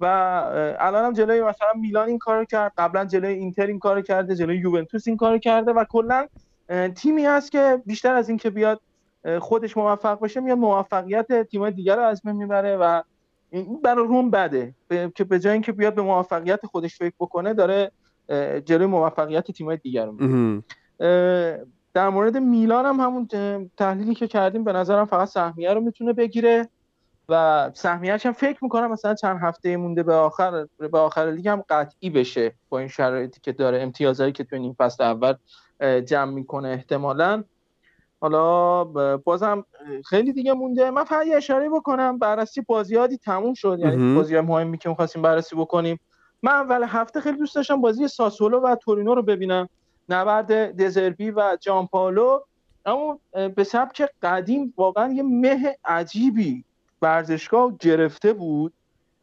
و 0.00 0.04
الان 0.78 1.04
هم 1.04 1.12
جلوی 1.12 1.42
مثلا 1.42 1.68
میلان 1.76 2.08
این 2.08 2.18
کارو 2.18 2.44
کرد 2.44 2.72
قبلا 2.78 3.04
جلوی 3.04 3.32
اینتر 3.34 3.66
این 3.66 3.78
کارو 3.78 4.02
کرده 4.02 4.36
جلوی 4.36 4.56
یوونتوس 4.56 5.08
این 5.08 5.16
کارو 5.16 5.38
کرده 5.38 5.72
و 5.72 5.84
کلا 5.84 6.26
تیمی 6.94 7.24
هست 7.24 7.52
که 7.52 7.82
بیشتر 7.86 8.14
از 8.14 8.28
این 8.28 8.38
که 8.38 8.50
بیاد 8.50 8.80
خودش 9.40 9.76
موفق 9.76 10.20
بشه 10.20 10.40
میاد 10.40 10.58
موفقیت 10.58 11.42
تیم‌های 11.42 11.70
دیگر 11.72 11.96
رو 11.96 12.02
از 12.02 12.26
می‌بره 12.26 12.76
و 12.76 13.02
این 13.50 13.80
برای 13.82 14.06
روم 14.06 14.30
بده. 14.30 14.74
که 15.14 15.24
به 15.24 15.38
جای 15.38 15.52
اینکه 15.52 15.72
بیاد 15.72 15.94
به 15.94 16.02
موفقیت 16.02 16.66
خودش 16.66 16.98
فکر 16.98 17.14
بکنه 17.20 17.54
داره 17.54 17.92
جلوی 18.64 18.86
موفقیت 18.86 19.50
تیم‌های 19.50 19.76
دیگر 19.76 20.06
رو 20.06 20.12
می‌گیره. 20.12 20.62
در 21.94 22.08
مورد 22.08 22.36
میلان 22.36 22.86
هم 22.86 23.00
همون 23.00 23.28
تحلیلی 23.76 24.14
که 24.14 24.26
کردیم 24.26 24.64
به 24.64 24.72
نظرم 24.72 25.04
فقط 25.04 25.28
سهمیه 25.28 25.74
رو 25.74 25.80
می‌تونه 25.80 26.12
بگیره 26.12 26.68
و 27.28 27.70
سهمیه‌اش 27.74 28.26
هم 28.26 28.32
فکر 28.32 28.58
می‌کنم 28.64 28.92
مثلا 28.92 29.14
چند 29.14 29.38
هفته 29.42 29.76
مونده 29.76 30.02
به 30.02 30.14
آخر 30.14 30.66
به 30.78 30.98
آخر 30.98 31.30
لیگ 31.30 31.48
هم 31.48 31.64
قطعی 31.68 32.10
بشه 32.10 32.52
با 32.68 32.78
این 32.78 32.88
شرایطی 32.88 33.40
که 33.42 33.52
داره 33.52 33.82
امتیازهایی 33.82 34.32
که 34.32 34.44
تو 34.44 34.56
این 34.56 34.72
فصل 34.78 35.04
اول 35.04 35.34
جمع 36.00 36.32
می‌کنه 36.32 36.68
احتمالاً. 36.68 37.44
حالا 38.20 38.84
بازم 39.16 39.64
خیلی 40.06 40.32
دیگه 40.32 40.52
مونده. 40.52 40.90
من 40.90 41.04
فقط 41.04 41.26
یه 41.26 41.36
اشاره 41.36 41.68
بکنم. 41.70 42.18
بررسی 42.18 42.60
بازیادی 42.60 43.18
تموم 43.18 43.54
شد. 43.54 43.76
یعنی. 43.80 44.14
بازی 44.14 44.40
مهمی 44.40 44.78
که 44.78 44.88
می‌خواستیم 44.88 45.22
بررسی 45.22 45.56
بکنیم. 45.56 46.00
من 46.42 46.52
اول 46.52 46.84
هفته 46.88 47.20
خیلی 47.20 47.38
دوست 47.38 47.54
داشتم 47.54 47.80
بازی 47.80 48.08
ساسولو 48.08 48.60
و 48.60 48.76
تورینو 48.76 49.14
رو 49.14 49.22
ببینم. 49.22 49.68
نبرد 50.08 50.76
دزربی 50.82 51.30
و 51.30 51.58
جان 51.60 51.86
پالو 51.86 52.40
اما 52.86 53.18
به 53.54 53.64
سبک 53.64 54.08
قدیم 54.22 54.74
واقعا 54.76 55.12
یه 55.12 55.22
مه 55.22 55.76
عجیبی 55.84 56.64
ورزشگاه 57.02 57.76
گرفته 57.80 58.32
بود 58.32 58.72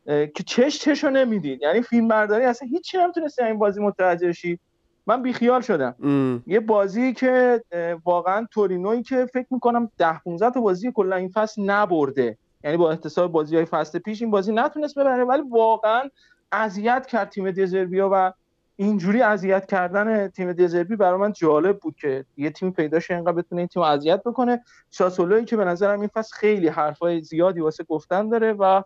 که 0.06 0.44
چش 0.46 0.80
چش 0.80 1.04
رو 1.04 1.10
نمی‌دید. 1.10 1.62
یعنی 1.62 1.82
فیلم 1.82 2.08
برداری 2.08 2.46
اصلا 2.46 2.68
هیچی 2.68 2.98
نمی‌تونستی 2.98 3.44
این 3.44 3.60
بازی 3.60 3.82
متوجه 3.82 4.34
شی. 4.34 4.60
من 5.08 5.22
بیخیال 5.22 5.62
شدم. 5.62 5.96
ام. 6.04 6.44
یه 6.48 6.60
بازی 6.60 7.14
که 7.14 7.64
واقعا 8.06 8.48
تورینوی 8.52 9.04
که 9.04 9.26
فکر 9.34 9.48
می‌کنم 9.52 9.92
ده 9.98 10.20
15 10.20 10.50
تا 10.50 10.62
بازی 10.62 10.92
کلا 10.92 11.16
این 11.16 11.30
فصل 11.30 11.62
نبرده. 11.62 12.38
یعنی 12.64 12.78
با 12.78 12.92
احتساب 12.92 13.32
بازی 13.32 13.56
های 13.56 13.66
فصل 13.66 14.00
پیش 14.00 14.22
این 14.22 14.32
بازی 14.32 14.54
نتونست 14.54 15.00
ببره 15.00 15.24
ولی 15.24 15.42
واقعا 15.50 16.10
اذیت 16.52 17.06
کرد 17.06 17.30
تیم 17.30 17.52
دزربیا 17.52 18.10
و 18.14 18.34
اینجوری 18.76 19.22
اذیت 19.22 19.66
کردن 19.66 20.28
تیم 20.28 20.54
دزربی 20.54 20.96
برای 20.96 21.20
من 21.20 21.34
جالب 21.34 21.80
بود 21.80 21.96
که 21.96 22.26
یه 22.38 22.50
تیم 22.50 22.72
پیدا 22.72 23.00
شه 23.00 23.14
اینقدر 23.14 23.32
بتونه 23.32 23.62
این 23.62 23.68
تیم 23.68 23.84
اذیت 23.84 24.24
بکنه. 24.24 24.64
ساسولوی 24.90 25.46
که 25.46 25.58
به 25.58 25.66
نظرم 25.66 26.00
این 26.00 26.10
فصل 26.14 26.36
خیلی 26.36 26.68
حرفای 26.68 27.22
زیادی 27.22 27.60
واسه 27.60 27.84
گفتن 27.84 28.30
داره 28.30 28.54
و 28.54 28.82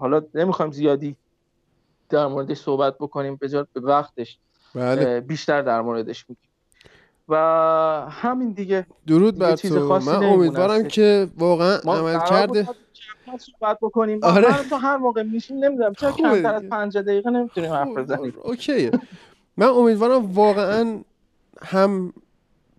حالا 0.00 0.22
نمی‌خوایم 0.34 0.72
زیادی 0.72 1.16
در 2.08 2.26
موردش 2.26 2.58
صحبت 2.58 2.94
بکنیم 2.98 3.36
به 3.36 3.66
به 3.72 3.80
وقتش 3.80 4.38
بله. 4.74 5.20
بیشتر 5.20 5.62
در 5.62 5.80
موردش 5.80 6.24
میگیم. 6.28 6.48
و 7.28 7.36
همین 8.10 8.52
دیگه. 8.52 8.86
درود 9.06 9.38
بر 9.38 9.56
تو. 9.56 9.98
من 9.98 10.24
امیدوارم 10.24 10.88
که 10.88 11.28
واقعا 11.38 11.76
عمل 11.76 12.18
کرده 12.18 12.68
صحبت 13.38 13.78
بکنیم. 13.82 14.20
آره. 14.22 14.46
آره. 14.46 14.68
تو 14.68 14.76
هر 14.76 14.96
موقع 14.96 15.22
میشیم 15.22 15.64
نمی‌دونم. 15.64 15.94
چرا 15.94 16.12
کمتر 16.12 16.54
از 16.54 16.60
دیگه. 16.60 16.70
50 16.70 17.02
دقیقه 17.02 17.30
نمی‌تونیم 17.30 17.72
حرف 17.72 17.88
بزنیم؟ 17.88 18.34
اوکیه. 18.42 18.90
من 19.56 19.66
امیدوارم 19.66 20.32
واقعا 20.32 21.00
هم 21.62 22.12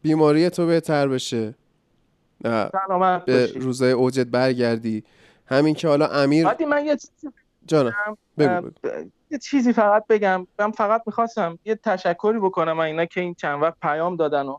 بیماری 0.01 0.49
تو 0.49 0.67
بهتر 0.67 1.07
بشه. 1.07 1.53
سلامت 2.43 3.25
به 3.25 3.45
روزای 3.55 3.91
اوجت 3.91 4.27
برگردی. 4.27 5.03
همین 5.45 5.75
که 5.75 5.87
حالا 5.87 6.07
امیر 6.07 6.47
من 6.69 6.85
یه 6.85 6.95
چیزی 6.95 7.33
جانم 7.67 8.17
بگو 8.37 8.69
یه 9.31 9.37
چیزی 9.37 9.73
فقط 9.73 10.07
بگم. 10.09 10.47
من 10.59 10.71
فقط 10.71 11.03
می‌خواستم 11.05 11.59
یه 11.65 11.75
تشکری 11.75 12.39
بکنم 12.39 12.79
از 12.79 12.85
اینا 12.85 13.05
که 13.05 13.21
این 13.21 13.33
چند 13.33 13.61
وقت 13.61 13.75
پیام 13.81 14.15
دادن 14.15 14.45
و 14.45 14.57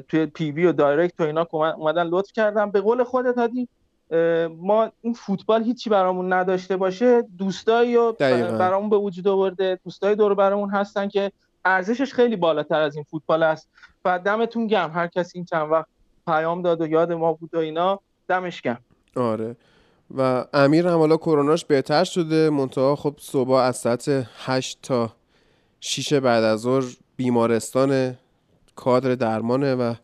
توی 0.00 0.26
پی 0.26 0.50
وی 0.50 0.66
و 0.66 0.72
دایرکت 0.72 1.20
و 1.20 1.22
اینا 1.22 1.46
اومدن 1.52 2.06
لطف 2.06 2.32
کردن. 2.32 2.70
به 2.70 2.80
قول 2.80 3.04
خودت 3.04 3.38
هادی 3.38 3.68
ما 4.58 4.92
این 5.02 5.14
فوتبال 5.14 5.64
هیچی 5.64 5.90
برامون 5.90 6.32
نداشته 6.32 6.76
باشه. 6.76 7.22
دوستایی 7.38 7.96
رو. 7.96 8.12
برامون 8.58 8.90
به 8.90 8.96
وجود 8.96 9.28
آورده. 9.28 9.78
دوستای 9.84 10.14
دور 10.14 10.34
برامون 10.34 10.70
هستن 10.70 11.08
که 11.08 11.32
ارزشش 11.64 12.12
خیلی 12.12 12.36
بالاتر 12.36 12.80
از 12.80 12.94
این 12.96 13.04
فوتبال 13.04 13.42
است. 13.42 13.68
و 14.04 14.18
دمتون 14.18 14.66
گم 14.66 14.90
هر 14.94 15.06
کسی 15.06 15.38
این 15.38 15.44
چند 15.44 15.70
وقت 15.70 15.86
پیام 16.26 16.62
داد 16.62 16.80
و 16.80 16.86
یاد 16.86 17.12
ما 17.12 17.32
بود 17.32 17.54
و 17.54 17.58
اینا 17.58 18.00
دمش 18.28 18.62
گم 18.62 18.78
آره. 19.16 19.56
و 20.16 20.44
امیر 20.52 20.86
هم 20.88 20.98
حالا 20.98 21.16
کروناش 21.16 21.64
بهتر 21.64 22.04
شده. 22.04 22.50
منتها 22.50 22.96
خب 22.96 23.14
صبح 23.20 23.50
از 23.50 23.76
ساعت 23.76 24.26
8 24.44 24.78
تا 24.82 25.12
6 25.80 26.12
بعد 26.12 26.44
از 26.44 26.60
ظهر 26.60 26.84
بیمارستان 27.16 28.16
کادر 28.76 29.14
درمانه 29.14 29.74
و 29.74 29.94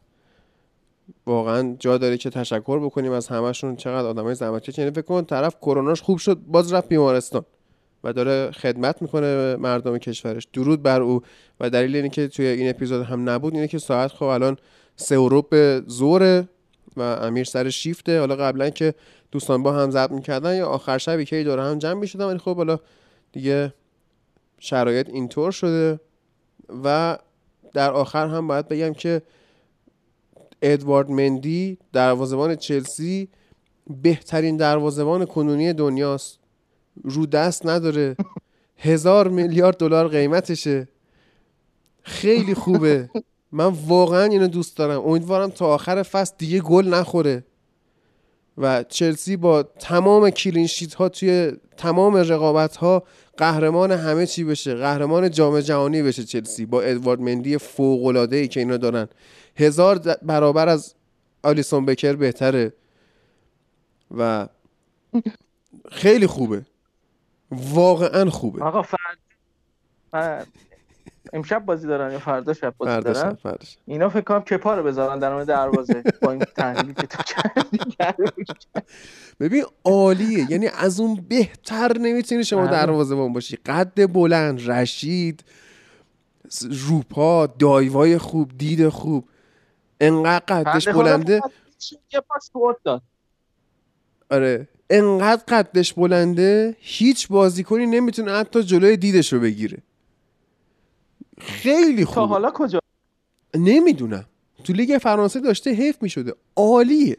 واقعا 1.26 1.76
جا 1.78 1.98
داره 1.98 2.16
که 2.16 2.30
تشکر 2.30 2.78
بکنیم 2.78 3.12
از 3.12 3.28
همشون 3.28 3.76
چقدر 3.76 4.06
آدمای 4.06 4.34
زحمتکش. 4.34 4.78
یعنی 4.78 4.90
فکر 4.90 5.02
کن 5.02 5.24
طرف 5.24 5.56
کروناش 5.56 6.02
خوب 6.02 6.18
شد 6.18 6.38
باز 6.46 6.72
رفت 6.72 6.88
بیمارستان 6.88 7.44
و 8.04 8.12
داره 8.12 8.50
خدمت 8.50 9.02
می‌کنه 9.02 9.56
مردم 9.56 9.98
کشورش. 9.98 10.46
درود 10.52 10.82
بر 10.82 11.02
او. 11.02 11.22
و 11.60 11.70
دلیل 11.70 11.96
اینه 11.96 12.08
که 12.08 12.28
توی 12.28 12.46
این 12.46 12.70
اپیزود 12.70 13.02
هم 13.06 13.30
نبود 13.30 13.54
اینه 13.54 13.68
که 13.68 13.78
ساعت 13.78 14.12
خب 14.12 14.24
الان 14.24 14.56
سه 14.96 15.42
به 15.50 15.82
زوره 15.86 16.48
و 16.96 17.02
امیر 17.02 17.44
سر 17.44 17.70
شیفته. 17.70 18.18
حالا 18.20 18.36
قبلا 18.36 18.70
که 18.70 18.94
دوستان 19.32 19.62
با 19.62 19.72
هم 19.72 19.90
ضبط 19.90 20.10
می‌کردن 20.10 20.56
یا 20.56 20.66
آخر 20.66 20.98
شب 20.98 21.22
که 21.22 21.44
دور 21.44 21.58
هم 21.58 21.78
جمع 21.78 22.00
می‌شدن 22.00 22.24
ولی 22.24 22.38
خب 22.38 22.56
حالا 22.56 22.78
دیگه 23.32 23.74
شرایط 24.58 25.08
اینطور 25.08 25.52
شده. 25.52 26.00
و 26.84 27.18
در 27.74 27.90
آخر 27.90 28.26
هم 28.26 28.48
باید 28.48 28.68
بگم 28.68 28.92
که 28.92 29.22
ادوارد 30.62 31.10
مندی 31.10 31.78
دروازه‌بان 31.92 32.56
چلسی 32.56 33.28
بهترین 34.02 34.56
دروازه‌بان 34.56 35.24
کنونی 35.24 35.72
دنیاست. 35.72 36.38
رو 37.04 37.26
دست 37.26 37.66
نداره. 37.66 38.16
هزار 38.76 39.28
میلیارد 39.28 39.76
دلار 39.76 40.08
قیمتشه. 40.08 40.88
خیلی 42.02 42.54
خوبه. 42.54 43.10
من 43.52 43.66
واقعا 43.86 44.24
اینو 44.24 44.48
دوست 44.48 44.76
دارم. 44.76 45.00
امیدوارم 45.06 45.50
تا 45.50 45.66
آخر 45.66 46.02
فصل 46.02 46.34
دیگه 46.38 46.60
گل 46.60 46.88
نخوره. 46.88 47.44
و 48.58 48.82
چلسی 48.82 49.36
با 49.36 49.62
تمام 49.62 50.30
کلین 50.30 50.68
ها 50.98 51.08
توی 51.08 51.52
تمام 51.76 52.16
رقابت 52.16 52.76
ها 52.76 53.02
قهرمان 53.36 53.92
همه 53.92 54.26
چی 54.26 54.44
بشه 54.44 54.74
قهرمان 54.74 55.30
جام 55.30 55.60
جهانی 55.60 56.02
بشه 56.02 56.24
چلسی 56.24 56.66
با 56.66 56.82
ادوارد 56.82 57.20
مندی 57.20 57.58
فوق 57.58 58.04
العاده 58.06 58.36
ای 58.36 58.48
که 58.48 58.60
اینا 58.60 58.76
دارن. 58.76 59.08
هزار 59.56 59.98
برابر 60.22 60.68
از 60.68 60.94
آلیسون 61.42 61.86
بکر 61.86 62.12
بهتره 62.12 62.72
و 64.16 64.48
خیلی 65.90 66.26
خوبه. 66.26 66.62
واقعا 67.50 68.30
خوبه. 68.30 68.62
آقا 68.64 68.82
فرد- 68.82 70.46
امشب 71.32 71.64
بازی 71.64 71.86
دارن 71.86 72.12
یا 72.12 72.18
فردا 72.18 72.54
شب 72.54 72.74
بازی 72.78 72.92
فردا 72.92 73.12
دارن؟ 73.12 73.30
شب، 73.30 73.38
فردا 73.38 73.64
شب. 73.64 73.78
اینا 73.86 74.08
فکر 74.08 74.20
کنم 74.20 74.40
کپا 74.40 74.74
رو 74.74 74.82
بذارن 74.82 75.18
در 75.18 75.32
مورد 75.32 75.46
دروازه 75.46 76.02
با 76.22 76.30
این 76.32 76.44
تحلیلی 76.56 76.94
که 76.94 77.06
تو 77.06 77.22
کردی. 77.22 77.78
ببین 79.40 79.64
عالیه. 79.84 80.50
یعنی 80.50 80.68
از 80.68 81.00
اون 81.00 81.24
بهتر 81.28 81.98
نمی‌تونی 81.98 82.44
شما 82.44 82.60
بله. 82.60 82.70
دروازه‌بان 82.70 83.32
باشی. 83.32 83.56
قد 83.56 84.12
بلند 84.12 84.70
رشید 84.70 85.44
روپا 86.88 87.46
دایوای 87.46 88.18
خوب 88.18 88.50
دید 88.58 88.88
خوب. 88.88 89.28
انقدر 90.00 90.44
قدش 90.44 90.88
بلنده. 90.88 91.40
یه 92.12 92.20
پاس 92.20 92.50
داد. 92.84 93.02
آره. 94.30 94.68
انقدر 94.90 95.42
قدش 95.48 95.92
بلنده 95.92 96.76
هیچ 96.78 97.28
بازیکنی 97.28 97.86
نمی‌تونه 97.86 98.32
حتی 98.32 98.62
جلوی 98.62 98.96
دیدش 98.96 99.32
رو 99.32 99.40
بگیره. 99.40 99.78
خیلی 101.40 102.04
تا 102.04 102.10
خوب 102.10 102.28
حالا 102.28 102.50
کجا؟ 102.50 102.80
نمی‌دونم. 103.54 104.24
تو 104.64 104.72
لیگ 104.72 104.98
فرانسه 104.98 105.40
داشته 105.40 105.70
حیف 105.70 106.02
می‌شده. 106.02 106.34
عالیه. 106.56 107.16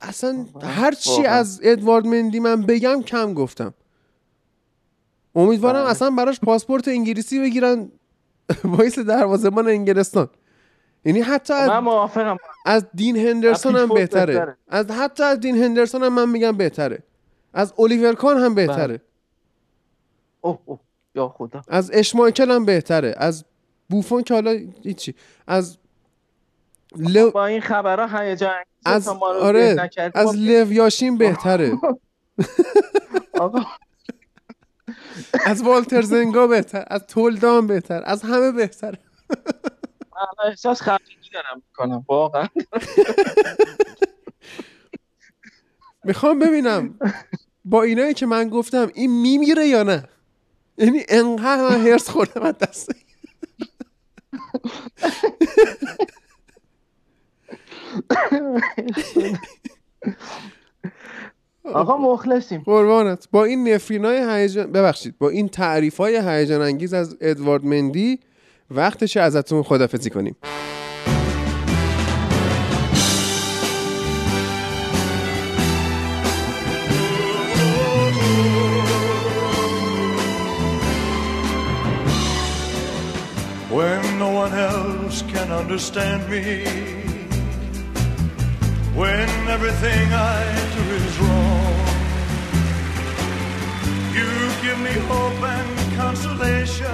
اصلا 0.00 0.46
هر 0.62 0.92
چی 0.92 1.10
واقعا. 1.10 1.32
از 1.32 1.60
ادوارد 1.62 2.06
مندی 2.06 2.40
من 2.40 2.62
بگم 2.62 3.02
کم 3.02 3.34
گفتم. 3.34 3.74
امیدوارم. 5.34 5.86
اصلا 5.86 6.10
براش 6.10 6.40
پاسپورت 6.40 6.88
انگلیسی 6.88 7.40
بگیرن. 7.40 7.88
وایس 8.64 8.98
دروازه‌بان 8.98 9.68
انگلستان. 9.68 10.28
یعنی 11.04 11.20
حتی 11.20 11.54
از, 11.54 11.68
من 11.68 11.78
موافقم. 11.78 12.36
از 12.66 12.86
دین 12.94 13.16
هندرسون 13.16 13.76
هم 13.76 13.88
بهتره. 13.88 14.26
بهتره. 14.34 14.56
از 14.68 14.90
حتی 14.90 15.22
از 15.22 15.40
دین 15.40 15.62
هندرسون 15.62 16.02
هم 16.02 16.14
من 16.14 16.28
میگم 16.28 16.56
بهتره. 16.56 17.02
از 17.54 17.74
الیور 17.78 18.14
کان 18.14 18.38
هم 18.38 18.54
بهتره. 18.54 18.86
بله. 18.86 19.00
اوه 20.40 20.58
اوه. 20.64 20.78
یا 21.18 21.28
خدا. 21.28 21.62
از 21.68 21.90
اشمایکل 21.94 22.50
هم 22.50 22.64
بهتره. 22.64 23.14
از 23.16 23.44
بوفون 23.88 24.22
که 24.22 24.34
حالا 24.34 24.58
هیچی. 24.82 25.14
از 25.46 25.78
لو... 26.96 27.30
با 27.30 27.46
این 27.46 27.60
خبرها 27.60 28.20
هیجان 28.20 28.54
از 28.84 29.08
آره. 29.08 29.90
از 30.14 30.36
لو 30.36 30.72
یاشین 30.72 31.18
بهتره. 31.24 31.72
آقا. 33.40 33.60
از 35.46 35.62
والتر 35.62 36.02
زنگا 36.02 36.46
بهتر. 36.46 36.84
از 36.86 37.06
تولدان 37.06 37.66
بهتر. 37.66 38.02
از 38.04 38.22
همه 38.22 38.52
بهتر. 38.52 38.94
من 40.16 40.48
احساس 40.48 40.82
خفگی 40.82 41.30
دارم 41.32 41.62
می‌کنم 41.66 42.04
واقعا. 42.08 42.46
می‌خوام 46.04 46.38
ببینم 46.38 46.98
با 47.64 47.82
اینایی 47.82 48.14
که 48.14 48.26
من 48.26 48.48
گفتم 48.48 48.90
این 48.94 49.20
میمیره 49.20 49.66
یا 49.66 49.82
نه؟ 49.82 50.04
یعنی 50.78 51.02
انقدر 51.08 51.68
من 51.68 51.86
هرس 51.86 52.10
خوردم 52.10 52.42
از 52.42 52.58
دست. 52.58 52.92
آقا 61.64 61.96
مخلصیم. 61.96 62.62
قربانت. 62.66 63.28
با 63.30 63.44
این 63.44 63.68
نفرین 63.68 64.04
های 64.04 64.40
هیجان 64.40 64.72
ببخشید 64.72 65.18
با 65.18 65.28
این 65.28 65.48
تعریف 65.48 65.96
های 65.96 66.16
هیجان 66.16 66.60
انگیز 66.60 66.94
از 66.94 67.16
ادوارد 67.20 67.64
مندی 67.64 68.20
وقتش 68.70 69.16
ازتون 69.16 69.62
خدافزی 69.62 70.10
کنیم. 70.10 70.36
One 84.48 84.58
else 84.58 85.22
can 85.22 85.50
understand 85.50 86.28
me, 86.30 86.64
when 88.94 89.28
everything 89.48 90.12
I 90.12 90.42
do 90.76 90.84
is 90.94 91.18
wrong. 91.18 91.78
You 94.16 94.30
give 94.62 94.78
me 94.80 94.94
hope 95.06 95.42
and 95.56 95.96
consolation. 95.96 96.86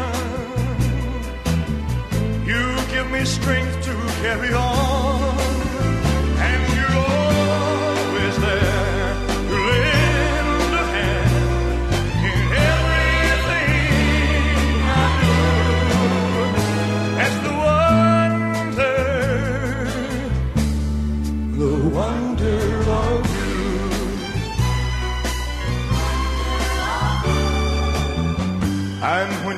You 2.44 2.62
give 2.92 3.10
me 3.10 3.24
strength 3.24 3.84
to 3.84 3.94
carry 4.22 4.52
on. 4.52 5.33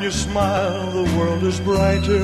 you 0.07 0.13
smile, 0.13 0.93
the 0.93 1.19
world 1.19 1.43
is 1.43 1.59
brighter. 1.59 2.23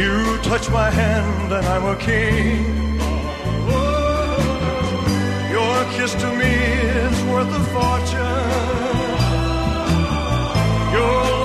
You 0.00 0.38
touch 0.50 0.70
my 0.70 0.88
hand, 0.88 1.52
and 1.52 1.66
I'm 1.66 1.84
a 1.84 1.96
king. 1.96 2.64
Your 5.56 5.76
kiss 5.94 6.12
to 6.22 6.28
me 6.40 6.54
is 7.06 7.18
worth 7.30 7.52
a 7.60 7.64
fortune. 7.74 9.00
Your 10.96 11.39